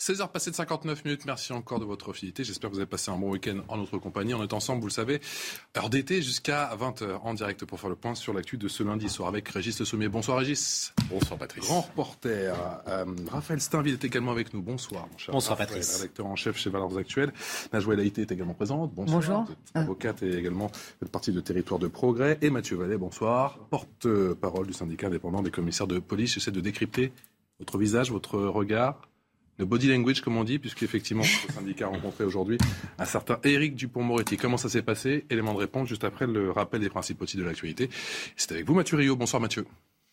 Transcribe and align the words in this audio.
16h 0.00 0.30
passées 0.30 0.52
de 0.52 0.56
59 0.56 1.04
minutes. 1.04 1.24
Merci 1.26 1.52
encore 1.52 1.80
de 1.80 1.84
votre 1.84 2.12
fidélité. 2.12 2.44
J'espère 2.44 2.70
que 2.70 2.74
vous 2.74 2.80
avez 2.80 2.88
passé 2.88 3.10
un 3.10 3.16
bon 3.16 3.30
week-end 3.30 3.58
en 3.66 3.78
notre 3.78 3.98
compagnie. 3.98 4.32
On 4.32 4.42
est 4.44 4.52
ensemble, 4.52 4.80
vous 4.80 4.86
le 4.86 4.92
savez, 4.92 5.20
heure 5.76 5.90
d'été 5.90 6.22
jusqu'à 6.22 6.70
20h 6.76 7.18
en 7.22 7.34
direct 7.34 7.64
pour 7.64 7.80
faire 7.80 7.90
le 7.90 7.96
point 7.96 8.14
sur 8.14 8.32
l'actu 8.32 8.58
de 8.58 8.68
ce 8.68 8.84
lundi 8.84 9.08
soir 9.08 9.28
avec 9.28 9.48
Régis 9.48 9.76
Le 9.80 9.84
Sommier. 9.84 10.08
Bonsoir 10.08 10.38
Régis. 10.38 10.94
Bonsoir 11.10 11.36
Patrice. 11.36 11.64
Grand 11.64 11.80
reporter. 11.80 12.54
Euh, 12.86 13.04
Raphaël 13.28 13.60
Steinville 13.60 13.94
est 13.94 14.04
également 14.04 14.30
avec 14.30 14.54
nous. 14.54 14.62
Bonsoir 14.62 15.08
mon 15.10 15.18
cher. 15.18 15.32
Bonsoir 15.32 15.58
Raphaël, 15.58 15.80
Patrice. 15.80 15.96
Rédacteur 15.96 16.26
en 16.26 16.36
chef 16.36 16.56
chez 16.56 16.70
Valeurs 16.70 16.96
Actuelles. 16.96 17.32
Najwa 17.72 17.94
Haïté 17.94 18.22
est 18.22 18.30
également 18.30 18.54
présente. 18.54 18.94
Bonsoir. 18.94 19.18
Bonjour. 19.18 19.44
Vous 19.46 19.52
êtes 19.52 19.58
Avocate 19.74 20.22
et 20.22 20.38
également 20.38 20.70
partie 21.10 21.32
de 21.32 21.40
Territoire 21.40 21.80
de 21.80 21.88
Progrès. 21.88 22.38
Et 22.40 22.50
Mathieu 22.50 22.76
Vallet, 22.76 22.98
bonsoir. 22.98 23.58
Porte-parole 23.68 24.68
du 24.68 24.72
syndicat 24.72 25.08
indépendant 25.08 25.42
des 25.42 25.50
commissaires 25.50 25.88
de 25.88 25.98
police. 25.98 26.34
J'essaie 26.34 26.52
de 26.52 26.60
décrypter 26.60 27.12
votre 27.58 27.78
visage, 27.78 28.12
votre 28.12 28.38
regard. 28.38 29.00
Le 29.58 29.64
body 29.64 29.88
language, 29.88 30.20
comme 30.20 30.36
on 30.36 30.44
dit, 30.44 30.58
puisqu'effectivement, 30.60 31.24
le 31.48 31.52
syndicat 31.52 31.86
a 31.86 31.88
rencontré 31.88 32.24
aujourd'hui 32.24 32.58
un 32.98 33.04
certain 33.04 33.40
Éric 33.42 33.74
Dupont-Moretti. 33.74 34.36
Comment 34.36 34.56
ça 34.56 34.68
s'est 34.68 34.82
passé? 34.82 35.26
Élément 35.30 35.52
de 35.52 35.58
réponse 35.58 35.88
juste 35.88 36.04
après 36.04 36.26
le 36.28 36.52
rappel 36.52 36.80
des 36.80 36.88
principaux 36.88 37.26
titres 37.26 37.42
de 37.42 37.48
l'actualité. 37.48 37.90
C'est 38.36 38.52
avec 38.52 38.66
vous, 38.66 38.74
Mathieu 38.74 38.96
Rio. 38.96 39.16
Bonsoir, 39.16 39.42
Mathieu. 39.42 39.66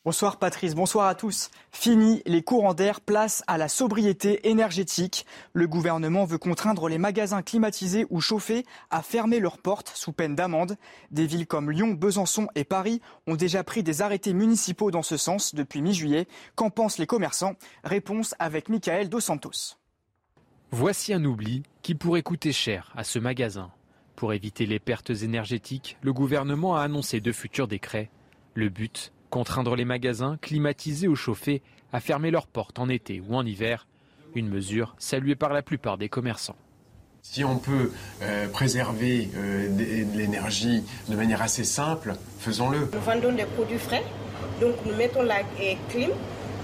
Bonsoir 0.06 0.38
Patrice, 0.38 0.76
bonsoir 0.76 1.08
à 1.08 1.16
tous. 1.16 1.50
Fini 1.72 2.22
les 2.28 2.44
courants 2.44 2.76
d'air, 2.76 3.02
place 3.02 3.44
à 3.48 3.58
la 3.58 3.68
sobriété 3.68 4.48
énergétique. 4.48 5.26
Le 5.54 5.68
gouvernement 5.68 6.26
veut 6.26 6.38
contraindre 6.38 6.88
les 6.88 7.00
magasins 7.00 7.42
climatisés 7.42 8.06
ou 8.12 8.22
chauffés 8.22 8.68
à 8.92 9.02
fermer 9.02 9.40
leurs 9.40 9.58
portes 9.58 9.92
sous 9.96 10.14
peine 10.14 10.36
d'amende. 10.36 10.78
Des 11.10 11.26
villes 11.26 11.48
comme 11.48 11.72
Lyon, 11.72 11.94
Besançon 11.94 12.50
et 12.54 12.66
Paris 12.66 13.02
ont 13.26 13.36
déjà 13.36 13.64
pris 13.64 13.82
des 13.82 14.04
arrêtés 14.04 14.36
municipaux 14.36 14.92
dans 14.92 15.02
ce 15.02 15.18
sens 15.18 15.56
depuis 15.56 15.82
mi-juillet. 15.82 16.28
Qu'en 16.54 16.70
pensent 16.70 17.00
les 17.00 17.08
commerçants? 17.08 17.56
Réponse 17.84 18.36
avec 18.38 18.70
Michael 18.70 19.10
Dos 19.10 19.22
Santos. 19.22 19.80
Voici 20.70 21.14
un 21.14 21.26
oubli 21.26 21.64
qui 21.82 21.96
pourrait 21.96 22.22
coûter 22.22 22.52
cher 22.52 22.94
à 22.96 23.04
ce 23.04 23.18
magasin. 23.18 23.72
Pour 24.16 24.34
éviter 24.34 24.68
les 24.68 24.80
pertes 24.80 25.10
énergétiques, 25.10 25.98
le 26.04 26.14
gouvernement 26.14 26.76
a 26.76 26.84
annoncé 26.84 27.22
de 27.22 27.32
futurs 27.32 27.68
décrets. 27.68 28.12
Le 28.54 28.70
but 28.70 29.12
Contraindre 29.36 29.76
les 29.76 29.84
magasins, 29.84 30.38
climatisés 30.42 31.10
ou 31.10 31.16
chauffés, 31.18 31.62
à 31.92 32.00
fermer 32.00 32.32
leurs 32.32 32.48
portes 32.48 32.80
en 32.80 32.88
été 32.88 33.20
ou 33.20 33.36
en 33.36 33.46
hiver. 33.46 33.86
Une 34.34 34.48
mesure 34.48 34.96
saluée 34.98 35.36
par 35.36 35.52
la 35.52 35.62
plupart 35.62 35.98
des 35.98 36.08
commerçants. 36.08 36.56
Si 37.22 37.44
on 37.44 37.58
peut 37.58 37.92
euh, 38.22 38.48
préserver 38.48 39.30
euh, 39.36 39.68
de, 39.68 40.10
de 40.10 40.18
l'énergie 40.18 40.86
de 41.10 41.16
manière 41.18 41.42
assez 41.42 41.66
simple, 41.66 42.16
faisons-le. 42.40 42.88
Nous 42.94 43.00
vendons 43.02 43.34
des 43.34 43.44
produits 43.44 43.78
frais, 43.78 44.06
donc 44.62 44.76
nous 44.86 44.96
mettons 44.96 45.24
la 45.24 45.40
euh, 45.40 45.74
clim. 45.90 46.12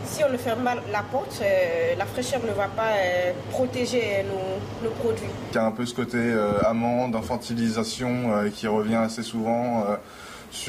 Si 0.06 0.24
on 0.24 0.30
ne 0.30 0.38
ferme 0.38 0.64
pas 0.64 0.76
la 0.94 1.04
porte, 1.04 1.42
euh, 1.42 1.96
la 1.98 2.06
fraîcheur 2.06 2.40
ne 2.46 2.54
va 2.54 2.68
pas 2.70 2.94
euh, 2.96 3.34
protéger 3.50 4.24
nos, 4.24 4.88
nos, 4.88 4.96
produits. 4.96 5.28
Il 5.52 5.56
y 5.56 5.58
a 5.58 5.66
un 5.66 5.72
peu 5.72 5.86
ce 5.86 5.94
côté 5.94 6.18
euh, 6.18 6.54
amende, 6.64 7.18
infantilisation 7.18 8.34
euh, 8.34 8.50
qui 8.50 8.68
revient 8.68 8.96
assez 8.96 9.24
souvent 9.24 9.86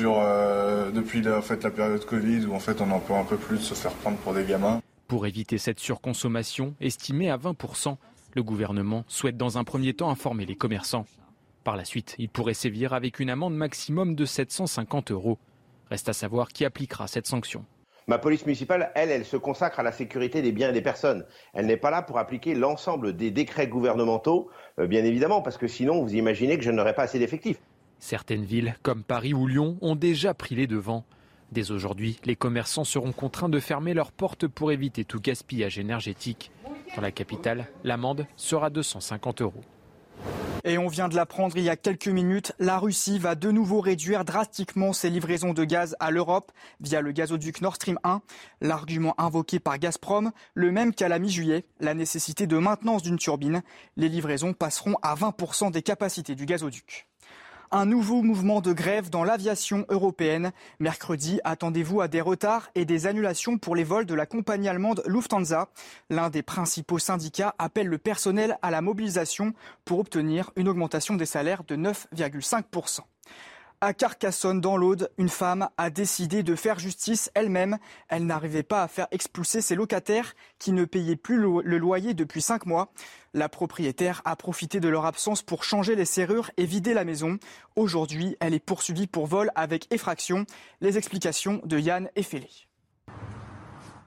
euh, 0.00 0.90
depuis 0.90 1.22
la, 1.22 1.38
en 1.38 1.42
fait, 1.42 1.62
la 1.62 1.70
période 1.70 2.04
Covid 2.04 2.46
où 2.46 2.54
en 2.54 2.60
fait, 2.60 2.80
on 2.80 2.90
en 2.90 3.00
peut 3.00 3.14
un 3.14 3.24
peu 3.24 3.36
plus 3.36 3.58
de 3.58 3.62
se 3.62 3.74
faire 3.74 3.92
prendre 3.92 4.16
pour 4.18 4.34
des 4.34 4.44
gamins. 4.44 4.80
Pour 5.08 5.26
éviter 5.26 5.58
cette 5.58 5.80
surconsommation, 5.80 6.74
estimée 6.80 7.30
à 7.30 7.36
20%, 7.36 7.96
le 8.34 8.42
gouvernement 8.42 9.04
souhaite 9.08 9.36
dans 9.36 9.58
un 9.58 9.64
premier 9.64 9.92
temps 9.94 10.10
informer 10.10 10.46
les 10.46 10.54
commerçants. 10.56 11.06
Par 11.64 11.76
la 11.76 11.84
suite, 11.84 12.14
il 12.18 12.28
pourrait 12.28 12.54
sévir 12.54 12.92
avec 12.92 13.20
une 13.20 13.30
amende 13.30 13.54
maximum 13.54 14.14
de 14.14 14.24
750 14.24 15.10
euros. 15.10 15.38
Reste 15.90 16.08
à 16.08 16.12
savoir 16.12 16.48
qui 16.48 16.64
appliquera 16.64 17.06
cette 17.06 17.26
sanction. 17.26 17.64
Ma 18.08 18.18
police 18.18 18.46
municipale, 18.46 18.90
elle, 18.96 19.10
elle 19.10 19.24
se 19.24 19.36
consacre 19.36 19.78
à 19.78 19.84
la 19.84 19.92
sécurité 19.92 20.42
des 20.42 20.50
biens 20.50 20.70
et 20.70 20.72
des 20.72 20.82
personnes. 20.82 21.24
Elle 21.54 21.66
n'est 21.66 21.76
pas 21.76 21.90
là 21.90 22.02
pour 22.02 22.18
appliquer 22.18 22.54
l'ensemble 22.54 23.16
des 23.16 23.30
décrets 23.30 23.68
gouvernementaux, 23.68 24.50
euh, 24.80 24.88
bien 24.88 25.04
évidemment, 25.04 25.40
parce 25.40 25.56
que 25.56 25.68
sinon, 25.68 26.02
vous 26.02 26.14
imaginez 26.14 26.58
que 26.58 26.64
je 26.64 26.72
n'aurais 26.72 26.94
pas 26.94 27.02
assez 27.02 27.20
d'effectifs. 27.20 27.60
Certaines 28.02 28.44
villes, 28.44 28.74
comme 28.82 29.04
Paris 29.04 29.32
ou 29.32 29.46
Lyon, 29.46 29.78
ont 29.80 29.94
déjà 29.94 30.34
pris 30.34 30.56
les 30.56 30.66
devants. 30.66 31.04
Dès 31.52 31.70
aujourd'hui, 31.70 32.18
les 32.24 32.34
commerçants 32.34 32.82
seront 32.82 33.12
contraints 33.12 33.48
de 33.48 33.60
fermer 33.60 33.94
leurs 33.94 34.10
portes 34.10 34.48
pour 34.48 34.72
éviter 34.72 35.04
tout 35.04 35.20
gaspillage 35.20 35.78
énergétique. 35.78 36.50
Dans 36.96 37.00
la 37.00 37.12
capitale, 37.12 37.68
l'amende 37.84 38.26
sera 38.34 38.70
250 38.70 39.42
euros. 39.42 39.60
Et 40.64 40.78
on 40.78 40.88
vient 40.88 41.08
de 41.08 41.14
l'apprendre 41.14 41.56
il 41.56 41.62
y 41.62 41.68
a 41.68 41.76
quelques 41.76 42.08
minutes, 42.08 42.52
la 42.58 42.76
Russie 42.76 43.20
va 43.20 43.36
de 43.36 43.52
nouveau 43.52 43.80
réduire 43.80 44.24
drastiquement 44.24 44.92
ses 44.92 45.08
livraisons 45.08 45.52
de 45.52 45.62
gaz 45.62 45.94
à 46.00 46.10
l'Europe 46.10 46.50
via 46.80 47.02
le 47.02 47.12
gazoduc 47.12 47.60
Nord 47.60 47.76
Stream 47.76 48.00
1. 48.02 48.20
L'argument 48.60 49.14
invoqué 49.16 49.60
par 49.60 49.78
Gazprom, 49.78 50.32
le 50.54 50.72
même 50.72 50.92
qu'à 50.92 51.08
la 51.08 51.20
mi-juillet, 51.20 51.66
la 51.78 51.94
nécessité 51.94 52.48
de 52.48 52.58
maintenance 52.58 53.02
d'une 53.02 53.18
turbine. 53.18 53.62
Les 53.96 54.08
livraisons 54.08 54.54
passeront 54.54 54.96
à 55.02 55.14
20% 55.14 55.70
des 55.70 55.82
capacités 55.82 56.34
du 56.34 56.46
gazoduc. 56.46 57.06
Un 57.74 57.86
nouveau 57.86 58.20
mouvement 58.20 58.60
de 58.60 58.74
grève 58.74 59.08
dans 59.08 59.24
l'aviation 59.24 59.86
européenne. 59.88 60.52
Mercredi, 60.78 61.40
attendez-vous 61.42 62.02
à 62.02 62.08
des 62.08 62.20
retards 62.20 62.68
et 62.74 62.84
des 62.84 63.06
annulations 63.06 63.56
pour 63.56 63.74
les 63.74 63.82
vols 63.82 64.04
de 64.04 64.12
la 64.12 64.26
compagnie 64.26 64.68
allemande 64.68 65.02
Lufthansa. 65.06 65.70
L'un 66.10 66.28
des 66.28 66.42
principaux 66.42 66.98
syndicats 66.98 67.54
appelle 67.58 67.86
le 67.86 67.96
personnel 67.96 68.58
à 68.60 68.70
la 68.70 68.82
mobilisation 68.82 69.54
pour 69.86 70.00
obtenir 70.00 70.50
une 70.56 70.68
augmentation 70.68 71.14
des 71.14 71.24
salaires 71.24 71.64
de 71.64 71.76
9,5%. 71.76 73.00
À 73.84 73.94
Carcassonne, 73.94 74.60
dans 74.60 74.76
l'Aude, 74.76 75.10
une 75.18 75.28
femme 75.28 75.68
a 75.76 75.90
décidé 75.90 76.44
de 76.44 76.54
faire 76.54 76.78
justice 76.78 77.32
elle-même. 77.34 77.78
Elle 78.08 78.26
n'arrivait 78.26 78.62
pas 78.62 78.84
à 78.84 78.86
faire 78.86 79.08
expulser 79.10 79.60
ses 79.60 79.74
locataires 79.74 80.34
qui 80.60 80.70
ne 80.70 80.84
payaient 80.84 81.16
plus 81.16 81.36
le 81.36 81.78
loyer 81.78 82.14
depuis 82.14 82.42
cinq 82.42 82.64
mois. 82.64 82.92
La 83.34 83.48
propriétaire 83.48 84.22
a 84.24 84.36
profité 84.36 84.78
de 84.78 84.88
leur 84.88 85.04
absence 85.04 85.42
pour 85.42 85.64
changer 85.64 85.96
les 85.96 86.04
serrures 86.04 86.52
et 86.56 86.64
vider 86.64 86.94
la 86.94 87.04
maison. 87.04 87.40
Aujourd'hui, 87.74 88.36
elle 88.38 88.54
est 88.54 88.64
poursuivie 88.64 89.08
pour 89.08 89.26
vol 89.26 89.50
avec 89.56 89.92
effraction. 89.92 90.46
Les 90.80 90.96
explications 90.96 91.60
de 91.64 91.80
Yann 91.80 92.08
Effelé. 92.14 92.50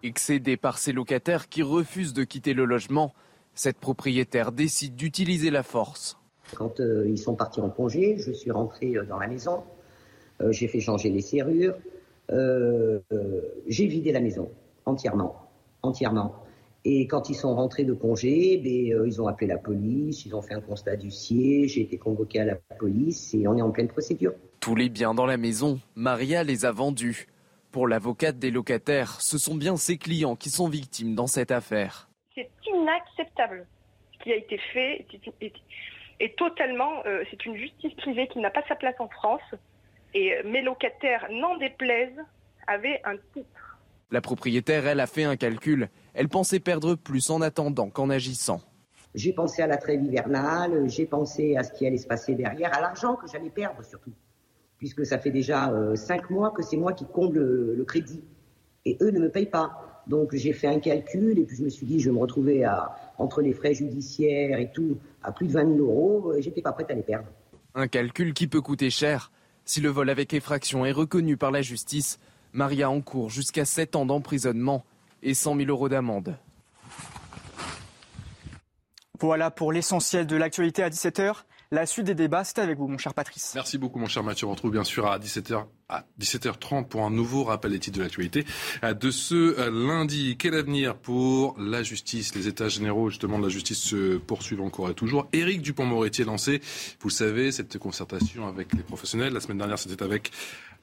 Excédée 0.03 0.55
par 0.55 0.77
ses 0.77 0.93
locataires 0.93 1.49
qui 1.49 1.63
refusent 1.63 2.13
de 2.13 2.23
quitter 2.23 2.53
le 2.53 2.63
logement, 2.63 3.13
cette 3.55 3.79
propriétaire 3.79 4.53
décide 4.53 4.95
d'utiliser 4.95 5.49
la 5.49 5.63
force. 5.63 6.17
Quand 6.53 6.79
euh, 6.79 7.07
ils 7.07 7.17
sont 7.17 7.35
partis 7.35 7.61
en 7.61 7.69
congé, 7.69 8.17
je 8.17 8.31
suis 8.31 8.51
rentré 8.51 8.93
dans 9.07 9.17
la 9.17 9.27
maison, 9.27 9.63
euh, 10.41 10.51
j'ai 10.51 10.67
fait 10.67 10.79
changer 10.79 11.09
les 11.09 11.21
serrures, 11.21 11.75
euh, 12.31 12.99
j'ai 13.67 13.87
vidé 13.87 14.11
la 14.11 14.19
maison 14.19 14.49
entièrement, 14.85 15.49
entièrement. 15.81 16.35
Et 16.87 17.07
quand 17.07 17.29
ils 17.29 17.35
sont 17.35 17.55
rentrés 17.55 17.83
de 17.83 17.93
congé, 17.93 18.57
ben, 18.63 19.07
ils 19.07 19.21
ont 19.21 19.27
appelé 19.27 19.47
la 19.47 19.57
police, 19.57 20.25
ils 20.25 20.35
ont 20.35 20.41
fait 20.43 20.53
un 20.53 20.61
constat 20.61 20.95
d'huissier, 20.95 21.67
j'ai 21.67 21.81
été 21.81 21.97
convoqué 21.97 22.41
à 22.41 22.45
la 22.45 22.55
police 22.77 23.33
et 23.33 23.47
on 23.47 23.57
est 23.57 23.61
en 23.61 23.71
pleine 23.71 23.87
procédure. 23.87 24.33
Tous 24.59 24.75
les 24.75 24.89
biens 24.89 25.15
dans 25.15 25.25
la 25.25 25.37
maison, 25.37 25.79
Maria 25.95 26.43
les 26.43 26.65
a 26.65 26.71
vendus. 26.71 27.27
Pour 27.71 27.87
l'avocate 27.87 28.37
des 28.37 28.51
locataires, 28.51 29.19
ce 29.19 29.37
sont 29.37 29.55
bien 29.55 29.77
ses 29.77 29.97
clients 29.97 30.35
qui 30.35 30.49
sont 30.49 30.69
victimes 30.69 31.15
dans 31.15 31.27
cette 31.27 31.51
affaire. 31.51 32.07
C'est 32.35 32.49
inacceptable 32.67 33.65
ce 34.13 34.23
qui 34.23 34.31
a 34.31 34.35
été 34.37 34.57
fait. 34.73 35.05
Et 36.19 36.33
totalement, 36.35 37.05
euh, 37.05 37.23
c'est 37.29 37.45
une 37.45 37.57
justice 37.57 37.93
privée 37.95 38.27
qui 38.27 38.39
n'a 38.39 38.49
pas 38.49 38.63
sa 38.67 38.75
place 38.75 38.95
en 38.99 39.09
France. 39.09 39.41
Et 40.13 40.33
euh, 40.33 40.43
mes 40.45 40.61
locataires, 40.61 41.27
n'en 41.29 41.57
déplaisent, 41.57 42.21
avaient 42.67 43.01
un 43.03 43.17
titre. 43.33 43.79
La 44.11 44.21
propriétaire, 44.21 44.87
elle, 44.87 44.99
a 44.99 45.07
fait 45.07 45.23
un 45.23 45.35
calcul. 45.35 45.89
Elle 46.13 46.29
pensait 46.29 46.59
perdre 46.59 46.95
plus 46.95 47.29
en 47.29 47.41
attendant 47.41 47.89
qu'en 47.89 48.09
agissant. 48.09 48.61
J'ai 49.13 49.33
pensé 49.33 49.61
à 49.61 49.67
la 49.67 49.77
trêve 49.77 50.03
hivernale, 50.03 50.89
j'ai 50.89 51.05
pensé 51.05 51.55
à 51.55 51.63
ce 51.63 51.71
qui 51.71 51.87
allait 51.87 51.97
se 51.97 52.07
passer 52.07 52.35
derrière, 52.35 52.75
à 52.75 52.81
l'argent 52.81 53.15
que 53.15 53.27
j'allais 53.27 53.49
perdre 53.49 53.83
surtout. 53.83 54.13
Puisque 54.77 55.05
ça 55.05 55.17
fait 55.17 55.31
déjà 55.31 55.71
euh, 55.71 55.95
cinq 55.95 56.29
mois 56.29 56.51
que 56.51 56.61
c'est 56.61 56.75
moi 56.75 56.93
qui 56.93 57.05
comble 57.05 57.39
le, 57.39 57.75
le, 57.75 57.85
crédit. 57.85 58.23
Et 58.83 58.97
eux 59.01 59.11
ne 59.11 59.19
me 59.19 59.29
payent 59.29 59.45
pas. 59.45 59.94
Donc 60.07 60.35
j'ai 60.35 60.53
fait 60.53 60.67
un 60.67 60.79
calcul 60.79 61.39
et 61.39 61.43
puis 61.43 61.57
je 61.57 61.63
me 61.63 61.69
suis 61.69 61.85
dit, 61.85 61.99
je 61.99 62.09
vais 62.09 62.15
me 62.15 62.19
retrouver 62.21 62.63
à, 62.63 62.95
entre 63.17 63.41
les 63.41 63.53
frais 63.53 63.73
judiciaires 63.73 64.59
et 64.59 64.71
tout, 64.71 64.97
à 65.23 65.31
plus 65.31 65.47
de 65.47 65.53
20 65.53 65.75
000 65.75 65.79
euros, 65.79 66.33
et 66.33 66.41
j'étais 66.41 66.61
pas 66.61 66.71
prête 66.71 66.91
à 66.91 66.93
les 66.93 67.01
perdre. 67.01 67.27
Un 67.73 67.87
calcul 67.87 68.33
qui 68.33 68.47
peut 68.47 68.61
coûter 68.61 68.89
cher. 68.89 69.31
Si 69.65 69.81
le 69.81 69.89
vol 69.89 70.09
avec 70.09 70.33
effraction 70.33 70.85
est 70.85 70.91
reconnu 70.91 71.37
par 71.37 71.51
la 71.51 71.61
justice, 71.61 72.19
Maria 72.53 72.89
encourt 72.89 73.29
jusqu'à 73.29 73.65
7 73.65 73.95
ans 73.95 74.05
d'emprisonnement 74.05 74.85
et 75.23 75.33
100 75.33 75.57
000 75.57 75.69
euros 75.69 75.89
d'amende. 75.89 76.37
Voilà 79.19 79.49
pour 79.49 79.71
l'essentiel 79.71 80.27
de 80.27 80.35
l'actualité 80.35 80.83
à 80.83 80.89
17h. 80.89 81.43
La 81.71 81.85
suite 81.85 82.05
des 82.05 82.15
débats, 82.15 82.43
c'est 82.43 82.59
avec 82.59 82.77
vous, 82.77 82.87
mon 82.87 82.97
cher 82.97 83.13
Patrice. 83.13 83.53
Merci 83.55 83.77
beaucoup, 83.77 83.97
mon 83.97 84.07
cher 84.07 84.23
Mathieu. 84.23 84.47
On 84.47 84.51
retrouve 84.51 84.71
bien 84.71 84.83
sûr 84.83 85.07
à 85.07 85.17
17h, 85.17 85.65
à 85.89 86.03
17h30 86.19 86.87
pour 86.87 87.03
un 87.03 87.09
nouveau 87.09 87.43
rappel 87.43 87.71
des 87.71 87.79
titres 87.79 87.97
de 87.97 88.03
l'actualité 88.03 88.45
de 88.83 89.11
ce 89.11 89.35
euh, 89.35 89.71
lundi. 89.71 90.35
Quel 90.37 90.53
avenir 90.53 90.95
pour 90.95 91.55
la 91.59 91.81
justice? 91.81 92.35
Les 92.35 92.47
états 92.47 92.69
généraux, 92.69 93.09
justement, 93.09 93.39
de 93.39 93.43
la 93.43 93.49
justice 93.49 93.79
se 93.79 94.17
poursuivent 94.17 94.61
encore 94.61 94.89
et 94.89 94.93
toujours. 94.93 95.27
Éric 95.33 95.61
Dupont-Moretti 95.61 96.21
est 96.21 96.25
lancé, 96.25 96.61
vous 96.99 97.09
le 97.09 97.13
savez, 97.13 97.51
cette 97.51 97.77
concertation 97.79 98.47
avec 98.47 98.73
les 98.73 98.83
professionnels. 98.83 99.33
La 99.33 99.39
semaine 99.39 99.57
dernière, 99.57 99.79
c'était 99.79 100.03
avec 100.03 100.31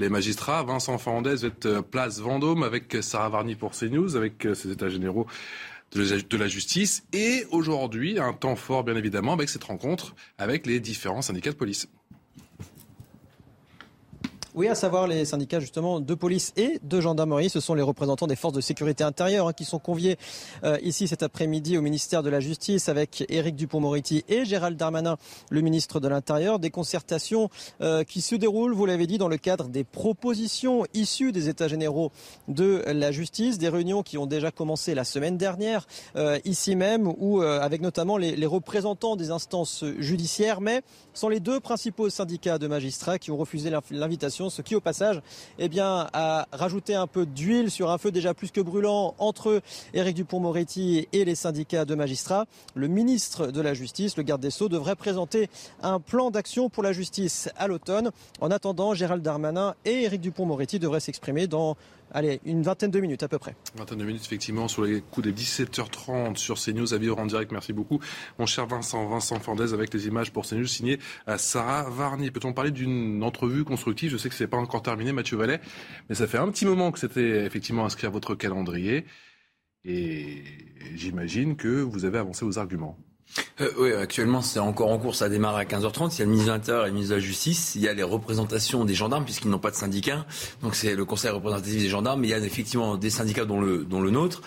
les 0.00 0.08
magistrats. 0.08 0.64
Vincent 0.64 0.98
Fernandez 0.98 1.36
va 1.36 1.48
être 1.48 1.66
euh, 1.66 1.82
place 1.82 2.18
Vendôme 2.18 2.64
avec 2.64 2.96
Sarah 3.02 3.28
Varny 3.28 3.54
pour 3.54 3.72
CNews, 3.72 4.16
avec 4.16 4.46
euh, 4.46 4.54
états 4.54 4.88
généraux 4.88 5.26
de 5.94 6.36
la 6.36 6.48
justice. 6.48 7.04
Et 7.12 7.44
aujourd'hui, 7.50 8.18
un 8.18 8.32
temps 8.32 8.56
fort, 8.56 8.84
bien 8.84 8.96
évidemment, 8.96 9.32
avec 9.32 9.48
cette 9.48 9.64
rencontre 9.64 10.14
avec 10.38 10.66
les 10.66 10.80
différents 10.80 11.22
syndicats 11.22 11.52
de 11.52 11.56
police. 11.56 11.88
Oui, 14.54 14.68
à 14.68 14.74
savoir 14.74 15.06
les 15.06 15.24
syndicats 15.24 15.60
justement 15.60 15.98
de 15.98 16.14
police 16.14 16.52
et 16.58 16.78
de 16.82 17.00
gendarmerie. 17.00 17.48
Ce 17.48 17.58
sont 17.58 17.72
les 17.72 17.80
représentants 17.80 18.26
des 18.26 18.36
forces 18.36 18.52
de 18.52 18.60
sécurité 18.60 19.02
intérieure 19.02 19.48
hein, 19.48 19.54
qui 19.54 19.64
sont 19.64 19.78
conviés 19.78 20.18
euh, 20.62 20.76
ici 20.82 21.08
cet 21.08 21.22
après-midi 21.22 21.78
au 21.78 21.80
ministère 21.80 22.22
de 22.22 22.28
la 22.28 22.38
Justice 22.38 22.90
avec 22.90 23.24
Éric 23.30 23.56
Dupont-Moretti 23.56 24.26
et 24.28 24.44
Gérald 24.44 24.76
Darmanin, 24.76 25.16
le 25.48 25.62
ministre 25.62 26.00
de 26.00 26.08
l'Intérieur. 26.08 26.58
Des 26.58 26.68
concertations 26.68 27.48
euh, 27.80 28.04
qui 28.04 28.20
se 28.20 28.34
déroulent, 28.34 28.74
vous 28.74 28.84
l'avez 28.84 29.06
dit, 29.06 29.16
dans 29.16 29.28
le 29.28 29.38
cadre 29.38 29.68
des 29.68 29.84
propositions 29.84 30.84
issues 30.92 31.32
des 31.32 31.48
États 31.48 31.68
généraux 31.68 32.12
de 32.48 32.84
la 32.88 33.10
justice. 33.10 33.56
Des 33.56 33.70
réunions 33.70 34.02
qui 34.02 34.18
ont 34.18 34.26
déjà 34.26 34.50
commencé 34.50 34.94
la 34.94 35.04
semaine 35.04 35.38
dernière 35.38 35.86
euh, 36.16 36.38
ici 36.44 36.76
même, 36.76 37.10
ou 37.18 37.40
avec 37.40 37.80
notamment 37.80 38.18
les, 38.18 38.36
les 38.36 38.46
représentants 38.46 39.16
des 39.16 39.30
instances 39.30 39.82
judiciaires, 39.98 40.60
mais 40.60 40.82
sont 41.14 41.30
les 41.30 41.40
deux 41.40 41.58
principaux 41.58 42.10
syndicats 42.10 42.58
de 42.58 42.66
magistrats 42.66 43.18
qui 43.18 43.30
ont 43.30 43.38
refusé 43.38 43.72
l'invitation 43.90 44.41
ce 44.50 44.62
qui 44.62 44.74
au 44.74 44.80
passage 44.80 45.20
eh 45.58 45.70
a 45.80 46.46
rajouté 46.52 46.94
un 46.94 47.06
peu 47.06 47.26
d'huile 47.26 47.70
sur 47.70 47.90
un 47.90 47.98
feu 47.98 48.10
déjà 48.10 48.34
plus 48.34 48.50
que 48.50 48.60
brûlant 48.60 49.14
entre 49.18 49.62
Éric 49.94 50.16
Dupont-Moretti 50.16 51.08
et 51.12 51.24
les 51.24 51.34
syndicats 51.34 51.84
de 51.84 51.94
magistrats. 51.94 52.46
Le 52.74 52.88
ministre 52.88 53.48
de 53.48 53.60
la 53.60 53.74
Justice, 53.74 54.16
le 54.16 54.22
garde 54.22 54.40
des 54.40 54.50
Sceaux, 54.50 54.68
devrait 54.68 54.96
présenter 54.96 55.48
un 55.82 56.00
plan 56.00 56.30
d'action 56.30 56.68
pour 56.68 56.82
la 56.82 56.92
justice 56.92 57.48
à 57.56 57.66
l'automne. 57.68 58.10
En 58.40 58.50
attendant, 58.50 58.94
Gérald 58.94 59.22
Darmanin 59.22 59.74
et 59.84 60.04
Éric 60.04 60.20
Dupont-Moretti 60.20 60.78
devraient 60.78 61.00
s'exprimer 61.00 61.46
dans 61.46 61.76
allez, 62.12 62.40
une 62.44 62.62
vingtaine 62.62 62.90
de 62.90 63.00
minutes 63.00 63.22
à 63.22 63.28
peu 63.28 63.38
près. 63.38 63.56
Vingtaine 63.74 63.98
de 63.98 64.04
minutes, 64.04 64.24
effectivement, 64.24 64.68
sur 64.68 64.84
les 64.84 65.00
coups 65.00 65.26
des 65.26 65.32
17h30 65.32 66.36
sur 66.36 66.58
CNews 66.58 66.94
à 66.94 66.98
vivre 66.98 67.18
en 67.18 67.26
direct. 67.26 67.52
Merci 67.52 67.72
beaucoup, 67.72 68.00
mon 68.38 68.46
cher 68.46 68.66
Vincent, 68.66 69.06
Vincent 69.06 69.38
Fandez, 69.40 69.72
avec 69.72 69.92
les 69.92 70.06
images 70.06 70.32
pour 70.32 70.46
CNews 70.46 70.66
signées 70.66 70.98
à 71.26 71.38
Sarah 71.38 71.88
Varny. 71.90 72.30
Peut-on 72.30 72.52
parler 72.52 72.70
d'une 72.70 73.22
entrevue 73.22 73.64
constructive? 73.64 74.10
Je 74.10 74.16
sais 74.16 74.28
que 74.28 74.34
ce 74.34 74.44
n'est 74.44 74.48
pas 74.48 74.58
encore 74.58 74.82
terminé, 74.82 75.12
Mathieu 75.12 75.36
Vallet, 75.36 75.60
mais 76.08 76.14
ça 76.14 76.26
fait 76.26 76.38
un 76.38 76.48
petit 76.50 76.66
moment 76.66 76.92
que 76.92 76.98
c'était 76.98 77.44
effectivement 77.44 77.84
inscrit 77.84 78.06
à 78.06 78.10
votre 78.10 78.34
calendrier. 78.34 79.04
Et 79.84 80.44
j'imagine 80.94 81.56
que 81.56 81.80
vous 81.82 82.04
avez 82.04 82.18
avancé 82.18 82.44
vos 82.44 82.58
arguments. 82.58 82.96
Euh, 83.60 83.70
oui, 83.78 83.92
actuellement, 83.92 84.42
c'est 84.42 84.58
encore 84.58 84.90
en 84.90 84.98
cours. 84.98 85.14
Ça 85.14 85.28
démarre 85.28 85.56
à 85.56 85.64
15h30. 85.64 86.14
Il 86.14 86.18
y 86.18 86.22
a 86.22 86.24
le 86.24 86.30
ministre 86.30 86.52
de 86.52 86.56
l'Intérieur 86.56 86.84
et 86.84 86.88
le 86.88 86.94
ministre 86.94 87.14
de 87.14 87.20
la 87.20 87.24
Justice. 87.24 87.74
Il 87.74 87.82
y 87.82 87.88
a 87.88 87.92
les 87.92 88.02
représentations 88.02 88.84
des 88.84 88.94
gendarmes, 88.94 89.24
puisqu'ils 89.24 89.50
n'ont 89.50 89.58
pas 89.58 89.70
de 89.70 89.76
syndicat. 89.76 90.26
Donc, 90.62 90.74
c'est 90.74 90.94
le 90.94 91.04
conseil 91.04 91.30
représentatif 91.30 91.80
des 91.80 91.88
gendarmes. 91.88 92.20
Mais 92.20 92.28
il 92.28 92.30
y 92.30 92.34
a 92.34 92.38
effectivement 92.38 92.96
des 92.96 93.10
syndicats, 93.10 93.44
dont 93.44 93.60
le, 93.60 94.10
nôtre. 94.10 94.42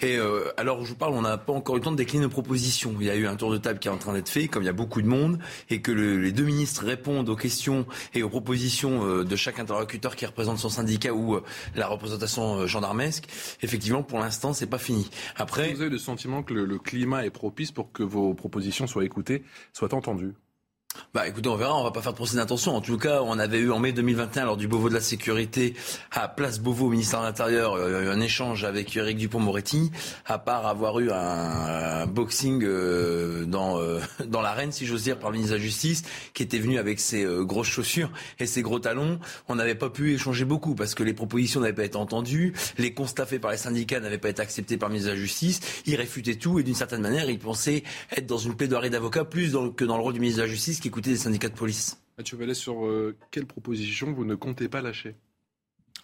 Et 0.00 0.16
euh, 0.16 0.52
alors, 0.56 0.84
je 0.84 0.90
vous 0.90 0.96
parle, 0.96 1.14
on 1.14 1.22
n'a 1.22 1.36
pas 1.36 1.52
encore 1.52 1.76
eu 1.76 1.78
le 1.78 1.84
temps 1.84 1.92
de 1.92 1.96
décliner 1.96 2.24
nos 2.24 2.30
propositions. 2.30 2.94
Il 3.00 3.06
y 3.06 3.10
a 3.10 3.16
eu 3.16 3.26
un 3.26 3.36
tour 3.36 3.50
de 3.50 3.58
table 3.58 3.78
qui 3.78 3.88
est 3.88 3.90
en 3.90 3.98
train 3.98 4.12
d'être 4.12 4.28
fait, 4.28 4.48
comme 4.48 4.62
il 4.62 4.66
y 4.66 4.70
a 4.70 4.74
beaucoup 4.74 5.02
de 5.02 5.06
monde, 5.06 5.38
et 5.68 5.80
que 5.80 5.92
le, 5.92 6.18
les 6.18 6.32
deux 6.32 6.44
ministres 6.44 6.84
répondent 6.84 7.28
aux 7.28 7.36
questions 7.36 7.86
et 8.14 8.22
aux 8.22 8.28
propositions 8.28 9.04
euh, 9.04 9.24
de 9.24 9.36
chaque 9.36 9.58
interlocuteur 9.58 10.16
qui 10.16 10.26
représente 10.26 10.58
son 10.58 10.68
syndicat 10.68 11.12
ou 11.12 11.38
la 11.74 11.86
représentation 11.86 12.66
gendarmesque. 12.66 13.24
Effectivement, 13.62 14.02
pour 14.02 14.18
l'instant, 14.18 14.52
c'est 14.52 14.66
pas 14.66 14.78
fini. 14.78 15.10
Après, 15.36 15.72
vous 15.72 15.82
avez 15.82 15.90
le 15.90 15.98
sentiment 15.98 16.42
que 16.42 16.54
le 16.54 16.78
climat 16.78 17.24
est 17.24 17.30
propice 17.30 17.72
pour 17.72 17.92
que 17.92 18.02
vos 18.02 18.29
propositions 18.34 18.86
soient 18.86 19.04
écoutées, 19.04 19.44
soient 19.72 19.94
entendues 19.94 20.34
bah 21.14 21.26
écoutez, 21.26 21.48
on 21.48 21.56
verra, 21.56 21.76
on 21.76 21.82
va 21.82 21.90
pas 21.90 22.02
faire 22.02 22.12
de 22.12 22.16
procès 22.16 22.36
d'intention. 22.36 22.74
En 22.74 22.80
tout 22.80 22.96
cas, 22.96 23.22
on 23.22 23.38
avait 23.38 23.58
eu 23.58 23.70
en 23.70 23.78
mai 23.78 23.92
2021, 23.92 24.44
lors 24.44 24.56
du 24.56 24.68
Beauvau 24.68 24.88
de 24.88 24.94
la 24.94 25.00
sécurité, 25.00 25.74
à 26.12 26.28
Place 26.28 26.60
Beauvau, 26.60 26.86
au 26.86 26.90
ministère 26.90 27.20
de 27.20 27.26
l'Intérieur, 27.26 27.74
euh, 27.74 28.12
un 28.12 28.20
échange 28.20 28.64
avec 28.64 28.96
Eric 28.96 29.16
Dupont-Moretti, 29.16 29.90
à 30.26 30.38
part 30.38 30.66
avoir 30.66 30.98
eu 31.00 31.10
un, 31.10 32.06
boxing 32.06 32.62
euh, 32.64 33.44
dans, 33.44 33.80
euh, 33.80 34.00
dans 34.26 34.40
l'arène, 34.40 34.72
si 34.72 34.86
j'ose 34.86 35.02
dire, 35.02 35.18
par 35.18 35.30
le 35.30 35.34
ministre 35.34 35.54
de 35.54 35.58
la 35.58 35.64
Justice, 35.64 36.02
qui 36.34 36.42
était 36.42 36.58
venu 36.58 36.78
avec 36.78 37.00
ses 37.00 37.24
grosses 37.40 37.68
chaussures 37.68 38.10
et 38.38 38.46
ses 38.46 38.62
gros 38.62 38.78
talons. 38.78 39.18
On 39.48 39.56
n'avait 39.56 39.74
pas 39.74 39.90
pu 39.90 40.14
échanger 40.14 40.44
beaucoup, 40.44 40.74
parce 40.74 40.94
que 40.94 41.02
les 41.02 41.14
propositions 41.14 41.60
n'avaient 41.60 41.72
pas 41.72 41.84
été 41.84 41.96
entendues, 41.96 42.52
les 42.78 42.94
constats 42.94 43.26
faits 43.26 43.40
par 43.40 43.52
les 43.52 43.56
syndicats 43.56 44.00
n'avaient 44.00 44.18
pas 44.18 44.28
été 44.28 44.42
acceptés 44.42 44.76
par 44.76 44.88
le 44.88 44.94
ministre 44.94 45.12
de 45.12 45.16
la 45.16 45.20
Justice, 45.20 45.60
il 45.86 45.94
réfutait 45.96 46.36
tout, 46.36 46.58
et 46.58 46.62
d'une 46.62 46.74
certaine 46.74 47.00
manière, 47.00 47.28
il 47.30 47.38
pensait 47.38 47.84
être 48.16 48.26
dans 48.26 48.38
une 48.38 48.56
plaidoirie 48.56 48.90
d'avocat 48.90 49.24
plus 49.24 49.56
que 49.76 49.84
dans 49.84 49.96
le 49.96 50.02
rôle 50.02 50.14
du 50.14 50.20
ministre 50.20 50.38
de 50.38 50.46
la 50.46 50.50
Justice, 50.50 50.79
qui 50.80 50.88
écoutait 50.88 51.10
des 51.10 51.16
syndicats 51.16 51.48
de 51.48 51.54
police. 51.54 52.02
Mathieu 52.18 52.36
Vallet, 52.36 52.54
sur 52.54 52.84
euh, 52.86 53.16
quelle 53.30 53.46
proposition 53.46 54.12
vous 54.12 54.24
ne 54.24 54.34
comptez 54.34 54.68
pas 54.68 54.82
lâcher? 54.82 55.16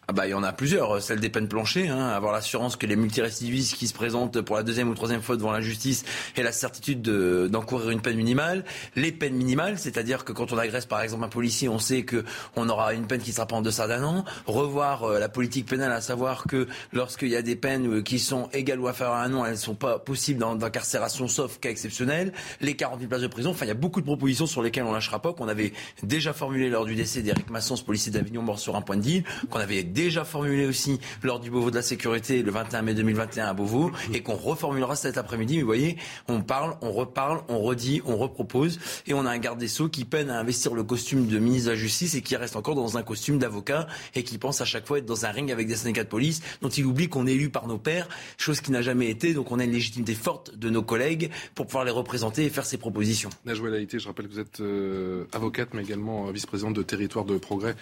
Ah 0.09 0.13
bah, 0.13 0.29
il 0.29 0.31
y 0.31 0.35
en 0.35 0.45
a 0.45 0.53
plusieurs. 0.53 0.97
Euh, 0.97 1.01
celle 1.01 1.19
des 1.19 1.31
peines 1.31 1.49
planchées, 1.49 1.89
hein, 1.89 2.09
avoir 2.09 2.33
l'assurance 2.33 2.77
que 2.77 2.87
les 2.87 2.95
multirécidivistes 2.95 3.75
qui 3.75 3.89
se 3.89 3.95
présentent 3.95 4.41
pour 4.41 4.55
la 4.55 4.63
deuxième 4.63 4.89
ou 4.89 4.95
troisième 4.95 5.21
fois 5.21 5.37
devant 5.37 5.51
la 5.51 5.61
justice 5.61 6.05
aient 6.37 6.45
la 6.45 6.53
certitude 6.53 7.03
d'encourir 7.03 7.91
une 7.91 8.01
peine 8.01 8.17
minimale. 8.17 8.65
Les 8.95 9.11
peines 9.11 9.35
minimales, 9.35 9.79
c'est-à-dire 9.79 10.25
que 10.25 10.33
quand 10.33 10.53
on 10.53 10.59
agresse 10.59 10.87
par 10.87 11.01
exemple 11.01 11.25
un 11.25 11.29
policier, 11.29 11.69
on 11.69 11.81
sait 11.81 12.05
que 12.05 12.25
on 12.55 12.69
aura 12.69 12.95
une 12.95 13.09
peine 13.09 13.21
qui 13.21 13.33
sera 13.33 13.47
pas 13.47 13.57
en 13.57 13.63
deçà 13.63 13.89
d'un 13.89 14.05
an. 14.05 14.25
Revoir 14.47 15.03
euh, 15.03 15.19
la 15.19 15.29
politique 15.29 15.67
pénale, 15.67 15.91
à 15.91 16.01
savoir 16.01 16.45
que 16.45 16.69
lorsqu'il 16.93 17.29
y 17.29 17.37
a 17.37 17.43
des 17.43 17.57
peines 17.57 17.97
euh, 17.97 18.03
qui 18.03 18.21
sont 18.21 18.49
égales 18.53 18.79
ou 18.79 18.87
inférieures 18.87 19.17
à 19.17 19.25
un 19.25 19.35
an, 19.35 19.45
elles 19.45 19.53
ne 19.53 19.57
sont 19.57 19.75
pas 19.75 19.99
possibles 19.99 20.39
d'incarcération 20.57 21.27
sauf 21.27 21.59
cas 21.59 21.71
exceptionnel. 21.71 22.33
Les 22.61 22.77
40 22.77 23.01
000 23.01 23.09
places 23.09 23.23
de 23.23 23.27
prison. 23.27 23.51
Enfin, 23.51 23.65
il 23.65 23.69
y 23.69 23.73
a 23.73 23.75
beaucoup 23.75 24.01
de 24.01 24.07
propositions 24.07 24.47
sur 24.47 24.63
lesquelles 24.63 24.85
on 24.85 24.93
lâchera 24.93 25.21
pas, 25.21 25.33
qu'on 25.33 25.49
avait 25.49 25.73
déjà 26.05 26.33
formulées 26.33 26.71
lors 26.71 26.85
du 26.85 26.95
décès 26.95 27.23
d'Éric 27.23 27.51
Masson, 27.51 27.75
ce 27.75 27.83
policier 27.83 28.13
d'Avignon 28.13 28.43
mort 28.43 28.61
sur 28.61 28.77
un 28.77 28.83
point 28.83 28.97
de 28.97 29.03
deal, 29.03 29.25
qu'on 29.51 29.59
avait 29.59 29.83
déjà 29.97 30.27
formulé 30.27 30.67
aussi 30.67 31.01
lors 31.23 31.41
du 31.41 31.51
Beauvau 31.51 31.71
de 31.71 31.77
la 31.77 31.83
sécurité 31.83 32.43
le 32.43 32.51
21 32.51 32.83
mai 32.83 32.93
2021 32.93 33.47
à 33.47 33.55
Beauvau 33.55 33.91
et 34.13 34.23
qu'on 34.23 34.35
reformulera 34.35 34.95
cet 34.95 35.17
après-midi. 35.17 35.57
Mais 35.57 35.63
vous 35.63 35.67
voyez, 35.67 35.97
on 36.29 36.43
parle, 36.43 36.77
on 36.83 36.93
reparle, 36.93 37.41
on 37.49 37.61
redit, 37.61 38.03
on 38.05 38.19
repropose 38.19 38.79
et 39.07 39.15
on 39.15 39.25
a 39.25 39.31
un 39.31 39.39
garde 39.39 39.59
des 39.59 39.69
Sceaux 39.69 39.89
qui 39.89 40.05
peine 40.05 40.29
à 40.29 40.39
investir 40.39 40.75
le 40.75 40.85
costume 40.85 41.27
de 41.27 41.39
ministre 41.39 41.71
de 41.71 41.71
la 41.71 41.77
Justice 41.77 42.15
et 42.15 42.21
qui 42.21 42.37
reste 42.37 42.57
encore 42.57 42.75
dans 42.75 42.99
un 42.99 43.03
costume 43.03 43.39
d'avocat 43.39 43.87
et 44.15 44.23
qui 44.23 44.37
pense 44.37 44.61
à 44.61 44.67
chaque 44.67 44.87
fois 44.87 44.99
être 44.99 45.07
dans 45.07 45.25
un 45.25 45.31
ring 45.31 45.51
avec 45.51 45.67
des 45.67 45.77
syndicats 45.77 46.05
de 46.05 46.11
police 46.11 46.43
dont 46.61 46.69
il 46.69 46.85
oublie 46.85 47.09
qu'on 47.09 47.27
est 47.27 47.33
élu 47.33 47.49
par 47.49 47.67
nos 47.67 47.79
pairs, 47.79 48.07
chose 48.37 48.61
qui 48.61 48.73
n'a 48.73 48.83
jamais 48.83 49.09
été. 49.09 49.33
Donc 49.33 49.51
on 49.51 49.59
a 49.59 49.65
une 49.65 49.73
légitimité 49.73 50.15
forte 50.15 50.55
de 50.55 50.69
nos 50.69 50.83
collègues 50.83 51.31
pour 51.55 51.67
pouvoir 51.67 51.87
les 51.87 51.91
représenter 51.91 52.45
et 52.45 52.51
faire 52.51 52.67
ses 52.67 52.77
propositions. 52.77 53.31
Je 53.47 54.07
rappelle 54.07 54.29
que 54.29 54.33
vous 54.33 54.41
êtes 54.41 54.61
euh, 54.61 55.25
avocate 55.33 55.71
mais 55.73 55.83
également 55.83 56.31
vice-présidente 56.31 56.75
de 56.75 56.83
Territoire 56.83 57.25
de 57.25 57.39
Progrès 57.39 57.77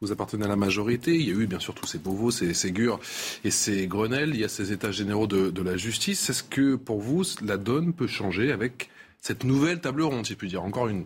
vous 0.00 0.12
appartenez 0.12 0.46
à 0.46 0.48
la 0.48 0.56
majorité. 0.56 1.14
Il 1.14 1.28
y 1.28 1.30
a 1.30 1.34
eu 1.34 1.46
bien 1.46 1.58
sûr 1.58 1.74
tous 1.74 1.86
ces 1.86 1.98
Beauvaux, 1.98 2.30
ces 2.30 2.54
Ségur 2.54 2.98
et 3.44 3.50
ces 3.50 3.86
Grenelles. 3.86 4.30
Il 4.30 4.40
y 4.40 4.44
a 4.44 4.48
ces 4.48 4.72
états 4.72 4.92
généraux 4.92 5.26
de, 5.26 5.62
la 5.62 5.76
justice. 5.76 6.30
Est-ce 6.30 6.42
que 6.42 6.76
pour 6.76 7.00
vous, 7.00 7.22
la 7.44 7.58
donne 7.58 7.92
peut 7.92 8.06
changer 8.06 8.50
avec 8.50 8.88
cette 9.20 9.44
nouvelle 9.44 9.80
table 9.80 10.00
ronde, 10.02 10.24
si 10.24 10.32
je 10.32 10.38
puis 10.38 10.48
dire? 10.48 10.64
Encore 10.64 10.88
une. 10.88 11.04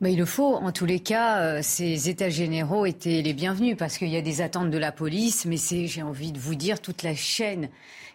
Mais 0.00 0.14
il 0.14 0.18
le 0.18 0.24
faut. 0.24 0.56
En 0.56 0.72
tous 0.72 0.84
les 0.84 0.98
cas, 0.98 1.42
euh, 1.42 1.60
ces 1.62 2.08
états 2.08 2.28
généraux 2.28 2.86
étaient 2.86 3.22
les 3.22 3.34
bienvenus 3.34 3.76
parce 3.78 3.98
qu'il 3.98 4.08
y 4.08 4.16
a 4.16 4.22
des 4.22 4.40
attentes 4.40 4.72
de 4.72 4.78
la 4.78 4.90
police, 4.90 5.44
mais 5.44 5.56
c'est, 5.56 5.86
j'ai 5.86 6.02
envie 6.02 6.32
de 6.32 6.40
vous 6.40 6.56
dire, 6.56 6.80
toute 6.80 7.04
la 7.04 7.14
chaîne 7.14 7.68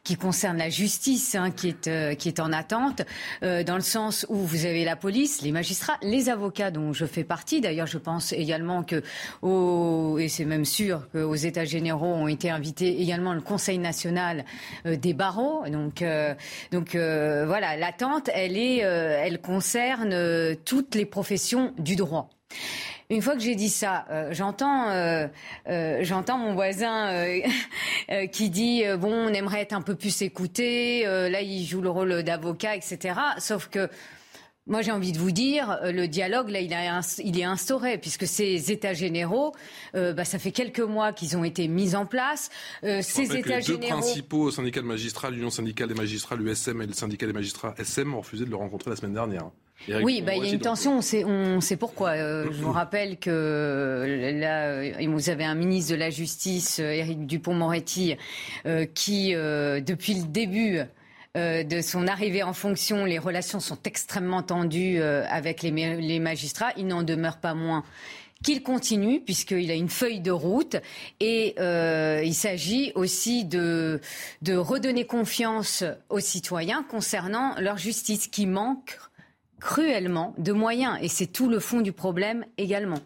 qui 0.07 0.15
concerne 0.15 0.57
la 0.57 0.69
justice, 0.69 1.35
hein, 1.35 1.51
qui, 1.51 1.67
est, 1.67 1.87
euh, 1.87 2.15
qui 2.15 2.29
est 2.29 2.39
en 2.39 2.53
attente, 2.53 3.01
euh, 3.43 3.61
dans 3.63 3.75
le 3.75 3.81
sens 3.81 4.25
où 4.29 4.35
vous 4.35 4.65
avez 4.65 4.85
la 4.85 4.95
police, 4.95 5.41
les 5.41 5.51
magistrats, 5.51 5.97
les 6.01 6.29
avocats 6.29 6.71
dont 6.71 6.93
je 6.93 7.05
fais 7.05 7.25
partie. 7.25 7.59
D'ailleurs, 7.59 7.87
je 7.87 7.97
pense 7.97 8.31
également 8.31 8.83
que, 8.83 9.03
au, 9.41 10.17
et 10.17 10.29
c'est 10.29 10.45
même 10.45 10.63
sûr 10.63 11.09
qu'aux 11.11 11.35
États 11.35 11.65
généraux 11.65 12.13
ont 12.13 12.29
été 12.29 12.49
invités 12.49 13.01
également 13.01 13.33
le 13.33 13.41
Conseil 13.41 13.79
national 13.79 14.45
euh, 14.85 14.95
des 14.95 15.13
barreaux. 15.13 15.65
Donc, 15.67 16.01
donc 16.71 16.95
voilà, 16.95 17.75
l'attente, 17.75 18.29
elle 18.33 18.57
est, 18.57 18.77
elle 18.77 19.41
concerne 19.41 20.55
toutes 20.63 20.95
les 20.95 21.05
professions 21.05 21.73
du 21.77 21.97
droit. 21.97 22.29
Une 23.09 23.21
fois 23.21 23.35
que 23.35 23.39
j'ai 23.39 23.55
dit 23.55 23.69
ça, 23.69 24.05
euh, 24.11 24.29
j'entends, 24.33 24.89
euh, 24.89 25.27
euh, 25.69 25.99
j'entends 26.01 26.37
mon 26.37 26.53
voisin 26.53 27.25
qui 28.31 28.49
dit 28.49 28.83
bon, 28.99 29.13
on 29.13 29.29
aimerait 29.29 29.61
être 29.61 29.73
un 29.73 29.81
peu 29.81 29.95
plus 29.95 30.21
écouté. 30.21 31.03
là, 31.03 31.41
il 31.41 31.65
joue 31.65 31.81
le 31.81 31.89
rôle 31.89 32.23
d'avocat, 32.23 32.75
etc. 32.75 33.19
Sauf 33.39 33.69
que 33.69 33.89
moi, 34.67 34.81
j'ai 34.81 34.91
envie 34.91 35.13
de 35.13 35.17
vous 35.17 35.31
dire, 35.31 35.79
le 35.83 36.07
dialogue, 36.07 36.49
là, 36.49 36.59
il, 36.59 36.73
a, 36.73 36.99
il 37.23 37.39
est 37.39 37.45
instauré, 37.45 37.97
puisque 37.97 38.27
ces 38.27 38.69
États 38.69 38.93
généraux, 38.93 39.53
euh, 39.95 40.11
bah, 40.11 40.25
ça 40.25 40.39
fait 40.39 40.51
quelques 40.51 40.81
mois 40.81 41.13
qu'ils 41.13 41.37
ont 41.37 41.45
été 41.45 41.69
mis 41.69 41.95
en 41.95 42.05
place. 42.05 42.49
Euh, 42.83 43.01
ces 43.01 43.33
États 43.37 43.59
les 43.59 43.65
deux 43.65 43.79
principaux 43.79 44.51
syndicats 44.51 44.81
de 44.81 44.85
magistrats, 44.85 45.29
l'Union 45.29 45.49
syndicale 45.49 45.87
des 45.87 45.95
magistrats, 45.95 46.35
l'USM 46.35 46.81
et 46.81 46.85
le 46.85 46.93
syndicat 46.93 47.27
des 47.27 47.33
magistrats 47.33 47.75
SM, 47.77 48.13
ont 48.13 48.19
refusé 48.19 48.43
de 48.43 48.49
le 48.49 48.57
rencontrer 48.57 48.89
la 48.89 48.97
semaine 48.97 49.13
dernière. 49.13 49.49
Oui, 50.01 50.21
bah, 50.21 50.35
il 50.35 50.45
y 50.45 50.49
a 50.49 50.53
une 50.53 50.59
tension, 50.59 50.97
on 50.97 51.01
sait, 51.01 51.23
on 51.23 51.61
sait 51.61 51.77
pourquoi. 51.77 52.15
je 52.15 52.61
vous 52.61 52.71
rappelle 52.73 53.17
que 53.17 54.33
là, 54.39 55.05
vous 55.07 55.29
avez 55.29 55.45
un 55.45 55.55
ministre 55.55 55.91
de 55.93 55.97
la 55.97 56.09
Justice, 56.09 56.79
Éric 56.79 57.25
Dupont-Moretti, 57.25 58.15
qui, 58.93 59.33
depuis 59.33 60.15
le 60.15 60.27
début, 60.27 60.81
euh, 61.37 61.63
de 61.63 61.81
son 61.81 62.07
arrivée 62.07 62.41
en 62.41 62.53
fonction, 62.53 63.05
les 63.05 63.19
relations 63.19 63.59
sont 63.59 63.77
extrêmement 63.83 64.41
tendues 64.41 64.99
euh, 64.99 65.23
avec 65.29 65.61
les, 65.61 66.19
magistrats. 66.19 66.71
Il 66.77 66.87
n'en 66.87 67.03
demeure 67.03 67.37
pas 67.37 67.53
moins 67.53 67.83
qu'il 68.43 68.63
continue 68.63 69.19
puisqu'il 69.19 69.69
a 69.69 69.75
une 69.75 69.89
feuille 69.89 70.19
de 70.19 70.31
route 70.31 70.77
et 71.19 71.53
euh, 71.59 72.21
il 72.23 72.33
s'agit 72.33 72.91
aussi 72.95 73.45
de, 73.45 73.99
de 74.41 74.55
redonner 74.55 75.05
confiance 75.05 75.83
aux 76.09 76.19
citoyens 76.19 76.83
concernant 76.83 77.55
leur 77.59 77.77
justice 77.77 78.27
qui 78.27 78.45
manque 78.47 78.97
cruellement 79.59 80.33
de 80.37 80.51
moyens 80.51 80.97
et 81.01 81.07
c'est 81.07 81.27
tout 81.27 81.49
le 81.49 81.59
fond 81.59 81.81
du 81.81 81.91
problème 81.91 82.45
également. 82.57 82.99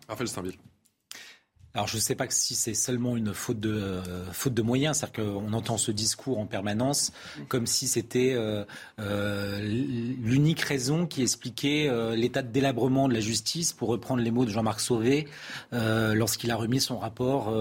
Alors 1.74 1.88
je 1.88 1.96
ne 1.96 2.02
sais 2.02 2.16
pas 2.16 2.26
si 2.30 2.54
c'est 2.54 2.74
seulement 2.74 3.16
une 3.16 3.34
faute 3.34 3.60
de, 3.60 3.72
euh, 3.72 4.26
faute 4.34 4.54
de 4.54 4.62
moyens, 4.62 4.98
c'est-à-dire 4.98 5.24
qu'on 5.24 5.54
entend 5.54 5.78
ce 5.78 5.92
discours 5.92 6.38
en 6.40 6.46
permanence 6.46 7.14
comme 7.48 7.66
si 7.66 7.88
c'était 7.88 8.34
euh, 8.36 8.66
euh, 9.00 9.62
l'unique 9.62 10.60
raison 10.60 11.06
qui 11.06 11.22
expliquait 11.22 11.90
l'état 12.16 12.42
de 12.42 12.50
délabrement 12.52 13.08
de 13.08 13.14
la 13.14 13.20
justice, 13.20 13.72
pour 13.72 13.90
reprendre 13.90 14.22
les 14.22 14.32
mots 14.32 14.46
de 14.46 14.50
Jean-Marc 14.50 14.80
Sauvé 14.82 15.28
lorsqu'il 15.72 16.52
a 16.52 16.56
remis 16.56 16.82
son 16.82 16.98
rapport 17.00 17.54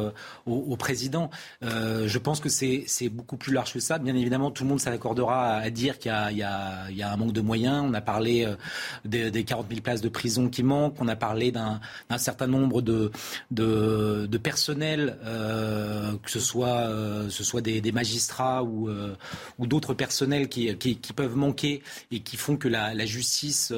au, 0.46 0.76
président. 0.76 1.30
je 1.62 2.18
pense 2.18 2.40
que 2.40 2.48
c'est 2.48 3.08
beaucoup 3.08 3.36
plus 3.36 3.52
large 3.52 3.72
que 3.72 3.80
ça. 3.80 3.98
Bien 3.98 4.14
évidemment, 4.14 4.50
tout 4.50 4.64
le 4.64 4.68
monde 4.68 4.80
s'accordera 4.80 5.56
à 5.56 5.70
dire 5.70 5.98
qu'il 5.98 6.12
y, 6.32 6.36
y, 6.36 6.42
a 6.42 7.12
un 7.12 7.16
manque 7.16 7.32
de 7.32 7.40
moyens. 7.40 7.84
On 7.86 7.94
a 7.94 8.00
parlé 8.00 8.52
des, 9.04 9.30
des 9.30 9.44
40 9.44 9.66
000 9.68 9.80
places 9.80 10.00
de 10.00 10.08
prison 10.08 10.48
qui 10.48 10.62
manquent. 10.62 10.96
On 11.00 11.08
a 11.08 11.16
parlé 11.16 11.52
d'un 11.52 11.80
certain 12.18 12.46
nombre 12.46 12.82
de, 12.82 13.10
de 13.50 13.99
de, 14.26 14.38
personnel, 14.38 15.18
euh, 15.24 16.16
que 16.22 16.30
ce 16.30 16.40
soit, 16.40 16.88
euh, 16.88 17.28
des, 17.60 17.92
magistrats 17.92 18.62
ou, 18.62 18.88
euh, 18.88 19.14
d'autres 19.58 19.94
personnels 19.94 20.48
qui, 20.48 20.72
peuvent 21.14 21.36
manquer 21.36 21.82
et 22.10 22.20
qui 22.20 22.36
font 22.36 22.56
que 22.56 22.68
la, 22.68 23.06
justice 23.06 23.72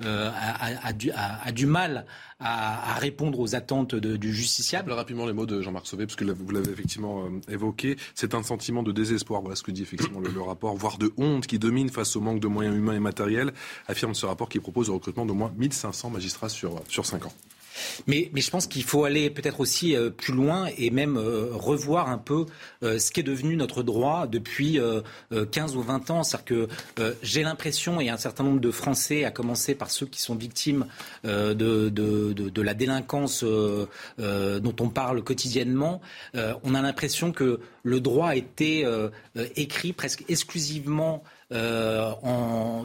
a, 0.00 0.92
du, 0.92 1.10
a, 1.12 1.52
du, 1.52 1.66
mal 1.66 2.06
à, 2.40 2.94
répondre 2.98 3.40
aux 3.40 3.54
attentes 3.54 3.94
du 3.94 4.34
justiciable. 4.34 4.92
Rapidement 4.92 5.26
les 5.26 5.32
mots 5.32 5.46
de 5.46 5.60
Jean-Marc 5.60 5.86
Sauvé, 5.86 6.06
parce 6.06 6.16
que 6.16 6.24
vous 6.24 6.50
l'avez 6.50 6.70
effectivement 6.70 7.28
évoqué, 7.48 7.96
c'est 8.14 8.34
un 8.34 8.42
sentiment 8.42 8.82
de 8.82 8.92
désespoir, 8.92 9.40
voilà 9.40 9.56
ce 9.56 9.62
que 9.62 9.70
dit 9.70 9.82
effectivement 9.82 10.20
le, 10.20 10.40
rapport, 10.40 10.76
voire 10.76 10.98
de 10.98 11.12
honte 11.16 11.46
qui 11.46 11.58
domine 11.58 11.88
face 11.88 12.16
au 12.16 12.20
manque 12.20 12.40
de 12.40 12.48
moyens 12.48 12.76
humains 12.76 12.94
et 12.94 13.00
matériels, 13.00 13.52
affirme 13.88 14.14
ce 14.14 14.26
rapport 14.26 14.48
qui 14.48 14.60
propose 14.60 14.88
le 14.88 14.94
recrutement 14.94 15.26
d'au 15.26 15.34
moins 15.34 15.52
1500 15.56 16.10
magistrats 16.10 16.48
sur, 16.48 16.82
sur 16.88 17.06
5 17.06 17.26
ans. 17.26 17.32
Mais, 18.06 18.30
je 18.34 18.50
pense 18.50 18.66
qu'il 18.66 18.84
faut 18.84 19.04
aller 19.04 19.30
peut-être 19.30 19.60
aussi 19.60 19.96
euh, 19.96 20.10
plus 20.10 20.32
loin 20.32 20.68
et 20.78 20.90
même 20.90 21.16
euh, 21.16 21.48
revoir 21.52 22.08
un 22.08 22.18
peu 22.18 22.46
euh, 22.82 22.98
ce 22.98 23.10
qui 23.10 23.20
est 23.20 23.24
devenu 23.24 23.56
notre 23.56 23.82
droit 23.82 24.26
depuis 24.26 24.78
15 25.52 25.76
ou 25.76 25.82
20 25.82 26.10
ans. 26.10 26.22
C'est-à-dire 26.22 26.44
que 26.44 26.68
j'ai 27.22 27.42
l'impression, 27.42 28.00
et 28.00 28.08
un 28.08 28.16
certain 28.16 28.44
nombre 28.44 28.60
de 28.60 28.70
Français, 28.70 29.24
à 29.24 29.30
commencer 29.30 29.74
par 29.74 29.90
ceux 29.90 30.06
qui 30.06 30.20
sont 30.20 30.34
victimes 30.34 30.86
de, 31.24 31.54
de, 31.88 32.62
la 32.62 32.74
délinquance 32.74 33.44
dont 33.44 34.76
on 34.80 34.88
parle 34.88 35.22
quotidiennement, 35.22 36.00
on 36.34 36.74
a 36.74 36.82
l'impression 36.82 37.32
que 37.32 37.60
le 37.82 38.00
droit 38.00 38.28
a 38.28 38.36
été 38.36 38.86
écrit 39.56 39.92
presque 39.92 40.24
exclusivement 40.28 41.22
euh, 41.52 42.10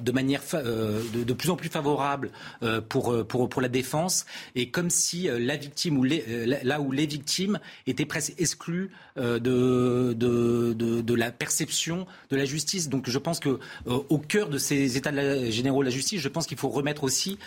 de 0.01 0.11
manière 0.11 0.43
euh, 0.53 1.01
de, 1.13 1.33
plus 1.33 1.49
en 1.49 1.55
plus 1.55 1.69
favorable 1.69 2.29
euh, 2.61 2.79
pour, 2.79 3.25
pour, 3.25 3.49
pour 3.49 3.59
la 3.59 3.69
défense, 3.69 4.27
et 4.53 4.69
comme 4.69 4.91
si 4.91 5.27
la 5.31 5.55
victime 5.55 5.97
ou 5.97 6.03
là 6.03 6.79
où 6.79 6.91
les 6.91 7.07
victimes 7.07 7.59
étaient 7.87 8.05
presque 8.05 8.33
exclues 8.37 8.91
de, 9.15 10.13
de, 10.13 10.73
de, 10.73 11.13
la 11.15 11.31
perception 11.31 12.05
de 12.29 12.35
la 12.37 12.45
justice. 12.45 12.87
Donc 12.89 13.09
je 13.09 13.17
pense 13.17 13.39
que 13.39 13.59
au 13.85 14.17
cœur 14.19 14.49
de 14.49 14.57
ces 14.57 14.95
états 14.97 15.11
généraux 15.49 15.79
de 15.81 15.85
la 15.85 15.91
justice, 15.91 16.21
je 16.21 16.29
pense 16.29 16.45
qu'il 16.45 16.57
faut 16.57 16.69
remettre 16.69 17.03
aussi 17.03 17.39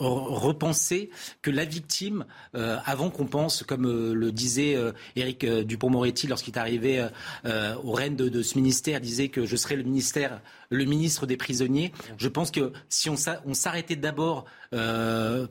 repenser 0.00 1.10
que 1.42 1.50
la 1.50 1.64
victime, 1.64 2.24
avant 2.54 3.10
qu'on 3.10 3.26
pense, 3.26 3.64
comme 3.64 4.12
le 4.12 4.32
disait 4.32 4.76
Éric 5.16 5.44
Dupont-Moretti 5.44 6.28
lorsqu'il 6.28 6.54
est 6.54 6.58
arrivé 6.58 7.06
au 7.44 7.92
règne 7.92 8.16
de 8.16 8.42
ce 8.42 8.56
ministère, 8.56 9.00
disait 9.00 9.28
que 9.28 9.39
je 9.44 9.56
serais 9.56 9.76
le 9.76 9.82
ministère, 9.82 10.40
le 10.70 10.84
ministre 10.84 11.26
des 11.26 11.36
prisonniers. 11.36 11.92
Je 12.18 12.28
pense 12.28 12.50
que 12.50 12.72
si 12.88 13.08
on 13.10 13.54
s'arrêtait 13.54 13.96
d'abord 13.96 14.44
euh, 14.74 15.46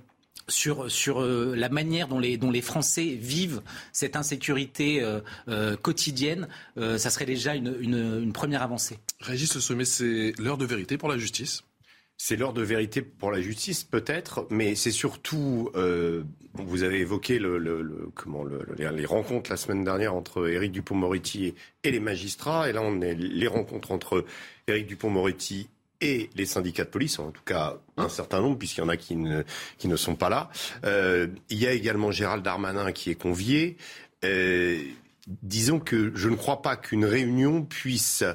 sur, 0.48 0.88
euh, 1.22 1.54
la 1.56 1.70
manière 1.70 2.08
dont 2.08 2.20
les, 2.20 2.62
Français 2.62 3.18
vivent 3.20 3.62
cette 3.92 4.16
insécurité 4.16 5.02
euh, 5.02 5.76
quotidienne, 5.78 6.48
ça 6.76 7.10
serait 7.10 7.26
déjà 7.26 7.56
une, 7.56 7.76
une 7.82 8.34
première 8.34 8.62
avancée. 8.62 9.00
Régis 9.22 9.54
Le 9.56 9.62
Sommet, 9.62 9.86
c'est 9.86 10.34
l'heure 10.40 10.58
de 10.58 10.66
vérité 10.66 10.98
pour 10.98 11.10
la 11.10 11.18
justice 11.18 11.64
c'est 12.22 12.36
l'heure 12.36 12.52
de 12.52 12.62
vérité 12.62 13.02
pour 13.02 13.32
la 13.32 13.40
justice, 13.40 13.86
peut-être, 13.86 14.46
mais 14.50 14.76
c'est 14.76 14.92
surtout. 14.92 15.72
Euh, 15.76 16.24
vous 16.54 16.84
avez 16.84 17.00
évoqué 17.00 17.40
le, 17.40 18.12
comment, 18.14 18.44
les 18.78 19.06
rencontres 19.06 19.50
la 19.50 19.56
semaine 19.56 19.86
dernière 19.86 20.14
entre 20.14 20.50
Éric 20.50 20.74
Dupont-Moretti 20.74 21.56
et, 21.86 21.92
les 21.92 22.00
magistrats, 22.02 22.70
et 22.70 22.74
là 22.74 22.82
on 22.84 23.00
est 23.00 23.16
les 23.16 23.48
rencontres 23.48 23.94
entre 23.94 24.26
Éric 24.68 24.88
Dupont-Moretti 24.88 25.70
et 26.02 26.30
les 26.36 26.46
syndicats 26.46 26.84
de 26.84 26.90
police, 26.90 27.20
en 27.20 27.32
tout 27.32 27.44
cas 27.46 27.78
un 27.96 28.10
certain 28.10 28.42
nombre, 28.42 28.58
puisqu'il 28.58 28.82
y 28.82 28.84
en 28.84 28.90
a 28.90 28.98
qui 28.98 29.16
ne, 29.16 29.96
sont 29.96 30.16
pas 30.16 30.30
là. 30.30 30.50
Euh, 30.84 31.28
il 31.50 31.58
y 31.58 31.68
a 31.68 31.72
également 31.72 32.12
Gérald 32.12 32.44
Darmanin 32.44 32.92
qui 32.92 33.12
est 33.12 33.16
convié. 33.16 33.78
Euh, 34.26 34.78
disons 35.42 35.80
que 35.80 36.12
je 36.16 36.28
ne 36.28 36.36
crois 36.36 36.62
pas 36.62 36.76
qu'une 36.76 37.06
réunion 37.06 37.64
puisse 37.64 38.26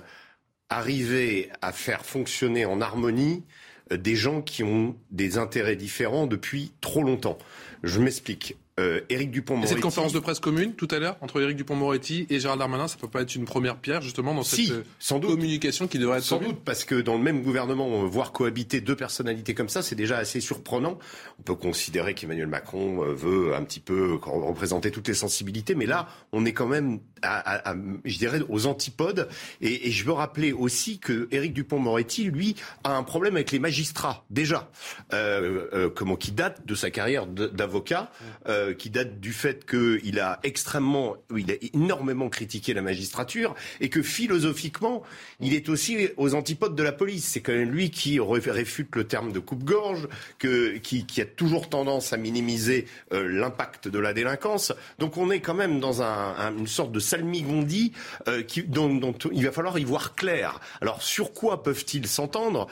arriver 0.70 1.50
à 1.60 1.72
faire 1.72 2.06
fonctionner 2.06 2.64
en 2.64 2.80
harmonie 2.80 3.44
des 3.90 4.16
gens 4.16 4.42
qui 4.42 4.62
ont 4.62 4.96
des 5.10 5.38
intérêts 5.38 5.76
différents 5.76 6.26
depuis 6.26 6.72
trop 6.80 7.02
longtemps. 7.02 7.38
Je 7.82 8.00
m'explique. 8.00 8.56
Euh, 8.80 9.00
Éric 9.08 9.30
Dupont-Moretti. 9.30 9.72
Cette 9.72 9.82
conférence 9.82 10.12
de 10.12 10.18
presse 10.18 10.40
commune 10.40 10.74
tout 10.74 10.88
à 10.90 10.98
l'heure 10.98 11.16
entre 11.20 11.40
Éric 11.40 11.56
Dupont-Moretti 11.56 12.26
et 12.28 12.40
Gérald 12.40 12.58
Darmanin, 12.58 12.88
ça 12.88 12.96
peut 12.96 13.08
pas 13.08 13.22
être 13.22 13.34
une 13.34 13.44
première 13.44 13.76
pierre 13.76 14.02
justement 14.02 14.34
dans 14.34 14.42
cette 14.42 14.70
euh, 14.70 14.82
sans 14.98 15.20
communication 15.20 15.86
qui 15.86 15.98
devrait 15.98 16.18
être 16.18 16.24
sans 16.24 16.40
doute 16.40 16.58
parce 16.64 16.84
que 16.84 16.96
dans 16.96 17.16
le 17.16 17.22
même 17.22 17.42
gouvernement 17.42 18.04
voir 18.06 18.32
cohabiter 18.32 18.80
deux 18.80 18.96
personnalités 18.96 19.54
comme 19.54 19.68
ça, 19.68 19.82
c'est 19.82 19.94
déjà 19.94 20.16
assez 20.16 20.40
surprenant. 20.40 20.98
On 21.38 21.42
peut 21.42 21.54
considérer 21.54 22.14
qu'Emmanuel 22.14 22.48
Macron 22.48 22.98
veut 23.14 23.54
un 23.54 23.62
petit 23.62 23.80
peu 23.80 24.18
représenter 24.22 24.90
toutes 24.90 25.06
les 25.08 25.14
sensibilités, 25.14 25.74
mais 25.74 25.86
là, 25.86 26.08
on 26.32 26.44
est 26.44 26.52
quand 26.52 26.66
même, 26.66 26.98
à, 27.22 27.74
je 28.04 28.18
dirais, 28.18 28.40
aux 28.48 28.66
antipodes. 28.66 29.28
Et, 29.60 29.88
et 29.88 29.90
je 29.90 30.04
veux 30.04 30.12
rappeler 30.12 30.52
aussi 30.52 30.98
que 30.98 31.28
Éric 31.30 31.52
Dupont-Moretti, 31.52 32.24
lui, 32.24 32.56
a 32.82 32.96
un 32.96 33.02
problème 33.02 33.36
avec 33.36 33.52
les 33.52 33.58
magistrats 33.58 34.24
déjà, 34.30 34.70
euh, 35.12 35.66
euh, 35.72 35.90
comment 35.90 36.16
qui 36.16 36.32
date 36.32 36.66
de 36.66 36.74
sa 36.74 36.90
carrière 36.90 37.26
d'avocat. 37.26 38.10
Euh, 38.48 38.63
euh, 38.64 38.74
qui 38.74 38.90
date 38.90 39.20
du 39.20 39.32
fait 39.32 39.66
qu'il 39.66 40.20
a 40.20 40.40
extrêmement, 40.42 41.16
il 41.36 41.50
a 41.50 41.54
énormément 41.74 42.28
critiqué 42.28 42.74
la 42.74 42.82
magistrature 42.82 43.54
et 43.80 43.88
que 43.88 44.02
philosophiquement, 44.02 45.02
il 45.40 45.54
est 45.54 45.68
aussi 45.68 46.08
aux 46.16 46.34
antipodes 46.34 46.74
de 46.74 46.82
la 46.82 46.92
police. 46.92 47.24
C'est 47.24 47.40
quand 47.40 47.52
même 47.52 47.70
lui 47.70 47.90
qui 47.90 48.18
réfute 48.20 48.94
le 48.96 49.04
terme 49.04 49.32
de 49.32 49.38
coupe-gorge, 49.38 50.08
qui, 50.38 51.20
a 51.20 51.24
toujours 51.24 51.68
tendance 51.68 52.12
à 52.12 52.16
minimiser 52.16 52.86
euh, 53.12 53.28
l'impact 53.28 53.88
de 53.88 53.98
la 53.98 54.12
délinquance. 54.12 54.72
Donc 54.98 55.16
on 55.16 55.30
est 55.30 55.40
quand 55.40 55.54
même 55.54 55.80
dans 55.80 56.02
une 56.02 56.66
sorte 56.66 56.92
de 56.92 57.00
salmigondie 57.00 57.92
euh, 58.28 58.42
dont, 58.66 59.14
il 59.32 59.44
va 59.44 59.52
falloir 59.52 59.78
y 59.78 59.84
voir 59.84 60.14
clair. 60.14 60.60
Alors 60.80 61.02
sur 61.02 61.32
quoi 61.32 61.62
peuvent-ils 61.62 62.06
s'entendre? 62.06 62.66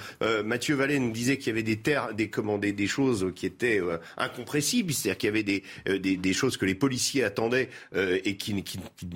Mathieu 0.45 0.75
Vallée 0.75 0.99
nous 0.99 1.13
disait 1.13 1.37
qu'il 1.37 1.49
y 1.49 1.51
avait 1.51 1.63
des 1.63 1.81
des, 2.15 2.73
des, 2.73 2.87
choses 2.87 3.33
qui 3.35 3.47
étaient 3.47 3.81
incompressibles, 4.17 4.93
c'est-à-dire 4.93 5.19
qu'il 5.19 5.27
y 5.29 5.31
avait 5.31 5.43
des, 5.43 5.63
euh, 5.89 5.99
des, 5.99 6.33
choses 6.33 6.57
que 6.57 6.65
les 6.65 6.75
policiers 6.75 7.25
attendaient 7.25 7.69
euh, 7.95 8.19
et 8.25 8.37
qui, 8.37 8.65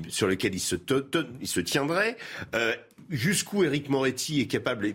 sur 0.08 0.28
lesquelles 0.28 0.54
ils 0.54 0.60
se, 0.60 1.60
tiendraient. 1.60 2.16
Euh, 2.54 2.74
jusqu'où 3.10 3.64
Éric 3.64 3.88
Moretti 3.88 4.40
est 4.40 4.46
capable 4.46 4.94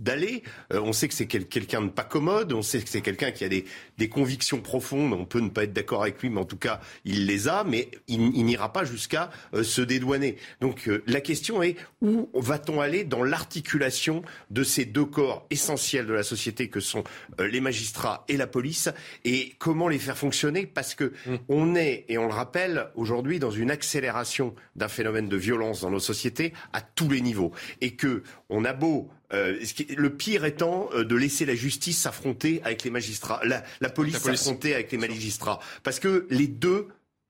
d'aller? 0.00 0.42
On 0.70 0.92
sait 0.92 1.08
que 1.08 1.14
c'est 1.14 1.26
quelqu'un 1.26 1.82
de 1.82 1.88
pas 1.88 2.04
commode, 2.04 2.52
on 2.52 2.62
sait 2.62 2.80
que 2.80 2.88
c'est 2.88 3.00
quelqu'un 3.00 3.30
qui 3.32 3.44
a 3.44 3.48
des, 3.48 3.64
des, 3.98 4.08
convictions 4.08 4.60
profondes. 4.60 5.12
On 5.12 5.24
peut 5.24 5.40
ne 5.40 5.48
pas 5.48 5.64
être 5.64 5.72
d'accord 5.72 6.02
avec 6.02 6.20
lui, 6.22 6.30
mais 6.30 6.40
en 6.40 6.44
tout 6.44 6.56
cas, 6.56 6.80
il 7.04 7.26
les 7.26 7.48
a, 7.48 7.64
mais 7.64 7.90
il, 8.08 8.44
n'ira 8.44 8.72
pas 8.72 8.84
jusqu'à 8.84 9.30
euh, 9.54 9.62
se 9.62 9.82
dédouaner. 9.82 10.36
Donc 10.60 10.90
la 11.06 11.20
question 11.20 11.62
est 11.62 11.76
où 12.00 12.28
va-t-on 12.34 12.80
aller 12.80 13.04
dans 13.04 13.22
l'articulation 13.22 14.22
de 14.50 14.62
ces 14.62 14.84
deux 14.84 15.04
corps 15.04 15.46
essentiels 15.50 16.06
de 16.06 16.12
la 16.12 16.22
société 16.22 16.68
que 16.68 16.80
sont 16.80 17.04
les 17.38 17.60
magistrats 17.60 18.24
et 18.28 18.36
la 18.36 18.46
police 18.46 18.88
et 19.24 19.52
comment 19.58 19.88
les 19.88 19.98
faire 19.98 20.16
fonctionner? 20.16 20.66
Parce 20.66 20.94
que 20.94 21.12
mmh. 21.26 21.36
on 21.48 21.74
est 21.74 22.04
et 22.08 22.18
on 22.18 22.26
le 22.26 22.32
rappelle 22.32 22.88
aujourd'hui 22.94 23.38
dans 23.38 23.50
une 23.50 23.70
accélération 23.70 24.54
d'un 24.76 24.88
phénomène 24.88 25.28
de 25.28 25.36
violence 25.36 25.82
dans 25.82 25.90
nos 25.90 25.98
sociétés 25.98 26.52
à 26.72 26.80
tous 26.80 27.08
les 27.08 27.20
niveaux 27.20 27.52
et 27.80 27.94
que 27.94 28.22
on 28.48 28.64
a 28.64 28.72
beau 28.72 29.08
euh, 29.34 29.58
le 29.96 30.10
pire 30.10 30.44
étant 30.44 30.88
euh, 30.94 31.04
de 31.04 31.14
laisser 31.14 31.44
la 31.44 31.54
justice 31.54 31.98
s'affronter 31.98 32.60
avec 32.64 32.82
les 32.84 32.90
magistrats, 32.90 33.40
la, 33.44 33.60
police, 33.90 34.14
la 34.14 34.20
police. 34.20 34.40
s'affronter 34.40 34.74
avec 34.74 34.90
les 34.90 34.98
magistrats, 34.98 35.60
parce 35.82 36.00
que 36.00 36.26
les 36.30 36.46
deux 36.46 36.88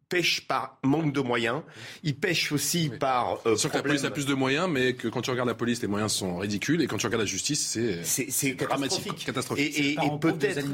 pêche 0.09 0.47
par 0.47 0.79
manque 0.83 1.12
de 1.12 1.21
moyens. 1.21 1.62
Il 2.03 2.17
pêche 2.17 2.53
aussi 2.53 2.91
par. 2.91 3.38
Euh, 3.47 3.57
sûr 3.57 3.71
que 3.71 3.77
la 3.77 3.83
police 3.83 4.05
a 4.05 4.11
plus 4.11 4.27
de 4.27 4.35
moyens, 4.35 4.69
mais 4.71 4.95
que 4.95 5.09
quand 5.09 5.23
tu 5.23 5.31
regardes 5.31 5.49
la 5.49 5.55
police, 5.55 5.83
les 5.83 5.88
moyens 5.88 6.12
sont 6.12 6.38
ridicules, 6.38 6.83
et 6.83 6.87
quand 6.87 6.97
tu 6.97 7.07
regardes 7.07 7.23
la 7.23 7.27
justice, 7.27 7.67
c'est 7.67 8.05
c'est 8.05 8.55
dramatique, 8.55 9.25
catastrophique. 9.25 9.79
Et, 9.79 9.93
et, 9.93 9.97
peut-être 10.21 10.67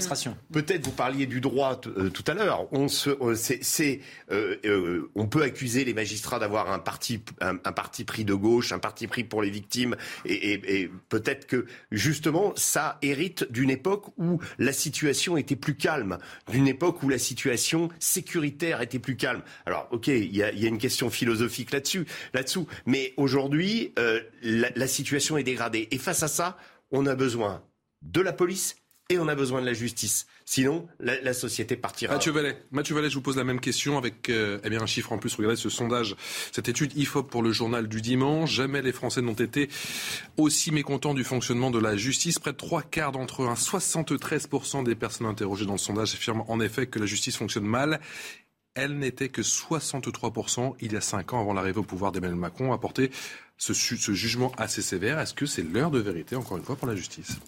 peut-être 0.53 0.85
vous 0.85 0.93
parliez 0.93 1.27
du 1.27 1.41
droit 1.41 1.81
euh, 1.87 2.11
tout 2.11 2.25
à 2.27 2.35
l'heure. 2.35 2.67
On 2.73 2.89
se, 2.89 3.11
euh, 3.11 3.35
c'est, 3.35 4.01
euh, 4.31 4.57
euh, 4.65 5.11
on 5.15 5.27
peut 5.27 5.43
accuser 5.43 5.85
les 5.85 5.95
magistrats 5.95 6.39
d'avoir 6.39 6.71
un 6.71 6.79
parti 6.79 7.23
un, 7.41 7.57
un, 7.65 7.73
parti 7.73 8.05
pris 8.05 8.25
de 8.25 8.35
gauche, 8.35 8.73
un 8.73 8.79
parti 8.79 9.07
pris 9.07 9.25
pour 9.25 9.43
les 9.43 9.51
victimes, 9.51 9.97
et, 10.25 10.83
et 10.83 10.91
peut-être 11.09 11.47
que 11.47 11.67
justement 11.91 12.53
ça 12.57 12.99
hérite 13.03 13.51
d'une 13.51 13.71
époque 13.71 14.07
où 14.19 14.41
la 14.59 14.73
situation 14.73 15.37
était 15.37 15.57
plus 15.57 15.77
calme, 15.77 16.19
d'une 16.51 16.69
époque 16.69 17.03
où 17.03 17.09
la 17.09 17.19
situation 17.19 17.89
sécuritaire 17.99 18.81
était 18.81 18.99
plus 18.99 19.17
calme 19.17 19.24
alors, 19.67 19.89
ok, 19.91 20.09
il 20.09 20.35
y 20.35 20.43
a, 20.43 20.51
une 20.51 20.79
question 20.79 21.11
philosophique 21.11 21.71
là-dessus, 21.73 22.07
là-dessous, 22.33 22.67
mais 22.87 23.15
aujourd'hui, 23.17 23.93
euh, 23.99 24.21
la, 24.43 24.87
situation 24.87 25.37
est 25.37 25.43
dégradée. 25.43 25.89
Et 25.91 25.99
face 25.99 26.23
à 26.23 26.29
ça, 26.29 26.57
on 26.91 27.07
a 27.07 27.15
besoin 27.15 27.63
de 28.03 28.21
la 28.21 28.33
police 28.33 28.77
et 29.11 29.19
on 29.19 29.29
a 29.29 29.35
besoin 29.35 29.61
de 29.61 29.67
la 29.67 29.75
justice. 29.75 30.27
Sinon, 30.47 30.89
la, 30.99 31.35
société 31.35 31.77
partira. 31.77 32.15
Mathieu 32.15 32.33
Vallet, 32.33 32.57
Mathieu 32.71 32.95
Vallet, 32.95 33.11
je 33.11 33.15
vous 33.15 33.21
pose 33.21 33.37
la 33.37 33.45
même 33.45 33.61
question 33.61 33.99
avec 33.99 34.31
euh, 34.31 34.59
eh 34.65 34.71
bien, 34.71 34.81
un 34.81 34.87
chiffre 34.87 35.13
en 35.13 35.19
plus. 35.19 35.35
Regardez 35.35 35.57
ce 35.57 35.69
sondage, 35.69 36.17
cette 36.53 36.69
étude 36.69 36.97
IFOP 36.97 37.31
pour 37.31 37.43
le 37.43 37.53
journal 37.53 37.87
du 37.87 38.01
dimanche. 38.01 38.53
Jamais 38.53 38.81
les 38.81 38.93
Français 38.93 39.21
n'ont 39.21 39.35
été 39.35 39.69
aussi 40.39 40.71
mécontents 40.71 41.13
du 41.13 41.25
fonctionnement 41.25 41.71
de 41.71 41.79
la 41.79 41.97
justice. 41.97 42.39
Près 42.39 42.53
de 42.53 42.57
trois 42.57 42.83
quarts 42.83 43.13
d'entre 43.13 43.43
eux, 43.43 43.47
73% 43.47 44.85
des 44.85 44.95
personnes 44.95 45.27
interrogées 45.27 45.67
dans 45.67 45.73
le 45.73 45.79
sondage 45.79 46.15
affirment 46.15 46.45
en 46.49 46.61
effet 46.61 46.87
que 46.87 46.99
la 46.99 47.07
justice 47.07 47.37
fonctionne 47.37 47.67
mal 47.67 48.01
elle 48.75 48.99
n'était 48.99 49.29
que 49.29 49.43
63% 49.43 50.75
il 50.81 50.93
y 50.93 50.97
a 50.97 51.01
5 51.01 51.33
ans 51.33 51.41
avant 51.41 51.55
l'arrivée 51.55 51.79
au 51.79 51.85
pouvoir 51.85 52.13
d'Emmanuel 52.13 52.39
Macron, 52.39 52.73
a 52.73 52.79
ce, 53.57 53.73
jugement 54.13 54.53
assez 54.59 54.83
sévère. 54.83 55.19
Est-ce 55.19 55.35
que 55.35 55.47
c'est 55.47 55.63
l'heure 55.63 55.91
de 55.91 55.99
vérité, 55.99 56.37
encore 56.37 56.57
une 56.57 56.65
fois, 56.65 56.77
pour 56.77 56.89
la 56.89 56.97
justice? 56.97 57.39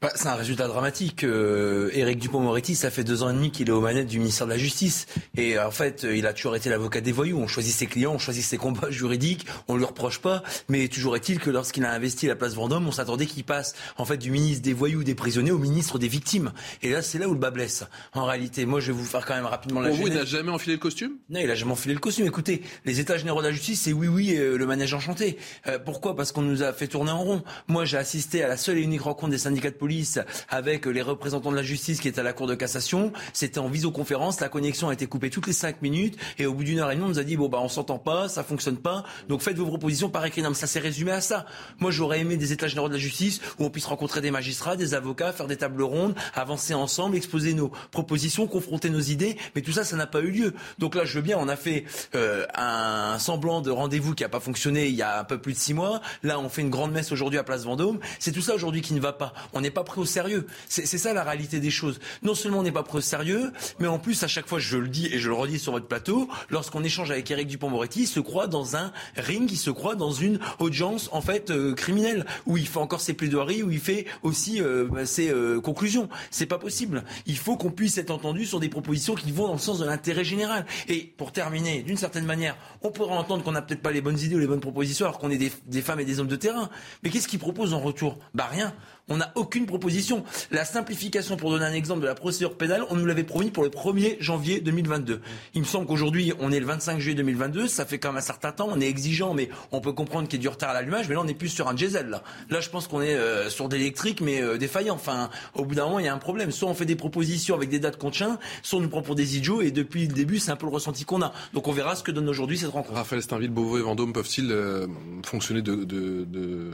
Bah, 0.00 0.10
C'est 0.14 0.28
un 0.28 0.34
résultat 0.34 0.68
dramatique. 0.68 1.24
Euh, 1.24 1.90
Éric 1.92 2.18
Dupont-Moretti, 2.18 2.74
ça 2.74 2.90
fait 2.90 3.04
deux 3.04 3.22
ans 3.22 3.30
et 3.30 3.34
demi 3.34 3.50
qu'il 3.50 3.68
est 3.68 3.72
aux 3.72 3.80
manettes 3.80 4.06
du 4.06 4.18
ministère 4.18 4.46
de 4.46 4.52
la 4.52 4.58
Justice. 4.58 5.06
Et 5.36 5.58
en 5.58 5.70
fait, 5.70 6.06
il 6.08 6.26
a 6.26 6.32
toujours 6.32 6.56
été 6.56 6.70
l'avocat 6.70 7.00
des 7.00 7.12
voyous. 7.12 7.38
On 7.38 7.46
choisit 7.46 7.74
ses 7.74 7.86
clients, 7.86 8.12
on 8.12 8.18
choisit 8.18 8.44
ses 8.44 8.58
combats 8.58 8.90
juridiques, 8.90 9.46
on 9.68 9.74
ne 9.74 9.78
lui 9.78 9.86
reproche 9.86 10.20
pas. 10.20 10.42
Mais 10.68 10.88
toujours 10.88 11.16
est-il 11.16 11.38
que 11.38 11.50
lorsqu'il 11.50 11.84
a 11.84 11.92
investi 11.92 12.26
la 12.26 12.36
place 12.36 12.54
Vendôme, 12.54 12.86
on 12.86 12.92
s'attendait 12.92 13.26
qu'il 13.26 13.44
passe 13.44 13.74
en 13.96 14.04
fait 14.04 14.16
du 14.16 14.30
ministre 14.30 14.62
des 14.62 14.72
voyous, 14.72 15.04
des 15.04 15.14
prisonniers, 15.14 15.50
au 15.50 15.58
ministre 15.58 15.98
des 15.98 16.08
victimes. 16.08 16.52
Et 16.82 16.90
là, 16.90 17.02
c'est 17.02 17.18
là 17.18 17.28
où 17.28 17.32
le 17.32 17.38
bas 17.38 17.50
blesse. 17.50 17.84
En 18.14 18.24
réalité, 18.24 18.66
moi, 18.66 18.80
je 18.80 18.92
vais 18.92 18.98
vous 18.98 19.04
faire 19.04 19.26
quand 19.26 19.34
même 19.34 19.46
rapidement 19.46 19.80
la 19.80 19.88
Pour 19.88 19.98
vous, 19.98 20.06
il 20.06 20.14
n'a 20.14 20.24
jamais 20.24 20.50
enfilé 20.50 20.74
le 20.74 20.80
costume? 20.80 21.12
Non, 21.28 21.40
il 21.40 21.48
n'a 21.48 21.54
jamais 21.54 21.72
enfilé 21.72 21.94
le 21.94 22.00
costume. 22.00 22.26
Écoutez, 22.26 22.62
les 22.84 23.00
États 23.00 23.18
généraux 23.18 23.40
de 23.40 23.46
la 23.46 23.52
justice, 23.52 23.82
c'est 23.82 23.92
oui, 23.92 24.08
oui, 24.08 24.36
euh, 24.36 24.56
le 24.56 24.66
manège 24.66 24.94
enchanté. 24.94 25.36
Euh, 25.66 25.78
pourquoi? 25.78 26.16
Parce 26.16 26.32
qu'on 26.32 26.42
nous 26.42 26.62
a 26.62 26.72
fait 26.72 26.88
tourner 26.88 27.10
en 27.10 27.22
rond. 27.22 27.42
Moi, 27.68 27.84
j'ai 27.84 27.96
assisté 27.96 28.42
à 28.42 28.48
la 28.48 28.56
seule 28.56 28.78
et 28.78 28.82
unique 28.82 29.02
rencontre 29.02 29.30
des 29.30 29.38
syndicats 29.38 29.70
de 29.70 29.76
police 29.76 30.18
avec 30.48 30.86
les 30.86 31.02
représentants 31.02 31.50
de 31.50 31.56
la 31.56 31.62
justice 31.62 32.00
qui 32.00 32.08
étaient 32.08 32.20
à 32.20 32.24
la 32.24 32.32
Cour 32.32 32.46
de 32.46 32.54
cassation. 32.54 33.12
C'était 33.32 33.58
en 33.58 33.68
visioconférence. 33.68 34.40
La 34.40 34.48
connexion 34.48 34.88
a 34.88 34.92
été 34.92 35.06
coupée 35.06 35.30
toutes 35.30 35.46
les 35.46 35.52
cinq 35.52 35.82
minutes. 35.82 36.16
Et 36.38 36.46
au 36.46 36.54
bout 36.54 36.64
d'une 36.64 36.78
heure 36.78 36.90
et 36.90 36.94
demie, 36.94 37.06
on 37.06 37.10
nous 37.10 37.18
a 37.18 37.24
dit, 37.24 37.36
bon, 37.36 37.48
bah, 37.48 37.58
on 37.60 37.68
s'entend 37.68 37.98
pas, 37.98 38.28
ça 38.28 38.42
fonctionne 38.42 38.76
pas. 38.76 39.04
Donc 39.28 39.42
faites 39.42 39.56
vos 39.56 39.66
propositions 39.66 40.08
par 40.10 40.24
écrit. 40.24 40.42
Non, 40.42 40.50
mais 40.50 40.54
ça 40.54 40.66
s'est 40.66 40.80
résumé 40.80 41.12
à 41.12 41.20
ça. 41.20 41.46
Moi, 41.78 41.90
j'aurais 41.90 42.20
aimé 42.20 42.36
des 42.36 42.52
états 42.52 42.68
généraux 42.68 42.88
de 42.88 42.94
la 42.94 43.00
justice 43.00 43.40
où 43.58 43.64
on 43.64 43.70
puisse 43.70 43.86
rencontrer 43.86 44.20
des 44.20 44.30
magistrats, 44.30 44.76
des 44.76 44.94
avocats, 44.94 45.32
faire 45.32 45.46
des 45.46 45.56
tables 45.56 45.82
rondes, 45.82 46.14
avancer 46.34 46.74
ensemble, 46.74 47.16
exposer 47.16 47.54
nos 47.54 47.72
propositions, 47.90 48.46
confronter 48.46 48.90
nos 48.90 49.00
idées. 49.00 49.36
Mais 49.54 49.62
tout 49.62 49.72
ça, 49.72 49.84
ça 49.84 49.96
n'a 49.96 50.06
pas 50.06 50.20
eu 50.20 50.30
lieu. 50.30 50.54
Donc 50.78 50.94
là, 50.94 51.04
je 51.04 51.14
veux 51.14 51.22
bien, 51.22 51.38
on 51.38 51.48
a 51.48 51.56
fait 51.56 51.84
euh, 52.14 52.46
un 52.54 53.18
semblant 53.18 53.60
de 53.60 53.70
rendez-vous 53.70 54.14
qui 54.14 54.22
n'a 54.22 54.28
pas 54.28 54.40
fonctionné 54.40 54.88
il 54.88 54.94
y 54.94 55.02
a 55.02 55.20
un 55.20 55.24
peu 55.24 55.38
plus 55.38 55.45
de 55.52 55.58
six 55.58 55.74
mois. 55.74 56.00
Là, 56.22 56.38
on 56.38 56.48
fait 56.48 56.62
une 56.62 56.70
grande 56.70 56.92
messe 56.92 57.12
aujourd'hui 57.12 57.38
à 57.38 57.44
Place 57.44 57.64
Vendôme. 57.64 57.98
C'est 58.18 58.32
tout 58.32 58.40
ça 58.40 58.54
aujourd'hui 58.54 58.80
qui 58.80 58.94
ne 58.94 59.00
va 59.00 59.12
pas. 59.12 59.32
On 59.52 59.60
n'est 59.60 59.70
pas 59.70 59.84
pris 59.84 60.00
au 60.00 60.04
sérieux. 60.04 60.46
C'est 60.68 60.86
ça 60.86 61.12
la 61.12 61.24
réalité 61.24 61.60
des 61.60 61.70
choses. 61.70 61.98
Non 62.22 62.34
seulement 62.34 62.58
on 62.58 62.62
n'est 62.62 62.72
pas 62.72 62.82
pris 62.82 62.98
au 62.98 63.02
sérieux, 63.02 63.52
mais 63.78 63.86
en 63.86 63.98
plus, 63.98 64.22
à 64.22 64.28
chaque 64.28 64.46
fois, 64.46 64.58
je 64.58 64.76
le 64.76 64.88
dis 64.88 65.06
et 65.06 65.18
je 65.18 65.28
le 65.28 65.34
redis 65.34 65.58
sur 65.58 65.72
votre 65.72 65.86
plateau, 65.86 66.28
lorsqu'on 66.50 66.84
échange 66.84 67.10
avec 67.10 67.30
Éric 67.30 67.48
Dupont-Moretti, 67.48 68.02
il 68.02 68.06
se 68.06 68.20
croit 68.20 68.46
dans 68.46 68.76
un 68.76 68.92
ring, 69.16 69.50
il 69.50 69.56
se 69.56 69.70
croit 69.70 69.94
dans 69.94 70.12
une 70.12 70.38
audience, 70.58 71.08
en 71.12 71.20
fait, 71.20 71.50
euh, 71.50 71.74
criminelle, 71.74 72.24
où 72.46 72.56
il 72.56 72.66
fait 72.66 72.78
encore 72.78 73.00
ses 73.00 73.14
plaidoiries, 73.14 73.62
où 73.62 73.70
il 73.70 73.80
fait 73.80 74.06
aussi 74.22 74.60
euh, 74.60 74.86
bah, 74.90 75.06
ses 75.06 75.30
euh, 75.30 75.60
conclusions. 75.60 76.08
C'est 76.30 76.46
pas 76.46 76.58
possible. 76.58 77.04
Il 77.26 77.38
faut 77.38 77.56
qu'on 77.56 77.70
puisse 77.70 77.98
être 77.98 78.10
entendu 78.10 78.46
sur 78.46 78.60
des 78.60 78.68
propositions 78.68 79.14
qui 79.14 79.32
vont 79.32 79.46
dans 79.46 79.54
le 79.54 79.58
sens 79.58 79.78
de 79.78 79.84
l'intérêt 79.84 80.24
général. 80.24 80.66
Et 80.88 81.12
pour 81.16 81.32
terminer, 81.32 81.82
d'une 81.82 81.96
certaine 81.96 82.24
manière, 82.24 82.56
on 82.82 82.90
pourra 82.90 83.16
entendre 83.16 83.42
qu'on 83.42 83.52
n'a 83.52 83.62
peut-être 83.62 83.82
pas 83.82 83.92
les 83.92 84.00
bonnes 84.00 84.18
idées 84.18 84.36
ou 84.36 84.38
les 84.38 84.46
bonnes 84.46 84.60
propositions 84.60 85.06
alors 85.06 85.18
qu'on 85.18 85.30
est 85.30 85.35
des, 85.38 85.52
des 85.66 85.82
femmes 85.82 86.00
et 86.00 86.04
des 86.04 86.20
hommes 86.20 86.28
de 86.28 86.36
terrain. 86.36 86.70
Mais 87.02 87.10
qu'est-ce 87.10 87.28
qu'ils 87.28 87.38
proposent 87.38 87.74
en 87.74 87.80
retour? 87.80 88.18
Bah 88.34 88.48
rien. 88.50 88.74
On 89.08 89.18
n'a 89.18 89.30
aucune 89.36 89.66
proposition. 89.66 90.24
La 90.50 90.64
simplification, 90.64 91.36
pour 91.36 91.50
donner 91.50 91.64
un 91.64 91.72
exemple 91.72 92.00
de 92.00 92.06
la 92.06 92.16
procédure 92.16 92.56
pénale, 92.56 92.82
on 92.90 92.96
nous 92.96 93.06
l'avait 93.06 93.22
promis 93.22 93.50
pour 93.50 93.62
le 93.62 93.70
1er 93.70 94.16
janvier 94.18 94.60
2022. 94.60 95.20
Il 95.54 95.60
me 95.60 95.66
semble 95.66 95.86
qu'aujourd'hui, 95.86 96.32
on 96.40 96.50
est 96.50 96.58
le 96.58 96.66
25 96.66 96.98
juillet 96.98 97.14
2022, 97.14 97.68
ça 97.68 97.86
fait 97.86 97.98
quand 97.98 98.08
même 98.08 98.18
un 98.18 98.20
certain 98.20 98.50
temps, 98.50 98.68
on 98.68 98.80
est 98.80 98.88
exigeant, 98.88 99.32
mais 99.32 99.48
on 99.70 99.80
peut 99.80 99.92
comprendre 99.92 100.26
qu'il 100.26 100.40
y 100.40 100.42
a 100.42 100.42
du 100.42 100.48
retard 100.48 100.70
à 100.70 100.74
l'allumage, 100.74 101.08
mais 101.08 101.14
là, 101.14 101.20
on 101.20 101.24
n'est 101.24 101.34
plus 101.34 101.50
sur 101.50 101.68
un 101.68 101.74
diesel. 101.74 102.08
Là, 102.08 102.24
là 102.50 102.60
je 102.60 102.68
pense 102.68 102.88
qu'on 102.88 103.00
est 103.00 103.14
euh, 103.14 103.48
sur 103.48 103.68
d'électrique, 103.68 104.20
mais 104.20 104.42
euh, 104.42 104.58
défaillant. 104.58 104.96
Enfin, 104.96 105.30
au 105.54 105.64
bout 105.64 105.76
d'un 105.76 105.84
moment, 105.84 106.00
il 106.00 106.06
y 106.06 106.08
a 106.08 106.14
un 106.14 106.18
problème. 106.18 106.50
Soit 106.50 106.68
on 106.68 106.74
fait 106.74 106.84
des 106.84 106.96
propositions 106.96 107.54
avec 107.54 107.68
des 107.68 107.78
dates 107.78 107.98
qu'on 107.98 108.10
tient, 108.10 108.40
soit 108.64 108.80
on 108.80 108.82
nous 108.82 108.88
prend 108.88 109.02
pour 109.02 109.14
des 109.14 109.36
idiots, 109.36 109.62
et 109.62 109.70
depuis 109.70 110.08
le 110.08 110.14
début, 110.14 110.40
c'est 110.40 110.50
un 110.50 110.56
peu 110.56 110.66
le 110.66 110.72
ressenti 110.72 111.04
qu'on 111.04 111.22
a. 111.22 111.32
Donc 111.54 111.68
on 111.68 111.72
verra 111.72 111.94
ce 111.94 112.02
que 112.02 112.10
donne 112.10 112.28
aujourd'hui 112.28 112.58
cette 112.58 112.70
rencontre. 112.70 112.96
Raphaël 112.96 113.22
Steinville, 113.22 113.50
Beauvau 113.50 113.78
et 113.78 113.82
Vendôme 113.82 114.12
peuvent-ils 114.12 114.50
euh, 114.50 114.88
fonctionner 115.24 115.62
de, 115.62 115.76
de, 115.76 116.24
de 116.24 116.72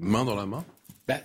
main 0.00 0.24
dans 0.24 0.34
la 0.34 0.46
main? 0.46 0.64
Bah, 1.06 1.16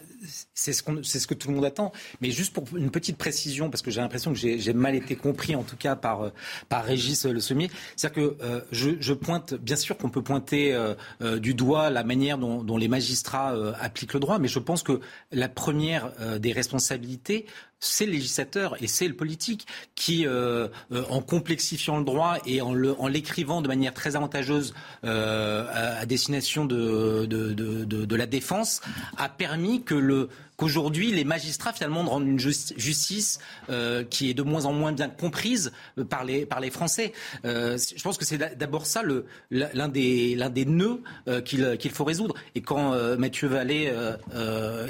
c'est 0.54 0.74
ce, 0.74 0.84
ce, 1.02 1.28
que 1.28 1.34
tout 1.34 1.50
le 1.50 1.56
monde 1.56 1.66
attend. 1.66 1.92
Mais 2.22 2.32
juste 2.32 2.54
pour 2.54 2.66
une 2.76 2.92
petite 2.92 3.18
précision, 3.18 3.70
parce 3.70 3.82
que 3.82 3.92
j'ai 3.92 4.02
l'impression 4.02 4.34
que 4.34 4.38
j'ai 4.38 4.74
mal 4.74 4.96
été 4.96 5.16
compris, 5.16 5.56
en 5.56 5.64
tout 5.64 5.78
cas 5.78 5.96
par, 5.96 6.24
euh, 6.24 6.30
par 6.68 6.84
Régis 6.84 7.26
Le 7.26 7.40
Sommier. 7.40 7.70
C'est-à-dire 7.96 8.38
que 8.38 8.44
euh, 8.44 8.62
je, 8.72 9.14
pointe, 9.14 9.54
bien 9.54 9.76
sûr 9.76 9.98
qu'on 9.98 10.10
peut 10.10 10.22
pointer 10.22 10.74
euh, 10.74 11.40
du 11.40 11.54
doigt 11.54 11.90
la 11.90 12.04
manière 12.04 12.38
dont 12.38 12.78
les 12.78 12.88
magistrats 12.88 13.54
appliquent 13.80 14.14
le 14.14 14.20
droit, 14.20 14.40
mais 14.40 14.48
je 14.48 14.60
pense 14.60 14.84
que 14.84 15.00
la 15.32 15.50
première 15.50 16.12
des 16.40 16.52
responsabilités, 16.52 17.46
c'est 17.80 18.06
le 18.06 18.12
législateur 18.12 18.76
et 18.82 18.88
c'est 18.88 19.08
le 19.08 19.16
politique 19.16 19.66
qui, 19.96 20.28
euh, 20.28 20.68
euh, 20.92 21.04
en 21.10 21.22
complexifiant 21.22 21.98
le 21.98 22.04
droit 22.04 22.38
et 22.46 22.62
en, 22.62 22.74
l'écrivant 23.08 23.62
de 23.62 23.68
manière 23.68 23.94
très 23.94 24.16
avantageuse 24.16 24.74
euh, 25.04 25.66
à, 26.02 26.06
destination 26.06 26.66
de, 26.66 27.26
de, 27.26 28.16
la 28.16 28.26
défense, 28.26 28.82
a 29.18 29.30
permis 29.30 29.84
que 29.84 29.96
le 29.96 30.30
qu'aujourd'hui 30.60 31.12
les 31.12 31.24
magistrats 31.24 31.72
finalement 31.72 32.04
rendent 32.04 32.28
une 32.28 32.40
justice 32.40 33.40
euh, 33.70 34.04
qui 34.04 34.30
est 34.30 34.34
de 34.34 34.44
moins 34.44 34.66
en 34.66 34.74
moins 34.74 34.92
bien 34.92 35.08
comprise 35.08 35.72
euh, 35.98 36.04
par 36.04 36.26
les, 36.26 36.46
par 36.46 36.60
les 36.60 36.70
Français. 36.70 37.14
Euh, 37.46 37.78
je 37.78 38.04
pense 38.04 38.18
que 38.18 38.26
c'est 38.26 38.58
d'abord 38.58 38.86
ça 38.86 39.02
l'un 39.50 39.88
des, 39.88 40.36
des 40.36 40.66
nœuds 40.66 41.02
qu'il 41.46 41.92
faut 41.92 42.04
résoudre. 42.04 42.36
Et 42.56 42.62
quand 42.62 42.94
Mathieu 43.18 43.48
Vallée 43.48 43.94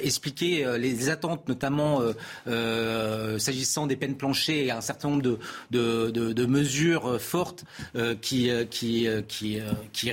expliquait 0.03 0.65
les 0.79 1.10
attentes, 1.10 1.47
notamment 1.47 2.01
s'agissant 3.38 3.86
des 3.86 3.95
peines 3.95 4.15
planchées 4.15 4.65
et 4.65 4.71
un 4.71 4.82
certain 4.82 5.10
nombre 5.10 5.21
de, 5.21 5.38
de, 5.69 6.10
de, 6.10 6.34
de 6.34 6.45
mesures 6.45 7.21
fortes 7.21 7.63
qui, 8.21 8.49
qui, 8.71 9.08
qui, 9.27 9.60
qui 9.93 10.12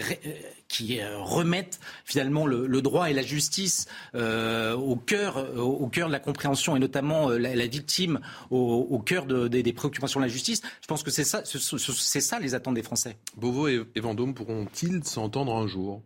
qui 0.68 1.00
euh, 1.00 1.18
remettent 1.18 1.80
finalement 2.04 2.46
le, 2.46 2.82
droit 2.82 3.10
et 3.10 3.12
la 3.12 3.22
justice 3.22 3.86
euh, 4.14 4.74
au 4.74 4.96
cœur 4.96 5.38
euh, 5.38 5.58
au 5.58 5.88
cœur 5.88 6.08
de 6.08 6.12
la 6.12 6.20
compréhension 6.20 6.76
et 6.76 6.78
notamment 6.78 7.30
la, 7.30 7.66
victime 7.66 8.20
au, 8.50 8.98
cœur 9.04 9.26
des 9.26 9.72
préoccupations 9.72 10.20
de 10.20 10.24
la 10.24 10.30
justice. 10.30 10.62
Je 10.80 10.86
pense 10.86 11.02
que 11.02 11.10
c'est 11.10 11.24
ça, 11.24 11.42
ça 11.44 12.40
les 12.40 12.54
attentes 12.54 12.74
des 12.74 12.82
Français. 12.82 13.16
Beauvau 13.36 13.68
et, 13.68 13.86
Vendôme 13.96 14.34
pourront-ils 14.34 15.04
s'entendre 15.04 15.54
un 15.54 15.66
jour? 15.66 16.02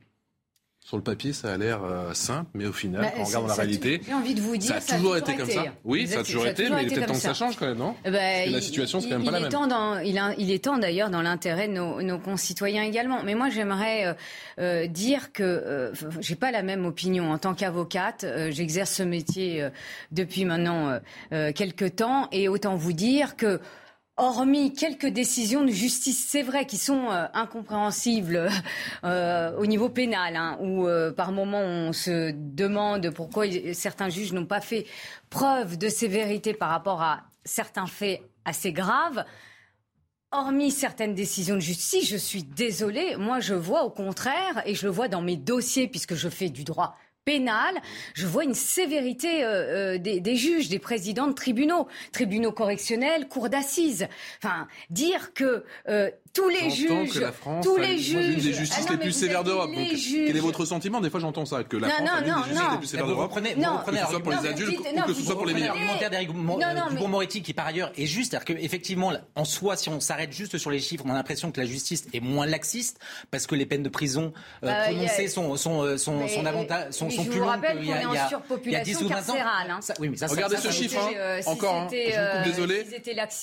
Sur 0.82 0.96
le 0.96 1.02
papier, 1.04 1.32
ça 1.34 1.52
a 1.52 1.56
l'air 1.58 1.84
euh, 1.84 2.14
simple, 2.14 2.50
mais 2.54 2.66
au 2.66 2.72
final, 2.72 3.02
Bah, 3.02 3.10
quand 3.14 3.20
on 3.22 3.24
regarde 3.26 3.48
la 3.48 3.54
réalité, 3.54 4.00
envie 4.12 4.34
de 4.34 4.40
vous 4.40 4.56
dire, 4.56 4.80
ça 4.80 4.94
a 4.94 4.96
toujours 4.96 5.16
été 5.16 5.36
comme 5.36 5.48
ça. 5.48 5.64
Oui, 5.84 6.06
ça 6.08 6.20
a 6.20 6.22
toujours 6.24 6.46
été, 6.46 6.68
mais 6.70 6.82
il 6.84 6.92
était 6.92 7.04
temps 7.06 7.12
que 7.12 7.18
ça 7.20 7.34
change 7.34 7.56
quand 7.56 7.66
même, 7.66 7.76
non 7.78 7.94
Parce 8.02 8.16
que 8.16 8.50
la 8.50 8.60
situation, 8.60 9.00
c'est 9.00 9.08
quand 9.10 9.18
même 9.18 9.24
pas 9.26 9.30
la 9.30 9.38
est 9.38 9.42
même. 9.42 9.68
dans- 9.68 9.98
il, 9.98 10.18
a- 10.18 10.34
il 10.38 10.50
est 10.50 10.64
temps 10.64 10.78
d'ailleurs 10.78 11.10
dans 11.10 11.22
l'intérêt 11.22 11.68
de 11.68 11.74
nos, 11.74 12.00
nos 12.02 12.18
concitoyens 12.18 12.82
également. 12.82 13.22
Mais 13.22 13.34
moi, 13.34 13.50
j'aimerais 13.50 14.06
euh, 14.06 14.14
euh, 14.58 14.86
dire 14.86 15.32
que 15.32 15.42
euh, 15.44 15.92
j'ai 16.20 16.34
pas 16.34 16.50
la 16.50 16.62
même 16.62 16.86
opinion 16.86 17.30
en 17.30 17.38
tant 17.38 17.54
qu'avocate. 17.54 18.24
Euh, 18.24 18.50
J'exerce 18.50 18.90
ce 18.94 19.02
métier 19.04 19.62
euh, 19.62 19.70
depuis 20.12 20.44
maintenant 20.46 20.98
quelques 21.54 21.94
temps, 21.96 22.26
et 22.32 22.48
autant 22.48 22.74
vous 22.74 22.92
dire 22.94 23.36
que 23.36 23.60
Hormis 24.22 24.74
quelques 24.74 25.06
décisions 25.06 25.64
de 25.64 25.70
justice, 25.70 26.26
c'est 26.28 26.42
vrai, 26.42 26.66
qui 26.66 26.76
sont 26.76 27.08
euh, 27.08 27.24
incompréhensibles 27.32 28.50
euh, 29.02 29.56
au 29.56 29.64
niveau 29.64 29.88
pénal, 29.88 30.36
hein, 30.36 30.58
où 30.60 30.86
euh, 30.86 31.10
par 31.10 31.32
moment 31.32 31.62
on 31.62 31.94
se 31.94 32.30
demande 32.30 33.08
pourquoi 33.14 33.46
certains 33.72 34.10
juges 34.10 34.34
n'ont 34.34 34.44
pas 34.44 34.60
fait 34.60 34.84
preuve 35.30 35.78
de 35.78 35.88
sévérité 35.88 36.52
par 36.52 36.68
rapport 36.68 37.00
à 37.00 37.22
certains 37.46 37.86
faits 37.86 38.20
assez 38.44 38.72
graves. 38.72 39.24
Hormis 40.32 40.70
certaines 40.70 41.14
décisions 41.14 41.54
de 41.54 41.60
justice, 41.60 42.06
je 42.06 42.18
suis 42.18 42.42
désolée, 42.42 43.16
moi 43.16 43.40
je 43.40 43.54
vois 43.54 43.84
au 43.84 43.90
contraire, 43.90 44.62
et 44.66 44.74
je 44.74 44.84
le 44.84 44.92
vois 44.92 45.08
dans 45.08 45.22
mes 45.22 45.38
dossiers 45.38 45.88
puisque 45.88 46.14
je 46.14 46.28
fais 46.28 46.50
du 46.50 46.64
droit 46.64 46.94
pénal, 47.24 47.74
je 48.14 48.26
vois 48.26 48.44
une 48.44 48.54
sévérité 48.54 49.44
euh, 49.44 49.94
euh, 49.94 49.98
des, 49.98 50.20
des 50.20 50.36
juges, 50.36 50.68
des 50.68 50.78
présidents 50.78 51.26
de 51.26 51.32
tribunaux, 51.32 51.86
tribunaux 52.12 52.52
correctionnels, 52.52 53.28
cours 53.28 53.48
d'assises. 53.48 54.08
Enfin, 54.42 54.68
dire 54.90 55.32
que 55.34 55.64
euh, 55.88 56.10
tous 56.32 56.48
les 56.48 56.70
juges, 56.70 57.12
que 57.12 57.18
la 57.18 57.32
France 57.32 57.64
tous 57.64 57.76
les 57.76 57.98
juges, 57.98 58.26
une 58.28 58.40
des 58.40 58.50
Ah 58.54 58.58
justices 58.60 58.84
non, 58.84 58.90
les 58.92 58.96
mais 58.96 59.02
plus 59.02 59.10
vous 59.12 59.18
sévères 59.18 59.42
d'Europe. 59.44 59.70
les 59.74 59.84
Donc, 59.88 59.94
juges. 59.96 60.26
quel 60.28 60.36
est 60.36 60.40
votre 60.40 60.64
sentiment 60.64 61.00
Des 61.00 61.10
fois, 61.10 61.18
j'entends 61.20 61.44
ça, 61.44 61.64
que 61.64 61.76
la 61.76 61.88
Non, 61.88 61.94
France 61.94 62.06
non, 62.08 62.12
a 62.12 62.16
l'une 62.20 62.24
des 62.24 62.30
non, 62.30 62.36
justices 62.44 62.62
non. 62.62 62.70
les 62.72 62.78
plus 62.78 62.86
sévères 62.86 63.06
Vous 63.06 63.10
d'Europe, 63.12 63.30
reprenez, 63.32 63.54
ou 63.56 63.60
vous 63.62 63.76
reprenez 63.78 63.98
que 63.98 64.04
ce 64.04 64.10
soit 64.10 64.20
pour 64.22 64.30
les 64.30 64.36
Non, 64.36 64.42
vous 64.42 64.48
adultes 64.48 64.68
dites- 64.70 64.78
ou 64.80 64.96
non, 64.96 65.02
que 65.02 65.12
ce 65.12 65.18
vous 65.18 65.24
soit 65.26 65.34
pour 65.36 65.46
les 65.46 65.52
reprenez 65.52 65.60
mineurs. 65.70 65.74
l'argumentaire 65.76 66.10
d'Éric 66.10 66.28
Non, 66.34 66.60
euh, 66.60 66.74
non, 66.74 66.90
Dupond-Moretti 66.90 67.42
qui 67.42 67.52
par 67.52 67.66
ailleurs 67.66 67.92
est 67.96 68.06
juste, 68.06 68.30
c'est-à-dire 68.30 68.56
qu'effectivement, 68.60 69.12
en 69.34 69.44
soi, 69.44 69.76
si 69.76 69.88
on 69.88 69.98
s'arrête 70.00 70.32
juste 70.32 70.56
sur 70.58 70.70
les 70.70 70.78
chiffres, 70.78 71.04
on 71.06 71.10
a 71.10 71.14
l'impression 71.14 71.50
que 71.50 71.60
la 71.60 71.66
justice 71.66 72.06
est 72.12 72.20
moins 72.20 72.46
laxiste 72.46 72.98
parce 73.32 73.46
que 73.48 73.54
les 73.56 73.66
peines 73.66 73.82
de 73.82 73.88
prison 73.88 74.32
euh, 74.62 74.66
Bah, 74.68 74.84
prononcées 74.84 75.26
sont, 75.28 75.56
sont, 75.56 75.82
euh, 75.82 75.96
sont, 75.96 76.28
sont, 76.28 76.42
davantage, 76.44 76.92
sont, 76.92 77.08
plus 77.08 77.16
vous 77.16 77.40
longues 77.40 77.60
qu'il 77.76 77.86
y 77.88 77.92
a, 77.92 78.02
est 78.02 78.04
il 78.08 78.14
y 78.14 78.18
a- 78.18 78.28
surpopulation 78.28 78.66
il 78.66 78.72
y 78.72 78.76
a 78.76 78.84
10 78.84 79.02
ou 79.02 79.08
20 79.08 79.30
ans. 79.30 80.28
Regardez 80.28 80.56
ce 80.58 80.70
chiffre, 80.70 81.00
encore, 81.46 81.88
vous 81.88 82.44
désolé. 82.50 82.86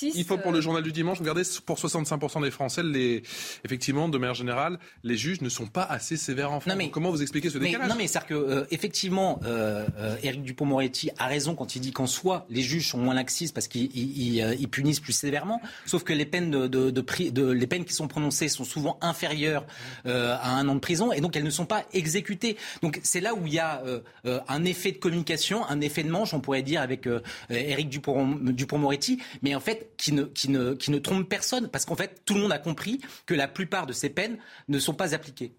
Il 0.02 0.24
faut 0.26 0.38
pour 0.38 0.52
le 0.52 0.62
journal 0.62 0.84
du 0.84 0.92
dimanche, 0.94 1.20
regardez, 1.20 1.44
pour 1.66 1.78
65% 1.78 2.42
des 2.42 2.52
Français, 2.52 2.77
les, 2.86 3.24
effectivement, 3.66 4.10
de 4.10 4.18
manière 4.18 4.34
générale, 4.36 4.80
les 5.04 5.18
juges 5.18 5.42
ne 5.42 5.50
sont 5.50 5.68
pas 5.68 5.84
assez 5.84 6.18
sévères 6.18 6.52
en 6.52 6.60
France. 6.60 6.74
Mais- 6.78 6.90
Comment 6.90 7.10
vous 7.12 7.22
expliquez 7.22 7.50
ce 7.50 7.58
Mais, 7.58 7.68
décalage? 7.68 7.90
non, 7.90 7.96
mais 7.98 8.08
c'est-à-dire 8.08 8.28
que 8.30 8.34
euh, 8.36 8.66
effectivement, 8.72 9.40
euh, 9.46 9.86
euh, 9.98 10.16
Éric 10.24 10.44
Dupond-Moretti 10.44 11.10
a 11.18 11.28
raison 11.28 11.56
quand 11.56 11.76
il 11.76 11.80
dit 11.82 11.92
qu'en 11.92 12.08
soi, 12.08 12.46
les 12.50 12.62
juges 12.62 12.88
sont 12.90 12.98
moins 12.98 13.14
laxistes 13.14 13.54
parce 13.54 13.68
qu'ils 13.68 13.90
ils- 13.96 14.34
ils, 14.36 14.42
euh, 14.42 14.68
punissent 14.72 15.00
plus 15.00 15.14
sévèrement. 15.14 15.62
Sauf 15.86 16.04
que 16.04 16.14
les 16.14 16.26
peines 16.26 16.52
de, 16.52 16.68
de, 16.68 16.92
de, 16.92 17.02
pri- 17.02 17.32
de- 17.32 17.48
les 17.52 17.68
peines 17.68 17.86
qui 17.86 17.94
sont 17.94 18.08
prononcées 18.08 18.48
sont 18.50 18.64
souvent 18.66 18.98
inférieures 19.02 19.66
euh, 20.06 20.36
à 20.40 20.52
un 20.52 20.68
an 20.68 20.76
de 20.76 20.80
prison 20.80 21.12
et 21.12 21.22
donc 21.22 21.36
elles 21.36 21.44
ne 21.44 21.50
sont 21.50 21.66
pas 21.66 21.84
exécutées. 21.94 22.58
Donc 22.82 23.00
c'est 23.04 23.22
là 23.22 23.34
où 23.34 23.48
il 23.48 23.54
y 23.54 23.60
a 23.60 23.82
euh, 23.86 24.02
euh, 24.26 24.40
un 24.48 24.66
effet 24.66 24.92
de 24.92 24.98
communication, 24.98 25.66
un 25.68 25.82
effet 25.82 26.04
de 26.04 26.10
manche, 26.10 26.34
on 26.34 26.40
pourrait 26.42 26.64
dire 26.64 26.82
avec 26.82 27.08
euh, 27.08 27.22
Éric 27.50 27.90
Dupond- 27.90 28.40
Dupond-Moretti, 28.52 29.20
mais 29.42 29.56
en 29.56 29.60
fait 29.60 29.92
qui 29.98 30.12
ne, 30.12 30.24
qui 30.24 30.50
ne 30.50 30.74
qui 30.74 30.92
ne 30.92 31.00
trompe 31.00 31.28
personne 31.28 31.70
parce 31.70 31.86
qu'en 31.86 31.96
fait 31.96 32.22
tout 32.26 32.34
le 32.34 32.42
monde 32.42 32.52
a 32.52 32.60
compris 32.68 33.00
que 33.26 33.34
la 33.34 33.48
plupart 33.48 33.86
de 33.86 33.94
ces 33.94 34.10
peines 34.10 34.38
ne 34.68 34.78
sont 34.78 34.94
pas 34.94 35.16
appliquées. 35.16 35.56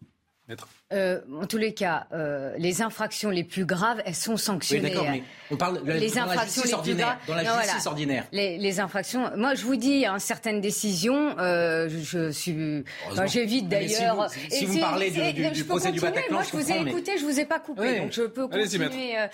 Euh, 0.91 1.21
en 1.39 1.47
tous 1.47 1.59
les 1.59 1.75
cas, 1.75 2.07
euh, 2.15 2.55
les 2.57 2.81
infractions 2.81 3.29
les 3.29 3.45
plus 3.45 3.67
graves, 3.67 4.01
elles 4.07 4.15
sont 4.15 4.33
Oui, 4.33 4.39
sanctionnées. 4.39 4.89
d'accord, 4.89 5.07
mais 5.11 5.23
on 5.51 5.57
parle 5.57 5.83
de 5.85 5.89
la, 5.93 5.99
les 5.99 6.09
dans 6.09 6.15
la 6.17 6.23
infractions 6.33 6.63
justice 6.63 6.71
les 6.71 6.75
ordinaire. 6.75 7.07
graves. 7.07 7.19
Dans 7.29 7.35
la 7.35 7.43
Non, 7.43 7.51
justice 7.61 7.73
voilà. 7.75 7.89
ordinaire. 7.91 8.25
Les, 8.33 8.57
les 8.57 8.81
infractions. 8.81 9.31
Moi, 9.37 9.55
je 9.55 9.65
vous 9.67 9.77
dis, 9.77 10.07
hein, 10.07 10.19
certaines 10.19 10.63
décisions, 10.63 11.39
euh, 11.39 11.91
je, 11.91 11.99
je 11.99 12.31
suis. 12.31 12.85
Enfin, 13.11 13.27
J'évite 13.27 13.65
si 13.65 13.69
d'ailleurs. 13.69 14.17
vous- 14.17 14.35
si 14.51 14.65
vous 14.65 14.79
parlez 14.79 15.11
du- 15.11 15.33
du- 15.35 15.45
je 15.45 15.51
du 15.51 15.63
peux 15.65 15.69
procès 15.69 15.93
du 15.93 16.01
continuer. 16.01 16.17
Bataclan, 16.17 16.35
Moi, 16.37 16.43
je 16.45 16.57
je 16.59 16.63
vous 16.65 16.73
ai 16.73 16.81
mais- 16.83 16.91
écouté, 16.91 17.19
je 17.19 17.25
vous 17.27 17.39
ai 17.39 17.45
pas 17.45 17.59
coupé, 17.59 17.83
Oui. 17.83 17.99
donc 18.01 18.13
je 18.13 18.23
peux 18.23 18.49
continuer. 18.49 19.19
euh, 19.19 19.27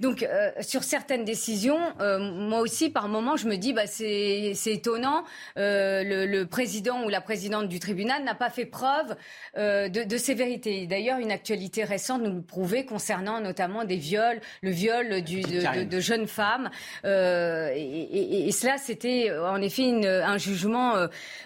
Donc, 0.00 0.22
euh, 0.22 0.50
sur 0.62 0.82
certaines 0.82 1.26
décisions, 1.26 1.78
euh, 2.00 2.18
moi 2.20 2.60
aussi, 2.60 2.88
par 2.88 3.08
moment, 3.08 3.36
je 3.36 3.48
me 3.48 3.56
dis, 3.56 3.74
bah, 3.74 3.86
c'est 3.86 4.52
c'est 4.54 4.72
étonnant. 4.72 5.24
euh, 5.58 6.02
le, 6.04 6.24
le 6.24 6.46
président 6.46 7.04
ou 7.04 7.10
la 7.10 7.20
présidente 7.20 7.68
du 7.68 7.80
tribunal 7.80 8.24
n'a 8.24 8.34
pas 8.34 8.48
fait 8.48 8.64
preuve 8.64 9.14
euh, 9.58 9.90
de, 9.90 10.04
de 10.04 10.16
sévérité. 10.16 10.86
D'ailleurs, 10.86 11.01
une 11.10 11.30
actualité 11.30 11.84
récente 11.84 12.22
nous 12.22 12.34
le 12.36 12.42
prouvait 12.42 12.84
concernant 12.84 13.40
notamment 13.40 13.84
des 13.84 13.96
viols, 13.96 14.40
le 14.62 14.70
viol 14.70 15.22
du, 15.22 15.40
de, 15.42 15.56
de- 15.56 15.60
Karine. 15.62 15.88
de 15.88 16.00
jeunes 16.00 16.26
femmes. 16.26 16.70
Euh, 17.04 17.70
et, 17.74 17.80
et- 17.82 18.48
et 18.48 18.52
cela, 18.52 18.78
c'était 18.78 19.30
euh, 19.30 19.48
en 19.50 19.60
effet 19.60 19.82
une- 19.82 20.06
un 20.06 20.38
jugement 20.38 20.94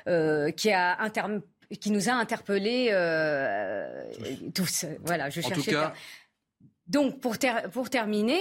euh, 0.08 0.50
qui 0.50 0.70
a 0.72 1.00
inter- 1.00 1.40
qui 1.80 1.90
nous 1.90 2.08
a 2.08 2.12
interpellés 2.12 2.88
euh, 2.92 4.04
tous. 4.54 4.86
Voilà, 5.04 5.30
je 5.30 5.40
En 5.40 5.48
cherchais 5.48 5.62
tout 5.62 5.70
cas. 5.70 5.92
Donc, 6.86 7.20
pour, 7.20 7.36
ter- 7.36 7.68
pour 7.72 7.90
terminer, 7.90 8.38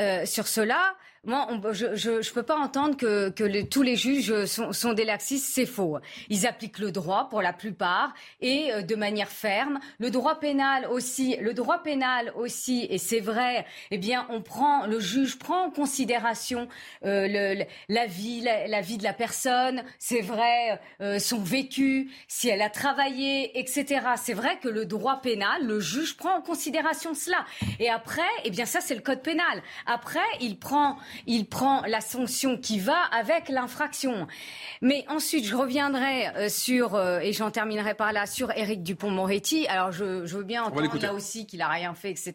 euh, 0.00 0.26
sur 0.26 0.48
cela, 0.48 0.94
moi, 1.26 1.48
je 1.72 1.86
ne 2.16 2.22
je 2.22 2.32
peux 2.32 2.42
pas 2.42 2.56
entendre 2.56 2.96
que, 2.96 3.30
que 3.30 3.44
les- 3.44 3.68
tous 3.68 3.82
les 3.82 3.96
juges 3.96 4.44
sont, 4.46 4.72
sont 4.72 4.92
des 4.92 5.04
laxistes, 5.04 5.50
c'est 5.52 5.66
faux. 5.66 5.98
Ils 6.28 6.46
appliquent 6.46 6.78
le 6.78 6.92
droit 6.92 7.28
pour 7.28 7.42
la 7.42 7.52
plupart 7.52 8.14
et 8.40 8.72
euh, 8.72 8.82
de 8.82 8.94
manière 8.94 9.28
ferme. 9.28 9.80
Le 9.98 10.10
droit 10.10 10.38
pénal 10.40 10.86
aussi, 10.90 11.36
le 11.40 11.52
droit 11.54 11.82
pénal 11.82 12.32
aussi, 12.36 12.86
et 12.90 12.98
c'est 12.98 13.20
vrai, 13.20 13.66
eh 13.90 13.98
bien, 13.98 14.26
on 14.30 14.40
prend, 14.40 14.86
le 14.86 15.00
juge 15.00 15.38
prend 15.38 15.66
en 15.66 15.70
considération 15.70 16.68
euh, 17.04 17.26
le- 17.28 17.64
la 17.88 18.06
vie, 18.06 18.40
la, 18.40 18.66
la 18.68 18.80
vie 18.80 18.96
de 18.98 19.04
la 19.04 19.12
personne, 19.12 19.82
c'est 19.98 20.20
vrai, 20.20 20.80
euh, 21.00 21.18
son 21.18 21.40
vécu, 21.42 22.10
si 22.28 22.48
elle 22.48 22.62
a 22.62 22.70
travaillé, 22.70 23.58
etc. 23.58 24.00
C'est 24.16 24.32
vrai 24.34 24.58
que 24.60 24.68
le 24.68 24.86
droit 24.86 25.20
pénal, 25.20 25.66
le 25.66 25.80
juge 25.80 26.16
prend 26.16 26.36
en 26.36 26.42
considération 26.42 27.14
cela. 27.14 27.44
Et 27.80 27.90
après, 27.90 28.22
eh 28.44 28.50
bien 28.50 28.64
ça 28.66 28.80
c'est 28.80 28.94
le 28.94 29.00
code 29.00 29.22
pénal. 29.22 29.62
Après, 29.86 30.20
il 30.40 30.58
prend, 30.58 30.96
il 31.26 31.46
prend 31.46 31.82
la 31.86 32.00
sanction 32.00 32.56
qui 32.56 32.78
va 32.78 32.98
avec 33.12 33.48
l'infraction. 33.48 34.26
Mais 34.82 35.04
ensuite, 35.08 35.44
je 35.46 35.54
reviendrai 35.54 36.28
euh, 36.36 36.48
sur 36.48 36.94
euh, 36.94 37.18
et 37.20 37.32
j'en 37.32 37.50
terminerai 37.50 37.94
par 37.94 38.12
là 38.12 38.26
sur 38.26 38.50
Éric 38.52 38.82
Dupont-Moretti. 38.82 39.66
Alors 39.68 39.92
je, 39.92 40.26
je 40.26 40.36
veux 40.36 40.44
bien 40.44 40.64
entendre 40.64 40.98
là 41.00 41.14
aussi 41.14 41.46
qu'il 41.46 41.62
a 41.62 41.68
rien 41.68 41.94
fait, 41.94 42.10
etc. 42.10 42.34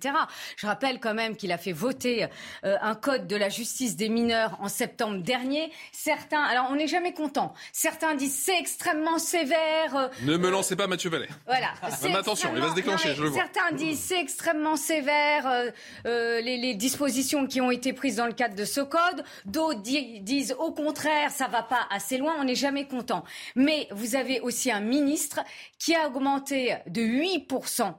Je 0.58 0.67
rappelle 0.67 1.00
quand 1.00 1.13
même 1.13 1.36
qu'il 1.36 1.52
a 1.52 1.58
fait 1.58 1.72
voter 1.72 2.28
euh, 2.63 2.78
un 2.82 2.96
code 2.96 3.28
de 3.28 3.36
la 3.36 3.50
justice 3.50 3.96
des 3.96 4.10
mineurs 4.10 4.58
en 4.60 4.67
septembre 4.67 5.22
dernier. 5.22 5.72
Certains, 5.91 6.41
alors 6.41 6.67
on 6.72 6.76
n'est 6.76 6.88
jamais 6.88 7.13
content. 7.13 7.54
Certains 7.72 8.15
disent 8.15 8.36
c'est 8.46 8.60
extrêmement 8.60 9.20
sévère. 9.20 10.10
ne 10.24 10.38
me 10.38 10.50
lancez 10.50 10.76
pas 10.76 10.88
Mathieu 10.88 11.10
Vallet. 11.10 11.28
voilà. 11.46 11.74
Mais 12.04 12.15
attention, 12.15 12.50
il 12.56 12.62
va 12.62 12.70
se 12.70 12.76
déclencher, 12.76 13.10
Non, 13.10 13.15
je 13.15 13.24
le 13.24 13.30
vois. 13.30 13.41
Certains 13.41 13.76
disent 13.76 14.00
c'est 14.00 14.20
extrêmement 14.20 14.76
sévère 14.76 15.72
euh, 16.06 16.41
les, 16.41 16.58
les 16.58 16.74
dispositions 16.74 17.48
qui 17.48 17.62
ont 17.62 17.72
été 17.72 17.94
prises 17.94 18.15
dans 18.17 18.26
le 18.26 18.34
cadre 18.34 18.56
de 18.56 18.65
ce 18.72 18.82
code. 18.82 19.24
D'autres 19.46 19.82
di- 19.82 20.22
disent 20.22 20.56
au 20.60 20.72
contraire 20.72 21.30
ça 21.32 21.48
va 21.48 21.64
pas 21.64 21.86
assez 21.90 22.18
loin. 22.18 22.34
On 22.40 22.44
n'est 22.46 22.56
jamais 22.56 22.88
content. 22.88 23.24
Mais 23.56 23.88
vous 23.92 24.16
avez 24.16 24.40
aussi 24.40 24.72
un 24.72 24.82
ministre 24.82 25.40
qui 25.78 25.94
a 25.96 26.08
augmenté 26.08 26.76
de 26.88 27.02
8% 27.02 27.94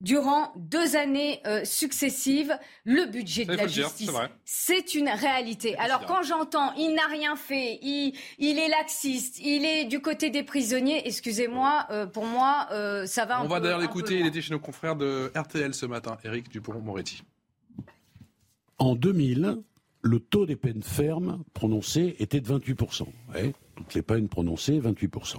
durant 0.00 0.52
deux 0.56 0.96
années 0.96 1.40
euh, 1.46 1.64
successives 1.64 2.58
le 2.84 3.06
budget 3.06 3.44
de 3.44 3.52
la 3.54 3.68
justice. 3.68 4.10
c'est 4.44 4.96
une 4.96 5.08
réalité. 5.08 5.76
Alors 5.78 6.06
quand 6.06 6.24
j'entends 6.24 6.72
il 6.74 6.92
n'a 6.94 7.06
rien 7.06 7.36
fait, 7.36 7.78
il, 7.82 8.12
il 8.38 8.58
est 8.58 8.66
laxiste, 8.68 9.38
il 9.38 9.64
est 9.64 9.84
du 9.84 10.00
côté 10.00 10.30
des 10.30 10.42
prisonniers, 10.42 11.06
excusez-moi, 11.06 11.86
euh, 11.90 12.06
pour 12.06 12.26
moi 12.26 12.66
euh, 12.72 13.06
ça 13.06 13.26
va 13.26 13.38
un 13.38 13.44
On 13.44 13.46
va 13.48 13.60
d'ailleurs 13.60 13.78
l'écouter, 13.78 14.18
il 14.18 14.26
était 14.26 14.40
chez 14.42 14.52
nos 14.52 14.58
confrères 14.58 14.96
de 14.96 15.30
RTL 15.36 15.72
ce 15.72 15.86
matin, 15.86 16.16
Éric 16.24 16.48
Dupont-Moretti. 16.48 17.22
En 18.78 18.96
2000, 18.96 19.58
le 20.02 20.20
taux 20.20 20.46
des 20.46 20.56
peines 20.56 20.82
fermes 20.82 21.42
prononcées 21.54 22.16
était 22.18 22.40
de 22.40 22.48
28%. 22.48 23.06
Ouais, 23.32 23.54
toutes 23.76 23.94
les 23.94 24.02
peines 24.02 24.28
prononcées, 24.28 24.80
28%. 24.80 25.36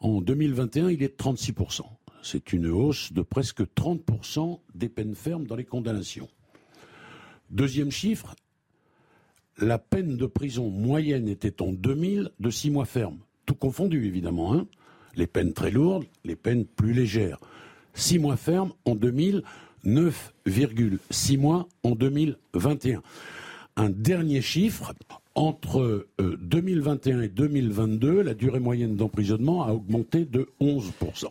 En 0.00 0.20
2021, 0.20 0.90
il 0.90 1.02
est 1.02 1.08
de 1.08 1.22
36%. 1.22 1.82
C'est 2.22 2.52
une 2.52 2.68
hausse 2.68 3.12
de 3.12 3.22
presque 3.22 3.62
30% 3.62 4.60
des 4.74 4.88
peines 4.88 5.14
fermes 5.14 5.46
dans 5.46 5.56
les 5.56 5.64
condamnations. 5.64 6.28
Deuxième 7.50 7.90
chiffre, 7.90 8.36
la 9.58 9.78
peine 9.78 10.16
de 10.16 10.26
prison 10.26 10.70
moyenne 10.70 11.28
était 11.28 11.62
en 11.62 11.72
2000 11.72 12.30
de 12.38 12.50
6 12.50 12.70
mois 12.70 12.84
ferme. 12.84 13.18
Tout 13.46 13.54
confondu, 13.54 14.06
évidemment. 14.06 14.54
Hein 14.54 14.66
les 15.14 15.26
peines 15.26 15.52
très 15.52 15.70
lourdes, 15.70 16.04
les 16.24 16.36
peines 16.36 16.64
plus 16.64 16.92
légères. 16.92 17.38
6 17.94 18.18
mois 18.18 18.36
ferme 18.36 18.72
en 18.84 18.94
2000, 18.94 19.42
9,6 19.84 21.38
mois 21.38 21.68
en 21.82 21.94
2021. 21.94 23.02
Un 23.76 23.88
dernier 23.88 24.42
chiffre, 24.42 24.92
entre 25.34 26.06
euh, 26.20 26.38
2021 26.42 27.22
et 27.22 27.28
2022, 27.28 28.20
la 28.20 28.34
durée 28.34 28.60
moyenne 28.60 28.96
d'emprisonnement 28.96 29.64
a 29.64 29.72
augmenté 29.72 30.24
de 30.26 30.48
11%. 30.60 31.28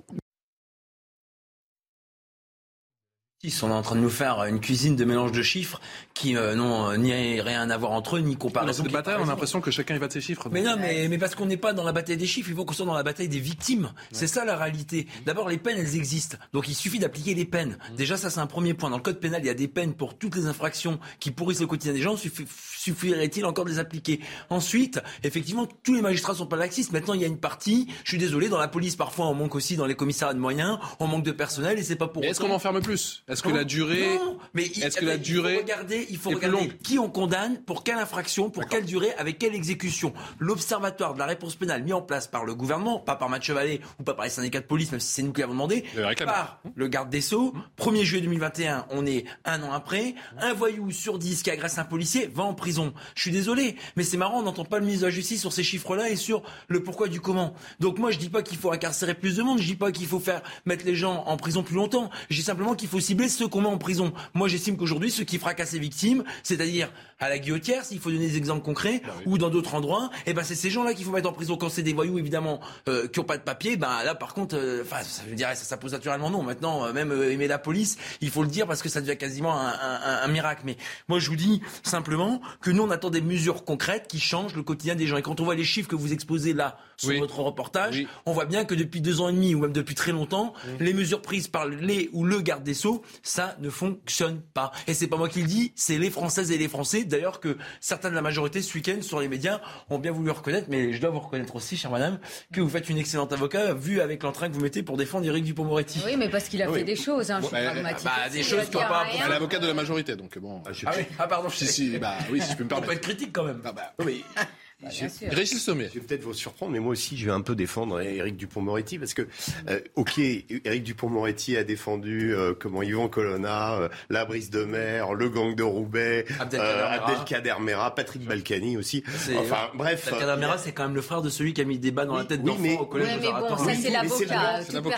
On 3.43 3.69
est 3.69 3.73
en 3.73 3.81
train 3.81 3.95
de 3.95 4.01
nous 4.01 4.11
faire 4.11 4.43
une 4.43 4.59
cuisine 4.59 4.95
de 4.95 5.03
mélange 5.03 5.31
de 5.31 5.41
chiffres 5.41 5.81
qui 6.13 6.37
euh, 6.37 6.53
n'ont 6.53 6.95
ni 6.95 7.41
rien 7.41 7.71
à 7.71 7.77
voir 7.77 7.91
entre 7.93 8.17
eux, 8.17 8.19
ni 8.19 8.35
comparaison. 8.35 8.83
Dans 8.83 8.83
cette 8.83 8.93
bataille, 8.93 9.15
on 9.19 9.23
a 9.23 9.25
l'impression 9.25 9.61
que 9.61 9.71
chacun 9.71 9.95
y 9.95 9.97
va 9.97 10.07
de 10.07 10.13
ses 10.13 10.21
chiffres. 10.21 10.47
Mais 10.51 10.61
non, 10.61 10.75
mais, 10.77 11.07
mais 11.07 11.17
parce 11.17 11.33
qu'on 11.33 11.47
n'est 11.47 11.57
pas 11.57 11.73
dans 11.73 11.83
la 11.83 11.91
bataille 11.91 12.17
des 12.17 12.27
chiffres, 12.27 12.49
il 12.51 12.55
faut 12.55 12.65
qu'on 12.65 12.75
soit 12.75 12.85
dans 12.85 12.93
la 12.93 13.01
bataille 13.01 13.29
des 13.29 13.39
victimes. 13.39 13.93
C'est 14.11 14.27
ça 14.27 14.45
la 14.45 14.55
réalité. 14.55 15.07
D'abord, 15.25 15.49
les 15.49 15.57
peines, 15.57 15.79
elles 15.79 15.95
existent. 15.95 16.37
Donc 16.53 16.67
il 16.67 16.75
suffit 16.75 16.99
d'appliquer 16.99 17.33
les 17.33 17.45
peines. 17.45 17.79
Mmh. 17.93 17.95
Déjà, 17.95 18.15
ça 18.15 18.29
c'est 18.29 18.39
un 18.39 18.45
premier 18.45 18.75
point. 18.75 18.91
Dans 18.91 18.97
le 18.97 19.01
code 19.01 19.19
pénal, 19.19 19.41
il 19.43 19.47
y 19.47 19.49
a 19.49 19.55
des 19.55 19.67
peines 19.67 19.95
pour 19.95 20.15
toutes 20.19 20.35
les 20.35 20.45
infractions 20.45 20.99
qui 21.19 21.31
pourrissent 21.31 21.61
le 21.61 21.67
quotidien 21.67 21.93
des 21.93 22.01
gens. 22.01 22.15
Suffirait-il 22.15 23.45
encore 23.45 23.65
de 23.65 23.71
les 23.71 23.79
appliquer? 23.79 24.19
Ensuite, 24.51 25.01
effectivement, 25.23 25.67
tous 25.81 25.95
les 25.95 26.03
magistrats 26.03 26.35
sont 26.35 26.45
pas 26.45 26.57
laxistes. 26.57 26.91
Maintenant, 26.91 27.15
il 27.15 27.21
y 27.21 27.25
a 27.25 27.27
une 27.27 27.39
partie. 27.39 27.87
Je 28.03 28.09
suis 28.09 28.19
désolé, 28.19 28.49
dans 28.49 28.59
la 28.59 28.67
police, 28.67 28.95
parfois, 28.95 29.25
on 29.25 29.33
manque 29.33 29.55
aussi 29.55 29.77
dans 29.77 29.87
les 29.87 29.95
commissariats 29.95 30.35
de 30.35 30.39
moyens, 30.39 30.77
on 30.99 31.07
manque 31.07 31.23
de 31.23 31.31
personnel, 31.31 31.79
et 31.79 31.83
c'est 31.83 31.95
pas 31.95 32.07
pour. 32.07 32.23
Est-ce 32.23 32.39
qu'on 32.39 32.51
enferme 32.51 32.81
plus? 32.81 33.23
Est-ce 33.31 33.43
que 33.43 33.49
la 33.49 33.63
durée 33.63 34.17
non, 34.17 34.37
mais 34.53 34.65
est-ce 34.65 34.97
que 34.97 35.05
la 35.05 35.17
durée 35.17 35.53
il 35.53 35.59
faut 35.59 35.63
regarder, 35.63 36.07
il 36.09 36.17
faut 36.17 36.29
regarder 36.31 36.67
qui 36.83 36.99
on 36.99 37.09
condamne, 37.09 37.61
pour 37.63 37.83
quelle 37.83 37.97
infraction, 37.97 38.49
pour 38.49 38.65
quelle 38.67 38.85
durée, 38.85 39.13
avec 39.17 39.37
quelle 39.37 39.55
exécution. 39.55 40.13
L'observatoire 40.37 41.13
de 41.13 41.19
la 41.19 41.25
réponse 41.25 41.55
pénale 41.55 41.83
mis 41.83 41.93
en 41.93 42.01
place 42.01 42.27
par 42.27 42.43
le 42.43 42.53
gouvernement, 42.53 42.99
pas 42.99 43.15
par 43.15 43.29
Mathieu 43.29 43.53
Vallée 43.53 43.79
ou 43.99 44.03
pas 44.03 44.13
par 44.13 44.25
les 44.25 44.31
syndicats 44.31 44.59
de 44.59 44.65
police, 44.65 44.91
même 44.91 44.99
si 44.99 45.13
c'est 45.13 45.23
nous 45.23 45.31
qui 45.31 45.39
l'avons 45.39 45.53
demandé, 45.53 45.85
par 46.25 46.61
le 46.75 46.87
garde 46.89 47.09
des 47.09 47.21
Sceaux. 47.21 47.53
1er 47.79 48.03
juillet 48.03 48.21
2021, 48.21 48.87
on 48.89 49.05
est 49.05 49.23
un 49.45 49.63
an 49.63 49.71
après. 49.71 50.15
Un 50.37 50.53
voyou 50.53 50.91
sur 50.91 51.17
10 51.17 51.43
qui 51.43 51.51
agresse 51.51 51.77
un 51.77 51.85
policier 51.85 52.27
va 52.27 52.43
en 52.43 52.53
prison. 52.53 52.93
Je 53.15 53.21
suis 53.21 53.31
désolé, 53.31 53.77
mais 53.95 54.03
c'est 54.03 54.17
marrant, 54.17 54.39
on 54.39 54.43
n'entend 54.43 54.65
pas 54.65 54.79
le 54.79 54.85
ministre 54.85 55.05
de 55.05 55.07
la 55.07 55.15
Justice 55.15 55.39
sur 55.39 55.53
ces 55.53 55.63
chiffres-là 55.63 56.09
et 56.09 56.17
sur 56.17 56.43
le 56.67 56.83
pourquoi 56.83 57.07
du 57.07 57.21
comment. 57.21 57.53
Donc 57.79 57.97
moi, 57.97 58.11
je 58.11 58.17
dis 58.17 58.29
pas 58.29 58.41
qu'il 58.41 58.57
faut 58.57 58.73
incarcérer 58.73 59.13
plus 59.13 59.37
de 59.37 59.43
monde, 59.43 59.59
je 59.59 59.67
dis 59.67 59.75
pas 59.75 59.93
qu'il 59.93 60.07
faut 60.07 60.19
faire 60.19 60.41
mettre 60.65 60.85
les 60.85 60.95
gens 60.95 61.23
en 61.25 61.37
prison 61.37 61.63
plus 61.63 61.75
longtemps. 61.75 62.09
Je 62.29 62.35
dis 62.35 62.43
simplement 62.43 62.75
qu'il 62.75 62.89
faut 62.89 62.99
cibler 62.99 63.20
ceux 63.29 63.47
qu'on 63.47 63.61
met 63.61 63.67
en 63.67 63.77
prison. 63.77 64.13
Moi, 64.33 64.47
j'estime 64.47 64.77
qu'aujourd'hui, 64.77 65.11
ceux 65.11 65.23
qui 65.23 65.37
fracassent 65.37 65.73
les 65.73 65.79
victimes, 65.79 66.23
c'est-à-dire 66.43 66.91
à 67.19 67.29
la 67.29 67.37
guillotière, 67.37 67.85
s'il 67.85 67.99
faut 67.99 68.11
donner 68.11 68.27
des 68.27 68.37
exemples 68.37 68.63
concrets, 68.63 69.01
bah 69.05 69.13
ou 69.25 69.37
dans 69.37 69.49
d'autres 69.49 69.75
endroits, 69.75 70.09
et 70.25 70.31
eh 70.31 70.33
ben 70.33 70.43
c'est 70.43 70.55
ces 70.55 70.69
gens-là 70.69 70.93
qu'il 70.93 71.05
faut 71.05 71.11
mettre 71.11 71.29
en 71.29 71.33
prison. 71.33 71.55
Quand 71.55 71.69
c'est 71.69 71.83
des 71.83 71.93
voyous, 71.93 72.17
évidemment, 72.17 72.59
euh, 72.89 73.07
qui 73.07 73.19
n'ont 73.19 73.25
pas 73.25 73.37
de 73.37 73.43
papier, 73.43 73.77
ben 73.77 74.03
là, 74.03 74.15
par 74.15 74.33
contre, 74.33 74.55
euh, 74.57 74.81
enfin, 74.83 75.03
ça, 75.03 75.21
je 75.29 75.35
dirais, 75.35 75.55
ça, 75.55 75.63
ça 75.63 75.77
pose 75.77 75.91
naturellement 75.91 76.29
non. 76.29 76.41
Maintenant, 76.43 76.85
euh, 76.85 76.93
même 76.93 77.11
aimer 77.11 77.47
la 77.47 77.59
police, 77.59 77.97
il 78.21 78.29
faut 78.29 78.41
le 78.41 78.49
dire 78.49 78.65
parce 78.65 78.81
que 78.81 78.89
ça 78.89 79.01
devient 79.01 79.17
quasiment 79.17 79.59
un, 79.59 79.69
un, 79.69 80.19
un, 80.23 80.27
miracle. 80.27 80.63
Mais 80.65 80.77
moi, 81.07 81.19
je 81.19 81.29
vous 81.29 81.35
dis 81.35 81.61
simplement 81.83 82.41
que 82.61 82.71
nous, 82.71 82.81
on 82.81 82.89
attend 82.89 83.09
des 83.09 83.21
mesures 83.21 83.65
concrètes 83.65 84.07
qui 84.07 84.19
changent 84.19 84.55
le 84.55 84.63
quotidien 84.63 84.95
des 84.95 85.07
gens. 85.07 85.17
Et 85.17 85.21
quand 85.21 85.39
on 85.39 85.43
voit 85.43 85.55
les 85.55 85.63
chiffres 85.63 85.89
que 85.89 85.95
vous 85.95 86.13
exposez 86.13 86.53
là 86.53 86.77
sur 87.01 87.17
votre 87.19 87.39
reportage, 87.39 88.05
on 88.25 88.33
voit 88.33 88.45
bien 88.45 88.65
que 88.65 88.75
depuis 88.75 89.01
deux 89.01 89.21
ans 89.21 89.29
et 89.29 89.33
demi 89.33 89.55
ou 89.55 89.59
même 89.59 89.73
depuis 89.73 89.95
très 89.95 90.11
longtemps, 90.11 90.53
les 90.79 90.93
mesures 90.93 91.21
prises 91.21 91.47
par 91.47 91.67
les 91.67 92.09
ou 92.13 92.23
le 92.23 92.41
garde 92.41 92.63
des 92.63 92.73
sceaux, 92.73 93.01
ça 93.23 93.55
ne 93.59 93.69
fonctionne 93.69 94.41
pas. 94.53 94.71
Et 94.87 94.93
c'est 94.93 95.07
pas 95.07 95.17
moi 95.17 95.29
qui 95.29 95.41
le 95.41 95.47
dis, 95.47 95.71
c'est 95.75 95.97
les 95.97 96.09
Françaises 96.09 96.51
et 96.51 96.57
les 96.57 96.67
Français. 96.67 97.03
D'ailleurs 97.03 97.39
que 97.39 97.57
certains 97.79 98.09
de 98.09 98.15
la 98.15 98.21
majorité 98.21 98.61
ce 98.61 98.73
week-end 98.75 99.01
sur 99.01 99.19
les 99.19 99.27
médias 99.27 99.61
ont 99.89 99.99
bien 99.99 100.11
voulu 100.11 100.31
reconnaître, 100.31 100.67
mais 100.69 100.93
je 100.93 101.01
dois 101.01 101.09
vous 101.09 101.19
reconnaître 101.19 101.55
aussi, 101.55 101.77
chère 101.77 101.91
madame, 101.91 102.19
que 102.53 102.61
vous 102.61 102.69
faites 102.69 102.89
une 102.89 102.97
excellente 102.97 103.33
avocat, 103.33 103.73
vu 103.73 104.01
avec 104.01 104.23
l'entrain 104.23 104.49
que 104.49 104.53
vous 104.53 104.61
mettez 104.61 104.83
pour 104.83 104.97
défendre 104.97 105.25
Éric 105.25 105.43
Dupond-Moretti. 105.45 106.01
Oui, 106.05 106.15
mais 106.17 106.29
parce 106.29 106.49
qu'il 106.49 106.61
a 106.61 106.71
fait 106.71 106.83
des 106.83 106.95
choses, 106.95 107.31
hein, 107.31 107.39
je 107.41 107.47
suis 107.47 107.55
bah, 107.55 107.71
pragmatique. 107.71 108.05
Bah, 108.05 108.29
des 108.31 108.43
choses 108.43 108.69
qu'on 108.69 108.79
pas. 108.79 109.05
l'avocat 109.29 109.59
de 109.59 109.67
la 109.67 109.73
majorité, 109.73 110.15
donc 110.15 110.37
bon. 110.37 110.61
Ah, 110.65 110.91
oui. 110.97 111.05
ah 111.19 111.27
pardon. 111.27 111.49
Si, 111.49 111.67
si, 111.67 111.97
bah 111.97 112.15
oui, 112.31 112.41
si 112.41 112.51
je 112.51 112.57
peux 112.57 112.63
me 112.63 112.69
permettre. 112.69 112.87
On 112.87 112.91
peut 112.91 112.95
être 112.95 113.03
critique 113.03 113.31
quand 113.33 113.43
même. 113.43 113.61
Ah, 113.63 113.71
bah, 113.71 113.93
oui. 113.99 114.23
Bah, 114.81 114.89
Régis 115.29 115.61
Sommet. 115.63 115.89
Je 115.93 115.99
vais 115.99 116.05
peut-être 116.05 116.23
vous 116.23 116.33
surprendre, 116.33 116.71
mais 116.71 116.79
moi 116.79 116.93
aussi, 116.93 117.15
je 117.15 117.25
vais 117.25 117.31
un 117.31 117.41
peu 117.41 117.55
défendre 117.55 118.01
Éric 118.01 118.35
Dupont-Moretti 118.35 118.97
parce 118.97 119.13
que, 119.13 119.27
euh, 119.69 119.79
ok, 119.95 120.17
Éric 120.17 120.83
Dupont-Moretti 120.83 121.55
a 121.55 121.63
défendu 121.63 122.33
euh, 122.33 122.53
comment 122.59 122.81
Yvan 122.81 123.07
Colonna, 123.07 123.73
euh, 123.73 123.89
la 124.09 124.25
brise 124.25 124.49
de 124.49 124.63
mer, 124.63 125.13
le 125.13 125.29
gang 125.29 125.53
de 125.53 125.63
Roubaix, 125.63 126.25
Abdelkader 126.39 127.55
Mera, 127.59 127.93
Patrick 127.93 128.25
Balkany 128.25 128.77
aussi. 128.77 129.03
Enfin, 129.37 129.69
bref. 129.75 130.07
Abdelkader 130.07 130.39
Mera, 130.39 130.57
c'est 130.57 130.71
quand 130.71 130.83
même 130.83 130.95
le 130.95 131.01
frère 131.01 131.21
de 131.21 131.29
celui 131.29 131.53
qui 131.53 131.61
a 131.61 131.63
mis 131.63 131.75
le 131.75 131.79
débat 131.79 132.05
dans 132.05 132.15
la 132.15 132.25
tête 132.25 132.41
oui, 132.43 132.51
d'enfant 132.51 132.81
au 132.81 132.85
collège. 132.85 133.09
Oui, 133.21 133.27
mais 133.27 133.39
bon, 133.49 133.57
ça 133.57 133.75
c'est 133.75 133.89
l'avocat. 133.91 134.61
C'est 134.65 134.73
l'avocat. 134.73 134.97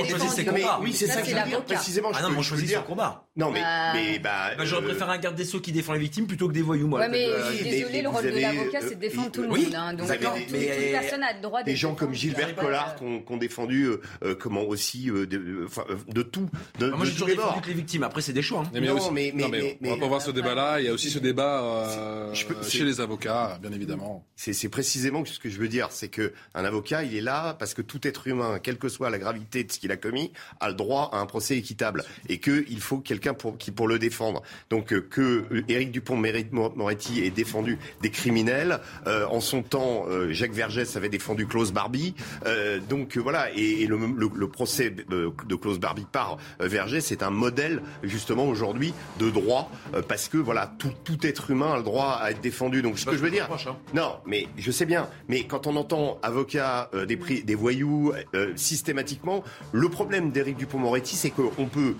On 0.00 0.04
choisit 0.04 0.30
ses 0.30 0.44
combats. 0.46 0.80
Oui, 0.82 0.92
c'est 0.94 1.06
ça 1.06 1.20
que 1.20 1.28
je 1.28 1.36
veux 1.36 1.48
dire 1.48 1.64
précisément. 1.64 2.10
Ah 2.14 2.22
non, 2.22 2.30
mais 2.30 2.38
on 2.38 2.42
choisit 2.42 2.70
son 2.70 2.82
combat. 2.82 3.24
Non, 3.36 3.50
mais, 3.50 3.62
mais 3.92 4.18
bah. 4.18 4.52
J'aurais 4.64 4.84
préféré 4.84 5.12
un 5.12 5.18
garde 5.18 5.36
des 5.36 5.44
sceaux 5.44 5.60
qui 5.60 5.72
défend 5.72 5.92
les 5.92 5.98
victimes 5.98 6.26
plutôt 6.26 6.48
que 6.48 6.54
des 6.54 6.62
voyous, 6.62 6.88
moi. 6.88 7.00
Ouais, 7.00 7.08
mais 7.08 7.28
désolé, 7.62 8.00
le 8.02 8.08
rôle 8.08 8.24
de 8.24 8.40
l'avocat, 8.40 8.80
c'est 8.88 8.94
de 8.94 9.00
défendre 9.00 9.30
tout 9.30 9.42
le 9.42 9.48
monde. 9.48 9.74
Hein, 9.74 9.94
donc, 9.94 10.08
toute, 10.08 10.50
mais, 10.52 10.66
toute 10.66 10.90
personne 10.92 11.22
a 11.22 11.32
le 11.34 11.42
droit 11.42 11.62
des 11.62 11.76
gens 11.76 11.94
comme 11.94 12.14
Gilbert 12.14 12.54
Collard 12.56 12.96
qui 12.96 13.04
ont, 13.04 13.36
défendu 13.36 13.84
euh, 13.84 14.00
euh, 14.24 14.34
comment 14.34 14.62
aussi 14.62 15.10
euh, 15.10 15.26
de, 15.26 15.66
de, 16.08 16.22
tout. 16.22 16.48
De, 16.78 16.88
moi, 16.90 17.04
j'ai 17.04 17.12
toujours 17.12 17.26
défendu 17.28 17.68
les 17.68 17.74
victimes. 17.74 18.02
Après, 18.02 18.22
c'est 18.22 18.32
des 18.32 18.42
choix. 18.42 18.60
Hein. 18.60 18.70
Mais, 18.72 18.80
non, 18.80 18.96
aussi, 18.96 19.10
mais, 19.12 19.32
non, 19.34 19.48
mais, 19.48 19.78
on 19.84 19.90
va 19.90 19.96
pas 19.96 20.06
voir 20.06 20.22
ce 20.22 20.30
débat-là. 20.30 20.80
Il 20.80 20.86
y 20.86 20.88
a 20.88 20.92
aussi 20.92 21.10
ce 21.10 21.18
débat 21.18 21.62
euh, 21.62 22.34
chez 22.34 22.84
les 22.84 23.00
avocats, 23.00 23.58
bien 23.60 23.72
évidemment. 23.72 24.24
C'est 24.36 24.68
précisément 24.68 25.24
ce 25.24 25.38
que 25.38 25.50
je 25.50 25.58
veux 25.58 25.68
dire. 25.68 25.88
C'est 25.90 26.08
que 26.08 26.32
un 26.54 26.64
avocat, 26.64 27.04
il 27.04 27.16
est 27.16 27.20
là 27.20 27.54
parce 27.54 27.74
que 27.74 27.82
tout 27.82 28.06
être 28.06 28.26
humain, 28.26 28.58
quelle 28.62 28.78
que 28.78 28.88
soit 28.88 29.10
la 29.10 29.18
gravité 29.18 29.64
de 29.64 29.72
ce 29.72 29.78
qu'il 29.78 29.92
a 29.92 29.96
commis, 29.96 30.32
a 30.60 30.68
le 30.68 30.74
droit 30.74 31.10
à 31.12 31.18
un 31.18 31.26
procès 31.26 31.56
équitable 31.56 32.04
et 32.28 32.38
qu'il 32.38 32.80
faut 32.80 32.98
quelqu'un 32.98 33.34
pour, 33.34 33.58
qui 33.58 33.70
pour 33.70 33.88
le 33.88 33.98
défendre. 33.98 34.42
Donc 34.70 34.98
que 35.08 35.44
Éric 35.68 35.90
Dupont-Moretti 35.90 37.24
ait 37.24 37.30
défendu 37.30 37.78
des 38.02 38.10
criminels 38.10 38.75
en 39.06 39.40
son 39.40 39.62
temps. 39.62 40.06
Jacques 40.30 40.52
Vergès 40.52 40.96
avait 40.96 41.08
défendu 41.08 41.46
Klaus 41.46 41.72
Barbie. 41.72 42.14
Euh, 42.46 42.78
donc 42.88 43.16
voilà, 43.16 43.50
et, 43.54 43.82
et 43.82 43.86
le, 43.86 43.96
le, 43.96 44.30
le, 44.34 44.48
procès 44.48 44.90
de 44.90 45.54
Klaus 45.54 45.78
Barbie 45.78 46.06
par 46.10 46.38
euh, 46.60 46.68
Vergès, 46.68 47.04
c'est 47.04 47.22
un 47.22 47.30
modèle 47.30 47.82
justement 48.02 48.46
aujourd'hui 48.46 48.94
de 49.18 49.30
droit, 49.30 49.70
euh, 49.94 50.02
parce 50.06 50.28
que 50.28 50.38
voilà, 50.38 50.72
tout, 50.78 50.92
tout, 51.04 51.26
être 51.26 51.50
humain 51.50 51.72
a 51.72 51.76
le 51.78 51.82
droit 51.82 52.18
à 52.20 52.30
être 52.30 52.40
défendu. 52.40 52.82
Donc 52.82 52.98
ce 52.98 53.06
que 53.06 53.16
je 53.16 53.22
veux 53.22 53.30
dire, 53.30 53.48
hein. 53.50 53.76
non, 53.94 54.16
mais 54.26 54.46
je 54.56 54.70
sais 54.70 54.86
bien, 54.86 55.08
mais 55.28 55.44
quand 55.44 55.66
on 55.66 55.76
entend 55.76 56.18
avocat 56.22 56.90
euh, 56.94 57.06
des, 57.06 57.16
prix, 57.16 57.42
des 57.42 57.54
voyous 57.54 58.12
systématiquement, 58.54 59.42
le 59.72 59.88
problème 59.88 60.30
d'Éric 60.30 60.56
Dupond-Moretti, 60.56 61.16
c'est 61.16 61.30
qu'on 61.30 61.66
peut 61.66 61.94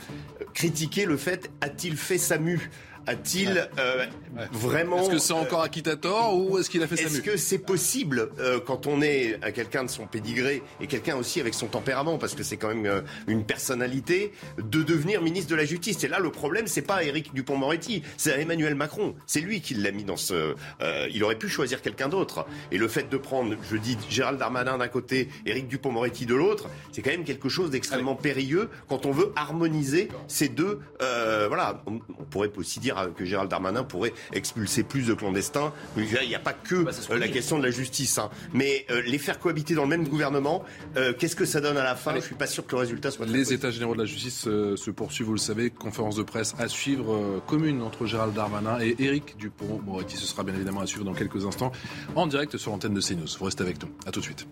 critiquer 0.54 1.04
le 1.04 1.16
fait 1.16 1.50
a-t-il 1.60 1.96
fait 1.96 2.18
SAMU 2.18 2.70
a-t-il 3.06 3.68
euh, 3.78 4.06
vraiment 4.52 5.00
Est-ce 5.00 5.10
que 5.10 5.18
c'est 5.18 5.32
encore 5.32 5.62
acquittator 5.62 6.36
ou 6.36 6.58
est-ce 6.58 6.70
qu'il 6.70 6.82
a 6.82 6.86
fait 6.86 7.00
Est-ce 7.00 7.20
que 7.20 7.36
c'est 7.36 7.58
possible 7.58 8.30
euh, 8.38 8.58
quand 8.64 8.86
on 8.86 9.00
est 9.00 9.38
quelqu'un 9.54 9.84
de 9.84 9.90
son 9.90 10.06
pédigré 10.06 10.62
et 10.80 10.86
quelqu'un 10.86 11.16
aussi 11.16 11.40
avec 11.40 11.54
son 11.54 11.66
tempérament, 11.66 12.18
parce 12.18 12.34
que 12.34 12.42
c'est 12.42 12.56
quand 12.56 12.68
même 12.68 12.86
euh, 12.86 13.00
une 13.26 13.44
personnalité, 13.44 14.32
de 14.58 14.82
devenir 14.82 15.22
ministre 15.22 15.50
de 15.50 15.56
la 15.56 15.64
Justice? 15.64 16.02
Et 16.04 16.08
là, 16.08 16.18
le 16.18 16.30
problème, 16.30 16.66
c'est 16.66 16.82
pas 16.82 17.04
Éric 17.04 17.32
Dupont-Moretti, 17.34 18.02
c'est 18.16 18.40
Emmanuel 18.40 18.74
Macron. 18.74 19.14
C'est 19.26 19.40
lui 19.40 19.60
qui 19.60 19.74
l'a 19.74 19.92
mis 19.92 20.04
dans 20.04 20.16
ce. 20.16 20.54
Euh, 20.80 21.08
il 21.12 21.22
aurait 21.24 21.38
pu 21.38 21.48
choisir 21.48 21.82
quelqu'un 21.82 22.08
d'autre. 22.08 22.46
Et 22.72 22.78
le 22.78 22.88
fait 22.88 23.08
de 23.08 23.16
prendre, 23.16 23.54
je 23.70 23.76
dis, 23.76 23.96
Gérald 24.10 24.38
Darmanin 24.38 24.78
d'un 24.78 24.88
côté, 24.88 25.28
Éric 25.46 25.68
Dupont-Moretti 25.68 26.26
de 26.26 26.34
l'autre, 26.34 26.68
c'est 26.92 27.02
quand 27.02 27.10
même 27.10 27.24
quelque 27.24 27.48
chose 27.48 27.70
d'extrêmement 27.70 28.16
périlleux 28.16 28.68
quand 28.88 29.06
on 29.06 29.12
veut 29.12 29.32
harmoniser 29.36 30.08
ces 30.28 30.48
deux. 30.48 30.80
voilà, 30.98 31.82
on, 31.86 32.00
on 32.18 32.24
pourrait 32.24 32.50
aussi 32.56 32.80
dire 32.80 32.95
que 33.16 33.24
Gérald 33.24 33.50
Darmanin 33.50 33.84
pourrait 33.84 34.12
expulser 34.32 34.82
plus 34.82 35.06
de 35.06 35.14
clandestins. 35.14 35.72
Il 35.96 36.04
n'y 36.04 36.34
a 36.34 36.40
pas 36.40 36.52
que 36.52 36.82
bah, 36.82 36.90
euh, 37.10 37.18
la 37.18 37.28
question 37.28 37.58
de 37.58 37.64
la 37.64 37.70
justice. 37.70 38.18
Hein. 38.18 38.30
Mais 38.52 38.86
euh, 38.90 39.02
les 39.06 39.18
faire 39.18 39.38
cohabiter 39.38 39.74
dans 39.74 39.82
le 39.82 39.88
même 39.88 40.08
gouvernement, 40.08 40.64
euh, 40.96 41.12
qu'est-ce 41.12 41.36
que 41.36 41.44
ça 41.44 41.60
donne 41.60 41.76
à 41.76 41.84
la 41.84 41.94
fin? 41.94 42.14
Je 42.14 42.20
suis 42.20 42.34
pas 42.34 42.46
sûr 42.46 42.66
que 42.66 42.72
le 42.72 42.80
résultat 42.80 43.10
soit. 43.10 43.26
Les 43.26 43.52
États 43.52 43.70
généraux 43.70 43.94
de 43.94 44.00
la 44.00 44.06
justice 44.06 44.42
se 44.42 44.90
poursuivent, 44.90 45.26
vous 45.26 45.32
le 45.32 45.38
savez. 45.38 45.70
Conférence 45.70 46.16
de 46.16 46.22
presse 46.22 46.54
à 46.58 46.68
suivre 46.68 47.42
commune 47.46 47.82
entre 47.82 48.06
Gérald 48.06 48.34
Darmanin 48.34 48.78
et 48.80 48.96
Éric 48.98 49.36
Dupont-Moretti. 49.36 50.16
Ce 50.16 50.26
sera 50.26 50.42
bien 50.42 50.54
évidemment 50.54 50.80
à 50.80 50.86
suivre 50.86 51.04
dans 51.04 51.14
quelques 51.14 51.44
instants 51.46 51.72
en 52.14 52.26
direct 52.26 52.56
sur 52.56 52.70
l'antenne 52.70 52.94
de 52.94 53.00
CNews. 53.00 53.26
Vous 53.38 53.44
restez 53.44 53.62
avec 53.62 53.82
nous. 53.82 53.90
À 54.06 54.10
tout 54.10 54.20
de 54.20 54.24
suite. 54.24 54.46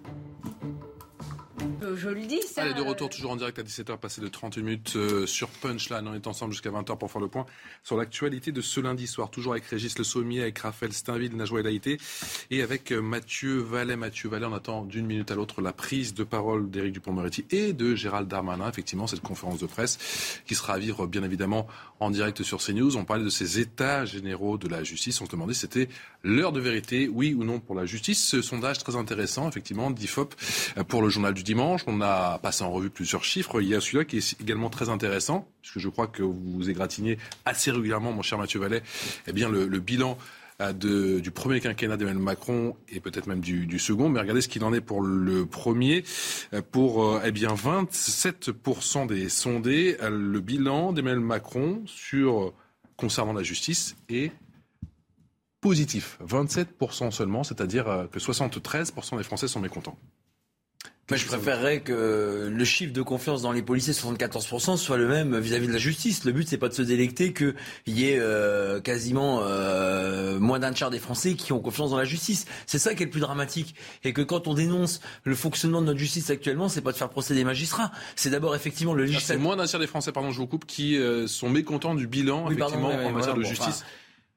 Je 1.96 2.08
le 2.08 2.26
dis, 2.26 2.40
ça. 2.42 2.62
Allez, 2.62 2.74
de 2.74 2.82
retour 2.82 3.08
toujours 3.08 3.30
en 3.30 3.36
direct 3.36 3.58
à 3.58 3.62
17h, 3.62 3.98
passé 3.98 4.20
de 4.20 4.28
30 4.28 4.58
minutes 4.58 4.94
euh, 4.96 5.26
sur 5.26 5.48
Punchline. 5.48 6.06
On 6.08 6.14
est 6.14 6.26
ensemble 6.26 6.52
jusqu'à 6.52 6.70
20h 6.70 6.98
pour 6.98 7.10
faire 7.10 7.20
le 7.20 7.28
point 7.28 7.46
sur 7.82 7.96
l'actualité 7.96 8.52
de 8.52 8.60
ce 8.60 8.80
lundi 8.80 9.06
soir. 9.06 9.30
Toujours 9.30 9.52
avec 9.52 9.64
Régis 9.64 9.96
Le 9.98 10.04
Sommier, 10.04 10.42
avec 10.42 10.58
Raphaël 10.58 10.92
Steinville, 10.92 11.36
Najwa 11.36 11.60
Elaïté 11.60 11.98
et 12.50 12.62
avec 12.62 12.92
euh, 12.92 13.00
Mathieu 13.00 13.58
Vallet. 13.58 13.96
Mathieu 13.96 14.28
Vallet, 14.28 14.46
on 14.46 14.54
attend 14.54 14.84
d'une 14.84 15.06
minute 15.06 15.30
à 15.30 15.34
l'autre 15.34 15.60
la 15.60 15.72
prise 15.72 16.14
de 16.14 16.24
parole 16.24 16.70
d'Éric 16.70 16.92
Dupond-Moretti 16.94 17.46
et 17.50 17.72
de 17.72 17.94
Gérald 17.94 18.28
Darmanin. 18.28 18.68
Effectivement, 18.68 19.06
cette 19.06 19.22
conférence 19.22 19.60
de 19.60 19.66
presse 19.66 20.42
qui 20.46 20.54
sera 20.54 20.74
à 20.74 20.78
vivre 20.78 21.06
bien 21.06 21.22
évidemment 21.22 21.66
en 22.00 22.10
direct 22.10 22.42
sur 22.42 22.58
CNews. 22.58 22.96
On 22.96 23.04
parlait 23.04 23.24
de 23.24 23.30
ces 23.30 23.60
états 23.60 24.04
généraux 24.04 24.58
de 24.58 24.68
la 24.68 24.82
justice. 24.82 25.20
On 25.20 25.26
se 25.26 25.30
demandait 25.30 25.54
si 25.54 25.60
c'était 25.60 25.88
l'heure 26.22 26.52
de 26.52 26.60
vérité, 26.60 27.08
oui 27.08 27.34
ou 27.34 27.44
non 27.44 27.60
pour 27.60 27.74
la 27.74 27.86
justice. 27.86 28.24
Ce 28.24 28.42
sondage 28.42 28.78
très 28.78 28.96
intéressant, 28.96 29.48
effectivement, 29.48 29.90
d'IFOP 29.90 30.34
euh, 30.76 30.84
pour 30.84 31.02
le 31.02 31.08
journal 31.08 31.34
du 31.34 31.42
dimanche. 31.42 31.83
On 31.86 32.00
a 32.00 32.38
passé 32.38 32.64
en 32.64 32.70
revue 32.70 32.90
plusieurs 32.90 33.24
chiffres. 33.24 33.60
Il 33.60 33.68
y 33.68 33.74
a 33.74 33.80
celui-là 33.80 34.04
qui 34.04 34.18
est 34.18 34.40
également 34.40 34.70
très 34.70 34.88
intéressant, 34.88 35.48
puisque 35.60 35.78
je 35.78 35.88
crois 35.88 36.06
que 36.06 36.22
vous 36.22 36.70
égratignez 36.70 37.18
assez 37.44 37.70
régulièrement, 37.70 38.12
mon 38.12 38.22
cher 38.22 38.38
Mathieu 38.38 38.60
Vallet, 38.60 38.82
eh 39.26 39.32
bien 39.32 39.48
le, 39.48 39.66
bilan 39.80 40.16
euh, 40.60 41.20
du 41.20 41.30
premier 41.30 41.60
quinquennat 41.60 41.96
d'Emmanuel 41.96 42.22
Macron 42.22 42.76
et 42.88 43.00
peut-être 43.00 43.26
même 43.26 43.40
du, 43.40 43.66
du, 43.66 43.78
second. 43.78 44.08
Mais 44.08 44.20
regardez 44.20 44.40
ce 44.40 44.48
qu'il 44.48 44.64
en 44.64 44.72
est 44.72 44.80
pour 44.80 45.02
le 45.02 45.46
premier. 45.46 46.04
Euh, 46.52 46.62
pour 46.62 47.04
euh, 47.04 47.20
eh 47.24 47.32
bien 47.32 47.54
27% 47.54 49.06
des 49.06 49.28
sondés, 49.28 49.96
le 50.00 50.40
bilan 50.40 50.92
d'Emmanuel 50.92 51.20
Macron 51.20 51.82
sur 51.86 52.52
concernant 52.96 53.32
la 53.32 53.42
justice 53.42 53.96
est 54.08 54.32
positif. 55.60 56.18
27% 56.26 57.10
seulement, 57.10 57.42
c'est-à-dire 57.42 58.06
que 58.12 58.18
73% 58.18 59.16
des 59.16 59.24
Français 59.24 59.48
sont 59.48 59.60
mécontents. 59.60 59.98
Moi, 61.10 61.18
je 61.18 61.26
préférerais 61.26 61.80
que 61.80 62.48
le 62.50 62.64
chiffre 62.64 62.94
de 62.94 63.02
confiance 63.02 63.42
dans 63.42 63.52
les 63.52 63.60
policiers, 63.60 63.92
74%, 63.92 64.78
soit 64.78 64.96
le 64.96 65.06
même 65.06 65.38
vis-à-vis 65.38 65.66
de 65.66 65.72
la 65.72 65.78
justice. 65.78 66.24
Le 66.24 66.32
but, 66.32 66.48
c'est 66.48 66.56
pas 66.56 66.70
de 66.70 66.74
se 66.74 66.80
délecter 66.80 67.34
qu'il 67.34 67.54
y 67.86 68.08
ait 68.08 68.18
euh, 68.18 68.80
quasiment 68.80 69.40
euh, 69.42 70.38
moins 70.38 70.58
d'un 70.58 70.72
tiers 70.72 70.88
des 70.88 70.98
Français 70.98 71.34
qui 71.34 71.52
ont 71.52 71.60
confiance 71.60 71.90
dans 71.90 71.98
la 71.98 72.06
justice. 72.06 72.46
C'est 72.66 72.78
ça 72.78 72.94
qui 72.94 73.02
est 73.02 73.06
le 73.06 73.10
plus 73.10 73.20
dramatique. 73.20 73.74
Et 74.02 74.14
que 74.14 74.22
quand 74.22 74.48
on 74.48 74.54
dénonce 74.54 75.00
le 75.24 75.34
fonctionnement 75.34 75.82
de 75.82 75.86
notre 75.86 75.98
justice 75.98 76.30
actuellement, 76.30 76.70
c'est 76.70 76.80
pas 76.80 76.92
de 76.92 76.96
faire 76.96 77.10
procès 77.10 77.34
des 77.34 77.44
magistrats. 77.44 77.92
C'est 78.16 78.30
d'abord 78.30 78.56
effectivement 78.56 78.94
le 78.94 79.02
ah, 79.02 79.06
législateur. 79.06 79.36
C'est 79.36 79.42
moins 79.42 79.56
d'un 79.56 79.66
tiers 79.66 79.80
des 79.80 79.86
Français, 79.86 80.10
pardon, 80.10 80.30
je 80.30 80.38
vous 80.38 80.46
coupe, 80.46 80.64
qui 80.64 80.96
euh, 80.96 81.26
sont 81.26 81.50
mécontents 81.50 81.94
du 81.94 82.06
bilan, 82.06 82.50
effectivement, 82.50 82.88
en 82.88 83.12
matière 83.12 83.34
de 83.34 83.42
justice. 83.42 83.84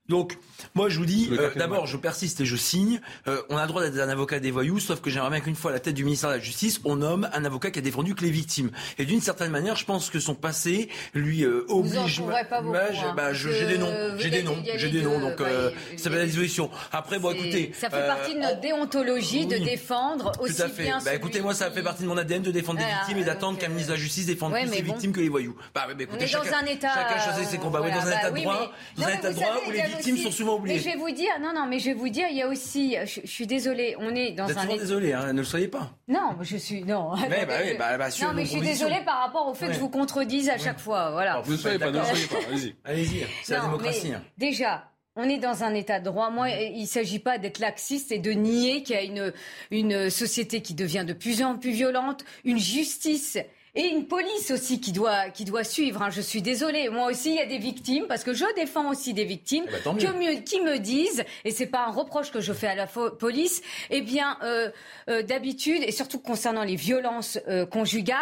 Donc, 0.09 0.37
moi, 0.73 0.89
je 0.89 0.97
vous 0.97 1.05
dis, 1.05 1.29
euh, 1.31 1.51
d'abord, 1.55 1.85
je 1.85 1.97
persiste 1.97 2.39
et 2.41 2.45
je 2.45 2.55
signe. 2.55 3.01
Euh, 3.27 3.41
on 3.49 3.57
a 3.57 3.63
le 3.63 3.67
droit 3.67 3.81
d'être 3.81 3.99
un 3.99 4.09
avocat 4.09 4.39
des 4.39 4.51
voyous, 4.51 4.79
sauf 4.79 5.01
que 5.01 5.09
j'aimerais 5.09 5.29
bien 5.29 5.39
qu'une 5.41 5.55
fois 5.55 5.71
à 5.71 5.73
la 5.73 5.79
tête 5.79 5.95
du 5.95 6.05
ministère 6.05 6.29
de 6.29 6.35
la 6.35 6.41
Justice, 6.41 6.79
on 6.85 6.97
nomme 6.97 7.29
un 7.33 7.45
avocat 7.45 7.71
qui 7.71 7.79
a 7.79 7.81
défendu 7.81 8.15
que 8.15 8.23
les 8.23 8.31
victimes. 8.31 8.71
Et 8.97 9.05
d'une 9.05 9.21
certaine 9.21 9.51
manière, 9.51 9.75
je 9.75 9.85
pense 9.85 10.09
que 10.09 10.19
son 10.19 10.35
passé 10.35 10.89
lui 11.13 11.43
euh, 11.43 11.65
oblige. 11.69 12.21
Vous 12.21 12.27
pas 12.49 12.61
beaucoup, 12.61 12.77
hein. 12.77 13.13
bah, 13.15 13.33
j'ai 13.33 13.65
des 13.65 13.77
noms, 13.77 13.93
j'ai 14.17 14.29
des 14.29 14.43
noms, 14.43 14.57
j'ai 14.75 14.89
des 14.89 15.01
noms. 15.01 15.19
Donc, 15.19 15.41
euh, 15.41 15.71
ça 15.97 16.09
va 16.09 16.17
la 16.17 16.25
disposition. 16.25 16.69
Après, 16.91 17.19
bon, 17.19 17.31
écoutez. 17.31 17.73
Ça 17.77 17.89
fait 17.89 18.07
partie 18.07 18.35
de 18.35 18.39
notre 18.39 18.61
déontologie 18.61 19.45
de 19.45 19.57
défendre 19.57 20.31
aussi 20.39 20.55
Tout 20.55 20.61
à 20.61 20.69
fait. 20.69 20.89
Bah, 21.03 21.13
écoutez, 21.13 21.41
moi, 21.41 21.53
ça 21.53 21.69
fait 21.71 21.83
partie 21.83 22.03
de 22.03 22.07
mon 22.07 22.17
ADN 22.17 22.41
de 22.41 22.51
défendre 22.51 22.79
des 22.79 22.85
victimes 22.85 23.17
et 23.17 23.25
d'attendre 23.25 23.57
qu'un 23.57 23.69
ministre 23.69 23.89
de 23.89 23.95
la 23.95 23.99
Justice 23.99 24.25
défende 24.25 24.53
plus 24.53 24.71
les 24.71 24.81
victimes 24.81 25.11
que 25.11 25.19
les 25.19 25.29
voyous. 25.29 25.55
Bah, 25.75 25.87
écoutez, 25.99 26.07
on 26.13 26.19
est 26.19 26.33
dans 26.33 26.55
un 26.55 26.65
état. 26.65 26.93
Chacun 26.93 27.19
choisit 27.19 27.49
ses 27.49 27.57
combats. 27.57 27.77
Dans 27.77 28.07
un 28.07 28.11
état 28.11 28.31
de 28.31 28.41
droit, 28.41 28.71
dans 28.97 29.05
un 29.05 29.13
état 29.13 29.29
de 29.29 29.35
droit 29.35 29.61
où 29.67 29.71
les 29.71 29.96
victimes 29.97 30.17
sont 30.17 30.31
souvent 30.31 30.55
oubliées 30.55 30.79
je 30.79 30.85
vais 30.85 30.95
vous 30.95 31.11
dire, 31.11 31.31
non, 31.41 31.53
non, 31.53 31.65
mais 31.67 31.79
je 31.79 31.85
vais 31.85 31.93
vous 31.93 32.09
dire, 32.09 32.27
il 32.29 32.37
y 32.37 32.41
a 32.41 32.47
aussi, 32.47 32.95
je, 33.05 33.21
suis 33.25 33.47
désolée, 33.47 33.95
on 33.99 34.13
est 34.15 34.31
dans 34.31 34.45
vous 34.45 34.57
un. 34.57 34.69
Êtes 34.69 34.79
désolée, 34.79 35.13
hein, 35.13 35.33
ne 35.33 35.39
le 35.39 35.43
soyez 35.43 35.67
pas. 35.67 35.91
Non, 36.07 36.35
je 36.41 36.57
suis, 36.57 36.83
non. 36.83 37.11
Mais, 37.29 37.45
bah, 37.45 37.55
oui, 37.63 37.75
bah, 37.77 37.97
bah, 37.97 38.09
non, 38.21 38.33
mais 38.33 38.45
je 38.45 38.51
suis 38.51 38.61
désolée 38.61 39.01
par 39.05 39.19
rapport 39.19 39.47
au 39.47 39.53
fait 39.53 39.67
que 39.67 39.73
je 39.73 39.79
vous 39.79 39.89
contredise 39.89 40.49
à 40.49 40.57
chaque 40.57 40.79
fois, 40.79 41.11
voilà. 41.11 41.41
vous 41.41 41.53
ne 41.53 41.57
soyez 41.57 41.79
pas, 41.79 41.91
ne 41.91 42.01
soyez 42.03 42.25
pas, 42.27 42.35
allez-y. 42.49 42.75
Allez-y, 42.85 43.25
c'est 43.43 43.53
la 43.53 43.61
démocratie. 43.61 44.13
Hein. 44.13 44.23
Déjà, 44.37 44.85
on 45.15 45.23
est 45.23 45.39
dans 45.39 45.63
un 45.63 45.73
état 45.73 45.99
de 45.99 46.05
droit. 46.05 46.29
Moi, 46.29 46.49
il 46.49 46.81
ne 46.81 46.87
s'agit 46.87 47.19
pas 47.19 47.37
d'être 47.39 47.59
laxiste 47.59 48.11
et 48.11 48.19
de 48.19 48.31
nier 48.31 48.83
qu'il 48.83 48.95
y 48.95 48.99
a 48.99 49.03
une, 49.03 49.33
une 49.71 50.09
société 50.09 50.61
qui 50.61 50.75
devient 50.75 51.05
de 51.05 51.13
plus 51.13 51.41
en 51.41 51.57
plus 51.57 51.71
violente, 51.71 52.23
une 52.45 52.59
justice 52.59 53.37
et 53.77 53.89
une 53.89 54.07
police 54.07 54.49
aussi 54.49 54.81
qui 54.81 54.91
doit, 54.91 55.29
qui 55.29 55.45
doit 55.45 55.63
suivre. 55.63 56.01
Hein. 56.01 56.09
Je 56.09 56.19
suis 56.19 56.41
désolée. 56.41 56.89
Moi 56.89 57.11
aussi, 57.11 57.29
il 57.29 57.35
y 57.35 57.39
a 57.39 57.45
des 57.45 57.59
victimes, 57.59 58.05
parce 58.07 58.23
que 58.23 58.33
je 58.33 58.45
défends 58.55 58.89
aussi 58.89 59.13
des 59.13 59.23
victimes 59.23 59.65
eh 59.69 59.83
ben, 59.85 59.95
que, 59.95 60.39
qui 60.39 60.61
me 60.61 60.79
disent, 60.79 61.23
et 61.45 61.51
c'est 61.51 61.67
pas 61.67 61.85
un 61.85 61.91
reproche 61.91 62.31
que 62.31 62.41
je 62.41 62.53
fais 62.53 62.67
à 62.67 62.75
la 62.75 62.87
police, 62.87 63.61
eh 63.91 64.01
bien, 64.01 64.37
euh, 64.41 64.71
euh, 65.09 65.21
d'habitude, 65.21 65.83
et 65.83 65.91
surtout 65.91 66.19
concernant 66.19 66.63
les 66.63 66.75
violences 66.75 67.37
euh, 67.47 67.67
conjugales, 67.67 68.17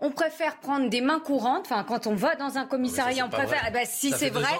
on 0.00 0.12
préfère 0.12 0.58
prendre 0.60 0.88
des 0.88 1.00
mains 1.00 1.20
courantes. 1.20 1.66
Enfin, 1.66 1.82
quand 1.82 2.06
on 2.06 2.14
va 2.14 2.36
dans 2.36 2.56
un 2.56 2.64
commissariat, 2.64 3.26
on 3.26 3.30
préfère. 3.30 3.64
Eh 3.66 3.72
ben, 3.72 3.84
si 3.84 4.12
c'est 4.12 4.30
vrai. 4.30 4.52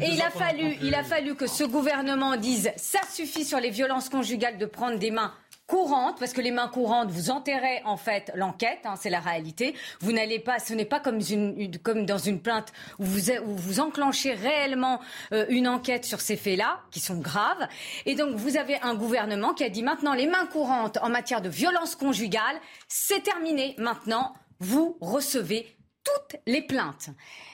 et 0.00 0.08
il 0.08 0.22
a 0.22 0.30
fallu, 0.30 0.78
il 0.82 0.94
a 0.94 1.04
fallu 1.04 1.34
que 1.34 1.46
ce 1.46 1.64
gouvernement 1.64 2.36
dise, 2.36 2.72
ça 2.76 3.00
suffit 3.12 3.44
sur 3.44 3.60
les 3.60 3.70
violences 3.70 4.08
conjugales 4.08 4.56
de 4.56 4.66
prendre 4.66 4.98
des 4.98 5.10
mains 5.10 5.34
courante, 5.68 6.18
parce 6.18 6.32
que 6.32 6.40
les 6.40 6.50
mains 6.50 6.66
courantes, 6.66 7.10
vous 7.10 7.30
enterrez 7.30 7.82
en 7.84 7.96
fait 7.96 8.32
l'enquête, 8.34 8.80
hein, 8.84 8.94
c'est 8.98 9.10
la 9.10 9.20
réalité. 9.20 9.74
Vous 10.00 10.12
n'allez 10.12 10.40
pas, 10.40 10.58
ce 10.58 10.72
n'est 10.72 10.86
pas 10.86 10.98
comme, 10.98 11.20
une, 11.30 11.78
comme 11.78 12.06
dans 12.06 12.18
une 12.18 12.40
plainte 12.40 12.72
où 12.98 13.04
vous, 13.04 13.30
où 13.30 13.54
vous 13.54 13.78
enclenchez 13.78 14.32
réellement 14.32 14.98
euh, 15.32 15.44
une 15.50 15.68
enquête 15.68 16.06
sur 16.06 16.20
ces 16.20 16.36
faits-là, 16.36 16.80
qui 16.90 17.00
sont 17.00 17.18
graves. 17.18 17.68
Et 18.06 18.14
donc 18.14 18.34
vous 18.34 18.56
avez 18.56 18.80
un 18.80 18.94
gouvernement 18.94 19.52
qui 19.54 19.62
a 19.62 19.68
dit 19.68 19.82
maintenant 19.82 20.14
les 20.14 20.26
mains 20.26 20.46
courantes 20.46 20.98
en 21.02 21.10
matière 21.10 21.42
de 21.42 21.50
violence 21.50 21.94
conjugale, 21.94 22.58
c'est 22.88 23.22
terminé. 23.22 23.74
Maintenant, 23.76 24.32
vous 24.60 24.96
recevez 25.02 25.76
toutes 26.02 26.40
les 26.46 26.62
plaintes. 26.62 27.10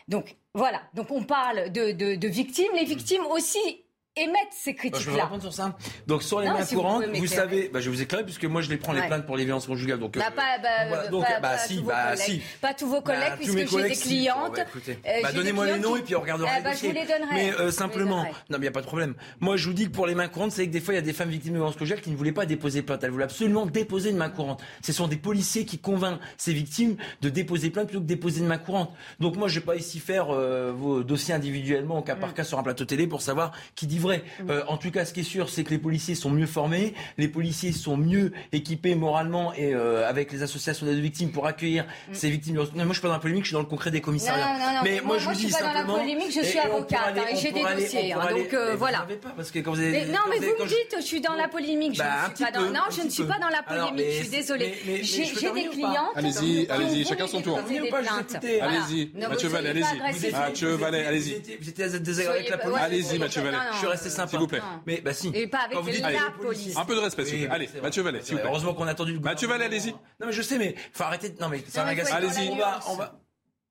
Donc 0.06 0.36
voilà, 0.54 0.80
donc 0.94 1.10
on 1.10 1.24
parle 1.24 1.72
de, 1.72 1.90
de, 1.90 2.14
de 2.14 2.28
victimes. 2.28 2.72
Les 2.76 2.84
victimes 2.84 3.26
aussi 3.26 3.83
émettent 4.16 4.52
ces 4.52 4.74
critiques-là. 4.74 5.00
je 5.04 5.10
vais 5.10 5.22
répondre 5.22 5.42
sur 5.42 5.52
ça. 5.52 5.76
Donc 6.06 6.22
sur 6.22 6.40
les 6.40 6.48
mains 6.48 6.64
courantes, 6.64 7.04
vous, 7.14 7.26
savez, 7.26 7.68
bah, 7.72 7.80
je 7.80 7.90
vous 7.90 8.00
éclairer 8.00 8.24
puisque 8.24 8.44
moi 8.44 8.60
je 8.60 8.70
les 8.70 8.76
prends 8.76 8.92
les 8.92 9.06
plaintes 9.06 9.26
pour 9.26 9.36
les 9.36 9.44
violences 9.44 9.66
conjugales. 9.66 9.98
Donc, 9.98 10.16
bah, 10.16 10.26
euh, 10.28 10.30
pas, 10.30 10.58
bah, 10.62 11.08
donc, 11.08 11.24
pas, 11.24 11.40
bah, 11.40 11.58
si, 11.58 11.80
bah, 11.82 12.16
si. 12.16 12.40
Pas 12.60 12.74
tous 12.74 12.86
vos 12.86 13.00
bah, 13.00 13.14
collègues 13.14 13.34
puisque 13.36 13.76
j'ai 13.76 13.88
des 13.88 13.96
clientes. 13.96 14.58
Euh, 14.88 15.22
bah, 15.22 15.32
donnez-moi 15.32 15.66
les 15.66 15.78
noms 15.78 15.96
et 15.96 16.02
puis 16.02 16.14
on 16.14 16.20
regardera 16.20 16.48
ah, 16.52 16.58
les 16.58 16.70
dossiers. 16.70 16.90
Je 16.90 16.94
vous 16.94 17.00
les 17.00 17.06
donnerai. 17.06 17.34
Mais 17.34 17.52
euh, 17.60 17.70
simplement, 17.72 18.24
non 18.24 18.32
mais 18.50 18.56
il 18.58 18.60
n'y 18.60 18.68
a 18.68 18.72
pas 18.72 18.82
de 18.82 18.86
problème. 18.86 19.14
Moi 19.40 19.56
je 19.56 19.66
vous 19.66 19.74
dis 19.74 19.86
que 19.86 19.90
pour 19.90 20.06
les 20.06 20.14
mains 20.14 20.28
courantes, 20.28 20.52
c'est 20.52 20.66
que 20.66 20.72
des 20.72 20.80
fois 20.80 20.94
il 20.94 20.98
y 20.98 21.00
a 21.00 21.02
des 21.02 21.12
femmes 21.12 21.30
victimes 21.30 21.52
de 21.52 21.58
violences 21.58 21.76
conjugales 21.76 22.00
qui 22.00 22.10
ne 22.10 22.16
voulaient 22.16 22.32
pas 22.32 22.46
déposer 22.46 22.82
plainte. 22.82 23.02
Elles 23.02 23.10
voulaient 23.10 23.24
absolument 23.24 23.66
déposer 23.66 24.10
une 24.10 24.16
main 24.16 24.30
courante. 24.30 24.62
Ce 24.82 24.92
sont 24.92 25.08
des 25.08 25.16
policiers 25.16 25.64
qui 25.64 25.78
convainquent 25.78 26.20
ces 26.36 26.52
victimes 26.52 26.96
de 27.20 27.30
déposer 27.30 27.70
plainte 27.70 27.88
plutôt 27.88 28.00
que 28.00 28.04
de 28.04 28.08
déposer 28.08 28.40
une 28.40 28.46
main 28.46 28.58
courante. 28.58 28.92
Donc 29.18 29.36
moi 29.36 29.48
je 29.48 29.58
vais 29.58 29.66
pas 29.66 29.74
ici 29.74 29.98
faire 29.98 30.26
vos 30.26 31.02
dossiers 31.02 31.34
individuellement 31.34 31.98
au 31.98 32.02
cas 32.02 32.14
par 32.14 32.30
mm. 32.30 32.34
cas 32.34 32.44
sur 32.44 32.58
un 32.58 32.62
plateau 32.62 32.84
télé 32.84 33.08
pour 33.08 33.20
savoir 33.20 33.52
qui 33.74 33.86
dit 33.86 33.98
vrai. 34.04 34.22
Mm 34.40 34.52
tout 34.84 34.90
cas, 34.90 35.06
ce 35.06 35.14
qui 35.14 35.20
est 35.20 35.24
sûr, 35.24 35.48
c'est 35.48 35.64
que 35.64 35.70
les 35.70 35.78
policiers 35.78 36.14
sont 36.14 36.30
mieux 36.30 36.46
formés, 36.46 36.92
les 37.16 37.26
policiers 37.26 37.72
sont 37.72 37.96
mieux 37.96 38.32
équipés 38.52 38.94
moralement 38.94 39.54
et 39.54 39.74
euh, 39.74 40.06
avec 40.06 40.30
les 40.30 40.42
associations 40.42 40.84
d'aide 40.84 40.98
victimes 40.98 41.32
pour 41.32 41.46
accueillir 41.46 41.84
mm. 41.84 42.14
ces 42.14 42.28
victimes. 42.28 42.56
moi, 42.56 42.66
je 42.66 42.92
suis 42.92 43.00
pas 43.00 43.08
dans 43.08 43.14
la 43.14 43.18
polémique, 43.18 43.44
je 43.44 43.48
suis 43.48 43.54
dans 43.54 43.60
le 43.60 43.66
concret 43.66 43.90
des 43.90 44.02
commissariats. 44.02 44.46
Non, 44.46 44.58
non, 44.58 44.72
non, 44.74 44.80
mais, 44.84 45.00
moi, 45.00 45.16
je 45.16 45.24
vous 45.24 45.32
dis 45.32 45.50
suis 45.50 45.52
pas 45.52 45.62
dans 45.62 45.72
la 45.72 45.84
polémique, 45.84 46.32
je 46.34 46.44
suis 46.44 46.58
avocate 46.58 47.16
et, 47.16 47.36
j'ai 47.36 47.50
des 47.50 47.62
dossiers. 47.62 48.12
Hein, 48.12 48.26
donc 48.30 48.52
euh, 48.52 48.76
voilà. 48.76 49.06
Pas 49.22 49.30
parce 49.34 49.50
que 49.50 49.60
quand 49.60 49.72
vous 49.72 49.80
avez, 49.80 50.04
non, 50.04 50.20
mais 50.28 50.36
vous 50.36 50.62
me 50.62 50.68
dites, 50.68 50.96
je 50.98 51.02
suis 51.02 51.22
dans 51.22 51.34
la 51.34 51.48
polémique. 51.48 51.96
Bah, 51.96 52.28
je 52.30 52.36
suis 52.36 52.44
pas 52.44 52.50
dans. 52.50 52.70
Non, 52.70 52.80
je 52.90 53.02
ne 53.02 53.08
suis 53.08 53.24
pas 53.24 53.38
dans 53.38 53.48
la 53.48 53.62
polémique. 53.62 54.10
Je 54.10 54.20
suis 54.20 54.28
désolée. 54.28 54.74
J'ai 55.02 55.50
des 55.50 55.68
clients. 55.68 56.10
Allez-y, 56.14 56.66
allez-y, 56.68 57.06
chacun 57.06 57.26
son 57.26 57.40
tour. 57.40 57.58
Allez-y, 57.58 59.10
Mathieu 59.14 59.48
Vallet, 59.48 59.70
allez-y. 59.70 60.32
Mathieu 60.32 60.74
Vallet, 60.74 61.06
allez-y. 61.06 61.58
Vous 61.58 61.68
étiez 61.70 61.88
désagréable 62.00 62.38
avec 62.38 62.50
la 62.50 62.58
police. 62.58 62.80
Allez-y, 62.82 63.18
Mathieu 63.18 63.40
Vallet. 63.40 63.56
Resté 63.94 64.10
sympa. 64.10 64.30
S'il 64.30 64.38
vous 64.38 64.46
plaît. 64.46 64.62
Mais 64.86 65.00
bah 65.00 65.14
si 65.14 65.30
pas 65.46 65.60
avec 65.64 66.00
la 66.00 66.30
police. 66.38 66.76
Un 66.76 66.84
peu 66.84 66.94
de 66.94 67.00
respect, 67.00 67.24
s'il 67.24 67.40
vous 67.40 67.44
plaît. 67.46 67.54
Allez, 67.54 67.68
Mathieu 67.82 68.02
Vallet, 68.02 68.22
s'il 68.22 68.34
vous 68.34 68.40
plaît. 68.40 68.50
Heureusement 68.50 68.74
qu'on 68.74 68.86
a 68.86 68.90
attendu 68.90 69.12
le 69.12 69.20
Mathieu 69.20 69.48
Vallet, 69.48 69.64
allez-y. 69.64 69.92
Non, 69.92 70.26
mais 70.26 70.32
je 70.32 70.42
sais, 70.42 70.58
mais 70.58 70.74
faut 70.92 71.04
arrêter. 71.04 71.34
Non, 71.40 71.48
mais 71.48 71.62
ça 71.68 71.84
m'agace. 71.84 72.12
Allez-y. 72.12 72.50
On 72.50 72.56
va, 72.56 72.80
on 72.88 72.96
va. 72.96 73.20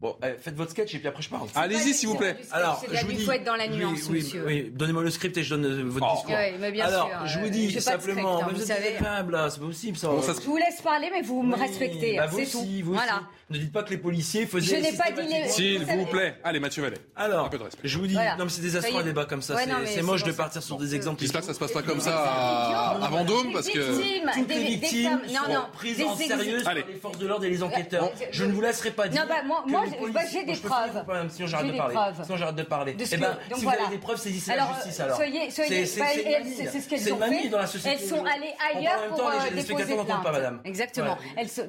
Bon, 0.03 0.17
eh, 0.21 0.37
faites 0.37 0.55
votre 0.55 0.71
sketch 0.71 0.93
et 0.95 0.99
puis 0.99 1.07
après 1.07 1.23
je 1.23 1.29
parle. 1.29 1.47
Allez-y, 1.55 1.93
s'il 1.93 2.09
vous 2.09 2.17
plaît. 2.17 2.35
Alors, 2.51 2.83
je 2.91 3.05
vous 3.05 3.13
dis. 3.13 3.23
faut 3.23 3.31
être 3.31 3.45
dans 3.45 3.55
la 3.55 3.69
nuance, 3.69 4.01
oui, 4.09 4.17
monsieur. 4.17 4.43
Oui, 4.45 4.69
donnez-moi 4.73 5.01
le 5.01 5.09
script 5.09 5.37
et 5.37 5.43
je 5.43 5.55
donne 5.55 5.65
euh, 5.65 5.83
votre 5.85 6.05
oh. 6.05 6.15
discours. 6.15 6.35
Oui, 6.37 6.57
mais 6.59 6.73
bien 6.73 6.87
Alors, 6.87 7.07
sûr. 7.07 7.27
je 7.27 7.39
vous 7.39 7.49
dis 7.49 7.79
simplement, 7.79 8.43
hein, 8.43 8.49
vous, 8.53 8.69
êtes 8.69 8.99
là, 8.99 9.49
c'est 9.49 9.59
pas 9.61 9.65
possible 9.65 9.97
ça. 9.97 10.09
Je 10.11 10.45
vous 10.45 10.57
laisse 10.57 10.81
parler, 10.81 11.09
mais 11.09 11.21
vous 11.21 11.41
me 11.41 11.55
respectez, 11.55 12.17
bah, 12.17 12.27
c'est 12.35 12.47
tout. 12.47 12.65
Voilà. 12.83 13.21
Ne 13.49 13.57
dites 13.57 13.73
pas 13.73 13.83
que 13.83 13.89
les 13.89 13.97
policiers 13.97 14.45
faisaient. 14.45 14.77
Je 14.77 14.81
n'ai 14.81 14.97
pas 14.97 15.11
dit 15.11 15.27
les. 15.27 15.49
S'il 15.49 15.83
vous 15.83 16.05
plaît. 16.05 16.35
Allez, 16.43 16.59
Mathieu 16.59 16.81
Vallet. 16.81 16.97
Alors, 17.15 17.45
un 17.45 17.49
peu 17.49 17.57
de 17.57 17.63
respect. 17.63 17.87
Je 17.87 17.97
vous 17.97 18.07
dis, 18.07 18.15
non, 18.15 18.45
mais 18.45 18.49
c'est 18.49 18.61
désastreux 18.61 19.01
un 19.01 19.03
débat 19.03 19.25
comme 19.25 19.41
ça. 19.41 19.55
C'est 19.85 20.01
moche 20.01 20.23
de 20.23 20.31
partir 20.31 20.63
sur 20.63 20.77
des 20.77 20.95
exemples. 20.95 21.21
J'espère 21.21 21.41
que 21.41 21.47
ça 21.47 21.53
se 21.53 21.59
passe 21.59 21.71
pas 21.71 21.83
comme 21.83 21.99
ça 21.99 22.17
à 22.17 23.07
Vendôme, 23.09 23.53
parce 23.53 23.67
que. 23.67 24.33
Toutes 24.33 24.49
les 24.49 24.63
victimes 24.63 25.19
sont 25.27 25.65
prises 25.73 26.01
en 26.01 26.15
sérieux 26.15 26.63
par 26.63 26.73
les 26.73 26.83
forces 27.01 27.17
de 27.17 27.27
l'ordre 27.27 27.45
et 27.45 27.49
les 27.49 27.63
enquêteurs. 27.63 28.09
Je 28.31 28.45
ne 28.45 28.53
vous 28.53 28.61
laisserai 28.61 28.91
pas 28.91 29.07
dire. 29.07 29.21
Non, 29.21 29.27
bah, 29.27 29.63
moi, 29.67 29.83
j'ai 30.31 30.43
des 30.43 30.55
preuves. 30.55 31.03
Sinon, 31.29 31.47
j'arrête 31.47 31.71
de 31.71 31.77
parler. 31.77 31.95
Sinon, 32.23 32.37
j'arrête 32.37 32.55
de 32.55 32.63
parler. 32.63 32.95
Eh 32.99 33.17
ben, 33.17 33.37
si 33.55 33.65
vous 33.65 33.69
avez 33.69 33.89
des 33.89 33.97
preuves, 33.97 34.19
saisissez 34.19 34.55
la 34.55 34.67
justice 34.73 34.99
alors. 34.99 35.17
Soyez, 35.17 35.51
soyez, 35.51 35.85
c'est 35.85 36.81
ce 36.81 36.89
qu'elles 36.89 37.13
ont 37.13 37.19
fait. 37.19 37.49
dans 37.49 37.59
la 37.59 37.67
société. 37.67 37.97
Elles 38.01 38.09
sont 38.09 38.25
allées 38.25 38.53
ailleurs 38.73 39.07
pour 39.09 39.31
déposer 39.53 39.95
plainte. 39.95 40.23
pas, 40.23 40.31
madame. 40.31 40.61
Exactement. 40.65 41.17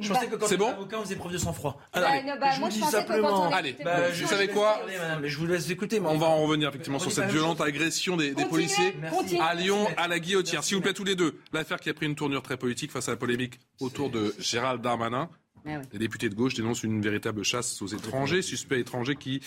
Je 0.00 0.08
pensais 0.08 0.26
que 0.26 0.36
quand 0.36 0.46
on 0.46 0.68
avocat, 0.68 0.96
on 0.98 1.02
faisait 1.02 1.16
preuve 1.16 1.32
de 1.32 1.38
sang-froid. 1.38 1.63
Je 1.94 2.60
vous 2.60 2.68
dis 2.68 2.80
simplement. 2.80 3.50
Allez, 3.50 3.76
vous 4.20 4.26
savez 4.26 4.48
quoi 4.48 4.80
Je 5.22 5.36
vous 5.38 5.46
laisse 5.46 5.70
écouter. 5.70 6.00
On 6.00 6.18
va 6.18 6.26
en 6.26 6.42
revenir 6.42 6.68
effectivement 6.68 6.98
sur 6.98 7.12
cette 7.12 7.30
violente 7.30 7.60
agression 7.60 8.16
des 8.16 8.32
policiers 8.32 8.94
à 9.40 9.54
Lyon, 9.54 9.86
à 9.96 10.08
la 10.08 10.18
guillotière. 10.18 10.64
S'il 10.64 10.76
vous 10.76 10.82
plaît, 10.82 10.94
tous 10.94 11.04
les 11.04 11.16
deux. 11.16 11.40
L'affaire 11.52 11.80
qui 11.80 11.90
a 11.90 11.94
pris 11.94 12.06
une 12.06 12.14
tournure 12.14 12.42
très 12.42 12.56
politique 12.56 12.90
face 12.90 13.08
à 13.08 13.12
la 13.12 13.16
polémique 13.16 13.58
autour 13.80 14.10
de 14.10 14.34
Gérald 14.38 14.80
Darmanin. 14.80 15.28
Ah 15.66 15.80
Les 15.92 15.98
députés 15.98 16.28
de 16.28 16.34
gauche 16.34 16.52
dénoncent 16.52 16.82
une 16.82 17.00
véritable 17.00 17.42
chasse 17.42 17.80
aux 17.80 17.86
étrangers, 17.86 18.42
suspects 18.42 18.78
étrangers 18.78 19.16
qui 19.16 19.40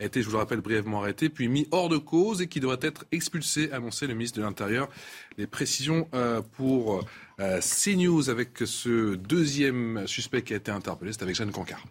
a 0.00 0.04
été, 0.04 0.22
je 0.22 0.26
vous 0.26 0.32
le 0.32 0.38
rappelle, 0.38 0.60
brièvement 0.60 1.00
arrêté, 1.00 1.28
puis 1.28 1.48
mis 1.48 1.66
hors 1.72 1.88
de 1.88 1.96
cause 1.96 2.42
et 2.42 2.46
qui 2.46 2.60
devrait 2.60 2.78
être 2.80 3.04
expulsé, 3.10 3.72
annoncé 3.72 4.06
le 4.06 4.14
ministre 4.14 4.38
de 4.38 4.44
l'Intérieur. 4.44 4.88
Les 5.36 5.48
précisions 5.48 6.08
euh, 6.14 6.42
pour 6.42 6.98
euh, 6.98 7.04
CNews 7.38 8.30
avec 8.30 8.58
ce 8.64 9.14
deuxième 9.14 10.06
suspect 10.06 10.42
qui 10.42 10.52
a 10.52 10.56
été 10.56 10.70
interpellé, 10.70 11.12
c'est 11.12 11.22
avec 11.22 11.34
Jeanne 11.34 11.50
Cancard. 11.50 11.84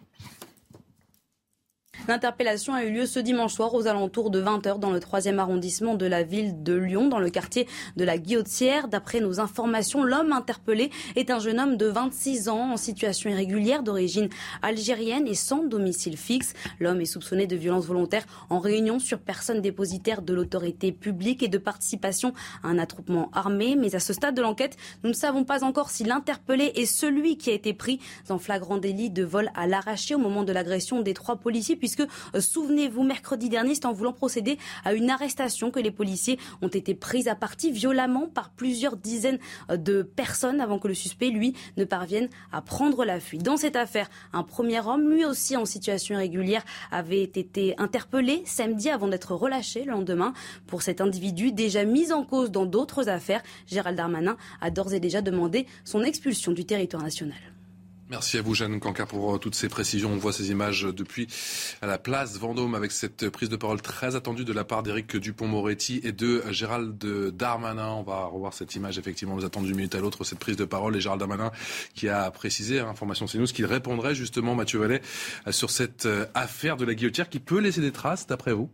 L'interpellation 2.06 2.74
a 2.74 2.84
eu 2.84 2.90
lieu 2.90 3.06
ce 3.06 3.18
dimanche 3.18 3.54
soir 3.54 3.72
aux 3.72 3.86
alentours 3.86 4.28
de 4.28 4.42
20h 4.42 4.78
dans 4.78 4.90
le 4.90 4.98
3e 4.98 5.38
arrondissement 5.38 5.94
de 5.94 6.04
la 6.04 6.22
ville 6.22 6.62
de 6.62 6.74
Lyon, 6.74 7.08
dans 7.08 7.18
le 7.18 7.30
quartier 7.30 7.66
de 7.96 8.04
la 8.04 8.18
Guillotière. 8.18 8.88
D'après 8.88 9.20
nos 9.20 9.40
informations, 9.40 10.04
l'homme 10.04 10.34
interpellé 10.34 10.90
est 11.16 11.30
un 11.30 11.38
jeune 11.38 11.58
homme 11.58 11.78
de 11.78 11.86
26 11.86 12.50
ans 12.50 12.72
en 12.72 12.76
situation 12.76 13.30
irrégulière 13.30 13.82
d'origine 13.82 14.28
algérienne 14.60 15.26
et 15.26 15.34
sans 15.34 15.64
domicile 15.64 16.18
fixe. 16.18 16.52
L'homme 16.78 17.00
est 17.00 17.06
soupçonné 17.06 17.46
de 17.46 17.56
violence 17.56 17.86
volontaire 17.86 18.26
en 18.50 18.58
réunion 18.58 18.98
sur 18.98 19.18
personne 19.18 19.62
dépositaire 19.62 20.20
de 20.20 20.34
l'autorité 20.34 20.92
publique 20.92 21.42
et 21.42 21.48
de 21.48 21.56
participation 21.56 22.34
à 22.62 22.68
un 22.68 22.78
attroupement 22.78 23.30
armé. 23.32 23.76
Mais 23.76 23.94
à 23.94 24.00
ce 24.00 24.12
stade 24.12 24.34
de 24.34 24.42
l'enquête, 24.42 24.76
nous 25.04 25.08
ne 25.08 25.14
savons 25.14 25.44
pas 25.44 25.64
encore 25.64 25.88
si 25.88 26.04
l'interpellé 26.04 26.70
est 26.74 26.84
celui 26.84 27.38
qui 27.38 27.48
a 27.48 27.54
été 27.54 27.72
pris 27.72 27.98
en 28.28 28.38
flagrant 28.38 28.76
délit 28.76 29.08
de 29.08 29.24
vol 29.24 29.50
à 29.54 29.66
l'arraché 29.66 30.14
au 30.14 30.18
moment 30.18 30.42
de 30.42 30.52
l'agression 30.52 31.00
des 31.00 31.14
trois 31.14 31.36
policiers 31.36 31.76
puisque, 31.76 31.93
euh, 32.02 32.40
souvenez-vous, 32.40 33.02
mercredi 33.02 33.48
dernier, 33.48 33.74
c'est 33.74 33.86
en 33.86 33.92
voulant 33.92 34.12
procéder 34.12 34.58
à 34.84 34.94
une 34.94 35.10
arrestation 35.10 35.70
que 35.70 35.80
les 35.80 35.90
policiers 35.90 36.38
ont 36.62 36.68
été 36.68 36.94
pris 36.94 37.28
à 37.28 37.34
partie 37.34 37.70
violemment 37.70 38.28
par 38.28 38.50
plusieurs 38.50 38.96
dizaines 38.96 39.38
euh, 39.70 39.76
de 39.76 40.02
personnes 40.02 40.60
avant 40.60 40.78
que 40.78 40.88
le 40.88 40.94
suspect, 40.94 41.30
lui, 41.30 41.54
ne 41.76 41.84
parvienne 41.84 42.28
à 42.52 42.62
prendre 42.62 43.04
la 43.04 43.20
fuite. 43.20 43.42
Dans 43.42 43.56
cette 43.56 43.76
affaire, 43.76 44.08
un 44.32 44.42
premier 44.42 44.80
homme, 44.80 45.10
lui 45.10 45.24
aussi 45.24 45.56
en 45.56 45.64
situation 45.64 46.14
irrégulière, 46.14 46.64
avait 46.90 47.22
été 47.22 47.74
interpellé 47.78 48.42
samedi 48.44 48.90
avant 48.90 49.08
d'être 49.08 49.34
relâché 49.34 49.84
le 49.84 49.92
lendemain 49.92 50.32
pour 50.66 50.82
cet 50.82 51.00
individu 51.00 51.52
déjà 51.52 51.84
mis 51.84 52.12
en 52.12 52.24
cause 52.24 52.50
dans 52.50 52.66
d'autres 52.66 53.08
affaires. 53.08 53.42
Gérald 53.66 53.96
Darmanin 53.96 54.36
a 54.60 54.70
d'ores 54.70 54.94
et 54.94 55.00
déjà 55.00 55.22
demandé 55.22 55.66
son 55.84 56.02
expulsion 56.02 56.52
du 56.52 56.64
territoire 56.64 57.02
national. 57.02 57.53
Merci 58.14 58.38
à 58.38 58.42
vous, 58.42 58.54
Jeanne 58.54 58.78
Canca, 58.78 59.06
pour 59.06 59.40
toutes 59.40 59.56
ces 59.56 59.68
précisions. 59.68 60.12
On 60.12 60.18
voit 60.18 60.32
ces 60.32 60.52
images 60.52 60.82
depuis 60.82 61.26
à 61.82 61.88
la 61.88 61.98
place 61.98 62.38
Vendôme 62.38 62.76
avec 62.76 62.92
cette 62.92 63.28
prise 63.28 63.48
de 63.48 63.56
parole 63.56 63.82
très 63.82 64.14
attendue 64.14 64.44
de 64.44 64.52
la 64.52 64.62
part 64.62 64.84
d'Éric 64.84 65.16
Dupont-Moretti 65.16 66.00
et 66.04 66.12
de 66.12 66.44
Gérald 66.52 66.96
Darmanin. 67.34 67.88
On 67.88 68.04
va 68.04 68.26
revoir 68.26 68.54
cette 68.54 68.76
image, 68.76 68.98
effectivement, 68.98 69.34
nous 69.34 69.44
attend 69.44 69.62
d'une 69.62 69.74
minute 69.74 69.96
à 69.96 69.98
l'autre, 69.98 70.22
cette 70.22 70.38
prise 70.38 70.56
de 70.56 70.64
parole. 70.64 70.94
Et 70.94 71.00
Gérald 71.00 71.18
Darmanin 71.18 71.50
qui 71.96 72.08
a 72.08 72.30
précisé, 72.30 72.78
hein, 72.78 72.88
information 72.88 73.26
nous, 73.34 73.46
qu'il 73.46 73.66
répondrait 73.66 74.14
justement, 74.14 74.54
Mathieu 74.54 74.78
Vallet, 74.78 75.02
sur 75.50 75.70
cette 75.70 76.06
affaire 76.34 76.76
de 76.76 76.84
la 76.84 76.94
guillotière 76.94 77.28
qui 77.28 77.40
peut 77.40 77.58
laisser 77.58 77.80
des 77.80 77.90
traces, 77.90 78.28
d'après 78.28 78.52
vous? 78.52 78.70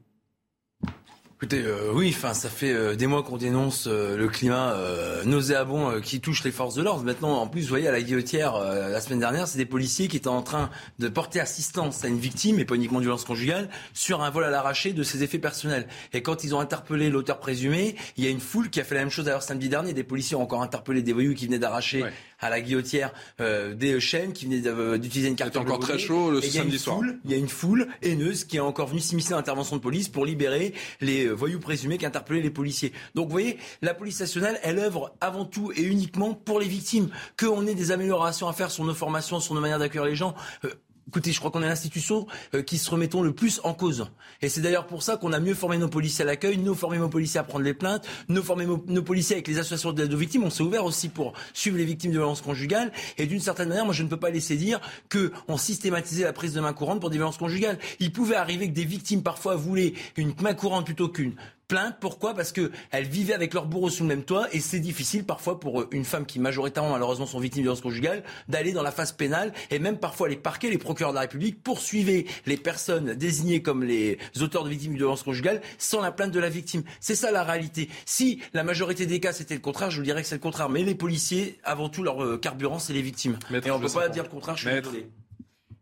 Écoutez, 1.43 1.63
euh, 1.65 1.91
oui, 1.95 2.13
enfin, 2.15 2.35
ça 2.35 2.51
fait 2.51 2.71
euh, 2.71 2.97
des 2.97 3.07
mois 3.07 3.23
qu'on 3.23 3.39
dénonce 3.39 3.87
euh, 3.87 4.15
le 4.15 4.29
climat 4.29 4.77
nauséabond 5.25 5.99
qui 6.03 6.21
touche 6.21 6.45
les 6.45 6.51
forces 6.51 6.75
de 6.75 6.83
l'ordre. 6.83 7.03
Maintenant, 7.03 7.39
en 7.39 7.47
plus, 7.47 7.63
vous 7.63 7.69
voyez, 7.69 7.89
à 7.89 7.93
la 7.93 8.03
guillotière, 8.03 8.59
la 8.59 9.01
semaine 9.01 9.21
dernière, 9.21 9.49
c'est 9.49 9.57
des 9.57 9.65
policiers 9.65 10.09
qui 10.09 10.19
étaient 10.19 10.29
en 10.29 10.43
train 10.43 10.69
de 10.99 11.09
porter 11.09 11.41
assistance 11.41 12.05
à 12.05 12.09
une 12.09 12.19
victime, 12.19 12.59
et 12.59 12.67
pas 12.67 12.75
uniquement 12.75 12.99
violence 12.99 13.25
conjugale, 13.25 13.71
sur 13.95 14.23
un 14.23 14.29
vol 14.29 14.45
à 14.45 14.51
l'arraché 14.51 14.93
de 14.93 15.03
ses 15.03 15.23
effets 15.23 15.39
personnels. 15.39 15.87
Et 16.13 16.23
quand 16.23 16.45
ils 16.45 16.55
ont 16.55 16.61
interpellé 16.61 17.09
l'auteur 17.09 17.39
présumé, 17.39 17.97
il 18.19 18.25
y 18.25 18.27
a 18.27 18.31
une 18.31 18.41
foule 18.41 18.69
qui 18.69 18.79
a 18.81 18.85
fait 18.85 18.95
la 18.95 19.01
même 19.01 19.11
chose 19.11 19.25
d'ailleurs 19.25 19.43
samedi 19.43 19.71
dernier. 19.71 19.95
Des 19.95 20.05
policiers 20.05 20.37
ont 20.37 20.43
encore 20.43 20.63
interpellé 20.63 21.03
des 21.03 21.15
voyous 21.15 21.35
qui 21.35 21.47
venaient 21.47 21.59
d'arracher 21.59 22.05
à 22.41 22.51
la 22.51 22.61
guillotière 22.61 23.13
des 23.39 24.01
chaînes, 24.01 24.33
qui 24.33 24.47
venaient 24.47 24.99
d'utiliser 24.99 25.29
une 25.29 25.37
carte. 25.37 25.53
C'était 25.53 25.65
encore 25.65 25.79
très 25.79 25.99
chaud 25.99 26.31
le 26.31 26.41
samedi 26.41 26.79
soir. 26.79 27.01
Il 27.25 27.31
y 27.31 27.35
a 27.35 27.37
une 27.37 27.49
foule 27.49 27.89
haineuse 28.03 28.45
qui 28.45 28.57
est 28.57 28.61
encore 28.61 28.89
venue 28.89 29.01
s'immiscer 29.01 29.31
dans 29.31 29.37
l'intervention 29.37 29.77
de 29.77 29.83
police 29.83 30.09
pour 30.09 30.25
libérer 30.25 30.75
les 31.01 31.29
voyous 31.29 31.61
présumés 31.61 31.99
qui 31.99 32.07
interpellaient 32.07 32.41
les 32.41 32.51
policiers. 32.51 32.93
Donc 33.15 33.27
vous 33.27 33.33
voyez, 33.33 33.59
la 33.83 33.95
police 33.95 34.21
nationale, 34.21 34.59
elle 34.63 34.79
œuvre 34.79 35.15
avant 35.21 35.45
tout 35.45 35.73
et 35.77 35.83
uniquement 35.83 36.35
pour 36.35 36.61
les 36.61 36.69
victimes. 36.69 37.11
Qu'on 37.39 37.67
ait 37.67 37.75
des 37.75 37.93
améliorations 37.93 38.49
à 38.49 38.53
faire 38.53 38.71
sur 38.71 38.85
nos 38.85 38.95
formations, 38.95 39.41
sur 39.41 39.55
nos 39.55 39.61
manières 39.61 39.79
d'accueillir 39.79 40.05
les 40.05 40.17
gens. 40.17 40.35
Euh, 40.65 40.71
Écoutez, 41.11 41.33
je 41.33 41.41
crois 41.41 41.51
qu'on 41.51 41.65
est 41.65 41.67
l'institution 41.67 42.29
euh, 42.55 42.63
qui 42.63 42.79
se 42.79 42.89
remettons 42.89 43.21
le 43.21 43.33
plus 43.33 43.61
en 43.65 43.75
cause. 43.75 44.07
Et 44.43 44.49
c'est 44.49 44.61
d'ailleurs 44.61 44.87
pour 44.87 45.03
ça 45.03 45.17
qu'on 45.17 45.33
a 45.33 45.41
mieux 45.41 45.55
formé 45.55 45.77
nos 45.77 45.89
policiers 45.89 46.23
à 46.23 46.25
l'accueil, 46.25 46.57
nous 46.57 46.77
formé 46.77 46.99
nos 46.99 47.09
policiers 47.09 47.41
à 47.41 47.43
prendre 47.43 47.65
les 47.65 47.75
plaintes, 47.75 48.07
nous 48.29 48.45
formé 48.45 48.65
nos 48.65 49.03
policiers 49.03 49.35
avec 49.35 49.49
les 49.49 49.59
associations 49.59 49.93
d'aide 49.93 50.15
aux 50.15 50.17
victimes. 50.17 50.45
On 50.45 50.51
s'est 50.51 50.63
ouvert 50.63 50.85
aussi 50.85 51.09
pour 51.09 51.33
suivre 51.53 51.77
les 51.79 51.85
victimes 51.85 52.13
de 52.13 52.19
violences 52.19 52.43
conjugales. 52.43 52.93
Et 53.19 53.27
d'une 53.27 53.41
certaine 53.41 53.71
manière, 53.71 53.87
moi, 53.87 53.93
je 53.93 54.05
ne 54.05 54.09
peux 54.09 54.19
pas 54.19 54.31
laisser 54.31 54.55
dire 54.55 54.81
qu'on 55.11 55.57
systématisait 55.57 56.23
la 56.23 56.33
prise 56.33 56.55
de 56.55 56.61
main 56.61 56.73
courante 56.73 57.01
pour 57.01 57.11
des 57.11 57.17
violences 57.17 57.39
conjugales. 57.39 57.81
Il 57.99 58.13
pouvait 58.13 58.37
arriver 58.37 58.69
que 58.69 58.75
des 58.75 58.85
victimes 58.85 59.25
parfois 59.25 59.57
voulaient 59.57 59.95
une 60.17 60.33
main 60.41 60.55
courante 60.55 60.85
plutôt 60.85 61.09
qu'une 61.09 61.35
plainte. 61.71 61.97
Pourquoi? 62.01 62.35
Parce 62.35 62.51
qu'elles 62.51 63.07
vivaient 63.07 63.33
avec 63.33 63.55
leur 63.55 63.67
bourreau 63.67 63.91
sous 63.91 64.03
le 64.03 64.09
même 64.09 64.25
toit 64.25 64.49
et 64.53 64.59
c'est 64.59 64.81
difficile 64.81 65.25
parfois 65.25 65.61
pour 65.61 65.87
une 65.93 66.05
femme 66.05 66.27
qui 66.27 66.41
majoritairement 66.41 66.91
malheureusement 66.91 67.27
sont 67.27 67.39
victimes 67.39 67.63
de 67.63 67.67
violences 67.67 67.81
conjugales 67.81 68.25
d'aller 68.49 68.73
dans 68.73 68.83
la 68.83 68.91
phase 68.91 69.13
pénale 69.13 69.53
et 69.71 69.79
même 69.79 69.97
parfois 69.97 70.29
les 70.29 70.37
parquets, 70.37 70.69
les 70.69 70.79
procureurs 70.79 71.13
de 71.13 71.15
la 71.15 71.23
République 71.23 71.63
poursuivaient 71.63 72.27
les 72.47 72.57
personnes 72.57 73.15
désignées 73.15 73.63
comme 73.63 73.85
les 73.85 74.19
auteurs 74.41 74.65
de 74.65 74.69
victimes 74.69 74.95
de 74.95 74.99
violences 74.99 75.23
conjugales 75.23 75.63
sans 75.79 76.01
la 76.01 76.11
plainte 76.11 76.33
de 76.33 76.41
la 76.41 76.49
victime. 76.49 76.83
C'est 76.99 77.15
ça 77.15 77.31
la 77.31 77.45
réalité. 77.45 77.89
Si 78.05 78.43
la 78.53 78.65
majorité 78.65 79.07
des 79.07 79.21
cas 79.21 79.33
c'était 79.33 79.55
le 79.55 79.61
contraire, 79.61 79.93
je 79.93 79.99
vous 79.99 80.05
dirais 80.05 80.23
que 80.23 80.29
c'est 80.29 80.35
le 80.35 80.41
contraire. 80.41 80.69
Mais 80.71 80.83
les 80.83 80.97
policiers, 80.97 81.61
avant 81.63 81.89
tout, 81.89 82.03
leur 82.03 82.25
euh, 82.25 82.37
carburant, 82.37 82.81
c'est 82.81 82.93
les 82.93 83.03
victimes. 83.03 83.39
et 83.53 83.71
on 83.71 83.79
ne 83.79 83.87
peut 83.87 83.93
pas 83.93 84.09
dire 84.09 84.25
le 84.25 84.29
contraire, 84.29 84.57
je 84.57 84.69
suis 84.69 84.81
désolé. 84.81 85.07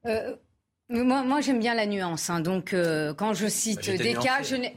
Euh, 0.07 0.36
moi, 0.91 1.22
moi 1.22 1.41
j'aime 1.41 1.61
bien 1.61 1.74
la 1.74 1.86
nuance. 1.86 2.28
Hein. 2.28 2.41
donc, 2.41 2.74
euh, 2.74 3.14
quand 3.14 3.32
je 3.32 3.47
cite 3.47 3.86
Bah, 3.86 3.97
des 3.97 4.14
cas, 4.14 4.43
je 4.43 4.57
n'ai. 4.57 4.76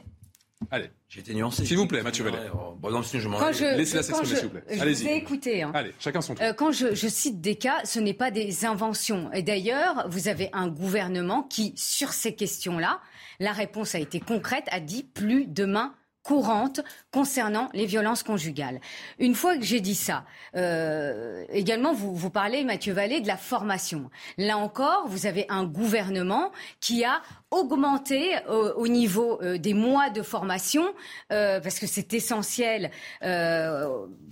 Allez. 0.70 0.90
J'ai 1.10 1.20
été 1.22 1.34
nuancé. 1.34 1.66
S'il 1.66 1.78
vous 1.78 1.88
plaît, 1.88 2.04
Mathieu 2.04 2.24
Vallet. 2.24 2.38
Bon, 2.80 2.90
non, 2.92 3.02
sinon 3.04 3.22
je 3.24 3.28
m'en 3.28 3.38
Quand 3.40 3.52
je- 3.52 3.76
Laissez-la 3.78 4.02
quand 4.04 4.24
s'exprimer, 4.24 4.30
je- 4.30 4.36
s'il 4.36 4.46
vous 4.46 4.52
plaît. 4.54 4.64
Je 4.70 4.82
Allez-y. 4.82 5.08
écouté. 5.10 5.64
hein. 5.64 5.72
Allez, 5.74 5.94
chacun 6.00 6.22
son 6.22 6.36
tour. 6.36 6.46
Euh, 6.46 6.54
quand 6.54 6.72
je, 6.72 6.94
je 6.94 7.08
cite 7.08 7.42
des 7.42 7.56
cas, 7.56 7.84
ce 7.84 8.00
n'est 8.00 8.14
pas 8.14 8.32
des 8.32 8.66
inventions. 8.66 9.32
Et 9.34 9.42
d'ailleurs, 9.44 10.08
vous 10.10 10.28
avez 10.28 10.50
un 10.54 10.68
gouvernement 10.68 11.44
qui, 11.44 11.74
sur 11.76 12.14
ces 12.14 12.36
questions-là, 12.36 13.02
la 13.40 13.52
réponse 13.52 13.96
a 13.96 14.00
été 14.00 14.20
concrète, 14.20 14.66
a 14.72 14.80
dit 14.80 15.04
plus 15.04 15.48
de 15.48 15.66
main 15.66 15.94
courante 16.24 16.82
concernant 17.12 17.70
les 17.74 17.86
violences 17.86 18.24
conjugales. 18.24 18.80
Une 19.20 19.36
fois 19.36 19.58
que 19.58 19.64
j'ai 19.64 19.80
dit 19.80 19.96
ça, 19.96 20.24
euh, 20.56 21.44
également 21.52 21.94
vous, 21.94 22.16
vous 22.16 22.30
parlez, 22.30 22.64
Mathieu 22.64 22.94
Vallée, 22.94 23.22
de 23.22 23.28
la 23.28 23.38
formation. 23.38 24.10
Là 24.38 24.58
encore, 24.58 25.08
vous 25.08 25.26
avez 25.26 25.46
un 25.50 25.64
gouvernement 25.64 26.52
qui 26.80 27.04
a 27.04 27.22
augmenté 27.50 28.36
euh, 28.50 28.74
au 28.76 28.88
niveau 28.88 29.42
euh, 29.42 29.58
des 29.58 29.74
mois 29.74 30.10
de 30.10 30.22
formation, 30.22 30.84
parce 31.30 31.80
que 31.80 31.88
c'est 31.88 32.14
essentiel 32.14 32.92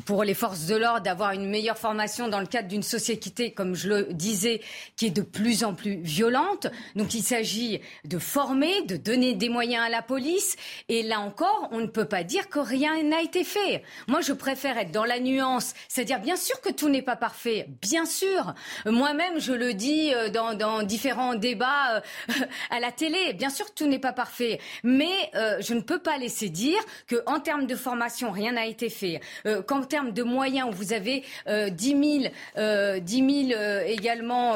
pour 0.05 0.23
les 0.23 0.33
forces 0.33 0.65
de 0.65 0.75
l'ordre 0.75 1.01
d'avoir 1.01 1.31
une 1.31 1.49
meilleure 1.49 1.77
formation 1.77 2.27
dans 2.27 2.39
le 2.39 2.45
cadre 2.45 2.67
d'une 2.67 2.83
société, 2.83 3.51
comme 3.51 3.75
je 3.75 3.89
le 3.89 4.13
disais, 4.13 4.61
qui 4.95 5.07
est 5.07 5.11
de 5.11 5.21
plus 5.21 5.63
en 5.63 5.73
plus 5.73 5.95
violente. 6.01 6.67
Donc 6.95 7.13
il 7.13 7.23
s'agit 7.23 7.81
de 8.05 8.19
former, 8.19 8.81
de 8.83 8.97
donner 8.97 9.33
des 9.33 9.49
moyens 9.49 9.85
à 9.85 9.89
la 9.89 10.01
police. 10.01 10.55
Et 10.87 11.03
là 11.03 11.19
encore, 11.19 11.69
on 11.71 11.78
ne 11.79 11.87
peut 11.87 12.05
pas 12.05 12.23
dire 12.23 12.49
que 12.49 12.59
rien 12.59 13.01
n'a 13.03 13.21
été 13.21 13.43
fait. 13.43 13.83
Moi, 14.07 14.21
je 14.21 14.33
préfère 14.33 14.77
être 14.77 14.91
dans 14.91 15.05
la 15.05 15.19
nuance, 15.19 15.73
c'est-à-dire 15.87 16.19
bien 16.19 16.35
sûr 16.35 16.59
que 16.61 16.69
tout 16.71 16.89
n'est 16.89 17.01
pas 17.01 17.15
parfait, 17.15 17.67
bien 17.81 18.05
sûr. 18.05 18.53
Moi-même, 18.85 19.39
je 19.39 19.53
le 19.53 19.73
dis 19.73 20.13
euh, 20.13 20.29
dans, 20.29 20.53
dans 20.53 20.83
différents 20.83 21.35
débats 21.35 21.95
euh, 22.29 22.33
à 22.71 22.79
la 22.79 22.91
télé. 22.91 23.33
Bien 23.33 23.49
sûr 23.49 23.65
que 23.67 23.73
tout 23.73 23.87
n'est 23.87 23.99
pas 23.99 24.13
parfait, 24.13 24.59
mais 24.83 25.11
euh, 25.35 25.57
je 25.61 25.73
ne 25.73 25.81
peux 25.81 25.99
pas 25.99 26.17
laisser 26.17 26.49
dire 26.49 26.79
que 27.07 27.21
en 27.25 27.39
termes 27.39 27.65
de 27.67 27.75
formation, 27.75 28.31
rien 28.31 28.53
n'a 28.53 28.65
été 28.65 28.89
fait. 28.89 29.19
Euh, 29.45 29.61
Qu'en 29.61 29.81
termes 29.83 30.11
de 30.11 30.23
moyens, 30.23 30.69
vous 30.71 30.93
avez 30.93 31.23
euh, 31.47 31.69
10 31.69 32.19
000, 32.21 32.33
euh, 32.57 32.99
10 32.99 33.47
000 33.49 33.59
euh, 33.59 33.81
également 33.85 34.55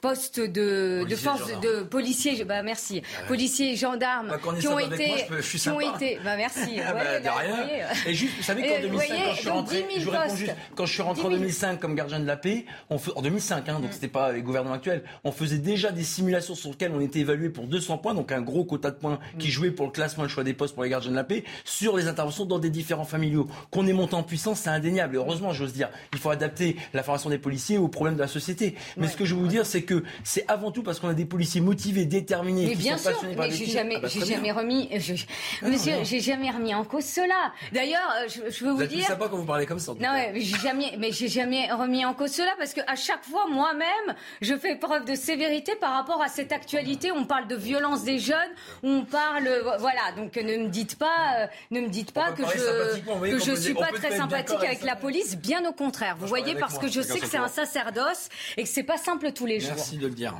postes 0.00 0.40
de, 0.40 1.04
force 1.16 1.50
de 1.60 1.82
policiers. 1.82 2.44
Bah 2.44 2.62
merci, 2.62 3.02
policiers 3.28 3.72
et 3.72 3.76
gendarmes 3.76 4.28
Bah, 4.28 4.38
on 4.46 4.54
qui 4.54 4.66
ont 4.68 4.78
été, 4.78 5.06
moi, 5.06 5.16
je 5.18 5.24
peux- 5.26 5.36
je 5.36 5.42
suis 5.48 5.58
qui 5.60 5.68
ont 5.68 5.80
sympa. 5.80 5.98
Bah 6.24 6.36
merci. 6.36 6.78
Ah 6.86 6.92
bah, 6.92 7.00
Ouais, 7.00 7.20
de 7.20 7.24
bah, 7.24 7.34
rien. 7.38 7.56
voyez. 7.56 7.82
Et 8.06 8.14
juste, 8.14 8.36
vous 8.36 8.42
savez 8.42 8.62
qu'en 8.62 8.74
vous 8.76 8.82
2005, 8.82 9.06
voyez, 9.06 9.22
quand 9.24 9.34
je 9.34 9.40
suis 9.40 9.48
rentré, 9.50 9.76
10 9.76 9.82
000 9.82 9.90
je 9.98 10.04
vous 10.04 10.10
réponds 10.10 10.36
juste, 10.36 10.54
quand 10.74 10.86
je 10.86 10.92
suis 10.92 11.02
rentré 11.02 11.22
en 11.22 11.28
10 11.28 11.34
000. 11.34 11.40
2005 11.42 11.80
comme 11.80 11.94
gardien 11.94 12.20
de 12.20 12.26
la 12.26 12.36
paix, 12.36 12.64
on 12.90 12.96
en 13.16 13.22
2005, 13.22 13.68
hein, 13.68 13.80
donc 13.80 13.90
Mm. 13.90 13.92
c'était 13.92 14.08
pas 14.08 14.32
les 14.32 14.42
gouvernements 14.42 14.74
actuels, 14.74 15.02
on 15.24 15.32
faisait 15.32 15.58
déjà 15.58 15.90
des 15.92 16.04
simulations 16.04 16.54
sur 16.54 16.70
lesquelles 16.70 16.92
on 16.94 17.00
était 17.00 17.20
évalué 17.20 17.48
pour 17.50 17.66
200 17.66 17.98
points, 17.98 18.14
donc 18.14 18.32
un 18.32 18.40
gros 18.40 18.64
quota 18.64 18.90
de 18.90 18.96
points 18.96 19.18
qui 19.38 19.48
Mm. 19.48 19.50
jouait 19.50 19.70
pour 19.70 19.86
le 19.86 19.92
classement 19.92 20.24
et 20.24 20.26
le 20.26 20.32
choix 20.32 20.44
des 20.44 20.54
postes 20.54 20.74
pour 20.74 20.84
les 20.84 20.90
gardiens 20.90 21.10
de 21.10 21.16
la 21.16 21.24
paix, 21.24 21.44
sur 21.64 21.96
les 21.96 22.06
interventions 22.08 22.44
dans 22.44 22.58
des 22.58 22.70
différents 22.70 23.04
familiaux. 23.04 23.48
Qu'on 23.70 23.86
est 23.86 23.92
monté 23.92 24.14
en 24.14 24.22
puissance, 24.22 24.60
c'est 24.60 24.70
indéniable. 24.70 25.14
Et 25.16 25.18
heureusement, 25.18 25.52
j'ose 25.52 25.72
dire, 25.72 25.88
il 26.12 26.18
faut 26.18 26.30
adapter 26.30 26.76
la 26.94 27.02
formation 27.02 27.30
des 27.30 27.38
policiers 27.38 27.78
aux 27.78 27.88
problèmes 27.88 28.14
de 28.16 28.20
la 28.20 28.28
société. 28.28 28.74
Mais 28.96 29.08
ce 29.08 29.16
que 29.16 29.24
je 29.24 29.34
veux 29.34 29.40
vous 29.40 29.48
dire, 29.48 29.66
c'est 29.66 29.82
que 29.82 30.02
c'est 30.24 30.44
avant 30.48 30.70
tout 30.70 30.82
parce 30.82 31.00
qu'on 31.00 31.08
a 31.08 31.14
des 31.14 31.24
policiers 31.24 31.60
motivés, 31.60 32.04
déterminés, 32.04 32.66
Mais 32.66 32.72
qui 32.72 32.78
bien 32.78 32.96
sont 32.96 33.04
sûr, 33.04 33.12
passionnés 33.12 33.36
mais 33.38 33.50
j'ai 33.50 33.66
jamais, 33.66 33.94
Ah 33.96 34.00
bah, 34.02 34.08
jamais 34.26 34.52
remis, 34.52 34.88
je- 34.98 35.14
Ah 35.62 35.68
monsieur. 35.68 36.01
J'ai 36.04 36.20
jamais 36.20 36.50
remis 36.50 36.74
en 36.74 36.84
cause 36.84 37.04
cela. 37.04 37.52
D'ailleurs, 37.72 38.08
euh, 38.16 38.28
je, 38.28 38.50
je 38.54 38.64
veux 38.64 38.70
vous, 38.70 38.76
Vous 38.78 38.82
êtes 38.82 38.90
dire. 38.90 39.06
sympa 39.06 39.28
quand 39.28 39.36
vous 39.36 39.44
parlez 39.44 39.66
comme 39.66 39.78
ça. 39.78 39.92
en 39.92 39.94
tout 39.94 40.02
Non, 40.02 40.12
mais 40.12 40.32
j'ai 40.40 40.58
jamais, 40.58 40.94
mais 40.98 41.12
j'ai 41.12 41.28
jamais 41.28 41.70
remis 41.72 42.04
en 42.04 42.14
cause 42.14 42.30
cela 42.32 42.52
parce 42.58 42.72
que 42.74 42.80
à 42.86 42.96
chaque 42.96 43.24
fois, 43.24 43.46
moi-même, 43.48 44.14
je 44.40 44.54
fais 44.56 44.76
preuve 44.76 45.04
de 45.04 45.14
sévérité 45.14 45.74
par 45.76 45.92
rapport 45.94 46.22
à 46.22 46.28
cette 46.28 46.52
actualité. 46.52 47.10
On 47.12 47.24
parle 47.24 47.46
de 47.48 47.56
violence 47.56 48.04
des 48.04 48.18
jeunes, 48.18 48.36
on 48.82 49.04
parle, 49.04 49.46
euh, 49.46 49.76
voilà. 49.78 50.12
Donc 50.16 50.36
ne 50.36 50.56
me 50.64 50.68
dites 50.68 50.96
pas, 50.98 51.36
euh, 51.38 51.46
ne 51.70 51.80
me 51.80 51.88
dites 51.88 52.12
pas 52.12 52.32
que 52.32 52.42
je, 52.44 53.30
que 53.30 53.38
je 53.44 53.54
suis 53.54 53.74
pas 53.74 53.88
très 53.92 54.16
sympathique 54.16 54.62
avec 54.64 54.82
la 54.82 54.96
police. 54.96 55.36
Bien 55.36 55.64
au 55.68 55.72
contraire, 55.72 56.16
vous 56.18 56.26
voyez, 56.26 56.54
parce 56.54 56.78
que 56.78 56.88
je 56.88 57.00
sais 57.00 57.18
que 57.20 57.26
c'est 57.26 57.36
un 57.38 57.48
sacerdoce 57.48 58.28
et 58.56 58.62
que 58.64 58.68
c'est 58.68 58.82
pas 58.82 58.98
simple 58.98 59.32
tous 59.32 59.46
les 59.46 59.60
jours. 59.60 59.72
Merci 59.76 59.96
de 59.98 60.06
le 60.06 60.14
dire. 60.14 60.34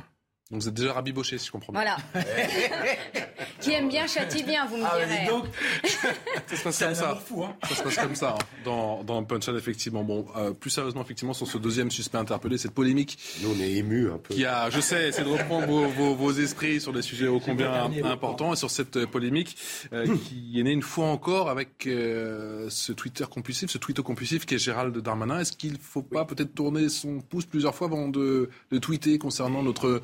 Donc 0.51 0.61
vous 0.61 0.67
êtes 0.67 0.73
déjà 0.73 0.93
rabiboché, 0.93 1.37
si 1.37 1.47
je 1.47 1.51
comprends 1.51 1.73
bien. 1.73 1.81
Voilà. 2.13 2.25
Qui 3.61 3.71
aime 3.71 3.87
bien 3.87 4.05
châtie 4.07 4.43
bien, 4.43 4.65
vous 4.65 4.75
me 4.77 4.83
Ah, 4.85 4.97
direz. 4.99 5.25
donc, 5.27 5.45
ça 6.47 6.55
se 6.57 6.63
passe 6.63 6.79
comme 6.79 6.93
ça. 6.95 7.21
Ça 7.69 7.75
se 7.75 7.81
passe 7.83 7.95
comme 7.95 8.15
ça 8.15 8.35
hein, 8.37 8.45
dans, 8.65 9.03
dans 9.05 9.23
Punchline, 9.23 9.55
effectivement. 9.57 10.03
Bon, 10.03 10.25
euh, 10.35 10.51
plus 10.51 10.69
sérieusement, 10.69 11.01
effectivement, 11.01 11.33
sur 11.33 11.47
ce 11.47 11.57
deuxième 11.57 11.89
suspect 11.89 12.17
interpellé, 12.17 12.57
cette 12.57 12.73
polémique. 12.73 13.17
Nous, 13.41 13.49
on 13.55 13.59
est 13.61 13.71
émus 13.71 14.11
un 14.11 14.17
peu. 14.17 14.33
Qui 14.35 14.45
a, 14.45 14.69
je 14.69 14.81
sais, 14.81 15.13
c'est 15.13 15.23
de 15.23 15.29
reprendre 15.29 15.65
vos, 15.67 15.87
vos, 15.87 16.13
vos 16.13 16.31
esprits 16.33 16.81
sur 16.81 16.91
des 16.91 17.01
sujets 17.01 17.27
ô 17.27 17.39
combien 17.39 17.89
importants 18.03 18.51
et 18.53 18.57
sur 18.57 18.69
cette 18.69 18.97
euh, 18.97 19.07
polémique 19.07 19.55
euh, 19.93 20.05
qui 20.27 20.59
est 20.59 20.63
née 20.63 20.71
une 20.71 20.81
fois 20.81 21.05
encore 21.07 21.49
avec 21.49 21.87
euh, 21.87 22.67
ce 22.69 22.91
Twitter 22.91 23.25
compulsif, 23.29 23.69
ce 23.71 23.77
tweet 23.77 24.01
compulsif 24.01 24.45
qui 24.45 24.55
est 24.55 24.59
Gérald 24.59 24.95
Darmanin. 24.97 25.39
Est-ce 25.39 25.53
qu'il 25.53 25.71
ne 25.73 25.77
faut 25.77 26.03
pas 26.03 26.25
peut-être 26.25 26.53
tourner 26.53 26.89
son 26.89 27.21
pouce 27.21 27.45
plusieurs 27.45 27.73
fois 27.73 27.87
avant 27.87 28.09
de, 28.09 28.49
de 28.71 28.77
tweeter 28.77 29.17
concernant 29.17 29.63
notre 29.63 30.01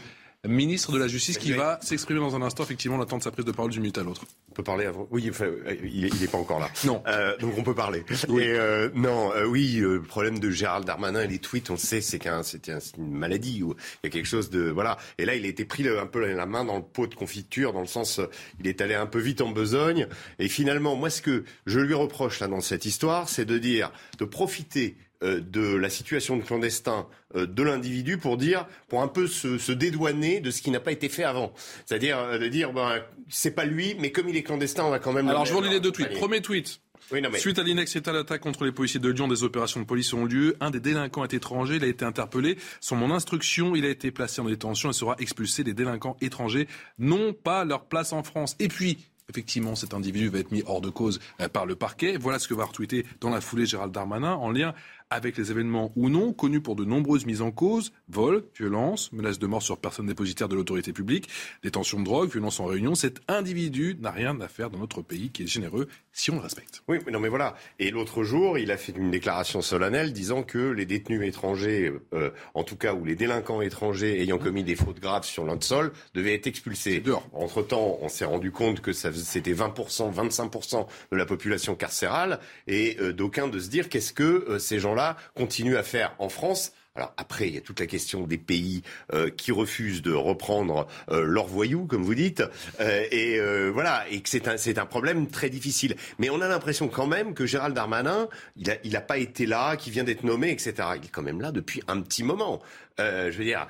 ministre 0.48 0.92
de 0.94 0.98
la 0.98 1.08
Justice 1.08 1.38
qui 1.38 1.52
va 1.52 1.80
s'exprimer 1.82 2.20
dans 2.22 2.36
un 2.36 2.42
instant. 2.42 2.64
Effectivement, 2.64 2.98
on 2.98 3.02
attend 3.02 3.18
de 3.18 3.24
sa 3.24 3.32
prise 3.32 3.46
de 3.46 3.52
parole 3.52 3.72
d'une 3.72 3.82
minute 3.82 3.98
à 3.98 4.04
l'autre. 4.04 4.22
On 4.50 4.54
peut 4.54 4.64
parler 4.64 4.86
avant. 4.86 5.08
Oui, 5.12 5.28
enfin, 5.30 5.46
euh, 5.46 5.76
il 5.84 6.10
n'est 6.20 6.28
pas 6.28 6.38
encore 6.38 6.60
là. 6.60 6.70
Non. 6.86 7.04
Euh, 7.08 7.38
donc 7.38 7.58
on 7.58 7.64
peut 7.64 7.76
parler. 7.76 8.06
Et 8.10 8.26
euh, 8.30 8.90
non, 8.96 9.34
euh, 9.34 9.46
oui, 9.46 9.80
euh, 9.80 9.96
le 9.96 10.02
problème 10.02 10.40
de 10.40 10.50
Gérald 10.50 10.86
Darmanin 10.86 11.22
et 11.24 11.28
les 11.28 11.40
tweets, 11.40 11.70
on 11.70 11.74
le 11.74 11.80
sait, 11.80 12.00
c'est 12.02 12.20
qu'un, 12.20 12.38
un- 12.40 12.44
c'est 12.44 12.70
une 12.98 13.12
maladie 13.12 13.64
où 13.64 13.76
il 14.04 14.06
y 14.06 14.08
a 14.08 14.10
quelque 14.10 14.26
chose 14.28 14.50
de 14.50 14.70
voilà. 14.70 14.98
Et 15.18 15.26
là, 15.26 15.36
il 15.36 15.44
a 15.46 15.48
été 15.50 15.66
pris 15.66 15.88
un 15.90 16.06
peu 16.08 16.26
la 16.26 16.46
main 16.46 16.64
dans 16.64 16.78
le 16.78 16.84
pot 16.84 17.08
de 17.08 17.16
confiture, 17.16 17.74
dans 17.74 17.82
le 17.82 17.88
sens, 17.88 18.20
euh, 18.20 18.28
il 18.62 18.68
est 18.68 18.80
allé 18.82 18.96
un 18.96 19.08
peu 19.08 19.20
vite 19.20 19.42
en 19.42 19.50
besogne. 19.52 20.08
Et 20.40 20.48
finalement, 20.48 20.96
moi, 20.96 21.10
ce 21.10 21.22
que 21.22 21.44
je 21.66 21.80
lui 21.80 21.94
reproche 21.94 22.40
là 22.40 22.48
dans 22.48 22.62
cette 22.62 22.86
histoire, 22.86 23.28
c'est 23.28 23.46
de 23.46 23.58
dire, 23.58 23.92
de 24.20 24.26
profiter 24.26 24.96
euh, 24.98 25.04
de 25.22 25.76
la 25.76 25.90
situation 25.90 26.38
de 26.38 26.44
clandestin 26.44 27.08
euh, 27.36 27.46
de 27.46 27.64
l'individu 27.64 28.18
pour 28.18 28.38
dire, 28.38 28.66
pour 28.88 29.02
un 29.02 29.08
peu 29.08 29.28
se, 29.28 29.58
se 29.58 29.72
dédouaner 29.72 30.40
de 30.40 30.50
ce 30.52 30.62
qui 30.62 30.72
n'a 30.72 30.80
pas 30.80 30.92
été 30.92 31.10
fait 31.10 31.24
avant. 31.24 31.54
C'est-à-dire 31.86 32.18
euh, 32.18 32.38
de 32.40 32.48
dire, 32.48 32.72
ben, 32.74 33.02
c'est 33.28 33.52
pas 33.52 33.66
lui, 33.66 33.96
mais 34.00 34.12
comme 34.12 34.30
il 34.30 34.36
est 34.38 34.44
clandestin, 34.44 34.86
on 34.86 34.90
va 34.90 35.00
quand 35.00 35.14
même. 35.14 35.28
Alors, 35.28 35.46
je 35.46 35.52
vous 35.52 35.60
relis 35.60 35.70
les 35.70 35.80
deux 35.80 35.92
tweets. 35.92 36.14
Premier 36.14 36.42
tweet. 36.42 36.80
Oui, 37.12 37.22
non, 37.22 37.30
mais- 37.32 37.40
Suite 37.40 37.58
à 37.58 37.64
l'inacceptable 37.64 38.20
attaque 38.20 38.42
contre 38.42 38.66
les 38.66 38.72
policiers 38.72 39.00
de 39.00 39.10
Lyon, 39.10 39.28
des 39.28 39.44
opérations 39.44 39.80
de 39.80 39.86
police 39.86 40.14
ont 40.14 40.26
lieu. 40.26 40.56
Un 40.60 40.70
des 40.70 40.80
délinquants 40.80 41.24
est 41.24 41.34
étranger, 41.34 41.78
il 41.78 41.84
a 41.84 41.88
été 41.88 42.06
interpellé. 42.06 42.58
Sur 42.82 42.98
mon 42.98 43.10
instruction, 43.12 43.76
il 43.76 43.84
a 43.86 43.90
été 43.90 44.12
placé 44.12 44.42
en 44.42 44.46
détention 44.46 44.92
et 44.92 44.94
sera 44.94 45.16
expulsé. 45.18 45.64
Les 45.64 45.74
délinquants 45.74 46.18
étrangers 46.22 46.68
n'ont 47.00 47.34
pas 47.34 47.66
leur 47.66 47.86
place 47.86 48.14
en 48.14 48.22
France. 48.22 48.56
Et 48.60 48.68
puis, 48.68 48.98
effectivement, 49.28 49.76
cet 49.76 49.94
individu 49.94 50.30
va 50.30 50.40
être 50.40 50.52
mis 50.52 50.62
hors 50.68 50.82
de 50.82 50.90
cause 50.90 51.20
euh, 51.42 51.48
par 51.50 51.66
le 51.66 51.76
parquet. 51.76 52.18
Voilà 52.20 52.38
ce 52.38 52.48
que 52.48 52.54
va 52.54 52.66
retweeter 52.66 53.06
dans 53.22 53.30
la 53.30 53.42
foulée 53.42 53.66
Gérald 53.66 53.92
Darmanin 53.92 54.34
en 54.34 54.52
lien 54.52 54.74
avec 55.10 55.38
les 55.38 55.50
événements 55.50 55.92
ou 55.96 56.10
non 56.10 56.34
connus 56.34 56.62
pour 56.62 56.76
de 56.76 56.86
nombreuses 56.86 57.26
mises 57.26 57.42
en 57.42 57.52
cause, 57.52 57.92
vol, 58.10 58.44
violence, 58.56 59.12
menace 59.12 59.40
de 59.40 59.48
mort 59.48 59.64
sur 59.64 59.80
personne 59.80 60.06
dépositaire 60.06 60.48
de 60.48 60.56
l'autorité 60.56 60.94
publique, 60.94 61.30
détention 61.64 62.00
de 62.00 62.06
drogue, 62.06 62.30
violence 62.30 62.60
en 62.60 62.66
réunion. 62.66 62.94
Cet 62.94 63.22
individu 63.28 63.98
n'a 64.00 64.12
rien 64.12 64.40
à 64.40 64.48
faire 64.48 64.70
dans 64.70 64.78
notre 64.78 65.02
pays 65.02 65.32
qui 65.32 65.44
est 65.44 65.48
généreux 65.48 65.88
si 66.12 66.30
on 66.30 66.36
le 66.36 66.42
respecte. 66.42 66.84
Oui, 66.88 67.00
mais 67.06 67.12
non, 67.12 67.20
mais 67.20 67.30
voilà. 67.30 67.56
Et 67.80 67.90
l'autre 67.90 68.24
jour, 68.24 68.58
il 68.60 68.72
a 68.72 68.78
fait 68.78 68.92
une 68.92 69.10
déclaration 69.10 69.62
solennelle 69.62 70.14
disant 70.14 70.44
que 70.44 70.72
les 70.72 70.86
détenus 70.86 71.28
étrangers, 71.28 71.92
euh, 72.14 72.30
en 72.54 72.64
tout 72.64 72.76
cas, 72.76 72.94
ou 72.94 73.04
les 73.06 73.16
délinquants 73.16 73.62
étrangers 73.62 74.22
ayant 74.22 74.38
commis 74.38 74.64
des 74.64 74.76
fautes 74.76 75.00
graves 75.00 75.24
sur 75.24 75.44
notre 75.46 75.64
sol, 75.64 75.92
devaient 76.14 76.36
être 76.36 76.48
expulsés. 76.48 77.02
Entre 77.34 77.64
temps, 77.64 77.98
on 78.02 78.10
s'est 78.10 78.26
rendu 78.26 78.52
compte 78.52 78.82
que 78.82 78.94
c'était 78.94 79.54
20%, 79.54 80.14
25% 80.14 80.88
de 81.12 81.18
la 81.18 81.26
population 81.26 81.76
carcérale, 81.76 82.40
et 82.68 82.98
euh, 83.00 83.14
d'aucuns 83.14 83.48
de 83.48 83.60
se 83.60 83.70
dire 83.70 83.90
qu'est-ce 83.90 84.14
que 84.14 84.24
euh, 84.24 84.60
ces 84.60 84.80
gens-là 84.80 84.99
continuent 85.36 85.78
à 85.78 85.84
faire 85.84 86.16
en 86.20 86.30
France. 86.30 86.72
Alors 86.96 87.14
après, 87.18 87.48
il 87.48 87.56
y 87.56 87.58
a 87.58 87.62
toute 87.62 87.80
la 87.80 87.86
question 87.86 88.28
des 88.28 88.38
pays 88.38 88.82
euh, 89.14 89.30
qui 89.30 89.52
refusent 89.52 90.02
de 90.02 90.12
reprendre 90.12 90.88
euh, 91.10 91.24
leurs 91.24 91.48
voyous, 91.48 91.86
comme 91.86 92.04
vous 92.04 92.16
dites, 92.16 92.44
euh, 92.82 93.06
et 93.12 93.40
voilà, 93.72 94.06
et 94.10 94.22
que 94.22 94.28
c'est 94.28 94.48
un 94.48 94.58
c'est 94.58 94.78
un 94.78 94.86
problème 94.86 95.28
très 95.28 95.50
difficile. 95.50 95.96
Mais 96.18 96.30
on 96.30 96.42
a 96.42 96.48
l'impression 96.48 96.88
quand 96.88 97.08
même 97.08 97.34
que 97.34 97.46
Gérald 97.46 97.76
Darmanin, 97.76 98.28
il 98.58 98.70
a 98.70 98.76
il 98.84 98.96
a 98.98 99.02
pas 99.02 99.18
été 99.18 99.46
là, 99.46 99.78
qui 99.78 99.92
vient 99.92 100.04
d'être 100.04 100.24
nommé, 100.24 100.52
etc. 100.52 100.74
Il 100.98 101.06
est 101.06 101.12
quand 101.12 101.22
même 101.22 101.42
là 101.42 101.52
depuis 101.52 101.82
un 101.88 102.02
petit 102.02 102.24
moment. 102.24 102.62
Je 102.98 103.38
veux 103.38 103.46
dire, 103.46 103.68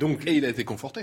donc 0.00 0.26
et 0.26 0.32
il 0.32 0.44
a 0.44 0.48
été 0.48 0.64
conforté. 0.64 1.02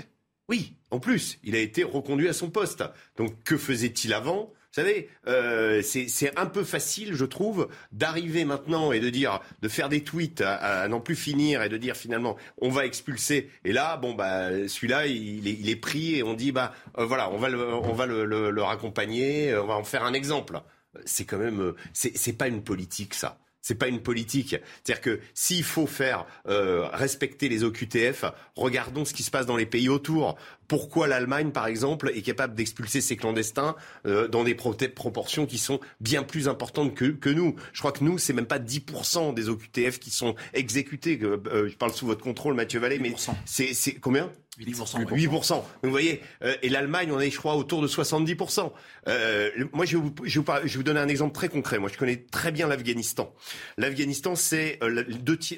Oui, 0.50 0.74
en 0.90 0.98
plus, 0.98 1.38
il 1.44 1.54
a 1.54 1.60
été 1.60 1.82
reconduit 1.82 2.28
à 2.28 2.34
son 2.34 2.50
poste. 2.50 2.84
Donc 3.16 3.42
que 3.44 3.56
faisait-il 3.56 4.12
avant? 4.12 4.52
Savez, 4.72 5.08
euh, 5.26 5.82
c'est 5.82 6.38
un 6.38 6.46
peu 6.46 6.64
facile, 6.64 7.14
je 7.14 7.24
trouve, 7.24 7.68
d'arriver 7.92 8.44
maintenant 8.44 8.92
et 8.92 9.00
de 9.00 9.10
dire, 9.10 9.40
de 9.62 9.68
faire 9.68 9.88
des 9.88 10.04
tweets 10.04 10.40
à, 10.42 10.54
à 10.82 10.88
n'en 10.88 11.00
plus 11.00 11.16
finir 11.16 11.62
et 11.62 11.68
de 11.68 11.76
dire 11.76 11.96
finalement, 11.96 12.36
on 12.58 12.68
va 12.70 12.86
expulser. 12.86 13.50
Et 13.64 13.72
là, 13.72 13.96
bon 13.96 14.14
bah, 14.14 14.68
celui-là, 14.68 15.06
il 15.06 15.46
il 15.48 15.68
est 15.68 15.76
pris 15.76 16.16
et 16.16 16.22
on 16.22 16.34
dit, 16.34 16.52
bah 16.52 16.72
euh, 16.98 17.04
voilà, 17.04 17.30
on 17.30 17.38
va 17.38 17.48
le, 17.48 17.60
on 17.74 17.92
va 17.92 18.06
le, 18.06 18.24
le- 18.24 18.50
le 18.50 18.62
raccompagner, 18.62 19.56
on 19.56 19.66
va 19.66 19.74
en 19.74 19.84
faire 19.84 20.04
un 20.04 20.12
exemple. 20.12 20.60
C'est 21.04 21.24
quand 21.24 21.38
même, 21.38 21.60
euh, 21.60 21.76
c'est 21.92 22.32
pas 22.36 22.48
une 22.48 22.62
politique 22.64 23.14
ça. 23.14 23.38
C'est 23.62 23.74
pas 23.74 23.88
une 23.88 24.00
politique. 24.00 24.56
C'est-à-dire 24.84 25.00
que 25.02 25.20
s'il 25.34 25.64
faut 25.64 25.86
faire 25.86 26.26
euh, 26.48 26.86
respecter 26.92 27.48
les 27.48 27.62
OQTF, 27.64 28.24
regardons 28.56 29.04
ce 29.04 29.12
qui 29.12 29.22
se 29.22 29.30
passe 29.30 29.46
dans 29.46 29.56
les 29.56 29.66
pays 29.66 29.88
autour. 29.88 30.36
Pourquoi 30.66 31.08
l'Allemagne, 31.08 31.50
par 31.50 31.66
exemple, 31.66 32.12
est 32.14 32.22
capable 32.22 32.54
d'expulser 32.54 33.00
ses 33.00 33.16
clandestins 33.16 33.74
euh, 34.06 34.28
dans 34.28 34.44
des 34.44 34.54
pro- 34.54 34.74
proportions 34.94 35.44
qui 35.44 35.58
sont 35.58 35.80
bien 36.00 36.22
plus 36.22 36.48
importantes 36.48 36.94
que, 36.94 37.06
que 37.06 37.28
nous? 37.28 37.56
Je 37.72 37.80
crois 37.80 37.92
que 37.92 38.04
nous, 38.04 38.18
c'est 38.18 38.32
même 38.32 38.46
pas 38.46 38.58
10% 38.60 39.34
des 39.34 39.48
OQTF 39.48 39.98
qui 39.98 40.10
sont 40.10 40.36
exécutés. 40.54 41.18
Euh, 41.22 41.42
euh, 41.48 41.68
je 41.68 41.76
parle 41.76 41.92
sous 41.92 42.06
votre 42.06 42.22
contrôle, 42.22 42.54
Mathieu 42.54 42.78
Vallée, 42.80 42.98
mais 42.98 43.14
c'est 43.44 43.94
combien? 43.94 44.30
8%. 44.60 45.04
8%. 45.06 45.48
Donc, 45.54 45.64
vous 45.82 45.90
voyez, 45.90 46.20
euh, 46.44 46.54
et 46.62 46.68
l'Allemagne, 46.68 47.10
on 47.12 47.18
est, 47.20 47.30
je 47.30 47.38
crois, 47.38 47.56
autour 47.56 47.80
de 47.82 47.88
70%. 47.88 48.70
Euh, 49.08 49.50
moi, 49.72 49.86
je 49.86 49.96
vais, 49.96 50.02
vous, 50.02 50.14
je, 50.24 50.30
vais 50.30 50.30
vous 50.38 50.42
par- 50.44 50.58
je 50.60 50.66
vais 50.68 50.76
vous 50.76 50.82
donner 50.82 51.00
un 51.00 51.08
exemple 51.08 51.32
très 51.34 51.48
concret. 51.48 51.78
Moi, 51.78 51.88
je 51.92 51.96
connais 51.98 52.16
très 52.30 52.52
bien 52.52 52.68
l'Afghanistan. 52.68 53.32
L'Afghanistan, 53.78 54.34
c'est 54.36 54.78
euh, 54.82 55.02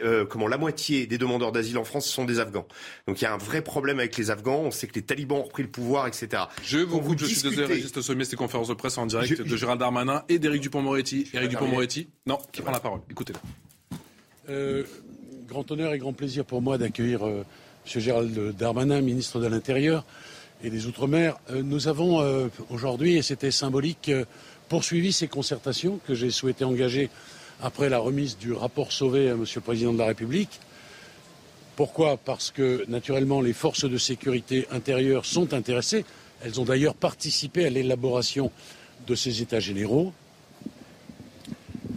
euh, 0.02 0.24
comment 0.24 0.46
la 0.46 0.56
moitié 0.58 1.06
des 1.06 1.18
demandeurs 1.18 1.52
d'asile 1.52 1.78
en 1.78 1.84
France 1.84 2.06
sont 2.06 2.24
des 2.24 2.38
Afghans. 2.40 2.66
Donc, 3.08 3.20
il 3.20 3.24
y 3.24 3.26
a 3.26 3.34
un 3.34 3.38
vrai 3.38 3.62
problème 3.62 3.98
avec 3.98 4.16
les 4.16 4.30
Afghans. 4.30 4.60
On 4.64 4.70
sait 4.70 4.86
que 4.86 4.94
les 4.94 5.02
talibans 5.02 5.38
ont 5.38 5.42
repris 5.44 5.62
le 5.64 5.68
pouvoir, 5.70 6.06
etc. 6.06 6.44
Je 6.62 6.78
vous 6.78 7.00
coupe, 7.00 7.18
je 7.18 7.26
suis 7.26 7.42
désolé, 7.42 7.66
Régis 7.66 7.94
Le 7.94 8.02
Sommier, 8.02 8.24
c'était 8.24 8.36
conférence 8.36 8.68
de 8.68 8.74
presse 8.74 8.98
en 8.98 9.06
direct 9.06 9.34
Je- 9.38 9.42
de 9.42 9.56
Gérald 9.56 9.80
Darmanin 9.80 10.24
et 10.28 10.38
d'Éric 10.38 10.62
Dupont-Moretti. 10.62 11.28
Éric. 11.34 11.50
Dupont-Moretti, 11.50 12.08
non, 12.26 12.38
qui 12.52 12.62
prend 12.62 12.70
la 12.72 12.80
parole. 12.80 13.00
Écoutez-le. 13.10 13.38
Euh, 14.48 14.84
grand 15.48 15.70
honneur 15.70 15.92
et 15.94 15.98
grand 15.98 16.12
plaisir 16.12 16.44
pour 16.44 16.62
moi 16.62 16.78
d'accueillir 16.78 17.26
euh, 17.26 17.44
M. 17.86 18.00
Gérald 18.00 18.56
Darmanin, 18.56 19.00
ministre 19.00 19.40
de 19.40 19.46
l'Intérieur 19.46 20.04
et 20.62 20.70
des 20.70 20.86
Outre-mer. 20.86 21.36
Euh, 21.50 21.62
nous 21.62 21.88
avons 21.88 22.20
euh, 22.20 22.48
aujourd'hui, 22.70 23.16
et 23.16 23.22
c'était 23.22 23.50
symbolique, 23.50 24.08
euh, 24.08 24.24
poursuivi 24.68 25.12
ces 25.12 25.28
concertations 25.28 25.98
que 26.06 26.14
j'ai 26.14 26.30
souhaité 26.30 26.64
engager 26.64 27.10
après 27.60 27.88
la 27.88 27.98
remise 27.98 28.38
du 28.38 28.52
rapport 28.52 28.92
Sauvé 28.92 29.28
à 29.28 29.32
M. 29.32 29.44
le 29.54 29.60
Président 29.60 29.92
de 29.92 29.98
la 29.98 30.06
République. 30.06 30.60
Pourquoi? 31.76 32.16
Parce 32.16 32.50
que, 32.50 32.84
naturellement, 32.88 33.40
les 33.40 33.52
forces 33.52 33.88
de 33.88 33.98
sécurité 33.98 34.66
intérieure 34.70 35.24
sont 35.24 35.52
intéressées. 35.52 36.04
Elles 36.44 36.60
ont 36.60 36.64
d'ailleurs 36.64 36.94
participé 36.94 37.66
à 37.66 37.70
l'élaboration 37.70 38.50
de 39.06 39.14
ces 39.14 39.42
États 39.42 39.60
généraux. 39.60 40.12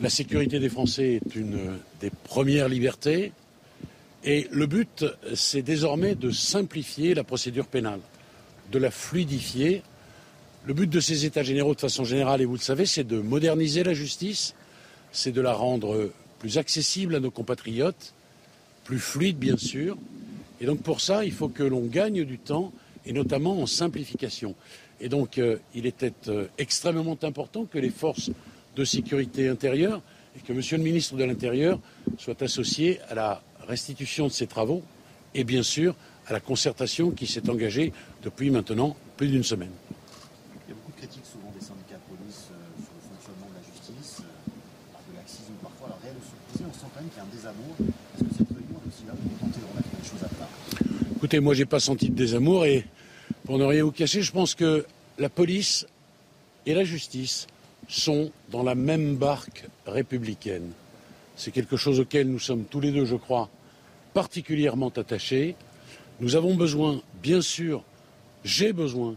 La 0.02 0.10
sécurité 0.10 0.60
des 0.60 0.70
Français 0.70 1.22
est 1.24 1.36
une 1.36 1.78
des 2.02 2.10
premières 2.10 2.70
libertés. 2.70 3.32
Et 4.28 4.48
le 4.52 4.66
but, 4.66 5.06
c'est 5.36 5.62
désormais 5.62 6.16
de 6.16 6.32
simplifier 6.32 7.14
la 7.14 7.24
procédure 7.24 7.68
pénale, 7.68 8.00
de 8.72 8.80
la 8.80 8.90
fluidifier. 8.90 9.84
Le 10.66 10.74
but 10.74 10.90
de 10.90 11.00
ces 11.00 11.26
États 11.26 11.44
généraux, 11.44 11.76
de 11.76 11.80
façon 11.80 12.04
générale, 12.04 12.42
et 12.42 12.46
vous 12.46 12.56
le 12.56 12.60
savez, 12.60 12.88
c'est 12.88 13.04
de 13.04 13.20
moderniser 13.20 13.84
la 13.84 13.94
justice, 13.94 14.56
c'est 15.12 15.32
de 15.32 15.42
la 15.42 15.54
rendre 15.54 16.10
plus 16.40 16.58
accessible 16.58 17.14
à 17.14 17.20
nos 17.20 17.30
compatriotes, 17.30 18.16
plus 18.84 18.98
fluide, 18.98 19.38
bien 19.38 19.58
sûr. 19.58 19.96
Et 20.60 20.66
donc, 20.66 20.82
pour 20.82 21.02
ça, 21.02 21.24
il 21.24 21.32
faut 21.32 21.50
que 21.50 21.64
l'on 21.64 21.86
gagne 21.86 22.24
du 22.26 22.40
temps, 22.40 22.74
et 23.06 23.14
notamment 23.14 23.62
en 23.62 23.68
simplification. 23.68 24.56
Et 25.00 25.08
donc, 25.08 25.38
euh, 25.38 25.58
il 25.76 25.86
était 25.86 26.14
euh, 26.30 26.48
extrêmement 26.58 27.18
important 27.22 27.66
que 27.66 27.78
les 27.78 27.92
forces 27.92 28.32
de 28.76 28.86
sécurité 28.86 29.50
intérieure 29.50 30.02
et 30.36 30.42
que 30.42 30.52
Monsieur 30.52 30.78
le 30.78 30.84
ministre 30.84 31.16
de 31.16 31.24
l'Intérieur 31.24 31.80
soit 32.18 32.42
associé 32.42 33.00
à 33.10 33.14
la 33.14 33.44
restitution 33.68 34.28
de 34.28 34.32
ces 34.32 34.48
travaux 34.48 34.84
et 35.34 35.44
bien 35.44 35.64
sûr 35.64 35.96
à 36.28 36.34
la 36.34 36.40
concertation 36.40 37.12
qui 37.12 37.28
s'est 37.28 37.50
engagée 37.50 37.94
depuis 38.24 38.50
maintenant 38.50 38.96
plus 39.18 39.28
d'une 39.28 39.44
semaine. 39.44 39.72
Il 40.68 40.72
y 40.72 40.74
a 40.74 40.76
beaucoup 40.76 40.92
de 40.92 40.98
critiques 40.98 41.26
souvent 41.26 41.52
des 41.54 41.64
syndicats 41.64 42.00
de 42.02 42.16
police 42.16 42.50
euh, 42.52 42.82
sur 42.82 42.94
le 42.96 43.04
fonctionnement 43.16 43.48
de 43.52 43.58
la 43.60 43.66
justice, 43.66 44.22
euh, 44.22 45.12
de 45.12 45.18
laxisme 45.18 45.54
parfois. 45.62 45.98
De 46.02 46.10
supposé, 46.24 46.66
on 46.68 46.74
sent 46.74 46.88
quand 46.94 47.02
même 47.02 47.10
qu'il 47.10 47.18
y 47.18 47.22
a 47.22 47.24
un 47.24 47.36
désamour. 47.36 47.76
Est-ce 48.16 48.24
que 48.24 48.34
cette 48.38 48.50
réunion 48.50 48.80
est 48.84 48.88
aussi 48.88 49.06
là 49.06 49.14
pour 49.14 49.38
tenter 49.40 49.60
de 49.60 49.68
remettre 49.70 49.90
les 50.02 50.10
choses 50.10 50.24
à 50.24 50.30
plat? 50.30 50.50
Écoutez, 51.16 51.40
moi, 51.40 51.54
j'ai 51.54 51.66
pas 51.66 51.80
senti 51.80 52.10
de 52.10 52.16
désamour 52.16 52.66
et 52.66 52.86
pour 53.46 53.58
ne 53.60 53.66
rien 53.66 53.84
vous 53.84 53.92
cacher, 53.92 54.22
je 54.22 54.32
pense 54.32 54.56
que 54.56 54.86
la 55.20 55.30
police 55.30 55.86
et 56.66 56.74
la 56.74 56.84
justice 56.84 57.48
sont 57.88 58.32
dans 58.52 58.64
la 58.64 58.74
même 58.74 59.16
barque 59.16 59.66
républicaine. 59.86 60.72
C'est 61.36 61.52
quelque 61.52 61.78
chose 61.78 62.00
auquel 62.00 62.28
nous 62.28 62.40
sommes 62.40 62.66
tous 62.66 62.80
les 62.80 62.92
deux, 62.92 63.06
je 63.06 63.16
crois, 63.16 63.50
particulièrement 64.16 64.94
attachés. 64.96 65.56
Nous 66.22 66.38
avons 66.38 66.56
besoin 66.56 67.02
bien 67.22 67.42
sûr, 67.42 67.84
j'ai 68.46 68.72
besoin 68.72 69.16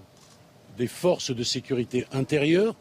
des 0.76 0.88
forces 0.88 1.30
de 1.30 1.44
sécurité 1.44 2.04
intérieure 2.12 2.74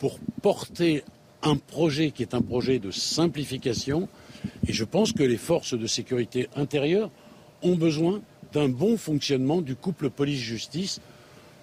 pour 0.00 0.18
porter 0.42 1.04
un 1.42 1.56
projet 1.56 2.10
qui 2.10 2.22
est 2.22 2.34
un 2.34 2.42
projet 2.42 2.80
de 2.80 2.90
simplification. 2.90 4.08
Et 4.66 4.72
je 4.72 4.84
pense 4.84 5.12
que 5.12 5.22
les 5.22 5.36
forces 5.36 5.74
de 5.74 5.86
sécurité 5.86 6.48
intérieure 6.56 7.08
ont 7.62 7.76
besoin 7.76 8.20
d'un 8.52 8.68
bon 8.68 8.96
fonctionnement 8.96 9.62
du 9.62 9.76
couple 9.76 10.10
police-justice. 10.10 11.00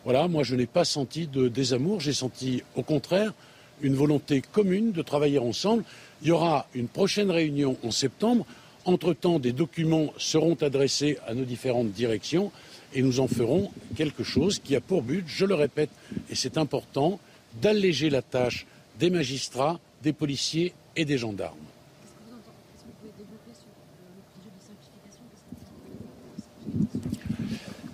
Voilà, 0.06 0.30
moi 0.30 0.44
je 0.44 0.56
n'ai 0.56 0.68
pas 0.68 0.86
senti 0.86 1.28
de 1.28 1.50
désamour, 1.50 2.00
j'ai 2.00 2.14
senti 2.14 2.64
au 2.78 2.82
contraire 2.82 3.34
une 3.82 3.94
volonté 3.94 4.42
commune 4.42 4.94
de 4.94 5.02
travailler 5.02 5.40
ensemble. 5.40 5.84
Il 6.22 6.30
y 6.30 6.32
aura 6.32 6.66
une 6.74 6.88
prochaine 6.88 7.30
réunion 7.30 7.76
en 7.84 7.92
septembre. 7.92 8.46
Entre-temps, 8.88 9.38
des 9.38 9.52
documents 9.52 10.14
seront 10.18 10.56
adressés 10.56 11.18
à 11.28 11.34
nos 11.34 11.44
différentes 11.44 11.92
directions 11.92 12.54
et 12.94 13.02
nous 13.02 13.20
en 13.20 13.28
ferons 13.28 13.70
quelque 13.98 14.24
chose 14.24 14.60
qui 14.60 14.78
a 14.78 14.82
pour 14.82 15.02
but, 15.02 15.26
je 15.28 15.44
le 15.44 15.56
répète, 15.56 15.90
et 16.30 16.36
c'est 16.36 16.58
important, 16.58 17.20
d'alléger 17.62 18.10
la 18.10 18.22
tâche 18.22 18.66
des 18.98 19.10
magistrats, 19.10 19.82
des 20.04 20.14
policiers 20.14 20.74
et 20.96 21.04
des 21.04 21.18
gendarmes. 21.18 21.58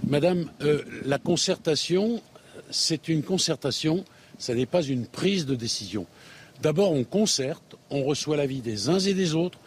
Madame, 0.05 0.51
euh, 0.61 0.83
la 1.05 1.17
concertation, 1.17 2.21
c'est 2.69 3.07
une 3.07 3.23
concertation, 3.23 4.05
ce 4.37 4.51
n'est 4.51 4.67
pas 4.67 4.83
une 4.83 5.07
prise 5.07 5.47
de 5.47 5.55
décision. 5.55 6.05
D'abord, 6.61 6.91
on 6.91 7.03
concerte, 7.03 7.77
on 7.89 8.03
reçoit 8.03 8.37
l'avis 8.37 8.61
des 8.61 8.89
uns 8.89 8.99
et 8.99 9.15
des 9.15 9.33
autres. 9.33 9.57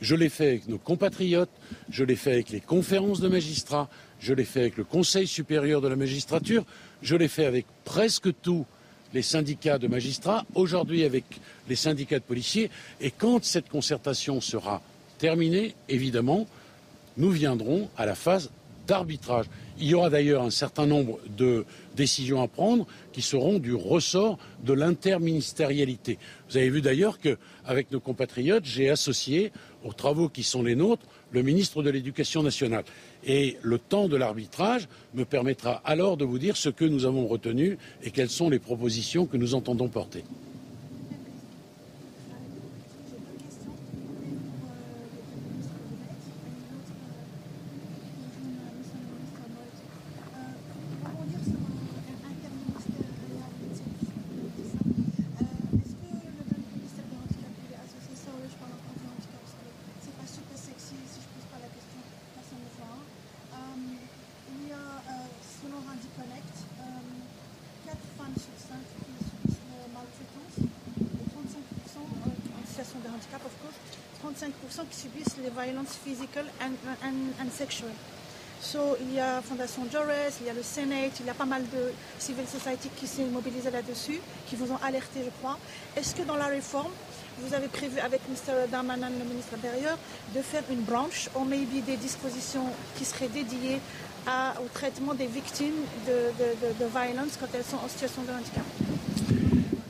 Je 0.00 0.14
l'ai 0.14 0.28
fait 0.28 0.48
avec 0.48 0.68
nos 0.68 0.78
compatriotes, 0.78 1.50
je 1.90 2.04
l'ai 2.04 2.16
fait 2.16 2.32
avec 2.32 2.50
les 2.50 2.60
conférences 2.60 3.20
de 3.20 3.28
magistrats, 3.28 3.88
je 4.20 4.34
l'ai 4.34 4.44
fait 4.44 4.60
avec 4.60 4.76
le 4.76 4.84
Conseil 4.84 5.26
supérieur 5.26 5.80
de 5.80 5.88
la 5.88 5.96
magistrature, 5.96 6.64
je 7.02 7.16
l'ai 7.16 7.28
fait 7.28 7.46
avec 7.46 7.66
presque 7.84 8.28
tous 8.42 8.66
les 9.14 9.22
syndicats 9.22 9.78
de 9.78 9.88
magistrats, 9.88 10.44
aujourd'hui 10.54 11.04
avec 11.04 11.24
les 11.68 11.76
syndicats 11.76 12.18
de 12.18 12.24
policiers. 12.24 12.70
Et 13.00 13.10
quand 13.10 13.42
cette 13.44 13.68
concertation 13.68 14.40
sera 14.40 14.82
terminée, 15.18 15.74
évidemment, 15.88 16.46
nous 17.16 17.30
viendrons 17.30 17.88
à 17.96 18.04
la 18.04 18.14
phase 18.14 18.50
d'arbitrage. 18.86 19.46
Il 19.78 19.88
y 19.88 19.94
aura 19.94 20.10
d'ailleurs 20.10 20.42
un 20.42 20.50
certain 20.50 20.86
nombre 20.86 21.18
de 21.36 21.64
décisions 21.96 22.42
à 22.42 22.48
prendre 22.48 22.86
qui 23.12 23.22
seront 23.22 23.58
du 23.58 23.74
ressort 23.74 24.38
de 24.64 24.72
l'interministérialité. 24.72 26.18
Vous 26.48 26.56
avez 26.56 26.70
vu 26.70 26.80
d'ailleurs 26.80 27.18
qu'avec 27.18 27.90
nos 27.90 28.00
compatriotes, 28.00 28.64
j'ai 28.64 28.88
associé 28.88 29.52
aux 29.86 29.92
travaux 29.92 30.28
qui 30.28 30.42
sont 30.42 30.62
les 30.62 30.74
nôtres 30.74 31.06
le 31.32 31.42
ministre 31.42 31.82
de 31.82 31.90
l'Éducation 31.90 32.42
nationale. 32.42 32.84
Et 33.24 33.56
le 33.62 33.78
temps 33.78 34.08
de 34.08 34.16
l'arbitrage 34.16 34.88
me 35.14 35.24
permettra 35.24 35.82
alors 35.84 36.16
de 36.16 36.24
vous 36.24 36.38
dire 36.38 36.56
ce 36.56 36.68
que 36.68 36.84
nous 36.84 37.04
avons 37.04 37.26
retenu 37.26 37.78
et 38.02 38.10
quelles 38.10 38.30
sont 38.30 38.48
les 38.48 38.58
propositions 38.58 39.26
que 39.26 39.36
nous 39.36 39.54
entendons 39.54 39.88
porter. 39.88 40.24
Physical 76.06 76.44
and, 76.62 76.76
and, 77.02 77.18
and 77.40 77.50
sexual. 77.50 77.90
So, 78.60 78.96
il 79.00 79.14
y 79.14 79.20
a 79.20 79.42
Fondation 79.42 79.82
Jaurès, 79.92 80.38
il 80.40 80.46
y 80.46 80.50
a 80.50 80.54
le 80.54 80.62
Sénat, 80.62 81.12
il 81.20 81.26
y 81.26 81.30
a 81.30 81.34
pas 81.34 81.44
mal 81.44 81.62
de 81.62 81.92
civil 82.18 82.46
society 82.46 82.88
qui 82.96 83.06
s'est 83.06 83.24
mobilisé 83.24 83.70
là-dessus, 83.70 84.18
qui 84.48 84.56
vous 84.56 84.72
ont 84.72 84.78
alerté, 84.82 85.20
je 85.24 85.30
crois. 85.40 85.58
Est-ce 85.96 86.14
que 86.14 86.22
dans 86.22 86.36
la 86.36 86.46
réforme, 86.46 86.92
vous 87.42 87.52
avez 87.54 87.68
prévu 87.68 87.98
avec 88.00 88.20
M. 88.28 88.34
Darmanin, 88.70 89.10
le 89.10 89.24
ministre 89.28 89.54
intérieur, 89.54 89.98
de 90.34 90.40
faire 90.40 90.64
une 90.70 90.80
branche 90.80 91.28
ou 91.36 91.44
maybe 91.44 91.84
des 91.84 91.96
dispositions 91.96 92.68
qui 92.96 93.04
seraient 93.04 93.28
dédiées 93.28 93.78
au 94.26 94.68
traitement 94.72 95.14
des 95.14 95.26
victimes 95.26 95.80
de, 96.06 96.32
de 96.80 96.86
violence 96.90 97.36
quand 97.38 97.46
elles 97.54 97.62
sont 97.62 97.76
en 97.76 97.88
situation 97.88 98.22
de 98.22 98.32
handicap? 98.32 98.64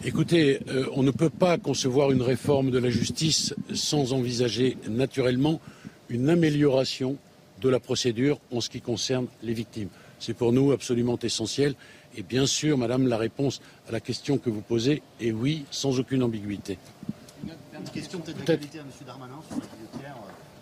Écoutez, 0.05 0.61
euh, 0.69 0.87
on 0.95 1.03
ne 1.03 1.11
peut 1.11 1.31
pas 1.31 1.59
concevoir 1.59 2.13
une 2.13 2.23
réforme 2.23 2.71
de 2.71 2.79
la 2.79 2.91
justice 2.91 3.55
sans 3.75 4.13
envisager 4.13 4.77
naturellement 4.89 5.61
une 6.09 6.29
amélioration 6.29 7.17
de 7.61 7.69
la 7.69 7.81
procédure 7.81 8.39
en 8.53 8.61
ce 8.61 8.69
qui 8.69 8.81
concerne 8.81 9.27
les 9.43 9.55
victimes. 9.55 9.89
C'est 10.19 10.35
pour 10.35 10.53
nous 10.53 10.73
absolument 10.73 11.19
essentiel. 11.23 11.75
Et 12.17 12.23
bien 12.23 12.47
sûr, 12.47 12.79
Madame, 12.79 13.07
la 13.07 13.19
réponse 13.19 13.61
à 13.89 13.93
la 13.93 14.01
question 14.01 14.39
que 14.39 14.51
vous 14.51 14.63
posez 14.63 15.03
est 15.21 15.33
oui, 15.33 15.65
sans 15.71 15.99
aucune 15.99 16.23
ambiguïté. 16.23 16.79
Une 17.45 17.91
question 17.93 18.21
peut-être 18.21 18.39
d'actualité 18.39 18.79
à 18.79 18.83
M. 18.83 18.89
Darmanin 19.07 19.41
sur 19.49 19.59
la 19.59 19.67
guillotière. 19.67 20.17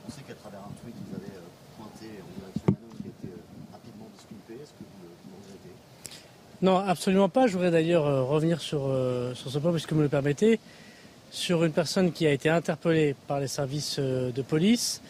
On 0.06 0.10
sait 0.10 0.22
qu'à 0.26 0.34
travers 0.34 0.60
un 0.60 0.72
tweet, 0.82 0.94
vous 1.08 1.16
avez 1.16 1.32
euh, 1.32 1.78
pointé 1.78 2.06
en 2.20 2.40
direction 2.40 2.66
Manon 2.66 2.94
qui 3.00 3.06
a 3.06 3.10
été 3.10 3.34
euh, 3.34 3.72
rapidement 3.72 4.08
disculpé. 4.16 4.54
Est-ce 4.62 4.72
que 4.72 4.82
vous 4.82 5.06
le 5.06 5.36
regrettez 5.42 5.74
Non, 6.62 6.76
absolument 6.76 7.28
pas. 7.28 7.46
Je 7.46 7.52
voudrais 7.52 7.70
d'ailleurs 7.70 8.06
euh, 8.06 8.22
revenir 8.24 8.60
sur, 8.60 8.92
sur 9.34 9.50
ce 9.50 9.58
point, 9.58 9.70
puisque 9.70 9.92
vous 9.92 9.98
me 9.98 10.02
le 10.02 10.08
permettez, 10.08 10.58
sur 11.30 11.64
une 11.64 11.72
personne 11.72 12.12
qui 12.12 12.26
a 12.26 12.32
été 12.32 12.48
interpellée 12.48 13.14
par 13.26 13.40
les 13.40 13.48
services 13.48 13.98
de 13.98 14.42
police 14.42 15.00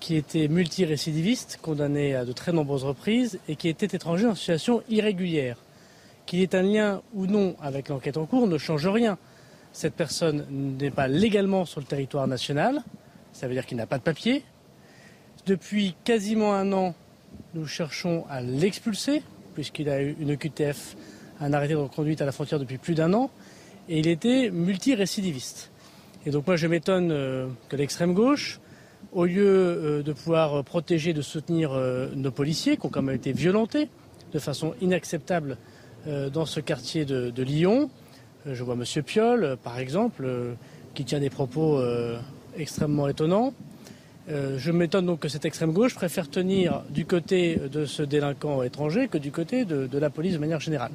qui 0.00 0.16
était 0.16 0.48
multirécidiviste, 0.48 1.58
condamné 1.60 2.14
à 2.14 2.24
de 2.24 2.32
très 2.32 2.52
nombreuses 2.52 2.84
reprises 2.84 3.38
et 3.48 3.56
qui 3.56 3.68
était 3.68 3.96
étranger 3.96 4.26
en 4.26 4.34
situation 4.34 4.82
irrégulière. 4.88 5.56
Qu'il 6.26 6.40
ait 6.40 6.54
un 6.54 6.62
lien 6.62 7.02
ou 7.14 7.26
non 7.26 7.56
avec 7.60 7.88
l'enquête 7.88 8.16
en 8.16 8.26
cours 8.26 8.46
ne 8.46 8.58
change 8.58 8.86
rien. 8.86 9.18
Cette 9.72 9.94
personne 9.94 10.46
n'est 10.50 10.90
pas 10.90 11.08
légalement 11.08 11.64
sur 11.64 11.80
le 11.80 11.86
territoire 11.86 12.26
national, 12.26 12.82
ça 13.32 13.46
veut 13.46 13.54
dire 13.54 13.66
qu'il 13.66 13.76
n'a 13.76 13.86
pas 13.86 13.98
de 13.98 14.02
papier. 14.02 14.42
Depuis 15.46 15.94
quasiment 16.04 16.54
un 16.54 16.72
an, 16.72 16.94
nous 17.54 17.66
cherchons 17.66 18.24
à 18.28 18.40
l'expulser, 18.40 19.22
puisqu'il 19.54 19.88
a 19.88 20.02
eu 20.02 20.16
une 20.20 20.36
QTF, 20.36 20.96
un 21.40 21.52
arrêté 21.52 21.74
de 21.74 21.78
reconduite 21.78 22.20
à 22.20 22.26
la 22.26 22.32
frontière 22.32 22.58
depuis 22.58 22.78
plus 22.78 22.94
d'un 22.94 23.12
an, 23.14 23.30
et 23.88 23.98
il 23.98 24.08
était 24.08 24.50
multirécidiviste. 24.50 25.70
Et 26.26 26.30
donc 26.30 26.46
moi 26.46 26.56
je 26.56 26.66
m'étonne 26.66 27.10
euh, 27.12 27.46
que 27.68 27.76
l'extrême 27.76 28.12
gauche, 28.12 28.60
au 29.12 29.24
lieu 29.24 29.46
euh, 29.46 30.02
de 30.02 30.12
pouvoir 30.12 30.62
protéger, 30.64 31.12
de 31.12 31.22
soutenir 31.22 31.72
euh, 31.72 32.08
nos 32.14 32.30
policiers 32.30 32.76
qui 32.76 32.86
ont 32.86 32.88
quand 32.88 33.02
même 33.02 33.16
été 33.16 33.32
violentés 33.32 33.88
de 34.32 34.38
façon 34.38 34.74
inacceptable 34.80 35.56
euh, 36.06 36.30
dans 36.30 36.46
ce 36.46 36.60
quartier 36.60 37.04
de, 37.04 37.42
Lyon. 37.42 37.90
Je 38.46 38.62
vois 38.62 38.74
M. 38.74 39.02
Piolle, 39.02 39.56
par 39.62 39.78
exemple, 39.78 40.26
qui 40.94 41.04
tient 41.04 41.20
des 41.20 41.28
propos 41.28 41.82
extrêmement 42.56 43.08
étonnants. 43.08 43.52
Je 44.28 44.70
m'étonne 44.70 45.06
donc 45.06 45.20
que 45.20 45.28
cette 45.28 45.44
extrême 45.44 45.72
gauche 45.72 45.94
préfère 45.94 46.30
tenir 46.30 46.82
du 46.88 47.04
côté 47.04 47.56
de 47.56 47.84
ce 47.84 48.02
délinquant 48.02 48.62
étranger 48.62 49.08
que 49.08 49.18
du 49.18 49.32
côté 49.32 49.64
de, 49.64 49.98
la 49.98 50.08
police 50.08 50.34
de 50.34 50.38
manière 50.38 50.60
générale. 50.60 50.92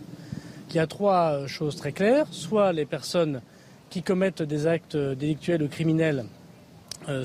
Il 0.70 0.78
y 0.78 0.80
a 0.80 0.88
trois 0.88 1.46
choses 1.46 1.76
très 1.76 1.92
claires. 1.92 2.26
Soit 2.32 2.72
les 2.72 2.86
personnes 2.86 3.42
qui 3.90 4.02
commettent 4.02 4.42
des 4.42 4.66
actes 4.66 4.98
délictuels 4.98 5.62
ou 5.62 5.68
criminels 5.68 6.26
euh, 6.26 6.43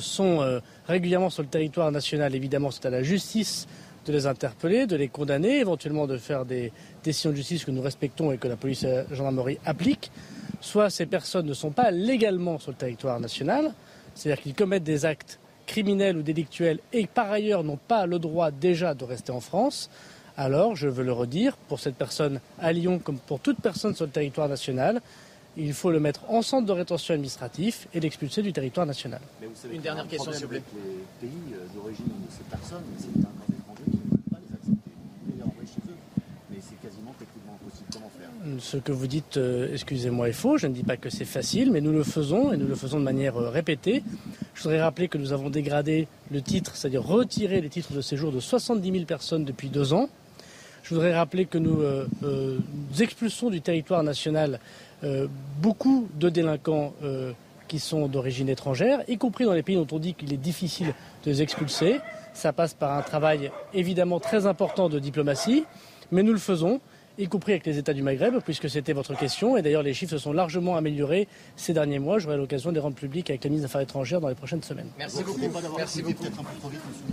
sont 0.00 0.40
euh, 0.40 0.60
régulièrement 0.86 1.30
sur 1.30 1.42
le 1.42 1.48
territoire 1.48 1.90
national, 1.92 2.34
évidemment, 2.34 2.70
c'est 2.70 2.86
à 2.86 2.90
la 2.90 3.02
justice 3.02 3.66
de 4.06 4.12
les 4.12 4.26
interpeller, 4.26 4.86
de 4.86 4.96
les 4.96 5.08
condamner, 5.08 5.58
éventuellement 5.58 6.06
de 6.06 6.16
faire 6.16 6.44
des 6.44 6.72
décisions 7.04 7.30
de 7.30 7.36
justice 7.36 7.64
que 7.64 7.70
nous 7.70 7.82
respectons 7.82 8.32
et 8.32 8.38
que 8.38 8.48
la 8.48 8.56
police 8.56 8.82
et 8.84 9.04
la 9.08 9.14
gendarmerie 9.14 9.58
appliquent. 9.64 10.10
Soit 10.60 10.90
ces 10.90 11.06
personnes 11.06 11.46
ne 11.46 11.54
sont 11.54 11.70
pas 11.70 11.90
légalement 11.90 12.58
sur 12.58 12.72
le 12.72 12.76
territoire 12.76 13.20
national, 13.20 13.72
c'est-à-dire 14.14 14.42
qu'ils 14.42 14.54
commettent 14.54 14.84
des 14.84 15.04
actes 15.04 15.38
criminels 15.66 16.16
ou 16.16 16.22
délictuels 16.22 16.80
et 16.92 17.06
par 17.06 17.30
ailleurs 17.30 17.62
n'ont 17.62 17.78
pas 17.78 18.06
le 18.06 18.18
droit 18.18 18.50
déjà 18.50 18.94
de 18.94 19.04
rester 19.04 19.30
en 19.30 19.40
France. 19.40 19.90
Alors, 20.36 20.76
je 20.76 20.88
veux 20.88 21.04
le 21.04 21.12
redire, 21.12 21.56
pour 21.68 21.80
cette 21.80 21.96
personne 21.96 22.40
à 22.58 22.72
Lyon 22.72 22.98
comme 22.98 23.18
pour 23.18 23.40
toute 23.40 23.60
personne 23.60 23.94
sur 23.94 24.06
le 24.06 24.10
territoire 24.10 24.48
national, 24.48 25.00
il 25.58 25.74
faut 25.74 25.90
le 25.90 26.00
mettre 26.00 26.22
en 26.30 26.42
centre 26.42 26.66
de 26.66 26.72
rétention 26.72 27.14
administratif 27.14 27.88
et 27.92 28.00
l'expulser 28.00 28.42
du 28.42 28.52
territoire 28.52 28.86
national. 28.86 29.20
Mais 29.40 29.48
vous 29.48 29.54
savez 29.54 29.74
Une 29.74 29.82
dernière 29.82 30.06
question, 30.06 30.32
s'il 30.32 30.42
vous 30.42 30.48
plaît. 30.48 30.62
Les 31.20 31.28
pays 31.28 31.36
euh, 31.52 31.66
d'origine 31.74 32.06
de 32.06 32.30
ces 32.30 32.44
personnes, 32.44 32.84
c'est 32.96 33.08
un 33.08 33.56
étranger 33.58 33.84
qui 33.90 33.96
ne 33.96 34.10
peuvent 34.10 34.30
pas 34.30 34.38
les 34.46 34.54
accepter. 34.54 34.90
Vous 35.26 35.32
les 35.36 35.42
envoyer 35.42 35.68
chez 35.68 35.90
eux, 35.90 35.96
mais 36.50 36.58
c'est 36.60 36.80
quasiment 36.80 37.14
techniquement 37.18 37.58
impossible. 37.60 37.88
Comment 37.92 38.10
faire? 38.16 38.60
Ce 38.60 38.76
que 38.76 38.92
vous 38.92 39.06
dites, 39.08 39.36
euh, 39.36 39.72
excusez-moi, 39.72 40.28
est 40.28 40.32
faux. 40.32 40.58
Je 40.58 40.68
ne 40.68 40.74
dis 40.74 40.84
pas 40.84 40.96
que 40.96 41.10
c'est 41.10 41.24
facile, 41.24 41.72
mais 41.72 41.80
nous 41.80 41.92
le 41.92 42.04
faisons 42.04 42.52
et 42.52 42.56
nous 42.56 42.68
le 42.68 42.76
faisons 42.76 43.00
de 43.00 43.04
manière 43.04 43.36
euh, 43.36 43.50
répétée. 43.50 44.04
Je 44.54 44.62
voudrais 44.62 44.80
rappeler 44.82 45.08
que 45.08 45.18
nous 45.18 45.32
avons 45.32 45.50
dégradé 45.50 46.06
le 46.30 46.40
titre, 46.40 46.76
c'est-à-dire 46.76 47.02
retiré 47.02 47.60
les 47.60 47.68
titres 47.68 47.92
de 47.92 48.00
séjour 48.00 48.30
de 48.30 48.40
70 48.40 48.92
000 48.92 49.04
personnes 49.04 49.44
depuis 49.44 49.68
deux 49.68 49.92
ans. 49.92 50.08
Je 50.88 50.94
voudrais 50.94 51.14
rappeler 51.14 51.44
que 51.44 51.58
nous, 51.58 51.82
euh, 51.82 52.06
euh, 52.22 52.58
expulsons 52.98 53.50
du 53.50 53.60
territoire 53.60 54.02
national 54.02 54.54
euh, 54.54 54.87
beaucoup 55.60 56.08
de 56.14 56.28
délinquants 56.28 56.92
qui 57.68 57.78
sont 57.78 58.08
d'origine 58.08 58.48
étrangère, 58.48 59.02
y 59.08 59.18
compris 59.18 59.44
dans 59.44 59.52
les 59.52 59.62
pays 59.62 59.76
dont 59.76 59.86
on 59.92 59.98
dit 59.98 60.14
qu'il 60.14 60.32
est 60.32 60.38
difficile 60.38 60.94
de 61.24 61.30
les 61.30 61.42
expulser. 61.42 62.00
Ça 62.32 62.52
passe 62.52 62.74
par 62.74 62.96
un 62.96 63.02
travail 63.02 63.50
évidemment 63.74 64.20
très 64.20 64.46
important 64.46 64.88
de 64.88 64.98
diplomatie, 64.98 65.64
mais 66.10 66.22
nous 66.22 66.32
le 66.32 66.38
faisons 66.38 66.80
y 67.18 67.26
compris 67.26 67.52
avec 67.52 67.66
les 67.66 67.78
États 67.78 67.92
du 67.92 68.02
Maghreb, 68.02 68.38
puisque 68.44 68.70
c'était 68.70 68.92
votre 68.92 69.14
question. 69.16 69.56
Et 69.56 69.62
d'ailleurs, 69.62 69.82
les 69.82 69.92
chiffres 69.92 70.12
se 70.12 70.18
sont 70.18 70.32
largement 70.32 70.76
améliorés 70.76 71.26
ces 71.56 71.72
derniers 71.74 71.98
mois. 71.98 72.20
J'aurai 72.20 72.36
l'occasion 72.36 72.70
de 72.70 72.76
les 72.76 72.80
rendre 72.80 72.94
publics 72.94 73.28
avec 73.28 73.42
la 73.42 73.50
ministre 73.50 73.66
des 73.66 73.72
Affaires 73.72 73.80
étrangères 73.80 74.20
dans 74.20 74.28
les 74.28 74.36
prochaines 74.36 74.62
semaines. 74.62 74.88
Merci 74.96 75.24
beaucoup. 75.24 75.40
Merci 75.76 76.02
beaucoup. 76.02 76.24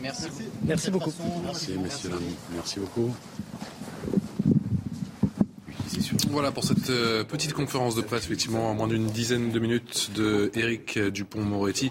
Merci. 0.01 0.27
Merci 0.63 0.91
beaucoup. 0.91 1.13
Merci, 1.43 1.71
messieurs. 1.79 2.11
Merci 2.53 2.79
beaucoup. 2.79 3.11
Voilà 6.36 6.51
pour 6.51 6.65
cette 6.65 6.89
euh, 6.89 7.23
petite 7.23 7.53
conférence 7.53 7.95
de 7.95 8.01
presse, 8.01 8.25
effectivement, 8.25 8.69
en 8.69 8.73
moins 8.73 8.89
d'une 8.89 9.05
dizaine 9.05 9.53
de 9.53 9.57
minutes 9.57 10.11
de 10.13 10.51
Éric 10.53 10.99
Dupont-Moretti 10.99 11.89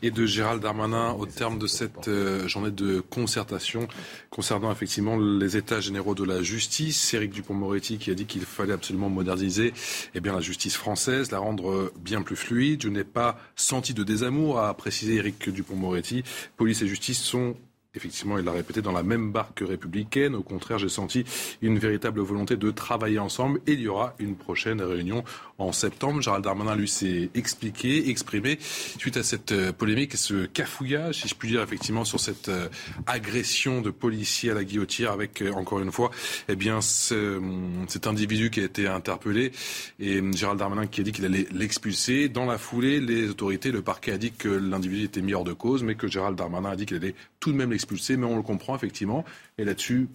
et 0.00 0.12
de 0.12 0.26
Gérald 0.26 0.62
Darmanin 0.62 1.10
au 1.14 1.26
terme 1.26 1.58
de 1.58 1.66
cette 1.66 2.06
euh, 2.06 2.46
journée 2.46 2.70
de 2.70 3.00
concertation 3.00 3.88
concernant 4.30 4.70
effectivement 4.70 5.18
les 5.18 5.56
états 5.56 5.80
généraux 5.80 6.14
de 6.14 6.22
la 6.22 6.40
justice. 6.40 7.14
Éric 7.14 7.32
Dupont-Moretti 7.32 7.98
qui 7.98 8.12
a 8.12 8.14
dit 8.14 8.26
qu'il 8.26 8.42
fallait 8.42 8.74
absolument 8.74 9.08
moderniser 9.08 9.74
eh 10.14 10.20
bien, 10.20 10.34
la 10.34 10.40
justice 10.40 10.76
française, 10.76 11.32
la 11.32 11.40
rendre 11.40 11.92
bien 11.98 12.22
plus 12.22 12.36
fluide. 12.36 12.82
Je 12.82 12.88
n'ai 12.88 13.02
pas 13.02 13.40
senti 13.56 13.92
de 13.92 14.04
désamour, 14.04 14.60
à 14.60 14.72
préciser 14.74 15.16
Éric 15.16 15.50
Dupont-Moretti. 15.50 16.22
Police 16.56 16.82
et 16.82 16.86
justice 16.86 17.18
sont 17.18 17.56
Effectivement, 17.96 18.38
il 18.38 18.44
l'a 18.44 18.52
répété, 18.52 18.82
dans 18.82 18.92
la 18.92 19.02
même 19.02 19.32
barque 19.32 19.64
républicaine. 19.66 20.36
Au 20.36 20.42
contraire, 20.42 20.78
j'ai 20.78 20.88
senti 20.88 21.24
une 21.60 21.76
véritable 21.78 22.20
volonté 22.20 22.56
de 22.56 22.70
travailler 22.70 23.18
ensemble. 23.18 23.60
Et 23.66 23.72
il 23.72 23.80
y 23.80 23.88
aura 23.88 24.14
une 24.20 24.36
prochaine 24.36 24.80
réunion 24.80 25.24
en 25.60 25.72
septembre. 25.72 26.20
Gérald 26.20 26.44
Darmanin, 26.44 26.74
lui, 26.74 26.88
s'est 26.88 27.30
expliqué, 27.34 28.08
exprimé 28.10 28.58
suite 28.60 29.16
à 29.16 29.22
cette 29.22 29.52
euh, 29.52 29.72
polémique 29.72 30.14
et 30.14 30.16
ce 30.16 30.46
cafouillage, 30.46 31.22
si 31.22 31.28
je 31.28 31.34
puis 31.34 31.48
dire, 31.48 31.62
effectivement, 31.62 32.04
sur 32.04 32.18
cette 32.18 32.48
euh, 32.48 32.68
agression 33.06 33.80
de 33.80 33.90
policiers 33.90 34.50
à 34.50 34.54
la 34.54 34.64
guillotière 34.64 35.12
avec, 35.12 35.42
euh, 35.42 35.52
encore 35.52 35.80
une 35.80 35.92
fois, 35.92 36.10
eh 36.48 36.56
bien, 36.56 36.80
cet 36.80 38.06
individu 38.06 38.50
qui 38.50 38.60
a 38.60 38.64
été 38.64 38.86
interpellé 38.86 39.52
et 39.98 40.22
Gérald 40.32 40.58
Darmanin 40.58 40.86
qui 40.86 41.00
a 41.00 41.04
dit 41.04 41.12
qu'il 41.12 41.24
allait 41.24 41.46
l'expulser. 41.52 42.28
Dans 42.28 42.46
la 42.46 42.58
foulée, 42.58 43.00
les 43.00 43.28
autorités, 43.28 43.70
le 43.70 43.82
parquet 43.82 44.12
a 44.12 44.18
dit 44.18 44.32
que 44.32 44.48
l'individu 44.48 45.04
était 45.04 45.20
mis 45.20 45.34
hors 45.34 45.44
de 45.44 45.52
cause, 45.52 45.82
mais 45.82 45.94
que 45.94 46.08
Gérald 46.08 46.36
Darmanin 46.36 46.70
a 46.70 46.76
dit 46.76 46.86
qu'il 46.86 46.96
allait 46.96 47.14
tout 47.38 47.52
de 47.52 47.56
même 47.56 47.72
expulsé, 47.72 48.16
mais 48.16 48.26
on 48.26 48.36
le 48.36 48.42
comprend 48.42 48.74
effectivement. 48.74 49.24
Et 49.58 49.64
là-dessus, 49.64 50.08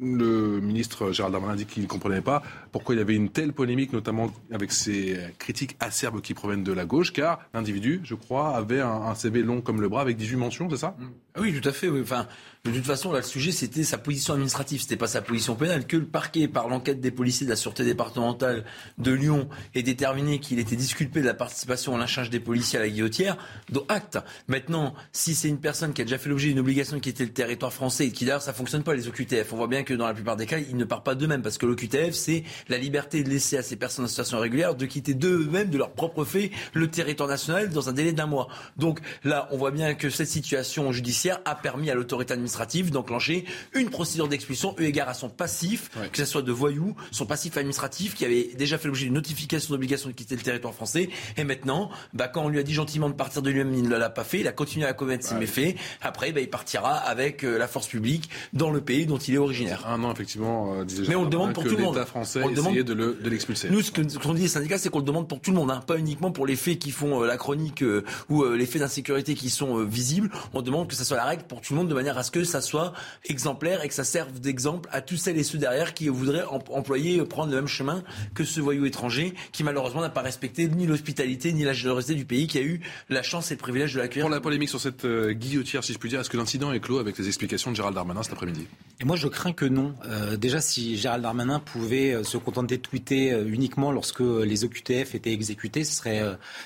le 0.00 0.60
ministre 0.60 1.12
Gérald 1.12 1.32
Darmanin 1.32 1.54
dit 1.54 1.66
qu'il 1.66 1.82
ne 1.82 1.88
comprenait 1.88 2.20
pas 2.20 2.42
pourquoi 2.72 2.94
il 2.94 2.98
y 2.98 3.00
avait 3.00 3.14
une 3.14 3.28
telle 3.28 3.52
polémique, 3.52 3.92
notamment 3.92 4.30
avec 4.50 4.72
ces 4.72 5.16
critiques 5.38 5.76
acerbes 5.80 6.20
qui 6.20 6.34
proviennent 6.34 6.64
de 6.64 6.72
la 6.72 6.84
gauche, 6.84 7.12
car 7.12 7.40
l'individu, 7.54 8.00
je 8.02 8.14
crois, 8.14 8.56
avait 8.56 8.80
un, 8.80 9.14
CV 9.14 9.42
long 9.42 9.60
comme 9.60 9.80
le 9.80 9.88
bras 9.88 10.02
avec 10.02 10.16
18 10.16 10.36
mentions, 10.36 10.68
c'est 10.70 10.76
ça? 10.76 10.96
Ah 10.98 11.04
Oui, 11.38 11.58
tout 11.60 11.68
à 11.68 11.72
fait. 11.72 11.88
Enfin, 11.88 12.26
de 12.64 12.72
toute 12.72 12.84
façon, 12.84 13.12
le 13.12 13.22
sujet, 13.22 13.52
c'était 13.52 13.84
sa 13.84 13.98
position 13.98 14.34
administrative, 14.34 14.80
c'était 14.80 14.96
pas 14.96 15.06
sa 15.06 15.22
position 15.22 15.54
pénale. 15.54 15.86
Que 15.86 15.96
le 15.96 16.06
parquet, 16.06 16.48
par 16.48 16.68
l'enquête 16.68 17.00
des 17.00 17.10
policiers 17.10 17.46
de 17.46 17.50
la 17.50 17.56
Sûreté 17.56 17.84
départementale 17.84 18.64
de 18.98 19.12
Lyon, 19.12 19.48
ait 19.74 19.82
déterminé 19.82 20.40
qu'il 20.40 20.58
était 20.58 20.76
disculpé 20.76 21.20
de 21.20 21.26
la 21.26 21.34
participation 21.34 21.94
à 21.94 21.98
lynchage 21.98 22.30
des 22.30 22.40
policiers 22.40 22.78
à 22.78 22.82
la 22.82 22.88
guillotière, 22.88 23.36
dont 23.70 23.84
acte. 23.88 24.18
Maintenant, 24.48 24.94
si 25.12 25.34
c'est 25.34 25.48
une 25.48 25.60
personne 25.60 25.92
qui 25.92 26.02
a 26.02 26.04
déjà 26.04 26.18
fait 26.18 26.28
l'objet 26.28 26.48
d'une 26.48 26.58
obligation 26.58 26.98
qui 26.98 27.08
était 27.08 27.24
le 27.24 27.32
territoire 27.32 27.72
français, 27.72 28.06
et 28.06 28.10
qui 28.10 28.24
d'ailleurs, 28.24 28.42
ça 28.42 28.52
fonctionne 28.52 28.82
pas, 28.82 28.94
les 28.94 29.06
OQTF, 29.06 29.52
on 29.52 29.56
voit 29.56 29.68
bien 29.68 29.82
que 29.84 29.94
dans 29.94 30.06
la 30.06 30.14
plupart 30.14 30.36
des 30.36 30.46
cas, 30.46 30.58
ils 30.58 30.76
ne 30.76 30.84
partent 30.84 31.04
pas 31.04 31.14
d'eux-mêmes, 31.14 31.42
parce 31.42 31.58
que 31.58 31.66
l'OQTF, 31.66 32.14
c'est 32.14 32.42
la 32.68 32.78
liberté 32.78 33.22
de 33.22 33.28
laisser 33.28 33.58
à 33.58 33.62
ces 33.62 33.76
personnes 33.76 34.06
en 34.06 34.08
situation 34.08 34.40
régulière 34.40 34.74
de 34.74 34.86
quitter 34.86 35.14
d'eux-mêmes, 35.14 35.70
de 35.70 35.78
leur 35.78 35.92
propre 35.92 36.24
fait, 36.24 36.50
le 36.72 36.88
territoire 36.88 37.28
national 37.28 37.70
dans 37.70 37.88
un 37.88 37.92
délai 37.92 38.12
d'un 38.12 38.26
mois. 38.26 38.48
Donc 38.76 39.00
là, 39.22 39.48
on 39.52 39.56
voit 39.56 39.70
bien 39.70 39.94
que 39.94 40.10
cette 40.10 40.28
situation 40.28 40.90
judiciaire 40.90 41.25
a 41.30 41.54
permis 41.54 41.90
à 41.90 41.94
l'autorité 41.94 42.32
administrative 42.32 42.90
d'enclencher 42.90 43.44
une 43.74 43.90
procédure 43.90 44.28
d'expulsion 44.28 44.74
eu 44.78 44.84
égard 44.84 45.08
à 45.08 45.14
son 45.14 45.28
passif, 45.28 45.90
que 46.12 46.18
ce 46.18 46.24
soit 46.24 46.42
de 46.42 46.52
voyou, 46.52 46.94
son 47.10 47.26
passif 47.26 47.56
administratif 47.56 48.14
qui 48.14 48.24
avait 48.24 48.50
déjà 48.56 48.78
fait 48.78 48.88
l'objet 48.88 49.04
d'une 49.04 49.14
notification 49.14 49.74
d'obligation 49.74 50.08
de 50.08 50.14
quitter 50.14 50.36
le 50.36 50.42
territoire 50.42 50.74
français. 50.74 51.08
Et 51.36 51.44
maintenant, 51.44 51.90
bah, 52.12 52.28
quand 52.28 52.44
on 52.44 52.48
lui 52.48 52.58
a 52.58 52.62
dit 52.62 52.74
gentiment 52.74 53.08
de 53.08 53.14
partir 53.14 53.42
de 53.42 53.50
lui-même, 53.50 53.74
il 53.74 53.88
ne 53.88 53.96
l'a 53.96 54.10
pas 54.10 54.24
fait. 54.24 54.40
Il 54.40 54.48
a 54.48 54.52
continué 54.52 54.86
à 54.86 54.92
commettre 54.92 55.26
ses 55.26 55.34
méfaits. 55.34 55.76
Après, 56.00 56.32
bah, 56.32 56.40
il 56.40 56.50
partira 56.50 56.94
avec 56.94 57.44
euh, 57.44 57.58
la 57.58 57.68
force 57.68 57.88
publique 57.88 58.30
dans 58.52 58.70
le 58.70 58.80
pays 58.80 59.06
dont 59.06 59.18
il 59.18 59.34
est 59.34 59.38
originaire. 59.38 59.86
Un 59.86 60.02
an, 60.04 60.12
effectivement, 60.12 60.74
euh, 60.74 60.84
Mais 61.08 61.14
on 61.14 61.24
le 61.24 61.30
demande 61.30 61.52
pour 61.52 61.64
tout 61.64 61.76
le 61.76 61.82
monde. 61.82 61.98
français 62.04 62.42
on 62.42 62.50
demande... 62.50 62.76
de 62.76 63.30
l'expulser. 63.30 63.70
Nous, 63.70 63.82
ce 63.82 63.90
qu'on 63.90 64.34
dit 64.34 64.42
les 64.42 64.48
syndicats, 64.48 64.78
c'est 64.78 64.88
qu'on 64.88 64.98
le 64.98 65.04
demande 65.04 65.28
pour 65.28 65.40
tout 65.40 65.50
le 65.50 65.56
monde, 65.56 65.70
hein. 65.70 65.82
pas 65.86 65.98
uniquement 65.98 66.30
pour 66.30 66.46
les 66.46 66.56
faits 66.56 66.78
qui 66.78 66.90
font 66.90 67.22
euh, 67.22 67.26
la 67.26 67.36
chronique 67.36 67.84
ou 68.28 68.44
les 68.44 68.66
faits 68.66 68.82
d'insécurité 68.82 69.34
qui 69.34 69.50
sont 69.50 69.84
visibles. 69.84 70.30
On 70.54 70.62
demande 70.62 70.88
que 70.88 70.94
ça 70.94 71.04
soit 71.04 71.15
la 71.16 71.24
règle 71.24 71.44
pour 71.44 71.60
tout 71.60 71.72
le 71.72 71.78
monde 71.78 71.88
de 71.88 71.94
manière 71.94 72.18
à 72.18 72.22
ce 72.22 72.30
que 72.30 72.44
ça 72.44 72.60
soit 72.60 72.92
exemplaire 73.24 73.84
et 73.84 73.88
que 73.88 73.94
ça 73.94 74.04
serve 74.04 74.40
d'exemple 74.40 74.88
à 74.92 75.00
tous 75.00 75.16
celles 75.16 75.38
et 75.38 75.44
ceux 75.44 75.58
derrière 75.58 75.94
qui 75.94 76.08
voudraient 76.08 76.44
employer, 76.44 77.20
euh, 77.20 77.24
prendre 77.24 77.50
le 77.50 77.56
même 77.56 77.66
chemin 77.66 78.02
que 78.34 78.44
ce 78.44 78.60
voyou 78.60 78.84
étranger 78.84 79.34
qui 79.52 79.64
malheureusement 79.64 80.00
n'a 80.00 80.10
pas 80.10 80.22
respecté 80.22 80.68
ni 80.68 80.86
l'hospitalité 80.86 81.52
ni 81.52 81.64
la 81.64 81.72
générosité 81.72 82.14
du 82.14 82.24
pays 82.24 82.46
qui 82.46 82.58
a 82.58 82.62
eu 82.62 82.80
la 83.08 83.22
chance 83.22 83.50
et 83.50 83.54
le 83.54 83.58
privilège 83.58 83.94
de 83.94 84.00
l'accueillir. 84.00 84.24
Pour 84.24 84.34
la 84.34 84.40
polémique 84.40 84.68
sur 84.68 84.80
cette 84.80 85.04
euh, 85.04 85.32
guillotière, 85.32 85.84
si 85.84 85.92
je 85.92 85.98
puis 85.98 86.08
dire, 86.08 86.20
est-ce 86.20 86.30
que 86.30 86.36
l'incident 86.36 86.72
est 86.72 86.80
clos 86.80 86.98
avec 86.98 87.18
les 87.18 87.26
explications 87.26 87.70
de 87.70 87.76
Gérald 87.76 87.94
Darmanin 87.94 88.22
cet 88.22 88.32
après-midi? 88.32 88.66
Et 89.00 89.04
moi, 89.04 89.16
je 89.16 89.28
crains 89.28 89.52
que 89.52 89.64
non. 89.64 89.94
Euh, 90.06 90.36
déjà, 90.36 90.60
si 90.60 90.96
Gérald 90.96 91.22
Darmanin 91.22 91.60
pouvait 91.60 92.24
se 92.24 92.36
contenter 92.36 92.76
de 92.76 92.82
tweeter 92.82 93.30
uniquement 93.46 93.92
lorsque 93.92 94.20
les 94.20 94.64
OQTF 94.64 95.14
étaient 95.14 95.32
exécutés, 95.32 95.84
ce 95.84 95.94
serait 95.94 96.22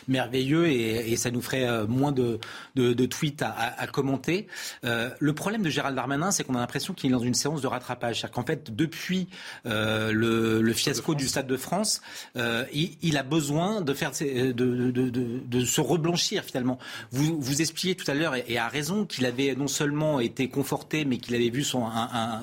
merveilleux 0.08 0.68
et, 0.68 1.16
ça 1.16 1.30
nous 1.30 1.42
ferait 1.42 1.86
moins 1.86 2.12
de, 2.12 2.38
de, 2.76 3.06
tweets 3.06 3.42
à, 3.42 3.50
à 3.50 3.86
commenter. 3.86 4.39
Le 4.82 5.32
problème 5.32 5.62
de 5.62 5.70
Gérald 5.70 5.96
Darmanin, 5.96 6.30
c'est 6.30 6.44
qu'on 6.44 6.54
a 6.54 6.60
l'impression 6.60 6.94
qu'il 6.94 7.10
est 7.10 7.12
dans 7.12 7.20
une 7.20 7.34
séance 7.34 7.62
de 7.62 7.66
rattrapage. 7.66 8.20
C'est-à-dire 8.20 8.34
qu'en 8.34 8.44
fait, 8.44 8.74
depuis 8.74 9.28
euh, 9.66 10.12
le, 10.12 10.72
fiasco 10.72 11.14
du 11.14 11.28
Stade 11.28 11.46
de 11.46 11.56
France, 11.56 12.00
euh, 12.36 12.64
il, 12.72 13.16
a 13.16 13.22
besoin 13.22 13.80
de, 13.80 13.92
faire, 13.94 14.12
de, 14.12 14.52
de, 14.52 15.64
se 15.64 15.80
reblanchir 15.80 16.44
finalement. 16.44 16.78
Vous, 17.10 17.40
vous 17.40 17.60
expliquiez 17.60 17.94
tout 17.94 18.10
à 18.10 18.14
l'heure, 18.14 18.34
et, 18.34 18.58
à 18.58 18.68
raison, 18.68 19.04
qu'il 19.04 19.26
avait 19.26 19.54
non 19.54 19.68
seulement 19.68 20.20
été 20.20 20.48
conforté, 20.48 21.04
mais 21.04 21.18
qu'il 21.18 21.34
avait 21.34 21.50
vu 21.50 21.64
son, 21.64 21.88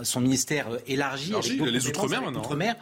son 0.04 0.22
ministère 0.22 0.68
élargi. 0.88 1.32
élargi 1.32 1.60
les 1.60 1.88
Outre-mer 1.88 2.22
maintenant. 2.22 2.40
Outre-mer. 2.42 2.76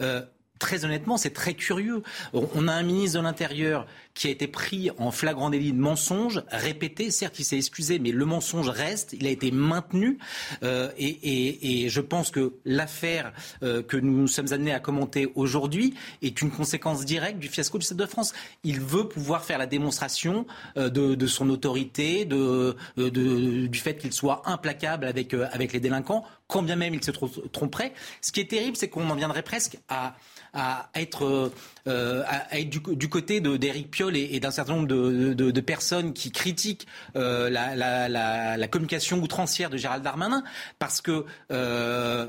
Euh, 0.00 0.22
très 0.58 0.84
honnêtement, 0.84 1.16
c'est 1.16 1.32
très 1.32 1.54
curieux. 1.54 2.02
On 2.32 2.68
a 2.68 2.72
un 2.72 2.82
ministre 2.82 3.18
de 3.18 3.24
l'Intérieur 3.24 3.86
qui 4.18 4.26
a 4.26 4.30
été 4.30 4.48
pris 4.48 4.90
en 4.98 5.12
flagrant 5.12 5.48
délit 5.48 5.72
de 5.72 5.78
mensonge, 5.78 6.42
répété. 6.50 7.12
Certes, 7.12 7.38
il 7.38 7.44
s'est 7.44 7.56
excusé, 7.56 8.00
mais 8.00 8.10
le 8.10 8.24
mensonge 8.24 8.68
reste. 8.68 9.12
Il 9.12 9.26
a 9.26 9.30
été 9.30 9.52
maintenu. 9.52 10.18
Euh, 10.64 10.90
et, 10.98 11.88
je 11.88 12.00
pense 12.00 12.30
que 12.30 12.54
l'affaire 12.64 13.32
euh, 13.62 13.82
que 13.82 13.96
nous 13.96 14.26
sommes 14.26 14.52
amenés 14.52 14.74
à 14.74 14.80
commenter 14.80 15.30
aujourd'hui 15.36 15.94
est 16.22 16.42
une 16.42 16.50
conséquence 16.50 17.04
directe 17.04 17.38
du 17.38 17.48
fiasco 17.48 17.78
du 17.78 17.84
Stade 17.84 17.98
de 17.98 18.06
France. 18.06 18.34
Il 18.64 18.80
veut 18.80 19.06
pouvoir 19.06 19.44
faire 19.44 19.58
la 19.58 19.66
démonstration 19.66 20.46
euh, 20.76 20.90
de, 20.90 21.26
son 21.26 21.48
autorité, 21.50 22.24
de, 22.24 22.76
du 22.96 23.78
fait 23.78 23.98
qu'il 23.98 24.12
soit 24.12 24.42
implacable 24.46 25.04
avec, 25.04 25.32
avec 25.34 25.72
les 25.72 25.80
délinquants, 25.80 26.24
quand 26.48 26.62
bien 26.62 26.76
même 26.76 26.94
il 26.94 27.04
se 27.04 27.10
tromperait. 27.10 27.92
Ce 28.20 28.32
qui 28.32 28.40
est 28.40 28.50
terrible, 28.50 28.76
c'est 28.76 28.88
qu'on 28.88 29.08
en 29.08 29.14
viendrait 29.14 29.42
presque 29.42 29.78
à 29.88 30.16
à 30.58 30.90
être, 30.96 31.52
euh, 31.86 32.24
à 32.26 32.58
être 32.58 32.68
du, 32.68 33.08
côté 33.08 33.40
d'Éric 33.40 33.92
Piolle 33.92 34.16
et, 34.16 34.40
d'un 34.40 34.50
certain 34.50 34.74
nombre 34.74 34.88
de, 34.88 35.60
personnes 35.60 36.12
qui 36.12 36.32
critiquent 36.32 36.86
euh, 37.16 37.48
la, 37.48 38.68
communication 38.68 39.18
outrancière 39.20 39.70
de 39.70 39.76
Gérald 39.76 40.02
Darmanin, 40.02 40.42
parce 40.80 41.00
que 41.00 41.24
euh, 41.52 42.26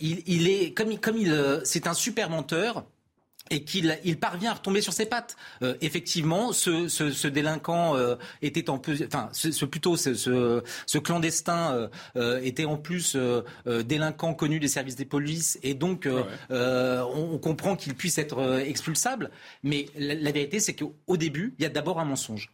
il, 0.00 0.48
est 0.48 0.72
comme, 0.72 0.98
comme 0.98 1.16
il, 1.16 1.60
c'est 1.64 1.88
un 1.88 1.94
super 1.94 2.30
menteur 2.30 2.84
et 3.50 3.64
qu'il 3.64 3.98
il 4.04 4.18
parvient 4.18 4.50
à 4.50 4.54
retomber 4.54 4.80
sur 4.80 4.92
ses 4.92 5.06
pattes. 5.06 5.36
Euh, 5.62 5.74
effectivement, 5.80 6.52
ce, 6.52 6.88
ce, 6.88 7.10
ce 7.10 7.28
délinquant 7.28 7.96
euh, 7.96 8.16
était 8.42 8.70
en 8.70 8.78
plus, 8.78 9.04
enfin, 9.06 9.28
ce, 9.32 9.64
plutôt 9.64 9.96
ce, 9.96 10.14
ce 10.14 10.98
clandestin 10.98 11.90
euh, 12.16 12.40
était 12.42 12.64
en 12.64 12.76
plus 12.76 13.16
délinquant 13.66 14.34
connu 14.34 14.60
des 14.60 14.68
services 14.68 14.96
des 14.96 15.04
polices, 15.04 15.58
et 15.62 15.74
donc 15.74 16.08
on, 16.08 17.34
on, 17.34 17.38
comprend 17.38 17.76
qu'il 17.76 17.94
puisse 17.94 18.18
être 18.18 18.60
expulsable. 18.64 19.30
Mais 19.62 19.86
la, 19.98 20.14
la 20.14 20.32
vérité, 20.32 20.60
c'est 20.60 20.74
qu'au 20.74 21.16
début, 21.16 21.54
il 21.58 21.62
y 21.62 21.66
a 21.66 21.70
d'abord 21.70 22.00
un 22.00 22.04
mensonge. 22.04 22.50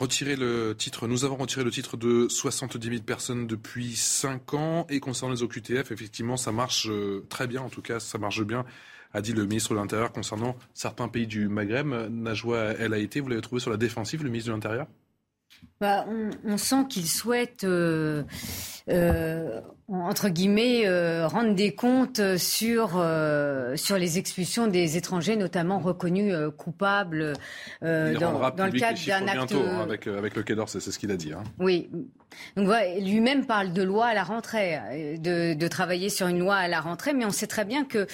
Retirer 0.00 0.34
le 0.34 0.74
titre, 0.76 1.06
nous 1.06 1.24
avons 1.24 1.36
retiré 1.36 1.62
le 1.62 1.70
titre 1.70 1.96
de 1.96 2.26
70 2.28 2.88
000 2.88 3.02
personnes 3.02 3.46
depuis 3.46 3.94
5 3.94 4.54
ans. 4.54 4.86
Et 4.90 4.98
concernant 4.98 5.32
les 5.32 5.42
OQTF, 5.44 5.92
effectivement, 5.92 6.36
ça 6.36 6.50
marche 6.50 6.88
très 7.28 7.46
bien. 7.46 7.62
En 7.62 7.68
tout 7.68 7.82
cas, 7.82 8.00
ça 8.00 8.18
marche 8.18 8.42
bien 8.42 8.64
a 9.14 9.20
dit 9.22 9.32
le 9.32 9.46
ministre 9.46 9.70
de 9.70 9.78
l'Intérieur 9.78 10.12
concernant 10.12 10.56
certains 10.74 11.08
pays 11.08 11.26
du 11.26 11.48
Maghreb. 11.48 11.86
Najwa 12.10 12.74
Elle 12.78 12.92
a 12.92 12.98
été, 12.98 13.20
vous 13.20 13.28
l'avez 13.28 13.40
trouvé 13.40 13.60
sur 13.60 13.70
la 13.70 13.76
défensive, 13.76 14.22
le 14.22 14.28
ministre 14.28 14.50
de 14.50 14.54
l'Intérieur? 14.54 14.86
Bah, 15.80 16.04
on, 16.44 16.56
sent 16.58 16.86
qu'il 16.90 17.06
souhaite 17.06 17.64
euh, 17.64 18.24
euh, 18.90 19.60
entre 19.88 20.28
guillemets, 20.28 20.82
euh, 20.86 21.26
rendre 21.26 21.54
des 21.54 21.74
comptes 21.74 22.36
sur, 22.36 22.92
euh, 22.96 23.76
sur 23.76 23.98
les 23.98 24.18
expulsions 24.18 24.66
des 24.66 24.96
étrangers, 24.96 25.36
notamment 25.36 25.78
reconnus 25.78 26.32
euh, 26.34 26.50
coupables 26.50 27.34
euh, 27.82 28.14
dans, 28.18 28.50
dans 28.50 28.66
le 28.66 28.72
cadre 28.72 28.98
d'un 29.06 29.26
acte. 29.26 29.34
bientôt, 29.34 29.62
hein, 29.66 29.80
avec, 29.82 30.06
euh, 30.06 30.18
avec 30.18 30.34
le 30.36 30.42
Quai 30.42 30.54
d'Orsay, 30.54 30.80
c'est 30.80 30.90
ce 30.90 30.98
qu'il 30.98 31.10
a 31.10 31.16
dit. 31.16 31.32
hein. 31.32 31.42
Oui. 31.58 31.90
Donc 32.56 32.66
voilà, 32.66 32.98
lui-même 32.98 33.46
parle 33.46 33.72
de 33.72 33.82
loi 33.82 34.06
à 34.06 34.14
la 34.14 34.24
rentrée, 34.24 34.76
euh, 34.76 35.16
de, 35.18 35.54
de 35.54 35.68
travailler 35.68 36.08
sur 36.08 36.26
une 36.26 36.38
loi 36.40 36.56
à 36.56 36.66
la 36.66 36.80
rentrée, 36.80 37.12
mais 37.12 37.24
on 37.24 37.30
sait 37.30 37.46
très 37.46 37.64
bien 37.64 37.84
que 37.84 38.06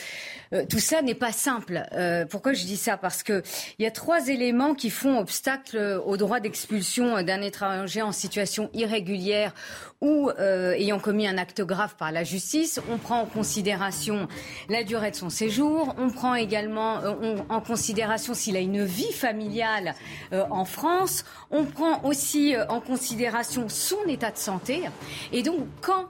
euh, 0.52 0.64
tout 0.68 0.78
ça 0.78 1.00
n'est 1.02 1.14
pas 1.14 1.32
simple. 1.32 1.84
Euh, 1.92 2.26
pourquoi 2.26 2.52
je 2.52 2.64
dis 2.66 2.76
ça? 2.76 2.96
Parce 2.98 3.22
que 3.22 3.42
il 3.78 3.84
y 3.84 3.86
a 3.86 3.90
trois 3.90 4.28
éléments 4.28 4.74
qui 4.74 4.90
font 4.90 5.18
obstacle 5.18 6.00
au 6.04 6.16
droit 6.18 6.38
d'expulsion 6.40 7.22
d'un 7.22 7.40
étranger 7.40 8.02
en 8.02 8.12
situation 8.12 8.68
irrégulière 8.74 9.54
ou 10.00 10.30
euh, 10.30 10.72
ayant 10.72 10.98
commis 10.98 11.26
un 11.26 11.36
acte 11.36 11.60
grave 11.60 11.94
par 11.96 12.10
la 12.10 12.24
justice. 12.24 12.80
On 12.90 12.96
prend 12.96 13.20
en 13.20 13.26
considération 13.26 14.28
la 14.68 14.82
durée 14.82 15.10
de 15.10 15.16
son 15.16 15.28
séjour. 15.28 15.94
On 15.98 16.10
prend 16.10 16.34
également 16.34 16.98
euh, 16.98 17.36
en 17.48 17.60
considération 17.60 18.32
s'il 18.32 18.56
a 18.56 18.60
une 18.60 18.84
vie 18.84 19.12
familiale 19.12 19.94
euh, 20.32 20.44
en 20.50 20.64
France. 20.64 21.24
On 21.50 21.64
prend 21.64 22.02
aussi 22.04 22.54
euh, 22.54 22.66
en 22.68 22.80
considération 22.80 23.68
son 23.68 24.02
état 24.08 24.30
de 24.30 24.38
santé. 24.38 24.82
Et 25.32 25.42
donc, 25.42 25.60
quand 25.80 26.06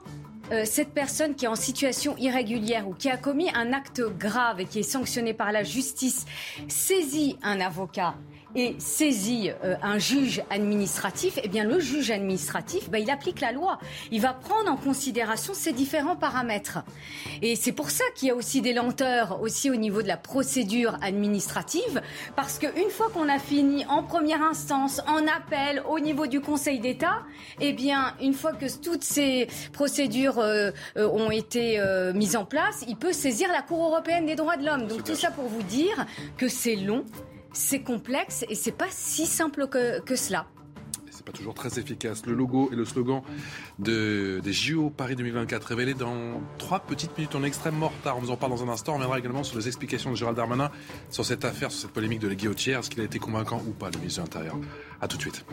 cette 0.64 0.92
personne 0.92 1.36
qui 1.36 1.44
est 1.44 1.48
en 1.48 1.54
situation 1.54 2.16
irrégulière 2.18 2.88
ou 2.88 2.92
qui 2.92 3.08
a 3.08 3.16
commis 3.16 3.48
un 3.54 3.72
acte 3.72 4.02
grave 4.18 4.58
et 4.58 4.64
qui 4.64 4.80
est 4.80 4.82
sanctionné 4.82 5.32
par 5.32 5.52
la 5.52 5.62
justice 5.62 6.26
saisit 6.66 7.38
un 7.44 7.60
avocat 7.60 8.16
et 8.54 8.76
saisit 8.78 9.50
euh, 9.64 9.76
un 9.82 9.98
juge 9.98 10.42
administratif, 10.50 11.38
eh 11.42 11.48
bien 11.48 11.64
le 11.64 11.78
juge 11.80 12.10
administratif, 12.10 12.90
ben, 12.90 12.98
il 12.98 13.10
applique 13.10 13.40
la 13.40 13.52
loi. 13.52 13.78
Il 14.10 14.20
va 14.20 14.32
prendre 14.32 14.70
en 14.70 14.76
considération 14.76 15.54
ces 15.54 15.72
différents 15.72 16.16
paramètres. 16.16 16.78
Et 17.42 17.56
c'est 17.56 17.72
pour 17.72 17.90
ça 17.90 18.04
qu'il 18.14 18.28
y 18.28 18.30
a 18.30 18.34
aussi 18.34 18.60
des 18.60 18.72
lenteurs 18.72 19.40
aussi 19.40 19.70
au 19.70 19.76
niveau 19.76 20.02
de 20.02 20.08
la 20.08 20.16
procédure 20.16 20.98
administrative, 21.02 22.00
parce 22.36 22.58
qu'une 22.58 22.90
fois 22.90 23.10
qu'on 23.12 23.28
a 23.28 23.38
fini 23.38 23.84
en 23.86 24.02
première 24.02 24.42
instance, 24.42 25.00
en 25.06 25.26
appel, 25.26 25.82
au 25.88 26.00
niveau 26.00 26.26
du 26.26 26.40
Conseil 26.40 26.80
d'État, 26.80 27.22
eh 27.60 27.72
bien 27.72 28.14
une 28.20 28.34
fois 28.34 28.52
que 28.52 28.66
toutes 28.80 29.04
ces 29.04 29.48
procédures 29.72 30.38
euh, 30.38 30.70
euh, 30.96 31.08
ont 31.08 31.30
été 31.30 31.78
euh, 31.78 32.12
mises 32.12 32.36
en 32.36 32.44
place, 32.44 32.84
il 32.88 32.96
peut 32.96 33.12
saisir 33.12 33.48
la 33.52 33.62
Cour 33.62 33.86
européenne 33.86 34.26
des 34.26 34.34
droits 34.34 34.56
de 34.56 34.64
l'homme. 34.64 34.86
Donc 34.86 35.04
tout 35.04 35.14
ça 35.14 35.30
pour 35.30 35.46
vous 35.46 35.62
dire 35.62 36.06
que 36.36 36.48
c'est 36.48 36.76
long, 36.76 37.04
c'est 37.52 37.80
complexe 37.80 38.44
et 38.48 38.54
c'est 38.54 38.72
pas 38.72 38.88
si 38.90 39.26
simple 39.26 39.68
que, 39.68 40.00
que 40.00 40.16
cela. 40.16 40.46
C'est 41.10 41.26
pas 41.26 41.32
toujours 41.32 41.52
très 41.52 41.78
efficace. 41.78 42.24
Le 42.24 42.32
logo 42.32 42.70
et 42.72 42.76
le 42.76 42.84
slogan 42.86 43.20
de, 43.78 44.40
des 44.42 44.52
JO 44.52 44.88
Paris 44.88 45.16
2024 45.16 45.64
révélés 45.64 45.92
dans 45.92 46.40
trois 46.56 46.80
petites 46.80 47.16
minutes. 47.18 47.34
On 47.34 47.44
est 47.44 47.48
extrêmement 47.48 47.86
en 47.86 47.90
retard. 47.90 48.16
On 48.16 48.20
vous 48.20 48.30
en 48.30 48.36
parle 48.36 48.52
dans 48.52 48.64
un 48.64 48.68
instant. 48.68 48.92
On 48.92 48.94
reviendra 48.94 49.18
également 49.18 49.44
sur 49.44 49.58
les 49.58 49.66
explications 49.66 50.10
de 50.10 50.16
Gérald 50.16 50.36
Darmanin 50.36 50.70
sur 51.10 51.26
cette 51.26 51.44
affaire, 51.44 51.70
sur 51.72 51.82
cette 51.82 51.90
polémique 51.90 52.20
de 52.20 52.28
la 52.28 52.34
guillotière. 52.34 52.78
Est-ce 52.78 52.88
qu'il 52.88 53.00
a 53.02 53.04
été 53.04 53.18
convaincant 53.18 53.62
ou 53.66 53.72
pas, 53.72 53.90
le 53.90 53.98
ministre 53.98 54.22
de 54.22 54.26
l'Intérieur? 54.26 54.56
A 55.02 55.08
tout 55.08 55.18
de 55.18 55.22
suite. 55.22 55.44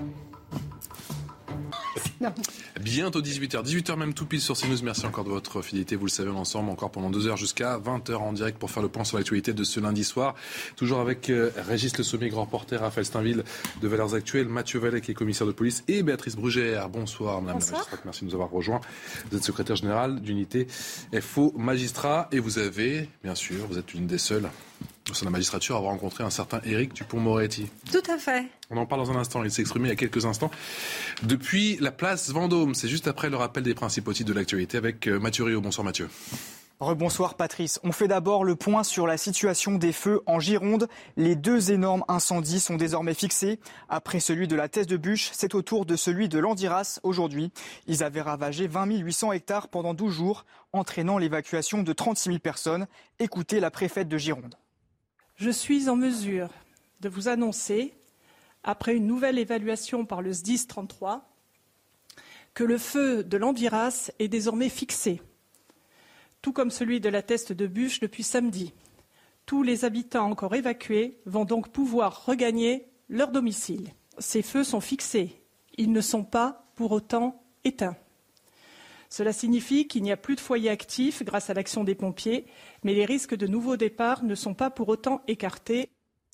Bientôt 2.81 3.21
18h. 3.21 3.63
18h 3.63 3.95
même 3.97 4.13
tout 4.13 4.25
pile 4.25 4.41
sur 4.41 4.57
CNews. 4.57 4.77
Merci 4.83 5.05
encore 5.05 5.23
de 5.23 5.29
votre 5.29 5.61
fidélité. 5.61 5.95
Vous 5.95 6.05
le 6.05 6.11
savez, 6.11 6.29
on 6.29 6.35
est 6.35 6.39
ensemble 6.39 6.69
encore 6.69 6.91
pendant 6.91 7.09
deux 7.09 7.27
heures 7.27 7.37
jusqu'à 7.37 7.77
20h 7.77 8.15
en 8.15 8.33
direct 8.33 8.57
pour 8.57 8.71
faire 8.71 8.83
le 8.83 8.89
point 8.89 9.03
sur 9.03 9.17
l'actualité 9.17 9.53
de 9.53 9.63
ce 9.63 9.79
lundi 9.79 10.03
soir. 10.03 10.35
Toujours 10.75 10.99
avec 10.99 11.29
euh, 11.29 11.51
Régis 11.67 11.97
Le 11.97 12.03
Sommier, 12.03 12.29
grand 12.29 12.43
reporter, 12.43 12.79
Raphaël 12.79 13.05
Steinville 13.05 13.43
de 13.81 13.87
Valeurs 13.87 14.13
Actuelles, 14.13 14.47
Mathieu 14.47 14.79
Vallet 14.79 15.01
qui 15.01 15.11
est 15.11 15.15
commissaire 15.15 15.47
de 15.47 15.51
police 15.51 15.83
et 15.87 16.03
Béatrice 16.03 16.35
Brugère. 16.35 16.89
Bonsoir, 16.89 17.41
madame 17.41 17.59
Bonsoir. 17.59 17.71
la 17.71 17.77
magistrate. 17.77 18.05
Merci 18.05 18.21
de 18.21 18.29
nous 18.29 18.33
avoir 18.33 18.49
rejoints. 18.49 18.81
Vous 19.31 19.37
êtes 19.37 19.43
secrétaire 19.43 19.75
générale 19.75 20.21
d'unité 20.21 20.67
FO 21.21 21.53
Magistrat 21.57 22.27
et 22.31 22.39
vous 22.39 22.59
avez, 22.59 23.09
bien 23.23 23.35
sûr, 23.35 23.65
vous 23.67 23.77
êtes 23.77 23.93
une 23.93 24.07
des 24.07 24.17
seules 24.17 24.49
au 25.09 25.13
sein 25.13 25.21
de 25.21 25.25
la 25.25 25.31
magistrature 25.31 25.75
à 25.75 25.77
avoir 25.79 25.93
rencontré 25.93 26.23
un 26.23 26.29
certain 26.29 26.61
Éric 26.65 26.93
Dupont-Moretti. 26.93 27.67
Tout 27.91 28.11
à 28.11 28.17
fait. 28.17 28.45
On 28.69 28.77
en 28.77 28.85
parle 28.85 29.01
dans 29.01 29.11
un 29.11 29.15
instant. 29.15 29.43
Il 29.43 29.51
s'est 29.51 29.61
exprimé 29.61 29.87
il 29.87 29.91
y 29.91 29.93
a 29.93 29.95
quelques 29.95 30.25
instants. 30.25 30.51
Depuis 31.23 31.77
la 31.79 31.91
place 31.91 32.29
Vendôme, 32.29 32.75
c'est 32.75 32.87
juste 32.87 33.07
après 33.07 33.29
le 33.29 33.37
rappel 33.37 33.63
des 33.63 33.73
principaux 33.73 34.13
titres 34.13 34.29
de 34.29 34.33
l'actualité 34.33 34.77
avec 34.77 35.07
euh, 35.07 35.19
Mathieu 35.19 35.43
Rio. 35.45 35.61
Bonsoir 35.61 35.85
Mathieu. 35.85 36.09
Rebonsoir 36.79 37.33
Patrice. 37.33 37.79
On 37.83 37.91
fait 37.91 38.07
d'abord 38.07 38.43
le 38.43 38.55
point 38.55 38.83
sur 38.83 39.07
la 39.07 39.17
situation 39.17 39.79
des 39.79 39.91
feux 39.91 40.21
en 40.27 40.39
Gironde. 40.39 40.87
Les 41.15 41.35
deux 41.35 41.71
énormes 41.71 42.03
incendies 42.07 42.59
sont 42.59 42.75
désormais 42.75 43.15
fixés. 43.15 43.59
Après 43.89 44.19
celui 44.19 44.47
de 44.47 44.55
la 44.55 44.69
Thèse 44.69 44.85
de 44.85 44.95
Bûche, 44.95 45.31
c'est 45.33 45.55
au 45.55 45.63
tour 45.63 45.87
de 45.87 45.95
celui 45.95 46.29
de 46.29 46.37
l'Andiras 46.37 46.99
aujourd'hui. 47.01 47.51
Ils 47.87 48.03
avaient 48.03 48.21
ravagé 48.21 48.67
20 48.67 48.97
800 48.97 49.31
hectares 49.31 49.69
pendant 49.69 49.95
12 49.95 50.13
jours, 50.13 50.45
entraînant 50.71 51.17
l'évacuation 51.17 51.81
de 51.81 51.93
36 51.93 52.29
000 52.29 52.39
personnes. 52.39 52.85
Écoutez 53.17 53.59
la 53.59 53.71
préfète 53.71 54.07
de 54.07 54.19
Gironde. 54.19 54.53
Je 55.37 55.51
suis 55.51 55.87
en 55.87 55.95
mesure 55.95 56.49
de 56.99 57.09
vous 57.09 57.27
annoncer, 57.27 57.93
après 58.63 58.95
une 58.95 59.05
nouvelle 59.05 59.37
évaluation 59.37 60.03
par 60.03 60.23
le 60.23 60.33
SDIS 60.33 60.65
33, 60.65 61.29
que 62.55 62.63
le 62.63 62.79
feu 62.79 63.23
de 63.23 63.37
l'Andiras 63.37 64.09
est 64.17 64.29
désormais 64.29 64.69
fixé, 64.69 65.21
tout 66.41 66.53
comme 66.53 66.71
celui 66.71 66.99
de 66.99 67.09
la 67.09 67.21
Teste 67.21 67.53
de 67.53 67.67
Bûche 67.67 67.99
depuis 67.99 68.23
samedi. 68.23 68.73
Tous 69.45 69.61
les 69.61 69.85
habitants 69.85 70.27
encore 70.31 70.55
évacués 70.55 71.19
vont 71.27 71.45
donc 71.45 71.69
pouvoir 71.69 72.25
regagner 72.25 72.87
leur 73.07 73.29
domicile. 73.29 73.93
Ces 74.17 74.41
feux 74.41 74.63
sont 74.63 74.81
fixés. 74.81 75.39
Ils 75.77 75.91
ne 75.91 76.01
sont 76.01 76.23
pas 76.23 76.65
pour 76.73 76.91
autant 76.91 77.43
éteints. 77.63 77.95
Cela 79.09 79.33
signifie 79.33 79.87
qu'il 79.87 80.03
n'y 80.03 80.11
a 80.11 80.17
plus 80.17 80.35
de 80.35 80.41
foyers 80.41 80.69
actifs 80.69 81.23
grâce 81.23 81.49
à 81.49 81.53
l'action 81.53 81.83
des 81.83 81.95
pompiers, 81.95 82.45
mais 82.83 82.93
les 82.93 83.05
risques 83.05 83.35
de 83.35 83.47
nouveaux 83.47 83.77
départs 83.77 84.23
ne 84.23 84.35
sont 84.35 84.53
pas 84.53 84.69
pour 84.69 84.89
autant 84.89 85.21
écartés. 85.27 85.89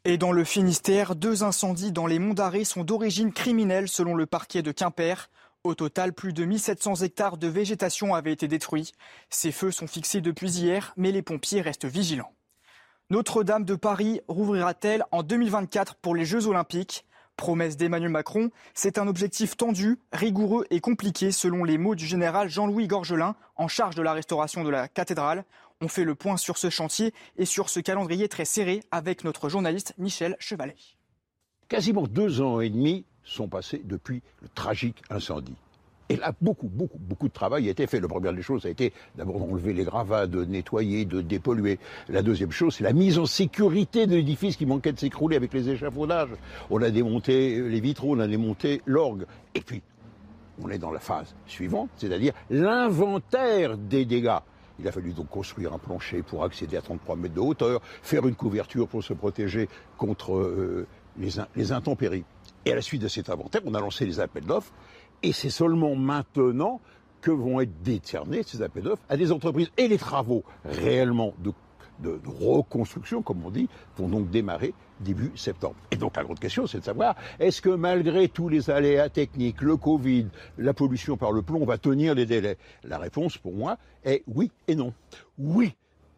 Et 0.06 0.18
dans 0.18 0.32
le 0.32 0.44
Finistère, 0.44 1.16
deux 1.16 1.44
incendies 1.44 1.92
dans 1.92 2.08
les 2.08 2.20
monts 2.20 2.34
d'Arrée 2.34 2.66
sont 2.66 2.84
d'origine 2.84 3.32
criminelle 3.32 3.88
selon 3.88 4.16
le 4.16 4.26
parquet 4.26 4.62
de 4.62 4.72
Quimper. 4.72 5.30
Au 5.64 5.76
total, 5.76 6.12
plus 6.12 6.34
de 6.34 6.44
1700 6.44 6.96
hectares 7.04 7.38
de 7.38 7.48
végétation 7.48 8.14
avaient 8.14 8.34
été 8.34 8.50
détruits. 8.50 8.92
Ces 9.30 9.54
feux 9.54 9.72
sont 9.72 9.88
fixés 9.88 10.20
depuis 10.20 10.52
hier, 10.52 10.94
mais 10.98 11.14
les 11.14 11.22
pompiers 11.22 11.62
restent 11.62 11.86
vigilants. 11.86 12.34
Notre-Dame 13.12 13.64
de 13.64 13.76
Paris 13.76 14.20
rouvrira-t-elle 14.28 15.06
en 15.12 15.24
2024 15.24 15.96
pour 15.96 16.16
les 16.16 16.26
Jeux 16.26 16.48
Olympiques? 16.48 17.06
Promesse 17.36 17.78
d'Emmanuel 17.78 18.10
Macron, 18.10 18.52
c'est 18.74 18.98
un 18.98 19.08
objectif 19.08 19.58
tendu, 19.58 19.98
rigoureux 20.12 20.66
et 20.70 20.80
compliqué 20.80 21.32
selon 21.32 21.64
les 21.64 21.78
mots 21.78 21.96
du 21.96 22.06
général 22.06 22.50
Jean-Louis 22.50 22.88
Gorgelin 22.88 23.36
en 23.56 23.68
charge 23.68 23.96
de 23.96 24.02
la 24.02 24.14
restauration 24.14 24.64
de 24.64 24.70
la 24.70 24.88
cathédrale. 24.88 25.44
On 25.82 25.88
fait 25.88 26.04
le 26.04 26.16
point 26.16 26.38
sur 26.38 26.58
ce 26.58 26.70
chantier 26.70 27.14
et 27.38 27.46
sur 27.46 27.70
ce 27.70 27.80
calendrier 27.80 28.30
très 28.30 28.46
serré 28.46 28.84
avec 28.92 29.24
notre 29.24 29.50
journaliste 29.50 29.94
Michel 29.98 30.36
Chevalet. 30.40 30.76
Quasiment 31.68 32.08
deux 32.08 32.42
ans 32.42 32.62
et 32.62 32.70
demi 32.70 33.06
sont 33.24 33.48
passés 33.48 33.82
depuis 33.84 34.22
le 34.42 34.50
tragique 34.50 35.02
incendie. 35.10 35.56
Et 36.10 36.18
là, 36.18 36.34
beaucoup, 36.42 36.68
beaucoup, 36.68 37.00
beaucoup 37.00 37.28
de 37.28 37.34
travail 37.34 37.68
a 37.68 37.72
été 37.72 37.88
fait. 37.88 38.00
La 38.00 38.08
première 38.08 38.34
des 38.34 38.42
choses 38.42 38.66
a 38.66 38.70
été 38.70 38.94
d'abord 39.16 39.40
d'enlever 39.40 39.74
les 39.74 39.84
gravats, 39.84 40.28
de 40.28 40.44
nettoyer, 40.44 41.06
de 41.06 41.22
dépolluer. 41.22 41.80
La 42.10 42.22
deuxième 42.22 42.52
chose, 42.52 42.76
c'est 42.76 42.84
la 42.84 42.94
mise 42.94 43.18
en 43.20 43.26
sécurité 43.26 44.06
de 44.06 44.16
l'édifice 44.16 44.58
qui 44.58 44.66
manquait 44.66 44.92
de 44.92 45.00
s'écrouler 45.00 45.38
avec 45.38 45.54
les 45.54 45.70
échafaudages. 45.70 46.30
On 46.70 46.82
a 46.82 46.90
démonté 46.92 47.62
les 47.62 47.80
vitraux, 47.80 48.16
on 48.16 48.20
a 48.20 48.28
démonté 48.28 48.82
l'orgue. 48.86 49.26
Et 49.56 49.62
puis, 49.62 49.82
on 50.62 50.70
est 50.70 50.78
dans 50.78 50.92
la 50.92 51.00
phase 51.00 51.34
suivante, 51.48 51.90
c'est-à-dire 51.98 52.34
l'inventaire 52.50 53.78
des 53.78 54.06
dégâts. 54.06 54.40
Il 54.80 54.88
a 54.88 54.92
fallu 54.92 55.14
donc 55.14 55.30
construire 55.30 55.74
un 55.74 55.78
plancher 55.78 56.22
pour 56.24 56.44
accéder 56.44 56.78
à 56.78 56.82
33 56.82 57.16
mètres 57.16 57.36
de 57.36 57.40
hauteur, 57.40 57.82
faire 58.02 58.28
une 58.28 58.36
couverture 58.36 58.88
pour 58.88 59.04
se 59.04 59.14
protéger 59.14 59.70
contre 59.98 60.36
euh, 60.36 60.88
les, 61.18 61.30
les 61.56 61.72
intempéries. 61.72 62.26
Et 62.66 62.72
à 62.72 62.76
la 62.76 62.82
suite 62.82 63.02
de 63.02 63.08
cet 63.08 63.30
inventaire, 63.30 63.62
on 63.66 63.74
a 63.74 63.80
lancé 63.80 64.06
les 64.06 64.20
appels 64.20 64.46
d'offres. 64.46 64.72
Et 65.24 65.32
c'est 65.32 65.50
seulement 65.50 65.96
maintenant 65.96 66.82
que 67.22 67.32
vont 67.32 67.62
être 67.62 67.82
décernés 67.82 68.44
ces 68.44 68.62
appels 68.62 68.84
d'offres 68.84 69.04
à 69.08 69.16
des 69.16 69.32
entreprises. 69.32 69.72
Et 69.78 69.88
les 69.88 69.98
travaux 69.98 70.44
réellement 70.66 71.34
de, 71.40 71.54
reconstruction, 72.26 73.22
comme 73.22 73.46
on 73.46 73.50
dit, 73.50 73.70
vont 73.96 74.10
donc 74.10 74.30
démarrer 74.30 74.74
début 75.00 75.32
septembre. 75.36 75.76
Et 75.92 75.96
donc 75.96 76.18
la 76.18 76.24
grande 76.24 76.40
question, 76.40 76.68
c'est 76.68 76.80
de 76.80 76.84
savoir, 76.84 77.16
est-ce 77.40 77.62
que 77.62 77.70
malgré 77.70 78.28
tous 78.28 78.50
les 78.50 78.70
aléas 78.70 79.08
techniques, 79.08 79.62
le 79.62 79.78
Covid, 79.78 80.28
la 80.58 80.74
pollution 80.74 81.16
par 81.16 81.32
le 81.32 81.42
plomb, 81.42 81.62
on 81.62 81.66
va 81.66 81.78
tenir 81.78 82.14
les 82.14 82.26
délais? 82.26 82.58
La 82.84 82.98
réponse, 82.98 83.38
pour 83.38 83.54
moi, 83.54 83.78
est 84.04 84.24
oui 84.28 84.52
et 84.68 84.76
non. 84.76 84.94
Oui, 85.38 85.74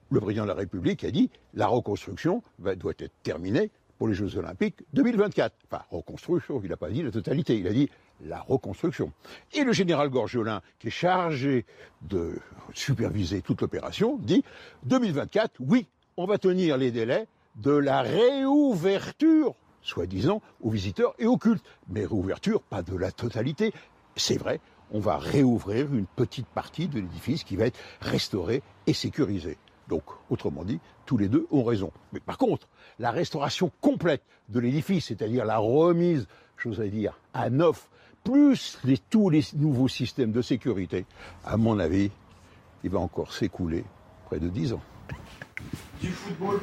le 0.09 0.19
président 0.19 0.43
de 0.43 0.49
la 0.49 0.55
République 0.55 1.03
a 1.03 1.11
dit, 1.11 1.29
la 1.53 1.67
reconstruction 1.67 2.41
doit 2.57 2.93
être 2.97 3.13
terminée 3.21 3.69
pour 3.99 4.07
les 4.07 4.15
Jeux 4.15 4.37
Olympiques 4.37 4.77
2024. 4.93 5.55
Enfin, 5.69 5.83
reconstruction, 5.91 6.59
il 6.63 6.69
n'a 6.69 6.77
pas 6.77 6.89
dit 6.89 7.03
la 7.03 7.11
totalité, 7.11 7.57
il 7.57 7.67
a 7.67 7.73
dit 7.73 7.89
la 8.23 8.41
reconstruction. 8.41 9.11
Et 9.53 9.63
le 9.63 9.73
général 9.73 10.09
Gorgelin, 10.09 10.61
qui 10.79 10.87
est 10.87 10.91
chargé 10.91 11.65
de 12.01 12.39
superviser 12.73 13.41
toute 13.41 13.61
l'opération, 13.61 14.17
dit 14.21 14.43
2024, 14.83 15.55
oui, 15.59 15.87
on 16.17 16.25
va 16.25 16.37
tenir 16.37 16.77
les 16.77 16.91
délais 16.91 17.27
de 17.55 17.71
la 17.71 18.01
réouverture, 18.01 19.55
soi-disant, 19.81 20.41
aux 20.61 20.69
visiteurs 20.69 21.13
et 21.19 21.25
aux 21.25 21.37
cultes. 21.37 21.65
Mais 21.89 22.05
réouverture, 22.05 22.61
pas 22.61 22.81
de 22.81 22.95
la 22.95 23.11
totalité. 23.11 23.73
C'est 24.15 24.37
vrai, 24.37 24.59
on 24.91 24.99
va 24.99 25.17
réouvrir 25.17 25.93
une 25.93 26.05
petite 26.05 26.47
partie 26.47 26.87
de 26.87 26.99
l'édifice 26.99 27.43
qui 27.43 27.55
va 27.55 27.65
être 27.65 27.79
restaurée 28.01 28.61
et 28.87 28.93
sécurisée. 28.93 29.57
Donc, 29.87 30.03
autrement 30.29 30.63
dit, 30.63 30.79
tous 31.05 31.17
les 31.17 31.27
deux 31.27 31.47
ont 31.51 31.63
raison. 31.63 31.91
Mais 32.11 32.19
par 32.19 32.37
contre, 32.37 32.67
la 32.97 33.11
restauration 33.11 33.71
complète 33.81 34.23
de 34.49 34.59
l'édifice, 34.59 35.05
c'est-à-dire 35.07 35.45
la 35.45 35.57
remise, 35.57 36.27
j'oserais 36.57 36.89
dire, 36.89 37.19
à 37.33 37.49
neuf, 37.49 37.89
plus 38.25 38.77
tous 39.09 39.29
les 39.29 39.43
nouveaux 39.55 39.87
systèmes 39.87 40.31
de 40.31 40.41
sécurité, 40.41 41.05
à 41.45 41.55
mon 41.55 41.79
avis, 41.79 42.11
il 42.83 42.89
va 42.89 42.99
encore 42.99 43.31
s'écouler 43.31 43.85
près 44.25 44.39
de 44.39 44.49
dix 44.49 44.73
ans. 44.73 44.81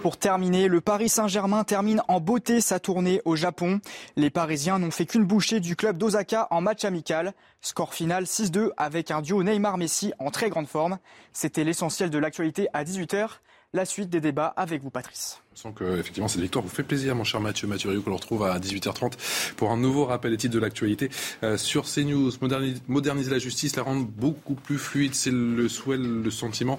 Pour 0.02 0.18
terminer, 0.18 0.68
le 0.68 0.80
Paris 0.80 1.08
Saint-Germain 1.08 1.64
termine 1.64 2.02
en 2.08 2.20
beauté 2.20 2.60
sa 2.60 2.78
tournée 2.78 3.22
au 3.24 3.36
Japon. 3.36 3.80
Les 4.16 4.28
Parisiens 4.28 4.78
n'ont 4.78 4.90
fait 4.90 5.06
qu'une 5.06 5.24
bouchée 5.24 5.60
du 5.60 5.74
club 5.74 5.96
d'Osaka 5.96 6.48
en 6.50 6.60
match 6.60 6.84
amical. 6.84 7.32
Score 7.60 7.94
final 7.94 8.24
6-2 8.24 8.70
avec 8.76 9.10
un 9.10 9.22
duo 9.22 9.42
Neymar-Messi 9.42 10.12
en 10.18 10.30
très 10.30 10.50
grande 10.50 10.68
forme. 10.68 10.98
C'était 11.32 11.64
l'essentiel 11.64 12.10
de 12.10 12.18
l'actualité 12.18 12.68
à 12.72 12.84
18h. 12.84 13.38
La 13.74 13.86
suite 13.86 14.10
des 14.10 14.20
débats 14.20 14.48
avec 14.48 14.82
vous, 14.82 14.90
Patrice. 14.90 15.40
Je 15.54 15.60
sens 15.60 15.74
que 15.74 15.98
effectivement 15.98 16.28
cette 16.28 16.42
victoire 16.42 16.62
vous 16.62 16.70
fait 16.70 16.82
plaisir, 16.82 17.14
mon 17.14 17.24
cher 17.24 17.40
Mathieu 17.40 17.66
Mathurio, 17.66 18.02
que 18.02 18.10
l'on 18.10 18.16
retrouve 18.16 18.42
à 18.42 18.58
18h30 18.58 19.14
pour 19.56 19.70
un 19.70 19.78
nouveau 19.78 20.04
rappel 20.04 20.30
des 20.30 20.36
titres 20.36 20.52
de 20.52 20.58
l'actualité 20.58 21.08
euh, 21.42 21.56
sur 21.56 21.84
CNews. 21.84 22.32
Moderniser, 22.42 22.82
moderniser 22.86 23.30
la 23.30 23.38
justice, 23.38 23.74
la 23.76 23.82
rendre 23.82 24.04
beaucoup 24.04 24.56
plus 24.56 24.76
fluide, 24.76 25.14
c'est 25.14 25.30
le 25.30 25.70
souhait, 25.70 25.96
le 25.96 26.30
sentiment 26.30 26.78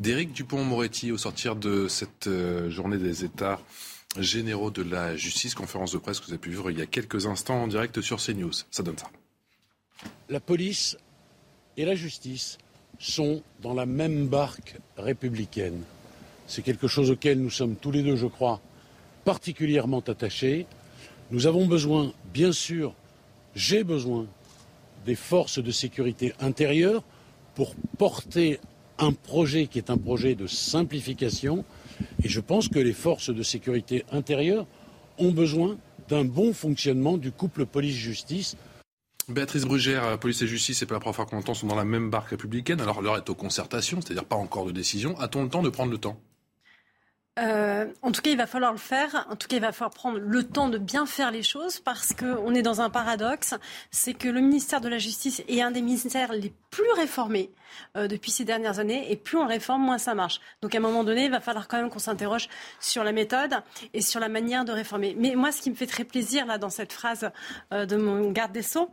d'Éric 0.00 0.32
Dupont-Moretti 0.32 1.12
au 1.12 1.18
sortir 1.18 1.54
de 1.54 1.86
cette 1.86 2.28
euh, 2.28 2.70
journée 2.70 2.96
des 2.96 3.26
États 3.26 3.60
généraux 4.18 4.70
de 4.70 4.82
la 4.82 5.14
justice, 5.16 5.54
conférence 5.54 5.92
de 5.92 5.98
presse 5.98 6.18
que 6.18 6.24
vous 6.24 6.32
avez 6.32 6.40
pu 6.40 6.48
vivre 6.48 6.70
il 6.70 6.78
y 6.78 6.82
a 6.82 6.86
quelques 6.86 7.26
instants 7.26 7.62
en 7.62 7.66
direct 7.66 8.00
sur 8.00 8.16
CNews. 8.16 8.52
Ça 8.70 8.82
donne 8.82 8.96
ça. 8.96 9.10
La 10.30 10.40
police 10.40 10.96
et 11.76 11.84
la 11.84 11.94
justice 11.94 12.56
sont 12.98 13.42
dans 13.60 13.74
la 13.74 13.84
même 13.84 14.28
barque 14.28 14.78
républicaine. 14.96 15.82
C'est 16.46 16.62
quelque 16.62 16.88
chose 16.88 17.10
auquel 17.10 17.40
nous 17.40 17.50
sommes 17.50 17.76
tous 17.76 17.90
les 17.90 18.02
deux, 18.02 18.16
je 18.16 18.26
crois, 18.26 18.60
particulièrement 19.24 20.00
attachés. 20.00 20.66
Nous 21.30 21.46
avons 21.46 21.66
besoin, 21.66 22.12
bien 22.32 22.52
sûr, 22.52 22.94
j'ai 23.54 23.84
besoin 23.84 24.26
des 25.06 25.14
forces 25.14 25.58
de 25.58 25.70
sécurité 25.70 26.34
intérieure 26.40 27.02
pour 27.54 27.74
porter 27.98 28.60
un 28.98 29.12
projet 29.12 29.66
qui 29.66 29.78
est 29.78 29.90
un 29.90 29.98
projet 29.98 30.34
de 30.34 30.46
simplification. 30.46 31.64
Et 32.22 32.28
je 32.28 32.40
pense 32.40 32.68
que 32.68 32.78
les 32.78 32.92
forces 32.92 33.30
de 33.30 33.42
sécurité 33.42 34.04
intérieure 34.12 34.66
ont 35.18 35.32
besoin 35.32 35.76
d'un 36.08 36.24
bon 36.24 36.52
fonctionnement 36.52 37.16
du 37.16 37.32
couple 37.32 37.66
police-justice. 37.66 38.56
Béatrice 39.28 39.64
Brugère, 39.64 40.04
euh, 40.04 40.16
police 40.16 40.42
et 40.42 40.46
justice, 40.46 40.78
c'est 40.78 40.86
pas 40.86 40.94
la 40.94 41.00
première 41.00 41.14
fois 41.14 41.26
qu'on 41.26 41.38
entend, 41.38 41.54
sont 41.54 41.68
dans 41.68 41.76
la 41.76 41.84
même 41.84 42.10
barque 42.10 42.30
républicaine. 42.30 42.80
Alors 42.80 43.02
l'heure 43.02 43.16
est 43.16 43.30
aux 43.30 43.34
concertations, 43.34 44.00
c'est-à-dire 44.00 44.24
pas 44.24 44.36
encore 44.36 44.66
de 44.66 44.72
décision. 44.72 45.18
A-t-on 45.20 45.44
le 45.44 45.48
temps 45.48 45.62
de 45.62 45.70
prendre 45.70 45.92
le 45.92 45.98
temps? 45.98 46.20
Euh, 47.38 47.86
en 48.02 48.12
tout 48.12 48.20
cas, 48.20 48.30
il 48.30 48.36
va 48.36 48.46
falloir 48.46 48.72
le 48.72 48.78
faire. 48.78 49.26
En 49.30 49.36
tout 49.36 49.48
cas, 49.48 49.56
il 49.56 49.62
va 49.62 49.72
falloir 49.72 49.90
prendre 49.90 50.18
le 50.18 50.42
temps 50.44 50.68
de 50.68 50.76
bien 50.76 51.06
faire 51.06 51.30
les 51.30 51.42
choses 51.42 51.80
parce 51.80 52.12
qu'on 52.12 52.54
est 52.54 52.62
dans 52.62 52.82
un 52.82 52.90
paradoxe. 52.90 53.54
C'est 53.90 54.12
que 54.12 54.28
le 54.28 54.40
ministère 54.40 54.82
de 54.82 54.88
la 54.88 54.98
Justice 54.98 55.42
est 55.48 55.62
un 55.62 55.70
des 55.70 55.80
ministères 55.80 56.32
les 56.34 56.52
plus 56.70 56.90
réformés 56.92 57.50
euh, 57.96 58.06
depuis 58.06 58.30
ces 58.30 58.44
dernières 58.44 58.80
années. 58.80 59.10
Et 59.10 59.16
plus 59.16 59.38
on 59.38 59.46
réforme, 59.46 59.82
moins 59.82 59.96
ça 59.96 60.14
marche. 60.14 60.40
Donc 60.60 60.74
à 60.74 60.78
un 60.78 60.82
moment 60.82 61.04
donné, 61.04 61.24
il 61.24 61.30
va 61.30 61.40
falloir 61.40 61.68
quand 61.68 61.78
même 61.78 61.88
qu'on 61.88 61.98
s'interroge 61.98 62.48
sur 62.80 63.02
la 63.02 63.12
méthode 63.12 63.54
et 63.94 64.02
sur 64.02 64.20
la 64.20 64.28
manière 64.28 64.66
de 64.66 64.72
réformer. 64.72 65.14
Mais 65.18 65.34
moi, 65.34 65.52
ce 65.52 65.62
qui 65.62 65.70
me 65.70 65.74
fait 65.74 65.86
très 65.86 66.04
plaisir 66.04 66.44
là 66.44 66.58
dans 66.58 66.70
cette 66.70 66.92
phrase 66.92 67.30
euh, 67.72 67.86
de 67.86 67.96
mon 67.96 68.30
garde 68.30 68.52
des 68.52 68.62
Sceaux, 68.62 68.90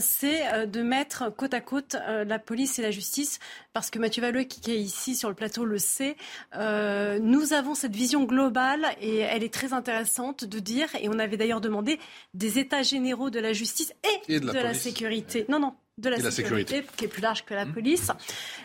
c'est 0.00 0.66
de 0.66 0.82
mettre 0.82 1.30
côte 1.34 1.54
à 1.54 1.60
côte 1.60 1.96
la 2.06 2.38
police 2.38 2.78
et 2.78 2.82
la 2.82 2.90
justice. 2.90 3.38
Parce 3.72 3.90
que 3.90 3.98
Mathieu 3.98 4.22
Valleux, 4.22 4.42
qui 4.42 4.70
est 4.70 4.78
ici 4.78 5.14
sur 5.14 5.28
le 5.28 5.34
plateau, 5.34 5.64
le 5.64 5.78
sait. 5.78 6.16
Nous 6.54 7.52
avons 7.52 7.67
cette 7.74 7.94
vision 7.94 8.24
globale 8.24 8.86
et 9.00 9.18
elle 9.18 9.42
est 9.42 9.52
très 9.52 9.72
intéressante 9.72 10.44
de 10.44 10.58
dire, 10.58 10.88
et 11.00 11.08
on 11.08 11.18
avait 11.18 11.36
d'ailleurs 11.36 11.60
demandé 11.60 11.98
des 12.34 12.58
états 12.58 12.82
généraux 12.82 13.30
de 13.30 13.40
la 13.40 13.52
justice 13.52 13.92
et, 14.28 14.34
Et 14.34 14.40
de 14.40 14.46
la 14.52 14.74
sécurité. 14.74 15.44
Non, 15.48 15.58
non. 15.58 15.74
De 15.98 16.08
la, 16.08 16.18
Et 16.18 16.22
la 16.22 16.30
sécurité, 16.30 16.76
sécurité. 16.76 16.96
qui 16.96 17.04
est 17.06 17.08
plus 17.08 17.22
large 17.22 17.44
que 17.44 17.54
la 17.54 17.66
police, 17.66 18.12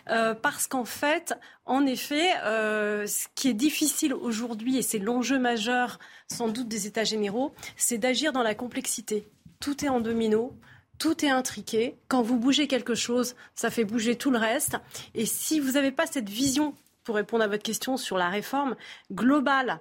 Euh, 0.09 0.35
parce 0.35 0.67
qu'en 0.67 0.85
fait, 0.85 1.33
en 1.65 1.85
effet, 1.87 2.29
euh, 2.43 3.07
ce 3.07 3.25
qui 3.33 3.47
est 3.49 3.55
difficile 3.55 4.13
aujourd'hui, 4.13 4.77
et 4.77 4.83
c'est 4.83 4.99
l'enjeu 4.99 5.39
majeur 5.39 5.97
sans 6.27 6.47
doute 6.47 6.67
des 6.67 6.85
États 6.85 7.05
généraux, 7.05 7.51
c'est 7.75 7.97
d'agir 7.97 8.33
dans 8.33 8.43
la 8.43 8.53
complexité. 8.53 9.27
Tout 9.59 9.83
est 9.83 9.89
en 9.89 9.99
domino, 9.99 10.53
tout 10.99 11.25
est 11.25 11.29
intriqué. 11.29 11.95
Quand 12.07 12.21
vous 12.21 12.37
bougez 12.37 12.67
quelque 12.67 12.93
chose, 12.95 13.35
ça 13.55 13.71
fait 13.71 13.83
bouger 13.85 14.15
tout 14.15 14.29
le 14.29 14.37
reste. 14.37 14.77
Et 15.15 15.25
si 15.25 15.59
vous 15.59 15.71
n'avez 15.71 15.91
pas 15.91 16.05
cette 16.05 16.29
vision, 16.29 16.75
pour 17.03 17.15
répondre 17.15 17.43
à 17.43 17.47
votre 17.47 17.63
question 17.63 17.97
sur 17.97 18.17
la 18.17 18.29
réforme 18.29 18.75
globale, 19.11 19.79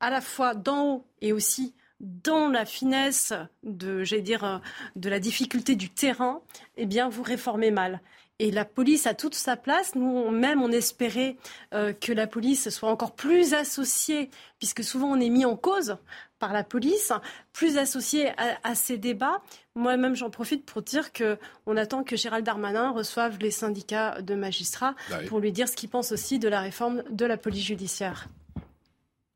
à 0.00 0.10
la 0.10 0.20
fois 0.20 0.54
d'en 0.54 0.84
haut 0.86 1.06
et 1.20 1.32
aussi 1.32 1.74
dans 2.00 2.48
la 2.48 2.64
finesse 2.64 3.32
de, 3.62 4.02
dire, 4.18 4.44
euh, 4.44 4.58
de 4.96 5.08
la 5.08 5.20
difficulté 5.20 5.76
du 5.76 5.88
terrain, 5.88 6.42
eh 6.76 6.86
bien, 6.86 7.08
vous 7.08 7.22
réformez 7.22 7.70
mal. 7.70 8.00
Et 8.42 8.50
la 8.50 8.64
police 8.64 9.06
a 9.06 9.14
toute 9.14 9.36
sa 9.36 9.56
place. 9.56 9.94
Nous, 9.94 10.28
même, 10.30 10.62
on 10.62 10.72
espérait 10.72 11.36
euh, 11.74 11.92
que 11.92 12.12
la 12.12 12.26
police 12.26 12.70
soit 12.70 12.90
encore 12.90 13.14
plus 13.14 13.54
associée, 13.54 14.30
puisque 14.58 14.82
souvent 14.82 15.12
on 15.12 15.20
est 15.20 15.28
mis 15.28 15.44
en 15.44 15.54
cause 15.56 15.96
par 16.40 16.52
la 16.52 16.64
police, 16.64 17.12
plus 17.52 17.78
associée 17.78 18.30
à, 18.30 18.58
à 18.64 18.74
ces 18.74 18.98
débats. 18.98 19.42
Moi-même, 19.76 20.16
j'en 20.16 20.28
profite 20.28 20.66
pour 20.66 20.82
dire 20.82 21.12
que 21.12 21.38
on 21.66 21.76
attend 21.76 22.02
que 22.02 22.16
Gérald 22.16 22.44
Darmanin 22.44 22.90
reçoive 22.90 23.38
les 23.38 23.52
syndicats 23.52 24.20
de 24.20 24.34
magistrats 24.34 24.96
Bah 25.08 25.18
oui. 25.20 25.26
pour 25.28 25.38
lui 25.38 25.52
dire 25.52 25.68
ce 25.68 25.76
qu'il 25.76 25.88
pense 25.88 26.10
aussi 26.10 26.40
de 26.40 26.48
la 26.48 26.60
réforme 26.60 27.04
de 27.10 27.24
la 27.24 27.36
police 27.36 27.64
judiciaire. 27.64 28.26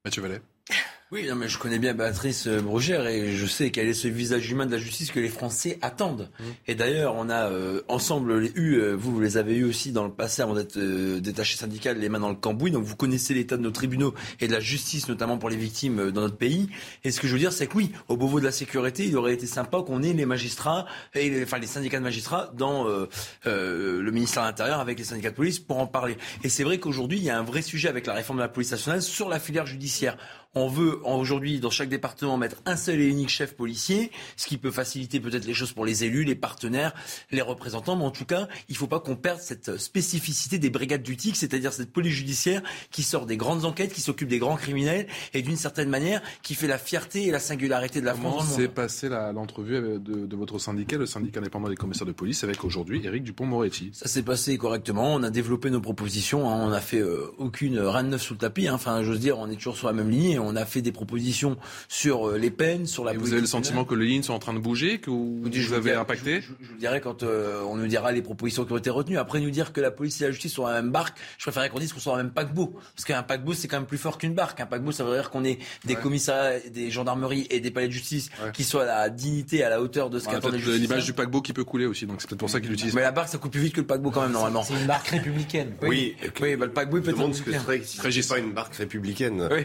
Mathieu 0.05 0.21
Vallet 0.21 0.41
Oui, 1.13 1.25
non, 1.29 1.37
mais 1.37 1.47
je 1.47 1.57
connais 1.57 1.79
bien 1.79 1.95
Béatrice 1.95 2.49
euh, 2.49 2.61
Brugère 2.61 3.07
et 3.07 3.31
je 3.37 3.47
sais 3.47 3.71
quel 3.71 3.87
est 3.87 3.95
ce 3.95 4.09
visage 4.09 4.51
humain 4.51 4.67
de 4.67 4.73
la 4.73 4.79
justice 4.79 5.13
que 5.13 5.21
les 5.21 5.29
Français 5.29 5.79
attendent. 5.81 6.29
Et 6.67 6.75
d'ailleurs, 6.75 7.15
on 7.15 7.29
a 7.29 7.49
euh, 7.49 7.83
ensemble 7.87 8.41
les 8.41 8.51
eu, 8.57 8.75
euh, 8.81 8.97
vous, 8.97 9.13
vous 9.13 9.21
les 9.21 9.37
avez 9.37 9.55
eu 9.55 9.63
aussi 9.63 9.93
dans 9.93 10.03
le 10.03 10.11
passé 10.11 10.43
avant 10.43 10.55
d'être 10.55 10.77
euh, 10.79 11.21
détaché 11.21 11.57
syndical, 11.57 11.97
les 12.01 12.09
mains 12.09 12.19
dans 12.19 12.29
le 12.29 12.35
cambouis. 12.35 12.73
Donc 12.73 12.83
vous 12.83 12.97
connaissez 12.97 13.35
l'état 13.35 13.57
de 13.57 13.63
nos 13.63 13.71
tribunaux 13.71 14.15
et 14.41 14.49
de 14.49 14.53
la 14.53 14.59
justice, 14.59 15.09
notamment 15.09 15.39
pour 15.39 15.49
les 15.49 15.57
victimes 15.57 16.01
euh, 16.01 16.11
dans 16.11 16.23
notre 16.23 16.37
pays. 16.37 16.69
Et 17.05 17.13
ce 17.13 17.21
que 17.21 17.29
je 17.29 17.35
veux 17.35 17.39
dire, 17.39 17.53
c'est 17.53 17.69
que 17.69 17.77
oui, 17.77 17.93
au 18.09 18.17
beau 18.17 18.27
mot 18.27 18.41
de 18.41 18.45
la 18.45 18.51
sécurité, 18.51 19.07
il 19.07 19.17
aurait 19.17 19.35
été 19.35 19.47
sympa 19.47 19.83
qu'on 19.87 20.03
ait 20.03 20.13
les 20.13 20.27
magistrats, 20.27 20.87
et 21.15 21.31
les, 21.31 21.45
enfin 21.45 21.59
les 21.59 21.69
syndicats 21.69 21.99
de 21.99 22.03
magistrats 22.03 22.51
dans 22.57 22.89
euh, 22.89 23.09
euh, 23.47 24.03
le 24.03 24.11
ministère 24.11 24.43
de 24.43 24.49
l'Intérieur 24.49 24.81
avec 24.81 24.99
les 24.99 25.05
syndicats 25.05 25.31
de 25.31 25.37
police 25.37 25.61
pour 25.61 25.79
en 25.79 25.87
parler. 25.87 26.17
Et 26.43 26.49
c'est 26.49 26.65
vrai 26.65 26.81
qu'aujourd'hui, 26.81 27.19
il 27.19 27.25
y 27.25 27.31
a 27.31 27.39
un 27.39 27.45
vrai 27.45 27.63
sujet 27.63 27.89
avec 27.89 28.07
la 28.07 28.15
réforme 28.15 28.41
de 28.41 28.43
la 28.43 28.49
police 28.49 28.73
nationale 28.73 29.03
sur 29.03 29.29
la 29.29 29.39
filière 29.39 29.67
judiciaire. 29.67 30.17
On 30.55 30.69
veut 30.69 31.01
aujourd'hui 31.05 31.61
dans 31.61 31.69
chaque 31.71 31.89
département 31.91 32.37
mettre 32.39 32.57
un 32.65 32.77
seul 32.77 33.01
et 33.01 33.07
unique 33.07 33.29
chef 33.29 33.55
policier, 33.55 34.11
ce 34.37 34.47
qui 34.47 34.57
peut 34.57 34.71
faciliter 34.71 35.21
peut-être 35.21 35.45
les 35.45 35.53
choses 35.55 35.73
pour 35.73 35.85
les 35.85 36.05
élus, 36.05 36.25
les 36.25 36.35
partenaires, 36.35 36.95
les 37.31 37.43
représentants. 37.43 37.97
Mais 37.97 38.05
en 38.05 38.11
tout 38.11 38.25
cas, 38.25 38.49
il 38.69 38.73
ne 38.73 38.77
faut 38.79 38.87
pas 38.87 39.01
qu'on 39.01 39.17
perde 39.17 39.41
cette 39.41 39.77
spécificité 39.79 40.59
des 40.59 40.71
brigades 40.71 41.03
du 41.03 41.17
TIC, 41.17 41.37
c'est-à-dire 41.37 41.73
cette 41.73 41.93
police 41.93 42.15
judiciaire 42.15 42.63
qui 42.91 43.03
sort 43.03 43.27
des 43.27 43.37
grandes 43.37 43.65
enquêtes, 43.65 43.93
qui 43.93 44.01
s'occupe 44.01 44.29
des 44.29 44.39
grands 44.39 44.57
criminels 44.57 45.07
et 45.35 45.43
d'une 45.43 45.57
certaine 45.57 45.89
manière 45.91 46.23
qui 46.43 46.55
fait 46.55 46.67
la 46.69 46.79
fierté 46.79 47.27
et 47.27 47.31
la 47.31 47.39
singularité 47.41 48.01
de 48.01 48.07
la 48.07 48.13
Comment 48.13 48.39
France 48.39 48.57
le 48.57 48.63
s'est 48.65 48.69
passée 48.69 49.09
l'entrevue 49.09 49.75
de, 49.81 49.99
de 49.99 50.37
votre 50.37 50.59
syndicat, 50.59 50.97
le 50.97 51.07
syndicat 51.07 51.41
indépendant 51.41 51.69
des 51.69 51.77
commissaires 51.77 52.07
de 52.07 52.13
police, 52.13 52.45
avec 52.45 52.65
aujourd'hui 52.65 53.03
Éric 53.05 53.25
Dupont-Moretti 53.25 53.91
Ça 53.93 54.09
s'est 54.09 54.23
passé 54.23 54.57
correctement. 54.59 55.15
On 55.15 55.23
a 55.23 55.31
développé 55.31 55.71
nos 55.71 55.81
propositions. 55.81 56.49
hein. 56.51 56.57
On 56.65 56.71
n'a 56.71 56.81
fait 56.81 57.01
euh, 57.01 57.31
aucune 57.39 57.79
rien 57.79 58.05
de 58.05 58.09
neuf 58.09 58.23
sous 58.23 58.35
le 58.35 58.39
tapis. 58.39 58.69
hein. 58.69 58.75
Enfin, 58.75 59.03
j'ose 59.03 59.21
dire, 59.21 59.39
on 59.39 59.51
est 59.51 59.57
toujours 59.57 59.77
sur 59.77 59.87
la 59.87 59.93
même 59.93 60.09
ligne. 60.11 60.39
On 60.39 60.46
a 60.55 60.65
fait 60.67 60.83
des 60.83 60.93
propositions 60.93 61.57
sur 61.89 62.29
euh, 62.29 62.39
les 62.39 62.51
peines, 62.53 62.87
sur 62.87 63.05
la. 63.05 63.15
Et 63.15 63.17
vous 63.17 63.33
avez 63.33 63.41
le 63.41 63.47
sentiment 63.49 63.85
que 63.85 63.95
les 63.97 64.07
lignes 64.07 64.23
sont 64.23 64.35
en 64.35 64.39
train 64.39 64.55
de 64.55 64.59
bouger, 64.61 64.99
que 64.99 65.11
vous, 65.11 65.41
vous 65.43 65.51
vous 65.51 65.73
avez 65.73 65.95
impacté 65.95 66.43
Je 66.43 66.49
vous 66.49 66.79
dirai 66.79 67.01
quand 67.01 67.23
euh, 67.25 67.63
on 67.67 67.77
nous 67.77 67.87
dira 67.89 68.13
les 68.13 68.23
propositions 68.23 68.65
qui 68.65 68.73
ont 68.73 68.77
été 68.77 68.91
retenues. 68.91 69.19
Après 69.19 69.41
nous 69.41 69.51
dire 69.51 69.73
que 69.73 69.81
la 69.81 69.91
police 69.91 70.21
et 70.21 70.25
la 70.25 70.31
justice 70.31 70.53
sont 70.53 70.63
dans 70.63 70.69
la 70.69 70.83
même 70.83 70.93
barque, 70.93 71.17
je 71.39 71.43
préférerais 71.45 71.71
qu'on 71.71 71.81
dise 71.81 71.93
qu'on 71.93 71.99
soit 72.01 72.13
dans 72.13 72.19
le 72.19 72.25
même 72.25 72.33
paquebot. 72.33 72.75
Parce 72.95 73.05
qu'un 73.05 73.23
paquebot, 73.23 73.55
c'est 73.55 73.67
quand 73.67 73.79
même 73.79 73.87
plus 73.87 73.99
fort 73.99 74.19
qu'une 74.19 74.35
barque. 74.35 74.61
Un 74.61 74.67
paquebot, 74.67 74.93
ça 74.93 75.03
veut 75.05 75.15
dire 75.15 75.31
qu'on 75.31 75.45
ait 75.45 75.59
des 75.85 75.95
Ouais. 75.95 76.01
commissariats, 76.03 76.61
des 76.71 76.91
gendarmeries 76.91 77.47
et 77.51 77.61
des 77.61 77.71
palais 77.71 77.87
de 77.89 77.93
justice 77.93 78.29
qui 78.53 78.63
soient 78.65 78.83
à 78.83 78.87
la 79.03 79.09
dignité, 79.09 79.65
à 79.65 79.71
la 79.71 79.81
hauteur 79.81 80.11
de 80.11 80.19
ce 80.19 80.27
On 80.27 80.31
a 80.31 80.35
qu'attendent 80.35 80.53
les 80.55 80.61
peut-être 80.61 80.77
l'image 80.81 81.05
du 81.07 81.13
paquebot 81.15 81.41
qui 81.41 81.53
peut 81.55 81.65
couler 81.65 81.87
aussi, 81.87 82.07
donc 82.07 82.21
c'est 82.21 82.29
peut-être 82.29 82.39
pour 82.41 82.51
ça 82.51 82.61
qu'il 82.61 82.71
l'utilise. 82.71 82.95
Mais 82.95 83.01
la 83.03 83.13
barque, 83.13 83.29
ça 83.29 83.39
coule 83.39 83.51
plus 83.51 83.61
vite 83.61 83.73
que 83.75 83.81
le 83.81 83.87
paquebot 83.87 84.11
quand 84.11 84.23
même, 84.23 84.33
normalement. 84.33 84.63
C'est 84.63 84.75
une 84.75 84.87
barque 84.87 85.09
républicaine. 85.09 85.73
Oui, 85.83 86.17
oui 86.41 86.57
bah, 86.57 86.67
le 86.67 86.73
paquebot, 86.73 86.99
il 86.99 87.03
peut 87.03 87.11
Je 87.11 87.17
demande 87.17 87.35
ce 87.35 87.43
que 87.43 87.51
bien. 87.51 87.61
serait 87.61 87.83
si 87.83 88.23
c'est 88.23 88.29
pas 88.29 88.39
une 88.39 88.53
barque 88.53 88.75
républicaine 88.75 89.49
Oui. 89.51 89.65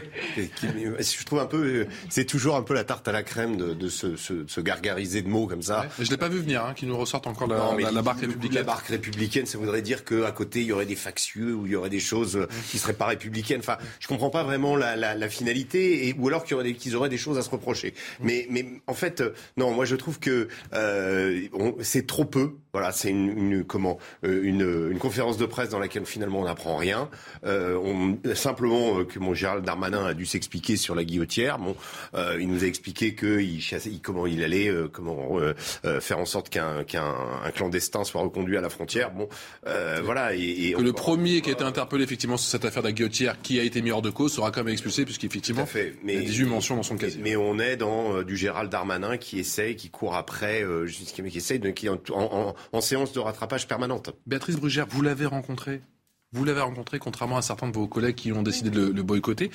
Qui- 0.66 1.18
je 1.18 1.24
trouve 1.24 1.40
un 1.40 1.46
peu, 1.46 1.86
c'est 2.08 2.24
toujours 2.24 2.56
un 2.56 2.62
peu 2.62 2.74
la 2.74 2.84
tarte 2.84 3.06
à 3.08 3.12
la 3.12 3.22
crème 3.22 3.56
de, 3.56 3.74
de 3.74 3.88
se, 3.88 4.16
se, 4.16 4.46
se, 4.46 4.60
gargariser 4.60 5.22
de 5.22 5.28
mots 5.28 5.46
comme 5.46 5.62
ça. 5.62 5.86
mais 5.98 6.04
je 6.04 6.10
l'ai 6.10 6.16
pas 6.16 6.28
vu 6.28 6.38
venir, 6.38 6.64
hein, 6.64 6.74
qui 6.74 6.86
nous 6.86 6.96
ressorte 6.96 7.26
encore 7.26 7.48
la, 7.48 7.74
la, 7.78 7.90
la, 7.90 8.02
barque 8.02 8.20
républicaine. 8.20 8.54
La 8.54 8.62
barque 8.62 8.86
républicaine, 8.86 9.46
ça 9.46 9.58
voudrait 9.58 9.82
dire 9.82 10.04
qu'à 10.04 10.30
côté 10.32 10.60
il 10.60 10.66
y 10.66 10.72
aurait 10.72 10.86
des 10.86 10.96
factieux 10.96 11.54
ou 11.54 11.66
il 11.66 11.72
y 11.72 11.76
aurait 11.76 11.90
des 11.90 12.00
choses 12.00 12.36
euh, 12.36 12.46
qui 12.70 12.78
seraient 12.78 12.92
pas 12.92 13.06
républicaines. 13.06 13.60
Enfin, 13.60 13.78
je 14.00 14.08
comprends 14.08 14.30
pas 14.30 14.42
vraiment 14.44 14.76
la, 14.76 15.28
finalité, 15.28 16.08
et, 16.08 16.14
ou 16.18 16.28
alors 16.28 16.44
qu'ils 16.44 16.96
auraient, 16.96 17.08
des 17.08 17.18
choses 17.18 17.38
à 17.38 17.42
se 17.42 17.50
reprocher. 17.50 17.94
Mais, 18.20 18.46
mais 18.50 18.66
en 18.86 18.94
fait, 18.94 19.20
euh, 19.20 19.34
non, 19.56 19.72
moi 19.72 19.84
je 19.84 19.96
trouve 19.96 20.18
que 20.18 20.48
euh, 20.74 21.40
c'est 21.80 22.06
trop 22.06 22.24
peu. 22.24 22.54
Voilà, 22.72 22.90
c'est 22.92 23.10
une, 23.10 23.28
une, 23.36 23.64
comment 23.64 23.98
euh, 24.24 24.40
une, 24.42 24.90
une, 24.92 24.98
conférence 24.98 25.36
de 25.36 25.44
presse 25.44 25.68
dans 25.68 25.78
laquelle 25.78 26.06
finalement 26.06 26.40
on 26.40 26.44
n'apprend 26.44 26.76
rien. 26.76 27.10
Euh, 27.44 27.76
on, 27.76 28.18
simplement 28.34 29.04
que 29.04 29.18
mon 29.18 29.34
Gérald 29.34 29.64
Darmanin 29.64 30.06
a 30.06 30.14
dû 30.14 30.24
s'expliquer 30.24 30.51
sur 30.76 30.94
la 30.94 31.04
guillotière. 31.04 31.58
Bon, 31.58 31.76
euh, 32.14 32.36
il 32.40 32.48
nous 32.48 32.64
a 32.64 32.66
expliqué 32.66 33.14
que 33.14 33.40
il 33.40 33.60
chassait, 33.60 33.90
comment 34.02 34.26
il 34.26 34.42
allait, 34.42 34.70
comment 34.92 35.38
faire 36.00 36.18
en 36.18 36.24
sorte 36.24 36.48
qu'un 36.50 36.84
un 37.44 37.50
clandestin 37.50 38.04
soit 38.04 38.22
reconduit 38.22 38.56
à 38.56 38.60
la 38.60 38.68
frontière. 38.68 39.12
Bon, 39.12 39.28
voilà. 39.64 40.34
Et, 40.34 40.68
et 40.68 40.72
que 40.72 40.80
le 40.80 40.92
premier 40.92 41.40
qui 41.40 41.50
a 41.50 41.52
été 41.52 41.64
interpellé 41.64 42.04
effectivement 42.04 42.36
sur 42.36 42.50
cette 42.50 42.64
affaire 42.64 42.82
de 42.82 42.88
la 42.88 42.92
guillotière, 42.92 43.40
qui 43.40 43.58
a 43.60 43.62
été 43.62 43.82
mis 43.82 43.90
hors 43.90 44.02
de 44.02 44.10
cause, 44.10 44.32
sera 44.32 44.50
quand 44.50 44.64
même 44.64 44.72
expulsé 44.72 45.04
puisqu'effectivement 45.04 45.66
il 46.04 46.14
y 46.14 46.16
a 46.16 46.20
18 46.20 46.44
mentions 46.46 46.76
dans 46.76 46.82
son 46.82 46.96
casier. 46.96 47.20
Mais 47.22 47.36
on 47.36 47.58
est 47.58 47.76
dans 47.76 48.22
du 48.22 48.36
Gérald 48.36 48.70
Darmanin 48.70 49.16
qui 49.16 49.38
essaye, 49.38 49.76
qui 49.76 49.90
court 49.90 50.14
après, 50.14 50.64
qui 50.86 51.38
essaye, 51.38 51.58
de, 51.58 51.70
qui 51.70 51.88
en, 51.88 51.98
en 52.10 52.54
en 52.72 52.80
séance 52.80 53.12
de 53.12 53.20
rattrapage 53.20 53.68
permanente. 53.68 54.10
Béatrice 54.26 54.56
Brugère, 54.56 54.86
vous 54.88 55.02
l'avez 55.02 55.26
rencontré? 55.26 55.82
Vous 56.32 56.44
l'avez 56.44 56.60
rencontré, 56.60 56.98
contrairement 56.98 57.36
à 57.36 57.42
certains 57.42 57.68
de 57.68 57.74
vos 57.74 57.86
collègues 57.86 58.14
qui 58.14 58.32
ont 58.32 58.42
décidé 58.42 58.70
de 58.70 58.86
le, 58.86 59.02
boycotter. 59.02 59.50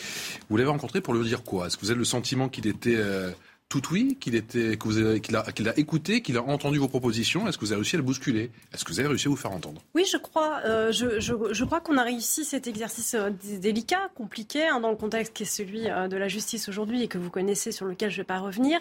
Vous 0.49 0.57
l'avez 0.57 0.69
rencontré 0.69 1.01
pour 1.01 1.13
lui 1.13 1.27
dire 1.27 1.43
quoi? 1.43 1.67
Est-ce 1.67 1.77
que 1.77 1.81
vous 1.81 1.91
avez 1.91 1.99
le 1.99 2.05
sentiment 2.05 2.49
qu'il 2.49 2.67
était 2.67 2.95
euh, 2.95 3.31
tout 3.67 3.81
oui, 3.91 4.15
qu'il 4.19 4.35
a, 4.37 5.79
écouté, 5.79 6.21
qu'il 6.21 6.37
a 6.37 6.43
entendu 6.43 6.77
vos 6.77 6.87
propositions? 6.87 7.47
Est-ce 7.47 7.57
que 7.57 7.65
vous 7.65 7.71
avez 7.71 7.81
réussi 7.81 7.95
à 7.95 7.97
le 7.97 8.03
bousculer? 8.03 8.51
Est-ce 8.73 8.85
que 8.85 8.91
vous 8.91 8.99
avez 8.99 9.09
réussi 9.09 9.27
à 9.27 9.31
vous 9.31 9.35
faire 9.35 9.51
entendre? 9.51 9.81
Oui, 9.95 10.05
je 10.05 10.17
crois. 10.17 10.61
Euh, 10.65 10.91
je, 10.91 11.63
crois 11.63 11.79
qu'on 11.81 11.97
a 11.97 12.03
réussi 12.03 12.45
cet 12.45 12.67
exercice 12.67 13.15
euh, 13.15 13.31
délicat, 13.59 14.11
compliqué, 14.13 14.67
hein, 14.67 14.79
dans 14.79 14.91
le 14.91 14.97
contexte 14.97 15.33
qui 15.33 15.43
est 15.43 15.47
celui 15.47 15.85
de 15.85 16.15
la 16.15 16.27
justice 16.27 16.69
aujourd'hui 16.69 17.01
et 17.01 17.07
que 17.07 17.17
vous 17.17 17.31
connaissez, 17.31 17.71
sur 17.71 17.87
lequel 17.87 18.11
je 18.11 18.17
ne 18.17 18.21
vais 18.21 18.27
pas 18.27 18.39
revenir. 18.39 18.79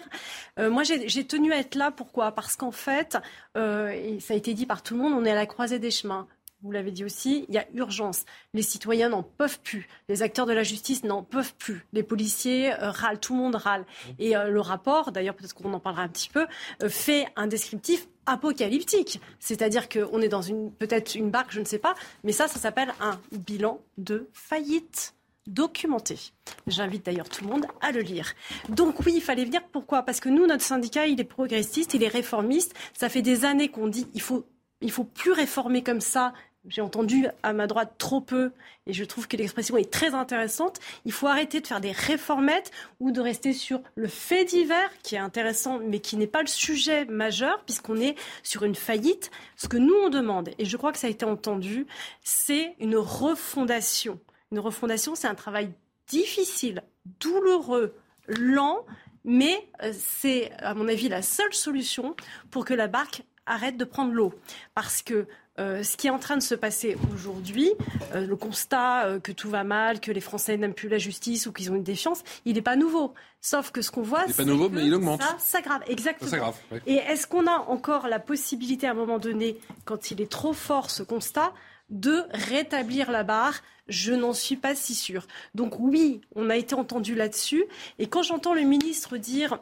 Moi, 0.59 0.83
j'ai 0.83 1.25
tenu 1.25 1.51
à 1.51 1.57
être 1.57 1.73
là. 1.73 1.89
Pourquoi? 1.89 2.31
Parce 2.31 2.55
qu'en 2.55 2.71
fait, 2.71 3.17
et 3.55 4.19
ça 4.19 4.35
a 4.35 4.37
été 4.37 4.53
dit 4.53 4.67
par 4.67 4.83
tout 4.83 4.95
le 4.95 5.01
monde, 5.01 5.13
on 5.13 5.25
est 5.25 5.31
à 5.31 5.35
la 5.35 5.47
croisée 5.47 5.79
des 5.79 5.91
chemins 5.91 6.27
vous 6.63 6.71
l'avez 6.71 6.91
dit 6.91 7.05
aussi, 7.05 7.45
il 7.49 7.55
y 7.55 7.57
a 7.59 7.67
urgence. 7.73 8.25
Les 8.53 8.63
citoyens 8.63 9.09
n'en 9.09 9.21
peuvent 9.21 9.59
plus. 9.59 9.87
Les 10.09 10.23
acteurs 10.23 10.47
de 10.47 10.53
la 10.53 10.63
justice 10.63 11.03
n'en 11.03 11.21
peuvent 11.21 11.53
plus. 11.55 11.85
Les 11.93 12.01
policiers 12.01 12.73
euh, 12.73 12.89
râlent, 12.89 13.19
tout 13.19 13.33
le 13.33 13.39
monde 13.39 13.55
râle. 13.55 13.85
Et 14.17 14.35
euh, 14.35 14.49
le 14.49 14.59
rapport, 14.59 15.11
d'ailleurs 15.11 15.35
peut-être 15.35 15.53
qu'on 15.53 15.73
en 15.73 15.79
parlera 15.79 16.01
un 16.03 16.07
petit 16.07 16.29
peu, 16.29 16.47
euh, 16.81 16.89
fait 16.89 17.27
un 17.35 17.45
descriptif 17.45 18.07
apocalyptique. 18.25 19.21
C'est-à-dire 19.39 19.87
qu'on 19.87 20.19
est 20.19 20.29
dans 20.29 20.41
une 20.41 20.71
peut-être 20.71 21.15
une 21.15 21.29
barque, 21.29 21.51
je 21.51 21.59
ne 21.59 21.65
sais 21.65 21.79
pas, 21.79 21.95
mais 22.23 22.31
ça, 22.31 22.47
ça 22.47 22.59
s'appelle 22.59 22.93
un 22.99 23.19
bilan 23.31 23.79
de 23.97 24.27
faillite 24.33 25.13
documenté. 25.45 26.17
J'invite 26.65 27.05
d'ailleurs 27.05 27.29
tout 27.29 27.45
le 27.45 27.51
monde 27.51 27.67
à 27.81 27.91
le 27.91 28.01
lire. 28.01 28.33
Donc 28.67 28.99
oui, 29.05 29.13
il 29.15 29.21
fallait 29.21 29.45
venir. 29.45 29.61
Pourquoi? 29.71 30.01
Parce 30.01 30.19
que 30.19 30.27
nous, 30.27 30.45
notre 30.45 30.63
syndicat, 30.63 31.07
il 31.07 31.21
est 31.21 31.23
progressiste, 31.23 31.93
il 31.93 32.03
est 32.03 32.09
réformiste. 32.09 32.73
Ça 32.93 33.09
fait 33.09 33.21
des 33.21 33.45
années 33.45 33.69
qu'on 33.69 33.87
dit 33.87 34.07
il 34.13 34.21
faut 34.21 34.45
il 34.81 34.91
faut 34.91 35.03
plus 35.03 35.31
réformer 35.31 35.81
comme 35.81 36.01
ça 36.01 36.33
j'ai 36.67 36.81
entendu 36.81 37.27
à 37.43 37.53
ma 37.53 37.67
droite 37.67 37.93
trop 37.97 38.21
peu, 38.21 38.51
et 38.85 38.93
je 38.93 39.03
trouve 39.03 39.27
que 39.27 39.37
l'expression 39.37 39.77
est 39.77 39.91
très 39.91 40.13
intéressante. 40.13 40.79
Il 41.05 41.11
faut 41.11 41.27
arrêter 41.27 41.61
de 41.61 41.67
faire 41.67 41.81
des 41.81 41.91
réformettes 41.91 42.71
ou 42.99 43.11
de 43.11 43.21
rester 43.21 43.53
sur 43.53 43.81
le 43.95 44.07
fait 44.07 44.45
divers, 44.45 44.89
qui 45.03 45.15
est 45.15 45.19
intéressant, 45.19 45.79
mais 45.79 45.99
qui 45.99 46.17
n'est 46.17 46.27
pas 46.27 46.41
le 46.41 46.47
sujet 46.47 47.05
majeur, 47.05 47.63
puisqu'on 47.65 47.99
est 47.99 48.15
sur 48.43 48.63
une 48.63 48.75
faillite. 48.75 49.31
Ce 49.55 49.67
que 49.67 49.77
nous, 49.77 49.95
on 49.95 50.09
demande, 50.09 50.49
et 50.59 50.65
je 50.65 50.77
crois 50.77 50.91
que 50.91 50.99
ça 50.99 51.07
a 51.07 51.09
été 51.09 51.25
entendu, 51.25 51.87
c'est 52.23 52.75
une 52.79 52.97
refondation. 52.97 54.19
Une 54.51 54.59
refondation, 54.59 55.15
c'est 55.15 55.27
un 55.27 55.35
travail 55.35 55.71
difficile, 56.07 56.83
douloureux, 57.19 57.95
lent, 58.27 58.85
mais 59.23 59.69
euh, 59.83 59.91
c'est, 59.93 60.51
à 60.59 60.73
mon 60.73 60.87
avis, 60.87 61.09
la 61.09 61.21
seule 61.21 61.53
solution 61.53 62.15
pour 62.49 62.65
que 62.65 62.73
la 62.73 62.87
barque 62.87 63.23
arrête 63.45 63.77
de 63.77 63.85
prendre 63.85 64.13
l'eau. 64.13 64.33
Parce 64.73 65.01
que 65.01 65.27
euh, 65.59 65.83
ce 65.83 65.97
qui 65.97 66.07
est 66.07 66.11
en 66.11 66.19
train 66.19 66.37
de 66.37 66.43
se 66.43 66.55
passer 66.55 66.97
aujourd'hui, 67.13 67.71
euh, 68.13 68.25
le 68.25 68.35
constat 68.35 69.05
euh, 69.05 69.19
que 69.19 69.31
tout 69.31 69.49
va 69.49 69.63
mal, 69.63 69.99
que 69.99 70.11
les 70.11 70.21
Français 70.21 70.55
n'aiment 70.57 70.73
plus 70.73 70.89
la 70.89 70.97
justice 70.97 71.47
ou 71.47 71.51
qu'ils 71.51 71.71
ont 71.71 71.75
une 71.75 71.83
défiance, 71.83 72.23
il 72.45 72.55
n'est 72.55 72.61
pas 72.61 72.75
nouveau. 72.75 73.13
Sauf 73.41 73.71
que 73.71 73.81
ce 73.81 73.91
qu'on 73.91 74.01
voit, 74.01 74.25
c'est 74.27 74.37
pas 74.37 74.45
nouveau, 74.45 74.69
mais 74.69 74.85
il 74.85 74.93
augmente. 74.93 75.21
Ça 75.21 75.35
s'aggrave, 75.39 75.81
exactement. 75.87 76.29
Ça 76.29 76.37
grave, 76.37 76.55
Et 76.85 76.95
est-ce 76.95 77.27
qu'on 77.27 77.47
a 77.47 77.65
encore 77.67 78.07
la 78.07 78.19
possibilité, 78.19 78.87
à 78.87 78.91
un 78.91 78.95
moment 78.95 79.19
donné, 79.19 79.57
quand 79.85 80.11
il 80.11 80.21
est 80.21 80.31
trop 80.31 80.53
fort 80.53 80.89
ce 80.89 81.03
constat, 81.03 81.53
de 81.89 82.23
rétablir 82.31 83.11
la 83.11 83.23
barre? 83.23 83.61
Je 83.87 84.11
n'en 84.11 84.33
suis 84.33 84.57
pas 84.57 84.75
si 84.75 84.93
sûre. 84.93 85.27
Donc 85.55 85.79
oui, 85.79 86.19
on 86.35 86.49
a 86.49 86.57
été 86.57 86.75
entendu 86.75 87.15
là-dessus. 87.15 87.63
Et 87.99 88.07
quand 88.07 88.21
j'entends 88.21 88.53
le 88.53 88.61
ministre 88.61 89.17
dire 89.17 89.59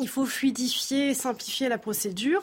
il 0.00 0.08
faut 0.08 0.26
fluidifier, 0.26 1.14
simplifier 1.14 1.68
la 1.68 1.78
procédure, 1.78 2.42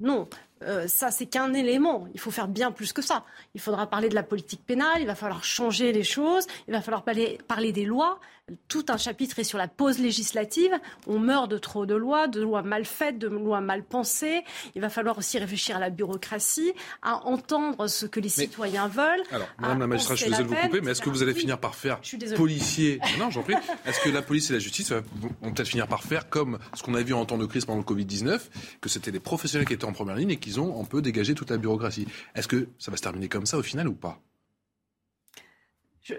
non, 0.00 0.28
euh, 0.62 0.88
ça, 0.88 1.10
c'est 1.10 1.26
qu'un 1.26 1.52
élément. 1.54 2.06
Il 2.14 2.20
faut 2.20 2.30
faire 2.30 2.48
bien 2.48 2.72
plus 2.72 2.92
que 2.92 3.02
ça. 3.02 3.24
Il 3.54 3.60
faudra 3.60 3.86
parler 3.86 4.08
de 4.08 4.14
la 4.14 4.22
politique 4.22 4.64
pénale, 4.64 5.00
il 5.00 5.06
va 5.06 5.14
falloir 5.14 5.44
changer 5.44 5.92
les 5.92 6.04
choses, 6.04 6.46
il 6.66 6.72
va 6.72 6.80
falloir 6.80 7.02
parler, 7.02 7.38
parler 7.46 7.72
des 7.72 7.84
lois, 7.84 8.20
tout 8.68 8.86
un 8.88 8.96
chapitre 8.96 9.38
est 9.38 9.44
sur 9.44 9.58
la 9.58 9.68
pause 9.68 9.98
législative. 9.98 10.72
On 11.06 11.18
meurt 11.18 11.50
de 11.50 11.58
trop 11.58 11.86
de 11.86 11.94
lois, 11.94 12.28
de 12.28 12.40
lois 12.40 12.62
mal 12.62 12.84
faites, 12.84 13.18
de 13.18 13.28
lois 13.28 13.60
mal 13.60 13.82
pensées. 13.82 14.42
Il 14.74 14.80
va 14.80 14.88
falloir 14.88 15.18
aussi 15.18 15.38
réfléchir 15.38 15.76
à 15.76 15.80
la 15.80 15.90
bureaucratie, 15.90 16.72
à 17.02 17.26
entendre 17.26 17.86
ce 17.86 18.06
que 18.06 18.20
les 18.20 18.28
citoyens 18.28 18.88
veulent. 18.88 19.22
Alors, 19.30 19.48
Madame 19.58 19.80
la 19.80 19.86
magistrate, 19.86 20.18
je 20.18 20.22
suis 20.22 20.30
désolé 20.30 20.48
de 20.48 20.54
vous 20.54 20.60
couper, 20.60 20.80
mais 20.80 20.90
est-ce 20.92 21.02
que 21.02 21.10
vous 21.10 21.22
allez 21.22 21.34
finir 21.34 21.58
par 21.58 21.74
faire 21.74 22.00
policier 22.36 23.00
Non, 23.18 23.30
j'en 23.30 23.42
prie. 23.42 23.54
Est-ce 23.86 24.00
que 24.00 24.10
la 24.10 24.22
police 24.22 24.50
et 24.50 24.54
la 24.54 24.58
justice 24.58 24.92
vont 24.92 25.52
peut-être 25.52 25.68
finir 25.68 25.86
par 25.86 26.02
faire 26.02 26.28
comme 26.28 26.58
ce 26.74 26.82
qu'on 26.82 26.94
a 26.94 27.02
vu 27.02 27.14
en 27.14 27.24
temps 27.24 27.38
de 27.38 27.46
crise 27.46 27.64
pendant 27.64 27.78
le 27.78 27.84
Covid-19, 27.84 28.40
que 28.80 28.88
c'était 28.88 29.10
les 29.10 29.20
professionnels 29.20 29.66
qui 29.66 29.74
étaient 29.74 29.84
en 29.84 29.92
première 29.92 30.16
ligne 30.16 30.30
et 30.30 30.36
qu'ils 30.36 30.60
ont 30.60 30.80
un 30.80 30.84
peu 30.84 31.02
dégagé 31.02 31.34
toute 31.34 31.50
la 31.50 31.58
bureaucratie? 31.58 32.06
Est-ce 32.34 32.48
que 32.48 32.68
ça 32.78 32.90
va 32.90 32.96
se 32.96 33.02
terminer 33.02 33.28
comme 33.28 33.46
ça 33.46 33.58
au 33.58 33.62
final 33.62 33.88
ou 33.88 33.94
pas? 33.94 34.20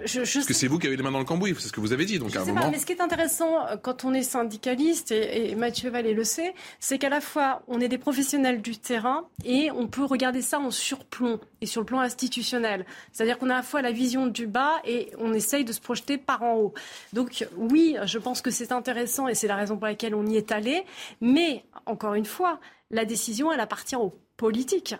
Je, 0.05 0.19
Parce 0.19 0.45
que 0.45 0.53
c'est 0.53 0.67
vous 0.67 0.77
qui 0.77 0.87
avez 0.87 0.95
les 0.95 1.03
mains 1.03 1.11
dans 1.11 1.19
le 1.19 1.25
cambouis, 1.25 1.55
c'est 1.57 1.67
ce 1.67 1.73
que 1.73 1.79
vous 1.79 1.93
avez 1.93 2.05
dit. 2.05 2.19
Donc 2.19 2.35
à 2.35 2.41
un 2.41 2.45
moment... 2.45 2.69
mais 2.69 2.77
ce 2.77 2.85
qui 2.85 2.93
est 2.93 3.01
intéressant 3.01 3.65
euh, 3.65 3.77
quand 3.77 4.05
on 4.05 4.13
est 4.13 4.23
syndicaliste, 4.23 5.11
et, 5.11 5.55
Mathieu 5.55 5.89
Vallée 5.89 6.13
le 6.13 6.23
sait, 6.23 6.53
c'est 6.79 6.97
qu'à 6.97 7.09
la 7.09 7.21
fois 7.21 7.63
on 7.67 7.79
est 7.81 7.87
des 7.87 7.97
professionnels 7.97 8.61
du 8.61 8.77
terrain 8.77 9.25
et 9.45 9.71
on 9.71 9.87
peut 9.87 10.03
regarder 10.03 10.41
ça 10.41 10.59
en 10.59 10.71
surplomb 10.71 11.39
et 11.61 11.65
sur 11.65 11.81
le 11.81 11.85
plan 11.85 11.99
institutionnel. 11.99 12.85
C'est-à-dire 13.11 13.37
qu'on 13.37 13.49
a 13.49 13.55
à 13.55 13.57
la 13.57 13.63
fois 13.63 13.81
la 13.81 13.91
vision 13.91 14.27
du 14.27 14.47
bas 14.47 14.75
et 14.85 15.11
on 15.17 15.33
essaye 15.33 15.65
de 15.65 15.73
se 15.73 15.81
projeter 15.81 16.17
par 16.17 16.43
en 16.43 16.55
haut. 16.55 16.73
Donc 17.13 17.47
oui, 17.57 17.97
je 18.05 18.17
pense 18.19 18.41
que 18.41 18.51
c'est 18.51 18.71
intéressant 18.71 19.27
et 19.27 19.35
c'est 19.35 19.47
la 19.47 19.55
raison 19.55 19.77
pour 19.77 19.87
laquelle 19.87 20.15
on 20.15 20.25
y 20.25 20.37
est 20.37 20.51
allé. 20.51 20.83
Mais 21.21 21.63
encore 21.85 22.13
une 22.13 22.25
fois, 22.25 22.59
la 22.91 23.05
décision, 23.05 23.51
elle 23.51 23.59
appartient 23.59 23.95
aux 23.95 24.13
politiques. 24.37 24.95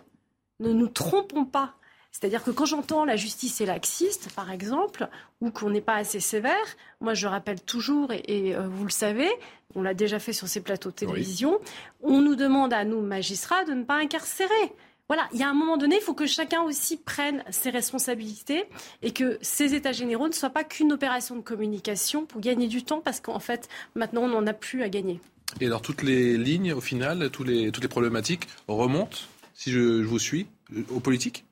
Ne 0.58 0.72
nous 0.72 0.88
trompons 0.88 1.44
pas. 1.44 1.74
C'est-à-dire 2.12 2.42
que 2.42 2.50
quand 2.50 2.66
j'entends 2.66 3.04
la 3.04 3.16
justice 3.16 3.60
est 3.60 3.66
laxiste, 3.66 4.30
par 4.34 4.50
exemple, 4.50 5.08
ou 5.40 5.50
qu'on 5.50 5.70
n'est 5.70 5.80
pas 5.80 5.94
assez 5.94 6.20
sévère, 6.20 6.54
moi 7.00 7.14
je 7.14 7.26
rappelle 7.26 7.60
toujours, 7.60 8.12
et, 8.12 8.54
euh, 8.54 8.66
vous 8.68 8.84
le 8.84 8.90
savez, 8.90 9.28
on 9.74 9.82
l'a 9.82 9.94
déjà 9.94 10.18
fait 10.18 10.32
sur 10.32 10.48
ces 10.48 10.60
plateaux 10.60 10.90
de 10.90 10.96
télévision, 10.96 11.60
on 12.02 12.20
nous 12.20 12.34
demande 12.34 12.72
à 12.72 12.84
nous, 12.84 13.00
magistrats, 13.00 13.64
de 13.64 13.72
ne 13.72 13.84
pas 13.84 13.96
incarcérer. 13.96 14.72
Voilà, 15.08 15.28
il 15.32 15.40
y 15.40 15.42
a 15.42 15.48
un 15.48 15.54
moment 15.54 15.76
donné, 15.76 15.96
il 15.96 16.02
faut 16.02 16.14
que 16.14 16.26
chacun 16.26 16.62
aussi 16.62 16.96
prenne 16.96 17.42
ses 17.50 17.70
responsabilités 17.70 18.64
et 19.02 19.12
que 19.12 19.38
ces 19.40 19.74
états 19.74 19.90
généraux 19.90 20.28
ne 20.28 20.32
soient 20.32 20.50
pas 20.50 20.62
qu'une 20.62 20.92
opération 20.92 21.34
de 21.34 21.40
communication 21.40 22.26
pour 22.26 22.40
gagner 22.40 22.68
du 22.68 22.84
temps, 22.84 23.00
parce 23.00 23.20
qu'en 23.20 23.40
fait, 23.40 23.68
maintenant, 23.96 24.22
on 24.22 24.28
n'en 24.28 24.46
a 24.46 24.52
plus 24.52 24.82
à 24.82 24.88
gagner. 24.88 25.20
Et 25.60 25.66
alors, 25.66 25.82
toutes 25.82 26.02
les 26.02 26.36
lignes, 26.38 26.72
au 26.72 26.80
final, 26.80 27.18
les, 27.18 27.72
toutes 27.72 27.82
les 27.82 27.88
problématiques 27.88 28.46
remontent, 28.68 29.18
si 29.54 29.72
je, 29.72 30.02
je 30.02 30.06
vous 30.06 30.20
suis, 30.20 30.46
aux 30.90 31.00
politiques? 31.00 31.44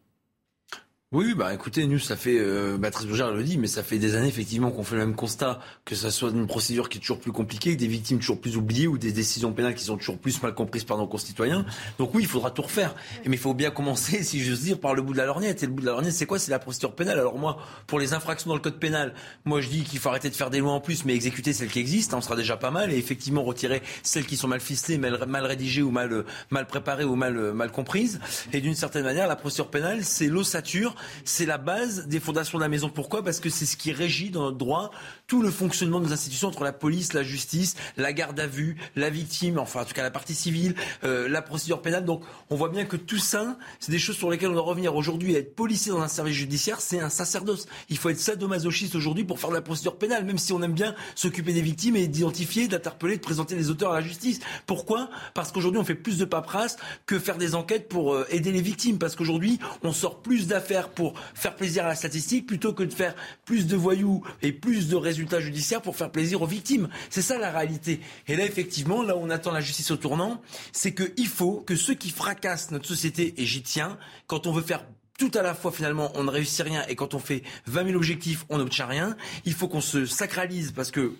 Oui, 1.10 1.32
bah 1.32 1.54
écoutez, 1.54 1.86
nous, 1.86 1.98
ça 1.98 2.16
fait, 2.16 2.36
euh, 2.38 2.76
Béatrice 2.76 3.06
Bougère 3.06 3.32
le 3.32 3.42
dit, 3.42 3.56
mais 3.56 3.66
ça 3.66 3.82
fait 3.82 3.96
des 3.96 4.14
années 4.14 4.28
effectivement 4.28 4.70
qu'on 4.70 4.82
fait 4.82 4.96
le 4.96 5.06
même 5.06 5.16
constat, 5.16 5.58
que 5.86 5.94
ça 5.94 6.10
soit 6.10 6.28
une 6.28 6.46
procédure 6.46 6.90
qui 6.90 6.98
est 6.98 7.00
toujours 7.00 7.18
plus 7.18 7.32
compliquée, 7.32 7.76
des 7.76 7.86
victimes 7.86 8.18
toujours 8.18 8.38
plus 8.38 8.58
oubliées 8.58 8.86
ou 8.86 8.98
des 8.98 9.10
décisions 9.10 9.54
pénales 9.54 9.74
qui 9.74 9.84
sont 9.84 9.96
toujours 9.96 10.18
plus 10.18 10.42
mal 10.42 10.52
comprises 10.52 10.84
par 10.84 10.98
nos 10.98 11.06
concitoyens. 11.06 11.64
Donc 11.98 12.14
oui, 12.14 12.24
il 12.24 12.28
faudra 12.28 12.50
tout 12.50 12.60
refaire. 12.60 12.94
Mais 13.24 13.36
il 13.36 13.38
faut 13.38 13.54
bien 13.54 13.70
commencer, 13.70 14.22
si 14.22 14.44
j'ose 14.44 14.60
dire, 14.60 14.78
par 14.78 14.92
le 14.92 15.00
bout 15.00 15.14
de 15.14 15.18
la 15.18 15.24
lorgnette. 15.24 15.62
Et 15.62 15.66
le 15.66 15.72
bout 15.72 15.80
de 15.80 15.86
la 15.86 15.92
lorgnette, 15.92 16.12
c'est 16.12 16.26
quoi? 16.26 16.38
C'est 16.38 16.50
la 16.50 16.58
procédure 16.58 16.94
pénale. 16.94 17.18
Alors 17.18 17.38
moi, 17.38 17.56
pour 17.86 17.98
les 17.98 18.12
infractions 18.12 18.50
dans 18.50 18.56
le 18.56 18.60
code 18.60 18.78
pénal, 18.78 19.14
moi 19.46 19.62
je 19.62 19.68
dis 19.68 19.84
qu'il 19.84 20.00
faut 20.00 20.10
arrêter 20.10 20.28
de 20.28 20.36
faire 20.36 20.50
des 20.50 20.58
lois 20.58 20.72
en 20.72 20.80
plus, 20.80 21.06
mais 21.06 21.14
exécuter 21.14 21.54
celles 21.54 21.70
qui 21.70 21.78
existent, 21.78 22.18
on 22.18 22.20
sera 22.20 22.36
déjà 22.36 22.58
pas 22.58 22.70
mal, 22.70 22.92
et 22.92 22.98
effectivement 22.98 23.42
retirer 23.42 23.80
celles 24.02 24.26
qui 24.26 24.36
sont 24.36 24.48
mal 24.48 24.60
ficelées, 24.60 24.98
mal, 24.98 25.18
mal 25.26 25.46
rédigées 25.46 25.80
ou 25.80 25.90
mal, 25.90 26.26
mal 26.50 26.66
préparées 26.66 27.04
ou 27.04 27.14
mal, 27.14 27.54
mal 27.54 27.72
comprises. 27.72 28.20
Et 28.52 28.60
d'une 28.60 28.74
certaine 28.74 29.04
manière, 29.04 29.26
la 29.26 29.36
procédure 29.36 29.70
pénale, 29.70 30.04
c'est 30.04 30.26
l'ossature, 30.26 30.96
c'est 31.24 31.46
la 31.46 31.58
base 31.58 32.06
des 32.06 32.20
fondations 32.20 32.58
de 32.58 32.62
la 32.62 32.68
maison. 32.68 32.88
Pourquoi? 32.88 33.22
Parce 33.22 33.40
que 33.40 33.50
c'est 33.50 33.66
ce 33.66 33.76
qui 33.76 33.92
régit 33.92 34.30
dans 34.30 34.42
notre 34.42 34.58
droit 34.58 34.90
tout 35.28 35.42
le 35.42 35.50
fonctionnement 35.50 36.00
de 36.00 36.06
nos 36.06 36.12
institutions 36.12 36.48
entre 36.48 36.64
la 36.64 36.72
police, 36.72 37.12
la 37.12 37.22
justice, 37.22 37.76
la 37.98 38.14
garde 38.14 38.40
à 38.40 38.46
vue, 38.46 38.76
la 38.96 39.10
victime, 39.10 39.58
enfin 39.58 39.82
en 39.82 39.84
tout 39.84 39.92
cas 39.92 40.02
la 40.02 40.10
partie 40.10 40.34
civile, 40.34 40.74
euh, 41.04 41.28
la 41.28 41.42
procédure 41.42 41.82
pénale. 41.82 42.06
Donc 42.06 42.22
on 42.48 42.56
voit 42.56 42.70
bien 42.70 42.86
que 42.86 42.96
tout 42.96 43.18
ça, 43.18 43.58
c'est 43.78 43.92
des 43.92 43.98
choses 43.98 44.16
sur 44.16 44.30
lesquelles 44.30 44.48
on 44.48 44.54
doit 44.54 44.62
revenir 44.62 44.96
aujourd'hui. 44.96 45.34
Être 45.34 45.54
policier 45.54 45.92
dans 45.92 46.00
un 46.00 46.08
service 46.08 46.34
judiciaire, 46.34 46.80
c'est 46.80 46.98
un 46.98 47.10
sacerdoce. 47.10 47.66
Il 47.90 47.98
faut 47.98 48.08
être 48.08 48.18
sadomasochiste 48.18 48.94
aujourd'hui 48.94 49.24
pour 49.24 49.38
faire 49.38 49.50
de 49.50 49.54
la 49.54 49.60
procédure 49.60 49.98
pénale, 49.98 50.24
même 50.24 50.38
si 50.38 50.54
on 50.54 50.62
aime 50.62 50.72
bien 50.72 50.94
s'occuper 51.14 51.52
des 51.52 51.60
victimes 51.60 51.96
et 51.96 52.08
d'identifier, 52.08 52.66
d'interpeller, 52.66 53.16
de 53.16 53.22
présenter 53.22 53.54
les 53.54 53.68
auteurs 53.68 53.92
à 53.92 54.00
la 54.00 54.06
justice. 54.06 54.40
Pourquoi? 54.66 55.10
Parce 55.34 55.52
qu'aujourd'hui 55.52 55.78
on 55.78 55.84
fait 55.84 55.94
plus 55.94 56.16
de 56.16 56.24
paperasse 56.24 56.78
que 57.04 57.18
faire 57.18 57.36
des 57.36 57.54
enquêtes 57.54 57.88
pour 57.88 58.14
euh, 58.14 58.26
aider 58.30 58.50
les 58.50 58.62
victimes. 58.62 58.98
Parce 58.98 59.14
qu'aujourd'hui 59.14 59.58
on 59.82 59.92
sort 59.92 60.22
plus 60.22 60.46
d'affaires 60.46 60.88
pour 60.88 61.12
faire 61.34 61.54
plaisir 61.54 61.84
à 61.84 61.88
la 61.88 61.94
statistique 61.94 62.46
plutôt 62.46 62.72
que 62.72 62.82
de 62.82 62.94
faire 62.94 63.14
plus 63.44 63.66
de 63.66 63.76
voyous 63.76 64.22
et 64.40 64.52
plus 64.52 64.88
de 64.88 64.96
résultats 64.96 65.17
judiciaires 65.40 65.82
pour 65.82 65.96
faire 65.96 66.10
plaisir 66.10 66.42
aux 66.42 66.46
victimes. 66.46 66.88
C'est 67.10 67.22
ça 67.22 67.38
la 67.38 67.50
réalité. 67.50 68.00
Et 68.26 68.36
là, 68.36 68.44
effectivement, 68.44 69.02
là 69.02 69.16
où 69.16 69.20
on 69.20 69.30
attend 69.30 69.52
la 69.52 69.60
justice 69.60 69.90
au 69.90 69.96
tournant, 69.96 70.40
c'est 70.72 70.94
qu'il 70.94 71.26
faut 71.28 71.60
que 71.60 71.76
ceux 71.76 71.94
qui 71.94 72.10
fracassent 72.10 72.70
notre 72.70 72.86
société, 72.86 73.34
et 73.36 73.46
j'y 73.46 73.62
tiens, 73.62 73.98
quand 74.26 74.46
on 74.46 74.52
veut 74.52 74.62
faire 74.62 74.84
tout 75.18 75.32
à 75.34 75.42
la 75.42 75.52
fois 75.52 75.72
finalement 75.72 76.12
on 76.14 76.22
ne 76.22 76.30
réussit 76.30 76.64
rien 76.64 76.84
et 76.88 76.94
quand 76.94 77.12
on 77.12 77.18
fait 77.18 77.42
20 77.66 77.86
000 77.86 77.96
objectifs 77.96 78.46
on 78.50 78.58
n'obtient 78.58 78.86
rien. 78.86 79.16
Il 79.44 79.52
faut 79.52 79.66
qu'on 79.66 79.80
se 79.80 80.06
sacralise 80.06 80.70
parce 80.70 80.92
que 80.92 81.12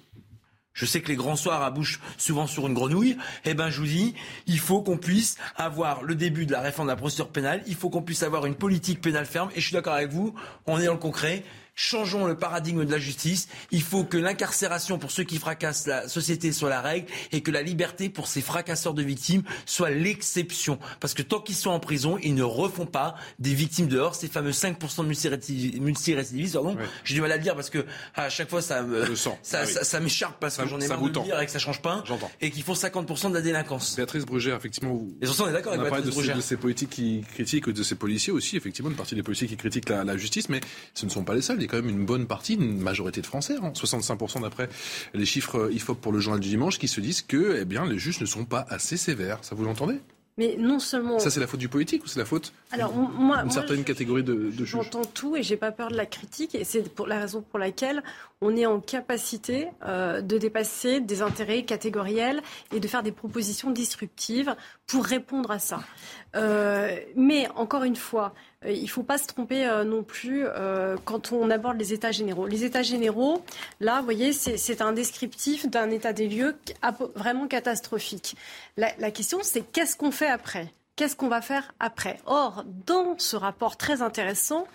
je 0.79 0.87
sais 0.87 1.01
que 1.01 1.09
les 1.09 1.17
grands 1.17 1.35
soirs 1.35 1.63
abouchent 1.63 1.99
souvent 2.19 2.47
sur 2.47 2.69
une 2.69 2.75
grenouille. 2.75 3.17
Eh 3.45 3.55
ben, 3.55 3.69
je 3.69 3.81
vous 3.81 3.87
dis, 3.87 4.15
il 4.47 4.61
faut 4.61 4.81
qu'on 4.81 4.97
puisse 4.97 5.37
avoir 5.57 6.05
le 6.05 6.15
début 6.15 6.47
de 6.47 6.53
la 6.53 6.61
réforme 6.61 6.87
de 6.87 6.93
la 6.93 6.97
procédure 6.97 7.31
pénale. 7.31 7.65
Il 7.67 7.75
faut 7.75 7.91
qu'on 7.91 8.01
puisse 8.01 8.23
avoir 8.23 8.47
une 8.47 8.55
politique 8.55 9.01
pénale 9.01 9.27
ferme. 9.27 9.51
Et 9.57 9.61
je 9.61 9.67
suis 9.67 9.75
d'accord 9.75 9.95
avec 9.95 10.13
vous. 10.13 10.37
On 10.67 10.79
est 10.79 10.87
dans 10.87 10.93
le 10.93 10.99
concret 11.01 11.43
changeons 11.79 12.27
le 12.27 12.37
paradigme 12.37 12.85
de 12.85 12.91
la 12.91 12.99
justice. 12.99 13.49
Il 13.71 13.83
faut 13.83 14.03
que 14.03 14.17
l'incarcération 14.17 14.99
pour 14.99 15.13
ceux 15.13 15.23
qui 15.23 15.39
fracassent 15.39 15.87
la 15.87 16.09
société 16.09 16.53
soit 16.53 16.69
la 16.69 16.83
règle 16.83 17.07
et 17.31 17.41
que 17.41 17.53
la 17.53 17.63
liberté 17.63 18.11
pour 18.11 18.27
ces 18.27 18.41
fracasseurs 18.43 18.95
de 18.95 19.03
victimes 19.03 19.45
soit 19.65 19.91
l'exception. 19.91 20.81
Parce 20.99 21.15
que 21.15 21.23
tant 21.23 21.41
qu'ils 21.41 21.55
sont 21.55 21.71
en 21.71 21.79
prison, 21.79 22.19
ils 22.21 22.35
ne 22.35 22.43
refont 22.43 22.85
pas 22.85 23.15
des 23.39 23.55
victimes 23.55 23.87
dehors, 23.87 24.17
ces 24.17 24.27
fameux 24.27 24.51
5% 24.51 25.03
de 25.05 25.79
multirécidivistes. 25.81 26.55
Pardon, 26.55 26.77
j'ai 27.05 27.15
du 27.15 27.21
mal 27.21 27.31
à 27.31 27.37
le 27.37 27.43
dire 27.43 27.55
parce 27.55 27.71
que 27.71 27.87
à 28.17 28.29
chaque 28.29 28.51
fois 28.51 28.61
ça 28.61 28.83
me, 28.83 29.15
ça, 29.15 29.31
Ah 29.53 29.67
ça, 29.67 29.85
ça 29.85 30.01
m'écharpe 30.01 30.41
parce 30.41 30.57
que 30.57 30.67
j'en 30.67 30.81
ai 30.81 30.89
marre 30.89 31.01
de 31.01 31.07
le 31.07 31.25
dire 31.25 31.41
et 31.41 31.47
que 31.47 31.53
ça 31.53 31.61
change 31.61 31.81
pas. 31.81 32.03
Et 32.41 32.51
qu'ils 32.51 32.65
font 32.65 32.73
50% 32.73 33.29
de 33.31 33.35
la 33.35 33.41
délinquance. 33.41 33.95
Béatrice 33.95 34.27
Brugère, 34.27 34.57
effectivement, 34.57 34.95
vous. 34.95 35.17
Et 35.23 35.29
on 35.29 35.49
est 35.49 35.53
d'accord 35.53 35.75
avec 35.75 35.83
Béatrice 35.85 36.07
de 36.07 36.11
ces, 36.11 36.17
Brugère. 36.17 36.37
de 36.37 36.41
ces 36.41 36.57
politiques 36.57 36.91
qui 36.91 37.25
critiquent, 37.35 37.69
de 37.69 37.83
ces 37.85 37.95
policiers 37.95 38.33
aussi, 38.33 38.57
effectivement, 38.57 38.91
une 38.91 38.97
partie 38.97 39.15
des 39.15 39.23
policiers 39.23 39.47
qui 39.47 39.57
critiquent 39.57 39.89
la, 39.89 40.03
la 40.03 40.17
justice, 40.17 40.49
mais 40.49 40.61
ce 40.95 41.07
ne 41.07 41.11
sont 41.11 41.23
pas 41.23 41.35
les 41.35 41.43
seuls. 41.43 41.68
Quand 41.69 41.77
même 41.77 41.89
une 41.91 42.05
bonne 42.07 42.27
partie, 42.27 42.55
une 42.55 42.79
majorité 42.81 43.21
de 43.21 43.27
Français, 43.27 43.57
hein, 43.63 43.73
65% 43.75 44.41
d'après 44.43 44.69
les 45.15 45.27
chiffres 45.27 45.71
IFOP 45.73 45.95
pour 46.01 46.13
le 46.13 46.19
journal 46.21 46.41
du 46.41 46.49
dimanche, 46.49 46.79
qui 46.79 46.89
se 46.89 47.01
disent 47.01 47.23
que, 47.23 47.59
eh 47.61 47.65
bien, 47.65 47.87
les 47.87 47.99
juges 47.99 48.21
ne 48.21 48.27
sont 48.27 48.45
pas 48.45 48.67
assez 48.69 48.97
sévères. 48.97 49.39
Ça 49.43 49.55
vous 49.55 49.65
l'entendez? 49.65 50.01
Mais 50.39 50.55
non 50.57 50.79
seulement. 50.79 51.19
Ça, 51.19 51.31
c'est 51.31 51.41
la 51.41 51.49
faute 51.49 51.59
du 51.59 51.69
politique 51.69 52.05
ou 52.05 52.07
c'est 52.07 52.21
la 52.21 52.25
faute 52.25 52.53
moi, 52.73 52.89
d'une 52.89 53.25
moi, 53.25 53.51
certaine 53.51 53.79
je- 53.79 53.83
catégorie 53.83 54.23
de, 54.23 54.35
de 54.35 54.51
juges? 54.53 54.69
J'entends 54.71 55.05
tout 55.05 55.35
et 55.35 55.43
j'ai 55.43 55.57
pas 55.57 55.73
peur 55.73 55.89
de 55.91 55.97
la 55.97 56.07
critique 56.07 56.55
et 56.55 56.63
c'est 56.63 56.89
pour 56.95 57.09
la 57.09 57.19
raison 57.19 57.43
pour 57.43 57.59
laquelle 57.59 58.05
on 58.41 58.55
est 58.57 58.65
en 58.65 58.79
capacité 58.79 59.67
euh, 59.85 60.21
de 60.21 60.39
dépasser 60.39 61.01
des 61.01 61.23
intérêts 61.23 61.65
catégoriels 61.65 62.41
et 62.73 62.79
de 62.79 62.87
faire 62.87 63.03
des 63.03 63.11
propositions 63.11 63.73
disruptives 63.73 64.55
pour 64.87 65.05
répondre 65.05 65.51
à 65.51 65.59
ça. 65.59 65.81
Euh, 66.37 66.97
mais 67.17 67.49
encore 67.57 67.83
une 67.83 67.97
fois, 67.97 68.33
euh, 68.65 68.73
il 68.73 68.89
faut 68.89 69.03
pas 69.03 69.19
se 69.19 69.27
tromper 69.27 69.67
euh, 69.67 69.85
non 69.85 70.03
plus 70.03 70.45
euh, 70.47 70.97
quand 71.05 71.33
on 71.33 71.51
aborde 71.51 71.79
les 71.79 71.93
états 71.93 72.11
généraux. 72.11 72.47
Les 72.47 72.65
états 72.65 72.83
généraux, 72.83 73.45
là, 73.81 73.99
vous 73.99 74.05
voyez, 74.05 74.33
c'est 74.33 74.83
un 74.83 74.93
descriptif 74.93 75.69
d'un 75.69 75.91
état 75.91 76.13
des 76.13 76.29
lieux 76.29 76.57
vraiment 77.15 77.47
catastrophique. 77.47 78.37
La 78.77 79.11
question, 79.11 79.39
c'est 79.43 79.63
qu'est-ce 79.63 79.97
qu'on 79.97 80.11
fait 80.11 80.29
après? 80.29 80.73
Qu'est-ce 80.97 81.15
qu'on 81.15 81.29
va 81.29 81.41
faire 81.41 81.75
après? 81.79 82.19
Or, 82.27 82.65
dans 82.87 83.17
ce 83.19 83.37
rapport 83.37 83.77
très 83.77 84.03
intéressant, 84.03 84.67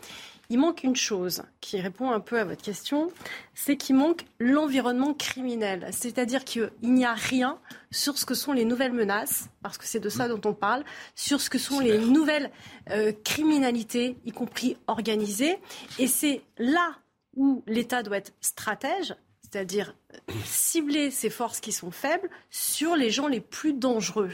il 0.50 0.60
manque 0.60 0.84
une 0.84 0.96
chose 0.96 1.44
qui 1.62 1.80
répond 1.80 2.12
un 2.12 2.20
peu 2.20 2.40
à 2.40 2.46
votre 2.46 2.62
question, 2.62 3.12
c'est 3.54 3.78
qu'il 3.78 3.96
manque 3.96 4.26
l'environnement 4.40 5.14
criminel. 5.14 5.88
C'est-à-dire 5.92 6.44
qu'il 6.44 6.72
n'y 6.82 7.06
a 7.06 7.14
rien 7.14 7.58
sur 7.92 8.18
ce 8.18 8.26
que 8.26 8.34
sont 8.34 8.54
les 8.54 8.66
nouvelles 8.66 8.94
menaces, 8.94 9.50
parce 9.62 9.78
que 9.78 9.86
c'est 9.86 10.00
de 10.00 10.10
ça 10.10 10.28
dont 10.28 10.42
on 10.46 10.54
parle, 10.54 10.84
sur 11.16 11.40
ce 11.42 11.50
que 11.50 11.58
sont 11.58 11.80
les 11.80 11.98
nouvelles 11.98 12.52
euh, 12.90 13.14
criminalités, 13.24 14.18
y 14.26 14.32
compris 14.32 14.78
organisées. 14.88 15.58
Et 15.98 16.08
c'est 16.08 16.42
là 16.58 16.96
où 17.36 17.64
l'État 17.66 18.04
doit 18.04 18.18
être 18.18 18.34
stratège, 18.42 19.16
c'est-à-dire 19.42 19.96
euh, 20.14 20.34
cibler 20.46 21.10
ses 21.10 21.30
forces 21.30 21.60
qui 21.60 21.72
sont 21.72 21.92
faibles 21.92 22.30
sur 22.50 22.96
les 22.96 23.12
gens 23.12 23.28
les 23.28 23.42
plus 23.42 23.74
dangereux. 23.74 24.32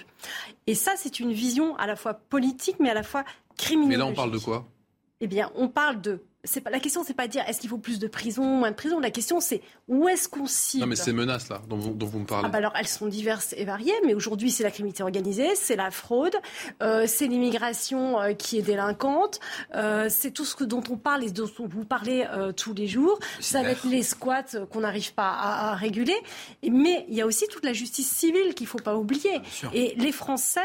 Et 0.67 0.75
ça, 0.75 0.93
c'est 0.97 1.19
une 1.19 1.33
vision 1.33 1.75
à 1.77 1.87
la 1.87 1.95
fois 1.95 2.13
politique, 2.13 2.77
mais 2.79 2.89
à 2.89 2.93
la 2.93 3.03
fois 3.03 3.23
criminelle. 3.57 3.89
Mais 3.89 4.03
là, 4.03 4.05
on 4.07 4.13
parle 4.13 4.31
de 4.31 4.39
quoi? 4.39 4.67
Eh 5.21 5.27
bien, 5.27 5.51
on 5.55 5.67
parle 5.67 5.99
de. 6.01 6.23
C'est 6.45 6.61
pas 6.61 6.69
la 6.69 6.79
question, 6.79 7.03
c'est 7.03 7.13
pas 7.13 7.27
de 7.27 7.33
dire 7.33 7.43
est-ce 7.49 7.59
qu'il 7.59 7.69
faut 7.69 7.77
plus 7.77 7.99
de 7.99 8.07
prison, 8.07 8.45
moins 8.45 8.71
de 8.71 8.75
prison. 8.75 9.01
La 9.01 9.11
question, 9.11 9.41
c'est 9.41 9.61
où 9.89 10.07
est-ce 10.07 10.29
qu'on 10.29 10.45
cible? 10.47 10.83
Non, 10.83 10.87
mais 10.87 10.95
ces 10.95 11.11
menaces-là 11.11 11.61
dont 11.67 11.75
vous, 11.75 11.93
dont 11.93 12.05
vous 12.05 12.19
me 12.19 12.25
parlez. 12.25 12.45
ah 12.47 12.49
bah 12.49 12.59
alors 12.59 12.71
elles 12.79 12.87
sont 12.87 13.07
diverses 13.07 13.53
et 13.57 13.65
variées, 13.65 13.91
mais 14.05 14.13
aujourd'hui 14.13 14.49
c'est 14.49 14.63
la 14.63 14.71
criminalité 14.71 15.03
organisée, 15.03 15.53
c'est 15.55 15.75
la 15.75 15.91
fraude, 15.91 16.35
euh, 16.81 17.03
c'est 17.07 17.27
l'immigration 17.27 18.21
euh, 18.21 18.31
qui 18.31 18.57
est 18.57 18.61
délinquante, 18.61 19.41
euh, 19.75 20.07
c'est 20.09 20.31
tout 20.31 20.45
ce 20.45 20.55
que, 20.55 20.63
dont 20.63 20.81
on 20.89 20.95
parle 20.95 21.25
et 21.25 21.31
dont 21.31 21.49
vous 21.57 21.83
parlez 21.83 22.25
tous 22.55 22.73
les 22.73 22.87
jours. 22.87 23.19
Ça 23.41 23.61
va 23.61 23.71
être 23.71 23.85
les 23.85 24.03
squats 24.03 24.43
qu'on 24.71 24.79
n'arrive 24.79 25.13
pas 25.13 25.31
à, 25.33 25.71
à 25.71 25.75
réguler, 25.75 26.15
mais 26.63 27.05
il 27.09 27.15
y 27.15 27.21
a 27.21 27.25
aussi 27.25 27.47
toute 27.49 27.65
la 27.65 27.73
justice 27.73 28.09
civile 28.09 28.55
qu'il 28.55 28.67
faut 28.67 28.77
pas 28.79 28.95
oublier. 28.95 29.41
Et 29.73 29.93
les 29.97 30.13
Français. 30.13 30.61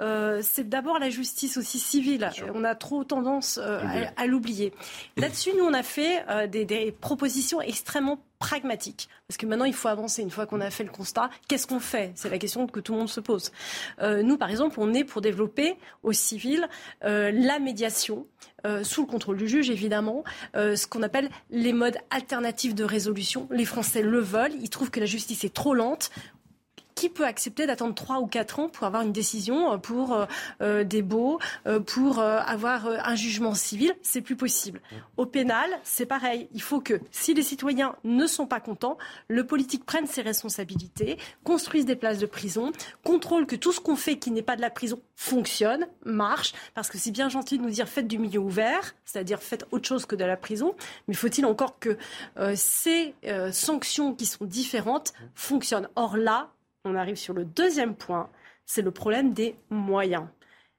Euh, 0.00 0.40
c'est 0.42 0.68
d'abord 0.68 0.98
la 0.98 1.10
justice 1.10 1.56
aussi 1.56 1.78
civile. 1.78 2.30
On 2.54 2.64
a 2.64 2.74
trop 2.74 3.04
tendance 3.04 3.58
euh, 3.62 3.80
à, 4.16 4.22
à 4.22 4.26
l'oublier. 4.26 4.72
Là-dessus, 5.16 5.50
nous, 5.58 5.64
on 5.64 5.74
a 5.74 5.82
fait 5.82 6.24
euh, 6.28 6.46
des, 6.46 6.64
des 6.64 6.92
propositions 6.92 7.60
extrêmement 7.60 8.18
pragmatiques. 8.38 9.08
Parce 9.26 9.38
que 9.38 9.46
maintenant, 9.46 9.64
il 9.64 9.72
faut 9.72 9.88
avancer. 9.88 10.22
Une 10.22 10.30
fois 10.30 10.46
qu'on 10.46 10.60
a 10.60 10.70
fait 10.70 10.84
le 10.84 10.90
constat, 10.90 11.30
qu'est-ce 11.48 11.66
qu'on 11.66 11.80
fait? 11.80 12.12
C'est 12.14 12.28
la 12.28 12.38
question 12.38 12.66
que 12.66 12.80
tout 12.80 12.92
le 12.92 12.98
monde 12.98 13.08
se 13.08 13.20
pose. 13.20 13.50
Euh, 14.02 14.22
nous, 14.22 14.36
par 14.36 14.50
exemple, 14.50 14.76
on 14.78 14.92
est 14.92 15.04
pour 15.04 15.22
développer 15.22 15.76
au 16.02 16.12
civil 16.12 16.68
euh, 17.04 17.30
la 17.32 17.58
médiation. 17.58 18.26
euh, 18.66 18.84
sous 18.84 19.02
le 19.02 19.06
contrôle 19.06 19.36
du 19.36 19.48
juge, 19.48 19.70
évidemment, 19.70 20.24
ce 20.54 20.86
qu'on 20.86 21.02
appelle 21.02 21.30
les 21.50 21.72
modes 21.72 21.96
alternatifs 22.10 22.74
de 22.74 22.84
résolution. 22.84 23.48
Les 23.50 23.64
Français 23.64 24.02
le 24.02 24.18
veulent, 24.18 24.54
ils 24.60 24.70
trouvent 24.70 24.90
que 24.90 25.00
la 25.00 25.06
justice 25.06 25.44
est 25.44 25.54
trop 25.54 25.74
lente. 25.74 26.10
Qui 26.96 27.10
peut 27.10 27.26
accepter 27.26 27.66
d'attendre 27.66 27.94
3 27.94 28.20
ou 28.20 28.26
4 28.26 28.58
ans 28.58 28.68
pour 28.70 28.86
avoir 28.86 29.02
une 29.02 29.12
décision, 29.12 29.70
euh, 29.70 29.76
pour 29.76 30.14
euh, 30.14 30.24
euh, 30.62 30.82
des 30.82 31.02
baux, 31.02 31.38
pour 31.84 32.20
avoir 32.20 32.86
un 32.86 33.14
jugement 33.14 33.54
civil? 33.54 33.94
C'est 34.00 34.22
plus 34.22 34.34
possible. 34.34 34.80
Au 35.18 35.26
pénal, 35.26 35.68
c'est 35.82 36.06
pareil. 36.06 36.48
Il 36.54 36.62
faut 36.62 36.80
que, 36.80 36.98
si 37.10 37.34
les 37.34 37.42
citoyens 37.42 37.96
ne 38.04 38.26
sont 38.26 38.46
pas 38.46 38.60
contents, 38.60 38.96
le 39.28 39.46
politique 39.46 39.84
prenne 39.84 40.06
ses 40.06 40.22
responsabilités, 40.22 41.18
construise 41.44 41.84
des 41.84 41.96
places 41.96 42.18
de 42.18 42.24
prison, 42.24 42.72
contrôle 43.04 43.46
que 43.46 43.56
tout 43.56 43.72
ce 43.72 43.80
qu'on 43.80 43.96
fait 43.96 44.16
qui 44.16 44.30
n'est 44.30 44.40
pas 44.40 44.56
de 44.56 44.62
la 44.62 44.70
prison 44.70 45.02
fonctionne, 45.16 45.86
marche, 46.06 46.54
parce 46.74 46.88
que 46.88 46.96
c'est 46.96 47.10
bien 47.10 47.28
gentil 47.28 47.58
de 47.58 47.62
nous 47.62 47.70
dire 47.70 47.88
faites 47.88 48.08
du 48.08 48.18
milieu 48.18 48.40
ouvert, 48.40 48.94
c'est-à-dire 49.04 49.42
faites 49.42 49.66
autre 49.70 49.86
chose 49.86 50.06
que 50.06 50.16
de 50.16 50.24
la 50.24 50.38
prison, 50.38 50.74
mais 51.08 51.14
faut-il 51.14 51.44
encore 51.44 51.78
que 51.78 51.98
ces 52.54 53.14
sanctions 53.52 54.14
qui 54.14 54.24
sont 54.24 54.46
différentes 54.46 55.12
fonctionnent? 55.34 55.88
Or 55.94 56.16
là, 56.16 56.52
on 56.86 56.94
arrive 56.94 57.16
sur 57.16 57.34
le 57.34 57.44
deuxième 57.44 57.94
point, 57.94 58.30
c'est 58.64 58.82
le 58.82 58.90
problème 58.90 59.32
des 59.32 59.56
moyens. 59.70 60.26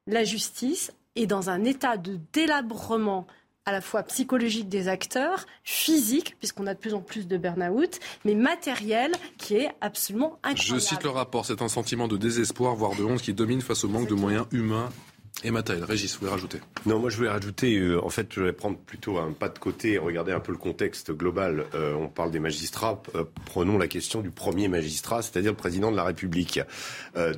La 0.08 0.24
justice 0.24 0.92
est 1.16 1.28
dans 1.28 1.50
un 1.50 1.64
état 1.64 1.98
de 1.98 2.20
délabrement 2.34 3.28
à 3.66 3.74
la 3.74 3.82
fois 3.82 4.02
psychologique 4.04 4.70
des 4.70 4.88
acteurs, 4.88 5.46
physique, 5.66 6.38
puisqu'on 6.40 6.68
a 6.68 6.74
de 6.74 6.80
plus 6.80 6.94
en 6.94 7.02
plus 7.02 7.28
de 7.28 7.36
burn-out, 7.36 8.00
mais 8.24 8.34
matériel, 8.34 9.12
qui 9.38 9.56
est 9.58 9.70
absolument 9.82 10.40
Je 10.46 10.52
incroyable. 10.52 10.82
cite 10.82 11.04
le 11.04 11.10
rapport, 11.10 11.46
c'est 11.46 11.62
un 11.62 11.68
sentiment 11.68 12.08
de 12.08 12.16
désespoir, 12.16 12.76
voire 12.76 12.96
de 12.96 13.04
honte 13.04 13.22
qui 13.22 13.34
domine 13.34 13.60
face 13.60 13.84
au 13.84 13.90
manque 13.90 14.08
de 14.08 14.16
moyens 14.16 14.46
humains 14.54 14.90
et 15.44 15.52
matériels. 15.52 15.84
Régis, 15.84 16.14
vous 16.14 16.22
voulez 16.22 16.32
rajouter 16.32 16.60
Non, 16.86 17.00
moi 17.00 17.10
je 17.10 17.18
voulais 17.18 17.30
rajouter, 17.30 17.78
euh, 17.78 18.04
en 18.04 18.10
fait, 18.10 18.28
je 18.34 18.42
vais 18.42 18.54
prendre 18.54 18.78
plutôt 18.78 19.20
un 19.20 19.34
pas 19.34 19.50
de 19.50 19.60
côté 19.60 19.94
et 19.94 19.98
regarder 20.00 20.32
un 20.32 20.40
peu 20.40 20.52
le 20.52 20.58
contexte 20.58 21.12
global. 21.12 21.66
Euh, 21.76 21.94
on 21.94 22.08
parle 22.08 22.32
des 22.32 22.40
magistrats, 22.40 23.02
euh, 23.16 23.24
prenons 23.46 23.78
la 23.78 23.88
question 23.88 24.22
du 24.22 24.32
premier 24.32 24.68
magistrat, 24.68 25.22
c'est-à-dire 25.22 25.52
le 25.52 25.58
président 25.58 25.92
de 25.92 25.96
la 25.96 26.04
République. 26.04 26.60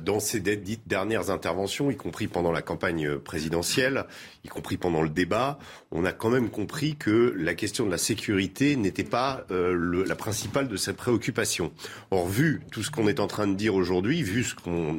Dans 0.02 0.20
ses 0.20 0.40
dites 0.40 0.82
dernières 0.86 1.30
interventions, 1.30 1.90
y 1.90 1.96
compris 1.96 2.26
pendant 2.26 2.52
la 2.52 2.62
campagne 2.62 3.18
présidentielle, 3.18 4.04
y 4.44 4.48
compris 4.48 4.76
pendant 4.76 5.02
le 5.02 5.08
débat, 5.08 5.58
on 5.90 6.04
a 6.04 6.12
quand 6.12 6.28
même 6.28 6.50
compris 6.50 6.96
que 6.96 7.34
la 7.36 7.54
question 7.54 7.86
de 7.86 7.90
la 7.90 7.98
sécurité 7.98 8.76
n'était 8.76 9.04
pas 9.04 9.46
la 9.48 10.14
principale 10.16 10.68
de 10.68 10.76
ses 10.76 10.92
préoccupations. 10.92 11.72
Or, 12.10 12.28
vu 12.28 12.60
tout 12.70 12.82
ce 12.82 12.90
qu'on 12.90 13.08
est 13.08 13.20
en 13.20 13.26
train 13.26 13.46
de 13.46 13.54
dire 13.54 13.74
aujourd'hui, 13.74 14.22
vu 14.22 14.46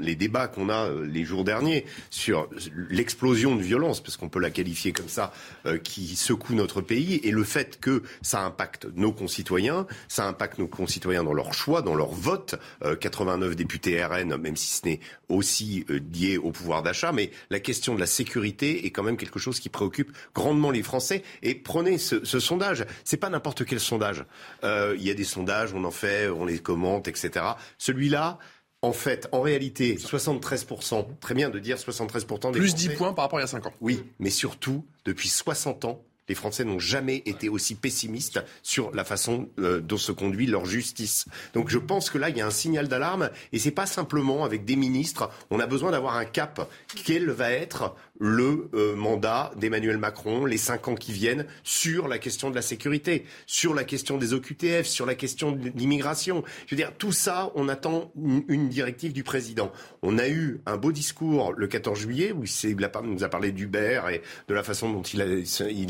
les 0.01 0.15
débats 0.15 0.47
qu'on 0.47 0.69
a 0.69 0.89
les 0.89 1.23
jours 1.23 1.43
derniers 1.43 1.85
sur 2.09 2.49
l'explosion 2.91 3.55
de 3.55 3.61
violence, 3.61 4.01
parce 4.01 4.17
qu'on 4.17 4.29
peut 4.29 4.39
la 4.39 4.49
qualifier 4.49 4.91
comme 4.91 5.09
ça, 5.09 5.33
euh, 5.65 5.77
qui 5.77 6.15
secoue 6.15 6.53
notre 6.53 6.81
pays, 6.81 7.19
et 7.23 7.31
le 7.31 7.43
fait 7.43 7.79
que 7.79 8.03
ça 8.21 8.43
impacte 8.43 8.87
nos 8.95 9.11
concitoyens, 9.11 9.87
ça 10.07 10.27
impacte 10.27 10.59
nos 10.59 10.67
concitoyens 10.67 11.23
dans 11.23 11.33
leur 11.33 11.53
choix, 11.53 11.81
dans 11.81 11.95
leur 11.95 12.11
vote. 12.11 12.55
89 12.99 13.55
députés 13.55 14.03
RN, 14.03 14.35
même 14.37 14.55
si 14.55 14.75
ce 14.75 14.85
n'est 14.85 14.99
aussi 15.29 15.85
lié 16.13 16.37
au 16.37 16.51
pouvoir 16.51 16.83
d'achat, 16.83 17.11
mais 17.11 17.31
la 17.49 17.59
question 17.59 17.95
de 17.95 17.99
la 17.99 18.05
sécurité 18.05 18.85
est 18.85 18.91
quand 18.91 19.03
même 19.03 19.17
quelque 19.17 19.39
chose 19.39 19.59
qui 19.59 19.69
préoccupe 19.69 20.11
grandement 20.33 20.71
les 20.71 20.83
Français. 20.83 21.23
Et 21.41 21.55
prenez 21.55 21.97
ce, 21.97 22.25
ce 22.25 22.39
sondage, 22.39 22.85
c'est 23.03 23.17
pas 23.17 23.29
n'importe 23.29 23.65
quel 23.65 23.79
sondage. 23.79 24.25
Il 24.63 25.01
y 25.01 25.09
a 25.09 25.13
des 25.13 25.23
sondages, 25.23 25.73
on 25.73 25.83
en 25.83 25.91
fait, 25.91 26.29
on 26.29 26.45
les 26.45 26.59
commente, 26.59 27.07
etc. 27.07 27.45
Celui-là, 27.77 28.39
en 28.81 28.93
fait, 28.93 29.27
en 29.31 29.41
réalité, 29.41 29.95
73%, 29.95 31.05
très 31.19 31.35
bien 31.35 31.49
de 31.49 31.59
dire 31.59 31.77
73% 31.77 32.51
des 32.51 32.59
Plus 32.59 32.69
Français, 32.69 32.89
10 32.89 32.95
points 32.95 33.13
par 33.13 33.25
rapport 33.25 33.37
à 33.37 33.41
il 33.41 33.43
y 33.43 33.45
a 33.45 33.47
5 33.47 33.67
ans. 33.67 33.73
Oui, 33.79 34.03
mais 34.19 34.31
surtout, 34.31 34.85
depuis 35.05 35.29
60 35.29 35.85
ans, 35.85 36.03
les 36.29 36.35
Français 36.35 36.63
n'ont 36.63 36.79
jamais 36.79 37.23
été 37.25 37.49
aussi 37.49 37.75
pessimistes 37.75 38.39
sur 38.63 38.91
la 38.91 39.03
façon 39.03 39.49
euh, 39.59 39.81
dont 39.81 39.97
se 39.97 40.11
conduit 40.11 40.47
leur 40.47 40.65
justice. 40.65 41.25
Donc 41.53 41.69
je 41.69 41.77
pense 41.77 42.09
que 42.09 42.17
là, 42.17 42.29
il 42.29 42.37
y 42.37 42.41
a 42.41 42.47
un 42.47 42.51
signal 42.51 42.87
d'alarme 42.87 43.29
et 43.51 43.59
c'est 43.59 43.71
pas 43.71 43.85
simplement 43.85 44.45
avec 44.45 44.63
des 44.63 44.75
ministres. 44.75 45.29
On 45.49 45.59
a 45.59 45.67
besoin 45.67 45.91
d'avoir 45.91 46.15
un 46.15 46.25
cap. 46.25 46.69
Quel 47.05 47.29
va 47.29 47.51
être 47.51 47.95
le 48.19 48.69
euh, 48.75 48.95
mandat 48.95 49.51
d'Emmanuel 49.57 49.97
Macron 49.97 50.45
les 50.45 50.57
cinq 50.57 50.87
ans 50.87 50.95
qui 50.95 51.11
viennent 51.11 51.45
sur 51.63 52.07
la 52.07 52.19
question 52.19 52.49
de 52.49 52.55
la 52.55 52.61
sécurité, 52.61 53.25
sur 53.47 53.73
la 53.73 53.83
question 53.83 54.17
des 54.17 54.33
OQTF, 54.33 54.85
sur 54.85 55.05
la 55.05 55.15
question 55.15 55.51
de 55.51 55.71
l'immigration? 55.75 56.43
Je 56.67 56.75
veux 56.75 56.77
dire, 56.77 56.93
tout 56.97 57.11
ça, 57.11 57.51
on 57.55 57.67
attend 57.67 58.11
une, 58.15 58.69
directive 58.69 59.11
du 59.11 59.23
président. 59.23 59.71
On 60.01 60.17
a 60.17 60.29
eu 60.29 60.61
un 60.65 60.77
beau 60.77 60.91
discours 60.91 61.53
le 61.57 61.67
14 61.67 61.99
juillet 61.99 62.31
où 62.31 62.43
il 62.45 62.77
nous 63.03 63.23
a 63.23 63.29
parlé 63.29 63.51
d'Uber 63.51 64.01
et 64.11 64.21
de 64.47 64.53
la 64.53 64.63
façon 64.63 64.91
dont 64.93 65.01
il 65.01 65.21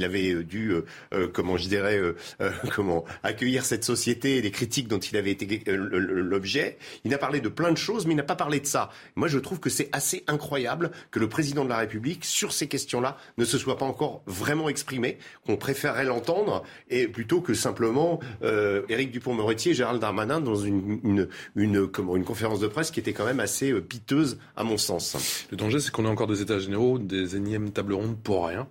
avait 0.03 0.20
dû, 0.43 0.71
euh, 0.71 0.85
euh, 1.13 1.27
comment 1.31 1.57
je 1.57 1.67
dirais, 1.67 1.97
euh, 1.97 2.13
comment 2.75 3.03
accueillir 3.23 3.65
cette 3.65 3.83
société 3.83 4.37
et 4.37 4.41
les 4.41 4.51
critiques 4.51 4.87
dont 4.87 4.99
il 4.99 5.17
avait 5.17 5.31
été 5.31 5.63
l'objet. 5.67 6.77
Il 7.03 7.13
a 7.13 7.17
parlé 7.17 7.41
de 7.41 7.49
plein 7.49 7.71
de 7.71 7.77
choses, 7.77 8.05
mais 8.05 8.13
il 8.13 8.17
n'a 8.17 8.23
pas 8.23 8.35
parlé 8.35 8.59
de 8.59 8.65
ça. 8.65 8.89
Moi, 9.15 9.27
je 9.27 9.39
trouve 9.39 9.59
que 9.59 9.69
c'est 9.69 9.89
assez 9.91 10.23
incroyable 10.27 10.91
que 11.11 11.19
le 11.19 11.29
président 11.29 11.63
de 11.63 11.69
la 11.69 11.77
République 11.77 12.25
sur 12.25 12.53
ces 12.53 12.67
questions-là 12.67 13.17
ne 13.37 13.45
se 13.45 13.57
soit 13.57 13.77
pas 13.77 13.85
encore 13.85 14.23
vraiment 14.25 14.69
exprimé, 14.69 15.17
qu'on 15.45 15.57
préférerait 15.57 16.05
l'entendre, 16.05 16.63
et 16.89 17.07
plutôt 17.07 17.41
que 17.41 17.53
simplement 17.53 18.19
euh, 18.43 18.83
Éric 18.89 19.11
Dupont-Moretti 19.11 19.71
et 19.71 19.73
Gérald 19.73 20.01
Darmanin 20.01 20.41
dans 20.41 20.55
une, 20.55 21.27
une, 21.55 21.87
conférence 22.25 22.59
de 22.59 22.67
presse 22.67 22.91
qui 22.91 22.99
était 22.99 23.13
quand 23.13 23.25
même 23.25 23.39
assez 23.39 23.71
euh, 23.71 23.81
piteuse 23.81 24.37
à 24.55 24.63
mon 24.63 24.77
sens. 24.77 25.45
Le 25.51 25.57
danger, 25.57 25.79
c'est 25.79 25.91
qu'on 25.91 26.05
ait 26.05 26.09
encore 26.09 26.27
des 26.27 26.41
états 26.41 26.59
généraux, 26.59 26.99
des 26.99 27.35
énièmes 27.35 27.71
tables 27.71 27.93
rondes 27.93 28.17
pour 28.21 28.47
rien. 28.47 28.67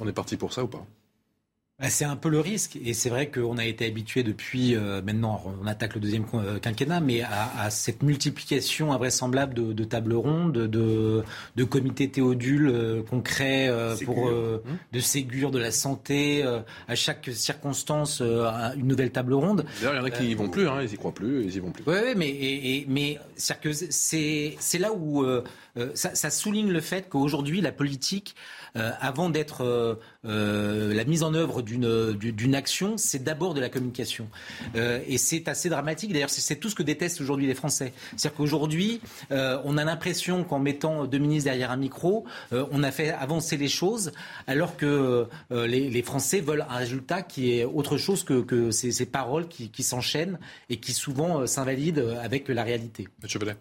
On 0.00 0.08
est 0.08 0.12
parti 0.12 0.36
pour 0.36 0.52
ça 0.52 0.64
ou 0.64 0.68
pas? 0.68 0.86
Bah, 1.80 1.90
c'est 1.90 2.04
un 2.04 2.16
peu 2.16 2.28
le 2.28 2.40
risque, 2.40 2.76
et 2.84 2.92
c'est 2.92 3.08
vrai 3.08 3.30
qu'on 3.30 3.56
a 3.56 3.64
été 3.64 3.86
habitué 3.86 4.24
depuis 4.24 4.74
euh, 4.74 5.00
maintenant, 5.00 5.40
on 5.62 5.64
attaque 5.68 5.94
le 5.94 6.00
deuxième 6.00 6.24
euh, 6.34 6.58
quinquennat, 6.58 6.98
mais 7.00 7.20
à, 7.22 7.52
à 7.56 7.70
cette 7.70 8.02
multiplication 8.02 8.92
invraisemblable 8.92 9.54
de, 9.54 9.72
de 9.72 9.84
tables 9.84 10.14
rondes, 10.14 10.58
de, 10.58 11.22
de 11.54 11.64
comités 11.64 12.10
théodules 12.10 12.66
euh, 12.68 13.02
qu'on 13.04 13.20
crée 13.20 13.68
euh, 13.68 13.94
pour 14.04 14.28
euh, 14.28 14.60
Hum. 14.66 14.76
de 14.92 14.98
Ségur, 14.98 15.52
de 15.52 15.60
la 15.60 15.70
santé, 15.70 16.42
euh, 16.44 16.58
à 16.88 16.96
chaque 16.96 17.30
circonstance 17.32 18.20
une 18.22 18.88
nouvelle 18.88 19.12
table 19.12 19.34
ronde. 19.34 19.64
D'ailleurs, 19.80 19.94
il 19.94 19.98
y 19.98 20.00
en 20.00 20.04
a 20.04 20.10
qui 20.10 20.22
n'y 20.24 20.34
vont 20.34 20.48
plus, 20.48 20.66
hein, 20.68 20.82
ils 20.82 20.92
y 20.92 20.96
croient 20.96 21.14
plus, 21.14 21.44
ils 21.44 21.54
y 21.54 21.60
vont 21.60 21.70
plus. 21.70 21.84
Oui, 21.86 21.92
ouais, 21.94 22.14
mais, 22.16 22.28
et, 22.28 22.78
et- 22.78 22.86
mais 22.88 23.20
c'est-à-dire 23.36 23.60
que 23.70 23.72
c'est 23.72 24.56
c'est 24.58 24.78
là 24.78 24.92
où 24.92 25.24
ça, 25.94 26.12
ça 26.16 26.30
souligne 26.30 26.72
le 26.72 26.80
fait 26.80 27.08
qu'aujourd'hui, 27.08 27.60
la 27.60 27.70
politique, 27.70 28.34
euh, 28.78 28.90
avant 29.00 29.28
d'être 29.30 29.64
euh, 29.64 29.94
euh, 30.24 30.94
la 30.94 31.04
mise 31.04 31.22
en 31.22 31.34
œuvre 31.34 31.62
d'une 31.62 32.12
du- 32.12 32.32
d'une 32.32 32.54
action, 32.54 32.96
c'est 32.96 33.22
d'abord 33.22 33.54
de 33.54 33.60
la 33.60 33.68
communication. 33.68 34.28
Et 34.74 35.18
c'est 35.18 35.48
assez 35.48 35.68
dramatique. 35.68 36.12
D'ailleurs, 36.12 36.30
c'est 36.30 36.56
tout 36.56 36.70
ce 36.70 36.74
que 36.74 36.82
détestent 36.82 37.20
aujourd'hui 37.20 37.46
les 37.46 37.54
Français. 37.54 37.92
C'est-à-dire 38.16 38.36
qu'aujourd'hui, 38.36 39.00
on 39.30 39.76
a 39.76 39.84
l'impression 39.84 40.44
qu'en 40.44 40.58
mettant 40.58 41.06
deux 41.06 41.18
ministres 41.18 41.44
derrière 41.50 41.70
un 41.70 41.76
micro, 41.76 42.24
on 42.52 42.82
a 42.82 42.90
fait 42.90 43.10
avancer 43.10 43.56
les 43.56 43.68
choses, 43.68 44.12
alors 44.46 44.76
que 44.76 45.26
les, 45.50 46.02
Français 46.02 46.40
veulent 46.40 46.66
un 46.68 46.76
résultat 46.76 47.22
qui 47.22 47.58
est 47.58 47.64
autre 47.64 47.96
chose 47.96 48.24
que, 48.24 48.40
que 48.42 48.70
ces, 48.70 49.06
paroles 49.06 49.48
qui, 49.48 49.82
s'enchaînent 49.82 50.38
et 50.68 50.78
qui 50.78 50.92
souvent 50.92 51.46
s'invalident 51.46 52.16
avec 52.22 52.48
la 52.48 52.62
réalité. 52.62 53.08
Monsieur 53.22 53.38
Bellet. 53.38 53.56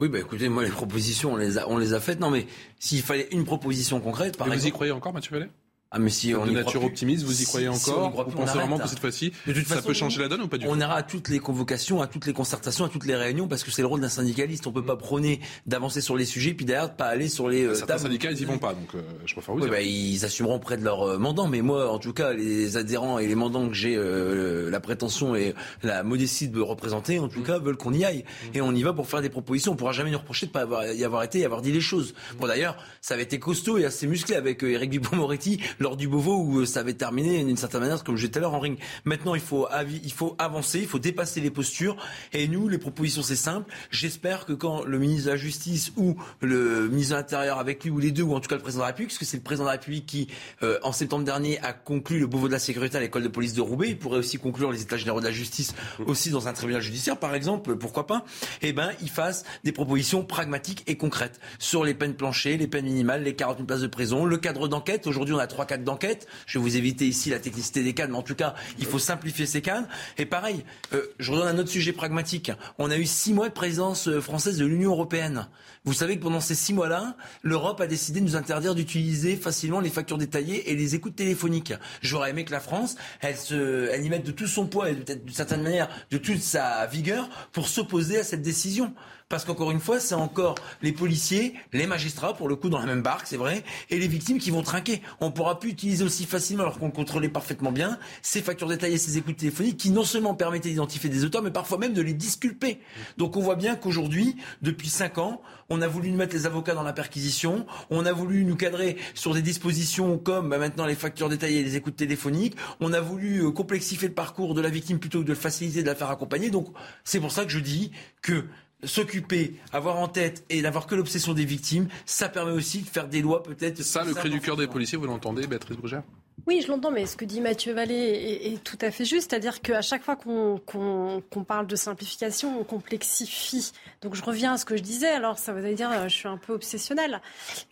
Oui, 0.00 0.08
bah 0.08 0.18
écoutez, 0.18 0.48
moi 0.48 0.64
les 0.64 0.70
propositions, 0.70 1.34
on 1.34 1.36
les 1.36 1.58
a, 1.58 1.68
on 1.68 1.76
les 1.76 1.92
a 1.92 2.00
faites. 2.00 2.20
Non, 2.20 2.30
mais 2.30 2.46
s'il 2.78 3.02
fallait 3.02 3.28
une 3.32 3.44
proposition 3.44 4.00
concrète, 4.00 4.38
par 4.38 4.46
Mais 4.46 4.54
vous 4.54 4.62
y 4.62 4.66
exemple. 4.66 4.74
croyez 4.74 4.92
encore, 4.92 5.12
Mathieu 5.12 5.32
Bellet 5.38 5.50
Ah, 5.92 5.98
mais 5.98 6.10
si 6.10 6.32
Vous 6.32 6.40
on 6.40 6.46
de 6.46 6.52
y 6.52 6.54
nature 6.54 6.84
optimiste, 6.84 7.24
vous 7.24 7.42
y 7.42 7.44
croyez 7.46 7.66
si 7.72 7.90
encore 7.90 8.04
on 8.04 8.08
y 8.08 8.12
croit 8.12 8.24
Vous 8.24 8.30
plus, 8.30 8.38
on 8.40 8.44
pensez 8.46 8.58
vraiment 8.58 8.78
que 8.78 8.86
cette 8.88 9.00
fois-ci, 9.00 9.32
De 9.46 9.54
ça 9.54 9.60
façon, 9.74 9.88
peut 9.88 9.92
changer 9.94 10.20
la 10.20 10.28
donne 10.28 10.42
ou 10.42 10.46
pas 10.46 10.56
du 10.56 10.64
tout 10.64 10.70
On 10.70 10.78
ira 10.78 10.94
à 10.94 11.02
toutes 11.02 11.28
les 11.28 11.40
convocations, 11.40 12.00
à 12.00 12.06
toutes 12.06 12.26
les 12.26 12.32
concertations, 12.32 12.84
à 12.84 12.88
toutes 12.88 13.06
les 13.06 13.16
réunions, 13.16 13.48
parce 13.48 13.64
que 13.64 13.72
c'est 13.72 13.82
le 13.82 13.88
rôle 13.88 14.00
d'un 14.00 14.08
syndicaliste. 14.08 14.68
On 14.68 14.72
peut 14.72 14.84
pas 14.84 14.94
prôner 14.94 15.40
d'avancer 15.66 16.00
sur 16.00 16.16
les 16.16 16.26
sujets, 16.26 16.54
puis 16.54 16.64
derrière 16.64 16.94
pas 16.94 17.06
aller 17.06 17.28
sur 17.28 17.48
les. 17.48 17.64
euh, 17.64 17.74
Certains 17.74 17.94
tables. 17.94 18.02
syndicats, 18.04 18.30
ils 18.30 18.40
y 18.40 18.44
vont 18.44 18.58
pas, 18.58 18.74
donc 18.74 18.94
euh, 18.94 19.02
je 19.26 19.32
préfère 19.34 19.52
vous 19.54 19.60
Oui, 19.62 19.66
dire. 19.66 19.72
bah, 19.74 19.82
ils 19.82 20.24
assumeront 20.24 20.54
auprès 20.54 20.76
de 20.76 20.84
leurs 20.84 21.02
euh, 21.02 21.18
mandants, 21.18 21.48
mais 21.48 21.60
moi, 21.60 21.90
en 21.90 21.98
tout 21.98 22.12
cas, 22.12 22.32
les 22.34 22.76
adhérents 22.76 23.18
et 23.18 23.26
les 23.26 23.34
mandants 23.34 23.66
que 23.68 23.74
j'ai 23.74 23.96
euh, 23.96 24.70
la 24.70 24.78
prétention 24.78 25.34
et 25.34 25.54
la 25.82 26.04
modestie 26.04 26.46
de 26.46 26.60
représenter, 26.60 27.18
en 27.18 27.28
tout 27.28 27.42
cas, 27.42 27.58
veulent 27.58 27.76
qu'on 27.76 27.92
y 27.92 28.04
aille. 28.04 28.24
Et 28.54 28.60
on 28.60 28.72
y 28.76 28.84
va 28.84 28.92
pour 28.92 29.08
faire 29.08 29.22
des 29.22 29.28
propositions. 29.28 29.72
On 29.72 29.76
pourra 29.76 29.90
jamais 29.92 30.12
nous 30.12 30.18
reprocher 30.18 30.46
de 30.46 30.52
pas 30.52 30.60
avoir, 30.60 30.86
y 30.86 31.02
avoir 31.02 31.24
été 31.24 31.40
et 31.40 31.44
avoir 31.44 31.62
dit 31.62 31.72
les 31.72 31.80
choses. 31.80 32.14
Bon, 32.38 32.46
d'ailleurs, 32.46 32.76
ça 33.00 33.14
avait 33.14 33.24
été 33.24 33.40
costaud 33.40 33.76
et 33.78 33.84
assez 33.84 34.06
musclé 34.06 34.36
avec 34.36 34.62
euh, 34.62 34.70
Éric 34.70 34.90
Dupond-Moretti 34.90 35.58
lors 35.80 35.96
du 35.96 36.06
Beauvau 36.06 36.36
où 36.36 36.60
euh, 36.60 36.66
ça 36.66 36.80
avait 36.80 36.94
terminé 36.94 37.42
d'une 37.42 37.56
certaine 37.56 37.80
manière, 37.80 38.04
comme 38.04 38.16
je 38.16 38.20
disais 38.20 38.32
tout 38.32 38.38
à 38.38 38.42
l'heure 38.42 38.54
en 38.54 38.60
ring. 38.60 38.78
Maintenant, 39.04 39.34
il 39.34 39.40
faut, 39.40 39.66
il 40.04 40.12
faut 40.12 40.36
avancer, 40.38 40.78
il 40.78 40.86
faut 40.86 40.98
dépasser 40.98 41.40
les 41.40 41.50
postures. 41.50 41.96
Et 42.32 42.46
nous, 42.46 42.68
les 42.68 42.78
propositions, 42.78 43.22
c'est 43.22 43.36
simple. 43.36 43.72
J'espère 43.90 44.46
que 44.46 44.52
quand 44.52 44.84
le 44.84 44.98
ministre 44.98 45.26
de 45.26 45.30
la 45.30 45.36
Justice 45.36 45.92
ou 45.96 46.16
le 46.40 46.88
ministre 46.88 47.14
de 47.14 47.20
l'Intérieur 47.20 47.58
avec 47.58 47.82
lui, 47.82 47.90
ou 47.90 47.98
les 47.98 48.12
deux, 48.12 48.22
ou 48.22 48.34
en 48.34 48.40
tout 48.40 48.48
cas 48.48 48.56
le 48.56 48.62
président 48.62 48.80
de 48.80 48.84
la 48.84 48.88
République, 48.88 49.10
parce 49.10 49.18
que 49.18 49.24
c'est 49.24 49.38
le 49.38 49.42
président 49.42 49.64
de 49.64 49.68
la 49.68 49.72
République 49.72 50.06
qui, 50.06 50.28
euh, 50.62 50.78
en 50.82 50.92
septembre 50.92 51.24
dernier, 51.24 51.58
a 51.60 51.72
conclu 51.72 52.18
le 52.18 52.26
Beauvau 52.26 52.46
de 52.48 52.52
la 52.52 52.58
sécurité 52.58 52.98
à 52.98 53.00
l'école 53.00 53.22
de 53.22 53.28
police 53.28 53.54
de 53.54 53.62
Roubaix. 53.62 53.88
Il 53.88 53.98
pourrait 53.98 54.18
aussi 54.18 54.38
conclure 54.38 54.70
les 54.70 54.82
états 54.82 54.98
généraux 54.98 55.20
de 55.20 55.24
la 55.26 55.32
justice 55.32 55.74
aussi 56.06 56.30
dans 56.30 56.46
un 56.46 56.52
tribunal 56.52 56.82
judiciaire, 56.82 57.16
par 57.16 57.34
exemple, 57.34 57.76
pourquoi 57.76 58.06
pas. 58.06 58.24
Eh 58.60 58.72
ben, 58.72 58.90
il 59.00 59.08
fasse 59.08 59.44
des 59.64 59.72
propositions 59.72 60.24
pragmatiques 60.24 60.84
et 60.86 60.96
concrètes 60.96 61.40
sur 61.58 61.84
les 61.84 61.94
peines 61.94 62.14
planchées, 62.14 62.58
les 62.58 62.66
peines 62.66 62.84
minimales, 62.84 63.22
les 63.22 63.34
40 63.34 63.58
000 63.58 63.66
places 63.66 63.80
de 63.80 63.86
prison, 63.86 64.24
le 64.26 64.36
cadre 64.36 64.68
d'enquête. 64.68 65.06
Aujourd'hui, 65.06 65.34
on 65.34 65.38
a 65.38 65.46
trois 65.46 65.66
cadres 65.70 65.84
d'enquête. 65.84 66.26
Je 66.46 66.58
vais 66.58 66.62
vous 66.62 66.76
éviter 66.76 67.06
ici 67.06 67.30
la 67.30 67.38
technicité 67.38 67.82
des 67.82 67.94
cadres, 67.94 68.12
mais 68.12 68.18
en 68.18 68.22
tout 68.22 68.34
cas, 68.34 68.54
il 68.78 68.86
faut 68.86 68.98
simplifier 68.98 69.46
ces 69.46 69.62
cadres. 69.62 69.86
Et 70.18 70.26
pareil, 70.26 70.64
euh, 70.92 71.06
je 71.18 71.30
redonne 71.30 71.48
un 71.48 71.58
autre 71.58 71.70
sujet 71.70 71.92
pragmatique. 71.92 72.50
On 72.78 72.90
a 72.90 72.96
eu 72.96 73.06
six 73.06 73.32
mois 73.32 73.48
de 73.48 73.54
présidence 73.54 74.08
euh, 74.08 74.20
française 74.20 74.58
de 74.58 74.66
l'Union 74.66 74.90
européenne. 74.90 75.46
Vous 75.84 75.94
savez 75.94 76.18
que 76.18 76.22
pendant 76.22 76.40
ces 76.40 76.56
six 76.56 76.74
mois-là, 76.74 77.16
l'Europe 77.42 77.80
a 77.80 77.86
décidé 77.86 78.20
de 78.20 78.24
nous 78.24 78.36
interdire 78.36 78.74
d'utiliser 78.74 79.36
facilement 79.36 79.80
les 79.80 79.90
factures 79.90 80.18
détaillées 80.18 80.70
et 80.70 80.74
les 80.74 80.94
écoutes 80.94 81.16
téléphoniques. 81.16 81.72
J'aurais 82.02 82.30
aimé 82.30 82.44
que 82.44 82.50
la 82.50 82.60
France, 82.60 82.96
elle, 83.20 83.36
elle 83.50 84.04
y 84.04 84.10
mette 84.10 84.26
de 84.26 84.32
tout 84.32 84.46
son 84.46 84.66
poids 84.66 84.90
et 84.90 84.94
peut-être 84.94 85.24
d'une 85.24 85.34
certaine 85.34 85.62
manière 85.62 85.88
de 86.10 86.18
toute 86.18 86.42
sa 86.42 86.86
vigueur 86.86 87.30
pour 87.52 87.68
s'opposer 87.68 88.18
à 88.18 88.24
cette 88.24 88.42
décision. 88.42 88.92
Parce 89.30 89.44
qu'encore 89.44 89.70
une 89.70 89.78
fois, 89.78 90.00
c'est 90.00 90.16
encore 90.16 90.56
les 90.82 90.90
policiers, 90.90 91.54
les 91.72 91.86
magistrats, 91.86 92.34
pour 92.34 92.48
le 92.48 92.56
coup, 92.56 92.68
dans 92.68 92.80
la 92.80 92.86
même 92.86 93.00
barque, 93.00 93.28
c'est 93.28 93.36
vrai, 93.36 93.62
et 93.88 93.96
les 93.96 94.08
victimes 94.08 94.40
qui 94.40 94.50
vont 94.50 94.62
trinquer. 94.62 95.02
On 95.20 95.30
pourra 95.30 95.60
plus 95.60 95.70
utiliser 95.70 96.02
aussi 96.02 96.24
facilement, 96.24 96.64
alors 96.64 96.80
qu'on 96.80 96.90
contrôlait 96.90 97.28
parfaitement 97.28 97.70
bien, 97.70 98.00
ces 98.22 98.42
factures 98.42 98.66
détaillées, 98.66 98.98
ces 98.98 99.18
écoutes 99.18 99.36
téléphoniques, 99.36 99.76
qui 99.76 99.90
non 99.90 100.02
seulement 100.02 100.34
permettaient 100.34 100.70
d'identifier 100.70 101.08
des 101.08 101.24
auteurs, 101.24 101.44
mais 101.44 101.52
parfois 101.52 101.78
même 101.78 101.92
de 101.92 102.02
les 102.02 102.12
disculper. 102.12 102.80
Donc 103.18 103.36
on 103.36 103.40
voit 103.40 103.54
bien 103.54 103.76
qu'aujourd'hui, 103.76 104.34
depuis 104.62 104.88
cinq 104.88 105.18
ans, 105.18 105.40
on 105.68 105.80
a 105.80 105.86
voulu 105.86 106.10
mettre 106.10 106.34
les 106.34 106.46
avocats 106.46 106.74
dans 106.74 106.82
la 106.82 106.92
perquisition, 106.92 107.66
on 107.88 108.06
a 108.06 108.12
voulu 108.12 108.44
nous 108.44 108.56
cadrer 108.56 108.96
sur 109.14 109.32
des 109.32 109.42
dispositions 109.42 110.18
comme 110.18 110.48
bah, 110.48 110.58
maintenant 110.58 110.86
les 110.86 110.96
factures 110.96 111.28
détaillées 111.28 111.60
et 111.60 111.62
les 111.62 111.76
écoutes 111.76 111.94
téléphoniques, 111.94 112.56
on 112.80 112.92
a 112.92 113.00
voulu 113.00 113.44
euh, 113.44 113.52
complexifier 113.52 114.08
le 114.08 114.14
parcours 114.14 114.54
de 114.54 114.60
la 114.60 114.70
victime 114.70 114.98
plutôt 114.98 115.20
que 115.20 115.24
de 115.24 115.28
le 115.28 115.36
faciliter, 115.36 115.82
de 115.82 115.86
la 115.86 115.94
faire 115.94 116.10
accompagner. 116.10 116.50
Donc 116.50 116.66
c'est 117.04 117.20
pour 117.20 117.30
ça 117.30 117.44
que 117.44 117.52
je 117.52 117.60
dis 117.60 117.92
que 118.22 118.46
s'occuper, 118.84 119.54
avoir 119.72 119.98
en 119.98 120.08
tête 120.08 120.44
et 120.48 120.62
n'avoir 120.62 120.86
que 120.86 120.94
l'obsession 120.94 121.34
des 121.34 121.44
victimes, 121.44 121.88
ça 122.06 122.28
permet 122.28 122.52
aussi 122.52 122.82
de 122.82 122.88
faire 122.88 123.08
des 123.08 123.20
lois 123.20 123.42
peut-être. 123.42 123.82
Ça, 123.82 124.04
le 124.04 124.14
cri 124.14 124.30
du 124.30 124.40
cœur 124.40 124.56
des 124.56 124.66
policiers, 124.66 124.98
vous 124.98 125.06
l'entendez, 125.06 125.46
Béatrice 125.46 125.76
Brugère 125.76 126.02
Oui, 126.46 126.62
je 126.62 126.68
l'entends, 126.68 126.90
mais 126.90 127.06
ce 127.06 127.16
que 127.16 127.24
dit 127.24 127.40
Mathieu 127.40 127.74
Vallée 127.74 127.94
est, 127.94 128.52
est 128.52 128.64
tout 128.64 128.78
à 128.80 128.90
fait 128.90 129.04
juste. 129.04 129.30
C'est-à-dire 129.30 129.60
qu'à 129.60 129.82
chaque 129.82 130.02
fois 130.02 130.16
qu'on 130.16 131.44
parle 131.46 131.66
de 131.66 131.76
simplification, 131.76 132.58
on 132.58 132.64
complexifie. 132.64 133.72
Donc 134.02 134.14
je 134.14 134.22
reviens 134.22 134.54
à 134.54 134.58
ce 134.58 134.64
que 134.64 134.76
je 134.76 134.82
disais. 134.82 135.10
Alors 135.10 135.38
ça 135.38 135.52
allez 135.52 135.74
dire, 135.74 135.90
euh, 135.90 136.08
je 136.08 136.14
suis 136.14 136.28
un 136.28 136.38
peu 136.38 136.54
obsessionnelle. 136.54 137.20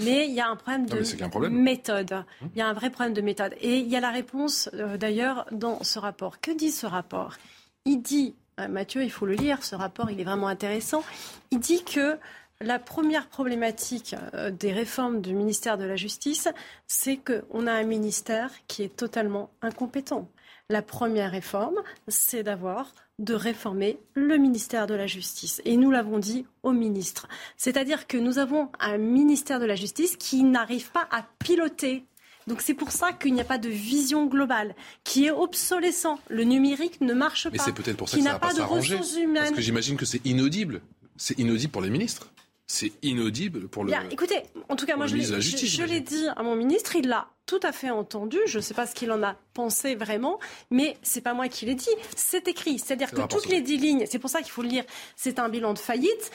Mais 0.00 0.26
il 0.28 0.34
y 0.34 0.40
a 0.40 0.48
un 0.48 0.56
problème 0.56 0.86
de 0.86 1.28
problème. 1.28 1.54
méthode. 1.54 2.24
Il 2.54 2.58
y 2.58 2.62
a 2.62 2.68
un 2.68 2.74
vrai 2.74 2.90
problème 2.90 3.14
de 3.14 3.22
méthode. 3.22 3.54
Et 3.60 3.78
il 3.78 3.88
y 3.88 3.96
a 3.96 4.00
la 4.00 4.10
réponse, 4.10 4.68
euh, 4.74 4.96
d'ailleurs, 4.96 5.46
dans 5.52 5.82
ce 5.82 5.98
rapport. 5.98 6.40
Que 6.40 6.50
dit 6.50 6.70
ce 6.70 6.86
rapport? 6.86 7.36
Il 7.84 8.02
dit, 8.02 8.34
Mathieu, 8.66 9.04
il 9.04 9.10
faut 9.10 9.26
le 9.26 9.34
lire, 9.34 9.62
ce 9.62 9.76
rapport, 9.76 10.10
il 10.10 10.20
est 10.20 10.24
vraiment 10.24 10.48
intéressant. 10.48 11.04
Il 11.50 11.60
dit 11.60 11.84
que 11.84 12.18
La 12.60 12.80
première 12.80 13.28
problématique 13.28 14.16
euh, 14.34 14.50
des 14.50 14.72
réformes 14.72 15.20
du 15.20 15.32
ministère 15.32 15.78
de 15.78 15.84
la 15.84 15.94
Justice, 15.94 16.48
c'est 16.88 17.16
qu'on 17.16 17.68
a 17.68 17.72
un 17.72 17.84
ministère 17.84 18.50
qui 18.66 18.82
est 18.82 18.96
totalement 18.96 19.50
incompétent. 19.62 20.28
La 20.68 20.82
première 20.82 21.30
réforme, 21.30 21.76
c'est 22.08 22.42
d'avoir 22.42 22.92
de 23.20 23.34
réformer 23.34 24.00
le 24.14 24.38
ministère 24.38 24.88
de 24.88 24.94
la 24.94 25.06
Justice. 25.06 25.62
Et 25.64 25.76
nous 25.76 25.92
l'avons 25.92 26.18
dit 26.18 26.46
au 26.64 26.72
ministre. 26.72 27.28
C'est-à-dire 27.56 28.08
que 28.08 28.16
nous 28.16 28.38
avons 28.38 28.70
un 28.80 28.98
ministère 28.98 29.60
de 29.60 29.64
la 29.64 29.76
Justice 29.76 30.16
qui 30.16 30.42
n'arrive 30.42 30.90
pas 30.90 31.06
à 31.12 31.24
piloter 31.38 32.04
donc 32.48 32.60
c'est 32.62 32.74
pour 32.74 32.90
ça 32.90 33.12
qu'il 33.12 33.34
n'y 33.34 33.40
a 33.40 33.44
pas 33.44 33.58
de 33.58 33.68
vision 33.68 34.26
globale, 34.26 34.74
qui 35.04 35.26
est 35.26 35.30
obsolescent. 35.30 36.18
Le 36.28 36.44
numérique 36.44 37.00
ne 37.00 37.14
marche 37.14 37.44
pas. 37.44 37.50
Mais 37.52 37.58
c'est 37.58 37.72
peut-être 37.72 37.96
pour 37.96 38.08
ça 38.08 38.16
que 38.16 38.22
ça 38.22 38.32
n'a 38.32 38.38
pas, 38.38 38.48
pas 38.48 38.54
s'arranger. 38.54 38.96
Parce 38.96 39.50
que 39.52 39.60
j'imagine 39.60 39.96
que 39.96 40.06
c'est 40.06 40.24
inaudible. 40.26 40.80
C'est 41.16 41.38
inaudible 41.38 41.72
pour 41.72 41.82
les 41.82 41.90
ministres. 41.90 42.30
C'est 42.66 42.92
inaudible 43.02 43.68
pour 43.68 43.84
le. 43.84 43.90
Bien, 43.90 44.02
écoutez, 44.10 44.42
en 44.68 44.76
tout 44.76 44.86
cas, 44.86 44.96
moi, 44.96 45.06
je 45.06 45.16
l'ai 45.16 46.00
dit 46.00 46.26
à 46.36 46.42
mon 46.42 46.56
ministre, 46.56 46.96
il 46.96 47.08
l'a 47.08 47.28
tout 47.48 47.58
à 47.62 47.72
fait 47.72 47.90
entendu. 47.90 48.38
Je 48.46 48.58
ne 48.58 48.62
sais 48.62 48.74
pas 48.74 48.86
ce 48.86 48.94
qu'il 48.94 49.10
en 49.10 49.22
a 49.22 49.34
pensé 49.54 49.94
vraiment, 49.94 50.38
mais 50.70 50.98
c'est 51.02 51.22
pas 51.22 51.32
moi 51.32 51.48
qui 51.48 51.64
l'ai 51.64 51.74
dit. 51.74 51.88
C'est 52.14 52.46
écrit. 52.46 52.78
C'est-à-dire 52.78 53.10
que 53.10 53.22
toutes 53.22 53.48
les 53.48 53.62
dix 53.62 53.78
lignes, 53.78 54.04
c'est 54.08 54.18
pour 54.18 54.28
ça 54.28 54.42
qu'il 54.42 54.52
faut 54.52 54.62
le 54.62 54.68
lire. 54.68 54.84
C'est 55.16 55.38
un 55.38 55.48
bilan 55.48 55.72
de 55.72 55.78
faillite. 55.78 56.30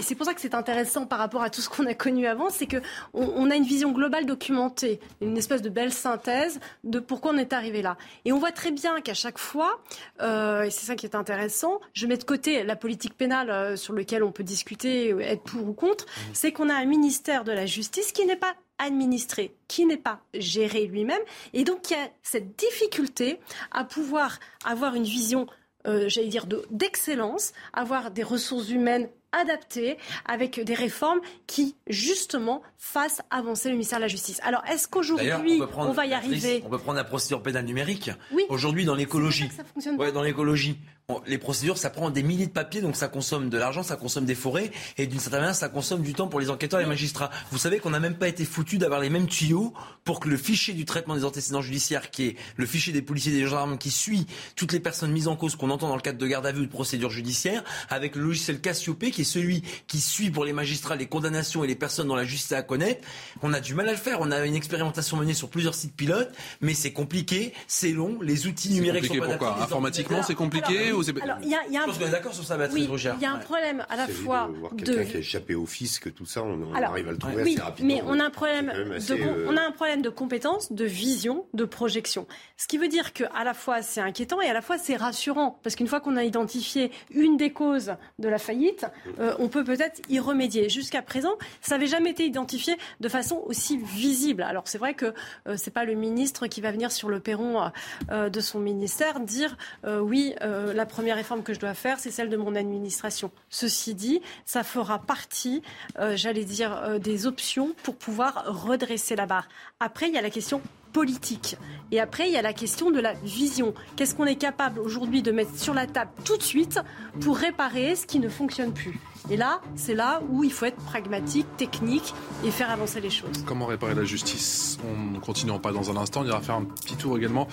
c'est 0.00 0.14
pour 0.14 0.24
ça 0.24 0.34
que 0.34 0.40
c'est 0.40 0.54
intéressant 0.54 1.06
par 1.06 1.18
rapport 1.18 1.42
à 1.42 1.50
tout 1.50 1.60
ce 1.60 1.68
qu'on 1.68 1.84
a 1.86 1.94
connu 1.94 2.26
avant, 2.26 2.50
c'est 2.50 2.66
que 2.66 2.76
on, 3.12 3.50
a 3.50 3.56
une 3.56 3.64
vision 3.64 3.90
globale 3.90 4.26
documentée, 4.26 5.00
une 5.20 5.36
espèce 5.36 5.60
de 5.60 5.68
belle 5.68 5.92
synthèse 5.92 6.60
de 6.84 7.00
pourquoi 7.00 7.32
on 7.32 7.38
est 7.38 7.52
arrivé 7.52 7.82
là. 7.82 7.96
Et 8.24 8.32
on 8.32 8.38
voit 8.38 8.52
très 8.52 8.70
bien 8.70 9.00
qu'à 9.00 9.14
chaque 9.14 9.38
fois, 9.38 9.80
euh, 10.22 10.62
et 10.62 10.70
c'est 10.70 10.86
ça 10.86 10.94
qui 10.94 11.04
est 11.04 11.16
intéressant, 11.16 11.80
je 11.94 12.06
mets 12.06 12.16
de 12.16 12.24
côté 12.24 12.62
la 12.62 12.76
politique 12.76 13.16
pénale 13.16 13.50
euh, 13.50 13.76
sur 13.76 13.92
laquelle 13.92 14.22
on 14.22 14.30
peut 14.30 14.44
discuter, 14.44 15.10
être 15.20 15.42
pour 15.42 15.66
ou 15.68 15.72
contre, 15.72 16.04
mmh. 16.04 16.20
c'est 16.32 16.52
qu'on 16.52 16.68
a 16.68 16.74
un 16.74 16.84
ministère 16.84 17.42
de 17.42 17.50
la 17.50 17.66
justice 17.66 18.12
qui 18.12 18.24
n'est 18.24 18.36
pas 18.36 18.54
administré, 18.78 19.54
qui 19.66 19.86
n'est 19.86 19.96
pas 19.96 20.20
géré 20.34 20.86
lui-même. 20.86 21.20
Et 21.52 21.64
donc, 21.64 21.90
il 21.90 21.94
y 21.94 21.96
a 21.96 22.08
cette 22.22 22.56
difficulté 22.56 23.40
à 23.70 23.84
pouvoir 23.84 24.38
avoir 24.64 24.94
une 24.94 25.04
vision, 25.04 25.46
euh, 25.86 26.08
j'allais 26.08 26.28
dire, 26.28 26.46
d'excellence, 26.70 27.52
avoir 27.72 28.10
des 28.10 28.22
ressources 28.22 28.70
humaines 28.70 29.08
adaptées, 29.32 29.98
avec 30.24 30.58
des 30.64 30.74
réformes 30.74 31.20
qui, 31.46 31.76
justement, 31.86 32.62
fassent 32.78 33.20
avancer 33.30 33.68
le 33.68 33.74
ministère 33.74 33.98
de 33.98 34.04
la 34.04 34.08
Justice. 34.08 34.40
Alors, 34.42 34.62
est-ce 34.66 34.88
qu'aujourd'hui, 34.88 35.60
on, 35.76 35.92
va 35.92 36.06
y 36.06 36.14
arriver 36.14 36.62
On 36.64 36.70
peut 36.70 36.78
prendre 36.78 36.96
la 36.96 37.04
procédure 37.04 37.42
pénale 37.42 37.66
numérique. 37.66 38.10
Oui. 38.32 38.44
Aujourd'hui, 38.48 38.86
dans 38.86 38.94
l'écologie. 38.94 39.50
Ouais, 39.98 40.12
dans 40.12 40.22
l'écologie 40.22 40.78
les 41.26 41.38
procédures, 41.38 41.78
ça 41.78 41.88
prend 41.88 42.10
des 42.10 42.22
milliers 42.22 42.48
de 42.48 42.52
papiers, 42.52 42.82
donc 42.82 42.94
ça 42.94 43.08
consomme 43.08 43.48
de 43.48 43.56
l'argent, 43.56 43.82
ça 43.82 43.96
consomme 43.96 44.26
des 44.26 44.34
forêts, 44.34 44.70
et 44.98 45.06
d'une 45.06 45.18
certaine 45.18 45.40
manière, 45.40 45.54
ça 45.54 45.70
consomme 45.70 46.02
du 46.02 46.12
temps 46.12 46.28
pour 46.28 46.38
les 46.38 46.50
enquêteurs 46.50 46.80
et 46.80 46.82
les 46.82 46.88
magistrats. 46.88 47.30
Vous 47.50 47.56
savez 47.56 47.78
qu'on 47.78 47.88
n'a 47.88 47.98
même 47.98 48.16
pas 48.16 48.28
été 48.28 48.44
foutu 48.44 48.76
d'avoir 48.76 49.00
les 49.00 49.08
mêmes 49.08 49.26
tuyaux 49.26 49.72
pour 50.04 50.20
que 50.20 50.28
le 50.28 50.36
fichier 50.36 50.74
du 50.74 50.84
traitement 50.84 51.14
des 51.14 51.24
antécédents 51.24 51.62
judiciaires, 51.62 52.10
qui 52.10 52.26
est 52.26 52.36
le 52.56 52.66
fichier 52.66 52.92
des 52.92 53.00
policiers 53.00 53.32
et 53.32 53.36
des 53.36 53.46
gendarmes, 53.46 53.78
qui 53.78 53.90
suit 53.90 54.26
toutes 54.54 54.72
les 54.72 54.80
personnes 54.80 55.10
mises 55.10 55.28
en 55.28 55.36
cause 55.36 55.56
qu'on 55.56 55.70
entend 55.70 55.88
dans 55.88 55.96
le 55.96 56.02
cadre 56.02 56.18
de 56.18 56.26
garde 56.26 56.44
à 56.44 56.52
vue 56.52 56.60
ou 56.60 56.66
de 56.66 56.70
procédure 56.70 57.08
judiciaire, 57.08 57.64
avec 57.88 58.14
le 58.14 58.24
logiciel 58.24 58.60
Cassiope, 58.60 59.06
qui 59.10 59.22
est 59.22 59.24
celui 59.24 59.62
qui 59.86 60.00
suit 60.00 60.30
pour 60.30 60.44
les 60.44 60.52
magistrats 60.52 60.94
les 60.94 61.06
condamnations 61.06 61.64
et 61.64 61.66
les 61.66 61.74
personnes 61.74 62.08
dont 62.08 62.16
la 62.16 62.24
justice 62.24 62.52
a 62.52 62.58
à 62.58 62.62
connaître, 62.62 63.06
on 63.40 63.54
a 63.54 63.60
du 63.60 63.74
mal 63.74 63.88
à 63.88 63.92
le 63.92 63.98
faire. 63.98 64.18
On 64.20 64.30
a 64.30 64.44
une 64.44 64.56
expérimentation 64.56 65.16
menée 65.16 65.32
sur 65.32 65.48
plusieurs 65.48 65.74
sites 65.74 65.94
pilotes, 65.94 66.34
mais 66.60 66.74
c'est 66.74 66.92
compliqué, 66.92 67.54
c'est 67.66 67.92
long, 67.92 68.18
les 68.20 68.46
outils 68.46 68.70
numériques 68.74 69.06
sont 69.06 69.16
pas 69.16 69.26
pourquoi 69.26 69.62
Informatiquement, 69.62 70.22
c'est 70.22 70.34
compliqué 70.34 70.92
alors, 71.22 71.38
il 71.42 71.48
y 71.48 71.54
a, 71.54 71.66
y 71.68 71.76
a 71.76 71.80
un... 71.80 71.82
Je 71.82 71.86
pense 71.88 71.98
qu'on 71.98 72.06
est 72.06 72.10
d'accord 72.10 72.34
sur 72.34 72.44
ça, 72.44 72.56
Béatrice 72.56 72.88
oui, 72.88 73.00
Il 73.16 73.22
y 73.22 73.26
a 73.26 73.32
un 73.32 73.38
problème 73.38 73.84
à 73.88 73.96
la 73.96 74.08
fois 74.08 74.50
de... 74.72 74.84
Quelqu'un 74.84 75.04
qui 75.04 75.16
a 75.16 75.20
échappé 75.20 75.54
au 75.54 75.66
fisc, 75.66 76.12
tout 76.14 76.26
ça, 76.26 76.42
on, 76.42 76.72
arrive 76.74 77.08
à 77.08 77.12
le 77.12 77.18
trouver 77.18 77.42
oui, 77.42 77.54
assez 77.54 77.62
rapidement. 77.62 77.94
mais 77.94 78.02
on 78.06 78.20
a, 78.20 78.24
un 78.24 78.30
problème 78.30 78.66
de, 78.66 79.14
euh, 79.14 79.46
on 79.48 79.56
a 79.56 79.62
un 79.62 79.70
problème 79.70 80.02
de 80.02 80.08
compétence, 80.08 80.72
de 80.72 80.84
vision, 80.84 81.46
de 81.54 81.64
projection. 81.64 82.26
Ce 82.56 82.66
qui 82.66 82.78
veut 82.78 82.88
dire 82.88 83.12
qu'à 83.12 83.44
la 83.44 83.54
fois 83.54 83.82
c'est 83.82 84.00
inquiétant 84.00 84.40
et 84.40 84.48
à 84.48 84.52
la 84.52 84.62
fois 84.62 84.78
c'est 84.78 84.96
rassurant. 84.96 85.58
Parce 85.62 85.76
qu'une 85.76 85.86
fois 85.86 86.00
qu'on 86.00 86.16
a 86.16 86.24
identifié 86.24 86.90
une 87.10 87.36
des 87.36 87.52
causes 87.52 87.94
de 88.18 88.28
la 88.28 88.38
faillite, 88.38 88.86
euh, 89.18 89.34
on 89.38 89.48
peut 89.48 89.64
peut-être 89.64 90.00
y 90.08 90.18
remédier. 90.18 90.68
Jusqu'à 90.68 91.02
présent, 91.02 91.32
ça 91.60 91.76
n'avait 91.76 91.86
jamais 91.86 92.10
été 92.10 92.24
identifié 92.24 92.76
de 93.00 93.08
façon 93.08 93.42
aussi 93.46 93.78
visible. 93.78 94.42
Alors 94.42 94.64
c'est 94.66 94.78
vrai 94.78 94.94
que 94.94 95.14
euh, 95.46 95.54
c'est 95.56 95.70
pas 95.70 95.84
le 95.84 95.94
ministre 95.94 96.46
qui 96.46 96.60
va 96.60 96.70
venir 96.70 96.92
sur 96.92 97.08
le 97.08 97.20
perron 97.20 97.70
de 98.10 98.40
son 98.40 98.58
ministère 98.58 99.20
dire 99.20 99.56
oui, 99.84 100.34
la 100.40 100.86
première 100.88 101.16
réforme 101.16 101.42
que 101.42 101.54
je 101.54 101.60
dois 101.60 101.74
faire, 101.74 102.00
c'est 102.00 102.10
celle 102.10 102.28
de 102.28 102.36
mon 102.36 102.54
administration. 102.56 103.30
Ceci 103.48 103.94
dit, 103.94 104.20
ça 104.44 104.64
fera 104.64 104.98
partie, 104.98 105.62
euh, 105.98 106.16
j'allais 106.16 106.44
dire, 106.44 106.74
euh, 106.76 106.98
des 106.98 107.26
options 107.26 107.74
pour 107.84 107.94
pouvoir 107.96 108.44
redresser 108.46 109.14
la 109.14 109.26
barre. 109.26 109.48
Après, 109.78 110.08
il 110.08 110.14
y 110.14 110.18
a 110.18 110.22
la 110.22 110.30
question 110.30 110.60
politique. 110.92 111.56
Et 111.92 112.00
après, 112.00 112.28
il 112.28 112.32
y 112.32 112.36
a 112.36 112.42
la 112.42 112.52
question 112.52 112.90
de 112.90 112.98
la 112.98 113.12
vision. 113.12 113.74
Qu'est-ce 113.96 114.14
qu'on 114.14 114.26
est 114.26 114.36
capable 114.36 114.80
aujourd'hui 114.80 115.22
de 115.22 115.30
mettre 115.30 115.56
sur 115.56 115.74
la 115.74 115.86
table 115.86 116.10
tout 116.24 116.36
de 116.36 116.42
suite 116.42 116.80
pour 117.20 117.36
réparer 117.36 117.94
ce 117.94 118.06
qui 118.06 118.18
ne 118.18 118.28
fonctionne 118.28 118.72
plus? 118.72 118.98
Et 119.30 119.36
là, 119.36 119.60
c'est 119.76 119.94
là 119.94 120.22
où 120.28 120.44
il 120.44 120.52
faut 120.52 120.66
être 120.66 120.76
pragmatique, 120.76 121.46
technique 121.56 122.14
et 122.44 122.50
faire 122.50 122.70
avancer 122.70 123.00
les 123.00 123.10
choses. 123.10 123.44
Comment 123.46 123.66
réparer 123.66 123.94
la 123.94 124.04
justice? 124.04 124.78
On 124.84 125.12
ne 125.14 125.18
continuera 125.18 125.58
pas 125.58 125.72
dans 125.72 125.90
un 125.90 125.96
instant. 125.96 126.22
On 126.22 126.26
ira 126.26 126.40
faire 126.40 126.56
un 126.56 126.64
petit 126.64 126.96
tour 126.96 127.16
également 127.16 127.48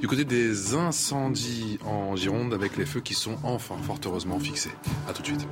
du 0.00 0.08
côté 0.08 0.24
des 0.24 0.74
incendies 0.74 1.78
en 1.84 2.16
Gironde 2.16 2.54
avec 2.54 2.76
les 2.76 2.86
feux 2.86 3.00
qui 3.00 3.14
sont 3.14 3.36
enfin, 3.42 3.76
fort 3.82 3.98
heureusement, 4.04 4.38
fixés. 4.38 4.72
A 5.08 5.12
tout 5.12 5.22
de 5.22 5.26
suite. 5.28 5.46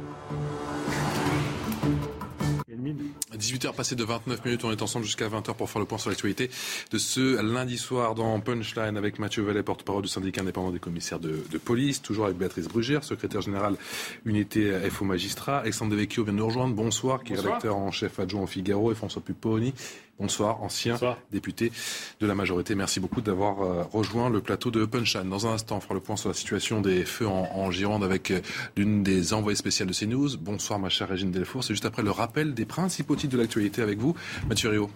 18h 3.36 3.74
passées 3.74 3.94
de 3.94 4.04
29 4.04 4.44
minutes, 4.44 4.64
on 4.64 4.72
est 4.72 4.82
ensemble 4.82 5.04
jusqu'à 5.04 5.28
20h 5.28 5.54
pour 5.54 5.70
faire 5.70 5.80
le 5.80 5.86
point 5.86 5.98
sur 5.98 6.10
l'actualité 6.10 6.50
de 6.90 6.98
ce 6.98 7.40
lundi 7.40 7.78
soir 7.78 8.14
dans 8.14 8.38
Punchline 8.40 8.96
avec 8.96 9.18
Mathieu 9.18 9.42
Vallet, 9.42 9.62
porte-parole 9.62 10.02
du 10.02 10.08
syndicat 10.08 10.40
indépendant 10.42 10.70
des 10.70 10.78
commissaires 10.78 11.20
de, 11.20 11.42
police, 11.64 12.02
toujours 12.02 12.26
avec 12.26 12.36
Béatrice 12.36 12.68
Brugère, 12.68 13.04
secrétaire 13.04 13.40
générale 13.40 13.76
unité 14.24 14.72
FO 14.90 15.04
Magistrat. 15.04 15.58
Alexandre 15.58 15.92
Devecchio 15.92 16.24
vient 16.24 16.32
de 16.32 16.38
nous 16.38 16.46
rejoindre, 16.46 16.74
bonsoir, 16.74 17.22
qui 17.22 17.34
est 17.34 17.36
rédacteur 17.36 17.76
en 17.76 17.90
chef 17.90 18.18
adjoint 18.18 18.42
au 18.42 18.46
Figaro, 18.46 18.92
et 18.92 18.94
François 18.94 19.22
Pupponi, 19.22 19.74
Bonsoir, 20.22 20.62
ancien 20.62 20.96
député 21.32 21.72
de 22.20 22.28
la 22.28 22.36
majorité. 22.36 22.76
Merci 22.76 23.00
beaucoup 23.00 23.20
d'avoir 23.20 23.60
euh, 23.62 23.82
rejoint 23.92 24.30
le 24.30 24.40
plateau 24.40 24.70
de 24.70 24.84
Punchline. 24.84 25.28
Dans 25.28 25.48
un 25.48 25.54
instant, 25.54 25.78
on 25.78 25.80
fera 25.80 25.94
le 25.94 26.00
point 26.00 26.14
sur 26.14 26.28
la 26.28 26.34
situation 26.36 26.80
des 26.80 27.04
feux 27.04 27.26
en, 27.26 27.72
Gironde 27.72 28.04
avec 28.04 28.30
euh, 28.30 28.40
l'une 28.76 29.02
des 29.02 29.34
envoyées 29.34 29.56
spéciales 29.56 29.88
de 29.88 29.92
CNews. 29.92 30.36
Bonsoir, 30.38 30.78
ma 30.78 30.90
chère 30.90 31.08
Régine 31.08 31.32
Delfour. 31.32 31.64
C'est 31.64 31.74
juste 31.74 31.86
après 31.86 32.04
le 32.04 32.12
rappel 32.12 32.54
des 32.54 32.64
principaux 32.64 33.16
titres 33.16 33.32
de 33.32 33.38
l'actualité 33.38 33.82
avec 33.82 33.98
vous, 33.98 34.14
Mathieu 34.48 34.68
Rio. 34.68 34.90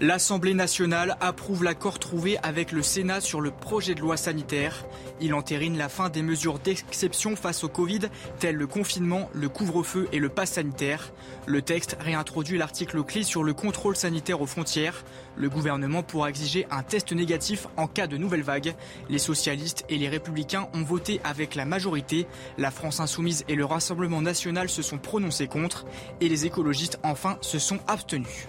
L'Assemblée 0.00 0.54
nationale 0.54 1.16
approuve 1.20 1.64
l'accord 1.64 1.98
trouvé 1.98 2.38
avec 2.44 2.70
le 2.70 2.84
Sénat 2.84 3.20
sur 3.20 3.40
le 3.40 3.50
projet 3.50 3.96
de 3.96 4.00
loi 4.00 4.16
sanitaire. 4.16 4.86
Il 5.20 5.34
entérine 5.34 5.76
la 5.76 5.88
fin 5.88 6.08
des 6.08 6.22
mesures 6.22 6.60
d'exception 6.60 7.34
face 7.34 7.64
au 7.64 7.68
Covid, 7.68 8.02
telles 8.38 8.54
le 8.54 8.68
confinement, 8.68 9.28
le 9.32 9.48
couvre-feu 9.48 10.06
et 10.12 10.20
le 10.20 10.28
pass 10.28 10.52
sanitaire. 10.52 11.12
Le 11.46 11.62
texte 11.62 11.96
réintroduit 11.98 12.58
l'article 12.58 13.02
clé 13.02 13.24
sur 13.24 13.42
le 13.42 13.54
contrôle 13.54 13.96
sanitaire 13.96 14.40
aux 14.40 14.46
frontières. 14.46 15.04
Le 15.36 15.50
gouvernement 15.50 16.04
pourra 16.04 16.30
exiger 16.30 16.68
un 16.70 16.84
test 16.84 17.10
négatif 17.10 17.66
en 17.76 17.88
cas 17.88 18.06
de 18.06 18.16
nouvelle 18.16 18.44
vague. 18.44 18.76
Les 19.08 19.18
socialistes 19.18 19.84
et 19.88 19.98
les 19.98 20.08
républicains 20.08 20.68
ont 20.74 20.84
voté 20.84 21.20
avec 21.24 21.56
la 21.56 21.64
majorité. 21.64 22.28
La 22.56 22.70
France 22.70 23.00
insoumise 23.00 23.44
et 23.48 23.56
le 23.56 23.64
Rassemblement 23.64 24.22
national 24.22 24.68
se 24.68 24.82
sont 24.82 24.98
prononcés 24.98 25.48
contre. 25.48 25.86
Et 26.20 26.28
les 26.28 26.46
écologistes, 26.46 27.00
enfin, 27.02 27.36
se 27.40 27.58
sont 27.58 27.80
abstenus. 27.88 28.46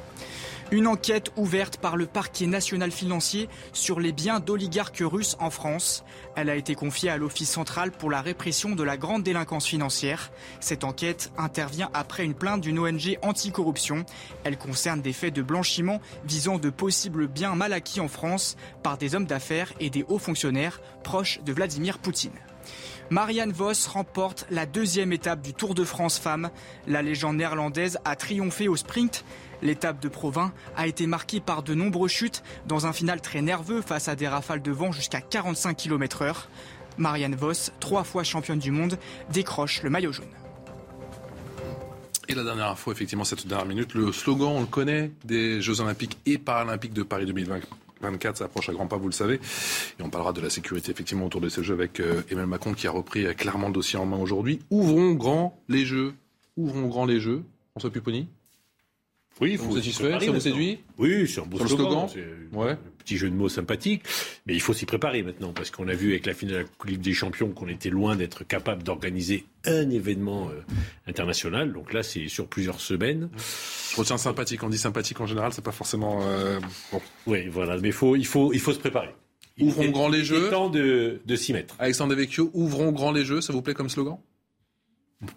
Une 0.72 0.86
enquête 0.86 1.32
ouverte 1.36 1.78
par 1.78 1.98
le 1.98 2.06
parquet 2.06 2.46
national 2.46 2.92
financier 2.92 3.50
sur 3.74 4.00
les 4.00 4.12
biens 4.12 4.40
d'oligarques 4.40 5.02
russes 5.02 5.36
en 5.40 5.50
France. 5.50 6.04
Elle 6.36 6.48
a 6.48 6.56
été 6.56 6.76
confiée 6.76 7.10
à 7.10 7.18
l'Office 7.18 7.50
central 7.50 7.92
pour 7.92 8.12
la 8.12 8.22
répression 8.22 8.76
de 8.76 8.84
la 8.84 8.96
grande 8.96 9.24
délinquance 9.24 9.66
financière. 9.66 10.32
Cette 10.60 10.84
enquête 10.84 11.32
intervient 11.40 11.90
après 11.96 12.24
une 12.24 12.36
plainte 12.36 12.62
d'une 12.62 12.78
ONG 12.78 13.18
anticorruption. 13.24 14.06
Elle 14.44 14.60
concerne 14.60 15.02
des 15.02 15.14
faits 15.14 15.34
de 15.34 15.42
blanchiment 15.42 16.02
visant 16.24 16.60
de 16.60 16.70
possibles 16.70 17.28
biens 17.28 17.56
mal 17.56 17.74
acquis 17.74 18.00
en 18.00 18.08
France 18.08 18.56
par 18.84 19.00
des 19.00 19.16
hommes 19.16 19.26
d'affaires 19.26 19.74
et 19.80 19.90
des 19.90 20.06
hauts 20.08 20.20
fonctionnaires 20.20 20.82
proches 21.04 21.40
de 21.44 21.52
Vladimir 21.52 21.98
Poutine. 21.98 22.38
Marianne 23.10 23.52
Vos 23.52 23.88
remporte 23.92 24.46
la 24.52 24.68
deuxième 24.68 25.12
étape 25.12 25.42
du 25.42 25.56
Tour 25.56 25.74
de 25.74 25.84
France 25.84 26.20
Femmes. 26.20 26.52
La 26.86 27.02
légende 27.02 27.38
néerlandaise 27.38 27.98
a 28.06 28.16
triomphé 28.16 28.68
au 28.68 28.76
sprint. 28.76 29.26
L'étape 29.62 30.02
de 30.02 30.10
Provins 30.10 30.52
a 30.76 30.88
été 30.88 31.08
marquée 31.08 31.40
par 31.40 31.64
de 31.64 31.74
nombreuses 31.74 32.12
chutes 32.12 32.44
dans 32.68 32.86
un 32.86 32.94
final 32.94 33.22
très 33.22 33.42
nerveux 33.42 33.82
face 33.82 34.08
à 34.08 34.16
des 34.16 34.28
rafales 34.28 34.62
de 34.62 34.72
vent 34.72 34.92
jusqu'à 34.92 35.22
45 35.22 35.76
km 35.76 36.24
h 36.24 36.36
Marianne 36.98 37.36
Vos, 37.36 37.72
trois 37.80 38.04
fois 38.04 38.24
championne 38.24 38.60
du 38.60 38.72
monde, 38.72 38.98
décroche 39.32 39.84
le 39.84 39.90
maillot 39.90 40.12
jaune. 40.12 40.28
Et 42.28 42.36
la 42.36 42.44
dernière 42.44 42.68
info, 42.68 42.92
effectivement, 42.92 43.24
cette 43.24 43.48
dernière 43.48 43.66
minute, 43.66 43.94
le 43.96 44.12
slogan, 44.12 44.50
on 44.50 44.60
le 44.60 44.68
connaît, 44.68 45.12
des 45.24 45.62
Jeux 45.62 45.82
Olympiques 45.82 46.18
et 46.26 46.38
Paralympiques 46.38 46.94
de 46.94 47.04
Paris 47.04 47.26
2024 47.26 47.68
24, 48.02 48.38
ça 48.38 48.46
approche 48.46 48.70
à 48.70 48.74
grands 48.74 48.88
pas, 48.88 48.98
vous 48.98 49.08
le 49.08 49.14
savez. 49.14 49.42
Et 50.00 50.04
on 50.04 50.10
parlera 50.10 50.32
de 50.32 50.40
la 50.40 50.50
sécurité 50.50 50.92
effectivement 50.92 51.26
autour 51.26 51.42
de 51.42 51.50
ces 51.50 51.64
jeux 51.64 51.74
avec 51.74 52.00
euh, 52.00 52.22
Emmanuel 52.30 52.48
Macron 52.48 52.74
qui 52.74 52.88
a 52.88 52.92
repris 52.92 53.26
euh, 53.26 53.34
clairement 53.34 53.68
le 53.68 53.74
dossier 53.74 54.00
en 54.00 54.06
main 54.06 54.18
aujourd'hui. 54.18 54.60
Ouvrons 54.70 55.12
grand 55.14 55.62
les 55.68 55.86
jeux. 55.86 56.14
Ouvrons 56.56 56.88
grand 56.88 57.06
les 57.06 57.20
jeux. 57.20 57.44
François 57.72 57.92
Pupponi? 57.92 58.30
Oui, 59.42 59.52
il 59.54 59.58
faut 59.58 59.66
vous 59.66 59.76
satisfait, 59.78 60.20
ça 60.20 60.32
vous 60.32 60.40
séduit 60.40 60.80
Oui, 60.98 61.28
c'est 61.28 61.42
un 61.42 61.46
beau 61.46 61.66
slogan. 61.66 62.08
Ouais. 62.52 62.72
un 62.72 62.78
petit 62.98 63.18
jeu 63.18 63.30
de 63.30 63.36
mots 63.36 63.50
sympathique, 63.50 64.04
mais 64.46 64.54
il 64.54 64.62
faut 64.62 64.74
s'y 64.74 64.86
préparer 64.86 65.24
maintenant 65.24 65.54
parce 65.54 65.72
qu'on 65.72 65.88
a 65.88 65.94
vu 65.94 66.10
avec 66.12 66.26
la 66.26 66.34
finale 66.34 66.64
de 66.64 66.68
la 66.86 66.92
Ligue 66.92 67.02
des 67.02 67.14
Champions 67.14 67.50
qu'on 67.50 67.68
était 67.68 67.90
loin 67.90 68.16
d'être 68.16 68.44
capable 68.44 68.84
d'organiser 68.84 69.46
un 69.66 69.90
événement 69.90 70.50
euh, 70.50 70.62
international. 71.08 71.74
Donc 71.74 71.94
là, 71.94 72.04
c'est 72.04 72.28
sur 72.28 72.48
plusieurs 72.48 72.80
semaines. 72.82 73.30
Je 73.92 73.96
retiens 73.96 74.18
sympathique. 74.18 74.64
On 74.64 74.70
dit 74.70 74.78
sympathique 74.78 75.20
en 75.22 75.26
général, 75.28 75.54
c'est 75.54 75.64
pas 75.64 75.72
forcément 75.72 76.20
euh, 76.24 76.60
bon. 76.92 77.02
Oui, 77.28 77.48
voilà, 77.50 77.78
mais 77.78 77.92
faut, 77.92 78.16
il 78.16 78.26
faut, 78.26 78.54
il 78.54 78.60
faut 78.60 78.74
se 78.74 78.80
préparer. 78.80 79.10
Ouvrons 79.60 79.82
Il 79.84 79.90
est- 79.90 79.92
grand 79.92 80.08
les 80.10 80.18
il 80.20 80.22
est 80.22 80.26
jeux. 80.26 80.50
temps 80.50 80.70
de, 80.70 81.20
de 81.26 81.36
s'y 81.36 81.52
mettre. 81.54 81.76
Alexandre 81.80 82.12
Devecchio, 82.16 82.50
ouvrons 82.54 82.92
grand 82.94 83.12
les 83.12 83.26
jeux, 83.26 83.42
ça 83.42 83.52
vous 83.52 83.62
plaît 83.62 83.74
comme 83.74 83.90
slogan? 83.90 84.18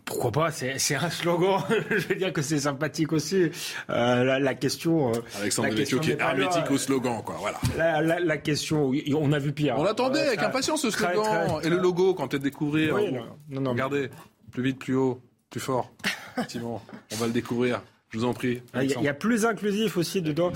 Pourquoi 0.04 0.30
pas 0.30 0.50
C'est 0.52 0.94
un 0.94 1.10
slogan. 1.10 1.60
Je 1.90 2.06
veux 2.08 2.14
dire 2.14 2.32
que 2.32 2.40
c'est 2.40 2.60
sympathique 2.60 3.12
aussi. 3.12 3.50
Euh, 3.90 4.22
la, 4.24 4.38
la 4.38 4.54
question. 4.54 5.10
euh, 5.10 5.18
Alexandre 5.40 5.68
la 5.70 5.74
question 5.74 5.98
qui 5.98 6.12
est 6.12 6.20
hermétique 6.20 6.70
au 6.70 6.78
slogan, 6.78 7.20
quoi. 7.24 7.36
Voilà. 7.40 8.00
La, 8.20 8.36
question, 8.38 8.92
on 9.16 9.32
a 9.32 9.38
vu 9.40 9.52
pire. 9.52 9.74
On 9.78 9.82
l'attendait 9.82 10.20
avec 10.20 10.38
très- 10.38 10.46
impatience 10.46 10.82
ce 10.82 10.90
slogan 10.90 11.22
très, 11.58 11.66
et 11.66 11.70
le 11.70 11.78
logo 11.78 12.14
quand 12.14 12.28
peut-être 12.28 12.42
découvrir. 12.44 12.94
Oui, 12.94 13.10
Bon, 13.10 13.24
non, 13.50 13.60
non, 13.60 13.70
Regardez, 13.72 14.08
plus 14.52 14.62
vite, 14.62 14.78
plus 14.78 14.94
haut, 14.94 15.20
plus 15.50 15.60
fort. 15.60 15.90
Effectivement, 16.36 16.80
on 17.12 17.16
va 17.16 17.26
le 17.26 17.32
découvrir. 17.32 17.82
Je 18.10 18.18
vous 18.18 18.24
en 18.24 18.34
prie. 18.34 18.62
Ah, 18.74 18.84
Il 18.84 18.90
y, 18.90 18.94
a- 18.94 18.98
il 19.00 19.04
y 19.04 19.08
a 19.08 19.14
plus 19.14 19.44
inclusif 19.46 19.96
aussi 19.96 20.22
dedans. 20.22 20.52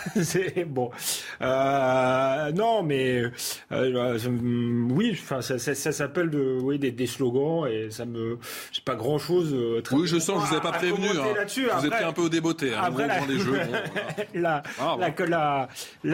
c'est 0.22 0.64
bon. 0.64 0.90
Euh, 1.42 2.52
non, 2.52 2.82
mais 2.82 3.22
euh, 3.72 4.18
je- 4.18 4.28
oui, 4.94 5.10
enfin, 5.12 5.40
ça, 5.42 5.58
ça- 5.58 5.74
ça 5.74 5.92
s'appelle 5.92 6.30
de, 6.30 6.58
oui, 6.60 6.78
des, 6.78 6.90
des 6.90 7.06
slogans 7.06 7.66
et 7.66 7.90
ça 7.90 8.04
me, 8.04 8.38
j'ai 8.72 8.82
pas 8.82 8.94
grand 8.94 9.18
chose. 9.18 9.54
Oui, 9.92 10.06
je 10.06 10.18
sens 10.18 10.40
que 10.42 10.46
je 10.46 10.50
vous 10.52 10.56
ai 10.58 10.60
pas 10.60 10.72
prévenu. 10.72 11.06
hein. 11.08 11.12
Vous 11.64 11.86
Après- 11.86 11.90
pris 11.90 12.04
un 12.04 12.12
peu 12.12 12.22
au. 12.22 12.72
Hein. 12.74 12.80
Après, 12.82 13.06
la, 13.06 13.18
grand 13.18 13.26
les 13.26 13.38
jeux. 13.38 13.52
bon, 13.58 13.60
voilà. 14.34 14.62
la, 14.62 14.62
Ah, 14.78 14.96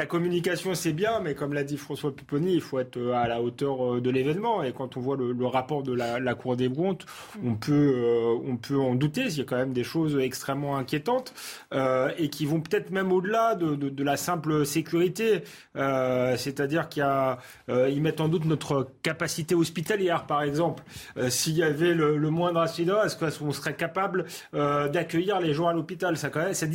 communication 0.07 0.75
c'est 0.75 0.93
bien, 0.93 1.21
mais 1.21 1.35
comme 1.35 1.53
l'a 1.53 1.65
dit 1.65 1.77
François 1.77 2.15
Pupponi, 2.15 2.55
il 2.55 2.61
faut 2.61 2.79
être 2.79 2.97
euh, 2.97 3.13
à 3.15 3.29
la 3.29 3.41
hauteur 3.43 3.95
euh, 3.97 4.01
de 4.01 4.11
l'événement. 4.11 4.63
Et 4.63 4.73
quand 4.73 4.97
on 4.97 5.01
voit 5.01 5.17
le, 5.17 5.33
le 5.33 5.47
rapport 5.47 5.83
de 5.83 5.93
la, 5.93 6.19
la 6.19 6.35
Cour 6.35 6.57
des 6.57 6.69
comptes, 6.71 7.07
on 7.45 7.55
peut, 7.55 7.73
euh, 7.97 8.35
on 8.47 8.57
peut 8.57 8.79
en 8.79 8.95
douter. 8.95 9.23
Il 9.27 9.39
y 9.39 9.41
a 9.41 9.45
quand 9.45 9.57
même 9.57 9.73
des 9.73 9.85
choses 9.85 10.19
extrêmement 10.19 10.77
inquiétantes 10.77 11.35
euh, 11.73 12.11
et 12.19 12.29
qui 12.31 12.47
vont 12.47 12.61
peut-être 12.61 12.91
même 12.91 13.13
au-delà 13.13 13.55
de, 13.55 13.75
de, 13.77 13.89
de 13.89 14.05
la 14.05 14.17
simple 14.17 14.65
sécurité. 14.67 15.43
Euh, 15.77 16.37
C'est-à-dire 16.37 16.89
qu'il 16.89 17.01
y 17.01 17.05
a, 17.05 17.39
euh, 17.69 17.89
mettent 18.01 18.21
en 18.21 18.29
doute 18.29 18.45
notre 18.45 18.89
capacité 19.03 19.55
hospitalière, 19.55 20.27
par 20.27 20.43
exemple. 20.43 20.83
Euh, 21.17 21.31
S'il 21.31 21.55
y 21.57 21.63
avait 21.63 21.95
le, 21.95 22.17
le 22.17 22.31
moindre 22.31 22.61
accident, 22.61 23.03
est-ce 23.03 23.17
qu'on 23.17 23.53
serait 23.53 23.75
capable 23.75 24.27
euh, 24.55 24.89
d'accueillir 24.89 25.41
les 25.41 25.55
gens 25.55 25.69
à 25.69 25.73
l'hôpital? 25.73 26.17
Ça, 26.17 26.31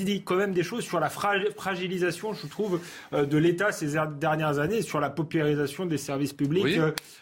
dit 0.05 0.23
quand 0.23 0.35
même 0.35 0.53
des 0.53 0.63
choses 0.63 0.83
sur 0.83 0.99
la 0.99 1.09
fra- 1.09 1.33
fragilisation, 1.57 2.33
je 2.33 2.47
trouve, 2.47 2.79
de 3.11 3.37
l'État 3.37 3.71
ces 3.71 3.95
er- 3.97 4.07
dernières 4.19 4.59
années, 4.59 4.81
sur 4.81 4.99
la 4.99 5.09
paupérisation 5.09 5.85
des 5.85 5.97
services 5.97 6.33
publics 6.33 6.63
Oui. 6.63 6.79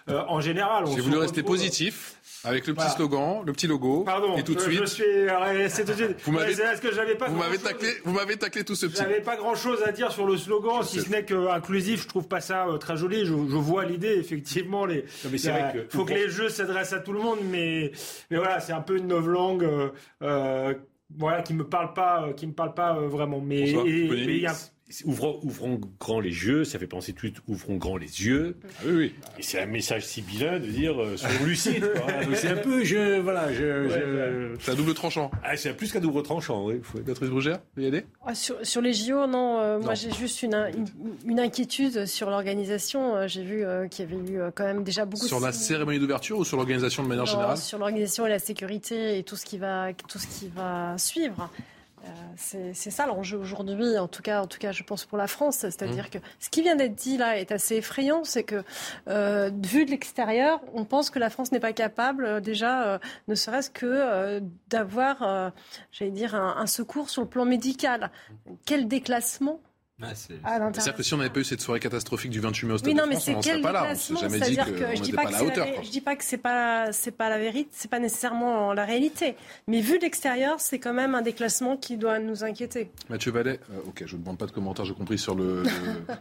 en 0.07 0.41
général. 0.41 0.83
On 0.85 0.91
J'ai 0.91 0.97
se 0.97 1.01
voulu 1.01 1.17
rester 1.17 1.43
positif 1.43 2.15
avec 2.43 2.67
le 2.67 2.73
petit 2.73 2.81
Voilà. 2.81 2.91
slogan, 2.95 3.43
le 3.45 3.51
petit 3.53 3.67
logo. 3.67 4.03
Pardon, 4.03 4.35
et 4.37 4.43
tout 4.43 4.53
de 4.55 4.59
suite. 4.59 4.79
je 4.79 4.85
suis 4.85 5.29
resté 5.29 5.83
tout 5.83 5.91
de 5.91 5.95
suite. 5.97 6.17
Vous 6.23 6.31
m'avez- 6.31 6.53
c'est 6.53 7.17
pas 7.17 7.27
Vous 7.27 7.57
taclé, 7.57 7.89
vous 8.05 8.13
m'avez 8.13 8.37
taclé 8.37 8.63
tout 8.63 8.75
ce 8.75 8.85
petit. 8.85 8.97
J'avais 8.97 9.21
pas 9.21 9.35
grand 9.35 9.55
chose 9.55 9.81
à 9.85 9.91
dire 9.91 10.11
sur 10.11 10.25
le 10.25 10.37
slogan, 10.37 10.83
si 10.83 11.01
ce 11.01 11.09
n'est 11.09 11.25
que 11.25 11.49
inclusif, 11.49 12.03
je 12.03 12.07
trouve 12.07 12.27
pas 12.27 12.41
ça 12.41 12.67
euh, 12.67 12.77
très 12.77 12.97
joli. 12.97 13.19
Je, 13.25 13.33
je 13.33 13.35
vois 13.57 13.85
l'idée, 13.85 14.15
effectivement. 14.17 14.85
Les, 14.85 15.03
Non, 15.23 15.29
mais 15.31 15.37
c'est 15.37 15.51
vrai 15.51 15.71
que- 15.73 15.95
faut 15.97 16.05
que 16.05 16.13
les 16.13 16.29
jeux 16.29 16.49
s'adressent 16.49 16.93
à 16.93 16.99
tout 16.99 17.13
le 17.13 17.19
monde, 17.19 17.39
mais, 17.43 17.91
mais 18.29 18.37
voilà, 18.37 18.59
c'est 18.59 18.73
un 18.73 18.81
peu 18.81 18.97
une 18.97 19.07
novlangue, 19.07 19.63
euh, 19.63 19.89
euh, 20.23 20.73
voilà, 21.17 21.41
qui 21.41 21.53
me 21.53 21.63
parle 21.63 21.93
pas, 21.93 22.23
euh, 22.27 22.33
qui 22.33 22.45
me 22.47 22.53
parle 22.53 22.73
pas 22.73 22.95
euh, 22.97 23.07
vraiment. 23.07 23.41
Mais 23.41 23.69
il 23.71 24.37
y 24.39 24.45
a- 24.47 24.55
Ouvrons, 25.05 25.39
ouvrons 25.43 25.79
grand 25.99 26.19
les 26.19 26.31
yeux, 26.31 26.63
ça 26.63 26.79
fait 26.79 26.87
penser 26.87 27.13
tout 27.13 27.27
de 27.27 27.31
suite, 27.33 27.43
ouvrons 27.47 27.75
grand 27.77 27.95
les 27.97 28.25
yeux. 28.25 28.57
oui, 28.83 28.91
oui. 28.91 29.15
Et 29.37 29.43
c'est 29.43 29.61
un 29.61 29.67
message 29.67 30.03
sibyllin 30.03 30.57
de 30.59 30.65
dire, 30.65 30.99
euh, 30.99 31.15
soyons 31.15 31.43
lucides, 31.45 31.87
c'est 32.33 32.47
un 32.47 32.55
peu, 32.57 32.83
je, 32.83 33.19
voilà, 33.19 33.53
je, 33.53 33.87
je- 33.87 34.55
C'est 34.59 34.71
un 34.71 34.75
double 34.75 34.95
tranchant. 34.95 35.29
Ah, 35.43 35.55
c'est 35.55 35.73
plus 35.75 35.91
qu'un 35.91 35.99
double 35.99 36.23
tranchant, 36.23 36.65
oui. 36.65 36.81
Béatrice 37.05 37.29
Bougère, 37.29 37.59
vous 37.77 37.83
y 37.83 37.85
aller? 37.87 38.03
Ah, 38.25 38.33
Sur, 38.33 38.55
sur 38.65 38.81
les 38.81 38.93
JO, 38.93 39.27
non, 39.27 39.59
euh, 39.59 39.77
Non. 39.77 39.85
moi 39.85 39.93
j'ai 39.93 40.11
juste 40.11 40.41
une, 40.41 40.55
une, 40.55 40.85
une 41.25 41.39
inquiétude 41.39 42.07
sur 42.07 42.31
l'organisation. 42.31 43.15
Euh, 43.15 43.27
J'ai 43.27 43.43
vu 43.43 43.63
euh, 43.63 43.87
qu'il 43.87 44.09
y 44.09 44.11
avait 44.11 44.31
eu 44.31 44.39
quand 44.55 44.63
même 44.65 44.83
déjà 44.83 45.05
beaucoup 45.05 45.27
Sur 45.27 45.39
de 45.39 45.45
la 45.45 45.51
cérémonie 45.51 45.99
d'ouverture 45.99 46.39
ou 46.39 46.45
sur 46.45 46.57
l'organisation 46.57 47.03
de 47.03 47.07
manière 47.07 47.25
Non, 47.25 47.31
générale? 47.31 47.57
sur 47.57 47.77
l'organisation 47.77 48.25
et 48.25 48.29
la 48.29 48.39
sécurité 48.39 49.19
et 49.19 49.23
tout 49.23 49.35
ce 49.35 49.45
qui 49.45 49.59
va, 49.59 49.93
tout 50.07 50.17
ce 50.17 50.25
qui 50.25 50.47
va 50.49 50.97
suivre. 50.97 51.51
Euh, 52.05 52.63
c'est 52.73 52.91
ça 52.91 53.05
l'enjeu 53.05 53.37
aujourd'hui, 53.37 53.97
en 53.97 54.07
tout 54.07 54.21
cas, 54.21 54.41
en 54.41 54.47
tout 54.47 54.57
cas, 54.57 54.71
je 54.71 54.83
pense 54.83 55.05
pour 55.05 55.17
la 55.17 55.27
France. 55.27 55.57
C'est-à-dire 55.57 56.05
Mmh. 56.05 56.09
que 56.09 56.17
ce 56.39 56.49
qui 56.49 56.61
vient 56.61 56.75
d'être 56.75 56.95
dit 56.95 57.17
là 57.17 57.37
est 57.37 57.51
assez 57.51 57.75
effrayant, 57.75 58.23
c'est 58.23 58.43
que 58.43 58.63
euh, 59.07 59.51
vu 59.63 59.85
de 59.85 59.91
l'extérieur, 59.91 60.61
on 60.73 60.85
pense 60.85 61.09
que 61.09 61.19
la 61.19 61.29
France 61.29 61.51
n'est 61.51 61.59
pas 61.59 61.73
capable 61.73 62.25
euh, 62.25 62.39
déjà, 62.39 62.83
euh, 62.87 62.99
ne 63.27 63.35
serait-ce 63.35 63.69
que 63.69 63.85
euh, 63.85 64.39
d'avoir, 64.69 65.23
euh, 65.23 65.49
j'allais 65.91 66.11
dire, 66.11 66.35
un, 66.35 66.55
un 66.57 66.67
secours 66.67 67.09
sur 67.09 67.21
le 67.21 67.27
plan 67.27 67.45
médical. 67.45 68.11
Quel 68.65 68.87
déclassement 68.87 69.59
à 70.01 70.59
l'intérieur. 70.59 70.73
C'est-à-dire 70.75 70.95
que 70.95 71.03
si 71.03 71.13
on 71.13 71.17
n'avait 71.17 71.29
pas 71.29 71.39
eu 71.39 71.43
cette 71.43 71.61
soirée 71.61 71.79
catastrophique 71.79 72.31
du 72.31 72.39
28 72.39 72.67
mai 72.67 72.73
au 72.73 72.77
Stade 72.77 72.87
Oui, 72.89 72.95
non, 72.95 73.07
de 73.07 73.11
France, 73.13 73.29
on 73.35 73.41
serait 73.41 73.61
pas 73.61 73.71
là. 73.71 73.87
On 73.91 73.95
s'est 73.95 74.15
jamais 74.15 74.39
dit 74.39 74.55
qu'on 74.55 74.63
n'était 74.91 75.11
pas 75.13 75.27
à 75.27 75.31
la 75.31 75.43
hauteur. 75.43 75.67
la, 75.67 75.81
je 75.83 75.89
dis 75.89 76.01
pas 76.01 76.15
que 76.15 76.23
c'est 76.23 76.37
pas 76.37 76.91
c'est 76.91 77.11
pas 77.11 77.29
la 77.29 77.37
vérité, 77.37 77.69
c'est 77.73 77.89
pas 77.91 77.99
nécessairement 77.99 78.73
la 78.73 78.85
réalité, 78.85 79.35
mais 79.67 79.81
vu 79.81 79.97
de 79.97 80.03
l'extérieur, 80.03 80.59
c'est 80.59 80.79
quand 80.79 80.93
même 80.93 81.15
un 81.15 81.21
déclassement 81.21 81.77
qui 81.77 81.97
doit 81.97 82.19
nous 82.19 82.43
inquiéter. 82.43 82.91
Mathieu 83.09 83.31
Vallet, 83.31 83.59
euh, 83.71 83.79
ok, 83.87 84.03
je 84.05 84.15
ne 84.15 84.21
demande 84.21 84.37
pas 84.37 84.45
de 84.45 84.51
commentaires, 84.51 84.85
j'ai 84.85 84.93
compris 84.93 85.17
sur 85.17 85.35
le, 85.35 85.63
le, 85.63 85.69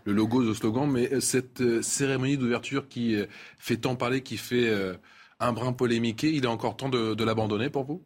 le 0.05 0.13
logo, 0.13 0.41
le 0.41 0.55
slogan, 0.55 0.91
mais 0.91 1.13
euh, 1.13 1.21
cette 1.21 1.61
euh, 1.61 1.83
cérémonie 1.83 2.37
d'ouverture 2.37 2.89
qui 2.89 3.15
euh, 3.17 3.27
fait 3.59 3.77
tant 3.77 3.97
parler, 3.97 4.23
qui 4.23 4.37
fait 4.37 4.69
euh, 4.69 4.95
un 5.41 5.53
brin 5.53 5.73
polémiqué, 5.73 6.31
il 6.33 6.45
est 6.45 6.49
encore 6.49 6.77
temps 6.77 6.89
de, 6.89 7.15
de 7.15 7.25
l'abandonner 7.25 7.71
pour 7.71 7.85
vous? 7.85 8.03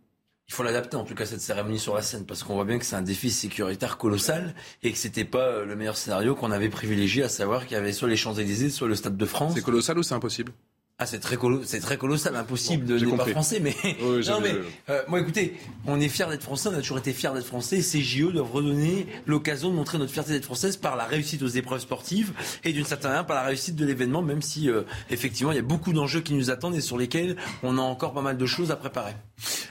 Il 0.49 0.55
faut 0.55 0.63
l'adapter 0.63 0.97
en 0.97 1.05
tout 1.05 1.15
cas 1.15 1.25
cette 1.25 1.41
cérémonie 1.41 1.79
sur 1.79 1.95
la 1.95 2.03
scène 2.03 2.27
parce 2.27 2.43
qu'on 2.43 2.55
voit 2.55 2.65
bien 2.65 2.79
que 2.79 2.85
c'est 2.85 2.97
un 2.97 3.03
défi 3.03 3.31
sécuritaire 3.31 3.97
colossal 3.97 4.55
et 4.83 4.93
que 4.93 4.99
c'était 4.99 5.25
pas 5.25 5.47
euh, 5.47 5.65
le 5.65 5.77
meilleur 5.77 5.97
scénario 5.97 6.35
qu'on 6.35 6.51
avait 6.51 6.69
privilégié, 6.69 7.23
à 7.23 7.29
savoir 7.29 7.67
qu'il 7.67 7.73
y 7.73 7.81
avait 7.81 7.93
soit 7.93 8.09
les 8.09 8.17
Champs-Élysées, 8.17 8.71
soit 8.71 8.89
le 8.89 8.95
Stade 8.95 9.17
de 9.17 9.27
France. 9.27 9.55
C'est 9.55 9.63
colossal 9.63 9.99
ou 9.99 10.03
c'est 10.03 10.15
impossible? 10.15 10.53
Ah, 10.99 11.07
c'est 11.07 11.19
très, 11.19 11.35
colo- 11.37 11.63
très 11.81 11.97
colossal, 11.99 12.37
impossible 12.37 12.87
Bon, 12.87 12.95
de 12.95 13.05
ne 13.07 13.17
pas 13.17 13.27
français, 13.27 13.59
mais. 13.61 13.75
Oui, 14.03 14.25
non, 14.29 14.41
mais 14.41 14.53
vu. 14.53 14.59
euh, 14.89 15.03
moi, 15.09 15.19
écoutez, 15.21 15.57
on 15.87 15.99
est 15.99 16.09
fiers 16.09 16.27
d'être 16.29 16.45
français, 16.45 16.69
on 16.69 16.75
a 16.75 16.81
toujours 16.81 16.99
été 16.99 17.13
fiers 17.13 17.31
d'être 17.35 17.47
français. 17.47 17.83
Ces 17.83 18.01
JO 18.03 18.31
doivent 18.31 18.53
redonner 18.53 19.09
l'occasion 19.27 19.71
de 19.71 19.75
montrer 19.75 19.99
notre 19.99 20.13
fierté 20.13 20.31
d'être 20.31 20.45
française 20.45 20.77
par 20.77 20.95
la 20.95 21.05
réussite 21.05 21.43
aux 21.43 21.49
épreuves 21.49 21.81
sportives 21.81 22.33
et 22.63 22.73
d'une 22.73 22.85
certaine 22.85 23.11
manière 23.11 23.27
par 23.27 23.35
la 23.35 23.43
réussite 23.43 23.75
de 23.75 23.85
l'événement, 23.85 24.23
même 24.23 24.43
si 24.43 24.71
euh, 24.71 24.83
effectivement 25.11 25.51
il 25.51 25.57
y 25.57 25.59
a 25.59 25.63
beaucoup 25.63 25.93
d'enjeux 25.93 26.21
qui 26.21 26.35
nous 26.35 26.51
attendent 26.51 26.77
et 26.77 26.81
sur 26.81 26.99
lesquels 26.99 27.37
on 27.65 27.79
a 27.79 27.81
encore 27.83 28.13
pas 28.13 28.23
mal 28.23 28.37
de 28.37 28.47
choses 28.47 28.71
à 28.71 28.77
préparer. 28.77 29.15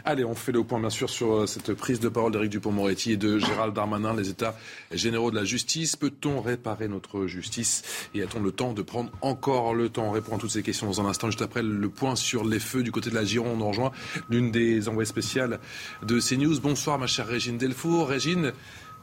Allez, 0.03 0.25
on 0.25 0.35
fait 0.35 0.51
le 0.51 0.63
point 0.65 0.81
bien 0.81 0.89
sûr 0.89 1.09
sur 1.09 1.31
euh, 1.33 1.45
cette 1.47 1.73
prise 1.75 2.01
de 2.01 2.09
parole 2.09 2.33
d'Éric 2.33 2.49
Dupont-Moretti 2.49 3.13
et 3.13 3.17
de 3.17 3.37
Gérald 3.37 3.73
Darmanin, 3.73 4.13
les 4.15 4.27
États 4.27 4.57
généraux 4.91 5.31
de 5.31 5.37
la 5.37 5.45
justice. 5.45 5.95
Peut-on 5.95 6.41
réparer 6.41 6.89
notre 6.89 7.25
justice 7.27 7.83
Et 8.13 8.21
a-t-on 8.21 8.41
le 8.41 8.51
temps 8.51 8.73
de 8.73 8.81
prendre 8.81 9.11
encore 9.21 9.73
le 9.73 9.87
temps? 9.87 10.07
On 10.09 10.11
répond 10.11 10.35
à 10.35 10.39
toutes 10.39 10.51
ces 10.51 10.63
questions 10.63 10.87
dans 10.87 10.99
un 10.99 11.05
instant, 11.11 11.27
juste 11.27 11.41
après 11.43 11.61
le 11.61 11.89
point 11.89 12.15
sur 12.15 12.43
les 12.43 12.59
feux 12.59 12.81
du 12.81 12.91
côté 12.91 13.09
de 13.11 13.15
la 13.15 13.23
Gironde. 13.23 13.61
On 13.61 13.67
rejoint 13.69 13.91
l'une 14.29 14.49
des 14.51 14.89
envoyées 14.89 15.05
spéciales 15.05 15.59
de 16.01 16.19
CNews. 16.19 16.59
Bonsoir 16.59 16.97
ma 16.97 17.05
chère 17.07 17.27
Régine 17.27 17.57
Delfour. 17.57 18.07
Régine, 18.09 18.53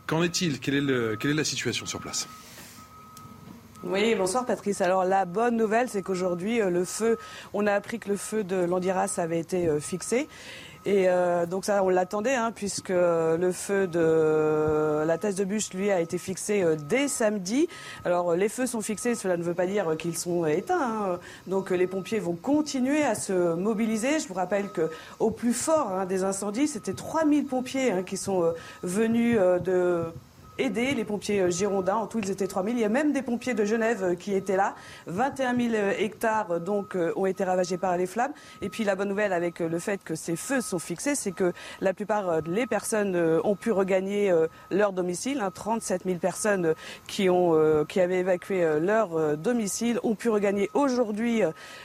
qu'en 0.07 0.23
est-il? 0.23 0.59
Quelle 0.59 0.75
est, 0.75 0.81
le- 0.81 1.17
quelle 1.17 1.31
est 1.31 1.35
la 1.35 1.45
situation 1.45 1.87
sur 1.87 2.01
place? 2.01 2.27
Oui, 3.85 4.15
bonsoir 4.17 4.45
Patrice. 4.45 4.81
Alors 4.81 5.05
la 5.05 5.25
bonne 5.25 5.57
nouvelle, 5.57 5.89
c'est 5.89 6.03
qu'aujourd'hui, 6.03 6.61
euh, 6.61 6.69
le 6.69 6.85
feu, 6.85 7.17
on 7.55 7.65
a 7.67 7.73
appris 7.73 8.01
que 8.01 8.09
le 8.09 8.17
feu 8.17 8.43
de 8.43 8.57
l'Andiras 8.57 9.15
avait 9.19 9.39
été 9.39 9.69
euh, 9.69 9.79
fixé. 9.79 10.29
Et 10.87 11.09
euh, 11.09 11.47
donc 11.47 11.65
ça, 11.65 11.83
on 11.83 11.89
l'attendait, 11.89 12.35
hein, 12.35 12.53
puisque 12.55 12.91
le 12.91 13.51
feu 13.53 13.87
de 13.87 15.05
la 15.05 15.19
thèse 15.19 15.35
de 15.37 15.45
bûche, 15.45 15.73
lui, 15.75 15.91
a 15.91 16.01
été 16.01 16.19
fixé 16.19 16.63
euh, 16.63 16.77
dès 16.77 17.09
samedi. 17.09 17.69
Alors 18.05 18.33
euh, 18.33 18.37
les 18.37 18.49
feux 18.49 18.67
sont 18.67 18.81
fixés, 18.81 19.15
cela 19.15 19.37
ne 19.37 19.43
veut 19.43 19.55
pas 19.55 19.67
dire 19.67 19.97
qu'ils 19.99 20.17
sont 20.17 20.47
éteints. 20.47 20.79
hein. 20.81 21.19
Donc 21.47 21.73
euh, 21.73 21.77
les 21.77 21.87
pompiers 21.87 22.19
vont 22.21 22.35
continuer 22.35 23.03
à 23.03 23.15
se 23.15 23.55
mobiliser. 23.55 24.19
Je 24.19 24.29
vous 24.29 24.35
rappelle 24.35 24.71
que 24.71 24.91
au 25.19 25.31
plus 25.31 25.53
fort 25.53 25.93
hein, 25.93 26.07
des 26.07 26.25
incendies, 26.25 26.69
c'était 26.69 26.95
3000 26.95 27.47
pompiers 27.47 27.93
hein, 27.93 28.03
qui 28.03 28.17
sont 28.17 28.43
euh, 28.43 28.53
venus 28.83 29.37
euh, 29.41 29.59
de 29.59 30.05
aider 30.59 30.95
les 30.95 31.05
pompiers 31.05 31.51
girondins. 31.51 31.97
En 31.97 32.07
tout, 32.07 32.19
ils 32.19 32.31
étaient 32.31 32.47
3000. 32.47 32.77
Il 32.77 32.81
y 32.81 32.85
a 32.85 32.89
même 32.89 33.13
des 33.13 33.23
pompiers 33.23 33.55
de 33.55 33.65
Genève 33.65 34.17
qui 34.17 34.35
étaient 34.35 34.57
là. 34.57 34.75
21 35.07 35.57
000 35.57 35.75
hectares 35.99 36.61
donc 36.61 36.97
ont 37.17 37.27
été 37.27 37.45
ravagés 37.45 37.79
par 37.79 37.97
les 37.97 38.07
flammes. 38.07 38.33
Et 38.63 38.69
puis 38.69 38.85
la 38.85 38.95
bonne 38.95 39.09
nouvelle 39.09 39.33
avec 39.33 39.61
le 39.61 39.79
fait 39.79 40.03
que 40.03 40.15
ces 40.15 40.37
feux 40.37 40.61
sont 40.61 40.79
fixés, 40.79 41.15
c'est 41.15 41.33
que 41.33 41.53
la 41.81 41.95
plupart 41.95 42.43
des 42.43 42.67
personnes 42.67 43.17
ont 43.45 43.57
pu 43.57 43.73
regagner 43.73 44.33
leur 44.71 44.93
domicile. 44.93 45.43
37 45.55 46.03
hein. 46.03 46.05
000 46.07 46.19
personnes 46.19 46.75
qui, 47.07 47.29
ont, 47.31 47.85
qui 47.87 48.01
avaient 48.01 48.21
évacué 48.21 48.79
leur 48.81 49.37
domicile 49.37 50.01
ont 50.03 50.15
pu 50.15 50.29
regagner 50.29 50.71
aujourd'hui 50.75 51.43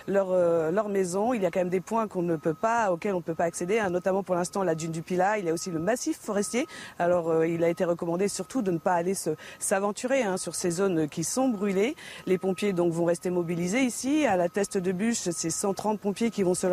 leur, 0.07 0.31
leur 0.71 0.89
maison. 0.89 1.33
Il 1.33 1.41
y 1.41 1.45
a 1.45 1.51
quand 1.51 1.61
même 1.61 1.69
des 1.69 1.81
points 1.81 2.07
qu'on 2.07 2.21
ne 2.21 2.35
peut 2.35 2.53
pas, 2.53 2.91
auxquels 2.91 3.13
on 3.13 3.17
ne 3.17 3.23
peut 3.23 3.35
pas 3.35 3.45
accéder, 3.45 3.79
hein, 3.79 3.89
notamment 3.89 4.23
pour 4.23 4.35
l'instant 4.35 4.63
la 4.63 4.75
dune 4.75 4.91
du 4.91 5.01
Pilat. 5.01 5.39
Il 5.39 5.45
y 5.45 5.49
a 5.49 5.53
aussi 5.53 5.71
le 5.71 5.79
massif 5.79 6.17
forestier. 6.19 6.67
Alors 6.99 7.29
euh, 7.29 7.47
il 7.47 7.63
a 7.63 7.69
été 7.69 7.85
recommandé 7.85 8.27
surtout 8.27 8.61
de 8.63 8.71
ne 8.71 8.77
pas 8.77 8.93
aller 8.93 9.13
s'aventurer 9.59 10.23
hein, 10.23 10.37
sur 10.37 10.55
ces 10.55 10.71
zones 10.71 11.07
qui 11.07 11.23
sont 11.23 11.49
brûlées. 11.49 11.95
Les 12.25 12.37
pompiers 12.37 12.73
donc 12.73 12.93
vont 12.93 13.05
rester 13.05 13.29
mobilisés 13.29 13.81
ici. 13.81 14.25
À 14.25 14.37
la 14.37 14.49
teste 14.49 14.77
de 14.77 14.91
bûche, 14.91 15.29
c'est 15.29 15.49
130 15.49 15.99
pompiers 15.99 16.31
qui 16.31 16.43
vont 16.43 16.53
se 16.53 16.67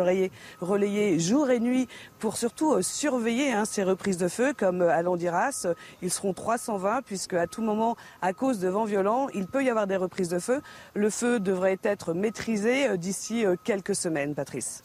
relayer, 0.61 1.19
jour 1.19 1.49
et 1.49 1.59
nuit 1.59 1.87
pour 2.19 2.37
surtout 2.37 2.73
euh, 2.73 2.81
surveiller 2.81 3.51
hein, 3.51 3.65
ces 3.65 3.83
reprises 3.83 4.17
de 4.17 4.27
feu 4.27 4.53
comme 4.57 4.81
euh, 4.81 4.89
à 4.89 5.01
Landiras. 5.01 5.67
Ils 6.01 6.11
seront 6.11 6.33
320 6.33 7.01
puisque 7.03 7.33
à 7.33 7.47
tout 7.47 7.61
moment, 7.61 7.95
à 8.21 8.33
cause 8.33 8.59
de 8.59 8.69
vents 8.69 8.85
violents, 8.85 9.27
il 9.33 9.47
peut 9.47 9.63
y 9.63 9.69
avoir 9.69 9.87
des 9.87 9.97
reprises 9.97 10.29
de 10.29 10.39
feu. 10.39 10.61
Le 10.93 11.09
feu 11.09 11.39
devrait 11.39 11.79
être 11.83 12.13
maîtrisé 12.13 12.97
d'ici 12.97 13.45
quelques 13.63 13.95
semaines, 13.95 14.35
Patrice. 14.35 14.83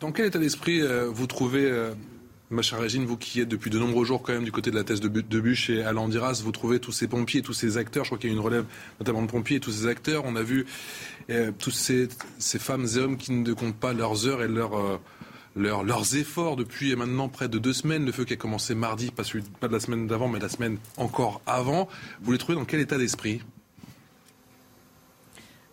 Dans 0.00 0.12
quel 0.12 0.26
état 0.26 0.38
d'esprit 0.38 0.82
vous 1.08 1.26
trouvez 1.26 1.92
Ma 2.52 2.60
chère 2.60 2.80
Régine, 2.80 3.06
vous 3.06 3.16
qui 3.16 3.40
êtes 3.40 3.48
depuis 3.48 3.70
de 3.70 3.78
nombreux 3.78 4.04
jours 4.04 4.20
quand 4.20 4.34
même 4.34 4.44
du 4.44 4.52
côté 4.52 4.70
de 4.70 4.76
la 4.76 4.84
thèse 4.84 5.00
de, 5.00 5.08
Bûche 5.08 5.70
et 5.70 5.82
à 5.84 5.92
Landiras, 5.92 6.42
vous 6.44 6.52
trouvez 6.52 6.80
tous 6.80 6.92
ces 6.92 7.08
pompiers, 7.08 7.40
tous 7.40 7.54
ces 7.54 7.78
acteurs, 7.78 8.04
je 8.04 8.10
crois 8.10 8.18
qu'il 8.18 8.28
y 8.28 8.32
a 8.34 8.36
une 8.36 8.42
relève 8.42 8.66
notamment 9.00 9.22
de 9.22 9.26
pompiers, 9.26 9.58
tous 9.58 9.70
ces 9.70 9.86
acteurs, 9.86 10.24
on 10.26 10.36
a 10.36 10.42
vu 10.42 10.66
euh, 11.30 11.50
tous 11.58 11.70
ces, 11.70 12.10
femmes 12.58 12.86
et 12.94 12.98
hommes 12.98 13.16
qui 13.16 13.32
ne 13.32 13.54
comptent 13.54 13.76
pas 13.76 13.94
leurs 13.94 14.26
heures 14.26 14.42
et 14.42 14.48
euh, 14.48 14.98
leurs 15.56 16.14
efforts 16.14 16.56
depuis 16.56 16.94
maintenant 16.94 17.30
près 17.30 17.48
de 17.48 17.56
deux 17.56 17.72
semaines, 17.72 18.04
le 18.04 18.12
feu 18.12 18.26
qui 18.26 18.34
a 18.34 18.36
commencé 18.36 18.74
mardi, 18.74 19.10
pas, 19.10 19.22
pas 19.58 19.68
de 19.68 19.72
la 19.72 19.80
semaine 19.80 20.06
d'avant, 20.06 20.28
mais 20.28 20.38
la 20.38 20.50
semaine 20.50 20.76
encore 20.98 21.40
avant. 21.46 21.88
Vous 22.20 22.32
les 22.32 22.38
trouvez 22.38 22.58
dans 22.58 22.66
quel 22.66 22.80
état 22.80 22.98
d'esprit? 22.98 23.40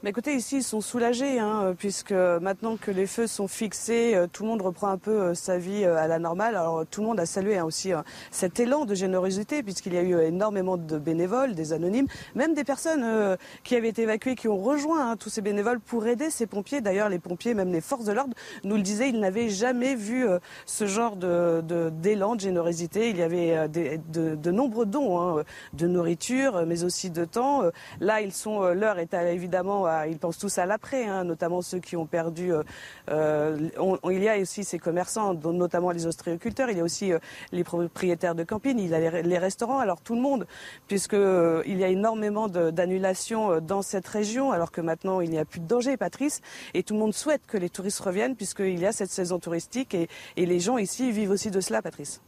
Mais 0.01 0.11
écoutez, 0.11 0.33
ici, 0.33 0.57
ils 0.57 0.63
sont 0.63 0.79
soulagés, 0.79 1.39
hein, 1.39 1.75
puisque 1.77 2.13
maintenant 2.13 2.77
que 2.77 2.89
les 2.89 3.05
feux 3.05 3.27
sont 3.27 3.49
fixés, 3.49 4.15
euh, 4.15 4.27
tout 4.31 4.43
le 4.43 4.49
monde 4.49 4.61
reprend 4.61 4.87
un 4.87 4.97
peu 4.97 5.11
euh, 5.11 5.33
sa 5.33 5.57
vie 5.57 5.83
euh, 5.83 5.97
à 5.97 6.07
la 6.07 6.19
normale. 6.19 6.55
Alors 6.55 6.85
tout 6.85 7.01
le 7.01 7.07
monde 7.07 7.19
a 7.19 7.25
salué 7.25 7.57
hein, 7.57 7.65
aussi 7.65 7.91
cet 8.31 8.61
élan 8.61 8.85
de 8.85 8.95
générosité, 8.95 9.61
puisqu'il 9.61 9.93
y 9.93 9.97
a 9.97 10.01
eu 10.01 10.17
énormément 10.21 10.77
de 10.77 10.97
bénévoles, 10.97 11.53
des 11.53 11.73
anonymes, 11.73 12.07
même 12.33 12.53
des 12.53 12.63
personnes 12.63 13.37
qui 13.65 13.75
avaient 13.75 13.89
été 13.89 14.03
évacuées, 14.03 14.35
qui 14.35 14.47
ont 14.47 14.57
rejoint 14.57 15.11
hein, 15.11 15.17
tous 15.17 15.27
ces 15.27 15.41
bénévoles 15.41 15.81
pour 15.81 16.07
aider 16.07 16.29
ces 16.29 16.47
pompiers. 16.47 16.79
D'ailleurs, 16.79 17.09
les 17.09 17.19
pompiers, 17.19 17.53
même 17.53 17.73
les 17.73 17.81
forces 17.81 18.05
de 18.05 18.13
l'ordre, 18.13 18.35
nous 18.63 18.77
le 18.77 18.81
disaient, 18.81 19.09
ils 19.09 19.19
n'avaient 19.19 19.49
jamais 19.49 19.95
vu 19.95 20.25
ce 20.65 20.85
genre 20.85 21.17
d'élan, 21.17 21.61
de, 21.61 21.89
d'élan 21.89 22.35
de, 22.35 22.39
générosité. 22.39 23.09
Il 23.09 23.17
y 23.17 23.21
avait 23.21 23.67
de, 23.67 24.35
de, 24.35 24.51
nombreux 24.51 24.85
dons, 24.85 25.43
de 25.73 25.87
nourriture, 25.87 26.65
mais 26.65 26.85
aussi 26.85 27.09
de 27.09 27.25
temps. 27.25 27.63
Là, 27.99 28.21
ils 28.21 28.33
sont, 28.33 28.61
l'heure 28.61 28.99
est 28.99 29.13
évidemment 29.13 29.88
ils 30.07 30.17
pensent 30.17 30.37
tous 30.37 30.57
à 30.57 30.65
l'après, 30.65 31.05
hein, 31.05 31.23
notamment 31.23 31.61
ceux 31.61 31.79
qui 31.79 31.95
ont 31.95 32.05
perdu. 32.05 32.53
Euh, 32.53 32.63
euh, 33.09 33.69
il 34.05 34.23
y 34.23 34.29
a 34.29 34.37
aussi 34.37 34.63
ces 34.63 34.79
commerçants, 34.79 35.33
notamment 35.33 35.91
les 35.91 36.05
ostréiculteurs. 36.05 36.69
Il 36.69 36.77
y 36.77 36.81
a 36.81 36.83
aussi 36.83 37.11
euh, 37.11 37.19
les 37.51 37.63
propriétaires 37.63 38.35
de 38.35 38.43
camping. 38.43 38.79
Il 38.79 38.89
y 38.89 38.95
a 38.95 39.21
les, 39.21 39.37
restaurants. 39.37 39.79
Alors 39.79 40.01
tout 40.01 40.15
le 40.15 40.21
monde, 40.21 40.47
puisque 40.87 41.13
il 41.13 41.77
y 41.77 41.83
a 41.83 41.87
énormément 41.87 42.47
d'annulations 42.47 43.61
dans 43.61 43.81
cette 43.81 44.07
région, 44.07 44.51
alors 44.51 44.71
que 44.71 44.81
maintenant 44.81 45.21
il 45.21 45.29
n'y 45.29 45.39
a 45.39 45.45
plus 45.45 45.59
de 45.59 45.67
danger, 45.67 45.97
Patrice. 45.97 46.41
Et 46.73 46.83
tout 46.83 46.93
le 46.93 46.99
monde 46.99 47.13
souhaite 47.13 47.41
que 47.47 47.57
les 47.57 47.69
touristes 47.69 47.99
reviennent, 47.99 48.35
puisqu'il 48.35 48.79
y 48.79 48.85
a 48.85 48.91
cette 48.91 49.11
saison 49.11 49.39
touristique 49.39 49.95
et 49.95 50.45
les 50.45 50.59
gens 50.59 50.77
ici 50.77 51.11
vivent 51.11 51.31
aussi 51.31 51.51
de 51.51 51.61
cela, 51.61 51.81
Patrice. 51.81 52.21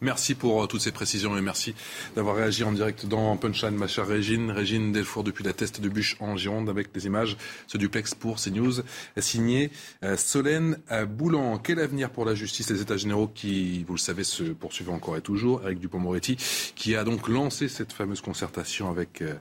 Merci 0.00 0.34
pour 0.34 0.62
euh, 0.62 0.66
toutes 0.66 0.82
ces 0.82 0.92
précisions 0.92 1.36
et 1.38 1.40
merci 1.40 1.74
d'avoir 2.14 2.36
réagi 2.36 2.64
en 2.64 2.72
direct 2.72 3.06
dans 3.06 3.36
Punchline, 3.36 3.74
ma 3.74 3.86
chère 3.86 4.06
Régine. 4.06 4.50
Régine 4.50 4.92
Delfour 4.92 5.24
depuis 5.24 5.42
la 5.42 5.52
teste 5.52 5.80
de 5.80 5.88
bûche 5.88 6.16
en 6.20 6.36
Gironde 6.36 6.68
avec 6.68 6.88
les 6.94 7.06
images, 7.06 7.36
ce 7.66 7.78
duplex 7.78 8.14
pour 8.14 8.36
CNews, 8.36 8.82
signé 9.18 9.70
euh, 10.04 10.16
Solène 10.16 10.78
Boulan. 11.08 11.58
Quel 11.58 11.78
avenir 11.80 12.10
pour 12.10 12.24
la 12.24 12.34
justice 12.34 12.66
des 12.66 12.82
États 12.82 12.96
généraux 12.96 13.28
qui, 13.28 13.84
vous 13.84 13.94
le 13.94 13.98
savez, 13.98 14.24
se 14.24 14.42
poursuivent 14.42 14.90
encore 14.90 15.16
et 15.16 15.22
toujours? 15.22 15.62
Avec 15.64 15.78
Dupont-Moretti 15.78 16.36
qui 16.74 16.94
a 16.94 17.04
donc 17.04 17.28
lancé 17.28 17.68
cette 17.68 17.92
fameuse 17.92 18.20
concertation 18.20 18.90
avec 18.90 19.22
euh, 19.22 19.34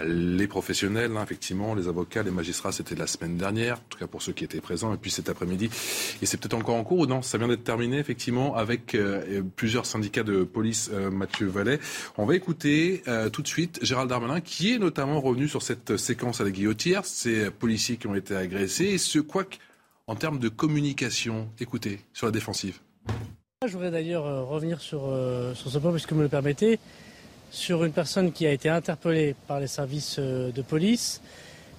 les 0.00 0.48
professionnels, 0.48 1.12
hein, 1.16 1.22
effectivement, 1.22 1.74
les 1.74 1.86
avocats, 1.86 2.24
les 2.24 2.32
magistrats, 2.32 2.72
c'était 2.72 2.96
la 2.96 3.06
semaine 3.06 3.36
dernière, 3.36 3.76
en 3.76 3.88
tout 3.88 3.98
cas 3.98 4.06
pour 4.08 4.22
ceux 4.22 4.32
qui 4.32 4.42
étaient 4.42 4.60
présents, 4.60 4.92
et 4.92 4.96
puis 4.96 5.10
cet 5.10 5.28
après-midi. 5.28 5.70
Et 6.20 6.26
c'est 6.26 6.36
peut-être 6.36 6.54
encore 6.54 6.74
en 6.74 6.84
cours 6.84 6.98
ou 6.98 7.06
non? 7.06 7.22
Ça 7.22 7.38
vient 7.38 7.46
d'être 7.46 7.62
terminé, 7.62 7.98
effectivement, 7.98 8.56
avec 8.56 8.94
euh, 8.94 9.42
plusieurs 9.54 9.86
syndicats 9.86 10.24
de 10.24 10.42
police, 10.42 10.90
euh, 10.92 11.10
Mathieu 11.10 11.46
Vallet. 11.46 11.78
On 12.18 12.26
va 12.26 12.34
écouter 12.34 13.02
euh, 13.06 13.30
tout 13.30 13.42
de 13.42 13.48
suite 13.48 13.78
Gérald 13.82 14.10
Darmanin, 14.10 14.40
qui 14.40 14.72
est 14.72 14.78
notamment 14.78 15.20
revenu 15.20 15.46
sur 15.46 15.62
cette 15.62 15.96
séquence 15.96 16.40
à 16.40 16.44
la 16.44 16.50
guillotière, 16.50 17.04
ces 17.04 17.50
policiers 17.50 17.96
qui 17.96 18.08
ont 18.08 18.16
été 18.16 18.34
agressés, 18.34 18.86
et 18.86 18.98
ce, 18.98 19.20
quoi 19.20 19.44
en 20.06 20.16
termes 20.16 20.38
de 20.38 20.48
communication, 20.48 21.48
écoutez, 21.60 22.00
sur 22.12 22.26
la 22.26 22.32
défensive. 22.32 22.78
Je 23.66 23.72
voudrais 23.72 23.90
d'ailleurs 23.90 24.46
revenir 24.46 24.80
sur, 24.80 25.02
sur 25.54 25.70
ce 25.70 25.78
point, 25.78 25.92
puisque 25.92 26.12
vous 26.12 26.18
me 26.18 26.24
le 26.24 26.28
permettez 26.28 26.78
sur 27.54 27.84
une 27.84 27.92
personne 27.92 28.32
qui 28.32 28.46
a 28.46 28.52
été 28.52 28.68
interpellée 28.68 29.36
par 29.46 29.60
les 29.60 29.68
services 29.68 30.16
euh, 30.18 30.50
de 30.50 30.60
police, 30.60 31.22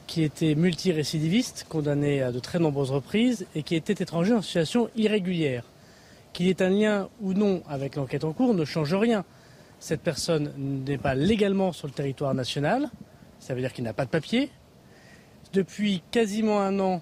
qui 0.08 0.24
était 0.24 0.56
multirécidiviste, 0.56 1.66
condamné 1.68 2.22
à 2.22 2.32
de 2.32 2.40
très 2.40 2.60
nombreuses 2.60 2.92
reprises 2.92 3.46
et 3.56 3.62
qui 3.62 3.76
était 3.76 4.02
étranger 4.02 4.34
en 4.34 4.42
situation 4.42 4.90
irrégulière. 4.96 5.66
Qu'il 6.32 6.48
ait 6.48 6.62
un 6.62 6.70
lien 6.70 7.10
ou 7.22 7.34
non 7.34 7.62
avec 7.68 7.98
l'enquête 7.98 8.24
en 8.24 8.32
cours 8.32 8.54
ne 8.54 8.64
change 8.64 8.94
rien. 8.94 9.26
Cette 9.80 10.00
personne 10.00 10.54
n'est 10.58 10.98
pas 10.98 11.14
légalement 11.14 11.74
sur 11.74 11.88
le 11.88 11.94
territoire 11.94 12.34
national, 12.34 12.90
ça 13.40 13.54
veut 13.54 13.60
dire 13.60 13.74
qu'il 13.74 13.84
n'a 13.84 13.94
pas 13.94 14.06
de 14.06 14.10
papier. 14.10 14.50
Depuis 15.52 16.02
quasiment 16.10 16.62
un 16.62 16.80
an, 16.80 17.02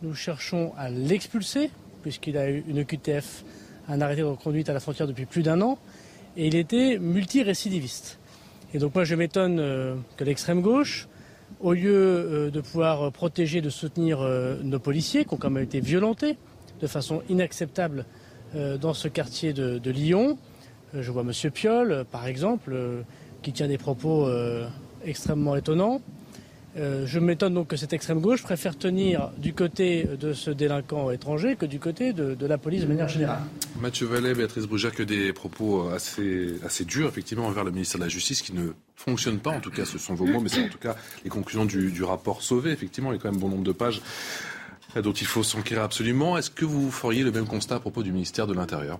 nous 0.00 0.14
cherchons 0.14 0.72
à 0.78 0.88
l'expulser, 0.88 1.70
puisqu'il 2.02 2.38
a 2.38 2.50
eu 2.50 2.64
une 2.66 2.86
QTF, 2.86 3.44
un 3.88 4.00
arrêté 4.00 4.22
de 4.22 4.26
reconduite 4.26 4.70
à 4.70 4.72
la 4.72 4.80
frontière 4.80 5.06
depuis 5.06 5.26
plus 5.26 5.42
d'un 5.42 5.60
an 5.60 5.78
et 6.36 6.46
il 6.46 6.54
était 6.54 6.98
multirécidiviste. 6.98 8.18
Et 8.74 8.78
donc 8.78 8.94
moi 8.94 9.04
je 9.04 9.14
m'étonne 9.14 9.58
euh, 9.58 9.94
que 10.16 10.24
l'extrême 10.24 10.60
gauche, 10.60 11.08
au 11.60 11.72
lieu 11.72 11.94
euh, 11.94 12.50
de 12.50 12.60
pouvoir 12.60 13.10
protéger, 13.12 13.60
de 13.60 13.70
soutenir 13.70 14.20
euh, 14.20 14.56
nos 14.62 14.78
policiers 14.78 15.24
qui 15.24 15.34
ont 15.34 15.36
quand 15.36 15.50
même 15.50 15.64
été 15.64 15.80
violentés 15.80 16.36
de 16.80 16.86
façon 16.86 17.22
inacceptable 17.30 18.04
dans 18.80 18.94
ce 18.94 19.08
quartier 19.08 19.52
de, 19.52 19.78
de 19.78 19.90
Lyon, 19.90 20.38
je 20.94 21.10
vois 21.10 21.22
M. 21.22 21.50
Piolle 21.50 22.06
par 22.10 22.26
exemple, 22.26 22.76
qui 23.42 23.52
tient 23.52 23.66
des 23.66 23.76
propos 23.76 24.30
extrêmement 25.04 25.56
étonnants. 25.56 26.00
Euh, 26.76 27.06
je 27.06 27.18
m'étonne 27.18 27.54
donc 27.54 27.68
que 27.68 27.76
cette 27.76 27.92
extrême 27.92 28.20
gauche 28.20 28.42
préfère 28.42 28.76
tenir 28.76 29.30
du 29.38 29.54
côté 29.54 30.04
de 30.20 30.32
ce 30.32 30.50
délinquant 30.50 31.10
étranger 31.10 31.56
que 31.56 31.64
du 31.64 31.78
côté 31.78 32.12
de, 32.12 32.46
la 32.46 32.58
police 32.58 32.82
de 32.82 32.86
manière 32.86 33.08
générale. 33.08 33.40
Mathieu 33.80 34.06
Vallet, 34.06 34.34
Béatrice 34.34 34.66
Brugère, 34.66 34.92
que 34.92 35.02
des 35.02 35.32
propos 35.32 35.88
assez, 35.88 36.54
assez 36.64 36.84
durs, 36.84 37.08
effectivement, 37.08 37.46
envers 37.46 37.64
le 37.64 37.70
ministère 37.70 37.98
de 37.98 38.04
la 38.04 38.10
Justice 38.10 38.42
qui 38.42 38.52
ne 38.52 38.72
fonctionne 38.94 39.38
pas. 39.38 39.50
En 39.50 39.60
tout 39.60 39.70
cas, 39.70 39.84
ce 39.84 39.98
sont 39.98 40.14
vos 40.14 40.26
mots, 40.26 40.40
mais 40.40 40.48
c'est 40.48 40.64
en 40.64 40.68
tout 40.68 40.78
cas 40.78 40.96
les 41.24 41.30
conclusions 41.30 41.64
du, 41.64 41.90
du 41.90 42.04
rapport 42.04 42.42
Sauvé. 42.42 42.72
Effectivement, 42.72 43.10
il 43.12 43.16
y 43.16 43.18
a 43.18 43.22
quand 43.22 43.30
même 43.30 43.40
bon 43.40 43.48
nombre 43.48 43.64
de 43.64 43.72
pages 43.72 44.02
dont 44.94 45.12
il 45.12 45.26
faut 45.26 45.42
s'enquérir 45.42 45.82
absolument. 45.82 46.38
Est-ce 46.38 46.50
que 46.50 46.64
vous 46.64 46.90
feriez 46.90 47.22
le 47.22 47.32
même 47.32 47.46
constat 47.46 47.76
à 47.76 47.80
propos 47.80 48.02
du 48.02 48.12
ministère 48.12 48.46
de 48.46 48.54
l'Intérieur? 48.54 48.98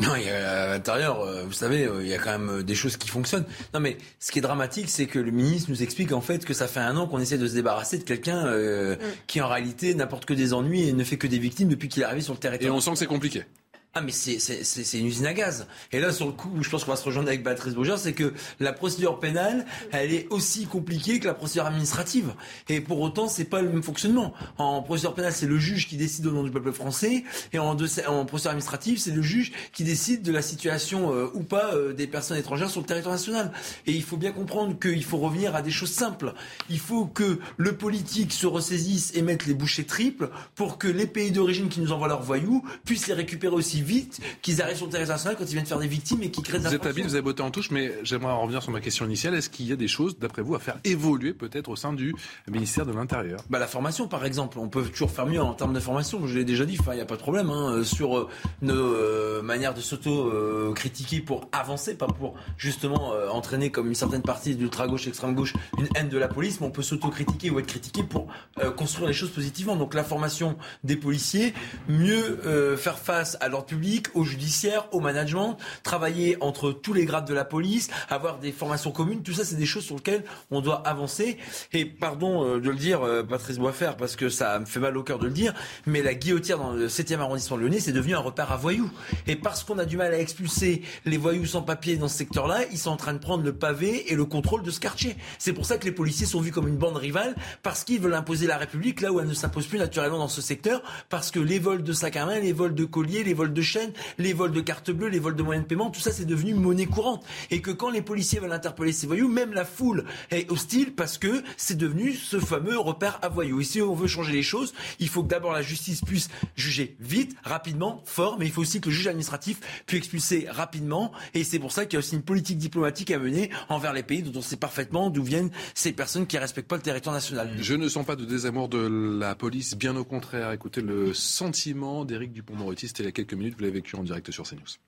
Non, 0.00 0.16
il 0.16 0.24
y 0.24 0.30
a, 0.30 0.62
à 0.62 0.66
l'intérieur, 0.68 1.20
euh, 1.20 1.44
vous 1.44 1.52
savez, 1.52 1.84
euh, 1.84 2.02
il 2.02 2.08
y 2.08 2.14
a 2.14 2.18
quand 2.18 2.30
même 2.30 2.48
euh, 2.48 2.62
des 2.62 2.74
choses 2.74 2.96
qui 2.96 3.08
fonctionnent. 3.08 3.44
Non, 3.74 3.80
mais 3.80 3.98
ce 4.18 4.32
qui 4.32 4.38
est 4.38 4.42
dramatique, 4.42 4.88
c'est 4.88 5.06
que 5.06 5.18
le 5.18 5.30
ministre 5.30 5.70
nous 5.70 5.82
explique 5.82 6.12
en 6.12 6.20
fait 6.20 6.44
que 6.44 6.54
ça 6.54 6.68
fait 6.68 6.80
un 6.80 6.96
an 6.96 7.06
qu'on 7.06 7.20
essaie 7.20 7.38
de 7.38 7.46
se 7.46 7.54
débarrasser 7.54 7.98
de 7.98 8.04
quelqu'un 8.04 8.46
mm. 8.50 8.96
qui 9.26 9.40
en 9.40 9.48
réalité 9.48 9.94
n'apporte 9.94 10.24
que 10.24 10.34
des 10.34 10.54
ennuis 10.54 10.88
et 10.88 10.92
ne 10.92 11.04
fait 11.04 11.18
que 11.18 11.26
des 11.26 11.38
victimes 11.38 11.68
depuis 11.68 11.88
qu'il 11.88 12.02
est 12.02 12.06
arrivé 12.06 12.22
sur 12.22 12.32
le 12.32 12.38
territoire. 12.38 12.72
Et 12.72 12.76
on 12.76 12.80
sent 12.80 12.92
que 12.92 12.98
c'est 12.98 13.06
compliqué. 13.06 13.44
Ah 13.92 14.02
mais 14.02 14.12
c'est 14.12 14.98
une 14.98 15.06
usine 15.06 15.26
à 15.26 15.34
gaz. 15.34 15.66
Et 15.90 15.98
là 15.98 16.12
sur 16.12 16.26
le 16.26 16.32
coup, 16.32 16.48
je 16.60 16.70
pense 16.70 16.84
qu'on 16.84 16.92
va 16.92 16.96
se 16.96 17.04
rejoindre 17.04 17.26
avec 17.26 17.42
Patrice 17.42 17.74
Bourgeois, 17.74 17.98
c'est 17.98 18.12
que 18.12 18.32
la 18.60 18.72
procédure 18.72 19.18
pénale, 19.18 19.66
elle 19.90 20.14
est 20.14 20.28
aussi 20.30 20.66
compliquée 20.66 21.18
que 21.18 21.26
la 21.26 21.34
procédure 21.34 21.66
administrative. 21.66 22.32
Et 22.68 22.80
pour 22.80 23.00
autant, 23.00 23.26
c'est 23.26 23.46
pas 23.46 23.60
le 23.62 23.68
même 23.68 23.82
fonctionnement. 23.82 24.32
En 24.58 24.80
procédure 24.82 25.12
pénale, 25.14 25.32
c'est 25.32 25.48
le 25.48 25.58
juge 25.58 25.88
qui 25.88 25.96
décide 25.96 26.24
au 26.28 26.30
nom 26.30 26.44
du 26.44 26.52
peuple 26.52 26.70
français, 26.70 27.24
et 27.52 27.58
en, 27.58 27.76
en 28.06 28.24
procédure 28.26 28.50
administrative, 28.52 28.98
c'est 29.00 29.10
le 29.10 29.22
juge 29.22 29.50
qui 29.72 29.82
décide 29.82 30.22
de 30.22 30.30
la 30.30 30.42
situation 30.42 31.12
euh, 31.12 31.28
ou 31.34 31.42
pas 31.42 31.74
euh, 31.74 31.92
des 31.92 32.06
personnes 32.06 32.38
étrangères 32.38 32.70
sur 32.70 32.82
le 32.82 32.86
territoire 32.86 33.14
national. 33.14 33.50
Et 33.88 33.92
il 33.92 34.04
faut 34.04 34.16
bien 34.16 34.30
comprendre 34.30 34.78
qu'il 34.78 35.02
faut 35.02 35.18
revenir 35.18 35.56
à 35.56 35.62
des 35.62 35.72
choses 35.72 35.90
simples. 35.90 36.34
Il 36.68 36.78
faut 36.78 37.06
que 37.06 37.40
le 37.56 37.76
politique 37.76 38.32
se 38.32 38.46
ressaisisse 38.46 39.10
et 39.16 39.22
mette 39.22 39.46
les 39.46 39.54
bouchées 39.54 39.84
triples 39.84 40.30
pour 40.54 40.78
que 40.78 40.86
les 40.86 41.08
pays 41.08 41.32
d'origine 41.32 41.68
qui 41.68 41.80
nous 41.80 41.90
envoient 41.90 42.06
leurs 42.06 42.22
voyous 42.22 42.64
puissent 42.84 43.08
les 43.08 43.14
récupérer 43.14 43.54
aussi 43.56 43.79
vite 43.80 44.20
qu'ils 44.42 44.62
arrivent 44.62 44.76
sur 44.76 44.86
le 44.86 44.92
territoire 44.92 45.16
national 45.18 45.36
quand 45.38 45.44
ils 45.44 45.54
viennent 45.54 45.66
faire 45.66 45.78
des 45.78 45.88
victimes 45.88 46.22
et 46.22 46.30
qui 46.30 46.42
créent 46.42 46.58
des 46.58 46.68
Vous 46.68 46.74
êtes 46.74 46.86
habile, 46.86 47.04
vous 47.04 47.14
avez 47.14 47.22
botté 47.22 47.42
en 47.42 47.50
touche, 47.50 47.70
mais 47.70 47.92
j'aimerais 48.02 48.32
en 48.32 48.42
revenir 48.42 48.62
sur 48.62 48.72
ma 48.72 48.80
question 48.80 49.04
initiale. 49.06 49.34
Est-ce 49.34 49.50
qu'il 49.50 49.66
y 49.66 49.72
a 49.72 49.76
des 49.76 49.88
choses, 49.88 50.18
d'après 50.18 50.42
vous, 50.42 50.54
à 50.54 50.58
faire 50.58 50.78
évoluer 50.84 51.32
peut-être 51.32 51.68
au 51.68 51.76
sein 51.76 51.92
du 51.92 52.14
ministère 52.48 52.86
de 52.86 52.92
l'Intérieur? 52.92 53.40
Bah, 53.50 53.58
la 53.58 53.66
formation, 53.66 54.08
par 54.08 54.24
exemple, 54.24 54.58
on 54.58 54.68
peut 54.68 54.84
toujours 54.84 55.10
faire 55.10 55.26
mieux 55.26 55.40
en 55.40 55.54
termes 55.54 55.72
de 55.72 55.80
formation. 55.80 56.26
Je 56.26 56.38
l'ai 56.38 56.44
déjà 56.44 56.64
dit, 56.64 56.78
il 56.86 56.94
n'y 56.94 57.00
a 57.00 57.06
pas 57.06 57.16
de 57.16 57.20
problème 57.20 57.50
hein, 57.50 57.72
euh, 57.72 57.84
sur 57.84 58.18
euh, 58.18 58.28
nos 58.62 58.74
euh, 58.74 59.42
manières 59.42 59.74
de 59.74 59.80
s'auto-critiquer 59.80 61.20
pour 61.20 61.48
avancer, 61.52 61.94
pas 61.94 62.06
pour 62.06 62.34
justement 62.56 63.12
euh, 63.12 63.28
entraîner 63.28 63.70
comme 63.70 63.88
une 63.88 63.94
certaine 63.94 64.22
partie 64.22 64.54
d'ultra-gauche, 64.54 65.06
extrême-gauche, 65.06 65.54
une 65.78 65.88
haine 65.94 66.08
de 66.08 66.18
la 66.18 66.28
police, 66.28 66.60
mais 66.60 66.66
on 66.66 66.70
peut 66.70 66.82
s'auto-critiquer 66.82 67.50
ou 67.50 67.58
être 67.58 67.66
critiqué 67.66 68.02
pour 68.02 68.28
euh, 68.58 68.70
construire 68.70 69.08
les 69.08 69.14
choses 69.14 69.30
positivement. 69.30 69.76
Donc 69.76 69.94
la 69.94 70.04
formation 70.04 70.56
des 70.84 70.96
policiers, 70.96 71.54
mieux 71.88 72.38
faire 72.76 72.98
face 72.98 73.36
à 73.40 73.48
l'ordre 73.48 73.66
au 74.14 74.24
judiciaire, 74.24 74.86
au 74.92 75.00
management, 75.00 75.56
travailler 75.82 76.36
entre 76.40 76.72
tous 76.72 76.92
les 76.92 77.04
grades 77.04 77.26
de 77.26 77.34
la 77.34 77.44
police, 77.44 77.90
avoir 78.08 78.38
des 78.38 78.52
formations 78.52 78.92
communes, 78.92 79.22
tout 79.22 79.32
ça 79.32 79.44
c'est 79.44 79.56
des 79.56 79.66
choses 79.66 79.84
sur 79.84 79.96
lesquelles 79.96 80.24
on 80.50 80.60
doit 80.60 80.86
avancer. 80.86 81.38
Et 81.72 81.84
pardon 81.84 82.44
euh, 82.44 82.60
de 82.60 82.70
le 82.70 82.76
dire, 82.76 83.02
euh, 83.02 83.22
Patrice 83.22 83.58
Boisfer, 83.58 83.92
parce 83.98 84.16
que 84.16 84.28
ça 84.28 84.58
me 84.58 84.64
fait 84.64 84.80
mal 84.80 84.96
au 84.96 85.02
cœur 85.02 85.18
de 85.18 85.26
le 85.26 85.32
dire, 85.32 85.54
mais 85.86 86.02
la 86.02 86.14
guillotière 86.14 86.58
dans 86.58 86.72
le 86.72 86.88
7e 86.88 87.20
arrondissement 87.20 87.56
de 87.56 87.62
Lyonnais, 87.62 87.80
c'est 87.80 87.92
devenu 87.92 88.14
un 88.14 88.20
repère 88.20 88.52
à 88.52 88.56
voyous. 88.56 88.90
Et 89.26 89.36
parce 89.36 89.64
qu'on 89.64 89.78
a 89.78 89.84
du 89.84 89.96
mal 89.96 90.12
à 90.12 90.18
expulser 90.18 90.82
les 91.04 91.16
voyous 91.16 91.46
sans 91.46 91.62
papier 91.62 91.96
dans 91.96 92.08
ce 92.08 92.16
secteur-là, 92.16 92.60
ils 92.72 92.78
sont 92.78 92.90
en 92.90 92.96
train 92.96 93.12
de 93.12 93.18
prendre 93.18 93.44
le 93.44 93.52
pavé 93.52 94.12
et 94.12 94.14
le 94.14 94.24
contrôle 94.24 94.62
de 94.62 94.70
ce 94.70 94.80
quartier. 94.80 95.16
C'est 95.38 95.52
pour 95.52 95.66
ça 95.66 95.78
que 95.78 95.84
les 95.84 95.92
policiers 95.92 96.26
sont 96.26 96.40
vus 96.40 96.52
comme 96.52 96.68
une 96.68 96.76
bande 96.76 96.96
rivale, 96.96 97.34
parce 97.62 97.84
qu'ils 97.84 98.00
veulent 98.00 98.14
imposer 98.14 98.46
la 98.46 98.58
République 98.58 99.00
là 99.00 99.12
où 99.12 99.20
elle 99.20 99.28
ne 99.28 99.34
s'impose 99.34 99.66
plus 99.66 99.78
naturellement 99.78 100.18
dans 100.18 100.28
ce 100.28 100.42
secteur, 100.42 100.82
parce 101.08 101.30
que 101.30 101.40
les 101.40 101.58
vols 101.58 101.82
de 101.82 101.92
sacs 101.92 102.16
à 102.16 102.26
main, 102.26 102.38
les 102.38 102.52
vols 102.52 102.74
de 102.74 102.84
colliers, 102.84 103.24
les 103.24 103.34
vols 103.34 103.52
de 103.52 103.59
chaînes, 103.62 103.92
les 104.18 104.32
vols 104.32 104.52
de 104.52 104.60
cartes 104.60 104.90
bleues, 104.90 105.08
les 105.08 105.18
vols 105.18 105.36
de 105.36 105.42
moyens 105.42 105.64
de 105.64 105.68
paiement, 105.68 105.90
tout 105.90 106.00
ça 106.00 106.12
c'est 106.12 106.24
devenu 106.24 106.54
monnaie 106.54 106.86
courante. 106.86 107.24
Et 107.50 107.60
que 107.60 107.70
quand 107.70 107.90
les 107.90 108.02
policiers 108.02 108.40
veulent 108.40 108.52
interpeller 108.52 108.92
ces 108.92 109.06
voyous, 109.06 109.28
même 109.28 109.52
la 109.52 109.64
foule 109.64 110.04
est 110.30 110.50
hostile 110.50 110.92
parce 110.94 111.18
que 111.18 111.42
c'est 111.56 111.76
devenu 111.76 112.14
ce 112.14 112.38
fameux 112.38 112.78
repère 112.78 113.18
à 113.22 113.28
voyous. 113.28 113.60
Et 113.60 113.64
si 113.64 113.82
on 113.82 113.94
veut 113.94 114.08
changer 114.08 114.32
les 114.32 114.42
choses, 114.42 114.74
il 114.98 115.08
faut 115.08 115.22
que 115.22 115.28
d'abord 115.28 115.52
la 115.52 115.62
justice 115.62 116.00
puisse 116.02 116.28
juger 116.56 116.96
vite, 117.00 117.36
rapidement, 117.42 118.02
fort, 118.04 118.36
mais 118.38 118.46
il 118.46 118.52
faut 118.52 118.62
aussi 118.62 118.80
que 118.80 118.88
le 118.88 118.94
juge 118.94 119.06
administratif 119.06 119.60
puisse 119.86 119.98
expulser 119.98 120.46
rapidement. 120.48 121.12
Et 121.34 121.44
c'est 121.44 121.58
pour 121.58 121.72
ça 121.72 121.84
qu'il 121.84 121.94
y 121.94 121.96
a 121.96 122.00
aussi 122.00 122.14
une 122.14 122.22
politique 122.22 122.58
diplomatique 122.58 123.10
à 123.10 123.18
mener 123.18 123.50
envers 123.68 123.92
les 123.92 124.02
pays 124.02 124.22
dont 124.22 124.38
on 124.38 124.42
sait 124.42 124.56
parfaitement 124.56 125.10
d'où 125.10 125.22
viennent 125.22 125.50
ces 125.74 125.92
personnes 125.92 126.26
qui 126.26 126.36
ne 126.36 126.40
respectent 126.40 126.68
pas 126.68 126.76
le 126.76 126.82
territoire 126.82 127.14
national. 127.14 127.50
Je 127.60 127.74
ne 127.74 127.88
sens 127.88 128.04
pas 128.04 128.16
de 128.16 128.24
désamour 128.24 128.68
de 128.68 129.18
la 129.18 129.34
police, 129.34 129.76
bien 129.76 129.96
au 129.96 130.04
contraire. 130.04 130.52
Écoutez 130.52 130.80
le 130.80 131.14
sentiment 131.14 132.04
d'Éric 132.04 132.32
Dupont-Moretti, 132.32 132.88
c'était 132.88 133.02
il 133.02 133.06
y 133.06 133.08
a 133.08 133.12
quelques 133.12 133.34
minutes, 133.34 133.49
vous 133.54 133.60
l'avez 133.60 133.74
vécu 133.74 133.96
en 133.96 134.02
direct 134.02 134.30
sur 134.30 134.48
CNews. 134.48 134.78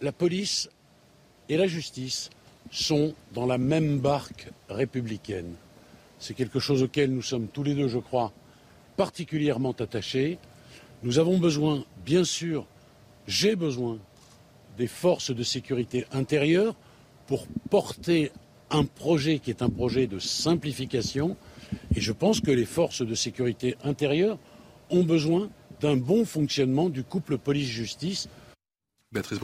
La 0.00 0.12
police 0.12 0.68
et 1.48 1.56
la 1.56 1.66
justice 1.66 2.30
sont 2.70 3.14
dans 3.32 3.46
la 3.46 3.58
même 3.58 3.98
barque 3.98 4.48
républicaine. 4.68 5.54
C'est 6.18 6.34
quelque 6.34 6.58
chose 6.58 6.82
auquel 6.82 7.12
nous 7.12 7.22
sommes 7.22 7.48
tous 7.48 7.62
les 7.62 7.74
deux, 7.74 7.88
je 7.88 7.98
crois, 7.98 8.32
particulièrement 8.96 9.72
attachés. 9.72 10.38
Nous 11.02 11.18
avons 11.18 11.38
besoin, 11.38 11.84
bien 12.04 12.24
sûr, 12.24 12.66
j'ai 13.26 13.56
besoin 13.56 13.98
des 14.76 14.86
forces 14.86 15.34
de 15.34 15.42
sécurité 15.42 16.06
intérieure 16.12 16.74
pour 17.26 17.46
porter 17.70 18.32
un 18.70 18.84
projet 18.84 19.38
qui 19.38 19.50
est 19.50 19.62
un 19.62 19.70
projet 19.70 20.06
de 20.06 20.18
simplification. 20.18 21.36
Et 21.94 22.00
je 22.00 22.12
pense 22.12 22.40
que 22.40 22.50
les 22.50 22.64
forces 22.64 23.02
de 23.02 23.14
sécurité 23.14 23.76
intérieure 23.84 24.38
ont 24.90 25.04
besoin 25.04 25.50
d'un 25.80 25.96
bon 25.96 26.24
fonctionnement 26.24 26.88
du 26.88 27.02
couple 27.04 27.38
police-justice. 27.38 28.28
Béatrice. 29.12 29.38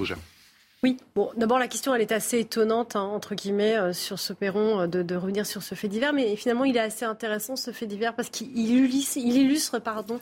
Oui, 0.85 0.97
bon, 1.15 1.31
d'abord 1.37 1.61
la 1.61 1.69
question 1.69 1.95
elle 1.95 2.01
est 2.01 2.11
assez 2.11 2.41
étonnante 2.41 2.97
hein, 2.97 3.03
entre 3.03 3.37
guillemets 3.37 3.77
euh, 3.77 3.93
sur 3.93 4.19
ce 4.19 4.33
perron 4.33 4.81
euh, 4.81 4.87
de, 4.89 5.05
de 5.05 5.15
revenir 5.15 5.47
sur 5.47 5.63
ce 5.63 5.77
fait 5.77 5.87
divers, 5.87 6.13
mais 6.13 6.35
finalement 6.35 6.65
il 6.65 6.77
est 6.77 6.81
assez 6.81 7.05
intéressant 7.05 7.55
ce 7.55 7.71
fait 7.71 7.87
divers 7.87 8.17
parce 8.17 8.31
qu'il 8.31 8.59
illustre, 8.59 9.17
il 9.19 9.37
illustre 9.37 9.79
pardon 9.79 10.19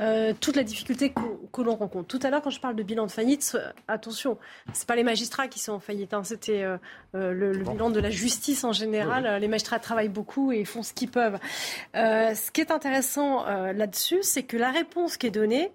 euh, 0.00 0.34
toute 0.40 0.56
la 0.56 0.64
difficulté 0.64 1.10
que, 1.10 1.20
que 1.52 1.62
l'on 1.62 1.76
rencontre. 1.76 2.08
Tout 2.08 2.18
à 2.24 2.30
l'heure 2.30 2.42
quand 2.42 2.50
je 2.50 2.60
parle 2.60 2.74
de 2.74 2.82
bilan 2.82 3.06
de 3.06 3.12
faillite, 3.12 3.56
attention, 3.86 4.36
c'est 4.72 4.88
pas 4.88 4.96
les 4.96 5.04
magistrats 5.04 5.46
qui 5.46 5.60
sont 5.60 5.74
en 5.74 5.78
faillite, 5.78 6.12
hein, 6.12 6.24
c'était 6.24 6.64
le, 7.14 7.32
le 7.32 7.58
bilan 7.58 7.90
de 7.90 8.00
la 8.00 8.10
justice 8.10 8.64
en 8.64 8.72
général. 8.72 9.40
Les 9.40 9.46
magistrats 9.46 9.78
travaillent 9.78 10.08
beaucoup 10.08 10.50
et 10.50 10.64
font 10.64 10.82
ce 10.82 10.92
qu'ils 10.92 11.10
peuvent. 11.10 11.38
Ce 11.94 12.50
qui 12.50 12.60
est 12.60 12.72
intéressant 12.72 13.44
là-dessus, 13.44 14.18
c'est 14.22 14.42
que 14.42 14.56
la 14.56 14.72
réponse 14.72 15.16
qui 15.16 15.28
est 15.28 15.30
donnée, 15.30 15.70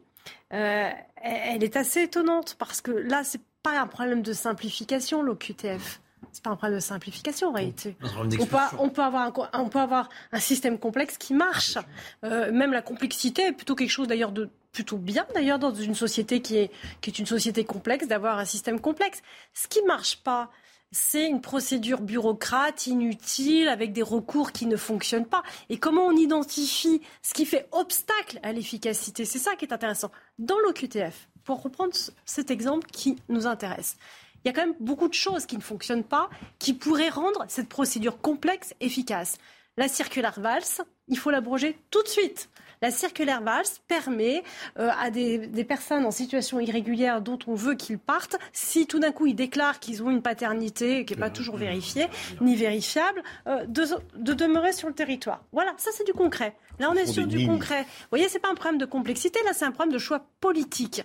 elle 0.49 1.63
est 1.63 1.77
assez 1.77 2.01
étonnante 2.01 2.57
parce 2.59 2.81
que 2.81 2.91
là 2.91 3.23
c'est 3.23 3.39
pas 3.65 3.79
un 3.79 3.87
problème 3.87 4.21
de 4.21 4.33
simplification, 4.33 5.21
l'OQTF. 5.21 6.01
C'est 6.31 6.43
pas 6.43 6.49
un 6.49 6.55
problème 6.55 6.77
de 6.79 6.83
simplification 6.83 7.49
en 7.49 7.53
réalité. 7.53 7.95
On 8.01 8.07
peut, 8.23 8.27
d'expulsion. 8.27 8.77
on, 8.79 8.89
peut 8.89 9.01
avoir 9.03 9.23
un, 9.23 9.31
co- 9.31 9.45
on 9.53 9.69
peut 9.69 9.79
avoir 9.79 10.09
un 10.31 10.39
système 10.39 10.77
complexe 10.79 11.17
qui 11.17 11.33
marche. 11.33 11.77
Euh, 12.23 12.51
même 12.51 12.71
la 12.73 12.81
complexité 12.81 13.43
est 13.47 13.51
plutôt 13.53 13.75
quelque 13.75 13.89
chose 13.91 14.07
d'ailleurs 14.07 14.31
de 14.31 14.49
plutôt 14.73 14.97
bien 14.97 15.25
d'ailleurs 15.33 15.57
dans 15.59 15.73
une 15.73 15.95
société 15.95 16.41
qui 16.41 16.57
est, 16.57 16.71
qui 16.99 17.09
est 17.09 17.19
une 17.19 17.25
société 17.25 17.63
complexe 17.63 18.07
d'avoir 18.07 18.37
un 18.37 18.43
système 18.45 18.81
complexe. 18.81 19.21
Ce 19.53 19.69
qui 19.69 19.81
marche 19.83 20.17
pas, 20.17 20.49
c'est 20.91 21.27
une 21.27 21.39
procédure 21.39 22.01
bureaucrate, 22.01 22.87
inutile, 22.87 23.69
avec 23.69 23.93
des 23.93 24.01
recours 24.01 24.51
qui 24.51 24.65
ne 24.65 24.75
fonctionnent 24.75 25.25
pas. 25.27 25.43
Et 25.69 25.77
comment 25.77 26.05
on 26.05 26.17
identifie 26.17 27.01
ce 27.21 27.33
qui 27.33 27.45
fait 27.45 27.67
obstacle 27.71 28.39
à 28.43 28.51
l'efficacité? 28.51 29.23
C'est 29.23 29.39
ça 29.39 29.55
qui 29.55 29.63
est 29.63 29.73
intéressant. 29.73 30.11
Dans 30.39 30.59
l'OQTF, 30.59 31.29
pour 31.45 31.61
reprendre 31.61 31.93
cet 32.25 32.51
exemple 32.51 32.87
qui 32.91 33.15
nous 33.29 33.47
intéresse, 33.47 33.97
il 34.43 34.49
y 34.49 34.51
a 34.51 34.53
quand 34.53 34.65
même 34.65 34.75
beaucoup 34.79 35.07
de 35.07 35.13
choses 35.13 35.45
qui 35.45 35.55
ne 35.55 35.61
fonctionnent 35.61 36.03
pas, 36.03 36.29
qui 36.59 36.73
pourraient 36.73 37.09
rendre 37.09 37.45
cette 37.47 37.69
procédure 37.69 38.19
complexe 38.19 38.75
efficace. 38.79 39.37
La 39.77 39.87
circulaire 39.87 40.39
VALS, 40.39 40.81
il 41.07 41.17
faut 41.17 41.31
l'abroger 41.31 41.79
tout 41.89 42.03
de 42.03 42.07
suite. 42.07 42.49
La 42.85 42.91
circulaire 42.91 43.41
VALS 43.41 43.79
permet 43.87 44.43
euh, 44.77 44.91
à 45.01 45.09
des, 45.09 45.39
des 45.47 45.63
personnes 45.63 46.05
en 46.05 46.11
situation 46.11 46.59
irrégulière 46.59 47.19
dont 47.19 47.39
on 47.47 47.55
veut 47.55 47.73
qu'ils 47.73 47.97
partent, 47.97 48.37
si 48.53 48.85
tout 48.85 48.99
d'un 48.99 49.11
coup 49.11 49.25
ils 49.25 49.33
déclarent 49.33 49.79
qu'ils 49.79 50.03
ont 50.03 50.11
une 50.11 50.21
paternité 50.21 51.03
qui 51.03 51.13
n'est 51.15 51.19
pas 51.19 51.31
toujours 51.31 51.57
vérifiée 51.57 52.05
ni 52.41 52.55
vérifiable, 52.55 53.23
euh, 53.47 53.65
de, 53.65 53.85
de 54.17 54.33
demeurer 54.35 54.71
sur 54.71 54.87
le 54.87 54.93
territoire. 54.93 55.43
Voilà, 55.51 55.73
ça 55.77 55.89
c'est 55.95 56.03
du 56.05 56.13
concret. 56.13 56.55
Là 56.77 56.89
on 56.91 56.93
est 56.93 57.07
sur 57.07 57.25
du 57.25 57.47
concret. 57.47 57.81
Vous 57.85 58.07
voyez, 58.11 58.29
c'est 58.29 58.37
pas 58.37 58.51
un 58.51 58.53
problème 58.55 58.77
de 58.77 58.85
complexité, 58.85 59.39
là 59.45 59.53
c'est 59.53 59.65
un 59.65 59.71
problème 59.71 59.91
de 59.93 59.97
choix 59.97 60.27
politique. 60.39 61.01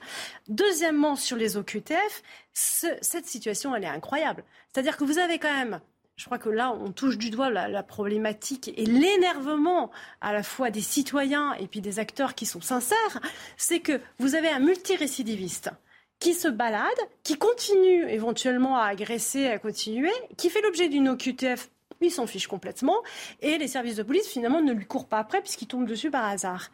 Deuxièmement, 0.49 1.17
sur 1.17 1.39
les 1.39 1.57
OQTF, 1.57 2.23
ce- 2.53 2.99
cette 3.01 3.25
situation 3.27 3.75
elle 3.75 3.85
est 3.85 3.89
incroyable. 3.89 4.45
C'est-à-dire 4.71 4.99
que 4.99 5.05
vous 5.05 5.19
avez 5.19 5.39
quand 5.39 5.53
même 5.57 5.81
je 6.21 6.27
crois 6.27 6.37
que 6.37 6.51
là, 6.51 6.71
on 6.79 6.93
touche 6.93 7.17
du 7.17 7.31
doigt 7.31 7.49
la, 7.49 7.67
la 7.67 7.83
problématique 7.83 8.75
et 8.77 8.85
l'énervement 8.85 9.91
à 10.21 10.35
la 10.35 10.43
fois 10.43 10.69
des 10.69 10.83
citoyens 10.83 11.55
et 11.55 11.67
puis 11.67 11.81
des 11.81 11.99
acteurs 11.99 12.35
qui 12.35 12.45
sont 12.45 12.61
sincères. 12.61 13.21
C'est 13.57 13.81
que 13.81 13.99
vous 14.19 14.35
avez 14.35 14.51
un 14.51 14.59
multirécidiviste 14.59 15.71
qui 16.19 16.35
se 16.35 16.49
balade, 16.49 16.85
qui 17.23 17.39
continue 17.39 18.07
éventuellement 18.11 18.77
à 18.77 18.85
agresser, 18.85 19.47
à 19.47 19.59
continuer, 19.59 20.13
qui 20.37 20.51
fait 20.51 20.61
l'objet 20.61 20.91
d'une 20.91 21.09
OQTF. 21.09 21.71
Il 22.03 22.11
s'en 22.11 22.27
fiche 22.27 22.49
complètement. 22.49 22.99
Et 23.41 23.57
les 23.57 23.69
services 23.69 23.97
de 23.97 24.03
police, 24.03 24.29
finalement, 24.29 24.61
ne 24.61 24.75
lui 24.75 24.85
courent 24.85 25.09
pas 25.09 25.21
après 25.21 25.41
puisqu'ils 25.41 25.69
tombent 25.69 25.89
dessus 25.89 26.11
par 26.11 26.27
hasard. 26.27 26.69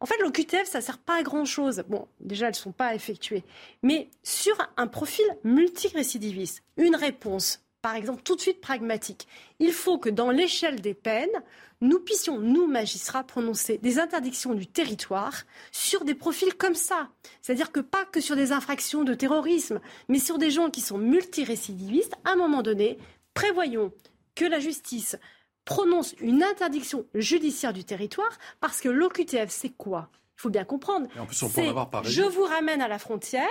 En 0.00 0.04
fait, 0.04 0.18
l'OQTF, 0.20 0.66
ça 0.66 0.82
sert 0.82 0.98
pas 0.98 1.20
à 1.20 1.22
grand-chose. 1.22 1.84
Bon, 1.88 2.06
déjà, 2.20 2.48
elles 2.48 2.52
ne 2.52 2.56
sont 2.56 2.72
pas 2.72 2.94
effectuées. 2.94 3.44
Mais 3.82 4.10
sur 4.22 4.54
un 4.76 4.88
profil 4.88 5.24
multirécidiviste, 5.42 6.62
une 6.76 6.96
réponse, 6.96 7.63
par 7.84 7.96
exemple, 7.96 8.22
tout 8.22 8.34
de 8.34 8.40
suite 8.40 8.62
pragmatique, 8.62 9.28
il 9.58 9.70
faut 9.70 9.98
que 9.98 10.08
dans 10.08 10.30
l'échelle 10.30 10.80
des 10.80 10.94
peines, 10.94 11.42
nous 11.82 12.00
puissions, 12.00 12.38
nous, 12.38 12.66
magistrats, 12.66 13.24
prononcer 13.24 13.76
des 13.76 13.98
interdictions 13.98 14.54
du 14.54 14.66
territoire 14.66 15.42
sur 15.70 16.06
des 16.06 16.14
profils 16.14 16.54
comme 16.54 16.74
ça. 16.74 17.10
C'est-à-dire 17.42 17.72
que 17.72 17.80
pas 17.80 18.06
que 18.06 18.22
sur 18.22 18.36
des 18.36 18.52
infractions 18.52 19.04
de 19.04 19.12
terrorisme, 19.12 19.80
mais 20.08 20.18
sur 20.18 20.38
des 20.38 20.50
gens 20.50 20.70
qui 20.70 20.80
sont 20.80 20.96
multirécidivistes, 20.96 22.14
à 22.24 22.30
un 22.30 22.36
moment 22.36 22.62
donné, 22.62 22.96
prévoyons 23.34 23.92
que 24.34 24.46
la 24.46 24.60
justice 24.60 25.18
prononce 25.66 26.14
une 26.20 26.42
interdiction 26.42 27.04
judiciaire 27.12 27.74
du 27.74 27.84
territoire, 27.84 28.38
parce 28.60 28.80
que 28.80 28.88
l'OQTF, 28.88 29.50
c'est 29.50 29.76
quoi? 29.76 30.08
Il 30.38 30.40
faut 30.40 30.48
bien 30.50 30.64
comprendre. 30.64 31.06
En 31.18 31.26
plus, 31.26 31.42
on 31.42 31.50
peut 31.50 31.68
avoir 31.68 32.02
Je 32.02 32.22
vous 32.22 32.44
ramène 32.44 32.80
à 32.80 32.88
la 32.88 32.98
frontière, 32.98 33.44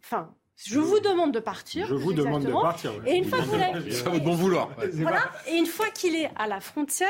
enfin, 0.00 0.34
je 0.56 0.78
vous 0.78 1.00
demande 1.00 1.32
de 1.32 1.40
partir. 1.40 1.86
Je 1.86 1.94
vous 1.94 2.12
demande 2.12 2.44
de 2.44 2.52
partir, 2.52 2.92
ouais. 2.98 3.12
Et 3.14 3.16
une 3.18 3.24
fois 3.28 3.38
que 3.38 3.44
vous 3.44 3.56
l'avez- 3.56 3.90
C'est 3.92 4.06
à 4.06 4.10
votre 4.10 4.24
bon 4.24 4.34
vouloir. 4.34 4.70
voilà. 4.92 5.30
Et 5.48 5.56
une 5.56 5.66
fois 5.66 5.90
qu'il 5.90 6.14
est 6.16 6.30
à 6.36 6.46
la 6.46 6.60
frontière, 6.60 7.08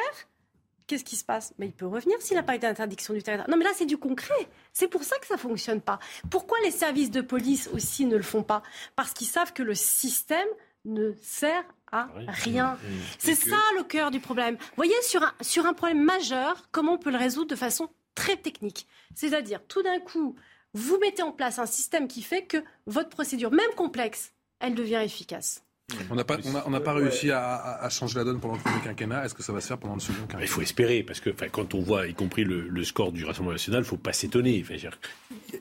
qu'est-ce 0.86 1.04
qui 1.04 1.16
se 1.16 1.24
passe? 1.24 1.52
Mais 1.58 1.66
Il 1.66 1.72
peut 1.72 1.86
revenir 1.86 2.16
s'il 2.20 2.36
n'a 2.36 2.42
pas 2.42 2.54
été 2.54 2.66
d'interdiction 2.66 3.14
du 3.14 3.22
territoire. 3.22 3.48
Non, 3.50 3.56
mais 3.56 3.64
là, 3.64 3.70
c'est 3.74 3.86
du 3.86 3.96
concret. 3.98 4.48
C'est 4.72 4.88
pour 4.88 5.04
ça 5.04 5.18
que 5.18 5.26
ça 5.26 5.36
fonctionne 5.36 5.80
pas. 5.80 5.98
Pourquoi 6.30 6.58
les 6.64 6.70
services 6.70 7.10
de 7.10 7.20
police 7.20 7.68
aussi 7.72 8.06
ne 8.06 8.16
le 8.16 8.22
font 8.22 8.42
pas? 8.42 8.62
Parce 8.96 9.12
qu'ils 9.12 9.26
savent 9.26 9.52
que 9.52 9.62
le 9.62 9.74
système 9.74 10.48
ne 10.84 11.12
sert 11.22 11.64
à 11.92 12.08
rien. 12.28 12.76
C'est 13.18 13.32
Et 13.32 13.36
que- 13.36 13.50
ça 13.50 13.56
le 13.78 13.84
cœur 13.84 14.10
du 14.10 14.20
problème. 14.20 14.56
Vous 14.56 14.66
voyez, 14.76 14.94
sur 15.02 15.22
un, 15.22 15.32
sur 15.40 15.64
un 15.66 15.72
problème 15.74 16.02
majeur, 16.02 16.68
comment 16.72 16.94
on 16.94 16.98
peut 16.98 17.10
le 17.10 17.18
résoudre 17.18 17.48
de 17.50 17.56
façon 17.56 17.88
très 18.14 18.36
technique? 18.36 18.86
C'est-à-dire, 19.14 19.60
tout 19.66 19.82
d'un 19.82 20.00
coup, 20.00 20.34
vous 20.74 20.98
mettez 21.01 21.22
en 21.22 21.32
place 21.32 21.59
un 21.59 21.66
système 21.66 22.09
qui 22.09 22.22
fait 22.22 22.42
que 22.42 22.59
votre 22.86 23.09
procédure, 23.09 23.51
même 23.51 23.70
complexe, 23.76 24.32
elle 24.60 24.74
devient 24.74 25.01
efficace. 25.05 25.62
On 26.10 26.14
n'a 26.14 26.24
pas, 26.24 26.38
on 26.46 26.55
a- 26.56 26.64
on 26.66 26.70
n'a 26.70 26.80
pas 26.80 26.94
réussi 26.94 27.30
à, 27.30 27.86
changer 27.90 28.18
la 28.18 28.24
donne 28.24 28.40
pendant 28.40 28.55
le 28.55 28.60
premier 28.60 28.80
quinquennat. 28.82 29.26
Est-ce 29.26 29.34
que 29.34 29.42
ça 29.42 29.52
va 29.52 29.60
se 29.60 29.66
faire 29.66 29.76
pendant 29.78 29.94
le 29.94 30.01
second 30.01 30.22
quinquennat? 30.22 30.42
Il 30.44 30.48
faut 30.48 30.62
espérer, 30.62 31.02
parce 31.02 31.20
que 31.20 31.28
enfin, 31.30 31.48
quand 31.51 31.74
on 31.74 31.80
voit, 31.82 32.06
y 32.06 32.14
compris 32.14 32.42
le, 32.44 32.68
le 32.68 32.84
score 32.84 33.12
du 33.12 33.24
Rassemblement 33.24 33.52
national, 33.52 33.80
il 33.80 33.84
ne 33.84 33.88
faut 33.88 33.98
pas 33.98 34.14
s'étonner. 34.14 34.64
Enfin, 34.64 34.74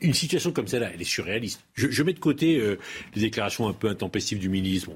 une 0.01 0.13
situation 0.13 0.51
comme 0.53 0.67
celle-là, 0.67 0.91
elle 0.93 1.01
est 1.01 1.05
surréaliste. 1.05 1.61
Je, 1.73 1.89
je 1.91 2.03
mets 2.03 2.13
de 2.13 2.19
côté 2.19 2.57
euh, 2.57 2.79
les 3.15 3.21
déclarations 3.21 3.67
un 3.67 3.73
peu 3.73 3.89
intempestives 3.89 4.39
du 4.39 4.47
ministre. 4.49 4.91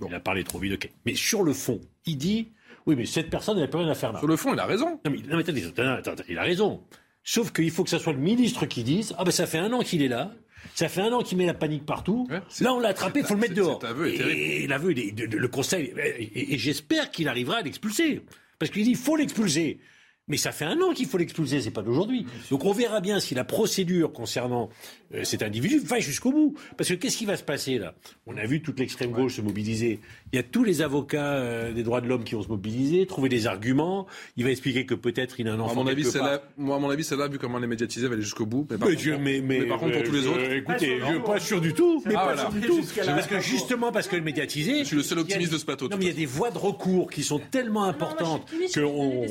Bon, 0.00 0.08
il 0.08 0.14
a 0.14 0.20
parlé 0.20 0.42
trop 0.42 0.58
vite, 0.58 0.72
ok. 0.74 0.90
Mais 1.06 1.14
sur 1.14 1.44
le 1.44 1.52
fond, 1.52 1.80
il 2.06 2.18
dit 2.18 2.48
oui, 2.84 2.96
mais 2.96 3.06
cette 3.06 3.30
personne, 3.30 3.56
elle 3.58 3.62
n'a 3.64 3.68
plus 3.68 3.78
rien 3.78 3.88
à 3.90 3.94
faire 3.94 4.12
là. 4.12 4.18
Sur 4.18 4.26
le 4.26 4.36
fond, 4.36 4.52
il 4.52 4.58
a 4.58 4.66
raison. 4.66 5.00
Non, 5.04 5.12
mais, 5.12 5.18
non, 5.18 5.36
mais 5.36 5.42
attendez, 5.44 5.64
attendez, 5.64 5.88
attendez, 5.88 6.24
il 6.28 6.36
a 6.38 6.42
raison. 6.42 6.82
Sauf 7.24 7.52
qu'il 7.52 7.70
faut 7.70 7.84
que 7.84 7.90
ce 7.90 7.98
soit 7.98 8.12
le 8.12 8.18
ministre 8.18 8.66
qui 8.66 8.82
dise 8.82 9.14
Ah 9.18 9.24
ben 9.24 9.30
ça 9.30 9.46
fait 9.46 9.58
un 9.58 9.72
an 9.72 9.80
qu'il 9.80 10.02
est 10.02 10.08
là. 10.08 10.32
Ça 10.74 10.88
fait 10.88 11.00
un 11.00 11.12
an 11.12 11.22
qu'il 11.22 11.38
met 11.38 11.46
la 11.46 11.54
panique 11.54 11.84
partout. 11.86 12.26
Là, 12.60 12.72
on 12.74 12.80
l'a 12.80 12.90
attrapé, 12.90 13.20
il 13.20 13.26
faut 13.26 13.34
le 13.34 13.40
mettre 13.40 13.54
dehors. 13.54 13.84
aveu 13.84 14.12
terrible. 14.14 14.30
et 14.40 14.66
l'aveu, 14.68 14.92
le 14.92 15.48
conseil, 15.48 15.92
et, 15.96 16.22
et- 16.22 16.54
et 16.54 16.58
j'espère 16.58 17.10
qu'il 17.10 17.26
arrivera 17.28 17.56
à 17.58 17.62
l'expulser. 17.62 18.22
Parce 18.58 18.70
qu'il 18.70 18.84
dit 18.84 18.90
il 18.90 18.96
faut 18.96 19.16
l'expulser. 19.16 19.80
Mais 20.28 20.36
ça 20.36 20.52
fait 20.52 20.64
un 20.64 20.80
an 20.80 20.92
qu'il 20.92 21.06
faut 21.06 21.18
l'expulser, 21.18 21.60
c'est 21.60 21.72
pas 21.72 21.82
d'aujourd'hui. 21.82 22.26
Donc 22.50 22.64
on 22.64 22.72
verra 22.72 23.00
bien 23.00 23.18
si 23.18 23.34
la 23.34 23.42
procédure 23.44 24.12
concernant 24.12 24.70
euh, 25.14 25.24
cet 25.24 25.42
individu 25.42 25.80
va 25.80 25.98
jusqu'au 25.98 26.30
bout. 26.30 26.54
Parce 26.76 26.88
que 26.90 26.94
qu'est-ce 26.94 27.16
qui 27.16 27.24
va 27.26 27.36
se 27.36 27.42
passer 27.42 27.76
là? 27.78 27.94
On 28.26 28.36
a 28.36 28.44
vu 28.46 28.62
toute 28.62 28.78
l'extrême 28.78 29.10
gauche 29.10 29.36
se 29.36 29.40
mobiliser. 29.42 29.98
Il 30.32 30.36
y 30.36 30.38
a 30.38 30.44
tous 30.44 30.62
les 30.62 30.80
avocats 30.80 31.34
euh, 31.34 31.72
des 31.72 31.82
droits 31.82 32.00
de 32.00 32.06
l'homme 32.06 32.22
qui 32.22 32.36
vont 32.36 32.42
se 32.42 32.48
mobiliser, 32.48 33.04
trouver 33.06 33.28
des 33.28 33.48
arguments. 33.48 34.06
Il 34.36 34.44
va 34.44 34.50
expliquer 34.50 34.86
que 34.86 34.94
peut-être 34.94 35.40
il 35.40 35.48
a 35.48 35.54
un 35.54 35.60
enfant. 35.60 35.72
à 35.72 35.74
mon 35.74 35.86
avis, 35.88 36.04
celle-là, 36.04 36.40
moi, 36.56 36.76
à 36.76 36.78
mon 36.78 36.88
avis, 36.90 37.02
celle-là, 37.02 37.26
vu 37.26 37.38
comment 37.38 37.58
elle 37.58 37.64
est 37.64 37.66
médiatisée, 37.66 38.06
va 38.06 38.14
aller 38.14 38.22
jusqu'au 38.22 38.46
bout. 38.46 38.66
Mais 38.70 38.78
par, 38.78 38.88
Mais 38.88 38.94
contre, 38.94 39.02
Dieu, 39.02 39.18
mais, 39.18 39.40
mais, 39.40 39.66
par 39.66 39.78
contre, 39.80 39.92
pour 39.92 40.02
euh, 40.02 40.04
tous 40.06 40.12
les 40.12 40.26
autres. 40.28 40.52
Écoutez, 40.52 41.00
je 41.00 41.04
suis 41.04 41.20
pas 41.20 41.40
sûr 41.40 41.60
du 41.60 41.74
tout. 41.74 42.00
Mais 42.06 42.14
Ah, 42.16 42.18
pas 42.18 42.24
voilà. 42.34 42.40
sûr 42.42 42.52
du 42.52 42.60
tout. 42.60 42.80
Parce 43.04 43.26
que 43.26 43.40
justement, 43.40 43.90
parce 43.90 44.06
que 44.06 44.14
le 44.16 44.22
médiatisé. 44.22 44.78
Je 44.78 44.84
suis 44.84 44.96
le 44.96 45.02
seul 45.02 45.18
optimiste 45.18 45.52
de 45.52 45.58
ce 45.58 45.64
plateau. 45.64 45.88
Non, 45.88 45.96
mais 45.98 46.04
il 46.04 46.08
y 46.08 46.12
a 46.12 46.14
des 46.16 46.26
voies 46.26 46.52
de 46.52 46.58
recours 46.58 47.10
qui 47.10 47.24
sont 47.24 47.40
tellement 47.40 47.84
importantes 47.84 48.48
que 48.72 48.80
on. 48.80 49.26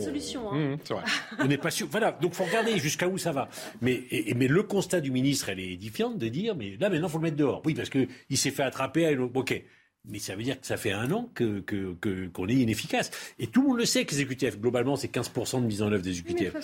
C'est 0.84 0.94
vrai. 0.94 1.04
On 1.40 1.46
n'est 1.46 1.58
pas 1.58 1.72
sûr. 1.72 1.88
Voilà, 1.90 2.12
donc 2.22 2.34
faut 2.34 2.44
regarder 2.44 2.78
jusqu'à 2.80 3.08
où 3.08 3.18
ça 3.18 3.32
va. 3.32 3.50
Mais, 3.82 4.04
et- 4.12 4.34
mais 4.34 4.48
le 4.48 4.64
constat 4.64 5.02
du 5.02 5.12
ministre, 5.12 5.50
elle 5.50 5.60
est 5.60 5.72
édifiante 5.74 6.18
de 6.18 6.28
dire, 6.28 6.56
mais 6.56 6.78
là 6.80 6.90
maintenant, 6.90 7.08
faut 7.10 7.18
le 7.18 7.24
mettre 7.24 7.38
dehors. 7.38 7.62
Oui, 7.66 7.74
parce 7.74 7.90
que 7.90 8.08
il 8.30 8.38
s'est 8.38 8.52
fait 8.52 8.64
attraper. 8.64 9.06
À 9.06 9.12
une... 9.12 9.22
Ok. 9.34 9.64
Mais 10.10 10.18
ça 10.18 10.36
veut 10.36 10.42
dire 10.42 10.60
que 10.60 10.66
ça 10.66 10.78
fait 10.78 10.92
un 10.92 11.12
an 11.12 11.30
que 11.36 11.60
que- 11.60 11.94
que- 12.02 12.28
qu'on 12.30 12.48
est 12.48 12.56
inefficace. 12.56 13.12
Et 13.38 13.46
tout 13.48 13.62
le 13.62 13.68
monde 13.68 13.78
le 13.78 13.86
sait 13.86 14.04
que 14.06 14.16
les 14.16 14.22
EQTF, 14.22 14.60
globalement, 14.60 14.96
c'est 14.96 15.10
15% 15.14 15.62
de 15.62 15.68
mise 15.68 15.84
en 15.84 15.92
œuvre 15.92 16.02
des 16.02 16.18
EQTF. 16.20 16.56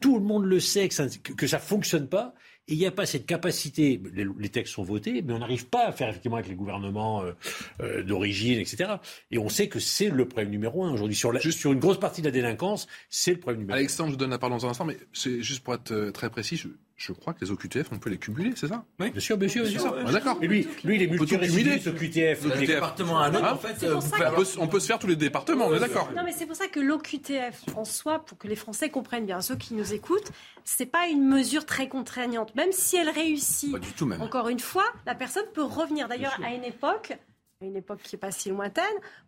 Tout 0.00 0.18
le 0.18 0.24
monde 0.24 0.44
le 0.46 0.58
sait 0.58 0.88
que 0.88 0.94
ça 0.94 1.06
que, 1.22 1.32
que 1.34 1.46
ça 1.46 1.58
fonctionne 1.58 2.08
pas. 2.08 2.34
Et 2.68 2.74
il 2.74 2.78
n'y 2.78 2.86
a 2.86 2.90
pas 2.90 3.06
cette 3.06 3.24
capacité. 3.26 4.00
Les, 4.12 4.26
les 4.38 4.48
textes 4.50 4.74
sont 4.74 4.82
votés, 4.82 5.22
mais 5.22 5.32
on 5.32 5.38
n'arrive 5.38 5.66
pas 5.66 5.86
à 5.88 5.92
faire 5.92 6.08
effectivement 6.10 6.36
avec 6.36 6.48
les 6.50 6.54
gouvernements 6.54 7.22
euh, 7.22 7.32
euh, 7.80 8.02
d'origine, 8.02 8.58
etc. 8.60 8.96
Et 9.30 9.38
on 9.38 9.48
sait 9.48 9.68
que 9.68 9.80
c'est 9.80 10.10
le 10.10 10.28
problème 10.28 10.50
numéro 10.50 10.84
un 10.84 10.92
aujourd'hui 10.92 11.16
sur, 11.16 11.32
la- 11.32 11.40
sur 11.40 11.72
une 11.72 11.78
grosse 11.80 11.98
partie 11.98 12.20
de 12.20 12.26
la 12.26 12.32
délinquance. 12.32 12.86
C'est 13.08 13.32
le 13.32 13.38
problème 13.40 13.60
numéro 13.60 13.74
un. 13.76 13.78
Alexandre, 13.78 14.08
je 14.10 14.12
vous 14.12 14.18
donne 14.18 14.30
la 14.30 14.38
parole 14.38 14.58
dans 14.58 14.66
un 14.66 14.70
instant, 14.70 14.84
mais 14.84 14.98
c'est 15.12 15.42
juste 15.42 15.64
pour 15.64 15.74
être 15.74 15.92
euh, 15.92 16.10
très 16.12 16.28
précis, 16.30 16.56
je, 16.56 16.68
je 16.98 17.12
crois 17.12 17.32
que 17.32 17.44
les 17.44 17.50
OQTF, 17.52 17.90
on 17.92 17.98
peut 17.98 18.10
les 18.10 18.18
cumuler, 18.18 18.52
c'est 18.56 18.66
ça 18.68 18.84
Oui, 19.00 19.10
bien 19.10 19.20
sûr, 19.20 19.36
bien 19.38 19.48
sûr, 19.48 19.62
bien 19.64 19.78
sûr. 19.78 19.96
Ah, 20.04 20.10
D'accord. 20.12 20.36
Et 20.42 20.48
lui, 20.48 20.66
lui, 20.84 20.96
il 20.96 21.02
est 21.02 21.06
On 21.06 21.12
peut 21.12 21.18
tout 21.18 21.24
cumuler. 21.38 21.46
multirécidiviste 21.48 21.86
au 21.86 21.92
QTF. 21.92 22.44
Le 22.60 22.66
département 22.66 23.20
à 23.20 23.26
un 23.28 23.34
autre, 23.34 23.44
Hein 23.44 23.52
en 23.54 23.56
fait, 23.56 23.74
C'est 23.78 23.86
pour 23.88 23.98
euh, 23.98 24.00
ça 24.00 24.16
on, 24.16 24.30
que- 24.32 24.36
peut, 24.42 24.46
on 24.58 24.66
peut 24.66 24.80
se 24.80 24.86
faire 24.86 24.98
tous 24.98 25.06
les 25.06 25.14
départements, 25.16 25.66
on 25.68 25.74
est 25.74 25.78
d'accord. 25.80 26.10
Non, 26.16 26.22
mais 26.24 26.32
c'est 26.32 26.44
pour 26.46 26.56
ça 26.56 26.66
que 26.66 26.80
l'OQTF 26.80 27.62
en 27.76 27.84
soi, 27.84 28.18
pour 28.24 28.36
que 28.36 28.48
les 28.48 28.56
Français 28.56 28.90
comprennent 28.90 29.26
bien, 29.26 29.40
ceux 29.40 29.54
qui 29.56 29.74
nous 29.74 29.94
écoutent, 29.94 30.30
c'est 30.64 30.86
pas 30.86 31.06
une 31.06 31.24
mesure 31.26 31.64
très 31.64 31.88
contraignante. 31.88 32.52
Même 32.56 32.72
si 32.72 32.96
elle 32.96 33.10
réussit, 33.10 33.78
du 33.78 33.92
tout, 33.92 34.04
même. 34.04 34.20
encore 34.20 34.48
une 34.48 34.60
fois, 34.60 34.84
la 35.06 35.14
personne 35.14 35.44
peut 35.54 35.62
revenir. 35.62 36.08
D'ailleurs, 36.08 36.36
à 36.44 36.52
une 36.52 36.64
époque, 36.64 37.16
une 37.60 37.76
époque 37.76 38.00
qui 38.04 38.14
est 38.14 38.18
pas 38.18 38.30
si 38.30 38.50
lointaine, 38.50 38.84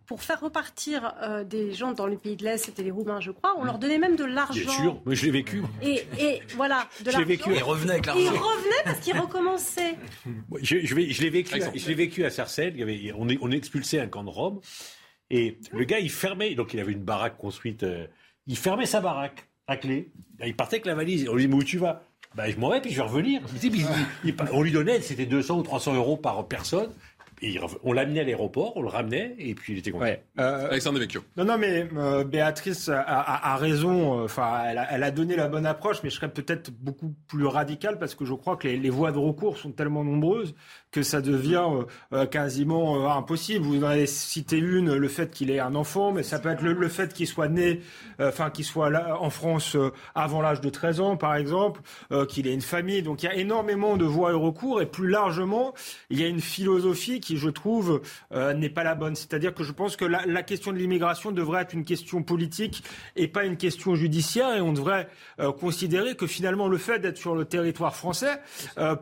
pour 0.07 0.23
faire 0.23 0.39
repartir 0.41 1.15
euh, 1.23 1.43
des 1.43 1.73
gens 1.73 1.91
dans 1.93 2.07
les 2.07 2.17
pays 2.17 2.37
de 2.37 2.45
l'Est, 2.45 2.59
c'était 2.67 2.85
les 2.85 2.93
Roumains, 2.93 3.19
je 3.19 3.33
crois, 3.33 3.55
on 3.59 3.65
leur 3.65 3.79
donnait 3.81 3.99
même 3.99 4.15
de 4.15 4.25
l'argent. 4.25 4.61
Bien 4.61 4.71
sûr, 4.73 5.03
mais 5.05 5.17
je 5.17 5.25
l'ai 5.25 5.33
vécu. 5.33 5.63
Et, 5.83 6.05
et 6.19 6.41
voilà, 6.55 6.87
de 7.01 7.11
Je 7.11 7.19
l'ai 7.19 7.25
l'argent. 7.25 7.27
vécu. 7.27 7.51
Ils 7.57 7.63
revenaient 7.65 7.93
avec 7.95 8.07
l'argent. 8.07 8.23
Ils 8.23 8.29
revenaient 8.29 8.85
parce 8.85 9.01
qu'ils 9.01 9.19
recommençaient. 9.19 9.97
Je, 10.63 10.79
je 10.85 10.95
vais- 10.95 11.11
je 11.11 11.23
l'ai 11.23 11.31
vécu, 11.31 11.61
je 11.75 11.89
l'ai 11.89 11.95
vécu 11.95 12.25
à 12.25 12.31
Sarcelles. 12.31 12.75
Il 12.77 12.81
y 12.81 12.83
avait, 12.85 13.13
on, 13.19 13.51
expulsait 13.51 13.99
un 13.99 14.07
camp 14.07 14.23
de 14.23 14.31
Rome. 14.31 14.61
Et 15.31 15.59
le 15.73 15.85
gars, 15.85 15.99
il 15.99 16.11
fermait. 16.11 16.55
Donc, 16.55 16.73
il 16.73 16.79
avait 16.79 16.93
une 16.93 17.03
baraque 17.03 17.37
construite. 17.37 17.83
euh, 17.83 18.07
il 18.47 18.57
fermait 18.57 18.87
sa 18.87 19.01
baraque 19.01 19.49
à 19.67 19.77
clé. 19.77 20.11
Il 20.45 20.55
partait 20.55 20.77
avec 20.77 20.87
la 20.87 20.95
valise. 20.95 21.29
On 21.29 21.35
lui 21.35 21.43
dit, 21.47 21.49
mais 21.49 21.57
où 21.57 21.65
tu 21.65 21.79
vas? 21.79 22.05
Bah, 22.37 22.49
Je 22.49 22.57
m'en 22.59 22.71
vais, 22.71 22.81
puis 22.81 22.91
je 22.93 22.97
vais 22.97 23.03
revenir. 23.09 23.41
Il 23.55 23.59
dit, 23.59 23.71
mais 23.71 23.79
il- 24.25 24.31
il- 24.31 24.35
on 24.53 24.63
lui 24.63 24.71
donnait, 24.71 25.01
c'était 25.01 25.27
200 25.27 25.59
ou 25.59 25.63
300 25.65 25.95
euros 25.95 26.17
par 26.17 26.47
personne. 26.47 26.93
Et 27.43 27.59
on 27.85 27.93
l'amenait 27.95 28.21
à 28.21 28.25
l'aéroport, 28.25 28.77
on 28.77 28.83
le 28.83 28.89
ramenait, 28.89 29.35
et 29.39 29.55
puis 29.55 29.73
il 29.73 29.79
était 29.79 29.91
content. 29.91 30.05
Alexandre 30.37 30.99
Devecchio. 30.99 31.23
Non, 31.39 31.45
non, 31.45 31.57
mais 31.59 31.89
euh, 31.97 32.23
Béatrice 32.25 32.89
a, 32.91 33.01
a- 33.01 33.53
a 33.53 33.57
raison. 33.57 34.21
euh, 34.21 34.25
Enfin, 34.25 34.63
elle, 34.69 34.79
a, 34.79 34.93
elle 34.93 35.03
a 35.03 35.11
donné 35.11 35.37
la 35.37 35.49
bonne 35.49 35.65
approche, 35.65 36.03
mais 36.03 36.11
je 36.11 36.17
serais 36.17 36.31
peut-être 36.31 36.71
beaucoup 36.71 37.15
plus 37.29 37.47
radical 37.47 37.99
parce 37.99 38.15
que 38.15 38.25
je 38.27 38.35
crois 38.35 38.57
que 38.57 38.69
les, 38.69 38.77
les 38.77 38.91
voies 38.91 39.11
de 39.13 39.19
recours 39.19 39.57
sont 39.57 39.73
tellement 39.73 40.05
nombreuses 40.05 40.55
que 40.93 41.03
ça 41.03 41.21
devient 41.21 41.63
euh, 41.67 41.85
euh, 42.13 42.27
quasiment 42.27 43.05
euh, 43.05 43.09
impossible. 43.09 43.65
Vous 43.65 43.85
en 43.85 43.89
avez 43.89 44.07
cité 44.07 44.59
une, 44.59 44.95
le 44.95 45.09
fait 45.09 45.31
qu'il 45.31 45.51
ait 45.51 45.61
un 45.61 45.75
enfant, 45.75 46.13
mais 46.13 46.23
ça 46.23 46.39
peut 46.39 46.49
être 46.49 46.63
le, 46.63 46.73
le 46.73 46.89
fait 46.89 47.15
qu'il 47.15 47.27
soit 47.27 47.49
né, 47.49 47.81
euh, 48.21 48.29
enfin 48.29 48.51
qu'il 48.51 48.65
soit 48.65 48.91
là 48.91 49.19
en 49.21 49.31
France 49.31 49.77
euh, 49.77 49.93
avant 50.15 50.43
l'âge 50.43 50.61
de 50.61 50.69
13 50.69 51.01
ans, 51.01 51.17
par 51.17 51.37
exemple, 51.37 51.81
qu'il 52.29 52.47
ait 52.47 52.55
une 52.55 52.61
famille. 52.61 53.03
Donc 53.03 53.23
il 53.23 53.27
y 53.27 53.29
a 53.29 53.35
énormément 53.35 53.97
de 53.97 54.05
voies 54.05 54.31
de 54.33 54.37
recours 54.37 54.81
et 54.81 54.87
plus 54.87 55.09
largement, 55.09 55.75
il 56.11 56.21
y 56.21 56.25
a 56.25 56.27
une 56.27 56.41
philosophie 56.41 57.21
qui, 57.21 57.37
je 57.37 57.49
trouve, 57.49 58.03
n'est 58.33 58.69
pas 58.69 58.85
la 58.85 58.95
bonne. 58.95 59.15
C'est-à-dire 59.15 59.55
que 59.55 59.63
je 59.63 59.73
pense 59.73 59.97
que 59.97 60.05
la, 60.05 60.25
la 60.27 60.43
question 60.43 60.73
de 60.73 60.79
l'immigration 60.79 61.33
devrait 61.33 61.63
être 61.63 61.75
une 61.75 61.85
question 61.85 62.23
politique 62.23 62.83
et 63.17 63.29
pas 63.29 63.45
une 63.45 63.57
question 63.57 63.95
judiciaire 63.95 64.55
et 64.55 64.61
on 64.61 64.73
devrait 64.73 65.09
considérer 65.61 66.15
que 66.17 66.27
finalement 66.27 66.69
le 66.69 66.79
fait 66.79 66.99
d'être 66.99 67.19
sur 67.19 67.35
le 67.35 67.45
territoire 67.45 67.95
français 67.95 68.41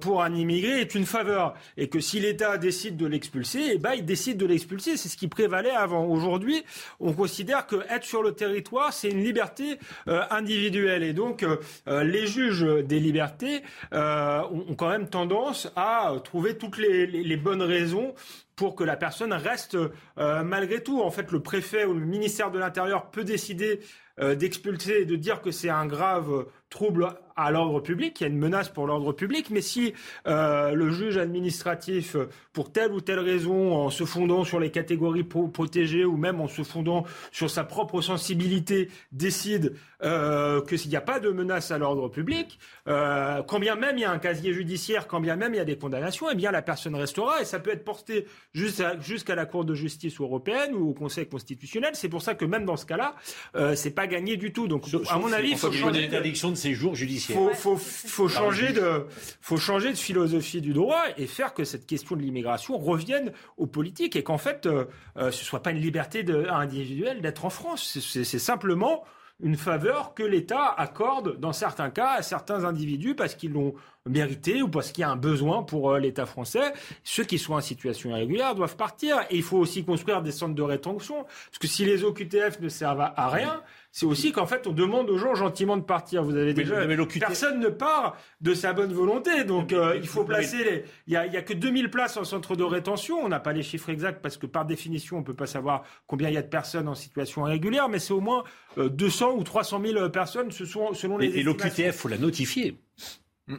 pour 0.01 0.23
un 0.23 0.35
immigré 0.35 0.81
est 0.81 0.94
une 0.94 1.06
faveur 1.06 1.55
et 1.79 1.89
que 1.89 2.01
si 2.01 2.21
l'État 2.21 2.59
décide 2.59 2.97
de 2.97 3.07
l'expulser, 3.07 3.71
eh 3.73 3.79
ben 3.79 3.93
il 3.95 4.05
décide 4.05 4.37
de 4.37 4.45
l'expulser. 4.45 4.97
C'est 4.97 5.09
ce 5.09 5.17
qui 5.17 5.29
prévalait 5.29 5.71
avant. 5.71 6.05
Aujourd'hui, 6.05 6.65
on 7.01 7.13
considère 7.13 7.67
que 7.67 7.77
être 7.89 8.05
sur 8.05 8.23
le 8.23 8.33
territoire 8.33 8.93
c'est 8.93 9.09
une 9.09 9.23
liberté 9.23 9.79
euh, 10.09 10.23
individuelle 10.31 11.03
et 11.03 11.13
donc 11.13 11.43
euh, 11.43 11.57
euh, 11.87 12.03
les 12.03 12.27
juges 12.27 12.67
des 12.85 12.99
libertés 12.99 13.63
ont, 13.93 14.75
quand 14.77 14.89
même 14.89 15.09
tendance 15.09 15.71
à 15.77 16.13
trouver 16.25 16.59
toutes 16.59 16.79
les, 16.79 17.37
bonnes 17.37 17.63
raisons 17.63 18.15
pour 18.57 18.75
que 18.75 18.83
la 18.83 18.97
personne 18.97 19.33
reste 19.33 19.77
malgré 20.17 20.83
tout. 20.83 21.01
En 21.01 21.11
fait, 21.11 21.31
le 21.31 21.41
préfet 21.41 21.85
ou 21.85 21.95
le 21.95 22.05
ministère 22.05 22.51
de 22.51 22.59
l'Intérieur 22.59 23.11
peut 23.11 23.23
décider 23.23 23.81
d'expulser 24.21 25.03
et 25.03 25.05
de 25.05 25.15
dire 25.15 25.41
que 25.41 25.53
c'est 25.53 25.71
un 25.71 25.87
grave 25.87 26.47
trouble 26.69 27.09
à 27.39 27.51
l'ordre 27.51 27.81
public, 27.81 28.15
qu'il 28.15 28.27
y 28.27 28.31
a 28.31 28.32
une 28.32 28.39
menace 28.39 28.69
pour 28.69 28.86
l'ordre 28.86 29.12
public, 29.12 29.47
mais 29.51 29.60
si 29.62 29.94
euh, 30.27 30.73
le 30.73 30.90
juge 30.90 31.16
administratif, 31.16 32.16
pour 32.52 32.73
telle 32.73 32.93
ou 32.93 33.01
telle 33.01 33.20
raison, 33.20 33.74
en 33.77 33.90
se 33.90 34.05
fondant 34.05 34.44
sur 34.44 34.59
les 34.59 34.70
catégories 34.70 35.23
pro- 35.24 35.48
protégées 35.48 36.05
ou 36.05 36.16
même 36.16 36.40
en 36.40 36.48
se 36.48 36.62
fondant 36.62 37.05
sur 37.31 37.48
sa 37.48 37.62
propre 37.65 38.01
sensibilité, 38.01 38.90
décide 39.12 39.74
euh, 40.02 40.60
que 40.62 40.77
s'il 40.77 40.90
n'y 40.90 40.97
a 40.97 41.01
pas 41.01 41.20
de 41.20 41.31
menace 41.31 41.70
à 41.70 41.78
l'ordre 41.78 42.09
public, 42.09 42.59
euh, 42.89 43.43
quand 43.44 43.60
bien 43.60 43.77
même 43.77 43.97
il 43.98 44.02
y 44.02 44.05
a 44.05 44.10
un 44.10 44.19
casier 44.19 44.52
judiciaire, 44.52 45.06
quand 45.06 45.20
bien 45.20 45.36
même 45.36 45.55
il 45.55 45.59
y 45.59 45.60
a 45.60 45.65
des 45.65 45.78
condamnations, 45.78 46.27
eh 46.31 46.35
bien 46.35 46.51
la 46.51 46.62
personne 46.62 46.94
restera 46.97 47.40
et 47.40 47.44
ça 47.44 47.60
peut 47.60 47.70
être 47.70 47.85
porté 47.85 48.27
jusqu'à 48.52 49.35
la 49.35 49.47
Cour 49.47 49.65
de 49.65 49.74
justice 49.74 50.20
européenne 50.20 50.74
ou 50.74 50.90
au 50.90 50.94
Conseil 50.94 51.27
constitutionnel. 51.28 51.93
C'est 51.94 52.09
pour 52.09 52.23
ça 52.23 52.35
que 52.35 52.44
même 52.44 52.65
dans 52.65 52.77
ce 52.77 52.86
cas-là, 52.86 53.15
euh, 53.55 53.74
c'est 53.77 53.90
pas 53.90 54.06
gagné 54.06 54.36
du 54.36 54.52
tout. 54.52 54.66
Donc, 54.69 54.85
à 55.09 55.19
mon 55.19 55.32
avis, 55.32 55.51
il 55.51 55.56
faut 55.56 55.69
changer. 55.73 56.05
interdiction 56.06 56.51
de 56.51 56.56
séjour 56.56 56.94
judiciaire. 56.94 57.28
Faut, 57.35 57.51
faut, 57.55 57.77
faut 57.77 58.29
changer 58.29 58.73
de, 58.73 59.07
faut 59.41 59.57
changer 59.57 59.91
de 59.93 59.97
philosophie 59.99 60.61
du 60.61 60.73
droit 60.73 61.03
et 61.17 61.27
faire 61.27 61.55
que 61.55 61.65
cette 61.65 61.87
question 61.87 62.17
de 62.17 62.23
l'immigration 62.23 62.77
revienne 62.79 63.33
aux 63.57 63.67
politiques 63.67 64.17
et 64.17 64.23
qu'en 64.23 64.39
fait, 64.39 64.67
euh, 64.67 64.85
euh, 65.17 65.31
ce 65.31 65.45
soit 65.45 65.63
pas 65.63 65.71
une 65.71 65.81
liberté 65.81 66.23
de, 66.23 66.47
individuelle 66.49 67.21
d'être 67.21 67.45
en 67.45 67.51
France. 67.51 67.99
C'est- 68.01 68.25
simplement 68.39 69.05
une 69.41 69.57
faveur 69.57 70.15
que 70.15 70.25
l'État 70.25 70.65
accorde 70.77 71.39
dans 71.39 71.53
certains 71.53 71.91
cas 71.91 72.15
à 72.19 72.23
certains 72.23 72.65
individus 72.65 73.15
parce 73.15 73.37
qu'ils 73.37 73.53
l'ont 73.53 73.73
mérité 74.05 74.63
ou 74.63 74.69
parce 74.69 74.91
qu'il 74.91 75.03
y 75.03 75.05
a 75.05 75.11
un 75.11 75.17
besoin 75.17 75.63
pour 75.63 75.93
euh, 75.93 75.99
l'État 76.01 76.27
français. 76.27 76.73
Ceux 77.05 77.23
qui 77.25 77.39
sont 77.39 77.55
en 77.55 77.61
situation 77.61 78.11
irrégulière 78.11 78.57
doivent 78.57 78.75
partir 78.77 79.21
et 79.31 79.37
il 79.37 79.43
faut 79.45 79.59
aussi 79.59 79.85
construire 79.85 80.23
des 80.23 80.33
centres 80.33 80.57
de 80.57 80.63
rétention 80.63 81.23
parce 81.25 81.59
que 81.61 81.69
si 81.69 81.85
les 81.85 82.03
OQTF 82.03 82.59
ne 82.61 82.69
servent 82.69 83.01
à- 83.01 83.15
à 83.17 83.29
rien, 83.29 83.63
c'est 83.90 84.06
aussi 84.06 84.32
qu'en 84.32 84.47
fait 84.47 84.66
on 84.66 84.73
demande 84.73 85.10
aux 85.10 85.19
gens 85.19 85.35
gentiment 85.35 85.77
de 85.77 85.82
partir. 85.82 86.23
Vous 86.23 86.36
avez 86.36 86.55
déjà 86.55 86.86
mais 86.86 86.97
personne 87.19 87.60
ne 87.60 87.69
part 87.69 88.16
de 88.40 88.55
sa 88.55 88.73
bonne 88.73 88.93
volonté, 88.93 89.44
donc 89.44 89.73
euh, 89.73 89.97
il 89.97 90.06
faut 90.06 90.24
placer 90.24 90.65
les. 90.65 90.85
Il 91.06 91.12
y 91.12 91.16
a, 91.16 91.43
que 91.43 91.55
2000 91.55 91.90
places 91.90 92.16
en 92.16 92.24
centre 92.24 92.55
de 92.56 92.65
rétention. 92.65 93.19
On 93.19 93.28
n'a 93.28 93.40
pas 93.40 93.52
les 93.52 93.62
chiffres 93.62 93.90
exacts 93.90 94.20
parce 94.23 94.36
que 94.36 94.47
par 94.47 94.66
définition 94.66 95.16
on 95.16 95.23
peut 95.23 95.35
pas 95.35 95.47
savoir 95.47 95.85
combien 96.06 96.28
il 96.28 96.35
y 96.35 96.39
a 96.39 96.43
de 96.43 96.48
personnes 96.48 96.89
en 96.89 96.94
situation 96.94 97.47
irrégulière, 97.47 97.89
mais 97.89 97.98
c'est 97.98 98.12
au 98.12 98.20
moins 98.20 98.44
euh, 98.77 98.89
200 98.89 99.36
ou 99.36 99.43
300 99.43 99.82
000 99.85 100.10
personnes 100.10 100.51
ce 100.51 100.65
sont, 100.65 100.93
selon 100.94 101.19
les. 101.19 101.28
Et, 101.28 101.40
et 101.40 101.43
l'OQTF, 101.43 101.97
faut 101.97 102.09
la 102.09 102.19
notifier. 102.19 102.78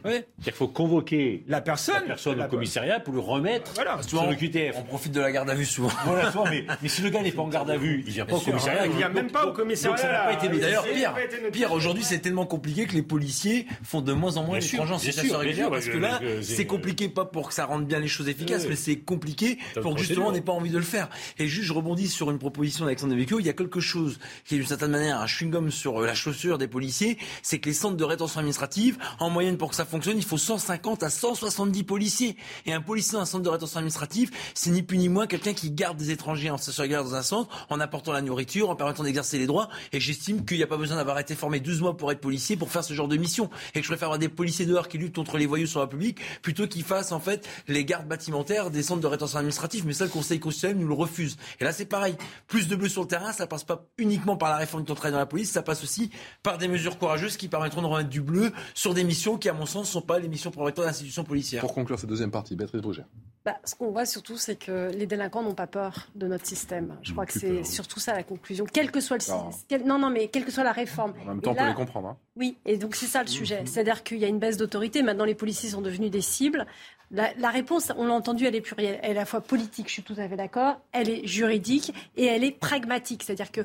Ouais. 0.04 0.26
Il 0.46 0.52
faut 0.52 0.68
convoquer 0.68 1.44
la 1.48 1.60
personne, 1.60 1.94
la 1.94 2.00
personne 2.02 2.40
au 2.40 2.48
commissariat 2.48 3.00
pour 3.00 3.12
lui 3.14 3.20
remettre 3.20 3.72
Voilà, 3.74 4.00
sur 4.02 4.26
le 4.26 4.36
QTF. 4.36 4.76
On 4.78 4.82
profite 4.82 5.12
de 5.12 5.20
la 5.20 5.32
garde 5.32 5.50
à 5.50 5.54
vue 5.54 5.64
souvent. 5.64 5.90
Voilà, 6.04 6.30
souvent, 6.30 6.44
mais, 6.48 6.64
mais 6.82 6.88
si 6.88 7.02
le 7.02 7.10
gars 7.10 7.22
n'est 7.22 7.32
pas 7.32 7.42
en 7.42 7.48
garde 7.48 7.70
à 7.70 7.76
vue, 7.76 8.04
il 8.06 8.12
vient 8.12 8.26
pas 8.26 8.36
au 8.36 8.40
commissariat. 8.40 8.86
Il 8.86 8.92
vient 8.92 9.08
même 9.08 9.30
pas 9.30 9.46
au 9.46 9.52
commissariat. 9.52 9.96
Donc 9.96 10.04
ça 10.04 10.12
n'a 10.12 10.24
pas 10.24 10.32
été 10.32 10.48
Mais 10.48 10.58
D'ailleurs, 10.58 10.84
pire, 10.84 11.14
pire 11.52 11.72
aujourd'hui, 11.72 12.04
c'est 12.04 12.20
tellement 12.20 12.46
compliqué 12.46 12.86
que 12.86 12.94
les 12.94 13.02
policiers 13.02 13.66
font 13.82 14.00
de 14.00 14.12
moins 14.12 14.36
en 14.36 14.44
moins 14.44 14.58
l'étranger 14.58 14.94
en 14.94 14.98
situation 14.98 15.38
régulière 15.38 15.70
parce 15.70 15.86
que 15.86 15.98
là, 15.98 16.20
euh, 16.22 16.42
c'est- 16.42 16.66
compliqué 16.70 17.08
pas 17.08 17.24
pour 17.24 17.48
que 17.48 17.54
ça 17.54 17.64
rende 17.64 17.86
bien 17.86 17.98
les 17.98 18.06
choses 18.06 18.28
efficaces, 18.28 18.66
mais 18.68 18.76
c'est 18.76 18.96
compliqué 18.96 19.58
pour 19.82 19.90
le 19.90 19.96
que 19.96 20.02
justement 20.02 20.28
on 20.28 20.32
n'ait 20.32 20.40
pas 20.40 20.52
envie 20.52 20.70
de 20.70 20.78
le 20.78 20.84
faire. 20.84 21.08
Et 21.38 21.48
juste, 21.48 21.66
je 21.66 21.72
rebondis 21.72 22.06
sur 22.08 22.30
une 22.30 22.38
proposition 22.38 22.84
d'Alexandre 22.84 23.12
Devecchio. 23.14 23.40
Il 23.40 23.46
y 23.46 23.48
a 23.48 23.54
quelque 23.54 23.80
chose 23.80 24.18
qui 24.44 24.54
est 24.54 24.58
d'une 24.58 24.66
certaine 24.68 24.92
manière 24.92 25.18
un 25.20 25.26
chewing-gum 25.26 25.70
sur 25.70 26.00
euh, 26.02 26.06
la 26.06 26.14
chaussure 26.14 26.58
des 26.58 26.68
policiers, 26.68 27.18
c'est 27.42 27.58
que 27.58 27.68
les 27.68 27.74
centres 27.74 27.96
de 27.96 28.04
rétention 28.04 28.38
administrative, 28.38 28.98
en 29.18 29.30
moyenne 29.30 29.56
pour 29.56 29.70
que 29.70 29.76
ça 29.80 29.86
fonctionne, 29.86 30.18
il 30.18 30.24
faut 30.24 30.36
150 30.36 31.02
à 31.02 31.08
170 31.08 31.84
policiers. 31.84 32.36
Et 32.66 32.74
un 32.74 32.82
policier 32.82 33.14
dans 33.14 33.20
un 33.20 33.24
centre 33.24 33.44
de 33.44 33.48
rétention 33.48 33.78
administrative, 33.78 34.30
c'est 34.52 34.68
ni 34.68 34.82
plus 34.82 34.98
ni 34.98 35.08
moins 35.08 35.26
quelqu'un 35.26 35.54
qui 35.54 35.70
garde 35.70 35.96
des 35.96 36.10
étrangers 36.10 36.50
en 36.50 36.58
situation 36.58 36.82
régulière 36.82 37.02
dans 37.02 37.14
un 37.14 37.22
centre, 37.22 37.66
en 37.70 37.80
apportant 37.80 38.12
la 38.12 38.20
nourriture, 38.20 38.68
en 38.68 38.76
permettant 38.76 39.04
d'exercer 39.04 39.38
les 39.38 39.46
droits. 39.46 39.70
Et 39.94 39.98
j'estime 39.98 40.44
qu'il 40.44 40.58
n'y 40.58 40.62
a 40.62 40.66
pas 40.66 40.76
besoin 40.76 40.98
d'avoir 40.98 41.18
été 41.18 41.34
formé 41.34 41.60
12 41.60 41.80
mois 41.80 41.96
pour 41.96 42.12
être 42.12 42.20
policier 42.20 42.58
pour 42.58 42.70
faire 42.70 42.84
ce 42.84 42.92
genre 42.92 43.08
de 43.08 43.16
mission. 43.16 43.48
Et 43.74 43.80
que 43.80 43.86
je 43.86 43.90
préfère 43.90 44.08
avoir 44.08 44.18
des 44.18 44.28
policiers 44.28 44.66
dehors 44.66 44.86
qui 44.86 44.98
luttent 44.98 45.16
contre 45.16 45.38
les 45.38 45.46
voyous 45.46 45.66
sur 45.66 45.80
la 45.80 45.86
public 45.86 46.18
plutôt 46.42 46.66
qu'ils 46.66 46.84
fassent 46.84 47.12
en 47.12 47.20
fait 47.20 47.48
les 47.66 47.86
gardes 47.86 48.06
bâtimentaires 48.06 48.70
des 48.70 48.82
centres 48.82 49.00
de 49.00 49.06
rétention 49.06 49.38
administrative. 49.38 49.86
Mais 49.86 49.94
ça, 49.94 50.04
le 50.04 50.10
Conseil 50.10 50.40
constitutionnel 50.40 50.76
nous 50.76 50.88
le 50.88 50.94
refuse. 50.94 51.38
Et 51.58 51.64
là, 51.64 51.72
c'est 51.72 51.86
pareil. 51.86 52.16
Plus 52.48 52.68
de 52.68 52.76
bleus 52.76 52.90
sur 52.90 53.00
le 53.00 53.08
terrain, 53.08 53.32
ça 53.32 53.46
passe 53.46 53.64
pas 53.64 53.86
uniquement 53.96 54.36
par 54.36 54.50
la 54.50 54.58
réforme 54.58 54.84
du 54.84 54.90
de 54.90 54.94
travail 54.94 55.12
dans 55.12 55.18
la 55.18 55.24
police, 55.24 55.50
ça 55.50 55.62
passe 55.62 55.82
aussi 55.82 56.10
par 56.42 56.58
des 56.58 56.68
mesures 56.68 56.98
courageuses 56.98 57.38
qui 57.38 57.48
permettront 57.48 57.80
de 57.80 57.86
remettre 57.86 58.10
du 58.10 58.20
bleu 58.20 58.52
sur 58.74 58.92
des 58.92 59.04
missions 59.04 59.38
qui, 59.38 59.48
à 59.48 59.54
mon 59.54 59.69
sens, 59.70 59.86
ne 59.88 59.92
sont 59.92 60.02
pas 60.02 60.18
les 60.18 60.28
missions 60.28 60.50
prometteurs 60.50 60.84
d'institutions 60.84 61.24
policières. 61.24 61.60
Pour 61.62 61.72
conclure 61.74 61.98
cette 61.98 62.10
deuxième 62.10 62.30
partie, 62.30 62.54
Béatrice 62.56 62.82
Brugère. 62.82 63.06
Bah, 63.44 63.56
ce 63.64 63.74
qu'on 63.74 63.90
voit 63.90 64.04
surtout, 64.04 64.36
c'est 64.36 64.56
que 64.56 64.90
les 64.92 65.06
délinquants 65.06 65.42
n'ont 65.42 65.54
pas 65.54 65.66
peur 65.66 66.08
de 66.14 66.26
notre 66.26 66.44
système. 66.46 66.98
Je 67.02 67.12
crois 67.12 67.24
que 67.24 67.32
c'est 67.32 67.64
surtout 67.64 67.98
ça 67.98 68.12
la 68.12 68.22
conclusion. 68.22 68.66
Quel 68.70 68.90
que 68.90 69.00
soit 69.00 69.16
le 69.16 69.32
Non. 69.32 69.50
quel- 69.66 69.86
non, 69.86 69.98
non, 69.98 70.10
mais 70.10 70.28
quelle 70.28 70.44
que 70.44 70.50
soit 70.50 70.64
la 70.64 70.72
réforme. 70.72 71.14
En 71.22 71.24
même 71.24 71.40
temps, 71.40 71.52
on 71.52 71.54
peut 71.54 71.66
les 71.66 71.74
comprendre. 71.74 72.08
hein. 72.08 72.16
Oui, 72.36 72.58
et 72.66 72.76
donc 72.76 72.94
c'est 72.94 73.06
ça 73.06 73.22
le 73.22 73.28
sujet. 73.28 73.62
C'est-à-dire 73.64 74.02
qu'il 74.02 74.18
y 74.18 74.24
a 74.26 74.28
une 74.28 74.38
baisse 74.38 74.58
d'autorité. 74.58 75.02
Maintenant, 75.02 75.24
les 75.24 75.34
policiers 75.34 75.70
sont 75.70 75.80
devenus 75.80 76.10
des 76.10 76.20
cibles. 76.20 76.66
La, 77.10 77.32
la 77.38 77.48
réponse, 77.50 77.90
on 77.96 78.06
l'a 78.06 78.12
entendu, 78.12 78.44
elle 78.46 78.54
est 78.54 78.60
plurielle. 78.60 79.00
Elle 79.02 79.12
est 79.12 79.16
à 79.16 79.20
la 79.20 79.24
fois 79.24 79.40
politique, 79.40 79.88
je 79.88 79.94
suis 79.94 80.02
tout 80.02 80.14
à 80.18 80.28
fait 80.28 80.36
d'accord. 80.36 80.80
Elle 80.92 81.08
est 81.08 81.26
juridique 81.26 81.94
et 82.16 82.26
elle 82.26 82.44
est 82.44 82.52
pragmatique. 82.52 83.22
C'est-à-dire 83.22 83.50
que, 83.50 83.62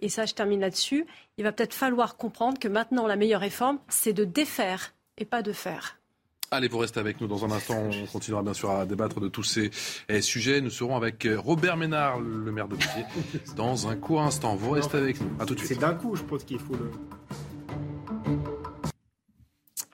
et 0.00 0.08
ça, 0.08 0.24
je 0.26 0.32
termine 0.34 0.60
là-dessus, 0.60 1.06
il 1.36 1.44
va 1.44 1.52
peut-être 1.52 1.74
falloir 1.74 2.16
comprendre 2.16 2.58
que 2.58 2.66
maintenant, 2.68 3.06
la 3.06 3.16
meilleure 3.16 3.40
réforme, 3.42 3.78
c'est 3.88 4.12
de 4.14 4.24
défaire 4.24 4.94
et 5.18 5.24
pas 5.24 5.42
de 5.42 5.52
faire. 5.52 5.98
Allez, 6.50 6.68
vous 6.68 6.78
restez 6.78 6.98
avec 6.98 7.20
nous 7.20 7.26
dans 7.26 7.44
un 7.44 7.50
instant. 7.50 7.76
On 7.76 8.06
continuera 8.06 8.42
bien 8.42 8.54
sûr 8.54 8.70
à 8.70 8.86
débattre 8.86 9.20
de 9.20 9.28
tous 9.28 9.42
ces 9.42 9.70
eh, 10.08 10.22
sujets. 10.22 10.62
Nous 10.62 10.70
serons 10.70 10.96
avec 10.96 11.26
euh, 11.26 11.38
Robert 11.38 11.76
Ménard, 11.76 12.20
le 12.20 12.50
maire 12.50 12.68
de 12.68 12.76
Béziers, 12.76 13.04
dans 13.54 13.88
un 13.88 13.96
court 13.96 14.22
instant. 14.22 14.56
Vous 14.56 14.70
restez 14.70 14.96
avec 14.96 15.20
nous. 15.20 15.30
À 15.38 15.44
tout 15.44 15.54
de 15.54 15.58
suite. 15.58 15.74
C'est 15.74 15.80
d'un 15.80 15.94
coup, 15.94 16.16
je 16.16 16.22
pense 16.22 16.44
qu'il 16.44 16.58
faut 16.58 16.72
le. 16.72 16.90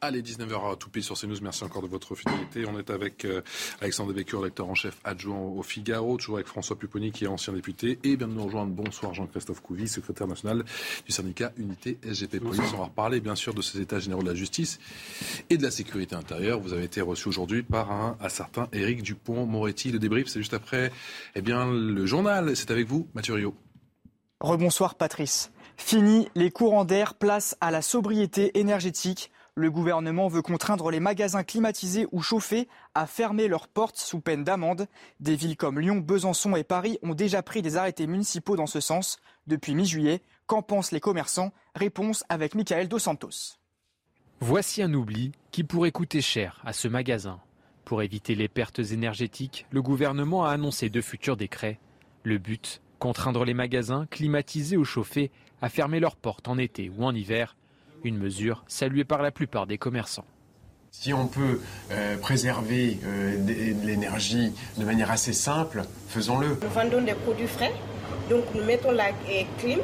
Allez, 0.06 0.20
19h 0.20 0.76
tout 0.76 0.90
pile 0.90 1.02
sur 1.02 1.18
CNews. 1.18 1.38
Merci 1.40 1.64
encore 1.64 1.80
de 1.80 1.86
votre 1.86 2.14
fidélité. 2.14 2.66
On 2.66 2.78
est 2.78 2.90
avec 2.90 3.24
euh, 3.24 3.40
Alexandre 3.80 4.12
Devecchio, 4.12 4.44
lecteur 4.44 4.68
en 4.68 4.74
chef 4.74 4.98
adjoint 5.02 5.38
au 5.38 5.62
Figaro, 5.62 6.18
toujours 6.18 6.34
avec 6.34 6.46
François 6.46 6.76
Pupponi, 6.76 7.10
qui 7.10 7.24
est 7.24 7.26
ancien 7.26 7.54
député, 7.54 7.98
et 8.04 8.18
bien 8.18 8.28
de 8.28 8.34
nous 8.34 8.44
rejoindre. 8.44 8.70
Bonsoir 8.72 9.14
Jean-Christophe 9.14 9.62
Couvi, 9.62 9.88
secrétaire 9.88 10.26
national 10.26 10.62
du 11.06 11.10
syndicat 11.10 11.52
Unité 11.56 11.96
SGP 12.02 12.38
Police. 12.40 12.70
On 12.74 12.80
va 12.80 12.84
reparler 12.84 13.20
bien 13.20 13.34
sûr 13.34 13.54
de 13.54 13.62
ces 13.62 13.80
états 13.80 13.98
généraux 13.98 14.22
de 14.22 14.28
la 14.28 14.34
justice 14.34 14.78
et 15.48 15.56
de 15.56 15.62
la 15.62 15.70
sécurité 15.70 16.14
intérieure. 16.14 16.60
Vous 16.60 16.74
avez 16.74 16.84
été 16.84 17.00
reçu 17.00 17.30
aujourd'hui 17.30 17.62
par 17.62 17.90
un, 17.90 18.18
un 18.20 18.28
certain 18.28 18.68
Éric 18.74 19.02
Dupont-Moretti. 19.02 19.90
Le 19.90 19.98
débrief, 19.98 20.28
c'est 20.28 20.40
juste 20.40 20.52
après 20.52 20.92
eh 21.34 21.40
bien, 21.40 21.72
le 21.72 22.04
journal. 22.04 22.54
C'est 22.56 22.70
avec 22.70 22.86
vous, 22.86 23.08
Mathieu 23.14 23.32
Rio. 23.32 23.54
Rebonsoir 24.40 24.96
Patrice. 24.96 25.50
Fini 25.78 26.28
les 26.34 26.50
courants 26.50 26.84
d'air, 26.84 27.14
place 27.14 27.56
à 27.62 27.70
la 27.70 27.80
sobriété 27.80 28.58
énergétique. 28.58 29.30
Le 29.56 29.70
gouvernement 29.70 30.26
veut 30.26 30.42
contraindre 30.42 30.90
les 30.90 30.98
magasins 30.98 31.44
climatisés 31.44 32.08
ou 32.10 32.22
chauffés 32.22 32.66
à 32.96 33.06
fermer 33.06 33.46
leurs 33.46 33.68
portes 33.68 33.98
sous 33.98 34.18
peine 34.18 34.42
d'amende. 34.42 34.88
Des 35.20 35.36
villes 35.36 35.56
comme 35.56 35.78
Lyon, 35.78 35.98
Besançon 35.98 36.56
et 36.56 36.64
Paris 36.64 36.98
ont 37.02 37.14
déjà 37.14 37.40
pris 37.40 37.62
des 37.62 37.76
arrêtés 37.76 38.08
municipaux 38.08 38.56
dans 38.56 38.66
ce 38.66 38.80
sens 38.80 39.18
depuis 39.46 39.76
mi-juillet. 39.76 40.22
Qu'en 40.46 40.62
pensent 40.62 40.90
les 40.90 40.98
commerçants? 40.98 41.52
Réponse 41.76 42.24
avec 42.28 42.56
Michael 42.56 42.88
Dos 42.88 42.98
Santos. 42.98 43.60
Voici 44.40 44.82
un 44.82 44.92
oubli 44.92 45.30
qui 45.52 45.62
pourrait 45.62 45.92
coûter 45.92 46.20
cher 46.20 46.60
à 46.64 46.72
ce 46.72 46.88
magasin. 46.88 47.38
Pour 47.84 48.02
éviter 48.02 48.34
les 48.34 48.48
pertes 48.48 48.80
énergétiques, 48.80 49.66
le 49.70 49.82
gouvernement 49.82 50.44
a 50.44 50.50
annoncé 50.50 50.88
deux 50.90 51.00
futurs 51.00 51.36
décrets. 51.36 51.78
Le 52.24 52.38
but, 52.38 52.82
contraindre 52.98 53.44
les 53.44 53.54
magasins 53.54 54.06
climatisés 54.06 54.76
ou 54.76 54.84
chauffés 54.84 55.30
à 55.62 55.68
fermer 55.68 56.00
leurs 56.00 56.16
portes 56.16 56.48
en 56.48 56.58
été 56.58 56.90
ou 56.90 57.04
en 57.04 57.14
hiver. 57.14 57.54
Une 58.04 58.18
mesure 58.18 58.64
saluée 58.68 59.04
par 59.04 59.22
la 59.22 59.30
plupart 59.30 59.66
des 59.66 59.78
commerçants. 59.78 60.26
Si 60.90 61.12
on 61.12 61.26
peut 61.26 61.60
euh, 61.90 62.16
préserver 62.18 62.98
euh, 63.04 63.36
de, 63.38 63.80
de 63.80 63.86
l'énergie 63.86 64.52
de 64.78 64.84
manière 64.84 65.10
assez 65.10 65.32
simple, 65.32 65.82
faisons-le. 66.08 66.48
Nous 66.62 66.68
vendons 66.68 67.02
des 67.02 67.14
produits 67.14 67.46
frais, 67.48 67.72
donc 68.30 68.44
nous 68.54 68.62
mettons 68.62 68.92
la 68.92 69.06
euh, 69.08 69.42
clim. 69.58 69.80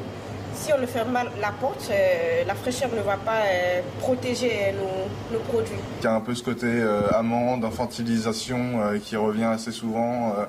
Si 0.54 0.72
on 0.72 0.78
ne 0.78 0.86
ferme 0.86 1.12
pas 1.14 1.24
la 1.40 1.50
porte, 1.52 1.88
euh, 1.90 2.44
la 2.46 2.54
fraîcheur 2.54 2.90
ne 2.94 3.00
va 3.00 3.16
pas 3.16 3.40
euh, 3.46 3.80
protéger 4.00 4.72
nos, 4.72 5.38
nos 5.38 5.42
produits. 5.44 5.72
Il 6.00 6.04
y 6.04 6.06
a 6.06 6.14
un 6.14 6.20
peu 6.20 6.34
ce 6.34 6.42
côté 6.42 6.66
euh, 6.66 7.08
amende, 7.12 7.64
infantilisation 7.64 8.82
euh, 8.82 8.98
qui 8.98 9.16
revient 9.16 9.44
assez 9.44 9.72
souvent 9.72 10.34
euh, 10.36 10.44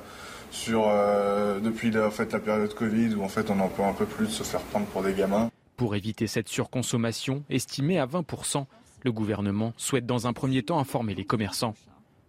sur, 0.52 0.84
euh, 0.88 1.60
depuis 1.62 1.90
la, 1.92 2.08
en 2.08 2.12
fait, 2.12 2.34
la 2.34 2.40
période 2.40 2.74
Covid 2.74 3.16
où 3.16 3.24
en 3.24 3.30
fait 3.30 3.50
on 3.50 3.60
en 3.62 3.70
peut 3.70 3.84
un 3.84 3.94
peu 3.94 4.06
plus 4.06 4.28
de 4.28 4.32
se 4.32 4.44
faire 4.44 4.62
prendre 4.62 4.86
pour 4.88 5.02
des 5.04 5.14
gamins. 5.14 5.50
Pour 5.82 5.96
éviter 5.96 6.28
cette 6.28 6.48
surconsommation, 6.48 7.44
estimée 7.50 7.98
à 7.98 8.06
20%, 8.06 8.68
le 9.04 9.12
gouvernement 9.12 9.74
souhaite 9.78 10.06
dans 10.06 10.28
un 10.28 10.32
premier 10.32 10.62
temps 10.62 10.78
informer 10.78 11.16
les 11.16 11.26
commerçants. 11.26 11.74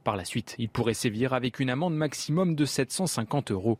Par 0.05 0.17
la 0.17 0.25
suite, 0.25 0.55
il 0.57 0.71
pourrait 0.71 0.95
sévir 0.95 1.35
avec 1.35 1.61
une 1.61 1.69
amende 1.69 1.95
maximum 1.95 2.55
de 2.55 2.65
750 2.65 3.51
euros. 3.51 3.79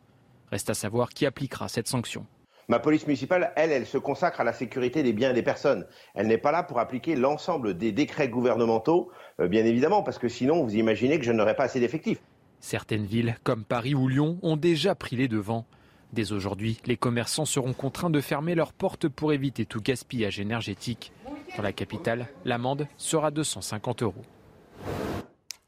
Reste 0.51 0.69
à 0.69 0.75
savoir 0.75 1.09
qui 1.09 1.25
appliquera 1.25 1.69
cette 1.69 1.87
sanction. 1.87 2.27
Ma 2.67 2.77
police 2.77 3.07
municipale, 3.07 3.51
elle, 3.55 3.71
elle 3.71 3.87
se 3.87 3.97
consacre 3.97 4.41
à 4.41 4.43
la 4.43 4.53
sécurité 4.53 5.01
des 5.01 5.11
biens 5.11 5.31
et 5.31 5.33
des 5.33 5.41
personnes. 5.41 5.87
Elle 6.13 6.27
n'est 6.27 6.37
pas 6.37 6.51
là 6.51 6.61
pour 6.61 6.77
appliquer 6.77 7.15
l'ensemble 7.15 7.75
des 7.75 7.91
décrets 7.91 8.29
gouvernementaux, 8.29 9.09
euh, 9.39 9.47
bien 9.47 9.65
évidemment, 9.65 10.03
parce 10.03 10.19
que 10.19 10.29
sinon, 10.29 10.63
vous 10.63 10.75
imaginez 10.75 11.17
que 11.17 11.25
je 11.25 11.31
n'aurais 11.31 11.55
pas 11.55 11.63
assez 11.63 11.79
d'effectifs. 11.79 12.21
Certaines 12.59 13.07
villes, 13.07 13.37
comme 13.43 13.63
Paris 13.63 13.95
ou 13.95 14.07
Lyon, 14.07 14.37
ont 14.43 14.55
déjà 14.55 14.93
pris 14.93 15.15
les 15.15 15.27
devants. 15.27 15.65
Dès 16.13 16.31
aujourd'hui, 16.31 16.79
les 16.85 16.95
commerçants 16.95 17.45
seront 17.45 17.73
contraints 17.73 18.11
de 18.11 18.21
fermer 18.21 18.53
leurs 18.53 18.71
portes 18.71 19.07
pour 19.07 19.33
éviter 19.33 19.65
tout 19.65 19.81
gaspillage 19.81 20.39
énergétique. 20.39 21.11
Dans 21.57 21.63
la 21.63 21.73
capitale, 21.73 22.27
l'amende 22.45 22.87
sera 22.97 23.31
250 23.31 24.03
euros. 24.03 24.21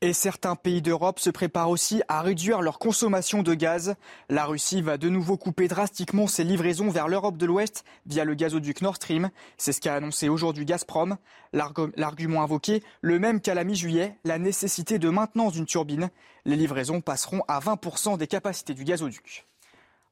Et 0.01 0.13
certains 0.13 0.55
pays 0.55 0.83
d'Europe 0.83 1.19
se 1.19 1.31
préparent 1.31 1.71
aussi 1.71 2.03
à 2.09 2.21
réduire 2.21 2.61
leur 2.61 2.77
consommation 2.77 3.41
de 3.41 3.55
gaz. 3.55 3.95
La 4.29 4.45
Russie 4.45 4.83
va 4.83 4.97
de 4.97 5.09
nouveau 5.09 5.35
couper 5.35 5.67
drastiquement 5.67 6.27
ses 6.27 6.43
livraisons 6.43 6.89
vers 6.89 7.07
l'Europe 7.07 7.37
de 7.37 7.45
l'Ouest 7.47 7.83
via 8.05 8.23
le 8.23 8.35
gazoduc 8.35 8.81
Nord 8.81 8.97
Stream. 8.97 9.31
C'est 9.57 9.71
ce 9.71 9.81
qu'a 9.81 9.95
annoncé 9.95 10.29
aujourd'hui 10.29 10.65
Gazprom. 10.65 11.17
L'argu- 11.53 11.91
L'argument 11.95 12.43
invoqué, 12.43 12.83
le 13.01 13.17
même 13.17 13.41
qu'à 13.41 13.55
la 13.55 13.63
mi-juillet, 13.63 14.15
la 14.25 14.37
nécessité 14.37 14.99
de 14.99 15.09
maintenance 15.09 15.53
d'une 15.53 15.65
turbine. 15.65 16.09
Les 16.43 16.55
livraisons 16.57 17.01
passeront 17.01 17.41
à 17.47 17.59
20% 17.59 18.17
des 18.17 18.27
capacités 18.27 18.75
du 18.75 18.83
gazoduc. 18.83 19.47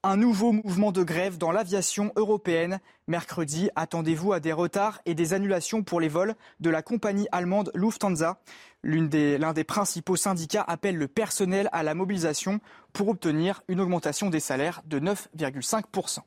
Un 0.05 0.17
nouveau 0.17 0.51
mouvement 0.51 0.91
de 0.91 1.01
grève 1.01 1.37
dans 1.37 1.53
l'aviation 1.53 2.11
européenne. 2.17 2.81
Mercredi, 3.07 3.69
attendez-vous 3.77 4.33
à 4.33 4.41
des 4.41 4.51
retards 4.51 4.99
et 5.05 5.15
des 5.15 5.33
annulations 5.33 5.81
pour 5.81 6.01
les 6.01 6.09
vols 6.09 6.35
de 6.59 6.69
la 6.69 6.81
compagnie 6.81 7.29
allemande 7.31 7.71
Lufthansa. 7.73 8.41
L'un 8.83 9.53
des, 9.53 9.63
principaux 9.63 10.17
syndicats 10.17 10.65
appelle 10.67 10.97
le 10.97 11.07
personnel 11.07 11.69
à 11.71 11.83
la 11.83 11.93
mobilisation 11.93 12.59
pour 12.91 13.07
obtenir 13.07 13.63
une 13.69 13.79
augmentation 13.79 14.29
des 14.29 14.41
salaires 14.41 14.81
de 14.87 14.99
9,5%. 14.99 16.19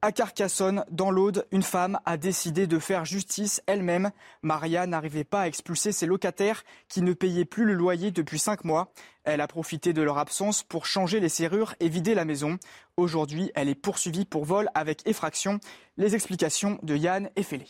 À 0.00 0.12
Carcassonne, 0.12 0.84
dans 0.90 1.10
l'Aude, 1.10 1.46
une 1.50 1.64
femme 1.64 1.98
a 2.04 2.16
décidé 2.18 2.68
de 2.68 2.78
faire 2.78 3.04
justice 3.04 3.62
elle-même. 3.66 4.12
Maria 4.42 4.86
n'arrivait 4.86 5.24
pas 5.24 5.40
à 5.40 5.46
expulser 5.48 5.90
ses 5.90 6.06
locataires 6.06 6.62
qui 6.88 7.02
ne 7.02 7.14
payaient 7.14 7.44
plus 7.44 7.64
le 7.64 7.72
loyer 7.72 8.12
depuis 8.12 8.38
cinq 8.38 8.64
mois. 8.64 8.92
Elle 9.30 9.42
a 9.42 9.46
profité 9.46 9.92
de 9.92 10.00
leur 10.00 10.16
absence 10.16 10.62
pour 10.62 10.86
changer 10.86 11.20
les 11.20 11.28
serrures 11.28 11.74
et 11.80 11.90
vider 11.90 12.14
la 12.14 12.24
maison. 12.24 12.56
Aujourd'hui, 12.96 13.52
elle 13.54 13.68
est 13.68 13.74
poursuivie 13.74 14.24
pour 14.24 14.46
vol 14.46 14.70
avec 14.74 15.06
effraction. 15.06 15.60
Les 15.98 16.14
explications 16.14 16.78
de 16.82 16.96
Yann 16.96 17.28
Effelé. 17.36 17.66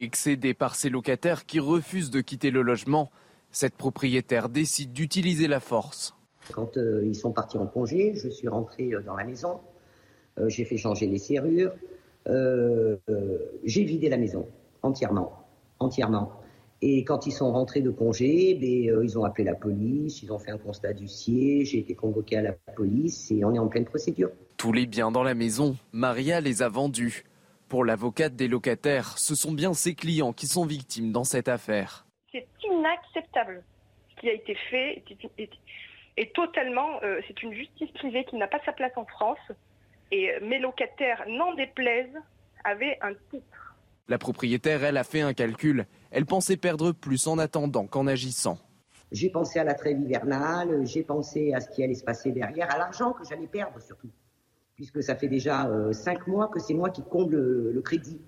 Excédée 0.00 0.54
par 0.54 0.74
ses 0.74 0.88
locataires 0.88 1.44
qui 1.44 1.60
refusent 1.60 2.08
de 2.08 2.22
quitter 2.22 2.50
le 2.50 2.62
logement, 2.62 3.10
cette 3.50 3.74
propriétaire 3.74 4.48
décide 4.48 4.94
d'utiliser 4.94 5.48
la 5.48 5.60
force. 5.60 6.14
Quand 6.54 6.78
euh, 6.78 7.04
ils 7.04 7.14
sont 7.14 7.32
partis 7.32 7.58
en 7.58 7.66
congé, 7.66 8.14
je 8.14 8.30
suis 8.30 8.48
rentré 8.48 8.94
euh, 8.94 9.02
dans 9.02 9.16
la 9.16 9.24
maison, 9.24 9.60
euh, 10.38 10.48
j'ai 10.48 10.64
fait 10.64 10.78
changer 10.78 11.06
les 11.06 11.18
serrures, 11.18 11.72
euh, 12.26 12.96
euh, 13.10 13.38
j'ai 13.64 13.84
vidé 13.84 14.08
la 14.08 14.16
maison 14.16 14.48
entièrement, 14.82 15.46
entièrement. 15.78 16.32
Et 16.80 17.04
quand 17.04 17.26
ils 17.26 17.32
sont 17.32 17.52
rentrés 17.52 17.80
de 17.80 17.90
congé, 17.90 18.54
ben, 18.54 18.90
euh, 18.90 19.04
ils 19.04 19.18
ont 19.18 19.24
appelé 19.24 19.44
la 19.44 19.54
police, 19.54 20.22
ils 20.22 20.32
ont 20.32 20.38
fait 20.38 20.52
un 20.52 20.58
constat 20.58 20.92
du 20.92 21.08
siège, 21.08 21.70
j'ai 21.70 21.78
été 21.78 21.94
convoqué 21.94 22.36
à 22.36 22.42
la 22.42 22.52
police 22.52 23.30
et 23.32 23.44
on 23.44 23.52
est 23.52 23.58
en 23.58 23.68
pleine 23.68 23.84
procédure. 23.84 24.30
Tous 24.56 24.72
les 24.72 24.86
biens 24.86 25.10
dans 25.10 25.24
la 25.24 25.34
maison, 25.34 25.76
Maria 25.92 26.40
les 26.40 26.62
a 26.62 26.68
vendus. 26.68 27.24
Pour 27.68 27.84
l'avocate 27.84 28.36
des 28.36 28.48
locataires, 28.48 29.18
ce 29.18 29.34
sont 29.34 29.52
bien 29.52 29.74
ses 29.74 29.94
clients 29.94 30.32
qui 30.32 30.46
sont 30.46 30.66
victimes 30.66 31.12
dans 31.12 31.24
cette 31.24 31.48
affaire. 31.48 32.06
C'est 32.32 32.46
inacceptable 32.64 33.64
ce 34.10 34.20
qui 34.20 34.28
a 34.28 34.32
été 34.32 34.54
fait 34.70 35.02
et 36.18 36.30
totalement, 36.30 37.00
euh, 37.04 37.20
c'est 37.28 37.42
une 37.44 37.52
justice 37.52 37.92
privée 37.92 38.24
qui 38.24 38.34
n'a 38.34 38.48
pas 38.48 38.58
sa 38.66 38.72
place 38.72 38.90
en 38.96 39.04
France. 39.04 39.38
Et 40.10 40.32
mes 40.42 40.58
locataires, 40.58 41.22
n'en 41.28 41.54
déplaisent, 41.54 42.18
avaient 42.64 42.98
un 43.02 43.14
titre. 43.30 43.67
La 44.08 44.16
propriétaire, 44.16 44.84
elle, 44.84 44.96
a 44.96 45.04
fait 45.04 45.20
un 45.20 45.34
calcul. 45.34 45.86
Elle 46.10 46.24
pensait 46.24 46.56
perdre 46.56 46.92
plus 46.92 47.26
en 47.26 47.38
attendant 47.38 47.86
qu'en 47.86 48.06
agissant. 48.06 48.58
J'ai 49.12 49.28
pensé 49.28 49.58
à 49.58 49.64
la 49.64 49.74
trêve 49.74 50.00
hivernale, 50.00 50.86
j'ai 50.86 51.02
pensé 51.02 51.52
à 51.52 51.60
ce 51.60 51.68
qui 51.68 51.82
allait 51.82 51.94
se 51.94 52.04
passer 52.04 52.32
derrière, 52.32 52.72
à 52.74 52.78
l'argent 52.78 53.12
que 53.12 53.24
j'allais 53.28 53.46
perdre 53.46 53.80
surtout. 53.80 54.10
Puisque 54.76 55.02
ça 55.02 55.14
fait 55.14 55.28
déjà 55.28 55.66
euh, 55.68 55.92
cinq 55.92 56.26
mois 56.26 56.48
que 56.48 56.58
c'est 56.58 56.74
moi 56.74 56.88
qui 56.88 57.02
comble 57.02 57.36
le, 57.36 57.80
crédit. 57.82 58.20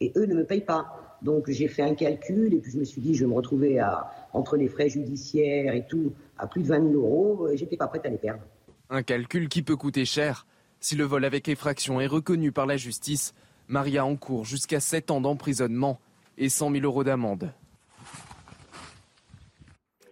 Et 0.00 0.12
eux 0.16 0.26
ne 0.26 0.34
me 0.34 0.44
payent 0.44 0.64
pas. 0.64 1.18
Donc 1.22 1.50
j'ai 1.50 1.68
fait 1.68 1.82
un 1.82 1.94
calcul 1.94 2.54
et 2.54 2.58
puis 2.58 2.70
je 2.70 2.78
me 2.78 2.84
suis 2.84 3.00
dit, 3.00 3.14
je 3.14 3.24
vais 3.24 3.30
me 3.30 3.34
retrouver 3.34 3.80
à, 3.80 4.10
entre 4.32 4.56
les 4.56 4.68
frais 4.68 4.88
judiciaires 4.88 5.74
et 5.74 5.86
tout, 5.86 6.12
à 6.38 6.46
plus 6.46 6.62
de 6.62 6.68
20 6.68 6.90
000 6.90 6.94
euros. 6.94 7.48
Et 7.48 7.56
j'étais 7.56 7.76
pas 7.76 7.88
prête 7.88 8.04
à 8.06 8.10
les 8.10 8.18
perdre. 8.18 8.42
Un 8.90 9.02
calcul 9.02 9.48
qui 9.48 9.62
peut 9.62 9.76
coûter 9.76 10.04
cher. 10.04 10.46
Si 10.78 10.94
le 10.94 11.04
vol 11.04 11.24
avec 11.24 11.48
effraction 11.48 12.00
est 12.00 12.06
reconnu 12.06 12.52
par 12.52 12.66
la 12.66 12.76
justice, 12.76 13.32
Maria 13.68 14.04
encourt 14.04 14.44
jusqu'à 14.44 14.80
7 14.80 15.10
ans 15.10 15.20
d'emprisonnement 15.20 16.00
et 16.38 16.48
100 16.48 16.72
000 16.72 16.84
euros 16.84 17.04
d'amende. 17.04 17.52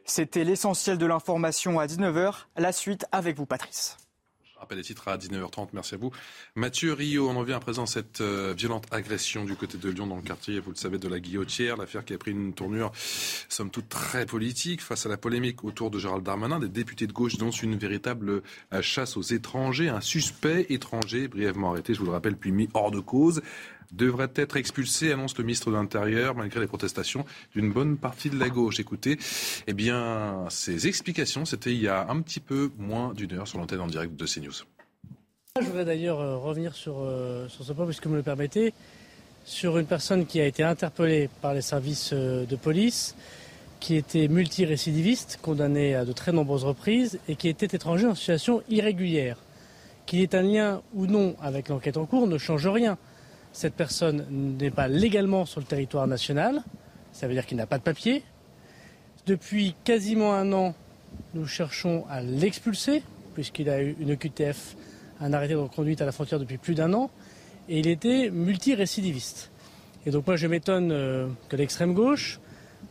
C'était 0.05 0.45
l'essentiel 0.45 0.99
de 0.99 1.07
l'information 1.07 1.81
à 1.81 1.87
19h. 1.87 2.45
La 2.57 2.73
suite 2.73 3.07
avec 3.11 3.37
vous, 3.37 3.47
Patrice 3.47 3.97
rappelle 4.65 4.79
les 4.79 4.85
titres 4.85 5.09
à 5.09 5.19
19h30. 5.19 5.69
Merci 5.75 5.95
à 5.95 5.99
vous. 5.99 6.11
Mathieu 6.55 6.95
Rio, 6.95 7.29
on 7.29 7.37
en 7.37 7.43
vient 7.43 7.57
à 7.57 7.61
présent 7.61 7.85
à 7.85 7.87
cette 7.87 8.21
euh, 8.23 8.55
violente 8.57 8.87
agression 8.91 9.45
du 9.45 9.55
côté 9.57 9.77
de 9.77 9.91
Lyon 9.91 10.07
dans 10.07 10.17
le 10.17 10.23
quartier, 10.23 10.59
vous 10.59 10.71
le 10.71 10.77
savez, 10.77 10.99
de 10.99 11.07
la 11.07 11.21
Guillotière. 11.21 11.77
L'affaire 11.77 12.05
qui 12.05 12.15
a 12.15 12.19
pris 12.19 12.31
une 12.31 12.55
tournure, 12.55 12.91
somme 13.49 13.71
toute, 13.71 13.91
très 13.91 14.25
politique 14.25 14.81
face 14.81 15.05
à 15.05 15.11
la 15.11 15.19
polémique 15.19 15.65
autour 15.65 15.91
de 15.91 15.99
Gérald 15.99 16.25
Darmanin. 16.25 16.59
Des 16.59 16.69
députés 16.69 17.07
de 17.07 17.13
gauche 17.13 17.37
dénoncent 17.37 17.63
une 17.63 17.77
véritable 17.77 18.43
euh, 18.73 18.83
chasse 18.83 19.17
aux 19.17 19.23
étrangers. 19.23 19.91
Un 19.91 20.01
suspect 20.01 20.67
étranger, 20.71 21.29
brièvement 21.29 21.73
arrêté, 21.73 21.93
je 21.93 21.99
vous 22.01 22.07
le 22.07 22.13
rappelle, 22.13 22.37
puis 22.37 22.51
mis 22.51 22.69
hors 22.73 22.91
de 22.91 23.01
cause 23.01 23.43
devrait 23.97 24.31
être 24.35 24.57
expulsé, 24.57 25.13
annonce 25.13 25.37
le 25.39 25.45
ministre 25.45 25.71
de 25.71 25.77
l'Intérieur, 25.77 26.35
malgré 26.35 26.61
les 26.61 26.67
protestations 26.67 27.25
d'une 27.55 27.73
bonne 27.73 27.97
partie 27.97 28.31
de 28.31 28.39
la 28.39 28.49
gauche. 28.49 28.81
Écoutez, 28.81 29.19
eh 29.67 29.73
bien, 29.73 30.47
ces 30.51 30.87
explications, 30.87 31.45
c'était 31.45 31.73
il 31.73 31.81
y 31.81 31.89
a 31.89 32.09
un 32.09 32.21
petit 32.21 32.41
peu 32.41 32.71
moins 32.79 33.13
d'une 33.15 33.33
heure 33.33 33.49
sur 33.49 33.59
l'antenne 33.59 33.81
en 33.81 33.87
direct 33.87 34.17
de 34.17 34.27
CNews. 34.27 34.65
Je 35.61 35.67
voudrais 35.67 35.85
d'ailleurs 35.85 36.21
euh, 36.21 36.37
revenir 36.37 36.75
sur, 36.75 36.97
euh, 36.99 37.49
sur 37.49 37.65
ce 37.65 37.73
point, 37.73 37.85
puisque 37.87 38.07
vous 38.07 38.13
me 38.13 38.17
le 38.17 38.25
permettez, 38.25 38.75
sur 39.45 39.79
une 39.79 39.87
personne 39.87 40.27
qui 40.27 40.41
a 40.41 40.47
été 40.47 40.65
interpellée 40.65 41.31
par 41.43 41.55
les 41.55 41.63
services 41.63 42.11
euh, 42.13 42.45
de 42.45 42.57
police, 42.57 43.15
qui 43.79 43.95
était 43.97 44.27
multirécidiviste, 44.27 45.39
condamné 45.43 45.95
à 45.95 46.05
de 46.05 46.13
très 46.13 46.33
nombreuses 46.33 46.65
reprises, 46.65 47.21
et 47.29 47.37
qui 47.37 47.49
était 47.49 47.77
étranger 47.77 48.07
en 48.07 48.15
situation 48.15 48.63
irrégulière. 48.69 49.37
Qu'il 50.07 50.21
ait 50.21 50.35
un 50.35 50.43
lien 50.43 50.83
ou 50.93 51.07
non 51.07 51.37
avec 51.41 51.69
l'enquête 51.69 51.97
en 51.97 52.07
cours 52.07 52.27
ne 52.27 52.37
change 52.37 52.67
rien 52.67 52.99
cette 53.55 53.75
personne 53.75 54.27
n'est 54.59 54.73
pas 54.73 54.89
légalement 54.89 55.47
sur 55.47 55.61
le 55.61 55.67
territoire 55.67 56.09
national, 56.09 56.63
ça 57.13 57.29
veut 57.29 57.35
dire 57.35 57.47
qu'il 57.47 57.57
n'a 57.57 57.67
pas 57.67 57.79
de 57.79 57.85
papier. 57.85 58.25
Depuis 59.27 59.77
quasiment 59.85 60.35
un 60.35 60.53
an, 60.53 60.75
nous 61.35 61.47
cherchons 61.47 62.05
à 62.11 62.21
l'expulser, 62.21 63.05
puisqu'il 63.33 63.71
a 63.71 63.81
eu 63.81 63.97
une 64.01 64.17
QTF, 64.17 64.75
un 65.21 65.33
arrêté 65.33 65.55
de 65.55 65.61
conduite 65.69 66.03
à 66.03 66.05
la 66.05 66.11
frontière 66.11 66.41
depuis 66.41 66.59
plus 66.59 66.75
d'un 66.75 66.93
an, 66.95 67.11
et 67.69 67.79
il 67.79 67.87
était 67.87 68.29
multirécidiviste. 68.29 69.53
Et 70.05 70.11
donc 70.11 70.27
moi 70.27 70.35
je 70.35 70.49
m'étonne 70.49 70.91
euh, 70.91 71.29
que 71.49 71.55
l'extrême 71.55 71.95
gauche, 71.95 72.41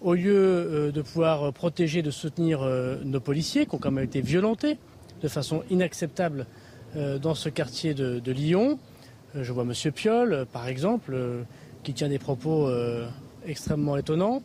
au 0.01 0.13
lieu 0.13 0.33
euh, 0.33 0.91
de 0.93 1.01
pouvoir 1.01 1.51
protéger, 1.51 2.01
de 2.01 2.09
soutenir 2.09 2.61
euh, 2.63 2.99
nos 3.03 3.19
policiers, 3.19 3.65
qui 3.65 3.75
ont 3.75 3.79
quand 3.79 3.91
même 3.91 4.05
été 4.05 4.21
violentés 4.21 4.77
de 5.21 5.27
façon 5.27 5.63
inacceptable 5.69 6.47
dans 7.21 7.33
ce 7.33 7.49
quartier 7.49 7.95
de 7.95 8.31
Lyon, 8.31 8.77
je 9.35 9.51
vois 9.51 9.63
M. 9.63 9.91
Piolle, 9.91 10.33
euh, 10.33 10.45
par 10.45 10.67
exemple, 10.67 11.11
euh, 11.13 11.43
qui 11.83 11.93
tient 11.93 12.09
des 12.09 12.19
propos 12.19 12.71
extrêmement 13.45 13.97
étonnants. 13.97 14.41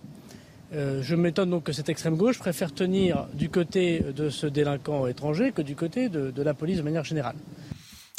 je 0.73 1.15
m'étonne 1.15 1.51
donc 1.51 1.63
que 1.63 1.73
cette 1.73 1.89
extrême 1.89 2.17
gauche 2.17 2.41
préfère 2.41 2.75
tenir 2.75 3.29
du 3.33 3.49
côté 3.49 4.01
de 4.01 4.29
ce 4.29 4.49
délinquant 4.49 5.07
étranger 5.07 5.53
que 5.53 5.63
du 5.63 5.77
côté 5.77 6.09
de, 6.09 6.43
la 6.43 6.53
police 6.53 6.79
de 6.79 6.83
manière 6.83 7.05
générale. 7.05 7.37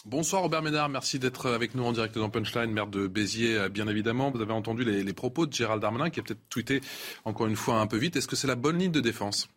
Bonsoir 0.05 0.43
Robert 0.43 0.61
Ménard, 0.61 0.87
merci 0.87 1.19
d'être 1.19 1.49
avec 1.49 1.75
nous 1.75 1.83
en 1.83 1.91
direct 1.91 2.17
dans 2.17 2.29
Punchline, 2.29 2.71
maire 2.71 2.87
de 2.87 3.07
Béziers, 3.07 3.67
bien 3.67 3.89
évidemment. 3.89 4.31
Vous 4.31 4.39
avez 4.39 4.53
entendu 4.53 4.85
les, 4.85 5.03
les 5.03 5.13
propos 5.13 5.45
de 5.45 5.51
Gérald 5.51 5.81
Darmanin 5.81 6.09
qui 6.09 6.21
a 6.21 6.23
peut-être 6.23 6.47
tweeté 6.49 6.79
encore 7.25 7.47
une 7.47 7.57
fois 7.57 7.81
un 7.81 7.87
peu 7.87 7.97
vite. 7.97 8.15
Est-ce 8.15 8.29
que 8.29 8.37
c'est 8.37 8.47
la 8.47 8.55
bonne 8.55 8.79
ligne 8.79 8.93
de 8.93 9.01
défense? 9.01 9.49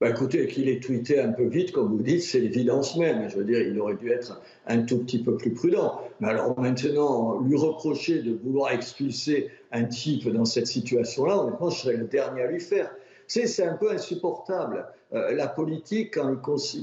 Bah 0.00 0.10
écoutez, 0.10 0.46
qu'il 0.46 0.68
ait 0.68 0.78
tweeté 0.78 1.18
un 1.18 1.32
peu 1.32 1.46
vite, 1.46 1.72
comme 1.72 1.88
vous 1.88 2.02
dites, 2.02 2.22
c'est 2.22 2.38
l'évidence 2.38 2.96
même. 2.96 3.28
Je 3.28 3.36
veux 3.36 3.44
dire, 3.44 3.60
il 3.60 3.80
aurait 3.80 3.96
dû 3.96 4.12
être 4.12 4.40
un 4.68 4.82
tout 4.82 4.98
petit 4.98 5.20
peu 5.20 5.36
plus 5.36 5.52
prudent. 5.52 6.00
Mais 6.20 6.28
alors 6.28 6.56
maintenant, 6.58 7.40
lui 7.40 7.56
reprocher 7.56 8.22
de 8.22 8.32
vouloir 8.32 8.70
expulser 8.70 9.50
un 9.72 9.84
type 9.84 10.28
dans 10.28 10.44
cette 10.44 10.68
situation-là, 10.68 11.38
honnêtement, 11.38 11.70
je 11.70 11.80
serais 11.80 11.96
le 11.96 12.04
dernier 12.04 12.42
à 12.42 12.46
lui 12.46 12.60
faire. 12.60 12.94
C'est 13.26 13.64
un 13.64 13.74
peu 13.74 13.90
insupportable. 13.90 14.86
Euh, 15.12 15.34
la 15.34 15.48
politique, 15.48 16.14
quand 16.14 16.28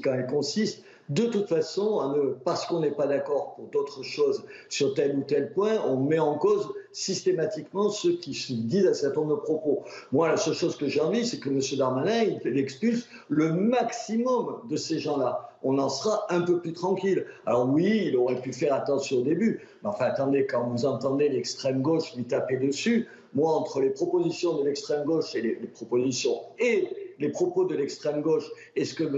elle, 0.06 0.28
consiste 0.28 0.84
de 1.08 1.26
toute 1.28 1.48
façon, 1.48 2.36
parce 2.44 2.66
qu'on 2.66 2.82
n'est 2.82 2.92
pas 2.92 3.08
d'accord 3.08 3.56
pour 3.56 3.68
d'autres 3.68 4.04
choses 4.04 4.44
sur 4.68 4.94
tel 4.94 5.16
ou 5.16 5.22
tel 5.22 5.54
point, 5.54 5.80
on 5.88 5.98
met 5.98 6.20
en 6.20 6.36
cause 6.38 6.68
systématiquement 6.96 7.90
ceux 7.90 8.14
qui 8.14 8.34
se 8.34 8.54
disent 8.54 8.88
à 8.88 8.94
certain 8.94 9.20
nombre 9.20 9.36
de 9.36 9.42
propos. 9.42 9.84
Moi, 10.14 10.30
la 10.30 10.38
seule 10.38 10.54
chose 10.54 10.78
que 10.78 10.88
j'ai 10.88 11.02
envie, 11.02 11.26
c'est 11.26 11.40
que 11.40 11.50
M. 11.50 11.60
Darmanin 11.78 12.38
il 12.46 12.58
expulse 12.58 13.06
le 13.28 13.52
maximum 13.52 14.62
de 14.70 14.78
ces 14.78 15.00
gens-là. 15.00 15.50
On 15.62 15.78
en 15.78 15.90
sera 15.90 16.26
un 16.30 16.40
peu 16.42 16.62
plus 16.62 16.72
tranquille. 16.72 17.26
Alors 17.46 17.70
oui, 17.70 18.06
il 18.08 18.16
aurait 18.16 18.42
pu 18.42 18.54
faire 18.54 18.74
attention 18.74 19.18
au 19.18 19.22
début, 19.24 19.60
mais 19.84 19.90
enfin 19.90 20.06
attendez, 20.06 20.48
quand 20.48 20.70
vous 20.70 20.86
entendez 20.86 21.28
l'extrême 21.28 21.82
gauche 21.82 22.16
lui 22.16 22.24
taper 22.24 22.56
dessus, 22.58 23.10
moi, 23.34 23.52
entre 23.52 23.82
les 23.82 23.90
propositions 23.90 24.58
de 24.60 24.64
l'extrême 24.64 25.04
gauche 25.04 25.36
et 25.36 25.42
les, 25.42 25.56
propositions 25.56 26.40
et 26.58 26.88
les 27.20 27.28
propos 27.28 27.66
de 27.66 27.76
l'extrême 27.76 28.22
gauche 28.22 28.50
et 28.78 28.86
ce 28.86 28.96
que 28.96 29.04
M. 29.04 29.18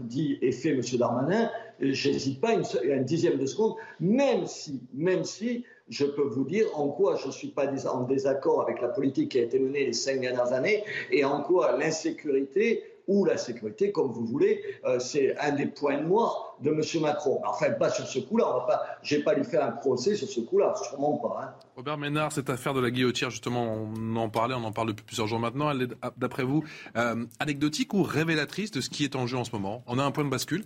dit 0.00 0.38
et 0.40 0.52
fait 0.52 0.70
M. 0.70 0.80
Darmanin, 0.94 1.50
j'hésite 1.78 2.40
pas 2.40 2.54
une, 2.54 2.64
une, 2.84 3.04
dixième 3.04 3.38
de 3.38 3.44
seconde, 3.44 3.74
même 4.00 4.46
si, 4.46 4.80
même 4.94 5.24
si 5.24 5.66
je 5.88 6.04
peux 6.04 6.22
vous 6.22 6.44
dire 6.44 6.66
en 6.74 6.88
quoi 6.88 7.16
je 7.16 7.26
ne 7.26 7.32
suis 7.32 7.48
pas 7.48 7.66
en 7.86 8.02
désaccord 8.02 8.62
avec 8.62 8.80
la 8.80 8.88
politique 8.88 9.32
qui 9.32 9.38
a 9.38 9.42
été 9.42 9.58
menée 9.58 9.86
les 9.86 9.92
cinq 9.92 10.20
dernières 10.20 10.52
années 10.52 10.84
et 11.10 11.24
en 11.24 11.42
quoi 11.42 11.76
l'insécurité 11.76 12.82
ou 13.08 13.24
la 13.24 13.36
sécurité, 13.36 13.92
comme 13.92 14.12
vous 14.12 14.24
voulez, 14.24 14.62
euh, 14.84 14.98
c'est 14.98 15.36
un 15.38 15.52
des 15.52 15.66
points 15.66 16.00
noirs 16.00 16.56
de 16.60 16.70
M. 16.70 16.80
Macron. 17.02 17.40
Enfin, 17.44 17.70
pas 17.72 17.90
sur 17.90 18.06
ce 18.06 18.20
coup-là. 18.20 18.98
Je 19.02 19.16
n'ai 19.16 19.22
pas 19.22 19.34
lui 19.34 19.44
faire 19.44 19.64
un 19.64 19.72
procès 19.72 20.14
sur 20.14 20.28
ce 20.28 20.40
coup-là, 20.40 20.74
sûrement 20.88 21.16
pas. 21.18 21.40
Hein. 21.42 21.54
Robert 21.76 21.98
Ménard, 21.98 22.32
cette 22.32 22.50
affaire 22.50 22.74
de 22.74 22.80
la 22.80 22.90
guillotière, 22.90 23.30
justement, 23.30 23.88
on 23.96 24.16
en 24.16 24.28
parlait, 24.28 24.54
on 24.54 24.64
en 24.64 24.72
parle 24.72 24.88
depuis 24.88 25.04
plusieurs 25.04 25.26
jours 25.26 25.40
maintenant. 25.40 25.70
Elle 25.70 25.82
est, 25.82 25.88
d'après 26.16 26.44
vous, 26.44 26.62
euh, 26.96 27.24
anecdotique 27.40 27.92
ou 27.94 28.02
révélatrice 28.02 28.70
de 28.70 28.80
ce 28.80 28.88
qui 28.88 29.04
est 29.04 29.16
en 29.16 29.26
jeu 29.26 29.36
en 29.36 29.44
ce 29.44 29.52
moment? 29.52 29.82
On 29.86 29.98
a 29.98 30.04
un 30.04 30.10
point 30.10 30.24
de 30.24 30.30
bascule 30.30 30.64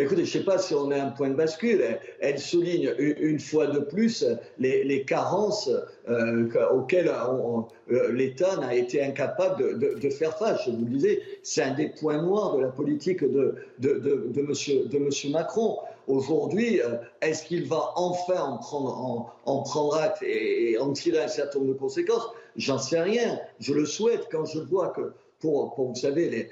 écoutez, 0.00 0.24
je 0.24 0.38
ne 0.38 0.42
sais 0.42 0.44
pas 0.44 0.58
si 0.58 0.74
on 0.74 0.90
a 0.90 0.96
un 0.96 1.10
point 1.10 1.28
de 1.28 1.34
bascule. 1.34 1.82
Elle, 2.20 2.38
souligne 2.38 2.94
une, 2.98 3.38
fois 3.38 3.66
de 3.66 3.80
plus 3.80 4.24
les, 4.58 5.04
carences 5.04 5.70
euh, 6.08 6.48
auxquelles 6.72 7.08
euh, 7.10 8.12
l'État 8.12 8.56
n'a 8.56 8.74
été 8.74 9.02
incapable 9.02 9.78
de, 9.78 10.10
faire 10.10 10.36
face. 10.36 10.62
Je 10.66 10.70
vous 10.70 10.84
le 10.84 10.90
disais, 10.90 11.22
c'est 11.42 11.62
un 11.62 11.74
des 11.74 11.88
points 11.88 12.22
noirs 12.22 12.56
de 12.56 12.62
la 12.62 12.68
politique 12.68 13.22
de, 13.22 13.54
de, 13.78 14.42
monsieur, 14.42 14.86
de 14.86 14.98
monsieur 14.98 15.30
Macron. 15.30 15.78
Aujourd'hui, 16.08 16.80
euh, 16.80 16.96
est-ce 17.20 17.44
qu'il 17.44 17.66
va 17.66 17.92
enfin 17.94 18.40
en 18.40 18.56
prendre, 18.58 19.32
en, 19.44 19.62
prendre 19.62 19.96
acte 19.96 20.22
et 20.22 20.76
en 20.78 20.92
tirer 20.92 21.22
un 21.22 21.28
certain 21.28 21.60
nombre 21.60 21.74
de 21.74 21.78
conséquences? 21.78 22.28
J'en 22.56 22.78
sais 22.78 23.00
rien. 23.00 23.38
Je 23.60 23.72
le 23.74 23.86
souhaite 23.86 24.26
quand 24.30 24.44
je 24.44 24.58
vois 24.58 24.88
que 24.88 25.12
pour, 25.40 25.74
vous 25.76 25.94
savez, 25.94 26.50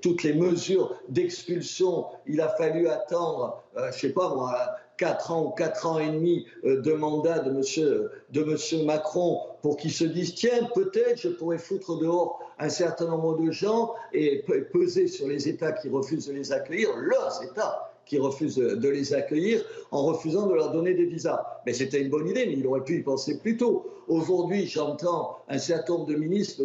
toutes 0.00 0.22
les 0.22 0.32
mesures 0.32 0.94
d'expulsion, 1.08 2.06
il 2.26 2.40
a 2.40 2.48
fallu 2.48 2.88
attendre, 2.88 3.62
euh, 3.76 3.92
je 3.92 4.00
sais 4.00 4.12
pas 4.12 4.34
moi, 4.34 4.56
4 4.96 5.30
ans 5.30 5.44
ou 5.44 5.50
4 5.50 5.86
ans 5.86 5.98
et 5.98 6.10
demi 6.10 6.46
euh, 6.64 6.80
de 6.80 6.92
mandat 6.92 7.40
de 7.40 7.50
monsieur, 7.50 8.10
de 8.32 8.42
monsieur 8.42 8.84
Macron 8.84 9.40
pour 9.62 9.76
qu'il 9.76 9.92
se 9.92 10.04
dise 10.04 10.34
tiens, 10.34 10.68
peut-être 10.74 11.20
je 11.20 11.28
pourrais 11.28 11.58
foutre 11.58 11.98
dehors 11.98 12.40
un 12.58 12.70
certain 12.70 13.06
nombre 13.06 13.36
de 13.36 13.50
gens 13.50 13.94
et 14.12 14.44
peser 14.72 15.06
sur 15.06 15.28
les 15.28 15.48
États 15.48 15.72
qui 15.72 15.88
refusent 15.88 16.26
de 16.26 16.32
les 16.32 16.52
accueillir, 16.52 16.96
leurs 16.96 17.42
États 17.44 17.92
qui 18.08 18.18
refuse 18.18 18.56
de 18.56 18.88
les 18.88 19.12
accueillir 19.12 19.62
en 19.90 20.04
refusant 20.04 20.46
de 20.46 20.54
leur 20.54 20.72
donner 20.72 20.94
des 20.94 21.04
visas. 21.04 21.44
Mais 21.66 21.74
c'était 21.74 22.00
une 22.00 22.08
bonne 22.08 22.26
idée, 22.26 22.46
mais 22.46 22.54
il 22.54 22.66
aurait 22.66 22.82
pu 22.82 22.96
y 22.96 23.02
penser 23.02 23.38
plus 23.38 23.58
tôt. 23.58 23.86
Aujourd'hui, 24.08 24.66
j'entends 24.66 25.38
un 25.48 25.58
certain 25.58 25.92
nombre 25.92 26.06
de 26.06 26.14
ministres 26.14 26.62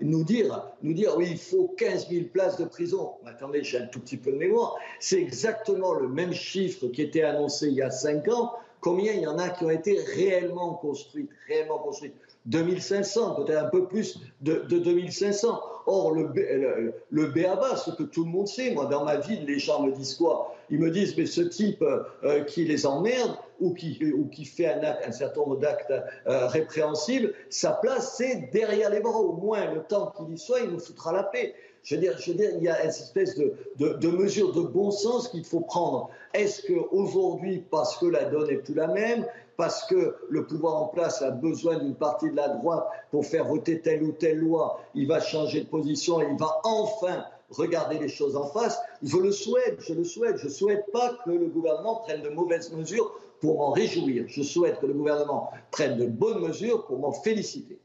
nous 0.00 0.24
dire, 0.24 0.62
nous 0.82 0.94
dire, 0.94 1.14
oui, 1.16 1.28
il 1.30 1.38
faut 1.38 1.74
15 1.76 2.08
000 2.08 2.26
places 2.32 2.56
de 2.56 2.64
prison. 2.64 3.10
Attendez, 3.26 3.62
j'ai 3.62 3.78
un 3.78 3.86
tout 3.86 4.00
petit 4.00 4.16
peu 4.16 4.32
de 4.32 4.38
mémoire. 4.38 4.76
C'est 4.98 5.20
exactement 5.20 5.92
le 5.92 6.08
même 6.08 6.32
chiffre 6.32 6.86
qui 6.88 7.02
était 7.02 7.22
annoncé 7.22 7.68
il 7.68 7.74
y 7.74 7.82
a 7.82 7.90
5 7.90 8.28
ans. 8.28 8.52
Combien 8.80 9.12
il 9.12 9.20
y 9.20 9.26
en 9.26 9.38
a 9.38 9.50
qui 9.50 9.64
ont 9.64 9.70
été 9.70 10.00
réellement 10.00 10.74
construites, 10.74 11.30
réellement 11.46 11.78
construites? 11.78 12.14
2500, 12.46 13.34
peut-être 13.34 13.64
un 13.64 13.68
peu 13.68 13.86
plus 13.86 14.20
de, 14.40 14.62
2500. 14.68 15.60
Or, 15.90 16.12
le, 16.12 16.30
le, 16.34 16.92
le 17.10 17.26
BABA, 17.26 17.76
ce 17.76 17.90
que 17.92 18.02
tout 18.02 18.24
le 18.24 18.30
monde 18.30 18.46
sait, 18.46 18.72
moi, 18.72 18.84
dans 18.84 19.04
ma 19.04 19.16
ville, 19.16 19.46
les 19.46 19.58
gens 19.58 19.82
me 19.82 19.90
disent 19.90 20.16
quoi? 20.16 20.54
Ils 20.68 20.78
me 20.78 20.90
disent, 20.90 21.16
mais 21.16 21.24
ce 21.24 21.40
type 21.40 21.82
euh, 21.82 22.44
qui 22.44 22.66
les 22.66 22.84
emmerde 22.84 23.34
ou 23.58 23.72
qui, 23.72 23.98
ou 24.14 24.26
qui 24.28 24.44
fait 24.44 24.66
un, 24.66 24.96
un 25.08 25.12
certain 25.12 25.40
nombre 25.40 25.56
d'actes 25.56 25.90
euh, 25.90 26.46
répréhensibles, 26.46 27.32
sa 27.48 27.72
place, 27.72 28.16
c'est 28.18 28.50
derrière 28.52 28.90
les 28.90 29.00
barreaux. 29.00 29.30
Au 29.30 29.36
moins, 29.46 29.72
le 29.72 29.80
temps 29.82 30.12
qu'il 30.14 30.34
y 30.34 30.38
soit, 30.38 30.60
il 30.60 30.70
nous 30.70 30.78
foutra 30.78 31.10
la 31.12 31.22
paix. 31.22 31.54
Je 31.84 31.94
veux 31.94 32.00
dire, 32.02 32.14
je 32.18 32.32
veux 32.32 32.36
dire 32.36 32.50
il 32.58 32.64
y 32.64 32.68
a 32.68 32.82
une 32.82 32.90
espèce 32.90 33.34
de, 33.36 33.54
de, 33.78 33.94
de 33.94 34.08
mesure 34.08 34.52
de 34.52 34.60
bon 34.60 34.90
sens 34.90 35.28
qu'il 35.28 35.44
faut 35.44 35.60
prendre. 35.60 36.10
Est-ce 36.34 36.66
qu'aujourd'hui, 36.66 37.64
parce 37.70 37.96
que 37.96 38.06
la 38.06 38.24
donne 38.26 38.48
n'est 38.48 38.56
plus 38.56 38.74
la 38.74 38.88
même, 38.88 39.24
parce 39.58 39.84
que 39.86 40.14
le 40.30 40.46
pouvoir 40.46 40.76
en 40.76 40.86
place 40.86 41.20
a 41.20 41.32
besoin 41.32 41.78
d'une 41.78 41.96
partie 41.96 42.30
de 42.30 42.36
la 42.36 42.48
droite 42.48 42.86
pour 43.10 43.26
faire 43.26 43.44
voter 43.44 43.80
telle 43.80 44.04
ou 44.04 44.12
telle 44.12 44.38
loi, 44.38 44.80
il 44.94 45.08
va 45.08 45.20
changer 45.20 45.62
de 45.62 45.66
position 45.66 46.22
et 46.22 46.28
il 46.30 46.38
va 46.38 46.60
enfin 46.62 47.24
regarder 47.50 47.98
les 47.98 48.08
choses 48.08 48.36
en 48.36 48.46
face. 48.46 48.78
Je 49.02 49.16
le 49.16 49.32
souhaite, 49.32 49.80
je 49.80 49.94
le 49.94 50.04
souhaite. 50.04 50.36
Je 50.38 50.46
ne 50.46 50.52
souhaite 50.52 50.84
pas 50.92 51.18
que 51.24 51.30
le 51.30 51.48
gouvernement 51.48 51.96
prenne 51.96 52.22
de 52.22 52.28
mauvaises 52.28 52.72
mesures 52.72 53.12
pour 53.40 53.58
m'en 53.58 53.72
réjouir. 53.72 54.26
Je 54.28 54.42
souhaite 54.42 54.78
que 54.78 54.86
le 54.86 54.94
gouvernement 54.94 55.50
prenne 55.72 55.98
de 55.98 56.06
bonnes 56.06 56.40
mesures 56.40 56.86
pour 56.86 57.00
m'en 57.00 57.12
féliciter. 57.12 57.80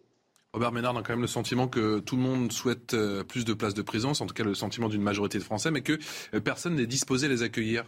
Robert 0.53 0.73
Ménard 0.73 0.95
a 0.95 1.01
quand 1.01 1.13
même 1.13 1.21
le 1.21 1.27
sentiment 1.27 1.67
que 1.67 1.97
tout 1.97 2.17
le 2.17 2.21
monde 2.21 2.51
souhaite 2.51 2.93
euh, 2.93 3.23
plus 3.23 3.45
de 3.45 3.55
places 3.55 3.73
de 3.73 3.81
prison, 3.81 4.13
c'est 4.13 4.23
en 4.23 4.27
tout 4.27 4.35
cas 4.35 4.43
le 4.43 4.53
sentiment 4.53 4.89
d'une 4.89 5.01
majorité 5.01 5.39
de 5.39 5.43
Français, 5.43 5.71
mais 5.71 5.81
que 5.81 5.97
euh, 6.35 6.39
personne 6.39 6.75
n'est 6.75 6.85
disposé 6.85 7.25
à 7.25 7.29
les 7.29 7.41
accueillir. 7.41 7.83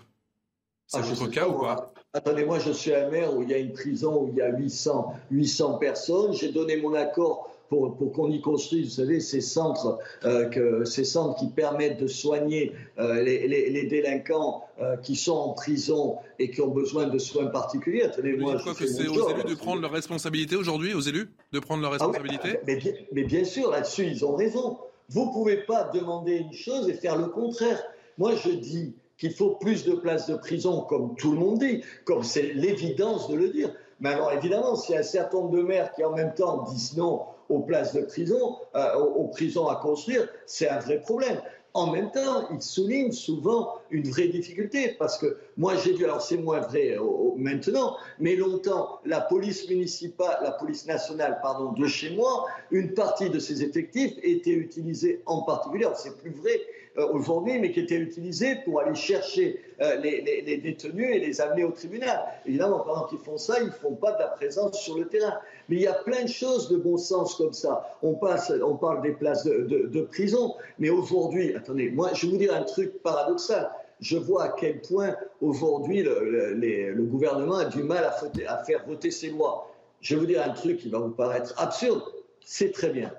C'est 0.88 0.98
ah, 0.98 1.02
votre 1.02 1.28
cas 1.28 1.48
ou 1.48 1.60
pas? 1.60 1.94
Attendez, 2.16 2.46
moi 2.46 2.60
je 2.60 2.72
suis 2.72 2.96
un 2.96 3.10
maire 3.10 3.36
où 3.36 3.44
il 3.44 3.50
y 3.50 3.54
a 3.54 3.58
une 3.58 3.74
prison 3.74 4.22
où 4.22 4.30
il 4.30 4.38
y 4.38 4.42
a 4.42 4.50
800, 4.50 5.16
800 5.32 5.74
personnes. 5.80 6.32
J'ai 6.32 6.50
donné 6.50 6.78
mon 6.78 6.94
accord 6.94 7.52
pour, 7.68 7.98
pour 7.98 8.14
qu'on 8.14 8.32
y 8.32 8.40
construise, 8.40 8.86
vous 8.86 9.04
savez, 9.04 9.20
ces 9.20 9.42
centres, 9.42 10.00
euh, 10.24 10.46
que, 10.46 10.86
ces 10.86 11.04
centres 11.04 11.38
qui 11.38 11.50
permettent 11.50 12.00
de 12.00 12.08
soigner 12.08 12.72
euh, 13.00 13.22
les, 13.22 13.50
les, 13.50 13.70
les, 13.70 13.88
délinquants 13.88 14.64
euh, 14.80 14.96
qui 14.96 15.18
sont 15.18 15.36
en 15.36 15.50
prison 15.50 16.16
et 16.40 16.50
qui 16.52 16.62
ont 16.62 16.70
besoin 16.70 17.08
de 17.08 17.18
soins 17.18 17.48
particuliers. 17.48 18.04
Attendez, 18.04 18.38
moi, 18.38 18.62
quoi 18.64 18.74
que 18.74 18.88
c'est 18.88 19.10
aux 19.10 19.30
élus 19.30 19.44
de 19.44 19.56
prendre 19.56 19.82
leurs 19.82 19.92
responsabilités 19.92 20.56
aujourd'hui, 20.56 20.94
aux 20.94 21.02
élus 21.02 21.30
de 21.52 21.60
prendre 21.60 21.82
leurs 21.82 22.02
ah 22.02 22.06
responsabilités 22.06 22.60
mais, 22.66 22.78
bien, 22.78 22.94
mais 23.12 23.24
bien 23.26 23.44
sûr, 23.44 23.72
là-dessus, 23.72 24.06
ils 24.06 24.24
ont 24.24 24.38
raison. 24.38 24.78
Vous 25.10 25.26
ne 25.26 25.34
pouvez 25.34 25.58
pas 25.58 25.84
demander 25.94 26.38
une 26.38 26.54
chose 26.54 26.88
et 26.88 26.94
faire 26.94 27.18
le 27.18 27.28
contraire. 27.28 27.84
Moi, 28.18 28.36
je 28.36 28.52
dis 28.52 28.96
qu'il 29.18 29.34
faut 29.34 29.52
plus 29.52 29.86
de 29.86 29.94
places 29.94 30.28
de 30.28 30.36
prison, 30.36 30.82
comme 30.82 31.16
tout 31.16 31.32
le 31.32 31.38
monde 31.38 31.60
dit, 31.60 31.84
comme 32.04 32.24
c'est 32.24 32.54
l'évidence 32.54 33.30
de 33.30 33.36
le 33.36 33.50
dire. 33.50 33.74
Mais 34.00 34.10
alors 34.10 34.34
évidemment, 34.34 34.76
s'il 34.76 34.96
y 34.96 34.98
a 34.98 35.02
un 35.02 35.04
certain 35.04 35.38
nombre 35.38 35.58
de 35.58 35.62
maires 35.62 35.92
qui 35.94 36.04
en 36.04 36.12
même 36.12 36.34
temps 36.34 36.64
disent 36.64 36.98
non 36.98 37.22
aux 37.50 37.60
places 37.60 37.94
de 37.94 38.02
prison, 38.02 38.58
euh, 38.76 38.96
aux, 38.96 39.28
prisons 39.28 39.68
à 39.68 39.76
construire, 39.76 40.28
c'est 40.46 40.68
un 40.68 40.80
vrai 40.80 41.00
problème. 41.00 41.40
En 41.74 41.92
même 41.92 42.10
temps, 42.12 42.48
ils 42.52 42.62
soulignent 42.62 43.12
souvent 43.12 43.74
une 43.92 44.10
vraie 44.10 44.30
difficulté, 44.30 44.96
parce 44.98 45.18
que 45.18 45.38
moi 45.58 45.76
j'ai 45.76 45.94
vu, 45.94 46.06
alors 46.06 46.22
c'est 46.22 46.38
moins 46.38 46.62
vrai 46.62 46.98
maintenant, 47.36 47.98
mais 48.18 48.38
longtemps, 48.38 49.00
la 49.06 49.20
police 49.20 49.70
municipale, 49.70 50.38
la 50.42 50.52
police 50.52 50.86
nationale, 50.86 51.38
pardon, 51.42 51.74
de 51.74 51.86
chez 51.86 52.16
moi, 52.16 52.46
une 52.72 52.94
partie 52.94 53.30
de 53.30 53.40
ses 53.40 53.62
effectifs 53.62 54.14
était 54.24 54.52
utilisée 54.52 55.22
en 55.26 55.42
particulier, 55.42 55.88
c'est 55.96 56.18
plus 56.18 56.32
vrai 56.32 56.52
euh, 56.54 56.75
aujourd'hui, 56.98 57.60
mais 57.60 57.72
qui 57.72 57.82
était 57.82 57.98
utilisé 57.98 58.56
pour 58.64 58.80
aller 58.80 58.96
chercher 58.96 59.62
euh, 59.82 59.96
les, 59.98 60.22
détenus 60.58 61.16
et 61.16 61.20
les 61.20 61.42
amener 61.42 61.64
au 61.64 61.72
tribunal. 61.72 62.20
Évidemment, 62.46 62.80
pendant 62.80 63.06
qu'ils 63.06 63.20
font 63.20 63.38
ça, 63.38 63.60
ils 63.60 63.68
ne 63.68 63.72
font 63.72 63.96
pas 63.96 64.14
de 64.14 64.20
la 64.20 64.28
présence 64.28 64.80
sur 64.80 64.98
le 64.98 65.08
terrain. 65.08 65.34
Mais 65.68 65.76
il 65.78 65.82
y 65.82 65.88
a 65.88 65.94
plein 65.94 66.24
de 66.24 66.30
choses 66.30 66.70
de 66.70 66.78
bon 66.78 66.98
sens 66.98 67.36
comme 67.36 67.54
ça. 67.54 67.98
On, 68.02 68.14
passe, 68.14 68.52
on 68.64 68.76
parle 68.76 69.02
des 69.02 69.12
places 69.12 69.46
de, 69.46 70.02
prison, 70.12 70.56
mais 70.80 70.90
aujourd'hui, 70.90 71.56
attendez, 71.56 71.90
moi 71.90 72.12
je 72.14 72.26
vais 72.26 72.32
vous 72.32 72.38
dire 72.38 72.56
un 72.56 72.64
truc 72.64 73.02
paradoxal 73.02 73.70
je 74.02 74.18
vois 74.18 74.44
à 74.44 74.50
quel 74.50 74.82
point 74.82 75.16
aujourd'hui 75.42 76.04
le, 76.04 77.04
gouvernement 77.04 77.56
a 77.56 77.66
du 77.66 77.82
mal 77.82 78.04
à, 78.04 78.14
à, 78.48 78.64
faire 78.66 78.86
voter 78.86 79.10
ses 79.10 79.30
lois. 79.30 79.72
Je 80.02 80.16
vais 80.16 80.20
vous 80.20 80.28
dire 80.28 80.44
un 80.44 80.50
truc 80.50 80.80
qui 80.80 80.90
va 80.90 81.00
vous 81.00 81.12
paraître 81.12 81.54
absurde. 81.58 82.04
C'est 82.42 82.72
très 82.72 82.90
bien. 82.90 83.12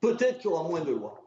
Peut-être 0.00 0.38
qu'il 0.38 0.50
y 0.50 0.52
aura 0.52 0.68
moins 0.68 0.80
de 0.80 0.92
lois. 0.92 1.20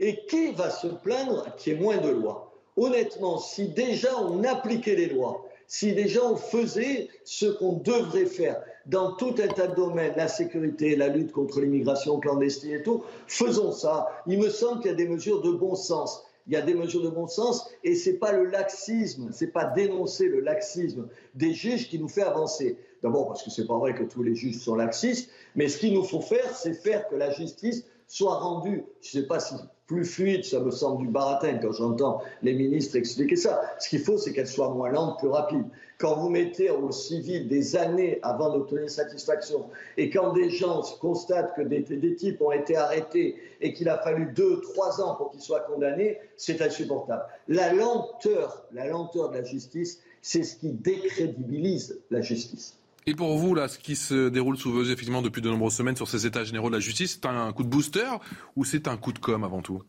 Et 0.00 0.24
qui 0.26 0.52
va 0.52 0.70
se 0.70 0.86
plaindre 0.86 1.54
qu'il 1.56 1.72
y 1.72 1.76
ait 1.76 1.78
moins 1.78 1.98
de 1.98 2.10
lois? 2.10 2.52
Honnêtement, 2.76 3.38
si 3.38 3.68
déjà 3.68 4.16
on 4.22 4.44
appliquait 4.44 4.94
les 4.94 5.08
lois, 5.08 5.44
si 5.66 5.92
déjà 5.92 6.24
on 6.24 6.36
faisait 6.36 7.08
ce 7.24 7.46
qu'on 7.46 7.74
devrait 7.74 8.26
faire 8.26 8.62
dans 8.86 9.12
tout 9.12 9.34
un 9.38 9.48
tas 9.48 9.66
de 9.66 9.74
domaines, 9.74 10.14
la 10.16 10.28
sécurité, 10.28 10.96
la 10.96 11.08
lutte 11.08 11.32
contre 11.32 11.60
l'immigration 11.60 12.18
clandestine 12.20 12.72
et 12.72 12.82
tout, 12.82 13.02
faisons 13.26 13.72
ça. 13.72 14.08
Il 14.26 14.38
me 14.38 14.48
semble 14.48 14.80
qu'il 14.80 14.90
y 14.90 14.94
a 14.94 14.96
des 14.96 15.08
mesures 15.08 15.42
de 15.42 15.50
bon 15.50 15.74
sens. 15.74 16.24
Il 16.46 16.54
y 16.54 16.56
a 16.56 16.62
des 16.62 16.72
mesures 16.72 17.02
de 17.02 17.10
bon 17.10 17.26
sens 17.26 17.68
et 17.84 17.94
ce 17.94 18.08
n'est 18.08 18.16
pas 18.16 18.32
le 18.32 18.46
laxisme, 18.46 19.30
ce 19.32 19.44
n'est 19.44 19.50
pas 19.50 19.66
dénoncer 19.66 20.28
le 20.28 20.40
laxisme 20.40 21.08
des 21.34 21.52
juges 21.52 21.90
qui 21.90 21.98
nous 21.98 22.08
fait 22.08 22.22
avancer. 22.22 22.78
D'abord 23.02 23.28
parce 23.28 23.42
que 23.42 23.50
ce 23.50 23.60
n'est 23.60 23.66
pas 23.66 23.76
vrai 23.76 23.94
que 23.94 24.04
tous 24.04 24.22
les 24.22 24.34
juges 24.34 24.56
sont 24.56 24.74
laxistes, 24.74 25.28
mais 25.54 25.68
ce 25.68 25.76
qu'il 25.76 25.92
nous 25.92 26.04
faut 26.04 26.22
faire, 26.22 26.56
c'est 26.56 26.72
faire 26.72 27.06
que 27.08 27.16
la 27.16 27.30
justice 27.30 27.84
soit 28.08 28.38
rendue, 28.38 28.84
je 29.02 29.18
ne 29.18 29.22
sais 29.22 29.28
pas 29.28 29.38
si 29.38 29.54
plus 29.86 30.04
fluide, 30.04 30.44
ça 30.44 30.60
me 30.60 30.70
semble 30.70 31.06
du 31.06 31.08
baratin 31.08 31.58
quand 31.58 31.72
j'entends 31.72 32.20
les 32.42 32.52
ministres 32.52 32.96
expliquer 32.96 33.36
ça. 33.36 33.62
Ce 33.78 33.88
qu'il 33.88 34.00
faut, 34.00 34.18
c'est 34.18 34.34
qu'elle 34.34 34.46
soit 34.46 34.68
moins 34.68 34.90
lente, 34.90 35.18
plus 35.18 35.28
rapide. 35.28 35.64
Quand 35.98 36.16
vous 36.16 36.28
mettez 36.28 36.70
au 36.70 36.92
civil 36.92 37.48
des 37.48 37.74
années 37.74 38.18
avant 38.22 38.52
d'obtenir 38.52 38.88
satisfaction, 38.90 39.64
et 39.96 40.10
quand 40.10 40.34
des 40.34 40.50
gens 40.50 40.82
constatent 41.00 41.54
que 41.56 41.62
des, 41.62 41.80
des 41.80 42.14
types 42.14 42.40
ont 42.42 42.52
été 42.52 42.76
arrêtés 42.76 43.36
et 43.62 43.72
qu'il 43.72 43.88
a 43.88 43.98
fallu 43.98 44.30
deux, 44.34 44.60
trois 44.60 45.00
ans 45.00 45.14
pour 45.16 45.30
qu'ils 45.30 45.40
soient 45.40 45.60
condamnés, 45.60 46.18
c'est 46.36 46.60
insupportable. 46.60 47.24
La 47.48 47.72
lenteur, 47.72 48.66
la 48.72 48.86
lenteur 48.86 49.30
de 49.30 49.38
la 49.38 49.44
justice, 49.44 50.00
c'est 50.20 50.42
ce 50.42 50.56
qui 50.56 50.70
décrédibilise 50.70 51.98
la 52.10 52.20
justice. 52.20 52.77
Et 53.08 53.14
pour 53.14 53.38
vous, 53.38 53.54
là, 53.54 53.68
ce 53.68 53.78
qui 53.78 53.96
se 53.96 54.28
déroule 54.28 54.58
sous 54.58 54.70
vos 54.70 54.84
effectivement, 54.84 55.22
depuis 55.22 55.40
de 55.40 55.48
nombreuses 55.48 55.72
semaines 55.72 55.96
sur 55.96 56.06
ces 56.06 56.26
états 56.26 56.44
généraux 56.44 56.68
de 56.68 56.74
la 56.74 56.80
justice, 56.80 57.12
c'est 57.12 57.26
un 57.26 57.50
coup 57.54 57.62
de 57.62 57.68
booster 57.70 58.10
ou 58.54 58.66
c'est 58.66 58.86
un 58.86 58.98
coup 58.98 59.14
de 59.14 59.18
com' 59.18 59.44
avant 59.44 59.62
tout? 59.62 59.82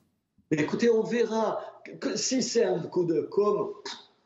Écoutez, 0.52 0.90
on 0.90 1.04
verra. 1.04 1.60
Que 2.00 2.16
si 2.16 2.42
c'est 2.42 2.64
un 2.64 2.80
coup 2.80 3.04
de 3.04 3.20
com', 3.30 3.72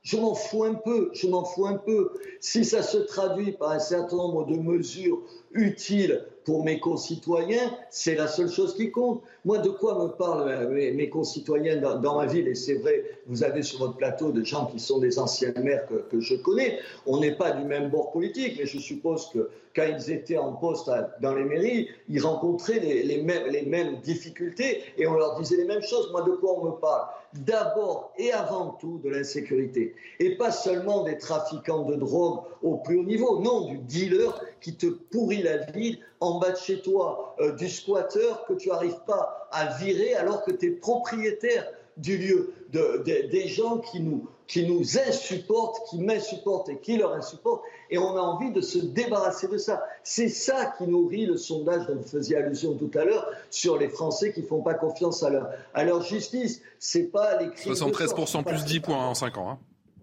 je 0.04 0.16
m'en 0.18 0.36
fous 0.36 0.66
un 0.66 0.76
peu, 0.76 1.10
je 1.16 1.26
m'en 1.28 1.44
fous 1.44 1.66
un 1.66 1.78
peu. 1.78 2.12
Si 2.40 2.66
ça 2.66 2.84
se 2.84 3.00
traduit 3.00 3.54
par 3.54 3.72
un 3.72 3.80
certain 3.80 4.16
nombre 4.16 4.46
de 4.46 4.58
mesures 4.58 5.24
utiles 5.54 6.24
pour 6.46 6.64
mes 6.64 6.80
concitoyens, 6.80 7.72
c'est 7.90 8.16
la 8.16 8.28
seule 8.28 8.50
chose 8.50 8.76
qui 8.76 8.92
compte. 8.92 9.22
Moi, 9.46 9.60
de 9.60 9.70
quoi 9.70 10.04
me 10.04 10.10
parlent 10.10 10.50
euh, 10.50 10.94
mes, 10.94 11.10
concitoyens 11.10 11.78
dans, 11.78 12.18
ma 12.18 12.26
ville? 12.26 12.48
Et 12.48 12.56
c'est 12.56 12.76
vrai, 12.76 13.04
vous 13.28 13.44
avez 13.44 13.64
sur 13.64 13.80
votre 13.80 13.96
plateau 13.96 14.32
des 14.32 14.46
gens 14.46 14.66
qui 14.68 14.80
sont 14.80 15.00
des 15.00 15.20
anciens 15.20 15.54
maires 15.62 15.86
que, 15.88 16.20
je 16.20 16.36
connais. 16.36 16.80
On 17.06 17.20
n'est 17.20 17.36
pas 17.36 17.52
du 17.52 17.66
même 17.66 17.90
bord 17.90 18.12
politique, 18.12 18.56
mais 18.58 18.66
je 18.66 18.80
suppose 18.80 19.30
que 19.34 19.50
quand 19.76 19.86
ils 19.86 20.12
étaient 20.12 20.38
en 20.38 20.54
poste 20.54 20.90
dans 21.22 21.34
les 21.34 21.44
mairies, 21.44 21.90
ils 22.10 22.22
rencontraient 22.22 22.80
les, 22.80 23.22
mêmes, 23.22 23.48
les 23.50 23.64
mêmes 23.64 23.98
difficultés 24.02 24.84
et 24.98 25.08
on 25.08 25.16
leur 25.16 25.40
disait 25.40 25.58
les 25.58 25.66
mêmes 25.66 25.82
choses. 25.82 26.12
Moi, 26.12 26.22
de 26.24 26.32
quoi 26.32 26.60
on 26.60 26.66
me 26.66 26.72
parle? 26.72 27.08
D'abord 27.36 28.14
et 28.18 28.32
avant 28.32 28.78
tout 28.80 29.00
de 29.04 29.10
l'insécurité. 29.10 29.96
Et 30.20 30.38
pas 30.38 30.52
seulement 30.52 31.04
des 31.04 31.18
trafiquants 31.18 31.84
de 31.84 31.96
drogue 31.96 32.42
au 32.62 32.78
plus 32.78 33.00
haut 33.00 33.04
niveau, 33.04 33.40
non, 33.40 33.66
du 33.66 33.78
dealer 33.78 34.40
qui 34.62 34.76
te 34.76 34.86
pourrit 34.86 35.42
la 35.42 35.58
vie 35.58 36.00
en 36.20 36.40
bas 36.40 36.52
de 36.52 36.58
chez 36.58 36.82
toi 36.82 37.36
euh, 37.40 37.54
du 37.54 37.68
squatteur 37.68 38.46
que 38.46 38.54
tu 38.54 38.70
n'arrives 38.70 39.00
pas 39.08 39.48
à 39.52 39.78
virer 39.78 40.14
alors 40.14 40.44
que 40.44 40.52
tu 40.52 40.68
es 40.68 40.72
propriétaire 40.72 41.66
du 41.98 42.18
lieu, 42.18 42.54
de, 42.72 43.04
des 43.04 43.48
gens 43.48 43.78
qui 43.80 44.00
nous, 44.00 44.28
qui 44.48 44.66
nous 44.68 44.98
insupportent, 44.98 45.82
qui 45.90 46.00
m'insupportent 46.00 46.70
et 46.70 46.78
qui 46.78 46.98
leur 46.98 47.14
insupportent, 47.14 47.64
et 47.94 47.98
on 48.00 48.18
a 48.18 48.20
envie 48.20 48.52
de 48.52 48.60
se 48.60 48.80
débarrasser 48.80 49.48
de 49.48 49.58
ça. 49.58 49.84
C'est 50.04 50.28
ça 50.28 50.74
qui 50.78 50.86
nourrit 50.86 51.28
le 51.28 51.38
sondage 51.38 51.86
dont 51.88 51.96
vous 51.96 52.08
faisiez 52.08 52.38
allusion 52.38 52.74
tout 52.74 52.92
à 52.96 53.06
l'heure 53.06 53.30
sur 53.52 53.78
les 53.78 53.88
Français 53.88 54.34
qui 54.34 54.42
ne 54.42 54.48
font 54.48 54.62
pas 54.62 54.74
confiance 54.74 55.22
à 55.24 55.30
leur, 55.30 55.50
à 55.76 55.84
leur 55.84 56.02
justice. 56.02 56.62
C'est 56.80 57.12
pas 57.12 57.40
les 57.40 57.52
crimes 57.52 57.74
73% 57.74 58.44
plus 58.44 58.66
10 58.66 58.80
points 58.80 58.98
en 58.98 59.14
5 59.14 59.38
ans. 59.38 59.52
Hein. 59.52 59.60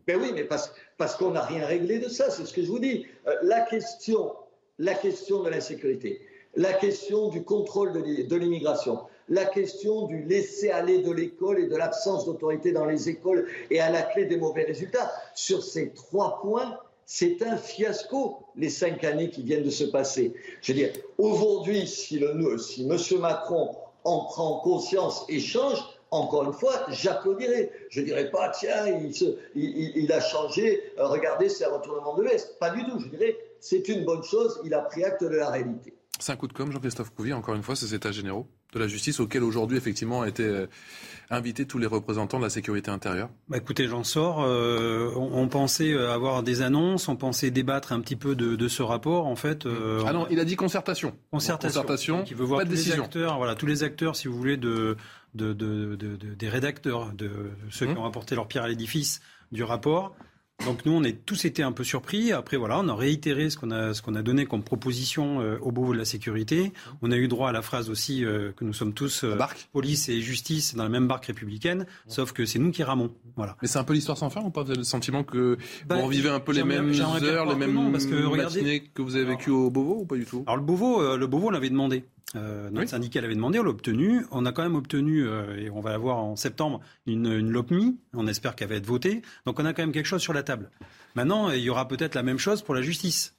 Ben 0.07 0.19
oui, 0.21 0.31
mais 0.33 0.45
parce, 0.45 0.73
parce 0.99 1.17
qu'on 1.17 1.33
n'a 1.33 1.43
rien 1.43 1.67
réglé 1.67 1.99
de 1.99 2.09
ça, 2.09 2.31
c'est 2.31 2.47
ce 2.47 2.55
que 2.55 2.63
je 2.63 2.69
vous 2.69 2.79
dis. 2.79 3.07
Euh, 3.27 3.35
la 3.43 3.61
question 3.63 4.33
la 4.81 4.95
question 4.95 5.43
de 5.43 5.51
l'insécurité, 5.51 6.23
la 6.57 6.73
question 6.73 7.29
du 7.29 7.45
contrôle 7.45 7.93
de 7.93 8.37
l'immigration, 8.37 9.01
la 9.29 9.45
question 9.45 10.07
du 10.07 10.23
laisser-aller 10.23 11.03
de 11.03 11.13
l'école 11.13 11.61
et 11.61 11.67
de 11.67 11.77
l'absence 11.77 12.25
d'autorité 12.25 12.73
dans 12.73 12.87
les 12.87 13.09
écoles 13.09 13.47
et 13.71 13.79
à 13.79 13.91
la 13.91 14.03
clé 14.03 14.25
des 14.25 14.39
mauvais 14.39 14.65
résultats. 14.65 15.13
Sur 15.35 15.63
ces 15.63 15.91
trois 15.91 16.41
points, 16.41 16.79
c'est 17.13 17.43
un 17.43 17.57
fiasco, 17.57 18.39
les 18.55 18.71
cinq 18.71 19.03
années 19.03 19.31
qui 19.31 19.43
viennent 19.43 19.65
de 19.65 19.71
se 19.71 19.83
passer. 19.83 20.33
Je 20.63 20.73
veux 20.73 20.79
dire, 20.79 20.93
aujourd'hui, 21.19 21.89
si, 21.89 22.23
M. 22.23 22.97
Macron 23.19 23.75
en 24.05 24.27
prend 24.27 24.61
conscience 24.61 25.25
et 25.29 25.41
change, 25.41 25.79
encore 26.13 26.45
une 26.45 26.53
fois, 26.53 26.87
j'applaudirais. 26.89 27.73
Je 27.89 28.03
ne 28.03 28.07
dirais 28.07 28.31
pas, 28.31 28.51
tiens, 28.51 28.87
il, 28.87 29.13
il, 29.57 30.13
a 30.13 30.21
changé, 30.21 30.85
euh, 30.99 31.09
regardez, 31.09 31.49
c'est 31.49 31.65
un 31.65 31.73
retournement 31.73 32.15
de 32.15 32.23
l'Est. 32.23 32.57
Pas 32.61 32.71
du 32.71 32.85
tout. 32.85 33.01
Je 33.01 33.09
dirais, 33.09 33.37
c'est 33.59 33.89
une 33.89 34.05
bonne 34.05 34.23
chose, 34.23 34.61
il 34.65 34.73
a 34.73 34.83
pris 34.83 35.03
acte 35.03 35.25
de 35.25 35.35
la 35.35 35.51
réalité. 35.51 35.93
C'est 36.21 36.33
un 36.33 36.37
coup 36.37 36.47
de 36.47 36.53
com', 36.53 36.71
Jean-Christophe 36.71 37.11
Couvier, 37.11 37.33
encore 37.33 37.55
une 37.55 37.63
fois, 37.63 37.75
ces 37.75 37.95
états 37.95 38.13
généraux 38.13 38.47
de 38.73 38.79
la 38.79 38.87
justice 38.87 39.19
auxquels 39.21 39.43
aujourd'hui, 39.43 39.77
effectivement, 39.77 40.21
ont 40.21 40.25
été 40.25 40.45
euh, 40.45 40.67
invités 41.31 41.67
tous 41.67 41.79
les 41.79 41.87
représentants 41.87 42.39
de 42.39 42.45
la 42.45 42.51
sécurité 42.51 42.91
intérieure 42.91 43.31
bah 43.49 43.57
Écoutez, 43.57 43.89
j'en 43.89 44.05
sors. 44.05 44.43
Euh, 44.43 45.11
on, 45.17 45.49
pensait 45.49 45.97
avoir 45.97 46.43
des 46.43 46.63
annonces, 46.63 47.09
on 47.09 47.17
pensait 47.17 47.51
débattre 47.51 47.93
un 47.93 48.01
petit 48.01 48.17
peu 48.17 48.37
de, 48.37 48.69
ce 48.69 48.83
rapport. 48.83 49.27
En 49.27 49.37
fait, 49.37 49.67
ah 50.07 50.13
non, 50.13 50.27
il 50.31 50.39
a 50.39 50.45
dit 50.45 50.57
concertation. 50.57 51.15
Concertation. 51.33 51.81
concertation 51.81 52.23
qui 52.23 52.35
veut 52.35 52.45
voir 52.45 52.65
tous 52.65 52.71
les 52.71 52.93
acteurs, 52.93 53.39
voilà, 53.39 53.55
tous 53.55 53.67
les 53.67 53.83
acteurs, 53.83 54.15
si 54.15 54.29
vous 54.29 54.37
voulez, 54.37 54.57
de, 54.57 54.97
de, 55.35 55.55
des 55.55 56.49
rédacteurs, 56.49 57.13
de 57.13 57.51
ceux 57.71 57.87
qui 57.87 57.95
mmh. 57.95 57.99
ont 57.99 58.05
apporté 58.05 58.35
leur 58.35 58.47
pierre 58.47 58.65
à 58.65 58.69
l'édifice 58.69 59.21
du 59.53 59.65
rapport. 59.65 60.15
Donc 60.67 60.85
nous, 60.85 60.93
on 60.93 61.03
est 61.03 61.25
tous 61.25 61.47
été 61.47 61.63
un 61.63 61.73
peu 61.73 61.85
surpris. 61.85 62.33
Après, 62.33 62.57
voilà, 62.57 62.79
on 62.79 62.89
a 62.89 62.95
réitéré 62.95 63.49
ce 63.49 63.57
qu'on 63.57 63.71
a, 63.71 63.95
ce 63.95 64.03
qu'on 64.03 64.15
a 64.15 64.23
donné 64.23 64.45
comme 64.45 64.63
proposition 64.63 65.41
euh, 65.41 65.59
au 65.63 65.73
Beauvau 65.73 65.95
de 65.95 65.99
la 65.99 66.05
sécurité. 66.05 66.73
On 67.01 67.11
a 67.11 67.17
eu 67.17 67.29
droit 67.29 67.49
à 67.49 67.53
la 67.53 67.63
phrase 67.63 67.89
aussi 67.89 68.25
euh, 68.25 68.53
que 68.53 68.65
nous 68.65 68.75
sommes 68.75 68.93
tous 68.93 69.25
euh, 69.25 69.39
police 69.73 70.09
et 70.09 70.21
justice 70.21 70.75
dans 70.75 70.83
la 70.83 70.89
même 70.91 71.09
barque 71.09 71.27
républicaine, 71.27 71.87
sauf 72.09 72.33
que 72.33 72.45
c'est 72.45 72.59
nous 72.59 72.73
qui 72.73 72.83
ramons. 72.83 73.11
Voilà. 73.37 73.57
Mais 73.63 73.69
c'est 73.69 73.79
un 73.79 73.85
peu 73.85 73.95
l'histoire 73.95 74.19
sans 74.19 74.29
fin 74.29 74.43
ou 74.43 74.51
pas? 74.51 74.63
Vous 74.63 74.71
avez 74.71 74.79
le 74.79 74.85
sentiment 74.85 75.25
que 75.25 75.57
bah, 75.87 75.97
vous 75.97 76.07
revivez 76.07 76.29
un 76.29 76.41
peu 76.41 76.53
les 76.53 76.65
mêmes 76.65 76.93
heures, 77.01 77.47
les 77.47 77.57
mêmes 77.57 77.91
parce 77.91 78.07
que, 78.07 78.23
regardez, 78.25 78.85
que 78.95 79.03
vous 79.03 79.17
avez 79.17 79.25
vécu 79.25 79.51
au 79.51 79.71
Beauvau 79.71 80.01
ou 80.03 80.07
pas 80.07 80.17
du 80.17 80.27
tout? 80.27 80.45
Alors 80.47 80.57
le 80.59 80.63
Beauvau, 80.63 81.17
le 81.17 81.27
Beauvau, 81.27 81.49
on 81.49 81.51
l'avait 81.51 81.71
demandé. 81.71 82.05
Euh, 82.37 82.71
notre 82.71 82.91
syndicat 82.91 83.21
l'avait 83.21 83.35
demandé, 83.35 83.59
on 83.59 83.63
l'a 83.63 83.71
obtenu. 83.71 84.25
On 84.31 84.47
a 84.47 84.53
quand 84.53 84.63
même 84.63 84.77
obtenu, 84.77 85.27
euh, 85.27 85.57
et 85.57 85.71
on 85.71 85.81
va 85.81 85.93
avoir 85.93 86.19
en 86.19 86.37
septembre, 86.37 86.81
une, 87.07 87.27
une 87.27 87.51
LOPMI. 87.51 87.99
On 88.15 88.27
espère 88.27 88.55
qu'elle 88.55 88.69
va 88.69 88.77
être 88.77 88.87
votée. 88.87 89.23
Donc 89.47 89.59
on 89.59 89.65
a 89.65 89.73
quand 89.73 89.83
même 89.83 89.93
quelque 89.93 90.07
chose 90.07 90.23
sur 90.23 90.33
la 90.33 90.43
table. 90.43 90.71
Maintenant, 91.15 91.51
il 91.51 91.61
y 91.61 91.71
aura 91.71 91.89
peut-être 91.89 92.15
la 92.15 92.23
même 92.23 92.39
chose 92.39 92.63
pour 92.63 92.75
la 92.75 92.83
justice. 92.83 93.35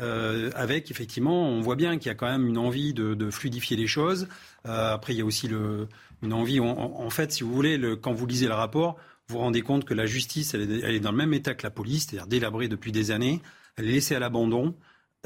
Euh, 0.00 0.50
avec 0.54 0.90
effectivement, 0.90 1.48
on 1.48 1.60
voit 1.60 1.74
bien 1.74 1.98
qu'il 1.98 2.06
y 2.06 2.10
a 2.10 2.14
quand 2.14 2.30
même 2.30 2.46
une 2.46 2.58
envie 2.58 2.94
de, 2.94 3.14
de 3.14 3.30
fluidifier 3.30 3.76
les 3.76 3.88
choses. 3.88 4.28
Après, 4.64 5.14
il 5.14 5.18
y 5.18 5.22
a 5.22 5.24
aussi 5.24 5.48
le, 5.48 5.88
une 6.22 6.32
envie, 6.32 6.60
en 6.60 7.10
fait, 7.10 7.32
si 7.32 7.42
vous 7.42 7.52
voulez, 7.52 7.78
le, 7.78 7.96
quand 7.96 8.12
vous 8.12 8.26
lisez 8.26 8.46
le 8.46 8.54
rapport, 8.54 8.96
vous 9.26 9.34
vous 9.36 9.40
rendez 9.40 9.62
compte 9.62 9.84
que 9.84 9.94
la 9.94 10.06
justice, 10.06 10.54
elle 10.54 10.70
est, 10.70 10.80
elle 10.84 10.94
est 10.94 11.00
dans 11.00 11.10
le 11.10 11.16
même 11.16 11.34
état 11.34 11.54
que 11.54 11.62
la 11.62 11.70
police, 11.70 12.06
c'est-à-dire 12.06 12.26
délabrée 12.26 12.68
depuis 12.68 12.92
des 12.92 13.10
années, 13.10 13.40
elle 13.76 13.86
est 13.86 13.92
laissée 13.92 14.14
à 14.14 14.18
l'abandon. 14.18 14.74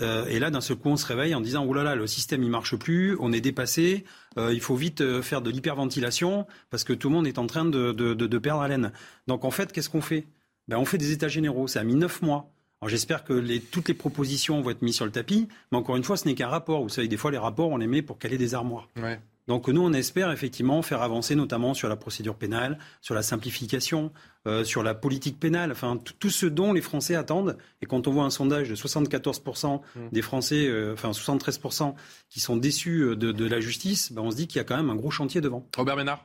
Euh, 0.00 0.24
et 0.26 0.38
là, 0.38 0.50
d'un 0.50 0.60
seul 0.60 0.76
coup, 0.76 0.88
on 0.88 0.96
se 0.96 1.06
réveille 1.06 1.34
en 1.34 1.40
disant 1.40 1.64
oh 1.68 1.74
là 1.74 1.82
là, 1.82 1.94
le 1.94 2.06
système 2.06 2.42
il 2.42 2.50
marche 2.50 2.76
plus, 2.76 3.16
on 3.20 3.32
est 3.32 3.42
dépassé, 3.42 4.04
euh, 4.38 4.52
il 4.52 4.60
faut 4.60 4.74
vite 4.74 5.02
euh, 5.02 5.20
faire 5.20 5.42
de 5.42 5.50
l'hyperventilation 5.50 6.46
parce 6.70 6.82
que 6.82 6.94
tout 6.94 7.08
le 7.08 7.14
monde 7.14 7.26
est 7.26 7.38
en 7.38 7.46
train 7.46 7.64
de, 7.64 7.92
de, 7.92 8.14
de, 8.14 8.26
de 8.26 8.38
perdre 8.38 8.62
haleine. 8.62 8.92
Donc 9.26 9.44
en 9.44 9.50
fait, 9.50 9.70
qu'est-ce 9.72 9.90
qu'on 9.90 10.00
fait? 10.00 10.26
Ben, 10.68 10.78
on 10.78 10.84
fait 10.84 10.98
des 10.98 11.12
états 11.12 11.28
généraux. 11.28 11.68
Ça 11.68 11.80
a 11.80 11.84
mis 11.84 11.94
neuf 11.94 12.22
mois. 12.22 12.50
J'espère 12.86 13.22
que 13.22 13.58
toutes 13.70 13.86
les 13.86 13.94
propositions 13.94 14.60
vont 14.60 14.70
être 14.70 14.82
mises 14.82 14.96
sur 14.96 15.04
le 15.04 15.12
tapis, 15.12 15.46
mais 15.70 15.78
encore 15.78 15.94
une 15.96 16.02
fois, 16.02 16.16
ce 16.16 16.26
n'est 16.26 16.34
qu'un 16.34 16.48
rapport. 16.48 16.82
Vous 16.82 16.88
savez, 16.88 17.06
des 17.06 17.16
fois, 17.16 17.30
les 17.30 17.38
rapports, 17.38 17.68
on 17.68 17.76
les 17.76 17.86
met 17.86 18.02
pour 18.02 18.18
caler 18.18 18.38
des 18.38 18.54
armoires. 18.54 18.88
Ouais. 18.96 19.20
Donc 19.48 19.68
nous, 19.68 19.82
on 19.82 19.92
espère 19.92 20.30
effectivement 20.30 20.82
faire 20.82 21.02
avancer 21.02 21.34
notamment 21.34 21.74
sur 21.74 21.88
la 21.88 21.96
procédure 21.96 22.36
pénale, 22.36 22.78
sur 23.00 23.14
la 23.14 23.22
simplification, 23.22 24.12
euh, 24.46 24.64
sur 24.64 24.82
la 24.82 24.94
politique 24.94 25.38
pénale, 25.40 25.72
enfin 25.72 25.98
tout 26.18 26.30
ce 26.30 26.46
dont 26.46 26.72
les 26.72 26.80
Français 26.80 27.14
attendent. 27.14 27.56
Et 27.80 27.86
quand 27.86 28.06
on 28.06 28.12
voit 28.12 28.24
un 28.24 28.30
sondage 28.30 28.68
de 28.68 28.74
74% 28.74 29.80
mmh. 29.80 30.00
des 30.12 30.22
Français, 30.22 30.66
euh, 30.68 30.94
enfin 30.94 31.10
73% 31.10 31.94
qui 32.28 32.40
sont 32.40 32.56
déçus 32.56 33.00
euh, 33.00 33.16
de, 33.16 33.32
de 33.32 33.46
la 33.46 33.60
justice, 33.60 34.12
ben 34.12 34.22
on 34.22 34.30
se 34.30 34.36
dit 34.36 34.46
qu'il 34.46 34.58
y 34.58 34.60
a 34.60 34.64
quand 34.64 34.76
même 34.76 34.90
un 34.90 34.96
gros 34.96 35.10
chantier 35.10 35.40
devant. 35.40 35.66
Robert 35.76 35.96
Ménard 35.96 36.24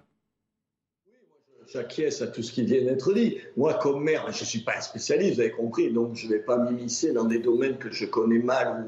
j'acquiesce 1.72 2.22
à 2.22 2.27
tout 2.27 2.44
ce 2.44 2.52
qui 2.52 2.64
vient 2.64 2.84
d'être 2.84 3.14
dit. 3.14 3.38
Moi, 3.56 3.73
comme 3.76 4.03
maire, 4.03 4.26
je 4.31 4.41
ne 4.41 4.45
suis 4.45 4.60
pas 4.60 4.77
un 4.77 4.81
spécialiste, 4.81 5.35
vous 5.35 5.41
avez 5.41 5.52
compris, 5.52 5.91
donc 5.91 6.15
je 6.15 6.27
ne 6.27 6.34
vais 6.34 6.39
pas 6.39 6.57
m'immiscer 6.57 7.14
dans 7.14 7.26
des 7.26 7.39
domaines 7.39 7.77
que 7.77 7.91
je 7.91 8.06
connais 8.06 8.39
mal 8.39 8.85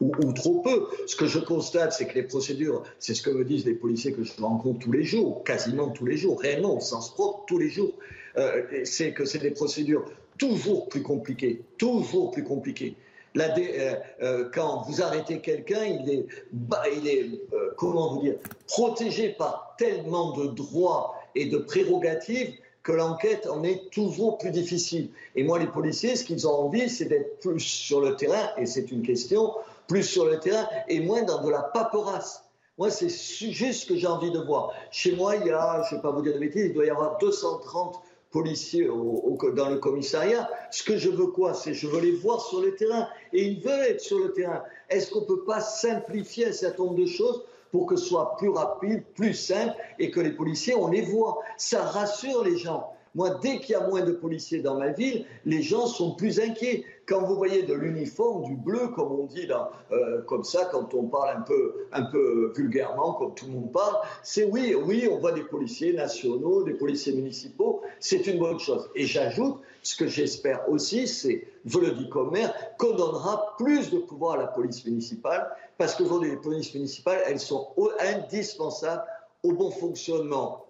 ou, 0.00 0.12
ou, 0.22 0.32
trop 0.32 0.60
peu. 0.60 0.86
Ce 1.06 1.16
que 1.16 1.26
je 1.26 1.38
constate, 1.38 1.92
c'est 1.92 2.06
que 2.06 2.14
les 2.14 2.22
procédures, 2.22 2.82
c'est 2.98 3.14
ce 3.14 3.22
que 3.22 3.30
me 3.30 3.44
disent 3.44 3.64
les 3.64 3.74
policiers 3.74 4.12
que 4.12 4.22
je 4.22 4.32
rencontre 4.40 4.80
tous 4.80 4.92
les 4.92 5.04
jours, 5.04 5.44
quasiment 5.44 5.88
tous 5.90 6.06
les 6.06 6.16
jours, 6.16 6.40
réellement, 6.40 6.76
au 6.76 6.80
sens 6.80 7.14
propre, 7.14 7.44
tous 7.46 7.58
les 7.58 7.68
jours, 7.68 7.92
euh, 8.36 8.62
c'est 8.84 9.12
que 9.12 9.24
c'est 9.24 9.38
des 9.38 9.50
procédures 9.50 10.04
toujours 10.38 10.88
plus 10.88 11.02
compliquées, 11.02 11.62
toujours 11.78 12.30
plus 12.30 12.44
compliquées. 12.44 12.96
Euh, 13.36 13.94
euh, 14.22 14.48
quand 14.52 14.82
vous 14.88 15.02
arrêtez 15.02 15.40
quelqu'un, 15.40 15.84
il 15.84 16.10
est, 16.10 16.26
bah, 16.52 16.82
il 16.92 17.06
est 17.06 17.30
comment 17.76 18.14
vous 18.14 18.22
dire, 18.22 18.34
protégé 18.66 19.30
par 19.30 19.74
tellement 19.78 20.36
de 20.36 20.48
droits 20.48 21.19
et 21.34 21.46
de 21.46 21.58
prérogatives 21.58 22.52
que 22.82 22.92
l'enquête 22.92 23.46
en 23.46 23.62
est 23.62 23.90
toujours 23.90 24.38
plus 24.38 24.50
difficile. 24.50 25.10
Et 25.36 25.42
moi, 25.42 25.58
les 25.58 25.66
policiers, 25.66 26.16
ce 26.16 26.24
qu'ils 26.24 26.46
ont 26.46 26.54
envie, 26.54 26.88
c'est 26.88 27.04
d'être 27.06 27.38
plus 27.40 27.60
sur 27.60 28.00
le 28.00 28.16
terrain, 28.16 28.50
et 28.56 28.66
c'est 28.66 28.90
une 28.90 29.02
question, 29.02 29.52
plus 29.86 30.02
sur 30.02 30.24
le 30.24 30.38
terrain 30.38 30.66
et 30.88 31.00
moins 31.00 31.22
dans 31.22 31.42
de 31.42 31.50
la 31.50 31.62
paperasse. 31.62 32.44
Moi, 32.78 32.90
c'est 32.90 33.10
juste 33.10 33.82
ce 33.82 33.86
que 33.86 33.96
j'ai 33.96 34.06
envie 34.06 34.30
de 34.30 34.38
voir. 34.38 34.72
Chez 34.90 35.14
moi, 35.14 35.36
il 35.36 35.46
y 35.46 35.50
a, 35.50 35.82
je 35.88 35.94
ne 35.94 35.98
vais 35.98 36.02
pas 36.02 36.10
vous 36.10 36.22
dire 36.22 36.32
de 36.32 36.38
bêtises, 36.38 36.66
il 36.66 36.72
doit 36.72 36.86
y 36.86 36.90
avoir 36.90 37.18
230 37.18 38.00
policiers 38.30 38.86
dans 38.86 39.68
le 39.68 39.76
commissariat. 39.76 40.48
Ce 40.70 40.82
que 40.82 40.96
je 40.96 41.10
veux 41.10 41.26
quoi? 41.26 41.52
C'est 41.52 41.74
je 41.74 41.86
veux 41.86 42.00
les 42.00 42.12
voir 42.12 42.40
sur 42.40 42.60
le 42.60 42.74
terrain. 42.76 43.08
Et 43.32 43.42
ils 43.42 43.60
veulent 43.60 43.84
être 43.84 44.00
sur 44.00 44.18
le 44.18 44.32
terrain. 44.32 44.62
Est-ce 44.88 45.10
qu'on 45.10 45.22
ne 45.22 45.26
peut 45.26 45.44
pas 45.44 45.60
simplifier 45.60 46.46
un 46.46 46.52
certain 46.52 46.84
nombre 46.84 47.00
de 47.00 47.06
choses 47.06 47.42
pour 47.72 47.86
que 47.86 47.96
ce 47.96 48.06
soit 48.06 48.36
plus 48.36 48.48
rapide, 48.48 49.04
plus 49.14 49.34
simple 49.34 49.74
et 49.98 50.10
que 50.10 50.20
les 50.20 50.32
policiers, 50.32 50.74
on 50.74 50.88
les 50.88 51.02
voit. 51.02 51.38
Ça 51.56 51.84
rassure 51.84 52.44
les 52.44 52.56
gens. 52.56 52.92
Moi, 53.16 53.30
dès 53.42 53.58
qu'il 53.58 53.70
y 53.70 53.74
a 53.74 53.86
moins 53.86 54.02
de 54.02 54.12
policiers 54.12 54.60
dans 54.60 54.76
ma 54.76 54.90
ville, 54.92 55.26
les 55.44 55.62
gens 55.62 55.86
sont 55.86 56.14
plus 56.14 56.38
inquiets. 56.38 56.84
Quand 57.06 57.22
vous 57.22 57.34
voyez 57.34 57.64
de 57.64 57.74
l'uniforme, 57.74 58.44
du 58.44 58.54
bleu, 58.54 58.86
comme 58.94 59.10
on 59.10 59.26
dit 59.26 59.46
là, 59.46 59.72
euh, 59.90 60.22
comme 60.22 60.44
ça, 60.44 60.68
quand 60.70 60.94
on 60.94 61.08
parle 61.08 61.36
un 61.36 61.40
peu, 61.40 61.74
un 61.92 62.04
peu 62.04 62.52
vulgairement, 62.54 63.14
comme 63.14 63.34
tout 63.34 63.46
le 63.46 63.52
monde 63.52 63.72
parle, 63.72 63.96
c'est 64.22 64.44
oui, 64.44 64.76
oui, 64.76 65.08
on 65.10 65.18
voit 65.18 65.32
des 65.32 65.42
policiers 65.42 65.92
nationaux, 65.92 66.62
des 66.62 66.74
policiers 66.74 67.12
municipaux, 67.12 67.82
c'est 67.98 68.28
une 68.28 68.38
bonne 68.38 68.60
chose. 68.60 68.88
Et 68.94 69.06
j'ajoute, 69.06 69.56
ce 69.82 69.96
que 69.96 70.06
j'espère 70.06 70.68
aussi, 70.68 71.08
c'est, 71.08 71.48
je 71.64 71.78
le 71.80 71.90
dis 71.90 72.08
comme 72.10 72.30
maire, 72.30 72.54
qu'on 72.78 72.94
donnera 72.94 73.56
plus 73.58 73.90
de 73.90 73.98
pouvoir 73.98 74.34
à 74.34 74.42
la 74.42 74.46
police 74.46 74.84
municipale, 74.84 75.48
parce 75.78 75.96
qu'aujourd'hui, 75.96 76.30
les 76.30 76.36
polices 76.36 76.72
municipales, 76.74 77.22
elles 77.26 77.40
sont 77.40 77.70
indispensables 77.98 79.02
au 79.42 79.52
bon 79.52 79.72
fonctionnement 79.72 80.64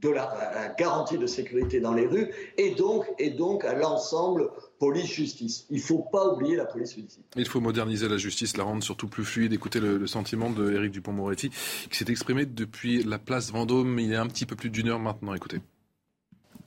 de 0.00 0.08
la, 0.08 0.74
garantie 0.78 1.18
de 1.18 1.26
sécurité 1.26 1.78
dans 1.78 1.92
les 1.92 2.06
rues 2.06 2.30
et 2.56 2.74
donc, 2.74 3.04
et 3.18 3.30
donc 3.30 3.64
à 3.64 3.74
l'ensemble 3.74 4.50
police-justice. 4.78 5.66
Il 5.70 5.76
ne 5.76 5.82
faut 5.82 6.06
pas 6.10 6.28
oublier 6.28 6.56
la 6.56 6.64
police 6.64 6.96
municipale. 6.96 7.26
Il 7.36 7.46
faut 7.46 7.60
moderniser 7.60 8.08
la 8.08 8.16
justice, 8.16 8.56
la 8.56 8.64
rendre 8.64 8.82
surtout 8.82 9.06
plus 9.06 9.24
fluide. 9.24 9.52
Écoutez 9.52 9.80
le, 9.80 10.06
sentiment 10.06 10.50
de 10.50 10.72
Éric 10.72 10.92
Dupont-Moretti 10.92 11.50
qui 11.90 11.96
s'est 11.96 12.10
exprimé 12.10 12.46
depuis 12.46 13.04
la 13.04 13.18
place 13.18 13.52
Vendôme 13.52 13.98
il 13.98 14.10
y 14.10 14.14
a 14.14 14.22
un 14.22 14.26
petit 14.26 14.46
peu 14.46 14.56
plus 14.56 14.70
d'une 14.70 14.88
heure 14.88 14.98
maintenant. 14.98 15.34
Écoutez. 15.34 15.60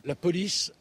La 0.06 0.16
police 0.16 0.72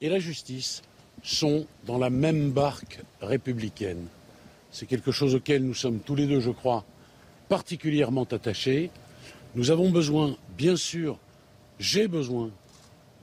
et 0.00 0.08
la 0.08 0.20
justice 0.20 0.82
sont 1.22 1.66
dans 1.86 1.98
la 1.98 2.10
même 2.10 2.50
barque 2.50 3.00
républicaine. 3.20 4.06
C'est 4.70 4.86
quelque 4.86 5.12
chose 5.12 5.34
auquel 5.34 5.64
nous 5.64 5.74
sommes 5.74 6.00
tous 6.00 6.14
les 6.14 6.26
deux, 6.26 6.40
je 6.40 6.50
crois, 6.50 6.84
particulièrement 7.48 8.24
attachés. 8.24 8.90
Nous 9.54 9.70
avons 9.70 9.90
besoin, 9.90 10.36
bien 10.56 10.76
sûr, 10.76 11.18
j'ai 11.78 12.08
besoin 12.08 12.50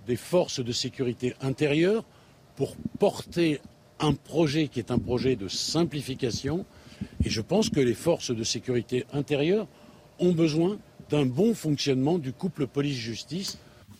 des 0.07 0.15
forces 0.15 0.63
de 0.63 0.71
sécurité 0.71 1.33
intérieure 1.41 2.03
pour 2.55 2.75
porter 2.99 3.61
un 3.99 4.13
projet 4.13 4.67
qui 4.67 4.79
est 4.79 4.91
un 4.91 4.97
projet 4.97 5.35
de 5.35 5.47
simplification. 5.47 6.65
Et 7.23 7.29
je 7.29 7.41
pense 7.41 7.69
que 7.69 7.79
les 7.79 7.93
forces 7.93 8.31
de 8.31 8.43
sécurité 8.43 9.05
intérieure 9.13 9.67
ont 10.19 10.31
besoin 10.31 10.79
d'un 11.09 11.25
bon 11.25 11.53
fonctionnement 11.53 12.17
du 12.17 12.33
couple 12.33 12.67
police-justice. 12.67 13.57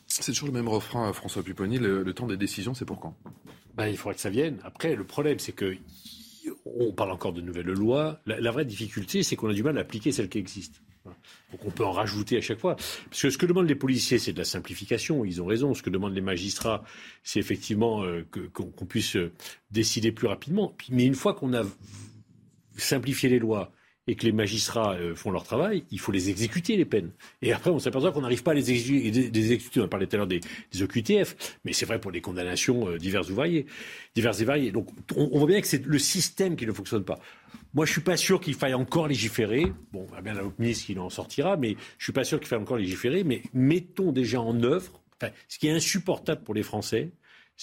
C'est 0.07 0.31
toujours 0.31 0.47
le 0.47 0.53
même 0.53 0.67
refrain, 0.67 1.11
François 1.13 1.43
Pupponi. 1.43 1.77
Le, 1.77 2.13
temps 2.13 2.27
des 2.27 2.37
décisions, 2.37 2.73
c'est 2.73 2.85
pour 2.85 2.99
quand? 2.99 3.15
Ben, 3.75 3.87
Il 3.87 3.97
faudrait 3.97 4.15
que 4.15 4.21
ça 4.21 4.29
vienne. 4.29 4.59
Après, 4.63 4.95
le 4.95 5.05
problème, 5.05 5.39
c'est 5.39 5.53
que 5.53 5.77
on 6.65 6.91
parle 6.91 7.11
encore 7.11 7.33
de 7.33 7.41
nouvelles 7.41 7.67
lois. 7.67 8.19
La, 8.25 8.51
vraie 8.51 8.65
difficulté, 8.65 9.23
c'est 9.23 9.35
qu'on 9.35 9.49
a 9.49 9.53
du 9.53 9.63
mal 9.63 9.77
à 9.77 9.81
appliquer 9.81 10.11
celles 10.11 10.29
qui 10.29 10.37
existent. 10.37 10.79
Donc 11.05 11.65
on 11.65 11.71
peut 11.71 11.85
en 11.85 11.91
rajouter 11.91 12.37
à 12.37 12.41
chaque 12.41 12.59
fois. 12.59 12.75
Parce 12.75 13.21
que 13.21 13.29
ce 13.29 13.37
que 13.37 13.45
demandent 13.45 13.67
les 13.67 13.75
policiers, 13.75 14.19
c'est 14.19 14.33
de 14.33 14.37
la 14.37 14.45
simplification. 14.45 15.25
Ils 15.25 15.41
ont 15.41 15.45
raison. 15.45 15.73
Ce 15.73 15.81
que 15.81 15.89
demandent 15.89 16.13
les 16.13 16.21
magistrats, 16.21 16.83
c'est 17.23 17.39
effectivement 17.39 18.03
euh, 18.03 18.25
qu'on 18.53 18.85
puisse 18.85 19.15
euh, 19.15 19.31
décider 19.71 20.11
plus 20.11 20.27
rapidement. 20.27 20.75
Mais 20.89 21.05
une 21.05 21.15
fois 21.15 21.33
qu'on 21.33 21.53
a 21.53 21.63
simplifié 22.77 23.29
les 23.29 23.39
lois 23.39 23.71
et 24.07 24.15
que 24.15 24.25
les 24.25 24.31
magistrats 24.31 24.95
euh, 24.95 25.15
font 25.15 25.31
leur 25.31 25.43
travail, 25.43 25.83
il 25.91 25.99
faut 25.99 26.11
les 26.11 26.29
exécuter, 26.29 26.75
les 26.75 26.85
peines. 26.85 27.11
Et 27.41 27.53
après, 27.53 27.69
on 27.69 27.79
s'aperçoit 27.79 28.11
qu'on 28.11 28.21
n'arrive 28.21 28.43
pas 28.43 28.51
à 28.51 28.53
les 28.55 28.71
exécuter. 28.71 29.79
On 29.79 29.87
parlait 29.87 30.07
tout 30.07 30.15
à 30.15 30.17
l'heure 30.17 30.27
des, 30.27 30.41
OQTF, 30.81 31.57
mais 31.65 31.73
c'est 31.73 31.85
vrai 31.85 31.99
pour 31.99 32.11
les 32.11 32.21
condamnations 32.21 32.89
euh, 32.89 32.97
diverses 32.97 33.29
ou 33.29 33.35
variées. 33.35 33.67
Diverses 34.15 34.41
et 34.41 34.45
variées. 34.45 34.71
Donc, 34.71 34.89
on, 35.15 35.37
voit 35.37 35.47
bien 35.47 35.61
que 35.61 35.67
c'est 35.67 35.85
le 35.85 35.99
système 35.99 36.55
qui 36.55 36.65
ne 36.65 36.71
fonctionne 36.71 37.03
pas. 37.03 37.19
Moi, 37.73 37.85
je 37.85 37.91
suis 37.91 38.01
pas 38.01 38.17
sûr 38.17 38.41
qu'il 38.41 38.55
faille 38.55 38.73
encore 38.73 39.07
légiférer. 39.07 39.71
Bon, 39.93 40.07
on 40.09 40.13
va 40.13 40.21
bien 40.21 40.33
la 40.33 40.43
ministre 40.57 40.87
qui 40.87 40.97
en 40.97 41.09
sortira, 41.09 41.55
mais 41.55 41.77
je 41.97 42.03
suis 42.03 42.13
pas 42.13 42.23
sûr 42.23 42.39
qu'il 42.39 42.47
faille 42.47 42.59
encore 42.59 42.77
légiférer. 42.77 43.23
Mais 43.23 43.43
mettons 43.53 44.11
déjà 44.11 44.41
en 44.41 44.61
œuvre, 44.63 44.99
ce 45.47 45.59
qui 45.59 45.67
est 45.67 45.71
insupportable 45.71 46.41
pour 46.43 46.55
les 46.55 46.63
Français, 46.63 47.11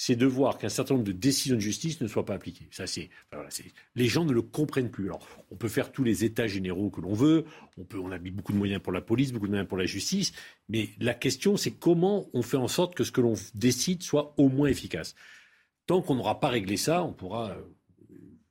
c'est 0.00 0.14
de 0.14 0.26
voir 0.26 0.58
qu'un 0.58 0.68
certain 0.68 0.94
nombre 0.94 1.06
de 1.06 1.10
décisions 1.10 1.56
de 1.56 1.60
justice 1.60 2.00
ne 2.00 2.06
soient 2.06 2.24
pas 2.24 2.34
appliquées. 2.34 2.68
Ça, 2.70 2.86
c'est, 2.86 3.10
enfin, 3.26 3.38
voilà, 3.38 3.50
c'est- 3.50 3.64
les 3.96 4.06
gens 4.06 4.24
ne 4.24 4.32
le 4.32 4.42
comprennent 4.42 4.92
plus. 4.92 5.06
Alors, 5.06 5.26
on 5.50 5.56
peut 5.56 5.66
faire 5.66 5.90
tous 5.90 6.04
les 6.04 6.22
états 6.22 6.46
généraux 6.46 6.88
que 6.88 7.00
l'on 7.00 7.14
veut. 7.14 7.44
On 7.78 7.82
peut, 7.82 7.98
on 7.98 8.12
a 8.12 8.18
mis 8.18 8.30
beaucoup 8.30 8.52
de 8.52 8.58
moyens 8.58 8.80
pour 8.80 8.92
la 8.92 9.00
police, 9.00 9.32
beaucoup 9.32 9.46
de 9.46 9.50
moyens 9.50 9.68
pour 9.68 9.76
la 9.76 9.86
justice. 9.86 10.32
Mais 10.68 10.90
la 11.00 11.14
question, 11.14 11.56
c'est 11.56 11.72
comment 11.72 12.26
on 12.32 12.42
fait 12.42 12.56
en 12.56 12.68
sorte 12.68 12.94
que 12.94 13.02
ce 13.02 13.10
que 13.10 13.20
l'on 13.20 13.34
décide 13.56 14.04
soit 14.04 14.34
au 14.36 14.48
moins 14.48 14.68
efficace. 14.68 15.16
Tant 15.86 16.00
qu'on 16.00 16.14
n'aura 16.14 16.38
pas 16.38 16.48
réglé 16.48 16.76
ça, 16.76 17.02
on 17.02 17.12
pourra 17.12 17.50
euh, 17.50 17.60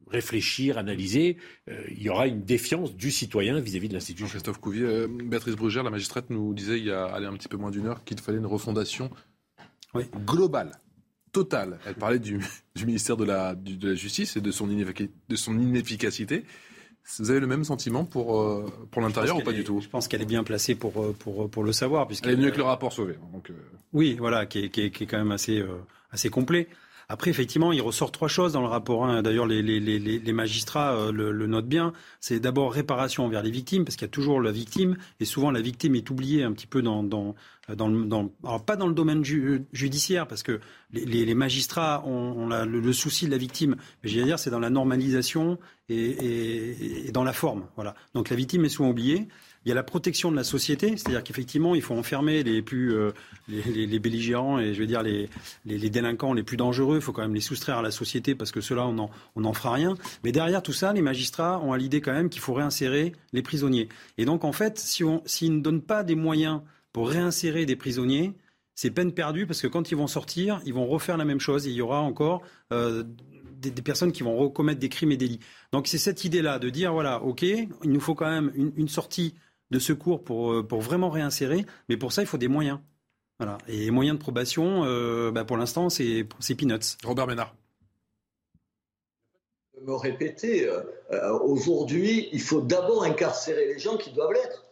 réfléchir, 0.07 0.77
analyser. 0.77 1.37
Euh, 1.69 1.81
il 1.91 2.01
y 2.01 2.09
aura 2.09 2.27
une 2.27 2.43
défiance 2.43 2.93
du 2.93 3.09
citoyen 3.09 3.61
vis-à-vis 3.61 3.87
de 3.87 3.93
l'institution. 3.93 4.27
Christophe 4.27 4.59
Couvier, 4.59 4.83
euh, 4.83 5.07
Béatrice 5.07 5.55
Brugère, 5.55 5.83
la 5.83 5.91
magistrate, 5.91 6.29
nous 6.29 6.53
disait 6.53 6.77
il 6.77 6.87
y 6.87 6.91
a 6.91 7.05
allez, 7.05 7.25
un 7.25 7.37
petit 7.37 7.47
peu 7.47 7.55
moins 7.55 7.71
d'une 7.71 7.85
heure 7.85 8.03
qu'il 8.03 8.19
fallait 8.19 8.37
une 8.37 8.45
refondation 8.45 9.09
globale, 10.25 10.71
totale. 11.37 11.79
Elle 11.85 11.95
parlait 11.95 12.19
du, 12.19 12.39
du 12.75 12.85
ministère 12.85 13.17
de 13.17 13.25
la, 13.25 13.55
du- 13.55 13.77
de 13.77 13.89
la 13.89 13.95
Justice 13.95 14.35
et 14.37 14.41
de 14.41 14.51
son, 14.51 14.67
ineffic- 14.69 15.09
de 15.29 15.35
son 15.35 15.57
inefficacité. 15.59 16.43
Vous 17.19 17.31
avez 17.31 17.39
le 17.39 17.47
même 17.47 17.63
sentiment 17.63 18.03
pour, 18.03 18.41
euh, 18.41 18.65
pour 18.91 19.01
l'intérieur 19.01 19.37
ou 19.37 19.41
pas 19.41 19.53
du 19.53 19.63
tout? 19.63 19.79
Je 19.79 19.87
pense 19.87 20.07
qu'elle 20.09 20.21
est 20.21 20.25
bien 20.25 20.43
placée 20.43 20.75
pour, 20.75 21.01
euh, 21.01 21.15
pour, 21.17 21.49
pour 21.49 21.63
le 21.63 21.71
savoir. 21.71 22.07
Elle 22.23 22.31
est 22.31 22.35
mieux 22.35 22.51
que 22.51 22.57
le 22.57 22.63
rapport 22.63 22.91
Sauvé. 22.91 23.15
Donc, 23.31 23.49
euh, 23.49 23.53
Oui, 23.93 24.15
voilà, 24.19 24.45
qui 24.45 24.65
est, 24.65 24.69
qui 24.69 24.81
est- 24.81 24.91
qui 24.91 25.03
est 25.03 25.07
quand 25.07 25.17
même 25.17 25.31
assez, 25.31 25.59
euh, 25.59 25.67
assez 26.11 26.29
complet. 26.29 26.67
Après, 27.09 27.31
effectivement, 27.31 27.71
il 27.71 27.81
ressort 27.81 28.11
trois 28.11 28.27
choses 28.27 28.51
dans 28.53 28.61
le 28.61 28.67
rapport. 28.67 29.05
hein. 29.05 29.21
D'ailleurs, 29.21 29.45
les, 29.45 29.61
magistrats 30.33 30.93
euh, 30.93 31.11
le, 31.13 31.47
notent 31.47 31.67
bien. 31.67 31.93
C'est 32.19 32.39
d'abord 32.41 32.73
réparation 32.73 33.23
envers 33.25 33.41
les 33.43 33.49
victimes, 33.51 33.85
parce 33.85 33.95
qu'il 33.95 34.05
y 34.05 34.09
a 34.09 34.11
toujours 34.11 34.41
la 34.41 34.51
victime, 34.51 34.97
et 35.21 35.25
souvent 35.25 35.49
la 35.51 35.61
victime 35.61 35.95
est 35.95 36.09
oubliée 36.09 36.43
un 36.43 36.51
petit 36.51 36.67
peu 36.67 36.81
dans, 36.81 37.03
dans, 37.03 37.33
dans, 37.73 37.87
le- 37.87 38.03
dans 38.05 38.29
alors 38.43 38.65
pas 38.65 38.75
dans 38.75 38.87
le 38.87 38.93
domaine 38.93 39.23
ju- 39.23 39.63
judiciaire, 39.71 40.27
parce 40.27 40.43
que 40.43 40.59
les, 40.91 41.33
magistrats 41.33 42.03
ont, 42.05 42.47
le, 42.47 42.93
souci 42.93 43.25
de 43.25 43.31
la 43.31 43.37
victime. 43.37 43.77
Mais 44.03 44.09
veux 44.19 44.25
dire, 44.25 44.37
c'est 44.39 44.49
dans 44.51 44.59
la 44.59 44.69
normalisation 44.69 45.59
et, 45.87 45.95
et, 45.95 47.07
et 47.07 47.11
dans 47.13 47.23
la 47.23 47.33
forme. 47.33 47.67
Voilà. 47.75 47.95
Donc 48.15 48.29
la 48.29 48.35
victime 48.35 48.65
est 48.65 48.69
souvent 48.69 48.89
oubliée. 48.89 49.29
Il 49.67 49.69
y 49.69 49.73
a 49.73 49.75
la 49.75 49.83
protection 49.83 50.31
de 50.31 50.37
la 50.37 50.45
société, 50.45 50.95
c'est-à-dire 50.95 51.21
qu'effectivement, 51.25 51.75
il 51.75 51.81
faut 51.81 51.93
enfermer 51.93 52.41
les 52.41 52.61
plus 52.61 52.95
euh, 52.95 53.11
les, 53.49 53.99
belligérants 53.99 54.59
et 54.59 54.73
je 54.73 54.79
veux 54.79 54.87
dire 54.87 55.03
les, 55.03 55.27
les, 55.65 55.89
délinquants 55.89 56.31
les 56.31 56.43
plus 56.43 56.55
dangereux. 56.55 56.99
Il 56.99 57.01
faut 57.01 57.11
quand 57.11 57.23
même 57.23 57.33
les 57.33 57.41
soustraire 57.41 57.79
à 57.79 57.81
la 57.81 57.91
société 57.91 58.33
parce 58.33 58.53
que 58.53 58.61
cela, 58.61 58.87
on 58.87 58.93
n'en 58.93 59.09
on 59.35 59.43
en 59.43 59.51
fera 59.51 59.73
rien. 59.73 59.95
Mais 60.23 60.31
derrière 60.31 60.63
tout 60.63 60.71
ça, 60.71 60.93
les 60.93 61.01
magistrats 61.01 61.59
ont 61.59 61.73
l'idée 61.73 61.99
quand 61.99 62.13
même 62.13 62.29
qu'il 62.29 62.39
faut 62.39 62.53
réinsérer 62.53 63.11
les 63.33 63.41
prisonniers. 63.41 63.89
Et 64.17 64.23
donc, 64.23 64.45
en 64.45 64.53
fait, 64.53 64.79
si 64.79 65.03
on, 65.03 65.21
s'ils 65.25 65.57
ne 65.57 65.59
donnent 65.59 65.81
pas 65.81 66.01
des 66.01 66.15
moyens 66.15 66.61
pour 66.93 67.09
réinsérer 67.09 67.65
des 67.65 67.75
prisonniers, 67.75 68.31
c'est 68.73 68.91
peine 68.91 69.11
perdue 69.11 69.47
parce 69.47 69.61
que 69.61 69.67
quand 69.67 69.91
ils 69.91 69.97
vont 69.97 70.07
sortir, 70.07 70.61
ils 70.65 70.73
vont 70.73 70.87
refaire 70.87 71.17
la 71.17 71.25
même 71.25 71.41
chose 71.41 71.67
et 71.67 71.71
il 71.71 71.75
y 71.75 71.81
aura 71.81 71.99
encore 71.99 72.41
euh, 72.71 73.03
des, 73.57 73.81
personnes 73.81 74.13
qui 74.13 74.23
vont 74.23 74.37
recommettre 74.37 74.79
des 74.79 74.87
crimes 74.87 75.11
et 75.11 75.17
délits. 75.17 75.41
Donc 75.73 75.87
c'est 75.87 75.97
cette 75.97 76.23
idée-là 76.23 76.57
de 76.57 76.69
dire 76.69 76.93
voilà, 76.93 77.21
ok, 77.21 77.41
il 77.41 77.67
nous 77.83 77.99
faut 77.99 78.15
quand 78.15 78.29
même 78.29 78.53
une 78.55 78.87
sortie 78.87 79.33
de 79.71 79.79
secours 79.79 80.23
pour, 80.23 80.51
euh, 80.53 80.63
pour 80.63 80.81
vraiment 80.81 81.09
réinsérer, 81.09 81.65
mais 81.89 81.97
pour 81.97 82.11
ça 82.13 82.21
il 82.21 82.27
faut 82.27 82.37
des 82.37 82.47
moyens. 82.47 82.79
Voilà. 83.39 83.57
Et 83.67 83.77
les 83.77 83.91
moyens 83.91 84.17
de 84.17 84.21
probation, 84.21 84.83
euh, 84.85 85.29
bah, 85.31 85.45
pour 85.45 85.57
l'instant, 85.57 85.89
c'est 85.89 86.27
c'est 86.39 86.55
peanuts. 86.55 86.97
Robert 87.03 87.27
Ménard. 87.27 87.53
me 89.83 89.93
répéter, 89.93 90.67
euh, 90.67 91.39
aujourd'hui, 91.39 92.29
il 92.31 92.41
faut 92.41 92.61
d'abord 92.61 93.03
incarcérer 93.03 93.67
les 93.67 93.79
gens 93.79 93.97
qui 93.97 94.11
doivent 94.11 94.33
l'être. 94.33 94.63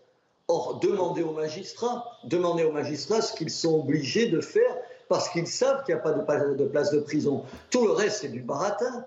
Or, 0.47 0.79
demander 0.79 1.23
aux 1.23 1.33
magistrats, 1.33 2.05
demander 2.23 2.63
aux 2.63 2.71
magistrats 2.71 3.21
ce 3.21 3.33
qu'ils 3.35 3.49
sont 3.49 3.79
obligés 3.79 4.27
de 4.27 4.41
faire 4.41 4.75
parce 5.09 5.29
qu'ils 5.29 5.47
savent 5.47 5.83
qu'il 5.83 5.95
n'y 5.95 5.99
a 5.99 6.03
pas 6.03 6.11
de, 6.13 6.21
pa- 6.21 6.53
de 6.53 6.65
place 6.65 6.91
de 6.91 6.99
prison. 6.99 7.43
Tout 7.71 7.85
le 7.85 7.91
reste, 7.91 8.21
c'est 8.21 8.29
du 8.29 8.41
baratin. 8.41 9.05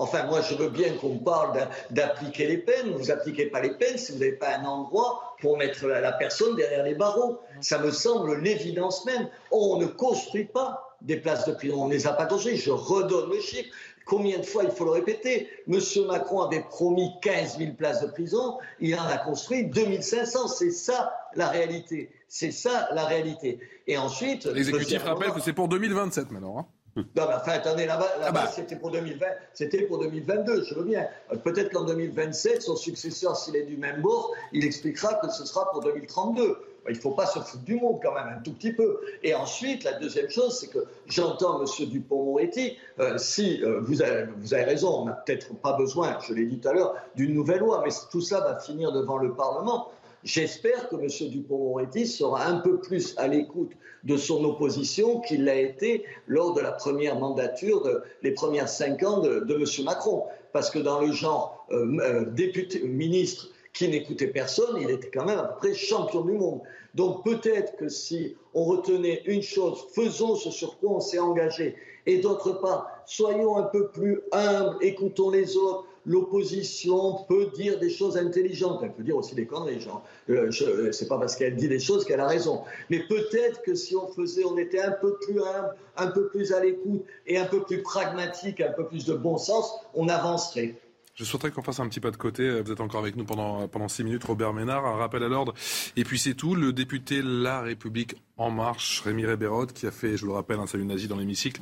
Enfin, 0.00 0.24
moi, 0.24 0.40
je 0.40 0.54
veux 0.54 0.68
bien 0.70 0.94
qu'on 0.94 1.18
parle 1.18 1.54
d'a- 1.54 1.70
d'appliquer 1.90 2.46
les 2.46 2.58
peines. 2.58 2.90
Vous 2.96 3.06
n'appliquez 3.06 3.46
pas 3.46 3.60
les 3.60 3.74
peines 3.74 3.98
si 3.98 4.12
vous 4.12 4.18
n'avez 4.18 4.32
pas 4.32 4.56
un 4.56 4.64
endroit 4.64 5.36
pour 5.40 5.56
mettre 5.58 5.86
la 5.86 6.12
personne 6.12 6.56
derrière 6.56 6.82
les 6.84 6.94
barreaux. 6.94 7.38
Ça 7.60 7.78
me 7.78 7.90
semble 7.90 8.40
l'évidence 8.40 9.04
même. 9.04 9.28
On 9.50 9.76
ne 9.78 9.86
construit 9.86 10.46
pas 10.46 10.96
des 11.02 11.16
places 11.16 11.46
de 11.46 11.52
prison. 11.52 11.82
On 11.82 11.88
ne 11.88 11.92
les 11.92 12.06
a 12.06 12.12
pas 12.14 12.26
construites. 12.26 12.56
Je 12.56 12.70
redonne 12.70 13.30
le 13.30 13.40
chiffre. 13.40 13.68
Combien 14.06 14.38
de 14.38 14.42
fois 14.46 14.64
il 14.64 14.70
faut 14.70 14.84
le 14.86 14.90
répéter? 14.90 15.48
Monsieur 15.68 16.04
Macron 16.06 16.40
avait 16.42 16.62
promis 16.62 17.10
15 17.22 17.58
000 17.58 17.72
places 17.74 18.00
de 18.00 18.08
prison, 18.08 18.58
il 18.80 18.96
en 18.96 19.06
a 19.06 19.18
construit 19.18 19.66
2500. 19.66 20.48
C'est 20.48 20.70
ça 20.72 21.12
la 21.36 21.48
réalité. 21.48 22.10
C'est 22.26 22.50
ça 22.50 22.88
la 22.92 23.04
réalité. 23.04 23.60
Et 23.86 23.96
ensuite, 23.98 24.46
L'exécutif 24.46 25.02
rappelle 25.04 25.30
que 25.32 25.40
c'est 25.40 25.52
pour 25.52 25.68
2027 25.68 26.30
maintenant. 26.32 26.58
hein. 26.58 26.66
Non, 26.96 27.04
mais 27.16 27.34
enfin, 27.34 27.52
attendez, 27.52 27.86
là-bas, 27.86 28.16
là 28.18 28.26
Ah 28.28 28.32
bah. 28.32 28.50
c'était 28.52 28.76
pour 28.76 28.90
2020, 28.90 29.26
c'était 29.54 29.82
pour 29.82 29.98
2022, 29.98 30.64
je 30.64 30.74
veux 30.74 30.84
bien. 30.84 31.06
Euh, 31.32 31.36
Peut-être 31.36 31.72
qu'en 31.72 31.84
2027, 31.84 32.62
son 32.62 32.76
successeur, 32.76 33.36
s'il 33.36 33.56
est 33.56 33.64
du 33.64 33.76
même 33.76 34.02
bord, 34.02 34.32
il 34.52 34.64
expliquera 34.64 35.14
que 35.14 35.30
ce 35.30 35.44
sera 35.44 35.70
pour 35.70 35.82
2032. 35.82 36.56
Il 36.88 36.96
ne 36.96 37.00
faut 37.00 37.10
pas 37.10 37.26
se 37.26 37.38
foutre 37.38 37.62
du 37.64 37.76
monde 37.76 38.00
quand 38.02 38.14
même, 38.14 38.38
un 38.38 38.40
tout 38.42 38.52
petit 38.52 38.72
peu. 38.72 39.00
Et 39.22 39.34
ensuite, 39.34 39.84
la 39.84 39.92
deuxième 39.98 40.30
chose, 40.30 40.58
c'est 40.58 40.68
que 40.68 40.84
j'entends 41.06 41.62
M. 41.62 41.86
Dupont-Moretti, 41.86 42.78
euh, 42.98 43.18
si 43.18 43.62
euh, 43.62 43.80
vous, 43.82 44.02
avez, 44.02 44.24
vous 44.38 44.54
avez 44.54 44.64
raison, 44.64 45.02
on 45.02 45.04
n'a 45.04 45.12
peut-être 45.12 45.54
pas 45.54 45.74
besoin, 45.74 46.18
je 46.26 46.32
l'ai 46.32 46.46
dit 46.46 46.58
tout 46.58 46.68
à 46.68 46.72
l'heure, 46.72 46.96
d'une 47.14 47.34
nouvelle 47.34 47.60
loi, 47.60 47.82
mais 47.84 47.90
tout 48.10 48.22
ça 48.22 48.40
va 48.40 48.58
finir 48.58 48.92
devant 48.92 49.18
le 49.18 49.34
Parlement. 49.34 49.92
J'espère 50.22 50.88
que 50.88 50.96
M. 50.96 51.30
Dupont-Moretti 51.30 52.06
sera 52.06 52.44
un 52.46 52.58
peu 52.58 52.78
plus 52.78 53.14
à 53.16 53.26
l'écoute 53.26 53.72
de 54.04 54.16
son 54.16 54.44
opposition 54.44 55.20
qu'il 55.20 55.44
l'a 55.44 55.56
été 55.56 56.04
lors 56.26 56.52
de 56.52 56.60
la 56.60 56.72
première 56.72 57.18
mandature, 57.18 57.82
de, 57.82 58.02
les 58.22 58.32
premières 58.32 58.68
cinq 58.68 59.02
ans 59.02 59.20
de, 59.20 59.46
M. 59.48 59.84
Macron. 59.84 60.24
Parce 60.52 60.70
que 60.70 60.78
dans 60.78 61.00
le 61.00 61.12
genre 61.12 61.66
euh, 61.70 61.98
euh, 62.00 62.24
député, 62.26 62.82
ministre 62.82 63.48
qui 63.72 63.88
n'écoutait 63.88 64.26
personne, 64.26 64.76
il 64.80 64.90
était 64.90 65.10
quand 65.10 65.24
même 65.24 65.38
à 65.38 65.44
peu 65.44 65.56
près 65.56 65.74
champion 65.74 66.22
du 66.22 66.32
monde. 66.32 66.60
Donc 66.94 67.24
peut-être 67.24 67.76
que 67.76 67.88
si 67.88 68.36
on 68.52 68.64
retenait 68.64 69.22
une 69.26 69.42
chose, 69.42 69.86
faisons 69.94 70.34
ce 70.34 70.50
sur 70.50 70.78
quoi 70.78 70.90
on 70.90 71.00
s'est 71.00 71.20
engagé, 71.20 71.76
et 72.06 72.18
d'autre 72.18 72.52
part, 72.60 72.88
soyons 73.06 73.56
un 73.56 73.62
peu 73.64 73.88
plus 73.88 74.20
humbles, 74.32 74.76
écoutons 74.80 75.30
les 75.30 75.56
autres. 75.56 75.86
L'opposition 76.10 77.24
peut 77.28 77.46
dire 77.54 77.78
des 77.78 77.88
choses 77.90 78.16
intelligentes, 78.16 78.80
elle 78.82 78.92
peut 78.92 79.02
dire 79.04 79.16
aussi 79.16 79.34
des 79.36 79.46
conneries, 79.46 79.80
genre. 79.80 80.02
Euh, 80.28 80.50
je- 80.50 80.90
c'est 80.90 81.06
pas 81.06 81.18
parce 81.18 81.36
qu'elle 81.36 81.54
dit 81.54 81.68
des 81.68 81.78
choses 81.78 82.04
qu'elle 82.04 82.18
a 82.20 82.26
raison. 82.26 82.62
Mais 82.90 82.98
peut-être 83.08 83.62
que 83.62 83.74
si 83.76 83.94
on 83.94 84.08
faisait, 84.08 84.44
on 84.44 84.58
était 84.58 84.80
un 84.80 84.90
peu 84.90 85.16
plus 85.20 85.40
humble, 85.40 85.74
un 85.96 86.08
peu 86.08 86.28
plus 86.28 86.52
à 86.52 86.60
l'écoute 86.64 87.04
et 87.26 87.38
un 87.38 87.44
peu 87.46 87.62
plus 87.62 87.82
pragmatique, 87.82 88.60
un 88.60 88.72
peu 88.72 88.86
plus 88.86 89.04
de 89.06 89.14
bon 89.14 89.38
sens, 89.38 89.72
on 89.94 90.08
avancerait. 90.08 90.74
Je 91.20 91.26
souhaiterais 91.26 91.50
qu'on 91.50 91.62
fasse 91.62 91.80
un 91.80 91.86
petit 91.86 92.00
pas 92.00 92.10
de 92.10 92.16
côté. 92.16 92.62
Vous 92.62 92.72
êtes 92.72 92.80
encore 92.80 93.00
avec 93.00 93.14
nous 93.14 93.26
pendant, 93.26 93.68
pendant 93.68 93.88
six 93.88 94.04
minutes. 94.04 94.24
Robert 94.24 94.54
Ménard, 94.54 94.86
un 94.86 94.96
rappel 94.96 95.22
à 95.22 95.28
l'ordre. 95.28 95.52
Et 95.94 96.02
puis 96.02 96.18
c'est 96.18 96.32
tout. 96.32 96.54
Le 96.54 96.72
député 96.72 97.20
La 97.22 97.60
République 97.60 98.14
En 98.38 98.50
Marche, 98.50 99.02
Rémi 99.02 99.26
Rébérot, 99.26 99.66
qui 99.66 99.86
a 99.86 99.90
fait, 99.90 100.16
je 100.16 100.24
le 100.24 100.32
rappelle, 100.32 100.58
un 100.60 100.66
salut 100.66 100.86
nazi 100.86 101.08
dans 101.08 101.18
l'hémicycle 101.18 101.60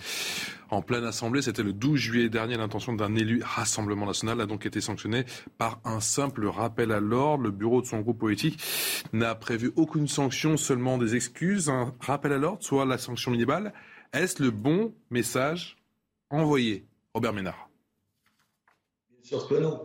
en 0.71 0.81
pleine 0.81 1.03
assemblée. 1.03 1.43
C'était 1.43 1.65
le 1.65 1.73
12 1.73 1.99
juillet 1.99 2.29
dernier. 2.29 2.57
L'intention 2.57 2.93
d'un 2.93 3.17
élu 3.17 3.43
Rassemblement 3.45 4.07
National 4.07 4.41
a 4.41 4.47
donc 4.47 4.65
été 4.65 4.81
sanctionnée 4.81 5.25
par 5.59 5.81
un 5.85 5.99
simple 5.99 6.47
rappel 6.47 6.93
à 6.93 7.01
l'ordre. 7.01 7.43
Le 7.43 7.51
bureau 7.51 7.83
de 7.83 7.87
son 7.89 7.99
groupe 7.99 8.21
politique 8.21 8.63
n'a 9.13 9.35
prévu 9.35 9.73
aucune 9.75 10.07
sanction, 10.07 10.57
seulement 10.57 10.99
des 10.99 11.17
excuses. 11.17 11.69
Un 11.69 11.93
rappel 11.99 12.33
à 12.33 12.39
l'ordre, 12.39 12.63
soit 12.63 12.87
la 12.87 12.97
sanction 12.97 13.33
minimale. 13.33 13.73
Est-ce 14.13 14.41
le 14.41 14.53
bon 14.53 14.95
message 15.11 15.79
envoyé? 16.31 16.87
Robert 17.13 17.33
Ménard. 17.33 17.68
Sûr 19.29 19.47
que 19.47 19.57
non. 19.57 19.81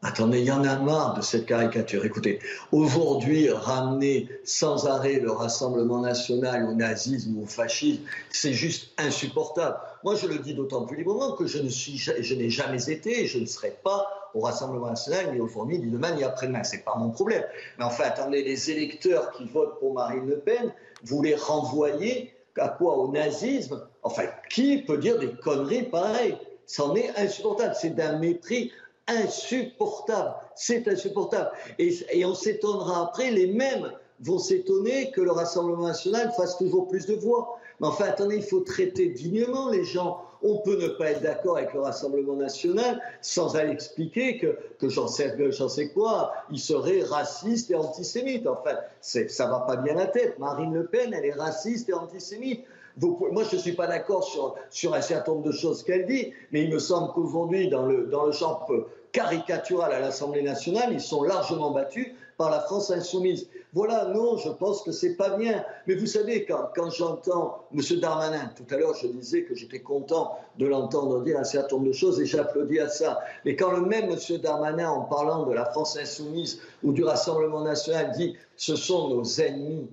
Attendez, 0.00 0.38
il 0.38 0.44
y 0.44 0.52
en 0.52 0.62
a 0.62 0.78
marre 0.78 1.14
de 1.14 1.22
cette 1.22 1.44
caricature. 1.44 2.04
Écoutez, 2.04 2.38
aujourd'hui, 2.70 3.50
ramener 3.50 4.28
sans 4.44 4.86
arrêt 4.86 5.18
le 5.18 5.32
Rassemblement 5.32 5.98
national 5.98 6.66
au 6.66 6.74
nazisme 6.74 7.36
ou 7.36 7.42
au 7.42 7.46
fascisme, 7.46 8.02
c'est 8.30 8.52
juste 8.52 8.92
insupportable. 8.96 9.76
Moi, 10.04 10.14
je 10.14 10.28
le 10.28 10.38
dis 10.38 10.54
d'autant 10.54 10.86
plus 10.86 10.98
librement 10.98 11.32
que 11.32 11.48
je 11.48 11.58
ne 11.58 11.68
suis, 11.68 11.98
je 11.98 12.34
n'ai 12.36 12.48
jamais 12.48 12.88
été 12.88 13.24
et 13.24 13.26
je 13.26 13.40
ne 13.40 13.44
serai 13.44 13.76
pas 13.82 14.06
au 14.34 14.40
Rassemblement 14.42 14.90
national 14.90 15.34
ni 15.34 15.40
aujourd'hui, 15.40 15.80
ni 15.80 15.90
demain, 15.90 16.14
ni 16.14 16.22
après-demain. 16.22 16.62
C'est 16.62 16.84
pas 16.84 16.94
mon 16.96 17.10
problème. 17.10 17.42
Mais 17.76 17.84
enfin, 17.84 18.04
attendez, 18.04 18.44
les 18.44 18.70
électeurs 18.70 19.32
qui 19.32 19.46
votent 19.48 19.80
pour 19.80 19.94
Marine 19.94 20.28
Le 20.28 20.38
Pen, 20.38 20.72
vous 21.02 21.22
les 21.22 21.34
renvoyez 21.34 22.32
à 22.56 22.68
quoi? 22.68 22.96
Au 22.98 23.10
nazisme? 23.10 23.84
Enfin, 24.04 24.26
qui 24.48 24.78
peut 24.82 24.98
dire 24.98 25.18
des 25.18 25.32
conneries 25.42 25.90
pareilles? 25.90 26.38
C'en 26.70 26.94
est 26.94 27.10
insupportable. 27.16 27.74
C'est 27.74 27.96
d'un 27.96 28.20
mépris 28.20 28.70
insupportable. 29.08 30.34
C'est 30.54 30.86
insupportable. 30.86 31.50
Et, 31.80 32.24
on 32.24 32.34
s'étonnera 32.34 33.06
après, 33.06 33.32
les 33.32 33.48
mêmes 33.48 33.90
vont 34.20 34.38
s'étonner 34.38 35.10
que 35.10 35.20
le 35.20 35.32
Rassemblement 35.32 35.88
national 35.88 36.32
fasse 36.36 36.58
toujours 36.58 36.86
plus 36.86 37.06
de 37.06 37.14
voix. 37.14 37.58
Mais 37.80 37.88
enfin, 37.88 38.04
attendez, 38.04 38.36
il 38.36 38.44
faut 38.44 38.60
traiter 38.60 39.08
dignement 39.08 39.68
les 39.70 39.82
gens. 39.82 40.22
On 40.42 40.58
peut 40.58 40.80
ne 40.80 40.86
pas 40.86 41.10
être 41.10 41.22
d'accord 41.22 41.56
avec 41.56 41.74
le 41.74 41.80
Rassemblement 41.80 42.36
national 42.36 43.02
sans 43.20 43.56
aller 43.56 43.72
expliquer 43.72 44.38
que, 44.38 44.56
que 44.78 44.88
j'en 44.88 45.08
sais, 45.08 45.36
sais, 45.68 45.88
quoi, 45.88 46.32
il 46.52 46.60
serait 46.60 47.02
raciste 47.02 47.72
et 47.72 47.74
antisémite. 47.74 48.46
Enfin, 48.46 48.76
ça 49.00 49.46
va 49.46 49.64
pas 49.66 49.74
bien 49.74 49.94
la 49.94 50.06
tête. 50.06 50.38
Marine 50.38 50.72
Le 50.72 50.86
Pen, 50.86 51.12
elle 51.12 51.24
est 51.24 51.32
raciste 51.32 51.88
et 51.88 51.94
antisémite. 51.94 52.64
Moi, 53.00 53.44
je 53.44 53.56
ne 53.56 53.60
suis 53.60 53.72
pas 53.72 53.86
d'accord 53.86 54.24
sur, 54.24 54.94
un 54.94 55.00
certain 55.00 55.32
nombre 55.32 55.46
de 55.46 55.52
choses 55.52 55.82
qu'elle 55.82 56.06
dit, 56.06 56.32
mais 56.52 56.64
il 56.64 56.72
me 56.72 56.78
semble 56.78 57.12
qu'aujourd'hui, 57.12 57.68
dans 57.68 57.86
le, 57.86 58.06
dans 58.06 58.30
genre 58.32 58.66
caricatural 59.12 59.92
à 59.92 60.00
l'Assemblée 60.00 60.42
nationale, 60.42 60.92
ils 60.92 61.00
sont 61.00 61.22
largement 61.22 61.70
battus 61.70 62.08
par 62.36 62.50
la 62.50 62.60
France 62.60 62.90
insoumise. 62.90 63.48
Voilà, 63.72 64.06
non, 64.06 64.36
je 64.36 64.48
pense 64.48 64.82
que 64.82 64.92
c'est 64.92 65.14
pas 65.14 65.36
bien. 65.36 65.64
Mais 65.86 65.94
vous 65.94 66.06
savez, 66.06 66.44
quand, 66.44 66.70
quand 66.74 66.90
j'entends 66.90 67.64
M. 67.74 67.80
Darmanin, 68.00 68.50
tout 68.56 68.74
à 68.74 68.78
l'heure, 68.78 68.94
je 68.94 69.06
disais 69.08 69.44
que 69.44 69.54
j'étais 69.54 69.80
content 69.80 70.38
de 70.58 70.66
l'entendre 70.66 71.22
dire 71.22 71.38
un 71.38 71.44
certain 71.44 71.76
nombre 71.76 71.88
de 71.88 71.92
choses 71.92 72.20
et 72.20 72.26
j'applaudis 72.26 72.80
à 72.80 72.88
ça. 72.88 73.20
Mais 73.44 73.56
quand 73.56 73.72
le 73.72 73.82
même 73.82 74.10
M. 74.10 74.38
Darmanin, 74.38 74.90
en 74.90 75.02
parlant 75.02 75.44
de 75.44 75.52
la 75.52 75.66
France 75.66 75.96
insoumise 75.96 76.60
ou 76.82 76.92
du 76.92 77.04
Rassemblement 77.04 77.62
national, 77.62 78.12
dit 78.16 78.36
ce 78.56 78.74
sont 78.74 79.08
nos 79.08 79.24
ennemis, 79.24 79.88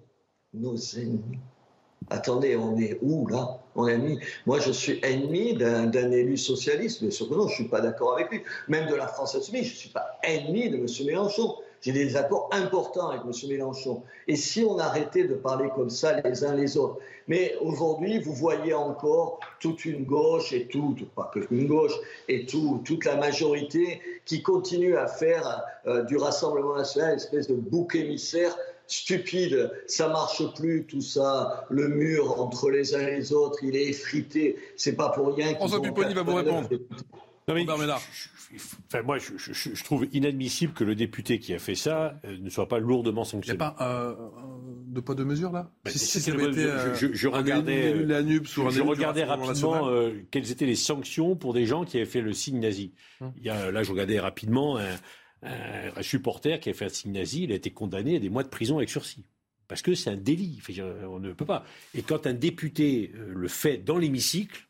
nos 0.53 0.77
ennemis. 0.95 1.39
Attendez, 2.10 2.56
on 2.56 2.78
est 2.78 2.98
où 3.02 3.28
là 3.28 3.60
mon 3.76 3.86
ami? 3.86 4.19
Moi, 4.45 4.60
je 4.60 4.72
suis 4.72 4.99
ennemi 5.03 5.53
d'un 5.53 6.11
élu 6.11 6.38
socialiste, 6.38 7.02
mais 7.02 7.11
sûr 7.11 7.30
que 7.30 7.36
non, 7.36 7.48
je 7.48 7.52
ne 7.52 7.56
suis 7.56 7.68
pas 7.68 7.82
d'accord 7.82 8.14
avec 8.14 8.32
lui. 8.32 8.41
Même 8.68 8.90
de 8.90 8.95
la 8.95 9.07
France 9.07 9.36
insoumise, 9.36 9.65
je 9.65 9.74
ne 9.74 9.78
suis 9.78 9.90
pas 9.90 10.18
ennemi 10.24 10.69
de 10.69 10.78
M. 10.78 10.88
Mélenchon. 11.06 11.56
J'ai 11.82 11.91
des 11.91 12.18
accords 12.18 12.49
importants 12.52 13.10
avec 13.10 13.22
M. 13.22 13.32
Mélenchon. 13.49 14.02
Et 14.28 14.36
si 14.36 14.64
on 14.64 14.80
arrêtait 14.80 15.26
de 15.26 15.36
parler 15.36 15.69
comme 15.76 15.91
ça 15.91 16.19
les 16.22 16.44
uns 16.44 16.56
les 16.56 16.76
autres? 16.76 16.98
Mais 17.28 17.56
aujourd'hui, 17.61 18.19
vous 18.19 18.34
voyez 18.34 18.74
encore 18.74 19.40
toute 19.60 19.86
une 19.86 20.03
gauche 20.06 20.53
et 20.53 20.68
tout, 20.68 20.95
pas 21.15 21.30
que 21.34 21.41
une 21.52 21.68
gauche, 21.68 21.94
et 22.30 22.45
tout, 22.45 22.82
toute 22.84 23.06
la 23.06 23.18
majorité 23.18 24.02
qui 24.26 24.41
continue 24.41 24.98
à 24.98 25.07
faire 25.07 25.64
euh, 25.86 26.03
du 26.03 26.18
Rassemblement 26.18 26.76
national 26.76 27.11
une 27.11 27.18
espèce 27.18 27.48
de 27.48 27.56
bouc 27.56 27.95
émissaire 27.95 28.56
stupide, 28.88 29.72
ça 29.88 30.09
marche 30.09 30.43
plus 30.55 30.85
tout 30.85 31.01
ça, 31.01 31.65
le 31.69 31.89
mur 31.89 32.39
entre 32.39 32.69
les 32.69 32.95
uns 32.95 33.07
et 33.07 33.18
les 33.18 33.34
autres, 33.34 33.59
il 33.64 33.76
est 33.76 33.89
effrité, 33.89 34.57
c'est 34.76 34.95
pas 34.95 35.09
pour 35.09 35.35
rien. 35.35 35.55
François 35.55 35.81
Pupponi 35.81 36.14
va 36.14 36.23
vous 36.23 36.35
répondre. 36.35 36.69
Non, 37.47 37.55
mais, 37.55 37.65
Enfin, 38.88 39.03
moi, 39.03 39.18
je, 39.18 39.84
trouve 39.84 40.07
inadmissible 40.14 40.73
que 40.73 40.84
le 40.84 40.95
député 40.95 41.39
qui 41.39 41.53
a 41.53 41.59
fait 41.59 41.76
ça 41.76 42.19
euh, 42.23 42.38
ne 42.39 42.49
soit 42.49 42.68
pas 42.68 42.80
lourdement 42.80 43.26
sanctionné. 43.26 43.57
Il 43.57 43.61
n'y 43.61 43.65
a 43.65 43.72
pas 43.72 43.85
euh, 43.85 44.15
de 44.88 45.01
pas 45.01 45.15
de 45.15 45.23
mesure 45.26 45.51
là? 45.51 45.69
Bah, 45.84 45.91
je, 45.93 47.27
regardais, 47.27 47.84
je 48.05 48.81
regardais 48.81 49.23
rapidement 49.26 49.89
euh, 49.89 50.11
quelles 50.31 50.51
étaient 50.51 50.65
les 50.65 50.76
sanctions 50.76 51.35
pour 51.35 51.53
des 51.53 51.65
gens 51.65 51.84
qui 51.84 51.97
avaient 51.97 52.05
fait 52.05 52.22
le 52.22 52.31
signe 52.31 52.59
nazi. 52.59 52.93
Hum. 53.19 53.34
Il 53.38 53.43
y 53.43 53.49
a, 53.49 53.69
là, 53.69 53.84
je 53.84 53.91
regardais 53.91 54.19
rapidement 54.19 54.77
un, 54.77 54.95
un, 55.43 56.01
supporter 56.01 56.59
qui 56.59 56.69
a 56.69 56.73
fait 56.73 56.85
un 56.85 56.89
signe 56.89 57.14
nazi, 57.14 57.43
il 57.43 57.51
a 57.51 57.55
été 57.55 57.72
condamné 57.72 58.15
à 58.18 58.19
des 58.19 58.30
mois 58.30 58.43
de 58.43 58.49
prison 58.49 58.77
avec 58.77 58.89
sursis. 58.89 59.26
Parce 59.68 59.81
que 59.81 59.95
c'est 59.95 60.09
un 60.09 60.15
délit. 60.15 60.61
On 61.09 61.19
ne 61.19 61.34
peut 61.34 61.45
pas. 61.45 61.65
Et 61.93 62.01
quand 62.01 62.26
un 62.26 62.34
député 62.34 63.11
le 63.14 63.47
fait 63.47 63.77
dans 63.77 63.97
l'hémicycle, 63.97 64.68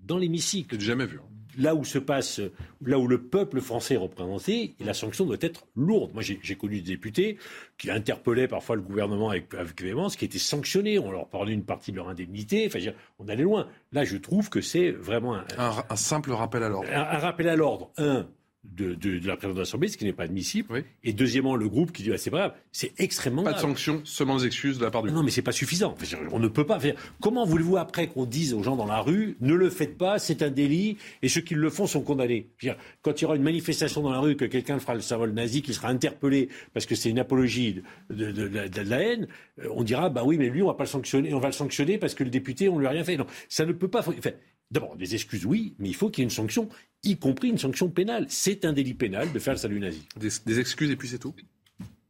dans 0.00 0.16
l'hémicycle. 0.18 0.80
jamais 0.80 1.06
vu. 1.06 1.18
Hein 1.18 1.38
là 1.58 1.74
où 1.74 1.84
se 1.84 1.98
passe, 1.98 2.40
là 2.84 2.98
où 2.98 3.06
le 3.06 3.22
peuple 3.22 3.60
français 3.60 3.94
est 3.94 3.98
représenté, 3.98 4.76
la 4.80 4.94
sanction 4.94 5.26
doit 5.26 5.36
être 5.40 5.66
lourde. 5.76 6.12
Moi, 6.14 6.22
j'ai 6.22 6.54
connu 6.54 6.76
des 6.76 6.92
députés 6.92 7.36
qui 7.76 7.90
interpellaient 7.90 8.48
parfois 8.48 8.76
le 8.76 8.82
gouvernement 8.82 9.30
avec, 9.30 9.52
avec 9.54 9.82
véhémence, 9.82 10.16
qui 10.16 10.24
étaient 10.24 10.38
sanctionnés. 10.38 10.98
On 10.98 11.10
leur 11.10 11.28
parlait 11.28 11.52
une 11.52 11.64
partie 11.64 11.90
de 11.90 11.96
leur 11.96 12.08
indemnité. 12.08 12.66
Enfin, 12.66 12.78
on 13.18 13.28
allait 13.28 13.42
loin. 13.42 13.68
Là, 13.92 14.04
je 14.04 14.16
trouve 14.16 14.48
que 14.48 14.60
c'est 14.60 14.90
vraiment 14.90 15.34
un, 15.34 15.44
un, 15.90 15.96
simple 15.96 16.32
rappel 16.32 16.62
à 16.62 16.68
l'ordre. 16.68 16.88
Un, 16.92 17.00
un, 17.00 17.18
rappel 17.18 17.48
à 17.48 17.56
l'ordre. 17.56 17.90
Un, 17.98 18.28
de, 18.64 18.94
de, 18.94 19.18
de, 19.18 19.26
la 19.26 19.36
présidente 19.36 19.56
de 19.56 19.60
l'Assemblée, 19.60 19.88
ce 19.88 19.96
qui 19.96 20.04
n'est 20.04 20.12
pas 20.12 20.24
admissible. 20.24 20.84
Et 21.04 21.12
deuxièmement, 21.12 21.56
le 21.56 21.68
groupe 21.68 21.92
qui 21.92 22.02
dit 22.02 22.12
ah, 22.12 22.18
c'est 22.18 22.30
pas 22.30 22.38
grave, 22.38 22.54
c'est 22.72 22.92
extrêmement 22.98 23.42
pas 23.42 23.52
grave. 23.52 23.62
De 23.62 23.68
sanctions, 23.68 24.00
seulement 24.04 24.36
des 24.36 24.46
excuses 24.46 24.78
de 24.78 24.84
la 24.84 24.90
part 24.90 25.02
du. 25.02 25.10
Non, 25.10 25.22
mais 25.22 25.30
c'est 25.30 25.42
pas 25.42 25.52
suffisant. 25.52 25.94
On 26.32 26.38
ne 26.38 26.48
peut 26.48 26.66
pas 26.66 26.80
faire. 26.80 26.94
Comment 27.20 27.44
voulez-vous 27.44 27.76
après 27.76 28.08
qu'on 28.08 28.26
dise 28.26 28.54
aux 28.54 28.62
gens 28.62 28.76
dans 28.76 28.86
la 28.86 29.00
rue 29.00 29.36
ne 29.40 29.54
le 29.54 29.70
faites 29.70 29.96
pas, 29.96 30.18
c'est 30.18 30.42
un 30.42 30.50
délit, 30.50 30.98
et 31.22 31.28
ceux 31.28 31.40
qui 31.40 31.54
le 31.54 31.70
font 31.70 31.86
sont 31.86 32.02
condamnés? 32.02 32.50
Dire, 32.60 32.76
quand 33.02 33.20
il 33.20 33.22
y 33.22 33.24
aura 33.26 33.36
une 33.36 33.42
manifestation 33.42 34.02
dans 34.02 34.12
la 34.12 34.20
rue, 34.20 34.36
que 34.36 34.44
quelqu'un 34.44 34.78
fera 34.78 34.94
le 34.94 35.00
symbole 35.00 35.32
nazi, 35.32 35.62
qui 35.62 35.72
sera 35.72 35.88
interpellé 35.88 36.48
parce 36.74 36.86
que 36.86 36.94
c'est 36.94 37.10
une 37.10 37.18
apologie 37.18 37.82
de, 38.10 38.30
de, 38.30 38.80
la 38.82 39.00
haine, 39.00 39.28
euh, 39.60 39.68
on 39.74 39.82
dira 39.82 40.10
bah 40.10 40.22
oui, 40.24 40.36
mais 40.36 40.48
lui 40.48 40.62
on 40.62 40.66
va 40.66 40.74
pas 40.74 40.84
le 40.84 40.88
sanctionner, 40.88 41.32
on 41.32 41.38
va 41.38 41.48
le 41.48 41.52
sanctionner 41.52 41.98
parce 41.98 42.14
que 42.14 42.24
le 42.24 42.30
député 42.30 42.68
on 42.68 42.78
lui 42.78 42.86
a 42.86 42.90
rien 42.90 43.04
fait. 43.04 43.16
Non, 43.16 43.26
ça 43.48 43.64
ne 43.64 43.72
peut 43.72 43.88
pas. 43.88 44.00
Enfin, 44.00 44.30
D'abord, 44.70 44.96
des 44.96 45.14
excuses, 45.14 45.46
oui, 45.46 45.74
mais 45.78 45.88
il 45.88 45.94
faut 45.94 46.10
qu'il 46.10 46.22
y 46.22 46.22
ait 46.22 46.28
une 46.28 46.30
sanction, 46.30 46.68
y 47.02 47.16
compris 47.16 47.48
une 47.48 47.58
sanction 47.58 47.88
pénale. 47.88 48.26
C'est 48.28 48.64
un 48.64 48.72
délit 48.72 48.94
pénal 48.94 49.32
de 49.32 49.38
faire 49.38 49.54
le 49.54 49.58
salut 49.58 49.80
nazi. 49.80 50.06
Des, 50.16 50.60
excuses 50.60 50.90
et 50.90 50.96
puis 50.96 51.08
c'est 51.08 51.18
tout? 51.18 51.34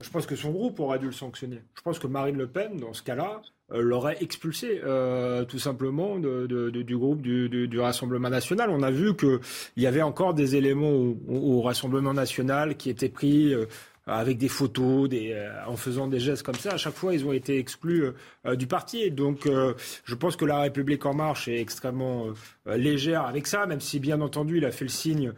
Je 0.00 0.10
pense 0.10 0.26
que 0.26 0.36
son 0.36 0.50
groupe 0.50 0.78
aurait 0.80 0.98
dû 0.98 1.06
le 1.06 1.12
sanctionner. 1.12 1.60
Je 1.76 1.82
pense 1.82 1.98
que 1.98 2.06
Marine 2.06 2.36
Le 2.36 2.48
Pen, 2.48 2.76
dans 2.76 2.92
ce 2.92 3.02
cas-là, 3.02 3.42
euh, 3.72 3.82
l'aurait 3.82 4.16
expulsé 4.20 4.80
euh, 4.82 5.44
tout 5.44 5.58
simplement 5.58 6.18
du 6.18 6.96
groupe 6.96 7.20
du, 7.20 7.80
Rassemblement 7.80 8.30
national. 8.30 8.70
On 8.70 8.82
a 8.82 8.90
vu 8.90 9.14
qu'il 9.14 9.38
y 9.76 9.86
avait 9.86 10.02
encore 10.02 10.34
des 10.34 10.56
éléments 10.56 11.14
au, 11.28 11.62
Rassemblement 11.62 12.14
national 12.14 12.76
qui 12.76 12.90
étaient 12.90 13.08
pris 13.08 13.54
euh, 13.54 13.66
avec 14.08 14.38
des 14.38 14.48
photos, 14.48 15.08
des, 15.08 15.32
euh, 15.32 15.50
en 15.66 15.76
faisant 15.76 16.08
des 16.08 16.18
gestes 16.18 16.42
comme 16.42 16.54
ça. 16.54 16.72
À 16.72 16.76
chaque 16.76 16.94
fois, 16.94 17.14
ils 17.14 17.24
ont 17.26 17.32
été 17.32 17.58
exclus 17.58 18.04
euh, 18.46 18.56
du 18.56 18.66
parti. 18.66 19.10
Donc, 19.10 19.46
euh, 19.46 19.74
je 20.04 20.14
pense 20.14 20.36
que 20.36 20.44
la 20.44 20.60
République 20.60 21.04
en 21.06 21.14
marche 21.14 21.46
est 21.48 21.60
extrêmement 21.60 22.28
légère 22.66 23.22
avec 23.26 23.46
ça, 23.46 23.66
même 23.66 23.80
si, 23.80 24.00
bien 24.00 24.20
entendu, 24.20 24.58
il 24.58 24.64
a 24.64 24.70
fait 24.70 24.84
le 24.84 24.90
signe 24.90 25.32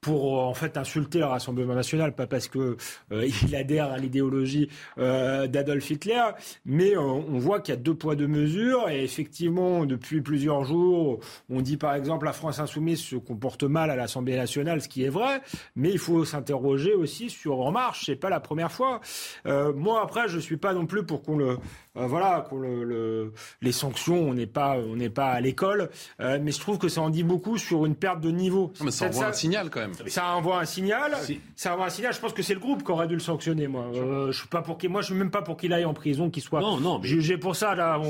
pour 0.00 0.38
en 0.38 0.54
fait 0.54 0.76
insulter 0.76 1.18
le 1.18 1.24
Rassemblement 1.24 1.74
national, 1.74 2.14
pas 2.14 2.26
parce 2.26 2.48
que 2.48 2.76
euh, 3.12 3.28
il 3.42 3.56
adhère 3.56 3.90
à 3.90 3.98
l'idéologie 3.98 4.68
euh, 4.98 5.46
d'Adolf 5.46 5.90
Hitler, 5.90 6.22
mais 6.66 6.96
on 6.96 7.38
voit 7.38 7.60
qu'il 7.60 7.74
y 7.74 7.78
a 7.78 7.80
deux 7.80 7.94
poids 7.94 8.14
deux 8.14 8.26
mesures 8.26 8.88
et 8.90 9.02
effectivement 9.02 9.86
depuis 9.86 10.20
plusieurs 10.20 10.64
jours, 10.64 11.20
on 11.48 11.60
dit 11.60 11.76
par 11.76 11.94
exemple 11.94 12.26
la 12.26 12.32
France 12.32 12.58
insoumise 12.58 13.00
se 13.00 13.16
comporte 13.16 13.62
mal 13.62 13.90
à 13.90 13.96
l'Assemblée 13.96 14.36
nationale, 14.36 14.80
ce 14.82 14.88
qui 14.88 15.04
est 15.04 15.08
vrai, 15.08 15.40
mais 15.74 15.90
il 15.90 15.98
faut 15.98 16.24
s'interroger 16.24 16.94
aussi 16.94 17.30
sur 17.30 17.60
En 17.60 17.72
Marche, 17.72 18.04
c'est 18.06 18.16
pas 18.16 18.30
la 18.30 18.40
première 18.40 18.72
fois. 18.72 19.00
Euh, 19.46 19.72
moi 19.72 20.02
après, 20.02 20.28
je 20.28 20.38
suis 20.38 20.56
pas 20.56 20.74
non 20.74 20.86
plus 20.86 21.04
pour 21.04 21.22
qu'on 21.22 21.36
le 21.36 21.58
euh, 21.96 22.06
voilà, 22.06 22.44
le, 22.52 23.32
les 23.62 23.70
sanctions, 23.70 24.16
on 24.16 24.34
n'est 24.34 24.46
pas, 24.46 24.76
on 24.76 24.96
n'est 24.96 25.10
pas 25.10 25.28
à 25.28 25.40
l'école, 25.40 25.90
euh, 26.20 26.38
mais 26.42 26.50
je 26.50 26.58
trouve 26.58 26.76
que 26.78 26.88
ça 26.88 27.00
en 27.00 27.08
dit 27.08 27.22
beaucoup 27.22 27.56
sur 27.56 27.86
une 27.86 27.94
perte 27.94 28.20
de 28.20 28.30
niveau. 28.30 28.72
mais 28.82 28.90
ça 28.90 29.06
envoie 29.06 29.26
un 29.26 29.32
signal 29.32 29.70
quand 29.70 29.80
même. 29.80 29.92
Ça 30.08 30.34
envoie 30.34 30.58
un 30.58 30.64
signal. 30.64 31.16
Ça 31.54 31.74
envoie 31.74 31.86
un 31.86 31.90
signal. 31.90 32.12
Je 32.12 32.18
pense 32.18 32.32
que 32.32 32.42
c'est 32.42 32.54
le 32.54 32.60
groupe 32.60 32.82
qui 32.82 32.90
aurait 32.90 33.06
dû 33.06 33.14
le 33.14 33.20
sanctionner. 33.20 33.68
Moi, 33.68 33.84
euh, 33.94 34.32
je 34.32 34.38
suis 34.38 34.48
pas 34.48 34.62
pour 34.62 34.76
qu'il, 34.76 34.90
moi, 34.90 35.02
je 35.02 35.06
suis 35.06 35.14
même 35.14 35.30
pas 35.30 35.42
pour 35.42 35.56
qu'il 35.56 35.72
aille 35.72 35.84
en 35.84 35.94
prison, 35.94 36.30
qu'il 36.30 36.42
soit 36.42 36.60
jugé 37.02 37.38
pour 37.38 37.54
ça. 37.54 37.76
Là, 37.76 38.00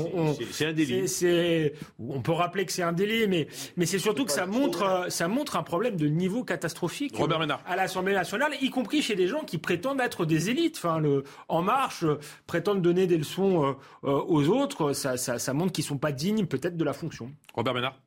c'est 0.51 0.65
un 0.65 0.73
délit. 0.73 1.07
C'est, 1.07 1.73
on 1.99 2.21
peut 2.21 2.31
rappeler 2.31 2.65
que 2.65 2.71
c'est 2.71 2.83
un 2.83 2.93
délit, 2.93 3.27
mais 3.27 3.47
mais 3.77 3.85
c'est 3.85 3.99
surtout 3.99 4.25
que 4.25 4.31
ça 4.31 4.47
montre, 4.47 5.05
ça 5.09 5.27
montre 5.27 5.57
un 5.57 5.63
problème 5.63 5.95
de 5.95 6.07
niveau 6.07 6.43
catastrophique. 6.43 7.15
Robert 7.15 7.39
Ménard. 7.39 7.61
À 7.67 7.75
l'Assemblée 7.75 8.13
nationale, 8.13 8.53
y 8.61 8.69
compris 8.71 9.03
chez 9.03 9.15
des 9.15 9.27
gens 9.27 9.41
qui 9.41 9.59
prétendent 9.59 10.01
être 10.01 10.25
des 10.25 10.49
élites. 10.49 10.77
Enfin, 10.77 10.99
le 10.99 11.23
En 11.47 11.61
Marche 11.61 12.05
prétendent 12.47 12.81
donner 12.81 13.05
des 13.05 13.17
leçons 13.17 13.63
euh, 13.63 13.74
aux 14.03 14.47
autres, 14.49 14.93
ça, 14.93 15.17
ça, 15.17 15.53
montre 15.53 15.71
qu'ils 15.71 15.83
ne 15.83 15.89
sont 15.89 15.97
pas 15.97 16.11
dignes 16.11 16.45
peut-être 16.45 16.77
de 16.77 16.83
la 16.83 16.93
fonction. 16.93 17.31
Robert 17.53 17.73
Ménard? 17.73 17.99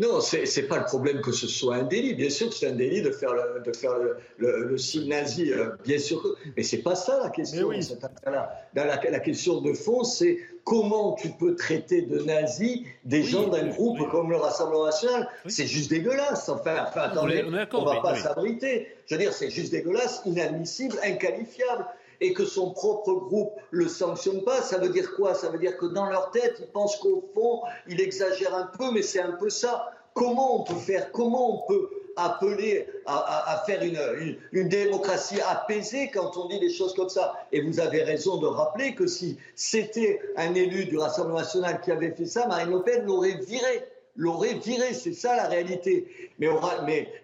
Non, 0.00 0.20
ce 0.20 0.36
n'est 0.36 0.66
pas 0.68 0.78
le 0.78 0.84
problème 0.84 1.20
que 1.20 1.32
ce 1.32 1.48
soit 1.48 1.74
un 1.74 1.82
délit. 1.82 2.14
Bien 2.14 2.30
sûr 2.30 2.50
que 2.50 2.54
c'est 2.54 2.68
un 2.68 2.74
délit 2.74 3.02
de 3.02 3.10
faire 3.10 3.34
le, 3.34 3.60
de 3.64 3.76
faire 3.76 3.94
le, 4.36 4.78
signe 4.78 5.08
nazi, 5.08 5.52
euh, 5.52 5.70
bien 5.84 5.98
sûr. 5.98 6.22
Que, 6.22 6.28
mais 6.56 6.62
c'est 6.62 6.82
pas 6.82 6.94
ça 6.94 7.18
la 7.20 7.30
question. 7.30 7.66
Oui. 7.68 7.80
la, 8.24 8.64
la, 8.74 9.18
question 9.18 9.60
de 9.60 9.72
fond, 9.72 10.04
c'est 10.04 10.38
comment 10.62 11.14
tu 11.14 11.30
peux 11.30 11.56
traiter 11.56 12.02
de 12.02 12.20
nazis 12.20 12.82
des 13.04 13.24
gens 13.24 13.48
d'un 13.48 13.66
groupe 13.66 14.08
comme 14.10 14.30
le 14.30 14.36
Rassemblement 14.36 14.84
national. 14.84 15.28
C'est 15.46 15.66
juste 15.66 15.90
dégueulasse. 15.90 16.48
Enfin, 16.48 16.84
enfin 16.86 17.00
attendez, 17.00 17.42
on, 17.44 17.50
ne 17.50 17.84
va 17.84 18.00
pas 18.00 18.14
s'abriter. 18.14 18.86
Je 19.06 19.16
veux 19.16 19.20
dire, 19.20 19.32
c'est 19.32 19.50
juste 19.50 19.72
dégueulasse, 19.72 20.22
inadmissible, 20.26 20.94
inqualifiable 21.02 21.86
et 22.20 22.32
que 22.32 22.44
son 22.44 22.70
propre 22.70 23.12
groupe 23.12 23.52
le 23.70 23.88
sanctionne 23.88 24.42
pas, 24.42 24.62
ça 24.62 24.78
veut 24.78 24.88
dire 24.88 25.14
quoi? 25.14 25.34
Ça 25.34 25.48
veut 25.50 25.58
dire 25.58 25.76
que 25.76 25.86
dans 25.86 26.06
leur 26.06 26.30
tête, 26.30 26.56
ils 26.60 26.66
pensent 26.66 26.96
qu'au 26.96 27.28
fond, 27.34 27.62
il 27.86 28.00
exagère 28.00 28.54
un 28.54 28.66
peu, 28.66 28.90
mais 28.92 29.02
c'est 29.02 29.20
un 29.20 29.32
peu 29.32 29.50
ça. 29.50 29.90
Comment 30.14 30.60
on 30.60 30.64
peut 30.64 30.74
faire? 30.74 31.12
Comment 31.12 31.54
on 31.54 31.66
peut 31.68 31.90
appeler 32.16 32.88
à, 33.06 33.62
faire 33.64 33.80
une, 33.82 34.36
une, 34.50 34.68
démocratie 34.68 35.40
apaisée 35.40 36.10
quand 36.12 36.36
on 36.36 36.48
dit 36.48 36.58
des 36.58 36.70
choses 36.70 36.94
comme 36.94 37.08
ça? 37.08 37.34
Et 37.52 37.60
vous 37.60 37.78
avez 37.78 38.02
raison 38.02 38.38
de 38.38 38.46
rappeler 38.46 38.96
que 38.96 39.06
si 39.06 39.38
c'était 39.54 40.20
un 40.36 40.54
élu 40.54 40.86
du 40.86 40.98
Rassemblement 40.98 41.38
national 41.38 41.80
qui 41.80 41.92
avait 41.92 42.10
fait 42.10 42.26
ça, 42.26 42.48
Marine 42.48 42.70
Le 42.70 42.82
Pen 42.82 43.04
l'aurait 43.04 43.38
viré 43.46 43.84
l'aurait 44.18 44.54
viré. 44.54 44.92
C'est 44.92 45.14
ça 45.14 45.34
la 45.34 45.48
réalité. 45.48 46.06
Mais, 46.38 46.48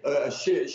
euh, 0.05 0.31
chez, 0.31 0.65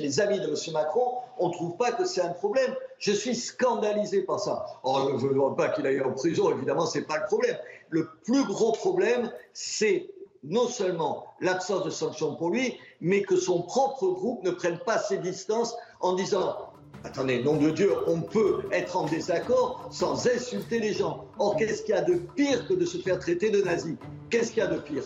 les 0.00 0.20
amis 0.20 0.40
de 0.40 0.48
M. 0.48 0.54
Macron, 0.74 1.14
on 1.38 1.48
ne 1.48 1.52
trouve 1.54 1.76
pas 1.78 1.92
que 1.92 2.04
c'est 2.04 2.20
un 2.20 2.32
problème. 2.32 2.74
Je 2.98 3.12
suis 3.12 3.34
scandalisé 3.34 4.22
par 4.22 4.40
ça. 4.40 4.66
Oh, 4.82 5.08
je 5.18 5.26
ne 5.26 5.32
veux 5.32 5.56
pas 5.56 5.70
qu'il 5.70 5.86
aille 5.86 6.02
en 6.02 6.12
prison, 6.12 6.50
évidemment, 6.50 6.84
ce 6.84 6.98
n'est 6.98 7.04
pas 7.04 7.18
le 7.18 7.26
problème. 7.26 7.56
Le 7.88 8.08
plus 8.24 8.44
gros 8.44 8.72
problème, 8.72 9.32
c'est 9.54 10.10
non 10.44 10.66
seulement 10.66 11.26
l'absence 11.40 11.84
de 11.84 11.90
sanctions 11.90 12.34
pour 12.34 12.50
lui, 12.50 12.76
mais 13.00 13.22
que 13.22 13.36
son 13.36 13.62
propre 13.62 14.08
groupe 14.08 14.42
ne 14.42 14.50
prenne 14.50 14.78
pas 14.80 14.98
ses 14.98 15.18
distances 15.18 15.76
en 16.00 16.14
disant 16.14 16.56
Attendez, 17.04 17.42
nom 17.42 17.56
de 17.56 17.70
Dieu, 17.70 17.92
on 18.06 18.20
peut 18.20 18.62
être 18.70 18.96
en 18.96 19.06
désaccord 19.06 19.88
sans 19.90 20.28
insulter 20.28 20.78
les 20.78 20.92
gens. 20.92 21.24
Or, 21.38 21.56
qu'est-ce 21.56 21.82
qu'il 21.82 21.94
y 21.94 21.98
a 21.98 22.02
de 22.02 22.14
pire 22.14 22.66
que 22.68 22.74
de 22.74 22.84
se 22.84 22.98
faire 22.98 23.18
traiter 23.18 23.50
de 23.50 23.60
nazi? 23.60 23.96
Qu'est-ce 24.30 24.52
qu'il 24.52 24.62
y 24.62 24.66
a 24.66 24.68
de 24.68 24.78
pire? 24.78 25.02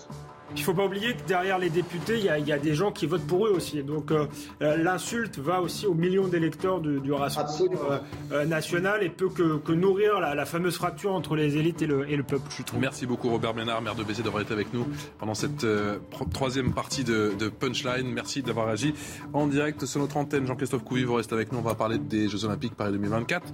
Il 0.54 0.60
ne 0.60 0.64
faut 0.64 0.74
pas 0.74 0.84
oublier 0.84 1.14
que 1.14 1.26
derrière 1.26 1.58
les 1.58 1.70
députés, 1.70 2.18
il 2.18 2.24
y, 2.24 2.52
a, 2.52 2.58
des 2.58 2.74
gens 2.74 2.92
qui 2.92 3.06
votent 3.06 3.26
pour 3.26 3.46
eux 3.46 3.50
aussi. 3.50 3.82
Donc 3.82 4.10
euh, 4.10 4.26
euh, 4.62 4.76
l'insulte 4.76 5.38
va 5.38 5.60
aussi 5.60 5.86
aux 5.86 5.94
millions 5.94 6.28
d'électeurs 6.28 6.80
du, 6.80 7.00
du 7.00 7.12
Rassemblement 7.12 7.46
euh, 8.32 8.44
national 8.44 9.02
et 9.02 9.08
peut 9.08 9.28
que, 9.28 9.72
nourrir 9.72 10.20
la, 10.20 10.46
fameuse 10.46 10.76
fracture 10.76 11.12
entre 11.12 11.34
les 11.34 11.56
élites 11.56 11.82
et 11.82 11.86
le, 11.86 12.22
peuple, 12.22 12.44
je 12.56 12.62
trouve. 12.62 12.80
Merci 12.80 13.06
beaucoup 13.06 13.28
Robert 13.28 13.54
Ménard, 13.54 13.82
maire 13.82 13.94
de 13.94 14.04
Béziers, 14.04 14.22
d'avoir 14.22 14.42
été 14.42 14.52
avec 14.52 14.72
nous 14.72 14.86
pendant 15.18 15.34
cette 15.34 15.66
troisième 16.32 16.72
partie 16.72 17.04
de, 17.04 17.34
Punchline. 17.60 18.08
Merci 18.12 18.42
d'avoir 18.42 18.68
agi 18.68 18.94
en 19.32 19.46
direct 19.46 19.84
sur 19.86 20.00
notre 20.00 20.16
antenne. 20.16 20.46
Jean-Christophe 20.46 20.84
Couvi, 20.84 21.04
vous 21.04 21.14
restez 21.14 21.34
avec 21.34 21.52
nous. 21.52 21.58
On 21.58 21.62
va 21.62 21.74
parler 21.74 21.98
des 21.98 22.28
Jeux 22.28 22.44
Olympiques 22.44 22.74
Paris 22.74 22.92
2024. 22.92 23.46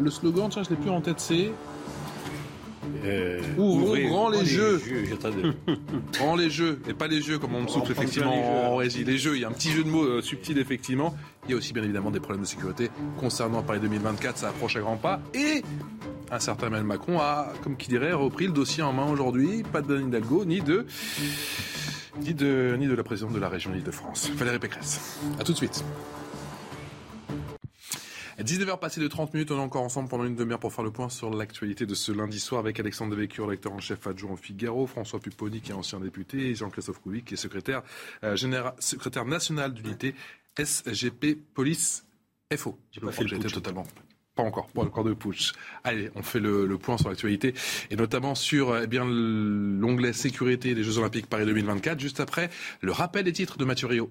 le 0.00 0.10
slogan, 0.10 0.48
tiens, 0.50 0.62
je 0.62 0.70
ne 0.70 0.76
l'ai 0.76 0.80
plus 0.80 0.90
en 0.90 1.00
tête, 1.00 1.20
c'est 1.20 1.52
euh, 3.04 3.40
ouvrons 3.56 4.08
grand 4.08 4.28
les, 4.30 4.44
jeux. 4.44 4.80
grand 6.12 6.36
les 6.36 6.50
jeux, 6.50 6.80
et 6.88 6.94
pas 6.94 7.06
les 7.06 7.20
jeux 7.20 7.38
comme 7.38 7.54
on 7.54 7.62
me 7.62 7.68
souffle 7.68 7.92
effectivement 7.92 8.72
en 8.72 8.76
régie. 8.76 9.04
Les 9.04 9.18
jeux, 9.18 9.36
il 9.36 9.42
y 9.42 9.44
a 9.44 9.48
un 9.48 9.52
petit 9.52 9.70
jeu 9.70 9.84
de 9.84 9.88
mots 9.88 10.04
euh, 10.04 10.22
subtil 10.22 10.58
effectivement. 10.58 11.14
Il 11.46 11.50
y 11.50 11.54
a 11.54 11.56
aussi 11.56 11.72
bien 11.72 11.82
évidemment 11.82 12.10
des 12.10 12.20
problèmes 12.20 12.42
de 12.42 12.48
sécurité 12.48 12.90
concernant 13.18 13.62
Paris 13.62 13.80
2024, 13.80 14.38
ça 14.38 14.48
approche 14.48 14.76
à 14.76 14.80
grands 14.80 14.96
pas. 14.96 15.20
Et 15.34 15.62
un 16.30 16.40
certain 16.40 16.68
Emmanuel 16.68 16.86
Macron 16.86 17.20
a, 17.20 17.52
comme 17.62 17.76
qui 17.76 17.88
dirait, 17.88 18.12
repris 18.12 18.46
le 18.46 18.52
dossier 18.52 18.82
en 18.82 18.92
main 18.92 19.06
aujourd'hui. 19.06 19.62
Pas 19.62 19.82
de 19.82 19.88
Daniel 19.88 20.08
Hidalgo, 20.08 20.44
ni 20.44 20.60
de, 20.60 20.86
ni 22.20 22.34
de, 22.34 22.76
ni 22.78 22.86
de 22.86 22.94
la 22.94 23.04
présidente 23.04 23.32
de 23.34 23.40
la 23.40 23.48
région 23.48 23.72
Île-de-France, 23.74 24.30
Valérie 24.34 24.58
Pécresse. 24.58 25.18
A 25.38 25.44
tout 25.44 25.52
de 25.52 25.58
suite. 25.58 25.84
19h 28.42 28.78
passé 28.80 29.00
de 29.00 29.06
30 29.06 29.34
minutes, 29.34 29.50
on 29.52 29.56
est 29.56 29.60
encore 29.60 29.82
ensemble 29.82 30.08
pendant 30.08 30.24
une 30.24 30.34
demi-heure 30.34 30.58
pour 30.58 30.72
faire 30.72 30.84
le 30.84 30.90
point 30.90 31.08
sur 31.08 31.30
l'actualité 31.30 31.86
de 31.86 31.94
ce 31.94 32.10
lundi 32.10 32.40
soir 32.40 32.60
avec 32.60 32.80
Alexandre 32.80 33.14
Devecure, 33.14 33.48
lecteur 33.48 33.72
en 33.72 33.78
chef 33.78 34.06
adjoint 34.06 34.32
au 34.32 34.36
Figaro, 34.36 34.86
François 34.86 35.20
Pupponi 35.20 35.60
qui 35.60 35.70
est 35.70 35.74
ancien 35.74 36.00
député 36.00 36.50
et 36.50 36.54
Jean-Christophe 36.54 37.00
Couvic 37.00 37.26
qui 37.26 37.34
est 37.34 37.36
secrétaire, 37.36 37.82
euh, 38.24 38.36
secrétaire 38.80 39.24
national 39.24 39.72
d'unité 39.72 40.14
SGP 40.58 41.38
Police 41.54 42.06
FO. 42.56 42.78
J'ai 42.90 43.00
pas 43.00 43.12
fait 43.12 43.24
le 43.24 43.38
totalement. 43.38 43.86
Pas 44.34 44.42
encore, 44.42 44.66
pas 44.66 44.82
encore 44.82 45.04
de 45.04 45.14
push. 45.14 45.52
Allez, 45.84 46.10
on 46.16 46.22
fait 46.22 46.40
le, 46.40 46.76
point 46.76 46.98
sur 46.98 47.08
l'actualité 47.08 47.54
et 47.90 47.96
notamment 47.96 48.34
sur 48.34 48.76
eh 48.76 48.88
bien 48.88 49.04
l'onglet 49.04 50.12
sécurité 50.12 50.74
des 50.74 50.82
Jeux 50.82 50.98
Olympiques 50.98 51.28
Paris 51.28 51.46
2024. 51.46 52.00
Juste 52.00 52.18
après, 52.18 52.50
le 52.80 52.90
rappel 52.90 53.24
des 53.24 53.32
titres 53.32 53.58
de 53.58 53.64
Mathieu 53.64 53.86
Rio. 53.86 54.10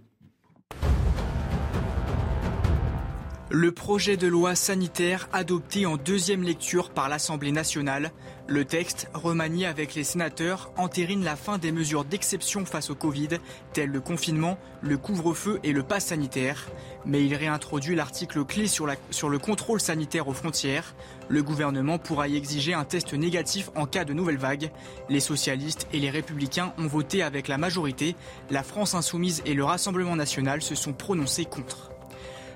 Le 3.55 3.71
projet 3.71 4.17
de 4.17 4.25
loi 4.25 4.55
sanitaire 4.55 5.29
adopté 5.31 5.85
en 5.85 5.95
deuxième 5.95 6.41
lecture 6.41 6.89
par 6.89 7.07
l'Assemblée 7.07 7.51
nationale, 7.51 8.11
le 8.47 8.65
texte, 8.65 9.11
remanié 9.13 9.67
avec 9.67 9.93
les 9.93 10.03
sénateurs, 10.03 10.71
entérine 10.75 11.23
la 11.23 11.35
fin 11.35 11.59
des 11.59 11.71
mesures 11.71 12.03
d'exception 12.03 12.65
face 12.65 12.89
au 12.89 12.95
Covid, 12.95 13.27
telles 13.71 13.91
le 13.91 14.01
confinement, 14.01 14.57
le 14.81 14.97
couvre-feu 14.97 15.59
et 15.63 15.71
le 15.71 15.83
pass 15.83 16.05
sanitaire. 16.07 16.67
Mais 17.05 17.23
il 17.23 17.35
réintroduit 17.35 17.93
l'article 17.93 18.43
clé 18.43 18.67
sur, 18.67 18.87
sur 19.11 19.29
le 19.29 19.37
contrôle 19.37 19.79
sanitaire 19.79 20.27
aux 20.27 20.33
frontières. 20.33 20.95
Le 21.29 21.43
gouvernement 21.43 21.99
pourra 21.99 22.27
y 22.27 22.35
exiger 22.35 22.73
un 22.73 22.85
test 22.85 23.13
négatif 23.13 23.69
en 23.75 23.85
cas 23.85 24.03
de 24.03 24.13
nouvelle 24.13 24.37
vague. 24.37 24.71
Les 25.09 25.19
socialistes 25.19 25.85
et 25.93 25.99
les 25.99 26.09
républicains 26.09 26.73
ont 26.79 26.87
voté 26.87 27.21
avec 27.21 27.47
la 27.47 27.59
majorité. 27.59 28.15
La 28.49 28.63
France 28.63 28.95
insoumise 28.95 29.43
et 29.45 29.53
le 29.53 29.63
Rassemblement 29.63 30.15
national 30.15 30.63
se 30.63 30.73
sont 30.73 30.93
prononcés 30.93 31.45
contre. 31.45 31.92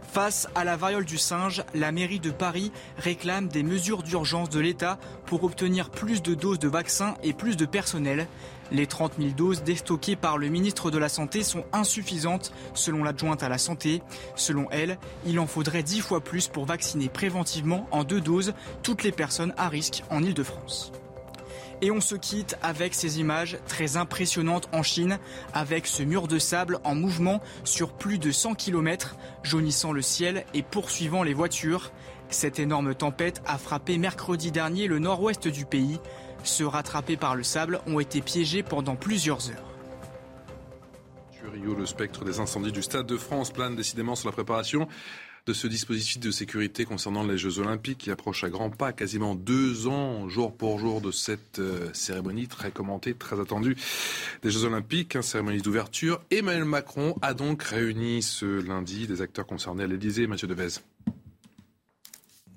Face 0.07 0.47
à 0.55 0.63
la 0.63 0.77
variole 0.77 1.05
du 1.05 1.17
singe, 1.17 1.63
la 1.75 1.91
mairie 1.91 2.19
de 2.19 2.31
Paris 2.31 2.71
réclame 2.97 3.49
des 3.49 3.61
mesures 3.61 4.03
d'urgence 4.03 4.49
de 4.49 4.59
l'État 4.59 4.97
pour 5.25 5.43
obtenir 5.43 5.89
plus 5.89 6.21
de 6.21 6.33
doses 6.33 6.59
de 6.59 6.67
vaccins 6.67 7.15
et 7.23 7.33
plus 7.33 7.55
de 7.57 7.65
personnel. 7.65 8.27
Les 8.71 8.87
30 8.87 9.13
000 9.19 9.31
doses 9.31 9.63
déstockées 9.63 10.15
par 10.15 10.37
le 10.37 10.47
ministre 10.47 10.91
de 10.91 10.97
la 10.97 11.09
Santé 11.09 11.43
sont 11.43 11.65
insuffisantes, 11.71 12.51
selon 12.73 13.03
l'adjointe 13.03 13.43
à 13.43 13.49
la 13.49 13.57
Santé. 13.57 14.01
Selon 14.35 14.67
elle, 14.71 14.97
il 15.25 15.39
en 15.39 15.47
faudrait 15.47 15.83
10 15.83 16.01
fois 16.01 16.21
plus 16.21 16.47
pour 16.47 16.65
vacciner 16.65 17.09
préventivement 17.09 17.87
en 17.91 18.03
deux 18.03 18.21
doses 18.21 18.53
toutes 18.83 19.03
les 19.03 19.11
personnes 19.11 19.53
à 19.57 19.69
risque 19.69 20.03
en 20.09 20.23
Ile-de-France. 20.23 20.91
Et 21.81 21.91
on 21.91 22.01
se 22.01 22.15
quitte 22.15 22.57
avec 22.63 22.95
ces 22.95 23.19
images 23.19 23.57
très 23.67 23.97
impressionnantes 23.97 24.67
en 24.71 24.81
Chine, 24.81 25.19
avec 25.53 25.85
ce 25.85 26.01
mur 26.01 26.27
de 26.27 26.39
sable 26.39 26.79
en 26.83 26.95
mouvement 26.95 27.41
sur 27.63 27.93
plus 27.93 28.17
de 28.17 28.31
100 28.31 28.55
km, 28.55 29.15
jaunissant 29.43 29.91
le 29.91 30.01
ciel 30.01 30.43
et 30.55 30.63
poursuivant 30.63 31.21
les 31.21 31.35
voitures. 31.35 31.91
Cette 32.29 32.59
énorme 32.59 32.95
tempête 32.95 33.41
a 33.45 33.57
frappé 33.57 33.97
mercredi 33.97 34.51
dernier 34.51 34.87
le 34.87 34.99
nord-ouest 34.99 35.47
du 35.47 35.65
pays. 35.65 35.99
Ceux 36.43 36.67
rattrapés 36.67 37.17
par 37.17 37.35
le 37.35 37.43
sable 37.43 37.79
ont 37.85 37.99
été 37.99 38.21
piégés 38.21 38.63
pendant 38.63 38.95
plusieurs 38.95 39.49
heures. 39.51 39.73
Le 41.63 41.85
spectre 41.85 42.23
des 42.23 42.39
incendies 42.39 42.71
du 42.71 42.81
Stade 42.81 43.05
de 43.05 43.17
France 43.17 43.51
plane 43.51 43.75
décidément 43.75 44.15
sur 44.15 44.27
la 44.27 44.33
préparation 44.33 44.87
de 45.47 45.53
ce 45.53 45.67
dispositif 45.67 46.19
de 46.19 46.29
sécurité 46.29 46.83
concernant 46.83 47.23
les 47.23 47.37
Jeux 47.37 47.59
Olympiques 47.59 47.97
qui 47.99 48.11
approche 48.11 48.43
à 48.43 48.49
grands 48.49 48.69
pas, 48.69 48.91
quasiment 48.91 49.33
deux 49.33 49.87
ans 49.87 50.27
jour 50.27 50.53
pour 50.53 50.77
jour 50.77 50.99
de 50.99 51.11
cette 51.11 51.59
euh, 51.59 51.89
cérémonie 51.93 52.47
très 52.47 52.69
commentée, 52.69 53.13
très 53.13 53.39
attendue 53.39 53.77
des 54.43 54.51
Jeux 54.51 54.65
Olympiques, 54.65 55.15
hein, 55.15 55.21
cérémonie 55.21 55.61
d'ouverture. 55.61 56.21
Emmanuel 56.31 56.65
Macron 56.65 57.15
a 57.21 57.33
donc 57.33 57.63
réuni 57.63 58.21
ce 58.21 58.45
lundi 58.45 59.07
des 59.07 59.21
acteurs 59.21 59.45
concernés 59.45 59.83
à 59.83 59.87
l'Élysée. 59.87 60.27
Mathieu 60.27 60.47
Devez. 60.47 60.81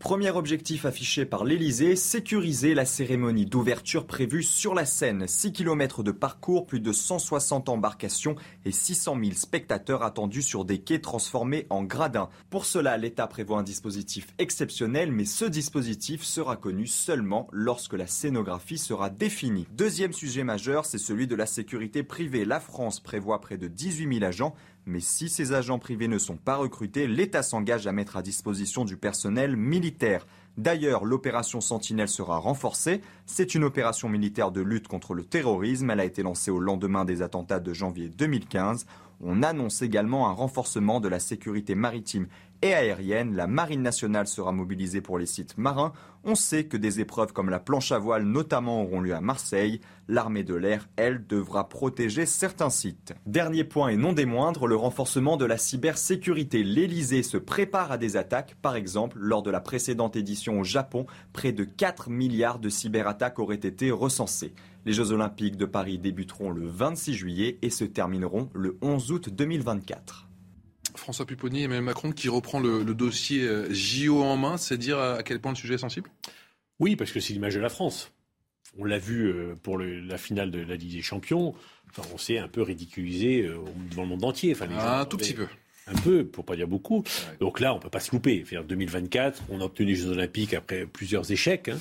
Premier 0.00 0.30
objectif 0.30 0.86
affiché 0.86 1.26
par 1.26 1.44
l'Elysée, 1.44 1.94
sécuriser 1.94 2.72
la 2.72 2.86
cérémonie 2.86 3.44
d'ouverture 3.44 4.06
prévue 4.06 4.42
sur 4.42 4.74
la 4.74 4.86
Seine. 4.86 5.28
6 5.28 5.52
km 5.52 6.02
de 6.02 6.10
parcours, 6.10 6.66
plus 6.66 6.80
de 6.80 6.90
160 6.90 7.68
embarcations 7.68 8.34
et 8.64 8.72
600 8.72 9.18
000 9.22 9.34
spectateurs 9.34 10.02
attendus 10.02 10.40
sur 10.40 10.64
des 10.64 10.78
quais 10.78 11.00
transformés 11.00 11.66
en 11.68 11.84
gradins. 11.84 12.30
Pour 12.48 12.64
cela, 12.64 12.96
l'État 12.96 13.26
prévoit 13.26 13.58
un 13.58 13.62
dispositif 13.62 14.28
exceptionnel, 14.38 15.12
mais 15.12 15.26
ce 15.26 15.44
dispositif 15.44 16.24
sera 16.24 16.56
connu 16.56 16.86
seulement 16.86 17.46
lorsque 17.52 17.92
la 17.92 18.06
scénographie 18.06 18.78
sera 18.78 19.10
définie. 19.10 19.66
Deuxième 19.70 20.14
sujet 20.14 20.44
majeur, 20.44 20.86
c'est 20.86 20.96
celui 20.96 21.26
de 21.26 21.36
la 21.36 21.46
sécurité 21.46 22.02
privée. 22.02 22.46
La 22.46 22.58
France 22.58 23.00
prévoit 23.00 23.42
près 23.42 23.58
de 23.58 23.68
18 23.68 24.14
000 24.14 24.24
agents 24.24 24.54
mais 24.86 25.00
si 25.00 25.28
ces 25.28 25.52
agents 25.52 25.78
privés 25.78 26.08
ne 26.08 26.18
sont 26.18 26.36
pas 26.36 26.56
recrutés, 26.56 27.06
l'État 27.06 27.42
s'engage 27.42 27.86
à 27.86 27.92
mettre 27.92 28.16
à 28.16 28.22
disposition 28.22 28.84
du 28.84 28.96
personnel 28.96 29.56
militaire. 29.56 30.26
D'ailleurs, 30.56 31.04
l'opération 31.04 31.60
Sentinelle 31.60 32.08
sera 32.08 32.38
renforcée. 32.38 33.00
C'est 33.26 33.54
une 33.54 33.64
opération 33.64 34.08
militaire 34.08 34.50
de 34.50 34.60
lutte 34.60 34.88
contre 34.88 35.14
le 35.14 35.24
terrorisme. 35.24 35.90
Elle 35.90 36.00
a 36.00 36.04
été 36.04 36.22
lancée 36.22 36.50
au 36.50 36.58
lendemain 36.58 37.04
des 37.04 37.22
attentats 37.22 37.60
de 37.60 37.72
janvier 37.72 38.08
2015. 38.08 38.86
On 39.22 39.42
annonce 39.42 39.82
également 39.82 40.28
un 40.28 40.32
renforcement 40.32 40.98
de 40.98 41.08
la 41.08 41.20
sécurité 41.20 41.74
maritime 41.74 42.26
et 42.62 42.74
aérienne. 42.74 43.34
La 43.34 43.46
Marine 43.46 43.82
nationale 43.82 44.26
sera 44.26 44.52
mobilisée 44.52 45.00
pour 45.00 45.18
les 45.18 45.26
sites 45.26 45.58
marins. 45.58 45.92
On 46.24 46.34
sait 46.34 46.64
que 46.64 46.76
des 46.76 47.00
épreuves 47.00 47.32
comme 47.32 47.48
la 47.48 47.60
planche 47.60 47.92
à 47.92 47.98
voile 47.98 48.24
notamment 48.24 48.82
auront 48.82 49.00
lieu 49.00 49.14
à 49.14 49.20
Marseille. 49.20 49.80
L'armée 50.08 50.44
de 50.44 50.54
l'air, 50.54 50.88
elle, 50.96 51.26
devra 51.26 51.68
protéger 51.68 52.26
certains 52.26 52.68
sites. 52.68 53.14
Dernier 53.26 53.64
point 53.64 53.88
et 53.88 53.96
non 53.96 54.12
des 54.12 54.26
moindres, 54.26 54.66
le 54.66 54.76
renforcement 54.76 55.36
de 55.36 55.46
la 55.46 55.56
cybersécurité. 55.56 56.62
L'Elysée 56.62 57.22
se 57.22 57.38
prépare 57.38 57.92
à 57.92 57.98
des 57.98 58.16
attaques. 58.16 58.56
Par 58.60 58.76
exemple, 58.76 59.16
lors 59.18 59.42
de 59.42 59.50
la 59.50 59.60
précédente 59.60 60.16
édition 60.16 60.60
au 60.60 60.64
Japon, 60.64 61.06
près 61.32 61.52
de 61.52 61.64
4 61.64 62.10
milliards 62.10 62.58
de 62.58 62.68
cyberattaques 62.68 63.38
auraient 63.38 63.54
été 63.56 63.90
recensées. 63.90 64.52
Les 64.86 64.92
Jeux 64.92 65.12
Olympiques 65.12 65.56
de 65.56 65.66
Paris 65.66 65.98
débuteront 65.98 66.50
le 66.50 66.66
26 66.66 67.14
juillet 67.14 67.58
et 67.62 67.70
se 67.70 67.84
termineront 67.84 68.48
le 68.54 68.78
11 68.80 69.12
août 69.12 69.28
2024. 69.30 70.29
François 71.00 71.26
Pupponi 71.26 71.62
et 71.62 71.64
Emmanuel 71.64 71.84
Macron 71.84 72.12
qui 72.12 72.28
reprend 72.28 72.60
le, 72.60 72.84
dossier 72.94 73.42
euh, 73.42 73.66
JO 73.72 74.22
en 74.22 74.36
main, 74.36 74.56
c'est 74.56 74.76
dire 74.76 74.98
à 74.98 75.22
quel 75.22 75.40
point 75.40 75.52
le 75.52 75.56
sujet 75.56 75.74
est 75.74 75.78
sensible? 75.78 76.10
Oui, 76.78 76.94
parce 76.94 77.10
que 77.10 77.20
c'est 77.20 77.32
l'image 77.32 77.54
de 77.54 77.60
la 77.60 77.70
France. 77.70 78.12
On 78.78 78.84
l'a 78.84 78.98
vu 78.98 79.26
euh, 79.26 79.54
pour 79.62 79.78
la 79.78 80.18
finale 80.18 80.50
de 80.50 80.60
la 80.60 80.76
Ligue 80.76 80.92
des 80.92 81.02
Champions. 81.02 81.54
Enfin, 81.90 82.08
on 82.14 82.18
s'est 82.18 82.38
un 82.38 82.48
peu 82.48 82.62
ridiculisé 82.62 83.42
euh, 83.42 83.56
devant 83.90 84.02
le 84.02 84.08
monde 84.08 84.24
entier. 84.24 84.54
un 84.60 85.04
tout 85.06 85.16
petit 85.16 85.32
peu. 85.32 85.48
un 85.88 85.94
peu, 86.00 86.24
pour 86.24 86.44
pas 86.44 86.54
dire 86.54 86.68
beaucoup. 86.68 87.02
Donc 87.40 87.58
là, 87.58 87.74
on 87.74 87.80
peut 87.80 87.90
pas 87.90 87.98
se 87.98 88.12
louper. 88.12 88.44
En 88.56 88.62
2024, 88.62 89.42
on 89.48 89.60
a 89.60 89.64
obtenu 89.64 89.88
les 89.88 89.94
Jeux 89.96 90.10
Olympiques 90.10 90.54
après 90.54 90.86
plusieurs 90.86 91.32
échecs. 91.32 91.68
Hein. 91.68 91.78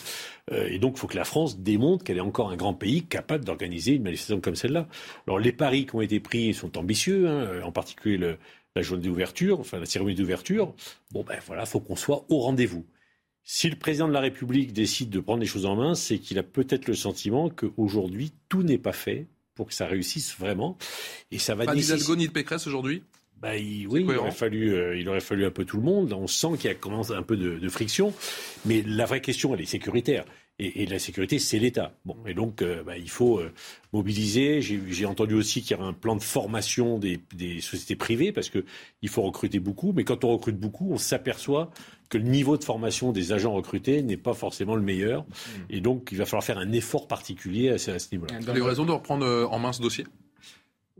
Et 0.52 0.80
donc, 0.80 0.94
il 0.96 1.00
faut 1.00 1.08
que 1.08 1.18
la 1.18 1.26
France 1.26 1.60
démontre 1.60 2.04
qu'elle 2.04 2.18
est 2.18 2.22
encore 2.22 2.50
un 2.50 2.56
grand 2.56 2.74
pays 2.74 3.04
capable 3.04 3.46
d'organiser 3.46 3.94
une 3.94 4.04
manifestation 4.04 4.42
comme 4.42 4.56
celle-là. 4.56 4.88
Alors, 5.28 5.38
les 5.38 5.52
paris 5.52 5.86
qui 5.86 5.96
ont 5.96 6.02
été 6.02 6.20
pris 6.20 6.56
sont 6.56 6.76
ambitieux, 6.76 7.28
hein, 7.28 7.62
en 7.64 7.72
particulier 7.72 8.18
le, 8.18 8.40
la 8.80 8.84
journée 8.84 9.04
d'ouverture, 9.04 9.60
enfin 9.60 9.80
la 9.80 9.86
cérémonie 9.86 10.16
d'ouverture. 10.16 10.74
Bon, 11.12 11.24
ben 11.24 11.38
voilà, 11.46 11.66
faut 11.66 11.80
qu'on 11.80 11.96
soit 11.96 12.26
au 12.30 12.40
rendez-vous. 12.40 12.86
Si 13.44 13.70
le 13.70 13.76
président 13.76 14.08
de 14.08 14.14
la 14.14 14.20
République 14.20 14.74
décide 14.74 15.10
de 15.10 15.20
prendre 15.20 15.42
les 15.42 15.48
choses 15.48 15.66
en 15.66 15.76
main, 15.76 15.96
c'est 15.96 16.20
qu'il 16.20 16.38
a 16.38 16.44
peut-être 16.44 16.88
le 16.88 16.94
sentiment 16.94 17.50
qu'aujourd'hui, 17.50 18.32
tout 18.48 18.64
n'est 18.64 18.78
pas 18.78 18.94
fait 18.94 19.28
pour 19.56 19.68
que 19.68 19.74
ça 19.74 19.88
réussisse 19.88 20.36
vraiment. 20.38 20.78
Et 21.32 21.40
ça 21.40 21.56
va 21.56 21.66
Pas 21.66 21.76
d'Hidalgo 21.76 22.16
ni 22.16 22.28
de 22.28 22.32
Pécresse 22.32 22.68
aujourd'hui? 22.68 23.04
Bah, 23.42 23.58
il, 23.58 23.88
oui, 23.88 24.06
il 24.08 24.16
aurait, 24.18 24.32
fallu, 24.32 24.74
euh, 24.74 24.98
il 24.98 25.08
aurait 25.08 25.22
fallu 25.22 25.46
un 25.46 25.52
peu 25.52 25.66
tout 25.66 25.78
le 25.78 25.84
monde. 25.84 26.14
On 26.14 26.28
sent 26.28 26.50
qu'il 26.58 26.70
y 26.70 26.74
a 26.74 26.76
commencé 26.76 27.14
un 27.14 27.24
peu 27.24 27.38
de, 27.38 27.58
de, 27.58 27.70
friction. 27.70 28.14
Mais 28.66 28.84
la 28.86 29.06
vraie 29.06 29.22
question, 29.22 29.54
elle 29.56 29.62
est 29.62 29.66
sécuritaire. 29.66 30.26
Et, 30.60 30.84
et 30.84 30.86
la 30.86 31.00
sécurité, 31.00 31.40
c'est 31.40 31.58
l'État. 31.58 31.94
Bon, 32.06 32.18
et 32.28 32.34
donc, 32.34 32.62
euh, 32.62 32.84
bah, 32.84 32.98
il 32.98 33.10
faut 33.10 33.40
euh, 33.40 33.52
mobiliser. 33.94 34.62
J'ai 34.62 35.06
entendu 35.06 35.34
aussi 35.34 35.62
qu'il 35.62 35.78
y 35.78 35.80
a 35.80 35.84
un 35.84 35.94
plan 35.94 36.16
de 36.16 36.22
formation 36.22 37.00
des, 37.00 37.20
des 37.34 37.62
sociétés 37.62 37.96
privées 37.96 38.32
parce 38.32 38.50
qu'il 38.50 39.10
faut 39.10 39.22
recruter 39.22 39.60
beaucoup. 39.60 39.94
Mais 39.94 40.04
quand 40.04 40.24
on 40.26 40.34
recrute 40.34 40.60
beaucoup, 40.60 40.92
on 40.92 40.98
s'aperçoit 40.98 41.72
que 42.10 42.18
le 42.18 42.26
niveau 42.26 42.58
de 42.58 42.64
formation 42.64 43.12
des 43.12 43.32
agents 43.32 43.54
recrutés 43.54 44.04
n'est 44.04 44.18
pas 44.18 44.34
forcément 44.34 44.76
le 44.76 44.82
meilleur. 44.82 45.24
Mmh. 45.24 45.62
Et 45.70 45.82
donc, 45.82 46.10
il 46.12 46.18
va 46.18 46.26
falloir 46.26 46.44
faire 46.44 46.58
un 46.58 46.72
effort 46.74 47.08
particulier 47.08 47.70
à 47.70 47.78
ce, 47.78 47.92
à 47.92 48.00
ce 48.00 48.10
niveau-là. 48.12 48.40
Vous 48.42 48.50
avez 48.50 48.62
raison 48.62 48.86
de 48.86 48.92
reprendre 48.92 49.26
en 49.50 49.60
main 49.60 49.72
ce 49.72 49.82
dossier? 49.82 50.06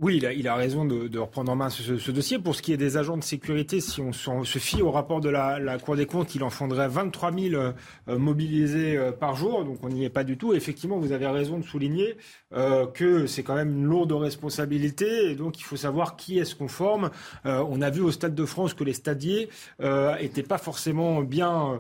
Oui, 0.02 0.24
il 0.38 0.48
a, 0.48 0.56
raison 0.56 0.86
de, 0.86 1.20
reprendre 1.20 1.52
en 1.52 1.58
main 1.58 1.70
ce, 1.70 2.12
dossier. 2.12 2.40
Pour 2.40 2.56
ce 2.56 2.62
qui 2.62 2.72
est 2.72 2.78
des 2.78 2.96
agents 2.96 3.18
de 3.18 3.24
sécurité, 3.24 3.82
si 3.82 4.00
on, 4.00 4.14
se 4.14 4.60
fie 4.60 4.82
au 4.82 4.92
rapport 4.92 5.20
de 5.20 5.28
la, 5.28 5.78
Cour 5.80 5.98
des 5.98 6.06
comptes, 6.06 6.36
il 6.36 6.44
en 6.44 6.50
faudrait 6.50 6.88
23 6.88 7.34
000 7.34 7.62
euh, 7.62 7.74
mobilisés 8.08 8.96
euh, 8.96 9.12
par 9.12 9.36
jour, 9.36 9.66
donc 9.66 9.80
on 9.84 9.90
n'y 9.90 10.06
est 10.06 10.10
pas 10.10 10.24
du 10.24 10.38
tout. 10.38 10.54
Effectivement, 10.54 10.98
vous 11.00 11.12
avez 11.12 11.28
raison 11.28 11.58
de 11.58 11.66
souligner 11.66 12.16
euh, 12.54 12.88
que 12.88 13.28
c'est 13.28 13.44
quand 13.44 13.56
même 13.56 13.72
une 13.72 13.84
lourde 13.84 14.14
responsabilité, 14.14 15.32
et 15.32 15.36
donc 15.36 15.60
il 15.60 15.64
faut 15.64 15.76
savoir 15.76 16.16
qui 16.16 16.40
est-ce 16.40 16.56
qu'on 16.56 16.70
forme. 16.70 17.10
On 17.44 17.82
a 17.82 17.90
vu 17.90 18.02
au 18.02 18.12
Stade 18.12 18.36
de 18.36 18.46
France 18.46 18.74
que 18.74 18.86
les 18.86 18.94
stadiers 18.94 19.50
n'étaient 19.82 20.44
pas 20.44 20.58
forcément 20.58 21.22
bien 21.22 21.80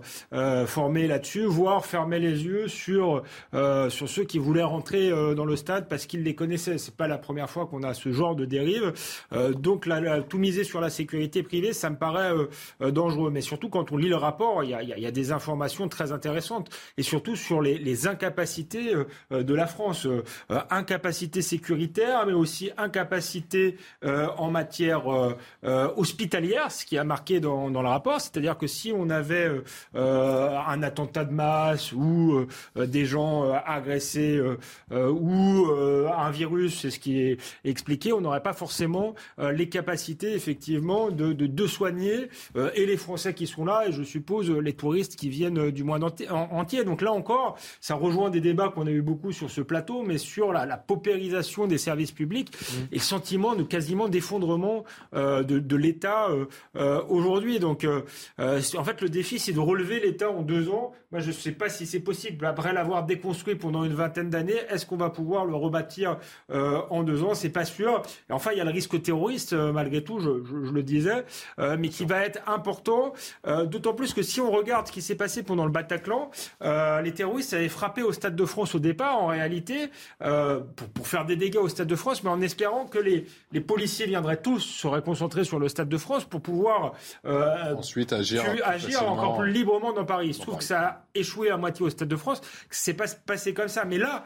formés 0.65 1.07
là-dessus, 1.07 1.45
voire 1.45 1.85
fermaient 1.85 2.19
les 2.19 2.43
yeux 2.43 2.67
sur, 2.67 3.23
sur 3.53 4.09
ceux 4.09 4.23
qui 4.23 4.39
voulaient 4.39 4.63
rentrer 4.63 5.09
dans 5.35 5.45
le 5.45 5.55
stade 5.55 5.87
parce 5.87 6.05
qu'ils 6.05 6.23
les 6.23 6.35
connaissaient. 6.35 6.77
C'est 6.77 6.95
pas 6.95 7.07
la 7.07 7.17
première 7.17 7.49
fois 7.49 7.65
qu'on 7.65 7.83
a 7.83 7.93
ce 7.93 8.08
genre 8.11 8.35
de 8.35 8.45
dérive. 8.45 8.93
Euh, 9.33 9.53
donc 9.53 9.87
tout 10.27 10.37
miser 10.37 10.63
sur 10.63 10.81
la 10.81 10.89
sécurité 10.89 11.43
privée, 11.43 11.73
ça 11.73 11.89
me 11.89 11.95
paraît 11.95 12.33
euh, 12.33 12.45
euh, 12.81 12.91
dangereux. 12.91 13.29
Mais 13.31 13.41
surtout 13.41 13.69
quand 13.69 13.91
on 13.91 13.97
lit 13.97 14.09
le 14.09 14.15
rapport, 14.15 14.63
il 14.63 14.69
y 14.69 15.05
a, 15.05 15.11
des 15.11 15.31
informations 15.31 15.87
très 15.87 16.11
intéressantes 16.11 16.69
et 16.97 17.03
surtout 17.03 17.35
sur 17.35 17.61
les, 17.61 18.07
incapacités 18.07 18.93
de 19.31 19.53
la 19.53 19.65
France, 19.65 20.07
incapacité 20.69 21.41
sécuritaire, 21.41 22.25
mais 22.25 22.33
aussi 22.33 22.71
incapacité 22.77 23.77
en 24.03 24.51
matière 24.51 25.03
hospitalière, 25.97 26.71
ce 26.71 26.85
qui 26.85 26.97
a 26.97 27.03
marqué 27.03 27.39
dans 27.39 27.69
le 27.69 27.87
rapport, 27.87 28.21
c'est-à-dire 28.21 28.57
que 28.57 28.67
si 28.67 28.93
on 28.95 29.09
avait 29.09 29.49
un 29.95 30.83
attentat 30.83 31.25
de 31.25 31.33
masse 31.33 31.91
ou 31.91 32.45
des 32.75 33.05
gens 33.05 33.51
agressés 33.65 34.39
ou 34.91 35.65
un 36.15 36.31
virus, 36.31 36.79
c'est 36.81 36.91
ce 36.91 36.99
qui 36.99 37.19
est 37.19 37.37
expliqué 37.65 37.98
on 38.07 38.21
n'aurait 38.21 38.43
pas 38.43 38.53
forcément 38.53 39.15
euh, 39.39 39.51
les 39.51 39.69
capacités 39.69 40.33
effectivement 40.33 41.11
de, 41.11 41.33
de, 41.33 41.67
soigner 41.67 42.29
euh, 42.55 42.71
et 42.75 42.85
les 42.85 42.97
Français 42.97 43.33
qui 43.33 43.47
sont 43.47 43.65
là 43.65 43.85
et 43.87 43.91
je 43.91 44.03
suppose 44.03 44.49
les 44.49 44.73
touristes 44.73 45.15
qui 45.15 45.29
viennent 45.29 45.71
du 45.71 45.83
monde 45.83 46.03
entier. 46.03 46.83
Donc 46.83 47.01
là 47.01 47.11
encore, 47.11 47.57
ça 47.81 47.95
rejoint 47.95 48.29
des 48.29 48.41
débats 48.41 48.69
qu'on 48.69 48.87
a 48.87 48.91
eu 48.91 49.01
beaucoup 49.01 49.31
sur 49.31 49.49
ce 49.49 49.61
plateau, 49.61 50.03
mais 50.03 50.17
sur 50.17 50.53
la, 50.53 50.77
paupérisation 50.77 51.67
des 51.67 51.77
services 51.77 52.11
publics 52.11 52.51
mmh. 52.51 52.75
et 52.91 52.95
le 52.95 53.01
sentiment 53.01 53.55
de 53.55 53.63
quasiment 53.63 54.07
d'effondrement 54.07 54.85
euh, 55.13 55.43
de, 55.43 55.59
de 55.59 55.75
l'État 55.75 56.29
aujourd'hui. 57.09 57.59
Donc 57.59 57.85
en 58.37 58.83
fait, 58.83 59.01
le 59.01 59.09
défi, 59.09 59.39
c'est 59.39 59.51
de 59.51 59.59
relever 59.59 59.99
l'État 59.99 60.29
en 60.29 60.41
deux 60.41 60.69
ans. 60.69 60.93
Moi, 61.11 61.21
je 61.21 61.27
ne 61.27 61.33
sais 61.33 61.51
pas 61.51 61.69
si 61.69 61.85
c'est 61.85 61.99
possible. 61.99 62.45
Après 62.45 62.73
l'avoir 62.73 63.05
déconstruit 63.05 63.55
pendant 63.55 63.83
une 63.83 63.93
vingtaine 63.93 64.29
d'années, 64.29 64.59
est-ce 64.69 64.85
qu'on 64.85 64.97
va 64.97 65.09
pouvoir 65.09 65.45
le 65.45 65.55
rebâtir 65.55 66.17
en 66.49 67.03
deux 67.03 67.23
ans? 67.23 67.33
C'est 67.33 67.49
pas 67.49 67.65
sûr. 67.65 67.78
Et 67.83 68.33
enfin, 68.33 68.51
il 68.51 68.57
y 68.57 68.61
a 68.61 68.63
le 68.63 68.71
risque 68.71 69.01
terroriste, 69.01 69.53
euh, 69.53 69.71
malgré 69.71 70.03
tout, 70.03 70.19
je, 70.19 70.29
je, 70.45 70.71
le 70.71 70.83
disais, 70.83 71.25
euh, 71.59 71.77
mais 71.79 71.89
qui 71.89 72.05
va 72.05 72.25
être 72.25 72.39
important, 72.47 73.13
euh, 73.47 73.65
d'autant 73.65 73.93
plus 73.93 74.13
que 74.13 74.21
si 74.21 74.41
on 74.41 74.51
regarde 74.51 74.87
ce 74.87 74.91
qui 74.91 75.01
s'est 75.01 75.15
passé 75.15 75.43
pendant 75.43 75.65
le 75.65 75.71
Bataclan, 75.71 76.31
les 76.61 77.13
terroristes 77.13 77.53
avaient 77.53 77.69
frappé 77.69 78.01
au 78.01 78.11
Stade 78.11 78.35
de 78.35 78.45
France 78.45 78.75
au 78.75 78.79
départ, 78.79 79.21
en 79.21 79.27
réalité, 79.27 79.89
pour, 80.19 80.89
pour, 80.89 81.07
faire 81.07 81.25
des 81.25 81.35
dégâts 81.35 81.57
au 81.57 81.69
Stade 81.69 81.87
de 81.87 81.95
France, 81.95 82.23
mais 82.23 82.29
en 82.29 82.41
espérant 82.41 82.85
que 82.85 82.99
les, 82.99 83.25
les 83.51 83.61
policiers 83.61 84.05
viendraient 84.05 84.41
tous, 84.41 84.59
seraient 84.59 85.01
concentrés 85.01 85.43
sur 85.43 85.59
le 85.59 85.69
Stade 85.69 85.89
de 85.89 85.97
France 85.97 86.25
pour 86.25 86.41
pouvoir 86.41 86.93
ensuite 87.25 88.13
agir, 88.13 88.43
agir 88.63 89.09
encore 89.09 89.37
plus 89.37 89.51
librement 89.51 89.93
dans 89.93 90.05
Paris. 90.05 90.27
Il 90.27 90.33
se 90.33 90.41
trouve 90.41 90.57
que 90.57 90.63
ça 90.63 90.81
a 90.81 91.03
échoué 91.15 91.49
à 91.49 91.57
moitié 91.57 91.85
au 91.85 91.89
Stade 91.89 92.07
de 92.07 92.15
France, 92.15 92.41
que 92.41 92.47
c'est 92.69 92.93
pas 92.93 93.05
passé 93.25 93.53
comme 93.53 93.67
ça. 93.69 93.85
Mais 93.85 93.97
là, 93.97 94.25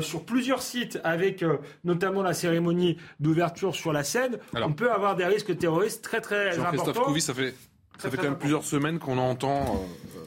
sur 0.00 0.24
plusieurs 0.24 0.62
sites, 0.62 1.00
avec 1.04 1.44
notamment 1.84 2.22
la 2.22 2.34
cérémonie 2.34 2.89
d'ouverture 3.18 3.74
sur 3.74 3.92
la 3.92 4.04
scène, 4.04 4.38
on 4.54 4.72
peut 4.72 4.90
avoir 4.90 5.16
des 5.16 5.24
risques 5.24 5.56
terroristes 5.56 6.02
très 6.02 6.20
très 6.20 6.58
importants. 6.58 7.04
Couvi, 7.04 7.20
ça 7.20 7.34
fait, 7.34 7.54
ça 7.98 8.10
fait 8.10 8.16
quand 8.16 8.24
même 8.24 8.38
plusieurs 8.38 8.64
semaines 8.64 8.98
qu'on 8.98 9.18
entend 9.18 9.86
euh, 10.16 10.20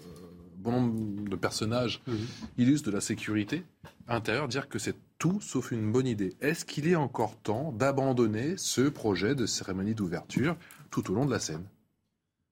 bon 0.57 0.71
nombre 0.71 1.29
de 1.29 1.35
personnages 1.35 2.01
mhm. 2.07 2.17
illustres 2.57 2.89
de 2.89 2.95
la 2.95 3.01
sécurité 3.01 3.63
intérieure 4.07 4.47
dire 4.47 4.69
que 4.69 4.79
c'est 4.79 4.95
tout 5.17 5.39
sauf 5.41 5.71
une 5.71 5.91
bonne 5.91 6.07
idée. 6.07 6.35
Est-ce 6.41 6.65
qu'il 6.65 6.87
est 6.87 6.95
encore 6.95 7.37
temps 7.37 7.71
d'abandonner 7.71 8.55
ce 8.57 8.81
projet 8.81 9.35
de 9.35 9.45
cérémonie 9.45 9.95
d'ouverture 9.95 10.57
tout 10.91 11.09
au 11.11 11.15
long 11.15 11.25
de 11.25 11.31
la 11.31 11.39
scène? 11.39 11.65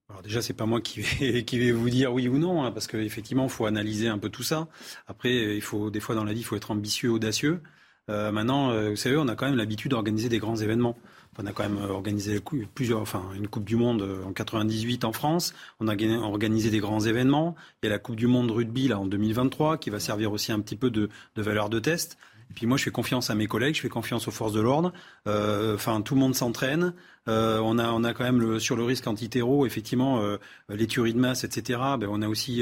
Alors 0.09 0.21
déjà, 0.21 0.41
c'est 0.41 0.53
pas 0.53 0.65
moi 0.65 0.81
qui 0.81 1.01
vais, 1.01 1.43
qui 1.45 1.57
vais 1.57 1.71
vous 1.71 1.89
dire 1.89 2.13
oui 2.13 2.27
ou 2.27 2.37
non, 2.37 2.63
hein, 2.63 2.71
parce 2.71 2.87
qu'effectivement, 2.87 3.45
il 3.45 3.49
faut 3.49 3.65
analyser 3.65 4.07
un 4.07 4.17
peu 4.17 4.29
tout 4.29 4.43
ça. 4.43 4.67
Après, 5.07 5.55
il 5.55 5.61
faut 5.61 5.89
des 5.89 5.99
fois 5.99 6.15
dans 6.15 6.23
la 6.23 6.33
vie, 6.33 6.41
il 6.41 6.45
faut 6.45 6.55
être 6.55 6.71
ambitieux, 6.71 7.11
audacieux. 7.11 7.61
Euh, 8.09 8.31
maintenant, 8.31 8.71
euh, 8.71 8.89
vous 8.89 8.95
savez, 8.95 9.17
on 9.17 9.27
a 9.27 9.35
quand 9.35 9.45
même 9.45 9.55
l'habitude 9.55 9.91
d'organiser 9.91 10.29
des 10.29 10.39
grands 10.39 10.57
événements. 10.57 10.97
On 11.37 11.45
a 11.45 11.53
quand 11.53 11.63
même 11.63 11.77
euh, 11.77 11.89
organisé 11.89 12.41
plusieurs, 12.75 12.99
enfin, 12.99 13.23
une 13.35 13.47
Coupe 13.47 13.63
du 13.63 13.75
Monde 13.75 14.05
en 14.25 14.33
98 14.33 15.05
en 15.05 15.13
France. 15.13 15.53
On 15.79 15.87
a 15.87 15.95
organisé 16.19 16.69
des 16.69 16.79
grands 16.79 16.99
événements. 16.99 17.55
Il 17.81 17.85
y 17.85 17.89
a 17.89 17.91
la 17.91 17.99
Coupe 17.99 18.15
du 18.15 18.27
Monde 18.27 18.51
rugby 18.51 18.87
là 18.87 18.99
en 18.99 19.05
2023 19.05 19.77
qui 19.77 19.89
va 19.89 19.99
servir 19.99 20.31
aussi 20.31 20.51
un 20.51 20.59
petit 20.59 20.75
peu 20.75 20.89
de, 20.89 21.09
valeur 21.35 21.69
de 21.69 21.79
test. 21.79 22.17
Et 22.49 22.53
puis 22.53 22.65
moi, 22.65 22.75
je 22.75 22.83
fais 22.83 22.91
confiance 22.91 23.29
à 23.29 23.35
mes 23.35 23.47
collègues, 23.47 23.75
je 23.75 23.81
fais 23.81 23.87
confiance 23.87 24.27
aux 24.27 24.31
forces 24.31 24.51
de 24.51 24.59
l'ordre. 24.59 24.91
Enfin, 25.25 26.01
tout 26.01 26.15
le 26.15 26.19
monde 26.19 26.35
s'entraîne. 26.35 26.93
On 27.27 27.79
a, 27.79 27.91
on 27.91 28.03
a 28.03 28.13
quand 28.13 28.25
même 28.25 28.59
sur 28.59 28.75
le 28.75 28.83
risque 28.83 29.07
antiterro, 29.07 29.65
effectivement, 29.65 30.21
les 30.67 30.85
tueries 30.85 31.13
de 31.13 31.19
masse, 31.19 31.45
etc. 31.45 31.79
Ben, 31.97 32.09
on 32.11 32.21
a 32.21 32.27
aussi 32.27 32.61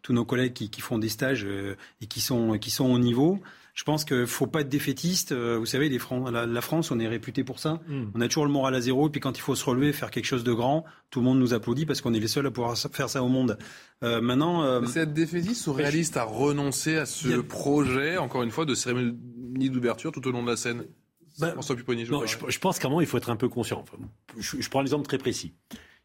tous 0.00 0.14
nos 0.14 0.24
collègues 0.24 0.54
qui, 0.54 0.70
qui 0.70 0.80
font 0.80 0.96
des 0.96 1.10
stages 1.10 1.46
et 2.00 2.06
qui 2.06 2.22
sont, 2.22 2.56
qui 2.56 2.70
sont 2.70 2.86
au 2.86 2.98
niveau. 2.98 3.42
Je 3.76 3.84
pense 3.84 4.06
qu'il 4.06 4.26
faut 4.26 4.46
pas 4.46 4.62
être 4.62 4.70
défaitiste. 4.70 5.32
Euh, 5.32 5.58
vous 5.58 5.66
savez, 5.66 5.90
les 5.90 6.00
la, 6.32 6.60
France, 6.62 6.90
on 6.90 6.98
est 6.98 7.06
réputé 7.06 7.44
pour 7.44 7.58
ça. 7.58 7.78
Hmm. 7.86 8.06
On 8.14 8.22
a 8.22 8.26
toujours 8.26 8.46
le 8.46 8.50
moral 8.50 8.74
à 8.74 8.80
zéro. 8.80 9.08
Et 9.08 9.10
puis 9.10 9.20
quand 9.20 9.36
il 9.36 9.42
faut 9.42 9.54
se 9.54 9.66
relever, 9.66 9.92
faire 9.92 10.10
quelque 10.10 10.24
chose 10.24 10.44
de 10.44 10.52
grand, 10.54 10.86
tout 11.10 11.20
le 11.20 11.26
monde 11.26 11.38
nous 11.38 11.52
applaudit 11.52 11.84
parce 11.84 12.00
qu'on 12.00 12.14
est 12.14 12.18
les 12.18 12.26
seuls 12.26 12.46
à 12.46 12.50
pouvoir 12.50 12.74
faire 12.78 13.10
ça 13.10 13.22
au 13.22 13.28
monde. 13.28 13.58
Euh, 14.02 14.22
maintenant, 14.22 14.62
euh, 14.62 14.80
c'est 14.86 15.00
être 15.00 15.12
défaitiste 15.12 15.66
ou 15.66 15.74
réaliste 15.74 16.16
à 16.16 16.24
renoncer 16.24 16.96
à 16.96 17.04
ce 17.04 17.36
projet, 17.42 18.16
encore 18.16 18.42
une 18.42 18.50
fois, 18.50 18.64
de 18.64 18.74
cérémonie 18.74 19.68
d'ouverture 19.68 20.10
tout 20.10 20.26
au 20.26 20.30
long 20.30 20.42
de 20.42 20.48
la 20.48 20.56
scène? 20.56 20.86
Ben, 21.38 21.52
François 21.52 21.76
Pupponi, 21.76 22.06
je, 22.06 22.12
non, 22.12 22.24
je, 22.24 22.58
pense 22.58 22.78
qu'à 22.78 22.88
un 22.88 22.90
moment, 22.90 23.02
il 23.02 23.06
faut 23.06 23.18
être 23.18 23.28
un 23.28 23.36
peu 23.36 23.50
conscient. 23.50 23.84
je, 24.38 24.56
je 24.58 24.70
prends 24.70 24.80
un 24.80 24.84
exemple 24.84 25.06
très 25.06 25.18
précis 25.18 25.52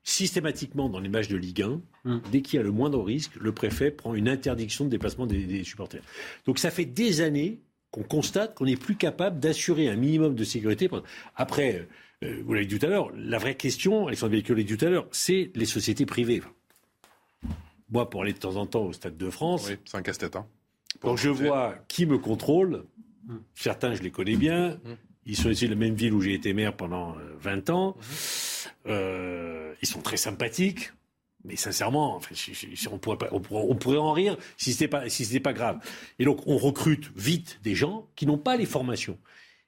systématiquement 0.03 0.89
dans 0.89 0.99
les 0.99 1.09
matchs 1.09 1.27
de 1.27 1.37
Ligue 1.37 1.61
1, 1.61 1.81
hum. 2.05 2.21
dès 2.31 2.41
qu'il 2.41 2.57
y 2.57 2.59
a 2.59 2.63
le 2.63 2.71
moindre 2.71 3.03
risque, 3.03 3.35
le 3.35 3.51
préfet 3.51 3.91
prend 3.91 4.15
une 4.15 4.27
interdiction 4.27 4.85
de 4.85 4.89
déplacement 4.89 5.25
des, 5.25 5.63
supporters. 5.63 6.01
Donc 6.45 6.59
ça 6.59 6.71
fait 6.71 6.85
des 6.85 7.21
années 7.21 7.61
qu'on 7.91 8.03
constate 8.03 8.55
qu'on 8.55 8.65
n'est 8.65 8.77
plus 8.77 8.95
capable 8.95 9.39
d'assurer 9.39 9.89
un 9.89 9.95
minimum 9.95 10.33
de 10.33 10.43
sécurité. 10.43 10.89
Après, 11.35 11.87
euh, 12.23 12.41
vous 12.45 12.53
l'avez 12.53 12.65
dit 12.65 12.79
tout 12.79 12.85
à 12.85 12.89
l'heure, 12.89 13.11
la 13.15 13.37
vraie 13.37 13.55
question, 13.55 14.07
Alexandre 14.07 14.31
Véhicule 14.31 14.57
l'a 14.57 14.63
dit 14.63 14.77
tout 14.77 14.85
à 14.85 14.89
l'heure, 14.89 15.07
c'est 15.11 15.51
les 15.55 15.65
sociétés 15.65 16.05
privées. 16.05 16.41
Moi, 17.89 18.09
pour 18.09 18.21
aller 18.21 18.33
de 18.33 18.37
temps 18.37 18.55
en 18.55 18.65
temps 18.65 18.85
au 18.85 18.93
Stade 18.93 19.17
de 19.17 19.29
France, 19.29 19.67
oui, 19.69 19.75
c'est 19.85 19.97
un 19.97 20.01
casse-tête. 20.01 20.37
Hein, 20.37 20.47
quand 21.01 21.17
je 21.17 21.29
vois 21.29 21.75
qui 21.89 22.05
me 22.05 22.17
contrôle, 22.17 22.85
hum. 23.29 23.43
certains 23.53 23.93
je 23.93 24.01
les 24.01 24.11
connais 24.11 24.37
bien, 24.37 24.79
hum. 24.85 24.95
ils 25.25 25.35
sont 25.35 25.49
ici 25.49 25.65
de 25.65 25.71
la 25.71 25.77
même 25.77 25.95
ville 25.95 26.13
où 26.13 26.21
j'ai 26.21 26.33
été 26.33 26.53
maire 26.53 26.75
pendant 26.75 27.15
20 27.39 27.69
euh, 27.69 27.73
ans. 27.73 27.97
Euh, 28.87 29.73
ils 29.81 29.87
sont 29.87 30.01
très 30.01 30.17
sympathiques. 30.17 30.91
Mais 31.43 31.55
sincèrement, 31.55 32.19
on, 32.91 32.97
pourrait 32.99 33.17
on, 33.31 33.39
pourrait, 33.75 33.97
en 33.97 34.11
rire 34.11 34.37
si 34.57 34.73
c'était 34.73 34.87
pas 34.87 35.09
si 35.09 35.39
pas 35.39 35.53
grave. 35.53 35.79
Et 36.19 36.25
donc 36.25 36.45
on 36.45 36.55
recrute 36.57 37.11
vite 37.15 37.59
des 37.63 37.73
gens 37.73 38.07
qui 38.15 38.27
n'ont 38.27 38.37
pas 38.37 38.57
les 38.57 38.67
formations 38.67 39.17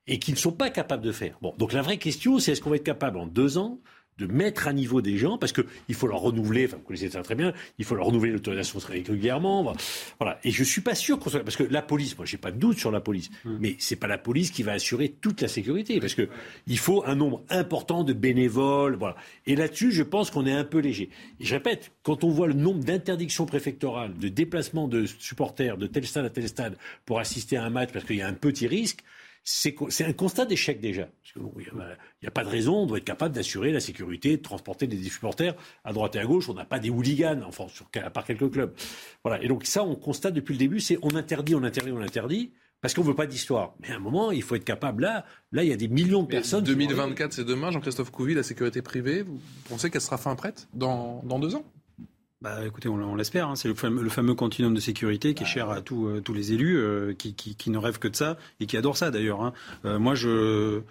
et 0.06 0.20
qui 0.20 0.32
ne 0.34 0.38
sont 0.38 0.52
pas 0.52 0.70
capables 0.70 1.04
de 1.04 1.12
faire. 1.12 1.38
Bon, 1.42 1.56
donc 1.58 1.74
la 1.74 1.82
vraie 1.82 1.98
question, 1.98 2.38
c'est 2.38 2.52
est-ce 2.52 2.62
qu'on 2.62 2.70
va 2.70 2.76
être 2.76 2.84
capable 2.84 3.18
en 3.18 3.26
deux 3.26 3.58
ans 3.58 3.80
de 4.18 4.28
mettre 4.28 4.68
à 4.68 4.74
niveau 4.74 5.02
des 5.02 5.18
gens, 5.18 5.38
parce 5.38 5.54
qu'il 5.54 5.96
faut 5.96 6.08
leur 6.08 6.20
renouveler, 6.20 6.66
enfin 6.66 6.78
vous 6.78 6.84
connaissez 6.84 7.10
ça 7.10 7.24
très 7.24 7.36
bien, 7.36 7.54
il 7.80 7.86
faut 7.86 7.96
leur 7.96 8.06
renouveler 8.06 8.32
l'autorisation 8.32 8.80
très 8.80 8.94
régulièrement. 8.94 9.74
Voilà. 10.20 10.40
Et 10.44 10.52
je 10.52 10.60
ne 10.60 10.66
suis 10.66 10.82
pas 10.82 10.96
sûr 10.96 11.20
qu'on 11.20 11.30
soit. 11.30 11.44
Parce 11.44 11.58
que 11.58 11.64
la 11.64 11.82
police, 11.82 12.18
moi 12.18 12.26
j'ai 12.26 12.38
pas 12.38 12.52
de 12.52 12.60
doute 12.60 12.78
sur 12.78 12.92
la 12.92 13.02
police, 13.02 13.30
mmh. 13.46 13.52
mais 13.60 13.76
c'est 13.80 13.96
pas 13.96 14.08
la 14.08 14.18
police 14.18 14.52
qui 14.52 14.64
va 14.64 14.74
assurer 14.74 15.10
toute 15.10 15.42
la 15.42 15.48
sécurité, 15.48 16.00
parce 16.00 16.16
qu'il 16.16 16.78
faut 16.78 17.04
un 17.06 17.16
nombre 17.16 17.44
important 17.50 18.04
de 18.04 18.14
bénévoles. 18.14 18.96
Voilà. 18.96 19.16
Et 19.46 19.56
là-dessus, 19.56 19.92
je 19.92 20.04
pense 20.04 20.32
qu'on 20.32 20.46
est 20.46 20.54
un 20.54 20.64
peu 20.64 20.80
léger. 20.80 21.10
Et 21.40 21.46
je 21.46 21.54
répète, 21.54 21.92
quand 22.04 22.24
on 22.24 22.30
voit 22.30 22.48
le 22.48 22.54
nombre 22.54 22.84
d'interdictions 22.84 23.46
préfectorales, 23.46 24.14
de 24.18 24.28
déplacements 24.28 24.88
de 24.88 25.06
supporters 25.06 25.78
de 25.78 25.88
tel 25.88 26.06
stade 26.06 26.26
à 26.26 26.30
tel 26.30 26.48
stade 26.48 26.78
pour 27.06 27.20
assister 27.20 27.58
à 27.58 27.64
un 27.64 27.70
match 27.70 27.92
parce 27.92 28.06
qu'il 28.06 28.18
y 28.18 28.22
a 28.22 28.28
un 28.28 28.34
petit 28.34 28.68
risque, 28.68 29.04
c'est 29.44 30.06
un 30.06 30.14
constat 30.14 30.46
d'échec 30.46 30.80
déjà. 30.80 31.10
Il 31.36 31.42
n'y 32.22 32.28
a, 32.28 32.32
pas 32.32 32.44
de 32.44 32.50
raison, 32.50 32.84
on 32.84 32.86
doit 32.86 33.00
être 33.00 33.04
capable 33.04 33.36
d'assurer 33.36 33.72
la 33.72 33.82
sécurité, 33.82 34.38
de 34.38 34.42
transporter 34.42 34.88
des 34.88 35.02
supporters 35.04 35.56
à 35.84 35.92
droite 35.92 36.16
et 36.16 36.20
à 36.20 36.26
gauche. 36.26 36.48
On 36.48 36.54
n'a 36.54 36.66
pas 36.66 36.80
des 36.80 36.90
hooligans, 36.90 37.42
enfin, 37.46 37.66
à 38.02 38.10
part 38.10 38.24
quelques 38.24 38.52
clubs. 38.52 38.74
Voilà. 39.24 39.44
Et 39.44 39.48
donc 39.48 39.66
ça, 39.66 39.84
on 39.84 39.96
constate 39.96 40.34
depuis 40.34 40.54
le 40.54 40.60
début, 40.60 40.80
c'est 40.80 40.98
on 41.02 41.16
interdit, 41.16 41.56
on 41.56 41.64
interdit, 41.64 41.92
on 41.92 42.02
interdit. 42.02 42.54
Parce 42.82 42.94
qu'on 42.94 43.02
ne 43.02 43.08
veut 43.08 43.16
pas 43.16 43.28
d'histoire. 43.28 43.76
Mais 43.80 43.92
à 43.92 43.96
un 43.96 44.00
moment, 44.00 44.32
il 44.32 44.44
faut 44.44 44.56
être 44.56 44.66
capable. 44.66 45.04
Là, 45.04 45.26
là, 45.54 45.64
il 45.64 45.70
y 45.70 45.72
a 45.72 45.78
des 45.78 45.88
millions 45.88 46.24
de 46.24 46.28
personnes. 46.28 46.66
2024, 46.66 47.32
c'est 47.32 47.46
demain, 47.46 47.72
Jean-Christophe 47.72 48.12
Couvi, 48.12 48.34
la 48.34 48.44
sécurité 48.44 48.82
privée. 48.82 49.22
Vous 49.22 49.40
pensez 49.70 49.90
qu'elle 49.90 50.02
sera 50.02 50.18
fin 50.18 50.36
prête 50.36 50.68
dans, 50.74 51.22
dans 51.24 51.40
deux 51.40 51.56
ans? 51.56 51.64
Bah, 52.44 52.58
écoutez, 52.66 52.90
on, 52.90 53.16
l'espère. 53.16 53.48
Hein. 53.48 53.56
C'est 53.56 53.70
le 53.70 53.74
fameux, 53.74 54.36
continuum 54.36 54.74
de 54.74 54.82
sécurité 54.82 55.34
qui 55.34 55.44
est 55.44 55.48
cher 55.48 55.70
à 55.70 55.82
tous, 55.82 56.08
euh, 56.08 56.20
tous 56.20 56.34
les 56.34 56.52
élus, 56.52 56.78
euh, 56.78 57.14
qui, 57.14 57.34
qui, 57.34 57.56
qui, 57.56 57.70
ne 57.70 57.78
rêvent 57.78 58.00
que 58.00 58.10
de 58.10 58.18
ça 58.18 58.38
et 58.60 58.66
qui 58.66 58.76
adorent 58.76 58.98
ça 58.98 59.12
d'ailleurs. 59.12 59.42
Hein. 59.42 59.54
Euh, 59.86 59.98
moi, 59.98 60.14
je 60.14 60.82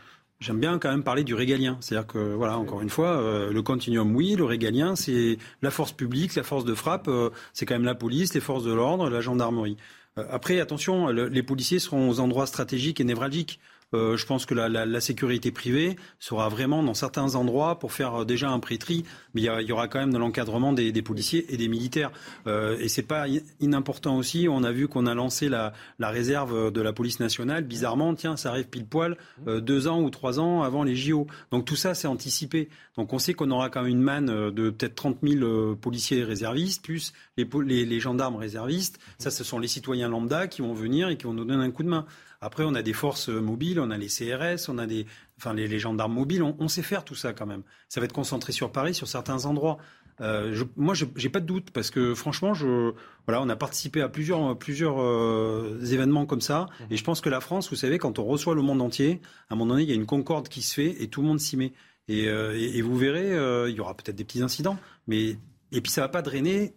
j'aime 0.41 0.59
bien 0.59 0.79
quand 0.79 0.91
même 0.91 1.05
parler 1.05 1.25
du 1.25 1.35
régalien. 1.35 1.77
C'est-à-dire 1.81 2.07
que 2.07 2.19
voilà, 2.19 2.57
encore 2.57 2.81
une 2.81 2.89
fois, 2.89 3.23
le 3.53 3.63
continuum, 3.63 4.17
oui, 4.17 4.35
le 4.35 4.45
régalien, 4.45 4.97
c'est 4.97 5.39
la 5.61 5.71
force 5.71 5.93
publique, 5.93 6.35
la 6.35 6.43
force 6.43 6.65
de 6.65 6.75
frappe, 6.75 7.09
c'est 7.53 7.65
quand 7.65 7.77
même 7.77 7.85
la 7.85 7.95
police, 7.95 8.35
les 8.35 8.41
forces 8.41 8.65
de 8.65 8.73
l'ordre, 8.73 9.09
la 9.09 9.21
gendarmerie. 9.21 9.77
après, 10.17 10.59
attention, 10.59 11.07
les 11.07 11.43
policiers 11.45 11.79
seront 11.79 12.11
aux 12.11 12.19
endroits 12.19 12.47
stratégiques 12.47 13.01
et 13.01 13.05
névralgiques. 13.05 13.61
Euh, 13.95 14.17
je 14.17 14.27
pense 14.27 14.47
que 14.47 14.55
la, 14.55 14.69
la, 14.69 14.87
la, 14.87 15.01
sécurité 15.01 15.51
privée 15.51 15.97
sera 16.19 16.49
vraiment 16.49 16.83
dans 16.83 16.95
certains 16.95 17.35
endroits 17.35 17.79
pour 17.79 17.93
faire 17.93 18.23
euh, 18.23 18.25
déjà 18.25 18.51
un 18.51 18.59
pré-tri, 18.59 19.05
mais 19.35 19.43
il 19.43 19.67
y, 19.67 19.73
aura 19.73 19.89
quand 19.89 19.99
même 19.99 20.13
de 20.13 20.19
l'encadrement 20.19 20.73
des, 20.73 20.93
des, 20.93 21.03
policiers 21.03 21.53
et 21.53 21.57
des 21.57 21.69
militaires. 21.69 22.11
Euh, 22.47 22.79
et 22.79 22.89
c'est 22.89 23.03
pas 23.03 23.27
inimportant 23.61 24.17
aussi. 24.17 24.49
On 24.49 24.63
a 24.65 24.73
vu 24.73 24.89
qu'on 24.89 25.07
a 25.07 25.15
lancé 25.15 25.49
la, 25.49 25.73
la, 25.99 26.11
réserve 26.11 26.73
de 26.73 26.81
la 26.81 26.93
police 26.93 27.21
nationale. 27.21 27.65
Bizarrement, 27.65 28.15
tiens, 28.15 28.37
ça 28.37 28.51
arrive 28.51 28.69
pile 28.69 28.87
poil 28.87 29.17
euh, 29.47 29.61
deux 29.61 29.89
ans 29.89 30.01
ou 30.01 30.11
trois 30.11 30.41
ans 30.41 30.63
avant 30.63 30.85
les 30.85 30.97
JO. 30.97 31.27
Donc 31.51 31.65
tout 31.65 31.77
ça, 31.77 31.95
c'est 31.95 32.09
anticipé. 32.09 32.69
Donc 32.97 33.13
on 33.13 33.19
sait 33.19 33.35
qu'on 33.35 33.51
aura 33.51 33.71
quand 33.71 33.83
même 33.83 33.91
une 33.91 34.03
manne 34.03 34.27
de 34.27 34.71
peut-être 34.71 34.95
30 34.95 35.19
000 35.23 35.77
policiers 35.77 36.25
réservistes, 36.25 36.85
plus 36.85 37.13
les, 37.37 37.47
les, 37.65 37.85
les 37.87 38.01
gendarmes 38.01 38.37
réservistes. 38.37 38.99
Ça, 39.19 39.31
ce 39.31 39.45
sont 39.45 39.59
les 39.59 39.69
citoyens 39.69 40.09
lambda 40.09 40.47
qui 40.47 40.63
vont 40.63 40.75
venir 40.75 41.09
et 41.09 41.17
qui 41.17 41.25
vont 41.25 41.33
nous 41.35 41.45
donner 41.45 41.65
un 41.65 41.71
coup 41.71 41.83
de 41.83 41.89
main. 41.89 42.07
Après, 42.43 42.65
on 42.65 42.75
a 42.75 42.83
des 42.83 42.93
forces 42.93 43.29
mobiles, 43.29 43.81
on 43.81 43.91
a 43.91 43.97
les 43.97 44.09
CRS, 44.09 44.69
on 44.69 44.77
a 44.77 44.87
des, 44.87 45.07
enfin 45.39 45.55
les, 45.55 45.79
gendarmes 45.79 46.13
mobiles. 46.13 46.43
On, 46.43 46.69
sait 46.69 46.83
faire 46.83 47.05
tout 47.05 47.15
ça 47.15 47.33
quand 47.33 47.47
même. 47.47 47.63
Ça 47.89 48.01
va 48.01 48.05
être 48.05 48.13
concentré 48.13 48.53
sur 48.53 48.71
Paris, 48.71 48.95
sur 48.95 49.09
certains 49.09 49.47
endroits. 49.47 49.79
Euh, 50.21 50.53
je, 50.53 50.65
moi, 50.77 50.95
j'ai 50.95 51.29
pas 51.31 51.41
de 51.41 51.47
doute 51.47 51.71
parce 51.71 51.91
que 51.91 52.15
franchement, 52.15 52.53
je, 52.53 52.93
voilà, 53.27 53.41
on 53.41 53.49
a 53.49 53.57
participé 53.57 54.03
à 54.03 54.09
plusieurs, 54.09 54.59
plusieurs 54.59 55.01
euh, 55.01 55.81
événements 55.91 56.27
comme 56.27 56.43
ça, 56.43 56.67
et 56.91 56.97
je 56.99 57.05
pense 57.05 57.23
que 57.23 57.31
la 57.31 57.41
France, 57.41 57.71
vous 57.71 57.77
savez, 57.77 57.99
quand 57.99 58.19
on 58.19 58.25
reçoit 58.25 58.55
le 58.55 58.63
monde 58.63 58.83
entier, 58.83 59.21
à 59.49 59.55
un 59.55 59.57
moment 59.57 59.73
donné, 59.73 59.85
il 59.85 59.89
y 59.89 59.93
a 59.93 59.97
une 59.97 60.07
concorde 60.07 60.49
qui 60.49 60.61
se 60.61 60.75
fait 60.75 61.03
et 61.03 61.09
tout 61.09 61.23
le 61.23 61.29
monde 61.29 61.41
s'y 61.41 61.57
met. 61.57 61.73
Et, 62.09 62.29
euh, 62.29 62.59
et, 62.59 62.83
vous 62.83 62.97
verrez, 62.97 63.33
euh, 63.33 63.71
il 63.71 63.77
y 63.77 63.81
aura 63.81 63.97
peut-être 63.97 64.17
des 64.17 64.25
petits 64.25 64.43
incidents, 64.43 64.79
mais 65.07 65.37
et 65.71 65.81
puis 65.81 65.93
ça 65.93 66.01
va 66.01 66.09
pas 66.09 66.23
drainer 66.23 66.75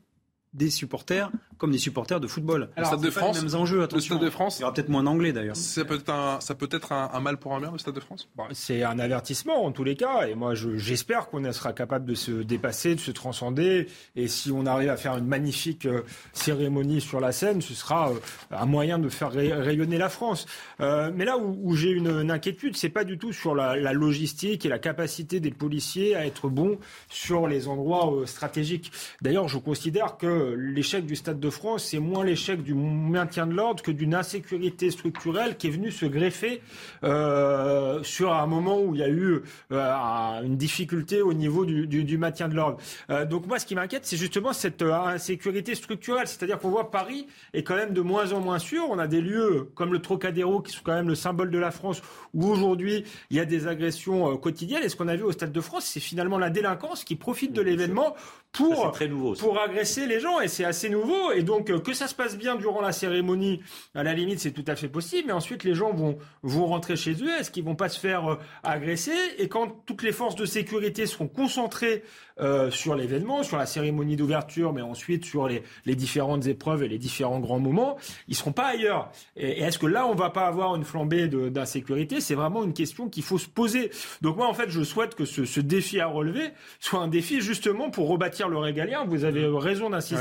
des 0.56 0.70
supporters 0.70 1.30
comme 1.58 1.72
des 1.72 1.78
supporters 1.78 2.20
de 2.20 2.28
football. 2.28 2.70
le 2.78 2.84
Stade 2.84 3.02
de 3.02 3.10
France, 3.10 3.38
les 3.38 3.48
mêmes 3.48 3.60
enjeux, 3.60 3.84
attention. 3.84 4.16
Le 4.16 4.20
Stade 4.20 4.26
de 4.26 4.30
France, 4.30 4.58
il 4.58 4.62
y 4.62 4.64
aura 4.64 4.74
peut-être 4.74 4.90
moins 4.90 5.04
d'anglais 5.04 5.34
d'ailleurs. 5.34 5.56
Ça 5.56 5.86
peut 5.86 5.96
être 5.96 6.10
un, 6.10 6.40
ça 6.42 6.56
peut 6.56 6.70
être 6.72 6.92
un, 6.92 7.20
mal 7.20 7.38
pour 7.38 7.56
un 7.56 7.60
bien, 7.60 7.72
le 7.72 7.78
Stade 7.78 7.96
de 7.96 8.00
France? 8.00 8.30
c'est 8.52 8.84
un 8.84 9.00
avertissement 9.00 9.66
en 9.66 9.72
tous 9.72 9.84
les 9.84 9.96
cas, 9.96 10.28
et 10.28 10.36
moi 10.36 10.54
j'espère 10.54 11.28
qu'on 11.28 11.52
sera 11.52 11.74
capable 11.74 12.06
de 12.06 12.16
se 12.16 12.32
dépasser, 12.32 12.96
de 12.96 13.00
se 13.00 13.12
transcender, 13.12 13.88
et 14.16 14.28
si 14.28 14.52
on 14.52 14.66
arrive 14.66 14.90
à 14.90 14.98
faire 14.98 15.18
une 15.18 15.28
magnifique 15.28 15.86
euh, 15.86 16.02
cérémonie 16.34 17.02
sur 17.02 17.20
la 17.20 17.32
scène, 17.32 17.62
ce 17.62 17.74
sera 17.74 18.10
euh, 18.10 18.16
un 18.52 18.66
moyen 18.66 19.00
de 19.00 19.10
faire 19.10 19.32
rayonner 19.32 19.98
la 19.98 20.10
France. 20.10 20.46
Euh, 20.82 21.12
mais 21.14 21.26
là 21.26 21.38
où, 21.38 21.76
j'ai 21.76 21.92
une, 21.92 22.08
une, 22.08 22.32
inquiétude, 22.32 22.76
c'est 22.76 22.90
pas 22.90 23.04
du 23.04 23.18
tout 23.18 23.34
sur 23.34 23.56
la, 23.56 23.76
la, 23.76 23.94
logistique 23.94 24.66
et 24.66 24.70
la 24.70 24.80
capacité 24.80 25.40
des 25.40 25.52
policiers 25.52 26.16
à 26.16 26.26
être 26.26 26.50
bons 26.50 26.78
sur 27.10 27.48
les 27.48 27.68
endroits 27.68 28.12
stratégiques. 28.26 28.92
D'ailleurs, 29.22 29.48
je 29.48 29.58
considère 29.58 30.18
que 30.18 30.45
l'échec 30.56 31.06
du 31.06 31.16
Stade 31.16 31.40
de 31.40 31.50
France, 31.50 31.86
c'est 31.86 32.00
moins 32.00 32.24
l'échec 32.24 32.62
du 32.62 32.74
maintien 32.74 33.48
de 33.48 33.54
l'ordre 33.54 33.82
que 33.82 33.92
d'une 33.92 34.14
insécurité 34.14 34.92
structurelle 34.92 35.58
qui 35.58 35.68
est 35.68 35.72
venue 35.72 35.92
se 35.92 36.06
greffer 36.06 36.62
euh, 37.04 38.04
sur 38.04 38.34
un 38.34 38.46
moment 38.48 38.82
où 38.82 38.94
il 38.96 39.02
y 39.02 39.04
a 39.04 39.10
eu 39.10 39.42
euh, 39.72 40.44
une 40.44 40.58
difficulté 40.58 41.22
au 41.22 41.34
niveau 41.34 41.66
du, 41.66 41.88
du, 41.88 42.04
du 42.04 42.18
maintien 42.18 42.48
de 42.48 42.56
l'ordre. 42.56 42.78
Euh, 43.10 43.26
donc 43.26 43.48
moi, 43.48 43.60
ce 43.60 43.66
qui 43.66 43.76
m'inquiète, 43.76 44.06
c'est 44.06 44.18
justement 44.18 44.54
cette 44.54 44.82
insécurité 44.82 45.76
structurelle, 45.76 46.28
c'est-à-dire 46.28 46.60
qu'on 46.60 46.70
voit 46.70 46.92
Paris 46.92 47.28
est 47.54 47.64
quand 47.64 47.76
même 47.76 47.94
de 47.94 48.02
moins 48.02 48.34
en 48.34 48.40
moins 48.40 48.60
sûr. 48.60 48.84
On 48.90 49.00
a 49.00 49.08
des 49.08 49.22
lieux 49.22 49.70
comme 49.76 49.94
le 49.94 50.00
Trocadéro 50.00 50.62
qui 50.62 50.72
sont 50.72 50.82
quand 50.84 50.96
même 50.96 51.08
le 51.08 51.16
symbole 51.16 51.52
de 51.52 51.60
la 51.60 51.72
France, 51.72 52.02
où 52.34 52.46
aujourd'hui 52.46 53.06
il 53.30 53.38
y 53.38 53.40
a 53.40 53.46
des 53.46 53.68
agressions 53.68 54.38
quotidiennes. 54.38 54.84
Et 54.84 54.90
ce 54.90 54.96
qu'on 54.96 55.08
a 55.08 55.16
vu 55.16 55.24
au 55.24 55.32
Stade 55.32 55.52
de 55.52 55.62
France, 55.62 55.86
c'est 55.86 56.00
finalement 56.00 56.38
la 56.38 56.50
délinquance 56.50 57.04
qui 57.04 57.16
profite 57.16 57.54
de 57.54 57.62
l'événement 57.62 58.16
pour, 58.52 58.92
très 58.92 59.08
nouveau, 59.08 59.34
pour 59.34 59.60
agresser 59.60 60.08
les 60.08 60.20
gens. 60.20 60.25
Et 60.42 60.48
c'est 60.48 60.66
assez 60.66 60.90
nouveau. 60.90 61.32
Et 61.32 61.44
donc, 61.44 61.70
euh, 61.70 61.80
que 61.80 61.94
ça 61.94 62.08
se 62.08 62.16
passe 62.16 62.38
bien 62.38 62.56
durant 62.56 62.82
la 62.82 62.92
cérémonie, 62.92 63.62
à 63.94 64.04
la 64.04 64.14
limite, 64.14 64.40
c'est 64.40 64.52
tout 64.52 64.66
à 64.68 64.76
fait 64.76 64.88
possible. 64.88 65.28
Mais 65.28 65.34
ensuite, 65.34 65.64
les 65.64 65.76
gens 65.76 65.94
vont, 65.94 66.18
vont 66.44 66.66
rentrer 66.66 66.96
chez 66.96 67.14
eux. 67.14 67.30
Est-ce 67.40 67.52
qu'ils 67.52 67.64
vont 67.64 67.76
pas 67.76 67.90
se 67.90 68.00
faire 68.00 68.34
euh, 68.34 68.36
agresser 68.64 69.16
Et 69.38 69.48
quand 69.48 69.86
toutes 69.86 70.04
les 70.04 70.12
forces 70.12 70.36
de 70.36 70.46
sécurité 70.46 71.06
seront 71.06 71.28
concentrées 71.28 72.04
euh, 72.42 72.70
sur 72.70 72.96
l'événement, 72.96 73.44
sur 73.44 73.58
la 73.58 73.66
cérémonie 73.66 74.18
d'ouverture, 74.18 74.74
mais 74.74 74.82
ensuite 74.82 75.24
sur 75.24 75.48
les, 75.48 75.64
les, 75.86 75.96
différentes 75.96 76.48
épreuves 76.48 76.84
et 76.84 76.90
les 76.90 76.98
différents 76.98 77.40
grands 77.40 77.60
moments, 77.60 77.96
ils 78.28 78.36
seront 78.36 78.52
pas 78.52 78.66
ailleurs. 78.66 79.10
Et, 79.38 79.62
est-ce 79.62 79.80
que 79.80 79.86
là, 79.86 80.06
on 80.06 80.16
va 80.16 80.30
pas 80.32 80.46
avoir 80.46 80.76
une 80.76 80.84
flambée 80.84 81.30
d'insécurité? 81.30 82.20
C'est 82.20 82.36
vraiment 82.36 82.66
une 82.66 82.74
question 82.74 83.08
qu'il 83.08 83.24
faut 83.24 83.38
se 83.38 83.48
poser. 83.48 83.90
Donc 84.22 84.36
moi, 84.36 84.50
en 84.50 84.54
fait, 84.54 84.70
je 84.70 84.84
souhaite 84.84 85.16
que 85.16 85.24
ce, 85.24 85.46
ce, 85.46 85.62
défi 85.62 86.02
à 86.02 86.08
relever 86.08 86.50
soit 86.82 87.00
un 87.00 87.08
défi 87.08 87.40
justement 87.40 87.90
pour 87.90 88.10
rebâtir 88.10 88.50
le 88.50 88.58
régalien. 88.58 89.06
Vous 89.06 89.24
avez 89.24 89.46
raison 89.46 89.90
d'insister 89.90 90.15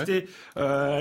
euh, 0.57 1.01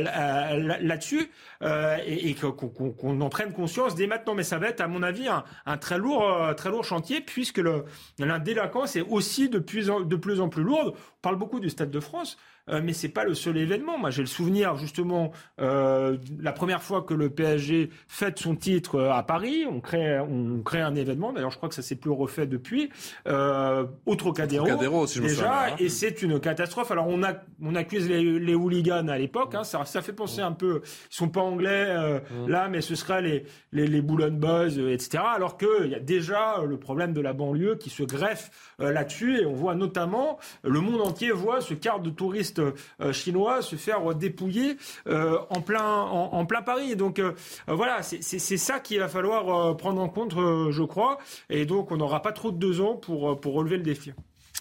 là-dessus 0.79 1.29
euh, 1.61 1.97
et, 2.05 2.29
et 2.29 2.35
qu'on 2.35 3.21
en 3.21 3.29
prenne 3.29 3.51
conscience 3.53 3.95
dès 3.95 4.07
maintenant. 4.07 4.35
Mais 4.35 4.43
ça 4.43 4.57
va 4.57 4.67
être, 4.67 4.81
à 4.81 4.87
mon 4.87 5.03
avis, 5.03 5.27
un, 5.27 5.43
un 5.65 5.77
très 5.77 5.97
lourd, 5.97 6.23
euh, 6.23 6.53
très 6.53 6.69
lourd 6.69 6.83
chantier 6.83 7.21
puisque 7.21 7.57
le, 7.57 7.85
la 8.19 8.39
délinquance 8.39 8.95
est 8.95 9.01
aussi 9.01 9.49
de 9.49 9.59
plus 9.59 9.89
en, 9.89 10.01
de 10.01 10.15
plus 10.15 10.39
en 10.41 10.49
plus 10.49 10.63
lourde. 10.63 10.93
On 10.95 11.21
parle 11.21 11.37
beaucoup 11.37 11.59
du 11.59 11.69
Stade 11.69 11.91
de 11.91 11.99
France, 11.99 12.37
euh, 12.69 12.81
mais 12.83 12.93
c'est 12.93 13.09
pas 13.09 13.25
le 13.25 13.33
seul 13.33 13.57
événement. 13.57 13.97
Moi, 13.97 14.09
j'ai 14.09 14.21
le 14.21 14.27
souvenir 14.27 14.75
justement 14.77 15.31
euh, 15.59 16.17
la 16.39 16.53
première 16.53 16.81
fois 16.81 17.01
que 17.01 17.13
le 17.13 17.29
PSG 17.29 17.89
fête 18.07 18.39
son 18.39 18.55
titre 18.55 18.95
euh, 18.95 19.11
à 19.11 19.23
Paris, 19.23 19.65
on 19.69 19.81
crée, 19.81 20.19
on 20.19 20.61
crée 20.61 20.81
un 20.81 20.95
événement. 20.95 21.33
D'ailleurs, 21.33 21.51
je 21.51 21.57
crois 21.57 21.67
que 21.67 21.75
ça 21.75 21.81
s'est 21.81 21.97
plus 21.97 22.11
refait 22.11 22.47
depuis. 22.47 22.89
Euh, 23.27 23.85
au 24.05 24.15
Trocadéro, 24.15 24.65
Trocadéro 24.65 25.07
si 25.07 25.19
je 25.19 25.23
déjà, 25.23 25.75
et 25.77 25.89
c'est 25.89 26.21
une 26.21 26.39
catastrophe. 26.39 26.91
Alors, 26.91 27.07
on 27.07 27.21
a, 27.23 27.33
on 27.61 27.75
accuse 27.75 28.07
les, 28.07 28.39
les 28.39 28.55
hooligans 28.55 29.07
à 29.07 29.17
l'époque. 29.17 29.55
Hein, 29.55 29.63
ça, 29.63 29.83
ça 29.85 30.01
fait 30.01 30.13
penser 30.13 30.41
un 30.41 30.53
peu. 30.53 30.81
Ils 31.11 31.15
sont 31.15 31.29
pas 31.29 31.41
anglais 31.41 31.87
euh, 31.89 32.19
mmh. 32.19 32.47
là, 32.47 32.69
mais 32.69 32.81
ce 32.81 32.95
serait 32.95 33.21
les 33.21 33.45
les, 33.71 33.87
les 33.87 34.01
Boulogne 34.01 34.37
Boys, 34.37 34.77
etc. 34.77 35.23
Alors 35.35 35.57
que 35.57 35.85
il 35.85 35.91
y 35.91 35.95
a 35.95 35.99
déjà 35.99 36.63
le 36.65 36.77
problème 36.77 37.13
de 37.13 37.21
la 37.21 37.33
banlieue 37.33 37.75
qui 37.75 37.89
se 37.89 38.03
greffe 38.03 38.51
là-dessus, 38.79 39.41
et 39.41 39.45
on 39.45 39.53
voit 39.53 39.75
notamment 39.75 40.37
le 40.63 40.79
monde 40.79 41.01
entier 41.01 41.31
voit 41.31 41.61
ce 41.61 41.73
quart 41.73 41.99
de 41.99 42.09
touristes 42.09 42.52
euh, 42.59 43.13
chinois 43.13 43.61
se 43.61 43.75
faire 43.75 44.13
dépouiller 44.15 44.77
euh, 45.07 45.37
en 45.49 45.61
plein 45.61 45.83
en, 45.83 46.45
plein 46.45 46.61
Paris. 46.61 46.95
Donc 46.95 47.19
euh, 47.19 47.33
voilà, 47.67 48.03
c'est 48.03 48.57
ça 48.57 48.79
qu'il 48.79 48.99
va 48.99 49.07
falloir 49.07 49.75
prendre 49.77 50.01
en 50.01 50.09
compte, 50.09 50.33
je 50.33 50.83
crois. 50.83 51.17
Et 51.49 51.65
donc 51.65 51.91
on 51.91 51.97
n'aura 51.97 52.21
pas 52.21 52.31
trop 52.31 52.51
de 52.51 52.57
deux 52.57 52.81
ans 52.81 52.95
pour 52.95 53.39
pour 53.39 53.53
relever 53.53 53.77
le 53.77 53.83
défi. 53.83 54.11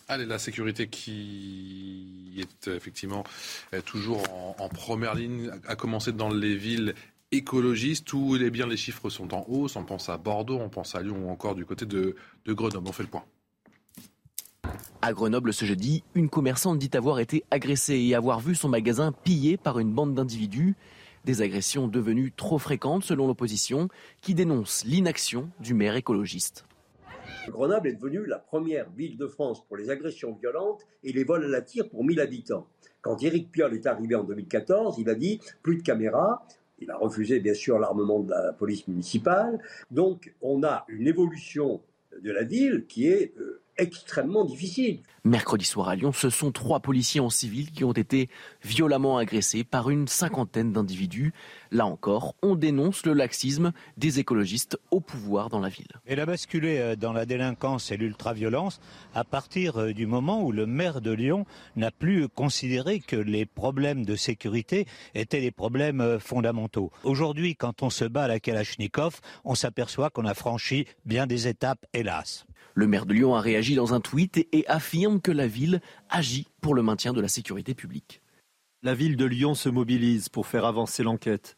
Allez, 0.08 0.26
la 0.26 0.38
sécurité 0.38 0.88
qui 0.88 2.36
est 2.38 2.68
effectivement 2.68 3.24
toujours 3.86 4.22
en, 4.58 4.68
première 4.68 5.14
ligne, 5.14 5.50
a 5.66 5.76
commencé 5.76 6.12
dans 6.12 6.28
les 6.28 6.56
villes 6.56 6.94
écologistes 7.30 8.12
où 8.12 8.34
les 8.34 8.50
bien 8.50 8.66
les 8.66 8.76
chiffres 8.76 9.10
sont 9.10 9.32
en 9.32 9.44
hausse. 9.48 9.76
On 9.76 9.84
pense 9.84 10.08
à 10.08 10.18
Bordeaux, 10.18 10.58
on 10.58 10.68
pense 10.68 10.94
à 10.94 11.02
Lyon 11.02 11.28
ou 11.28 11.30
encore 11.30 11.54
du 11.54 11.64
côté 11.64 11.86
de, 11.86 12.16
de 12.44 12.52
Grenoble. 12.52 12.88
On 12.88 12.92
fait 12.92 13.04
le 13.04 13.08
point. 13.08 13.24
À 15.04 15.12
Grenoble 15.12 15.52
ce 15.52 15.64
jeudi, 15.64 16.04
une 16.14 16.28
commerçante 16.28 16.78
dit 16.78 16.90
avoir 16.96 17.18
été 17.18 17.42
agressée 17.50 17.98
et 17.98 18.14
avoir 18.14 18.38
vu 18.38 18.54
son 18.54 18.68
magasin 18.68 19.10
pillé 19.10 19.56
par 19.56 19.80
une 19.80 19.92
bande 19.92 20.14
d'individus. 20.14 20.76
Des 21.24 21.42
agressions 21.42 21.88
devenues 21.88 22.30
trop 22.30 22.56
fréquentes 22.56 23.02
selon 23.02 23.26
l'opposition 23.26 23.88
qui 24.20 24.36
dénonce 24.36 24.84
l'inaction 24.84 25.50
du 25.58 25.74
maire 25.74 25.96
écologiste. 25.96 26.66
Grenoble 27.48 27.88
est 27.88 27.94
devenue 27.94 28.26
la 28.26 28.38
première 28.38 28.90
ville 28.90 29.16
de 29.16 29.26
France 29.26 29.66
pour 29.66 29.76
les 29.76 29.90
agressions 29.90 30.38
violentes 30.40 30.86
et 31.02 31.12
les 31.12 31.24
vols 31.24 31.46
à 31.46 31.48
la 31.48 31.62
tire 31.62 31.88
pour 31.88 32.04
1000 32.04 32.20
habitants. 32.20 32.68
Quand 33.00 33.20
Éric 33.24 33.50
Piolle 33.50 33.74
est 33.74 33.88
arrivé 33.88 34.14
en 34.14 34.22
2014, 34.22 34.98
il 35.00 35.10
a 35.10 35.16
dit 35.16 35.40
plus 35.64 35.78
de 35.78 35.82
caméras. 35.82 36.46
Il 36.78 36.92
a 36.92 36.96
refusé 36.96 37.40
bien 37.40 37.54
sûr 37.54 37.80
l'armement 37.80 38.20
de 38.20 38.30
la 38.30 38.52
police 38.52 38.86
municipale. 38.86 39.60
Donc 39.90 40.32
on 40.40 40.62
a 40.62 40.84
une 40.86 41.08
évolution 41.08 41.80
de 42.22 42.30
la 42.30 42.44
ville 42.44 42.84
qui 42.86 43.08
est 43.08 43.34
euh, 43.38 43.61
extrêmement 43.78 44.44
difficile. 44.44 45.00
Mercredi 45.24 45.64
soir 45.64 45.88
à 45.88 45.94
Lyon, 45.94 46.12
ce 46.12 46.30
sont 46.30 46.50
trois 46.50 46.80
policiers 46.80 47.20
en 47.20 47.30
civil 47.30 47.70
qui 47.70 47.84
ont 47.84 47.92
été 47.92 48.28
violemment 48.64 49.18
agressés 49.18 49.62
par 49.62 49.88
une 49.88 50.08
cinquantaine 50.08 50.72
d'individus. 50.72 51.32
Là 51.70 51.86
encore, 51.86 52.34
on 52.42 52.56
dénonce 52.56 53.06
le 53.06 53.12
laxisme 53.12 53.72
des 53.96 54.18
écologistes 54.18 54.78
au 54.90 55.00
pouvoir 55.00 55.48
dans 55.48 55.60
la 55.60 55.68
ville. 55.68 55.86
Elle 56.06 56.18
a 56.20 56.26
basculé 56.26 56.78
euh, 56.78 56.96
dans 56.96 57.12
la 57.12 57.24
délinquance 57.24 57.92
et 57.92 57.96
l'ultraviolence 57.96 58.80
à 59.14 59.22
partir 59.22 59.78
euh, 59.78 59.92
du 59.92 60.06
moment 60.06 60.42
où 60.42 60.50
le 60.50 60.66
maire 60.66 61.00
de 61.00 61.12
Lyon 61.12 61.46
n'a 61.76 61.92
plus 61.92 62.28
considéré 62.28 62.98
que 62.98 63.16
les 63.16 63.46
problèmes 63.46 64.04
de 64.04 64.16
sécurité 64.16 64.86
étaient 65.14 65.40
des 65.40 65.52
problèmes 65.52 66.00
euh, 66.00 66.18
fondamentaux. 66.18 66.90
Aujourd'hui, 67.04 67.54
quand 67.54 67.82
on 67.82 67.90
se 67.90 68.04
bat 68.04 68.24
à 68.24 68.28
la 68.28 68.40
Kalachnikov, 68.40 69.20
on 69.44 69.54
s'aperçoit 69.54 70.10
qu'on 70.10 70.26
a 70.26 70.34
franchi 70.34 70.86
bien 71.04 71.26
des 71.26 71.46
étapes, 71.46 71.86
hélas. 71.92 72.44
Le 72.74 72.86
maire 72.86 73.06
de 73.06 73.12
Lyon 73.12 73.34
a 73.34 73.40
réagi 73.40 73.74
dans 73.74 73.92
un 73.92 74.00
tweet 74.00 74.48
et 74.52 74.66
affirme 74.66 75.20
que 75.20 75.30
la 75.30 75.46
ville 75.46 75.80
agit 76.08 76.46
pour 76.60 76.74
le 76.74 76.82
maintien 76.82 77.12
de 77.12 77.20
la 77.20 77.28
sécurité 77.28 77.74
publique. 77.74 78.22
La 78.82 78.94
ville 78.94 79.16
de 79.16 79.26
Lyon 79.26 79.54
se 79.54 79.68
mobilise 79.68 80.28
pour 80.28 80.46
faire 80.46 80.64
avancer 80.64 81.02
l'enquête. 81.02 81.56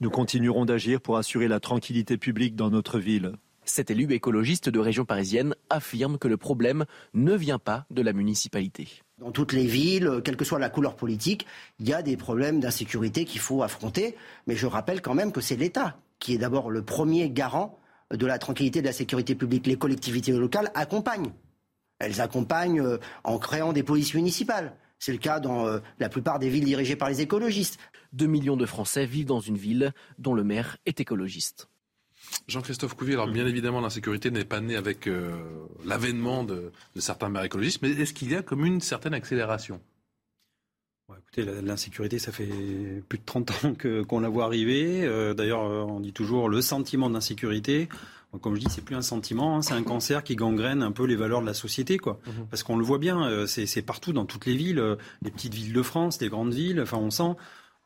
Nous 0.00 0.10
continuerons 0.10 0.64
d'agir 0.64 1.00
pour 1.00 1.16
assurer 1.16 1.48
la 1.48 1.60
tranquillité 1.60 2.18
publique 2.18 2.56
dans 2.56 2.70
notre 2.70 2.98
ville. 2.98 3.32
Cet 3.64 3.90
élu 3.90 4.10
écologiste 4.12 4.68
de 4.68 4.78
région 4.78 5.04
parisienne 5.04 5.54
affirme 5.70 6.18
que 6.18 6.28
le 6.28 6.36
problème 6.36 6.86
ne 7.14 7.34
vient 7.34 7.58
pas 7.58 7.84
de 7.90 8.02
la 8.02 8.12
municipalité. 8.12 8.88
Dans 9.18 9.30
toutes 9.30 9.52
les 9.52 9.66
villes, 9.66 10.22
quelle 10.24 10.36
que 10.36 10.44
soit 10.44 10.58
la 10.58 10.70
couleur 10.70 10.96
politique, 10.96 11.46
il 11.78 11.88
y 11.88 11.92
a 11.92 12.02
des 12.02 12.16
problèmes 12.16 12.60
d'insécurité 12.60 13.24
qu'il 13.24 13.40
faut 13.40 13.62
affronter. 13.62 14.16
Mais 14.46 14.56
je 14.56 14.66
rappelle 14.66 15.02
quand 15.02 15.14
même 15.14 15.32
que 15.32 15.40
c'est 15.40 15.56
l'État 15.56 15.98
qui 16.18 16.34
est 16.34 16.38
d'abord 16.38 16.70
le 16.70 16.82
premier 16.82 17.30
garant 17.30 17.78
de 18.12 18.26
la 18.26 18.38
tranquillité 18.38 18.78
et 18.78 18.82
de 18.82 18.86
la 18.86 18.92
sécurité 18.92 19.34
publique. 19.34 19.66
Les 19.66 19.76
collectivités 19.76 20.32
locales 20.32 20.70
accompagnent. 20.74 21.32
Elles 21.98 22.20
accompagnent 22.20 22.80
euh, 22.80 22.98
en 23.24 23.38
créant 23.38 23.72
des 23.72 23.82
polices 23.82 24.14
municipales. 24.14 24.76
C'est 24.98 25.12
le 25.12 25.18
cas 25.18 25.40
dans 25.40 25.66
euh, 25.66 25.78
la 25.98 26.08
plupart 26.08 26.38
des 26.38 26.48
villes 26.48 26.64
dirigées 26.64 26.96
par 26.96 27.08
les 27.08 27.20
écologistes. 27.20 27.78
2 28.12 28.26
millions 28.26 28.56
de 28.56 28.66
Français 28.66 29.06
vivent 29.06 29.26
dans 29.26 29.40
une 29.40 29.56
ville 29.56 29.92
dont 30.18 30.34
le 30.34 30.44
maire 30.44 30.76
est 30.86 31.00
écologiste. 31.00 31.68
Jean-Christophe 32.46 32.94
Couvier, 32.94 33.14
alors 33.14 33.28
bien 33.28 33.46
évidemment 33.46 33.80
l'insécurité 33.80 34.30
n'est 34.30 34.44
pas 34.44 34.60
née 34.60 34.76
avec 34.76 35.06
euh, 35.06 35.30
l'avènement 35.84 36.44
de, 36.44 36.72
de, 36.94 37.00
certains 37.00 37.28
maires 37.28 37.44
écologistes, 37.44 37.80
mais 37.82 37.90
est-ce 37.90 38.12
qu'il 38.12 38.30
y 38.30 38.34
a 38.34 38.42
comme 38.42 38.64
une 38.64 38.80
certaine 38.80 39.14
accélération? 39.14 39.80
Écoutez, 41.16 41.44
l'insécurité, 41.62 42.18
ça 42.18 42.32
fait 42.32 42.48
plus 43.08 43.18
de 43.18 43.24
30 43.24 43.50
ans 43.50 43.72
qu'on 44.06 44.20
la 44.20 44.28
voit 44.28 44.44
arriver. 44.44 45.04
Euh, 45.04 45.34
D'ailleurs, 45.34 45.62
on 45.62 46.00
dit 46.00 46.12
toujours 46.12 46.48
le 46.48 46.60
sentiment 46.60 47.08
d'insécurité. 47.10 47.88
Comme 48.42 48.56
je 48.56 48.60
dis, 48.60 48.66
c'est 48.68 48.84
plus 48.84 48.94
un 48.94 49.02
sentiment, 49.02 49.56
hein, 49.56 49.62
c'est 49.62 49.72
un 49.72 49.82
cancer 49.82 50.22
qui 50.22 50.36
gangrène 50.36 50.82
un 50.82 50.92
peu 50.92 51.06
les 51.06 51.16
valeurs 51.16 51.40
de 51.40 51.46
la 51.46 51.54
société, 51.54 51.96
quoi. 51.96 52.20
Mmh. 52.26 52.30
Parce 52.50 52.62
qu'on 52.62 52.76
le 52.76 52.84
voit 52.84 52.98
bien, 52.98 53.26
euh, 53.26 53.46
c'est 53.46 53.80
partout 53.80 54.12
dans 54.12 54.26
toutes 54.26 54.44
les 54.44 54.54
villes, 54.54 54.78
euh, 54.78 54.96
les 55.22 55.30
petites 55.30 55.54
villes 55.54 55.72
de 55.72 55.82
France, 55.82 56.20
les 56.20 56.28
grandes 56.28 56.52
villes. 56.52 56.78
Enfin, 56.82 56.98
on 56.98 57.10
sent 57.10 57.36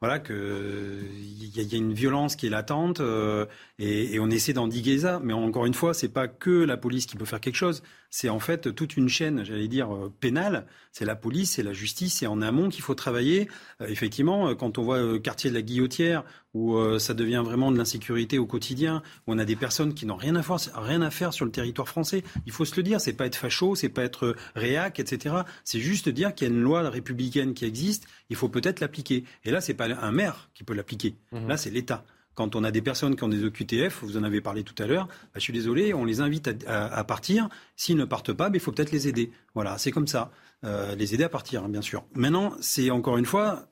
voilà 0.03 0.19
que 0.19 0.99
il 1.15 1.57
y, 1.57 1.63
y, 1.63 1.75
a 1.77 1.79
une 1.79 1.93
violence 1.93 2.35
qui 2.35 2.49
est 2.49 2.51
latente 2.51 2.99
euh, 2.99 3.47
et, 3.79 4.15
et, 4.15 4.19
on 4.19 4.31
essaie 4.31 4.53
d'endiguer 4.53 4.99
ça. 4.99 5.21
Mais 5.23 5.33
encore 5.33 5.65
une 5.65 5.75
fois, 5.75 5.95
c'est 5.95 6.09
pas 6.09 6.27
que 6.27 6.51
la 6.51 6.77
police 6.77 7.07
qui 7.07 7.15
peut 7.15 7.25
faire 7.25 7.41
quelque 7.41 7.55
chose. 7.55 7.85
C'est 8.11 8.29
en 8.29 8.41
fait 8.41 8.75
toute 8.75 8.97
une 8.97 9.09
chaîne, 9.09 9.45
j'allais 9.45 9.69
dire 9.69 9.95
euh, 9.95 10.13
pénale. 10.21 10.67
C'est 10.91 11.05
la 11.05 11.15
police, 11.15 11.53
c'est 11.53 11.63
la 11.63 11.73
justice, 11.73 12.19
c'est 12.19 12.27
en 12.27 12.43
amont 12.43 12.69
qu'il 12.69 12.83
faut 12.83 12.97
travailler. 12.97 13.49
Euh, 13.81 13.87
effectivement, 13.87 14.55
quand 14.57 14.77
on 14.77 14.83
voit 14.83 14.99
euh, 14.99 15.21
quartier 15.21 15.51
de 15.51 15.55
la 15.55 15.63
Guillotière 15.63 16.25
où 16.55 16.77
euh, 16.77 16.99
ça 16.99 17.15
devient 17.15 17.43
vraiment 17.45 17.73
de 17.73 17.79
l'insécurité 17.79 18.39
au 18.39 18.47
quotidien, 18.47 19.03
où 19.27 19.33
on 19.33 19.39
a 19.39 19.45
des 19.45 19.57
personnes 19.57 19.95
qui 19.95 20.07
n'ont 20.07 20.17
rien 20.17 20.37
à 20.37 20.43
faire, 20.43 20.59
rien 20.75 21.03
à 21.03 21.11
faire 21.11 21.33
sur 21.33 21.45
le 21.45 21.51
territoire 21.51 21.89
français. 21.89 22.23
Il 22.47 22.53
faut 22.53 22.65
se 22.65 22.77
le 22.77 22.83
dire, 22.83 23.01
c'est 23.01 23.13
pas 23.13 23.27
être 23.27 23.37
facho, 23.37 23.75
c'est 23.75 23.89
pas 23.89 24.03
être 24.03 24.37
réac, 24.55 25.01
etc. 25.01 25.37
C'est 25.65 25.81
juste 25.81 26.09
dire 26.09 26.35
qu'il 26.35 26.49
y 26.49 26.51
a 26.51 26.55
une 26.55 26.61
loi 26.61 26.89
républicaine 26.89 27.55
qui 27.55 27.65
existe, 27.65 28.07
il 28.31 28.37
faut 28.37 28.49
peut-être 28.49 28.81
l'appliquer. 28.81 29.25
Et 29.45 29.51
là, 29.51 29.61
c'est 29.61 29.75
pas 29.75 29.87
un 29.87 30.13
maire 30.13 30.51
qui 30.55 30.65
peut 30.65 30.75
l'appliquer. 30.75 31.15
Mmh. 31.33 31.49
Là, 31.49 31.57
c'est 31.57 31.71
l'État. 31.71 32.05
Quand 32.35 32.57
on 32.57 32.65
a 32.65 32.71
des 32.71 32.81
personnes 32.81 33.15
qui 33.15 33.25
ont 33.25 33.29
des 33.29 33.45
OQTF, 33.45 34.03
vous 34.03 34.17
en 34.17 34.23
avez 34.23 34.41
parlé 34.41 34.65
tout 34.65 34.81
à 34.83 34.87
l'heure, 34.87 35.07
bah, 35.07 35.35
je 35.35 35.41
suis 35.41 35.53
désolé, 35.53 35.93
on 35.93 36.07
les 36.07 36.21
invite 36.21 36.49
à, 36.49 36.87
à, 36.87 36.99
à 36.99 37.05
partir. 37.05 37.49
S'ils 37.77 37.97
ne 37.97 38.07
partent 38.07 38.33
pas, 38.33 38.49
bah, 38.49 38.57
il 38.57 38.61
faut 38.61 38.73
peut-être 38.73 38.93
les 38.93 39.07
aider. 39.07 39.31
Voilà, 39.55 39.77
c'est 39.77 39.91
comme 39.91 40.07
ça. 40.07 40.31
Euh, 40.65 40.95
les 40.95 41.13
aider 41.15 41.25
à 41.25 41.29
partir, 41.29 41.65
hein, 41.65 41.69
bien 41.69 41.83
sûr. 41.83 42.05
Maintenant, 42.15 42.55
c'est 42.61 42.91
encore 42.91 43.19
une 43.19 43.27
fois 43.27 43.67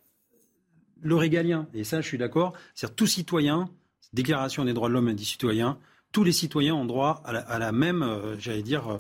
le 1.03 1.15
régalien. 1.17 1.67
Et 1.75 1.85
ça, 1.85 2.01
je 2.01 2.07
suis 2.07 2.19
d'accord. 2.19 2.53
C'est-à-dire 2.75 2.97
tout 2.97 3.07
citoyen, 3.07 3.69
déclaration 4.13 4.65
des 4.65 4.73
droits 4.73 4.89
de 4.89 4.95
l'homme 4.95 5.09
et 5.09 5.15
des 5.15 5.25
citoyens, 5.25 5.79
tous 6.13 6.25
les 6.25 6.33
citoyens 6.33 6.75
ont 6.75 6.85
droit 6.85 7.23
à 7.25 7.33
la, 7.33 7.41
à 7.41 7.59
la 7.59 7.71
même, 7.71 8.03
euh, 8.03 8.37
j'allais 8.39 8.63
dire, 8.63 8.89
euh, 8.89 8.99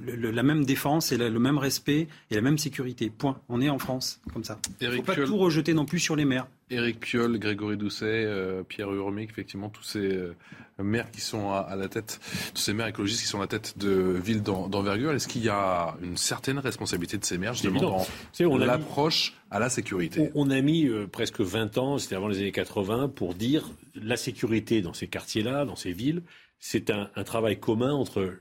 le, 0.00 0.16
le, 0.16 0.30
la 0.30 0.42
même 0.42 0.64
défense 0.64 1.12
et 1.12 1.18
la, 1.18 1.28
le 1.28 1.38
même 1.38 1.58
respect 1.58 2.08
et 2.30 2.34
la 2.34 2.40
même 2.40 2.56
sécurité. 2.56 3.10
Point. 3.10 3.38
On 3.48 3.60
est 3.60 3.68
en 3.68 3.78
France, 3.78 4.20
comme 4.32 4.44
ça. 4.44 4.58
Il 4.80 4.88
ne 4.88 4.96
faut 4.96 5.02
pas 5.02 5.16
tout 5.16 5.36
rejeter 5.36 5.74
non 5.74 5.84
plus 5.84 5.98
sur 5.98 6.16
les 6.16 6.24
maires. 6.24 6.46
Éric 6.70 7.00
Piolle, 7.00 7.38
Grégory 7.38 7.76
Doucet, 7.76 8.24
euh, 8.24 8.62
Pierre 8.62 8.92
Urmic, 8.92 9.30
effectivement, 9.30 9.68
tous 9.68 9.82
ces 9.82 9.98
euh, 9.98 10.34
maires 10.78 11.10
qui 11.10 11.20
sont 11.20 11.50
à, 11.50 11.58
à, 11.58 11.76
la 11.76 11.88
tête, 11.88 12.20
tous 12.54 12.60
ces 12.60 12.72
maires 12.72 12.86
écologistes 12.86 13.22
qui 13.22 13.26
sont 13.26 13.38
à 13.38 13.42
la 13.42 13.46
tête 13.48 13.76
de 13.76 13.90
villes 14.22 14.42
d'envergure. 14.42 15.12
Est-ce 15.12 15.26
qu'il 15.26 15.42
y 15.42 15.48
a 15.48 15.96
une 16.02 16.16
certaine 16.16 16.58
responsabilité 16.58 17.18
de 17.18 17.24
ces 17.24 17.38
maires, 17.38 17.54
justement, 17.54 18.04
dans 18.38 18.58
l'approche 18.58 19.34
à 19.50 19.58
la 19.58 19.68
sécurité? 19.68 20.30
On, 20.34 20.46
on, 20.46 20.50
a 20.50 20.60
mis 20.60 20.86
euh, 20.86 21.06
presque 21.06 21.40
20 21.40 21.76
ans, 21.78 21.98
c'était 21.98 22.14
avant 22.14 22.28
les 22.28 22.38
années 22.38 22.52
80, 22.52 23.08
pour 23.08 23.34
dire 23.34 23.68
la 23.94 24.16
sécurité 24.16 24.80
dans 24.80 24.94
ces 24.94 25.08
quartiers-là, 25.08 25.64
dans 25.64 25.76
ces 25.76 25.92
villes, 25.92 26.22
c'est 26.60 26.90
un, 26.90 27.10
un 27.16 27.24
travail 27.24 27.58
commun 27.58 27.92
entre 27.92 28.34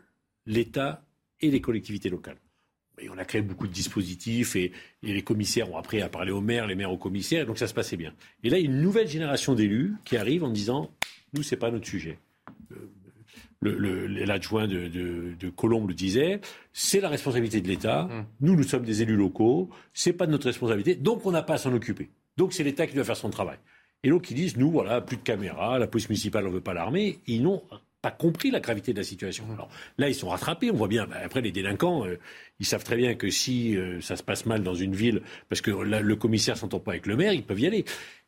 l'État 0.46 1.04
et 1.42 1.50
les 1.50 1.62
collectivités 1.62 2.10
locales. 2.10 2.38
Et 3.02 3.10
on 3.10 3.18
a 3.18 3.26
créé 3.26 3.42
beaucoup 3.42 3.68
de 3.68 3.74
dispositifs 3.74 4.56
et, 4.56 4.72
et, 5.04 5.14
les 5.14 5.22
commissaires 5.22 5.72
ont 5.72 5.78
appris 5.78 6.02
à 6.02 6.10
parler 6.10 6.32
aux 6.32 6.42
maires, 6.42 6.68
les 6.68 6.76
maires 6.76 6.92
aux 6.92 6.98
commissaires, 6.98 7.44
et 7.44 7.46
donc 7.46 7.58
ça 7.58 7.68
se 7.68 7.74
passait 7.74 7.98
bien. 7.98 8.14
Et 8.44 8.50
là, 8.50 8.58
il 8.58 8.66
y 8.66 8.68
a 8.68 8.70
une 8.70 8.82
nouvelle 8.82 9.08
génération 9.08 9.56
d'élus 9.56 9.94
qui 10.06 10.18
arrive 10.18 10.44
en 10.44 10.50
disant 10.50 10.92
nous, 11.34 11.44
c'est 11.44 11.58
pas 11.58 11.72
notre 11.72 11.88
sujet. 11.88 12.18
L'adjoint 13.62 14.68
de, 14.68 14.88
de, 14.88 15.34
de, 15.38 15.50
Colombe 15.50 15.90
le 15.90 15.94
disait, 15.94 16.40
c'est 16.72 17.02
la 17.02 17.10
responsabilité 17.10 17.60
de 17.60 17.68
l'État. 17.68 18.04
Mmh. 18.04 18.26
Nous, 18.42 18.56
nous 18.56 18.64
sommes 18.64 18.86
des 18.86 19.02
élus 19.02 19.18
locaux, 19.18 19.70
c'est 19.94 20.14
pas 20.14 20.26
de 20.26 20.32
notre 20.32 20.48
responsabilité, 20.48 20.96
donc 20.96 21.26
on 21.26 21.32
n'a 21.32 21.42
pas 21.42 21.56
à 21.56 21.58
s'en 21.58 21.74
occuper. 21.74 22.10
Donc 22.38 22.54
c'est 22.54 22.64
l'État 22.64 22.88
qui 22.88 22.96
doit 22.96 23.04
faire 23.04 23.18
son 23.18 23.30
travail. 23.30 23.58
Et 24.04 24.10
donc 24.10 24.32
ils 24.32 24.36
disent, 24.36 24.56
nous, 24.56 24.72
voilà, 24.72 25.02
plus 25.02 25.18
de 25.18 25.24
caméras, 25.24 25.78
la 25.78 25.88
police 25.88 26.08
municipale, 26.08 26.48
on 26.48 26.52
veut 26.52 26.62
pas 26.62 26.74
l'armée. 26.74 27.20
Ils 27.28 27.44
n'ont 27.44 27.62
pas 28.02 28.12
compris 28.12 28.52
la 28.52 28.60
gravité 28.60 28.94
de 28.94 28.98
la 28.98 29.04
situation. 29.04 29.46
Alors 29.54 29.70
là, 29.98 30.10
ils 30.10 30.16
sont 30.16 30.30
rattrapés. 30.30 30.72
On 30.72 30.76
voit 30.76 30.88
bien. 30.88 31.06
Bah, 31.06 31.18
après, 31.24 31.42
les 31.42 31.52
délinquants, 31.52 32.06
euh, 32.06 32.18
ils 32.60 32.66
savent 32.66 32.84
très 32.84 32.96
bien 32.96 33.16
que 33.16 33.30
si 33.30 33.76
euh, 33.76 34.00
ça 34.02 34.16
se 34.16 34.24
passe 34.24 34.46
mal 34.46 34.64
dans 34.64 34.76
une 34.76 34.96
ville, 34.96 35.22
parce 35.50 35.62
que 35.62 35.72
là, 35.72 36.00
le 36.00 36.16
commissaire 36.16 36.58
s'entend 36.58 36.80
pas 36.80 36.92
avec 36.92 37.06
le 37.06 37.16
maire, 37.16 37.34
ils 37.34 37.44
peuvent 37.44 37.60
y 37.60 37.68
aller. 37.68 37.86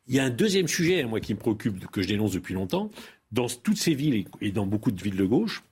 Il 0.08 0.14
y 0.14 0.18
a 0.18 0.24
un 0.24 0.30
deuxième 0.30 0.68
sujet, 0.68 1.04
moi, 1.04 1.20
qui 1.20 1.34
me 1.34 1.38
préoccupe, 1.38 1.86
que 1.86 2.02
je 2.02 2.08
dénonce 2.08 2.32
depuis 2.32 2.54
longtemps. 2.54 2.90
Dans 3.30 3.48
toutes 3.48 3.78
ces 3.78 3.94
villes 3.94 4.26
et 4.42 4.52
dans 4.52 4.66
beaucoup 4.66 4.90
de 4.90 5.02
villes 5.02 5.16
de 5.16 5.24
gauche, 5.24 5.62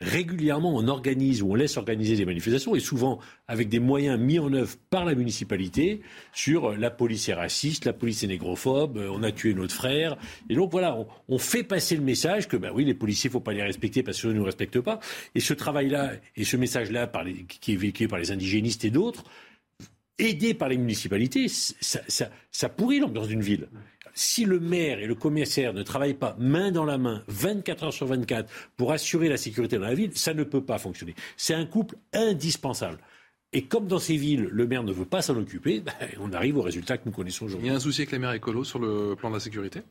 régulièrement 0.00 0.74
on 0.76 0.86
organise 0.86 1.42
ou 1.42 1.52
on 1.52 1.54
laisse 1.54 1.76
organiser 1.76 2.16
des 2.16 2.24
manifestations 2.24 2.76
et 2.76 2.80
souvent 2.80 3.18
avec 3.48 3.68
des 3.68 3.80
moyens 3.80 4.18
mis 4.18 4.38
en 4.38 4.52
œuvre 4.52 4.76
par 4.90 5.04
la 5.04 5.14
municipalité 5.14 6.02
sur 6.32 6.76
la 6.76 6.90
police 6.90 7.28
est 7.28 7.34
raciste, 7.34 7.84
la 7.84 7.92
police 7.92 8.22
est 8.22 8.28
négrophobe, 8.28 8.98
on 9.10 9.22
a 9.22 9.32
tué 9.32 9.54
notre 9.54 9.74
frère. 9.74 10.16
Et 10.48 10.54
donc 10.54 10.70
voilà, 10.70 10.96
on, 11.28 11.38
fait 11.38 11.64
passer 11.64 11.96
le 11.96 12.02
message 12.02 12.46
que 12.46 12.56
ben 12.56 12.70
oui, 12.74 12.84
les 12.84 12.94
policiers, 12.94 13.30
faut 13.30 13.40
pas 13.40 13.52
les 13.52 13.62
respecter 13.62 14.02
parce 14.02 14.20
qu'ils 14.20 14.30
ne 14.30 14.34
nous 14.34 14.44
respectent 14.44 14.80
pas. 14.80 15.00
Et 15.34 15.40
ce 15.40 15.54
travail-là 15.54 16.12
et 16.36 16.44
ce 16.44 16.56
message-là 16.56 17.10
qui 17.48 17.72
est 17.72 17.76
véhiculé 17.76 18.08
par 18.08 18.18
les 18.18 18.30
indigénistes 18.30 18.84
et 18.84 18.90
d'autres, 18.90 19.24
aidé 20.18 20.54
par 20.54 20.68
les 20.68 20.76
municipalités, 20.76 21.48
ça, 21.48 22.00
ça, 22.08 22.30
ça 22.50 22.68
pourrit 22.68 23.00
l'ambiance 23.00 23.28
d'une 23.28 23.40
ville 23.40 23.68
si 24.18 24.44
le 24.44 24.58
maire 24.58 24.98
et 24.98 25.06
le 25.06 25.14
commissaire 25.14 25.72
ne 25.72 25.82
travaillent 25.82 26.14
pas 26.14 26.34
main 26.38 26.72
dans 26.72 26.84
la 26.84 26.98
main, 26.98 27.22
24 27.28 27.84
heures 27.84 27.92
sur 27.92 28.06
24, 28.06 28.50
pour 28.76 28.90
assurer 28.90 29.28
la 29.28 29.36
sécurité 29.36 29.78
dans 29.78 29.84
la 29.84 29.94
ville, 29.94 30.10
ça 30.14 30.34
ne 30.34 30.42
peut 30.42 30.62
pas 30.62 30.78
fonctionner. 30.78 31.14
C'est 31.36 31.54
un 31.54 31.64
couple 31.66 31.96
indispensable. 32.12 32.98
Et 33.52 33.64
comme 33.64 33.86
dans 33.86 34.00
ces 34.00 34.16
villes, 34.16 34.48
le 34.50 34.66
maire 34.66 34.82
ne 34.82 34.92
veut 34.92 35.04
pas 35.04 35.22
s'en 35.22 35.36
occuper, 35.36 35.80
ben, 35.86 35.92
on 36.20 36.32
arrive 36.32 36.58
au 36.58 36.62
résultat 36.62 36.98
que 36.98 37.04
nous 37.06 37.12
connaissons 37.12 37.46
aujourd'hui. 37.46 37.68
Il 37.68 37.70
y 37.70 37.72
a 37.72 37.76
un 37.76 37.80
souci 37.80 38.00
avec 38.00 38.12
les 38.12 38.18
maires 38.18 38.32
écolos 38.32 38.64
sur 38.64 38.80
le 38.80 39.14
plan 39.14 39.30
de 39.30 39.34
la 39.34 39.40
sécurité? 39.40 39.82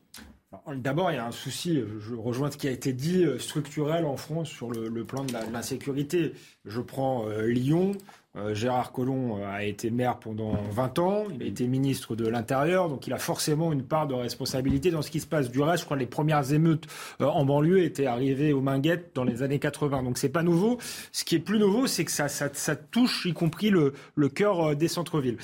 D'abord, 0.76 1.10
il 1.10 1.14
y 1.14 1.18
a 1.18 1.26
un 1.26 1.32
souci, 1.32 1.82
je 1.98 2.14
rejoins 2.14 2.50
ce 2.50 2.56
qui 2.56 2.68
a 2.68 2.70
été 2.70 2.94
dit, 2.94 3.24
euh, 3.24 3.38
structurel 3.38 4.06
en 4.06 4.16
France 4.16 4.48
sur 4.48 4.70
le, 4.70 4.88
le 4.88 5.04
plan 5.04 5.24
de 5.24 5.32
la, 5.32 5.44
la, 5.44 5.62
sécurité. 5.62 6.32
Je 6.64 6.80
prends 6.80 7.28
euh, 7.28 7.46
Lyon, 7.46 7.92
Euh, 8.38 8.54
Gérard 8.54 8.92
Collomb 8.92 9.38
euh, 9.38 9.50
a 9.50 9.64
été 9.64 9.90
maire 9.90 10.18
pendant 10.18 10.52
20 10.70 10.98
ans, 10.98 11.24
il 11.34 11.42
a 11.42 11.46
été 11.46 11.66
ministre 11.66 12.14
de 12.14 12.26
l'Intérieur, 12.28 12.88
donc 12.88 13.06
il 13.06 13.12
a 13.12 13.18
forcément 13.18 13.72
une 13.72 13.82
part 13.82 14.06
de 14.06 14.14
responsabilité 14.14 14.90
dans 14.90 15.02
ce 15.02 15.10
qui 15.10 15.20
se 15.20 15.26
passe. 15.26 15.50
Du 15.50 15.60
reste, 15.60 15.80
je 15.80 15.84
crois 15.84 15.96
que 15.96 16.02
les 16.02 16.06
premières 16.06 16.52
émeutes 16.52 16.86
euh, 17.20 17.26
en 17.26 17.44
banlieue 17.44 17.82
étaient 17.82 18.06
arrivées 18.06 18.52
aux 18.52 18.60
Minguettes 18.60 19.10
dans 19.14 19.24
les 19.24 19.42
années 19.42 19.58
80, 19.58 20.02
donc 20.02 20.18
c'est 20.18 20.28
pas 20.28 20.42
nouveau. 20.42 20.78
Ce 21.12 21.24
qui 21.24 21.34
est 21.34 21.40
plus 21.40 21.58
nouveau, 21.58 21.86
c'est 21.86 22.04
que 22.04 22.10
ça, 22.10 22.76
touche 22.90 23.26
y 23.26 23.32
compris 23.32 23.70
le, 23.70 23.92
cœur 24.28 24.76
des 24.76 24.88
centres-villes. 24.88 25.38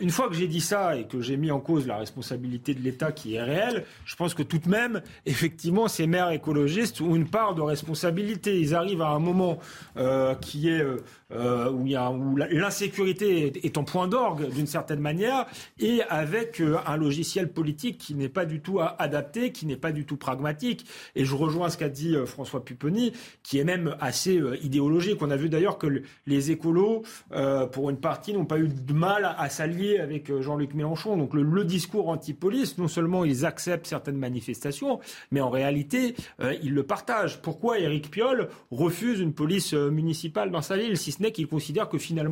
une 0.00 0.10
fois 0.10 0.28
que 0.28 0.34
j'ai 0.34 0.48
dit 0.48 0.60
ça 0.60 0.96
et 0.96 1.04
que 1.04 1.20
j'ai 1.20 1.36
mis 1.36 1.50
en 1.50 1.60
cause 1.60 1.86
la 1.86 1.98
responsabilité 1.98 2.74
de 2.74 2.80
l'État 2.80 3.12
qui 3.12 3.34
est 3.34 3.42
réelle, 3.42 3.84
je 4.06 4.16
pense 4.16 4.34
que 4.34 4.42
tout 4.42 4.58
de 4.58 4.68
même, 4.68 5.02
effectivement, 5.26 5.86
ces 5.88 6.06
maires 6.06 6.30
écologistes 6.30 7.00
ont 7.00 7.14
une 7.14 7.28
part 7.28 7.54
de 7.54 7.60
responsabilité. 7.60 8.58
Ils 8.58 8.74
arrivent 8.74 9.02
à 9.02 9.10
un 9.10 9.18
moment 9.18 9.58
qui 10.40 10.70
est 10.70 10.82
où, 11.30 11.86
où 12.30 12.39
l'insécurité 12.50 13.52
est, 13.64 13.78
en 13.78 13.84
point 13.84 14.08
d'orgue 14.08 14.48
d'une 14.50 14.66
certaine 14.66 15.00
manière, 15.00 15.46
et 15.78 16.02
avec 16.08 16.60
euh, 16.60 16.76
un 16.86 16.96
logiciel 16.96 17.52
politique 17.52 17.98
qui 17.98 18.14
n'est 18.14 18.28
pas 18.28 18.44
du 18.44 18.60
tout 18.60 18.80
adapté, 18.80 19.52
qui 19.52 19.66
n'est 19.66 19.76
pas 19.76 19.92
du 19.92 20.06
tout 20.06 20.16
pragmatique. 20.16 20.86
Et 21.16 21.24
je 21.24 21.34
rejoins 21.34 21.70
ce 21.70 21.76
qu'a 21.76 21.88
dit 21.88 22.16
euh, 22.16 22.26
François 22.26 22.64
Pupponi, 22.64 23.12
qui 23.42 23.58
est 23.58 23.64
même 23.64 23.96
assez 24.00 24.40
idéologique. 24.62 25.18
On 25.22 25.30
a 25.30 25.36
vu 25.36 25.48
d'ailleurs 25.48 25.78
que 25.78 26.02
les 26.26 26.50
écolos, 26.50 27.02
pour 27.72 27.90
une 27.90 27.98
partie, 27.98 28.32
n'ont 28.32 28.44
pas 28.44 28.58
eu 28.58 28.68
de 28.68 28.92
mal 28.92 29.34
à, 29.36 29.48
s'allier 29.48 29.98
avec 29.98 30.32
Jean-Luc 30.40 30.74
Mélenchon. 30.74 31.16
Donc 31.16 31.34
le, 31.34 31.42
le 31.42 31.64
discours 31.64 32.08
anti-police, 32.08 32.78
non 32.78 32.88
seulement 32.88 33.24
ils 33.24 33.44
acceptent 33.44 33.86
certaines 33.86 34.16
manifestations, 34.16 35.00
mais 35.30 35.40
en 35.40 35.50
réalité, 35.50 36.14
ils 36.62 36.74
le 36.74 36.82
partagent. 36.82 37.40
Pourquoi 37.40 37.78
Éric 37.78 38.10
Piolle 38.10 38.48
refuse 38.70 39.20
une 39.20 39.32
police 39.32 39.72
municipale 39.72 40.50
dans 40.50 40.62
sa 40.62 40.76
ville 40.76 40.96
si 40.96 41.12
ce 41.12 41.22
n'est 41.22 41.32
qu'il 41.32 41.46
considère 41.46 41.88
que 41.88 41.98
finalement, 41.98 42.29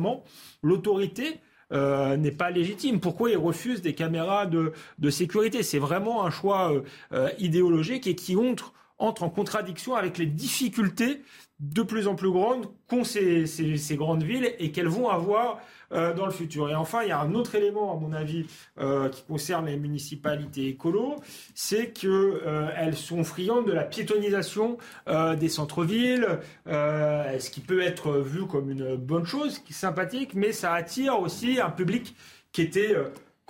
l'autorité 0.63 1.39
euh, 1.71 2.17
n'est 2.17 2.31
pas 2.31 2.49
légitime. 2.49 2.99
Pourquoi 2.99 3.29
il 3.29 3.37
refuse 3.37 3.81
des 3.81 3.93
caméras 3.93 4.47
de, 4.47 4.73
sécurité? 5.09 5.61
C'est 5.61 5.79
vraiment 5.79 6.25
un 6.25 6.31
choix 6.31 6.73
euh, 6.73 6.81
euh, 7.13 7.29
idéologique 7.37 8.07
et 8.07 8.15
qui 8.15 8.35
entre 8.35 9.23
en 9.23 9.29
contradiction 9.29 9.95
avec 9.95 10.17
les 10.17 10.25
difficultés 10.25 11.21
de 11.59 11.81
plus 11.81 12.07
en 12.07 12.15
plus 12.15 12.31
grandes 12.31 12.67
qu'ont 12.87 13.03
ces, 13.03 13.45
ces, 13.45 13.95
grandes 13.95 14.23
villes 14.23 14.53
et 14.59 14.71
qu'elles 14.71 14.87
vont 14.87 15.09
avoir 15.09 15.59
euh, 15.91 16.13
dans 16.13 16.25
le 16.25 16.31
futur. 16.31 16.69
Et 16.69 16.75
enfin, 16.75 17.03
il 17.03 17.09
y 17.09 17.11
a 17.11 17.19
un 17.19 17.33
autre 17.33 17.55
élément, 17.55 17.93
à 17.93 17.99
mon 17.99 18.13
avis, 18.13 18.45
euh, 18.79 19.09
qui 19.09 19.23
concerne 19.23 19.65
les 19.65 19.75
municipalités 19.75 20.67
écolo, 20.67 21.17
c'est 21.55 21.91
qu'elles 21.91 22.09
euh, 22.09 22.91
sont 22.93 23.23
friandes 23.23 23.67
de 23.67 23.73
la 23.73 23.83
piétonisation 23.83 24.77
des 25.07 25.49
centres-villes, 25.49 26.39
ce 26.65 27.49
qui 27.49 27.61
peut 27.61 27.81
être 27.81 28.19
vu 28.19 28.45
comme 28.45 28.69
une 28.69 28.95
bonne 28.95 29.25
chose, 29.25 29.59
qui 29.59 29.73
est 29.73 29.75
sympathique, 29.75 30.33
mais 30.35 30.51
ça 30.51 30.73
attire 30.73 31.19
aussi 31.19 31.59
un 31.59 31.69
public 31.69 32.15
qui 32.51 32.61
était 32.61 32.95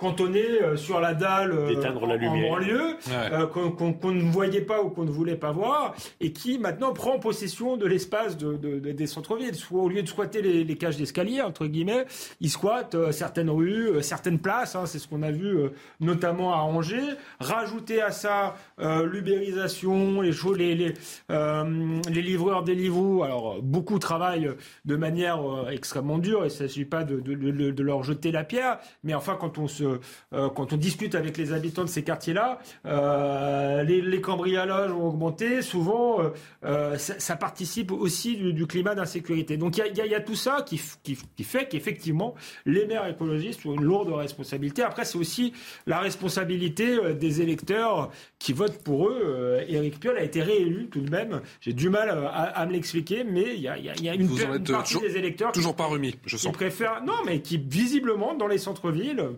cantonné 0.00 0.62
euh, 0.62 0.76
sur 0.76 0.98
la 0.98 1.14
dalle 1.14 1.52
euh, 1.52 1.94
en, 1.94 2.06
la 2.06 2.16
lumière. 2.16 2.50
banlieue, 2.50 2.96
euh, 3.12 3.46
qu'on 3.46 4.12
ne 4.12 4.22
voyait 4.22 4.62
pas 4.62 4.82
ou 4.82 4.88
qu'on 4.88 5.04
ne 5.04 5.10
voulait 5.10 5.36
pas 5.36 5.52
voir, 5.52 5.94
et 6.20 6.32
qui 6.32 6.58
maintenant 6.58 6.92
prend 6.92 7.18
possession 7.18 7.76
de 7.76 7.86
l'espace 7.86 8.36
de, 8.38 8.56
des 8.78 9.06
centres-villes. 9.06 9.54
Soit 9.54 9.82
au 9.82 9.88
lieu 9.88 10.02
de 10.02 10.08
squatter 10.08 10.40
les, 10.40 10.76
cages 10.76 10.96
d'escalier 10.96 11.42
entre 11.42 11.66
guillemets, 11.66 12.06
ils 12.40 12.48
squattent 12.48 12.96
certaines 13.12 13.50
rues, 13.50 14.02
certaines 14.02 14.38
places. 14.38 14.74
Hein, 14.74 14.86
c'est 14.86 14.98
ce 14.98 15.06
qu'on 15.06 15.22
a 15.22 15.30
vu 15.30 15.58
notamment 16.00 16.54
à 16.54 16.58
Angers. 16.58 17.16
Rajouter 17.38 18.00
à 18.00 18.10
ça 18.10 18.54
l'ubérisation, 18.78 20.22
les, 20.22 20.32
les, 20.56 20.74
les, 20.74 20.94
les 21.28 22.22
livreurs 22.22 22.62
des 22.62 22.74
livres. 22.74 23.24
Alors 23.24 23.60
beaucoup 23.62 23.98
travaillent 23.98 24.50
de 24.86 24.96
manière 24.96 25.40
extrêmement 25.70 26.18
dure. 26.18 26.40
Il 26.40 26.44
ne 26.44 26.48
s'agit 26.48 26.86
pas 26.86 27.04
de, 27.04 27.20
de 27.20 27.82
leur 27.82 28.02
jeter 28.02 28.32
la 28.32 28.44
pierre, 28.44 28.78
mais 29.04 29.12
enfin 29.14 29.36
quand 29.38 29.58
on 29.58 29.68
se 29.68 29.89
euh, 30.32 30.48
quand 30.50 30.72
on 30.72 30.76
discute 30.76 31.14
avec 31.14 31.36
les 31.36 31.52
habitants 31.52 31.84
de 31.84 31.88
ces 31.88 32.02
quartiers-là, 32.02 32.58
euh, 32.86 33.82
les, 33.82 34.20
cambriolages 34.20 34.90
ont 34.92 35.08
augmenté. 35.08 35.62
Souvent, 35.62 36.20
euh, 36.64 36.98
ça, 36.98 37.36
participe 37.36 37.92
aussi 37.92 38.36
du, 38.36 38.66
climat 38.66 38.94
d'insécurité. 38.94 39.56
Donc 39.56 39.78
il 39.78 40.06
y, 40.06 40.14
a, 40.14 40.20
tout 40.20 40.34
ça 40.34 40.64
qui, 40.66 40.78
fait 40.78 41.68
qu'effectivement, 41.68 42.34
les 42.66 42.86
maires 42.86 43.06
écologistes 43.06 43.64
ont 43.66 43.74
une 43.74 43.84
lourde 43.84 44.12
responsabilité. 44.12 44.82
Après, 44.82 45.04
c'est 45.04 45.18
aussi 45.18 45.52
la 45.86 46.00
responsabilité 46.00 47.14
des 47.14 47.40
électeurs 47.40 48.10
qui 48.38 48.52
votent 48.52 48.82
pour 48.82 49.08
eux. 49.08 49.60
Éric 49.68 50.00
Piolle 50.00 50.18
a 50.18 50.22
été 50.22 50.42
réélu 50.42 50.88
tout 50.88 51.00
de 51.00 51.10
même. 51.10 51.40
J'ai 51.60 51.72
du 51.72 51.88
mal 51.88 52.10
à, 52.10 52.66
me 52.66 52.72
l'expliquer, 52.72 53.24
mais 53.24 53.54
il 53.54 53.60
y 53.60 53.68
a, 53.68 53.76
une, 54.14 54.28
partie 54.64 55.00
des 55.00 55.16
électeurs 55.16 55.52
toujours 55.52 55.76
pas 55.76 55.86
remis, 55.86 56.14
je 56.26 56.36
sens. 56.36 56.46
Qui 56.46 56.52
préfèrent, 56.52 57.02
non, 57.04 57.14
mais 57.24 57.40
qui 57.40 57.58
visiblement 57.58 58.34
dans 58.34 58.46
les 58.46 58.58
centres-villes 58.58 59.30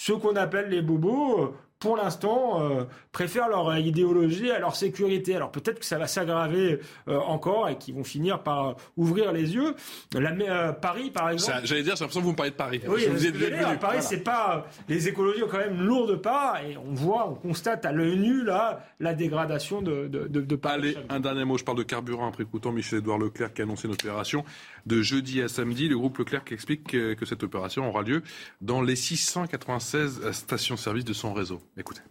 ceux 0.00 0.16
qu'on 0.16 0.36
appelle 0.36 0.68
les 0.68 0.80
bobos 0.80 1.56
pour 1.78 1.96
l'instant, 1.96 2.60
euh, 2.60 2.84
préfèrent 3.12 3.48
leur 3.48 3.76
idéologie 3.78 4.50
à 4.50 4.58
leur 4.58 4.74
sécurité. 4.74 5.36
Alors 5.36 5.52
peut-être 5.52 5.78
que 5.78 5.84
ça 5.84 5.98
va 5.98 6.08
s'aggraver 6.08 6.80
euh, 7.06 7.18
encore 7.18 7.68
et 7.68 7.78
qu'ils 7.78 7.94
vont 7.94 8.04
finir 8.04 8.42
par 8.42 8.76
ouvrir 8.96 9.32
les 9.32 9.54
yeux. 9.54 9.74
La, 10.12 10.30
euh, 10.30 10.72
Paris, 10.72 11.10
par 11.10 11.30
exemple. 11.30 11.60
J'allais 11.64 11.82
dire, 11.82 11.94
j'ai 11.94 12.00
l'impression 12.00 12.20
que 12.20 12.24
vous 12.24 12.32
me 12.32 12.36
parlez 12.36 12.50
de 12.50 12.56
Paris. 12.56 12.80
Oui, 12.88 13.06
vous 13.08 13.26
êtes 13.26 13.80
Paris, 13.80 13.98
c'est 14.00 14.24
pas. 14.24 14.66
Les 14.88 15.08
écologies 15.08 15.42
ont 15.44 15.48
quand 15.48 15.58
même 15.58 15.74
une 15.74 15.86
lourde 15.86 16.20
part 16.20 16.60
et 16.62 16.76
on 16.76 16.94
voit, 16.94 17.28
on 17.28 17.34
constate 17.34 17.84
à 17.84 17.92
l'œil 17.92 18.18
nu 18.18 18.42
là 18.42 18.84
la 18.98 19.14
dégradation 19.14 19.80
de, 19.80 20.08
de, 20.08 20.26
de, 20.26 20.56
Paris. 20.56 20.96
Allez, 20.96 20.96
un 21.08 21.20
dernier 21.20 21.44
mot. 21.44 21.58
Je 21.58 21.64
parle 21.64 21.78
de 21.78 21.82
carburant 21.84 22.28
après 22.28 22.42
écoutant 22.42 22.72
Michel-Édouard 22.72 23.18
Leclerc 23.18 23.54
qui 23.54 23.62
a 23.62 23.64
annoncé 23.64 23.86
une 23.86 23.94
opération 23.94 24.44
de 24.86 25.00
jeudi 25.02 25.42
à 25.42 25.48
samedi. 25.48 25.88
Le 25.88 25.96
groupe 25.96 26.18
Leclerc 26.18 26.42
explique 26.50 26.90
que, 26.90 27.14
que 27.14 27.24
cette 27.24 27.42
opération 27.42 27.88
aura 27.88 28.02
lieu 28.02 28.22
dans 28.60 28.82
les 28.82 28.96
696 28.96 30.30
stations-service 30.32 31.04
de 31.04 31.12
son 31.12 31.32
réseau. 31.32 31.60
Écoutez. 31.78 32.02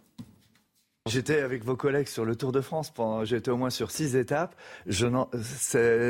J'étais 1.06 1.40
avec 1.40 1.62
vos 1.62 1.76
collègues 1.76 2.08
sur 2.08 2.24
le 2.24 2.36
Tour 2.36 2.52
de 2.52 2.60
France. 2.60 2.92
J'étais 3.24 3.50
au 3.50 3.56
moins 3.56 3.70
sur 3.70 3.90
six 3.90 4.16
étapes. 4.16 4.54
Je 4.86 5.06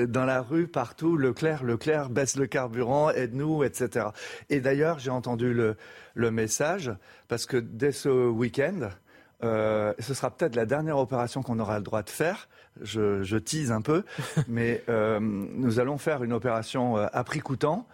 dans 0.07 0.25
la 0.25 0.43
rue, 0.43 0.69
partout, 0.69 1.17
Leclerc, 1.17 1.65
Leclerc 1.65 2.09
baisse 2.09 2.37
le 2.37 2.47
carburant, 2.47 3.11
aide-nous, 3.11 3.65
etc. 3.65 4.07
Et 4.49 4.61
d'ailleurs, 4.61 4.99
j'ai 4.99 5.11
entendu 5.11 5.55
le, 5.55 5.77
message 6.31 6.93
parce 7.29 7.47
que 7.47 7.57
dès 7.57 7.93
ce 7.93 8.09
week-end, 8.09 8.91
euh, 9.45 9.93
ce 10.01 10.15
sera 10.15 10.31
peut-être 10.31 10.57
la 10.57 10.67
dernière 10.67 10.99
opération 10.99 11.43
qu'on 11.43 11.61
aura 11.61 11.79
le 11.79 11.85
droit 11.85 12.03
de 12.03 12.11
faire. 12.11 12.49
Je, 12.81 13.23
je 13.23 13.37
tease 13.37 13.73
un 13.73 13.83
peu, 13.83 14.05
mais 14.49 14.83
euh, 14.89 15.19
nous 15.21 15.81
allons 15.81 15.99
faire 15.99 16.25
une 16.25 16.33
opération 16.33 16.97
euh, 16.97 17.07
à 17.13 17.25
prix 17.25 17.41
coûtant. 17.41 17.87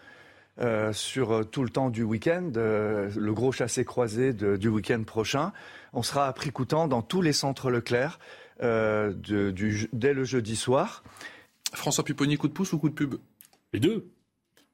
Euh, 0.60 0.92
sur 0.92 1.32
euh, 1.32 1.42
tout 1.42 1.64
le 1.64 1.68
temps 1.68 1.90
du 1.90 2.04
week-end, 2.04 2.52
euh, 2.56 3.10
le 3.16 3.34
gros 3.34 3.50
chassé-croisé 3.50 4.32
du 4.32 4.68
week-end 4.68 5.02
prochain. 5.02 5.52
On 5.92 6.04
sera 6.04 6.28
à 6.28 6.32
prix 6.32 6.50
coûtant 6.50 6.86
dans 6.86 7.02
tous 7.02 7.22
les 7.22 7.32
centres 7.32 7.70
Leclerc 7.70 8.20
de, 8.60 9.50
du, 9.50 9.88
dès 9.92 10.14
le 10.14 10.22
jeudi 10.22 10.54
soir. 10.54 11.02
François 11.72 12.04
Pupponi, 12.04 12.36
coup 12.36 12.46
de 12.46 12.52
pouce 12.52 12.72
ou 12.72 12.78
coup 12.78 12.88
de 12.88 12.94
pub? 12.94 13.16
Les 13.72 13.80
deux. 13.80 14.06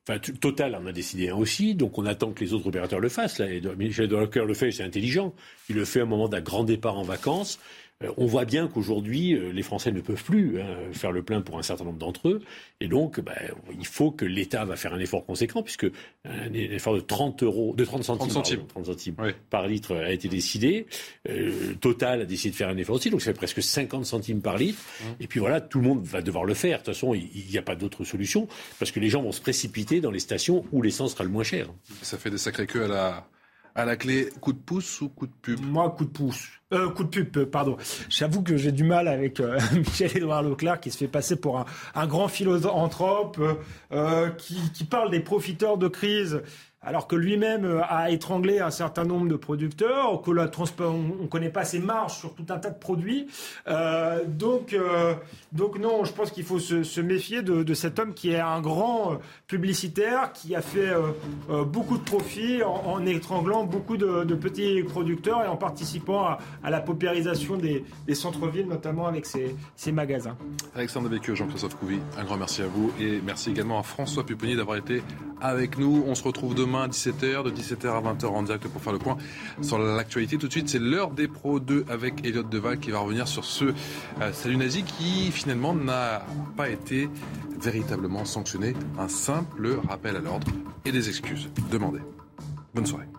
Enfin, 0.06 0.18
Total 0.18 0.74
en 0.74 0.84
a 0.84 0.92
décidé 0.92 1.30
un 1.30 1.36
aussi, 1.36 1.74
donc 1.74 1.96
on 1.96 2.04
attend 2.04 2.32
que 2.32 2.44
les 2.44 2.52
autres 2.52 2.66
opérateurs 2.66 3.00
le 3.00 3.08
fassent. 3.08 3.38
Là. 3.38 3.46
Michel 3.76 4.10
Leclerc 4.10 4.44
le 4.44 4.54
fait, 4.54 4.70
c'est 4.72 4.82
intelligent. 4.82 5.34
Il 5.70 5.76
le 5.76 5.86
fait 5.86 6.00
à 6.00 6.02
un 6.02 6.06
moment 6.06 6.28
d'un 6.28 6.42
grand 6.42 6.64
départ 6.64 6.98
en 6.98 7.04
vacances. 7.04 7.58
Euh, 8.02 8.12
on 8.16 8.26
voit 8.26 8.44
bien 8.44 8.66
qu'aujourd'hui, 8.68 9.34
euh, 9.34 9.52
les 9.52 9.62
Français 9.62 9.92
ne 9.92 10.00
peuvent 10.00 10.22
plus 10.22 10.60
hein, 10.60 10.66
faire 10.92 11.12
le 11.12 11.22
plein 11.22 11.42
pour 11.42 11.58
un 11.58 11.62
certain 11.62 11.84
nombre 11.84 11.98
d'entre 11.98 12.28
eux. 12.28 12.42
Et 12.80 12.88
donc, 12.88 13.20
ben, 13.20 13.34
il 13.78 13.86
faut 13.86 14.10
que 14.10 14.24
l'État 14.24 14.64
va 14.64 14.76
faire 14.76 14.94
un 14.94 14.98
effort 15.00 15.24
conséquent, 15.24 15.62
puisque 15.62 15.86
un 16.24 16.52
effort 16.52 16.94
de 16.94 17.00
30 17.00 17.42
euros, 17.42 17.74
de 17.76 17.84
30 17.84 18.04
centimes, 18.04 18.64
par 19.50 19.66
litre 19.66 19.96
a 19.96 20.12
été 20.12 20.28
décidé. 20.28 20.86
Euh, 21.28 21.74
Total 21.80 22.22
a 22.22 22.24
décidé 22.24 22.52
de 22.52 22.56
faire 22.56 22.68
un 22.68 22.76
effort 22.76 22.96
aussi, 22.96 23.10
donc 23.10 23.20
ça 23.20 23.32
fait 23.32 23.36
presque 23.36 23.62
50 23.62 24.06
centimes 24.06 24.40
par 24.40 24.56
litre. 24.56 24.80
Mmh. 24.80 25.04
Et 25.20 25.26
puis 25.26 25.40
voilà, 25.40 25.60
tout 25.60 25.80
le 25.80 25.88
monde 25.88 26.04
va 26.04 26.22
devoir 26.22 26.44
le 26.44 26.54
faire. 26.54 26.78
De 26.78 26.84
toute 26.84 26.94
façon, 26.94 27.14
il 27.14 27.46
n'y 27.50 27.58
a 27.58 27.62
pas 27.62 27.76
d'autre 27.76 28.04
solution, 28.04 28.48
parce 28.78 28.90
que 28.90 29.00
les 29.00 29.08
gens 29.08 29.22
vont 29.22 29.32
se 29.32 29.40
précipiter 29.40 30.00
dans 30.00 30.10
les 30.10 30.20
stations 30.20 30.64
où 30.72 30.82
l'essence 30.82 31.12
sera 31.12 31.24
le 31.24 31.30
moins 31.30 31.44
cher. 31.44 31.66
Ça 32.02 32.16
fait 32.18 32.30
des 32.30 32.38
sacrés 32.38 32.66
queues 32.66 32.84
à 32.84 32.88
la, 32.88 33.26
à 33.74 33.84
la 33.84 33.96
clé, 33.96 34.30
coup 34.40 34.52
de 34.52 34.58
pouce 34.58 35.00
ou 35.00 35.08
coup 35.08 35.26
de 35.26 35.32
pub 35.42 35.60
Moi, 35.60 35.90
coup 35.90 36.04
de 36.04 36.10
pouce. 36.10 36.48
Euh, 36.72 36.90
coup 36.90 37.04
de 37.04 37.08
pub, 37.08 37.36
euh, 37.36 37.46
pardon. 37.46 37.76
J'avoue 38.08 38.42
que 38.42 38.56
j'ai 38.56 38.72
du 38.72 38.84
mal 38.84 39.08
avec 39.08 39.40
euh, 39.40 39.58
Michel-Édouard 39.74 40.42
Leclerc 40.42 40.80
qui 40.80 40.90
se 40.90 40.98
fait 40.98 41.08
passer 41.08 41.36
pour 41.36 41.64
un, 41.94 42.06
grand 42.06 42.28
philosophe 42.28 43.38
euh, 43.92 44.30
qui, 44.30 44.56
qui 44.72 44.84
parle 44.84 45.10
des 45.10 45.20
profiteurs 45.20 45.78
de 45.78 45.88
crise 45.88 46.42
alors 46.82 47.06
que 47.06 47.14
lui-même 47.14 47.64
euh, 47.66 47.82
a 47.82 48.10
étranglé 48.10 48.58
un 48.60 48.70
certain 48.70 49.04
nombre 49.04 49.28
de 49.28 49.36
producteurs, 49.36 50.22
que 50.22 50.30
on 50.82 51.22
ne 51.22 51.26
connaît 51.26 51.50
pas 51.50 51.64
ses 51.64 51.78
marges 51.78 52.14
sur 52.18 52.34
tout 52.34 52.46
un 52.48 52.58
tas 52.58 52.70
de 52.70 52.78
produits. 52.78 53.26
Euh, 53.68 54.24
donc, 54.26 54.72
euh, 54.72 55.14
donc 55.52 55.78
non, 55.78 56.04
je 56.04 56.12
pense 56.12 56.30
qu'il 56.30 56.44
faut 56.44 56.58
se, 56.58 57.00
méfier 57.00 57.42
de, 57.42 57.74
cet 57.74 57.98
homme 57.98 58.14
qui 58.14 58.30
est 58.30 58.40
un 58.40 58.60
grand 58.60 59.18
publicitaire, 59.46 60.32
qui 60.32 60.54
a 60.54 60.62
fait 60.62 60.90
beaucoup 61.48 61.98
de 61.98 62.02
profits 62.02 62.62
en, 62.62 63.04
étranglant 63.06 63.64
beaucoup 63.64 63.96
de, 63.96 64.34
petits 64.34 64.82
producteurs 64.82 65.44
et 65.44 65.48
en 65.48 65.56
participant 65.56 66.36
à, 66.62 66.70
la 66.70 66.80
paupérisation 66.80 67.56
des, 67.56 67.84
centres-villes, 68.14 68.68
notamment 68.68 69.06
avec 69.06 69.26
ses, 69.26 69.92
magasins. 69.92 70.36
Alexandre 70.74 71.08
Becqueux, 71.08 71.34
Jean-Christophe 71.34 71.76
Couvi, 71.76 71.98
un 72.16 72.24
grand 72.24 72.36
merci 72.36 72.62
à 72.62 72.66
vous 72.66 72.92
et 73.00 73.20
merci 73.24 73.50
également 73.50 73.78
à 73.78 73.82
François 73.82 74.24
Pupponi 74.24 74.56
d'avoir 74.56 74.76
été 74.76 75.02
avec 75.40 75.78
nous. 75.78 76.04
On 76.06 76.14
se 76.14 76.22
retrouve 76.22 76.54
demain 76.54 76.69
à 76.78 76.88
17h, 76.88 77.44
de 77.44 77.50
17h 77.50 77.88
à 77.88 78.00
20h 78.00 78.26
en 78.26 78.42
direct 78.42 78.66
pour 78.68 78.80
faire 78.80 78.92
le 78.92 78.98
point 78.98 79.16
sur 79.62 79.78
l'actualité. 79.78 80.38
Tout 80.38 80.46
de 80.46 80.52
suite, 80.52 80.68
c'est 80.68 80.78
l'heure 80.78 81.10
des 81.10 81.28
pros 81.28 81.60
2 81.60 81.84
avec 81.88 82.24
Elliot 82.24 82.42
Deval 82.42 82.78
qui 82.78 82.90
va 82.90 83.00
revenir 83.00 83.28
sur 83.28 83.44
ce 83.44 83.66
euh, 84.20 84.32
salut 84.32 84.56
nazi 84.56 84.82
qui 84.82 85.30
finalement 85.32 85.74
n'a 85.74 86.24
pas 86.56 86.68
été 86.68 87.08
véritablement 87.60 88.24
sanctionné. 88.24 88.74
Un 88.98 89.08
simple 89.08 89.78
rappel 89.88 90.16
à 90.16 90.20
l'ordre 90.20 90.46
et 90.84 90.92
des 90.92 91.08
excuses 91.08 91.50
demandées. 91.70 92.02
Bonne 92.74 92.86
soirée. 92.86 93.09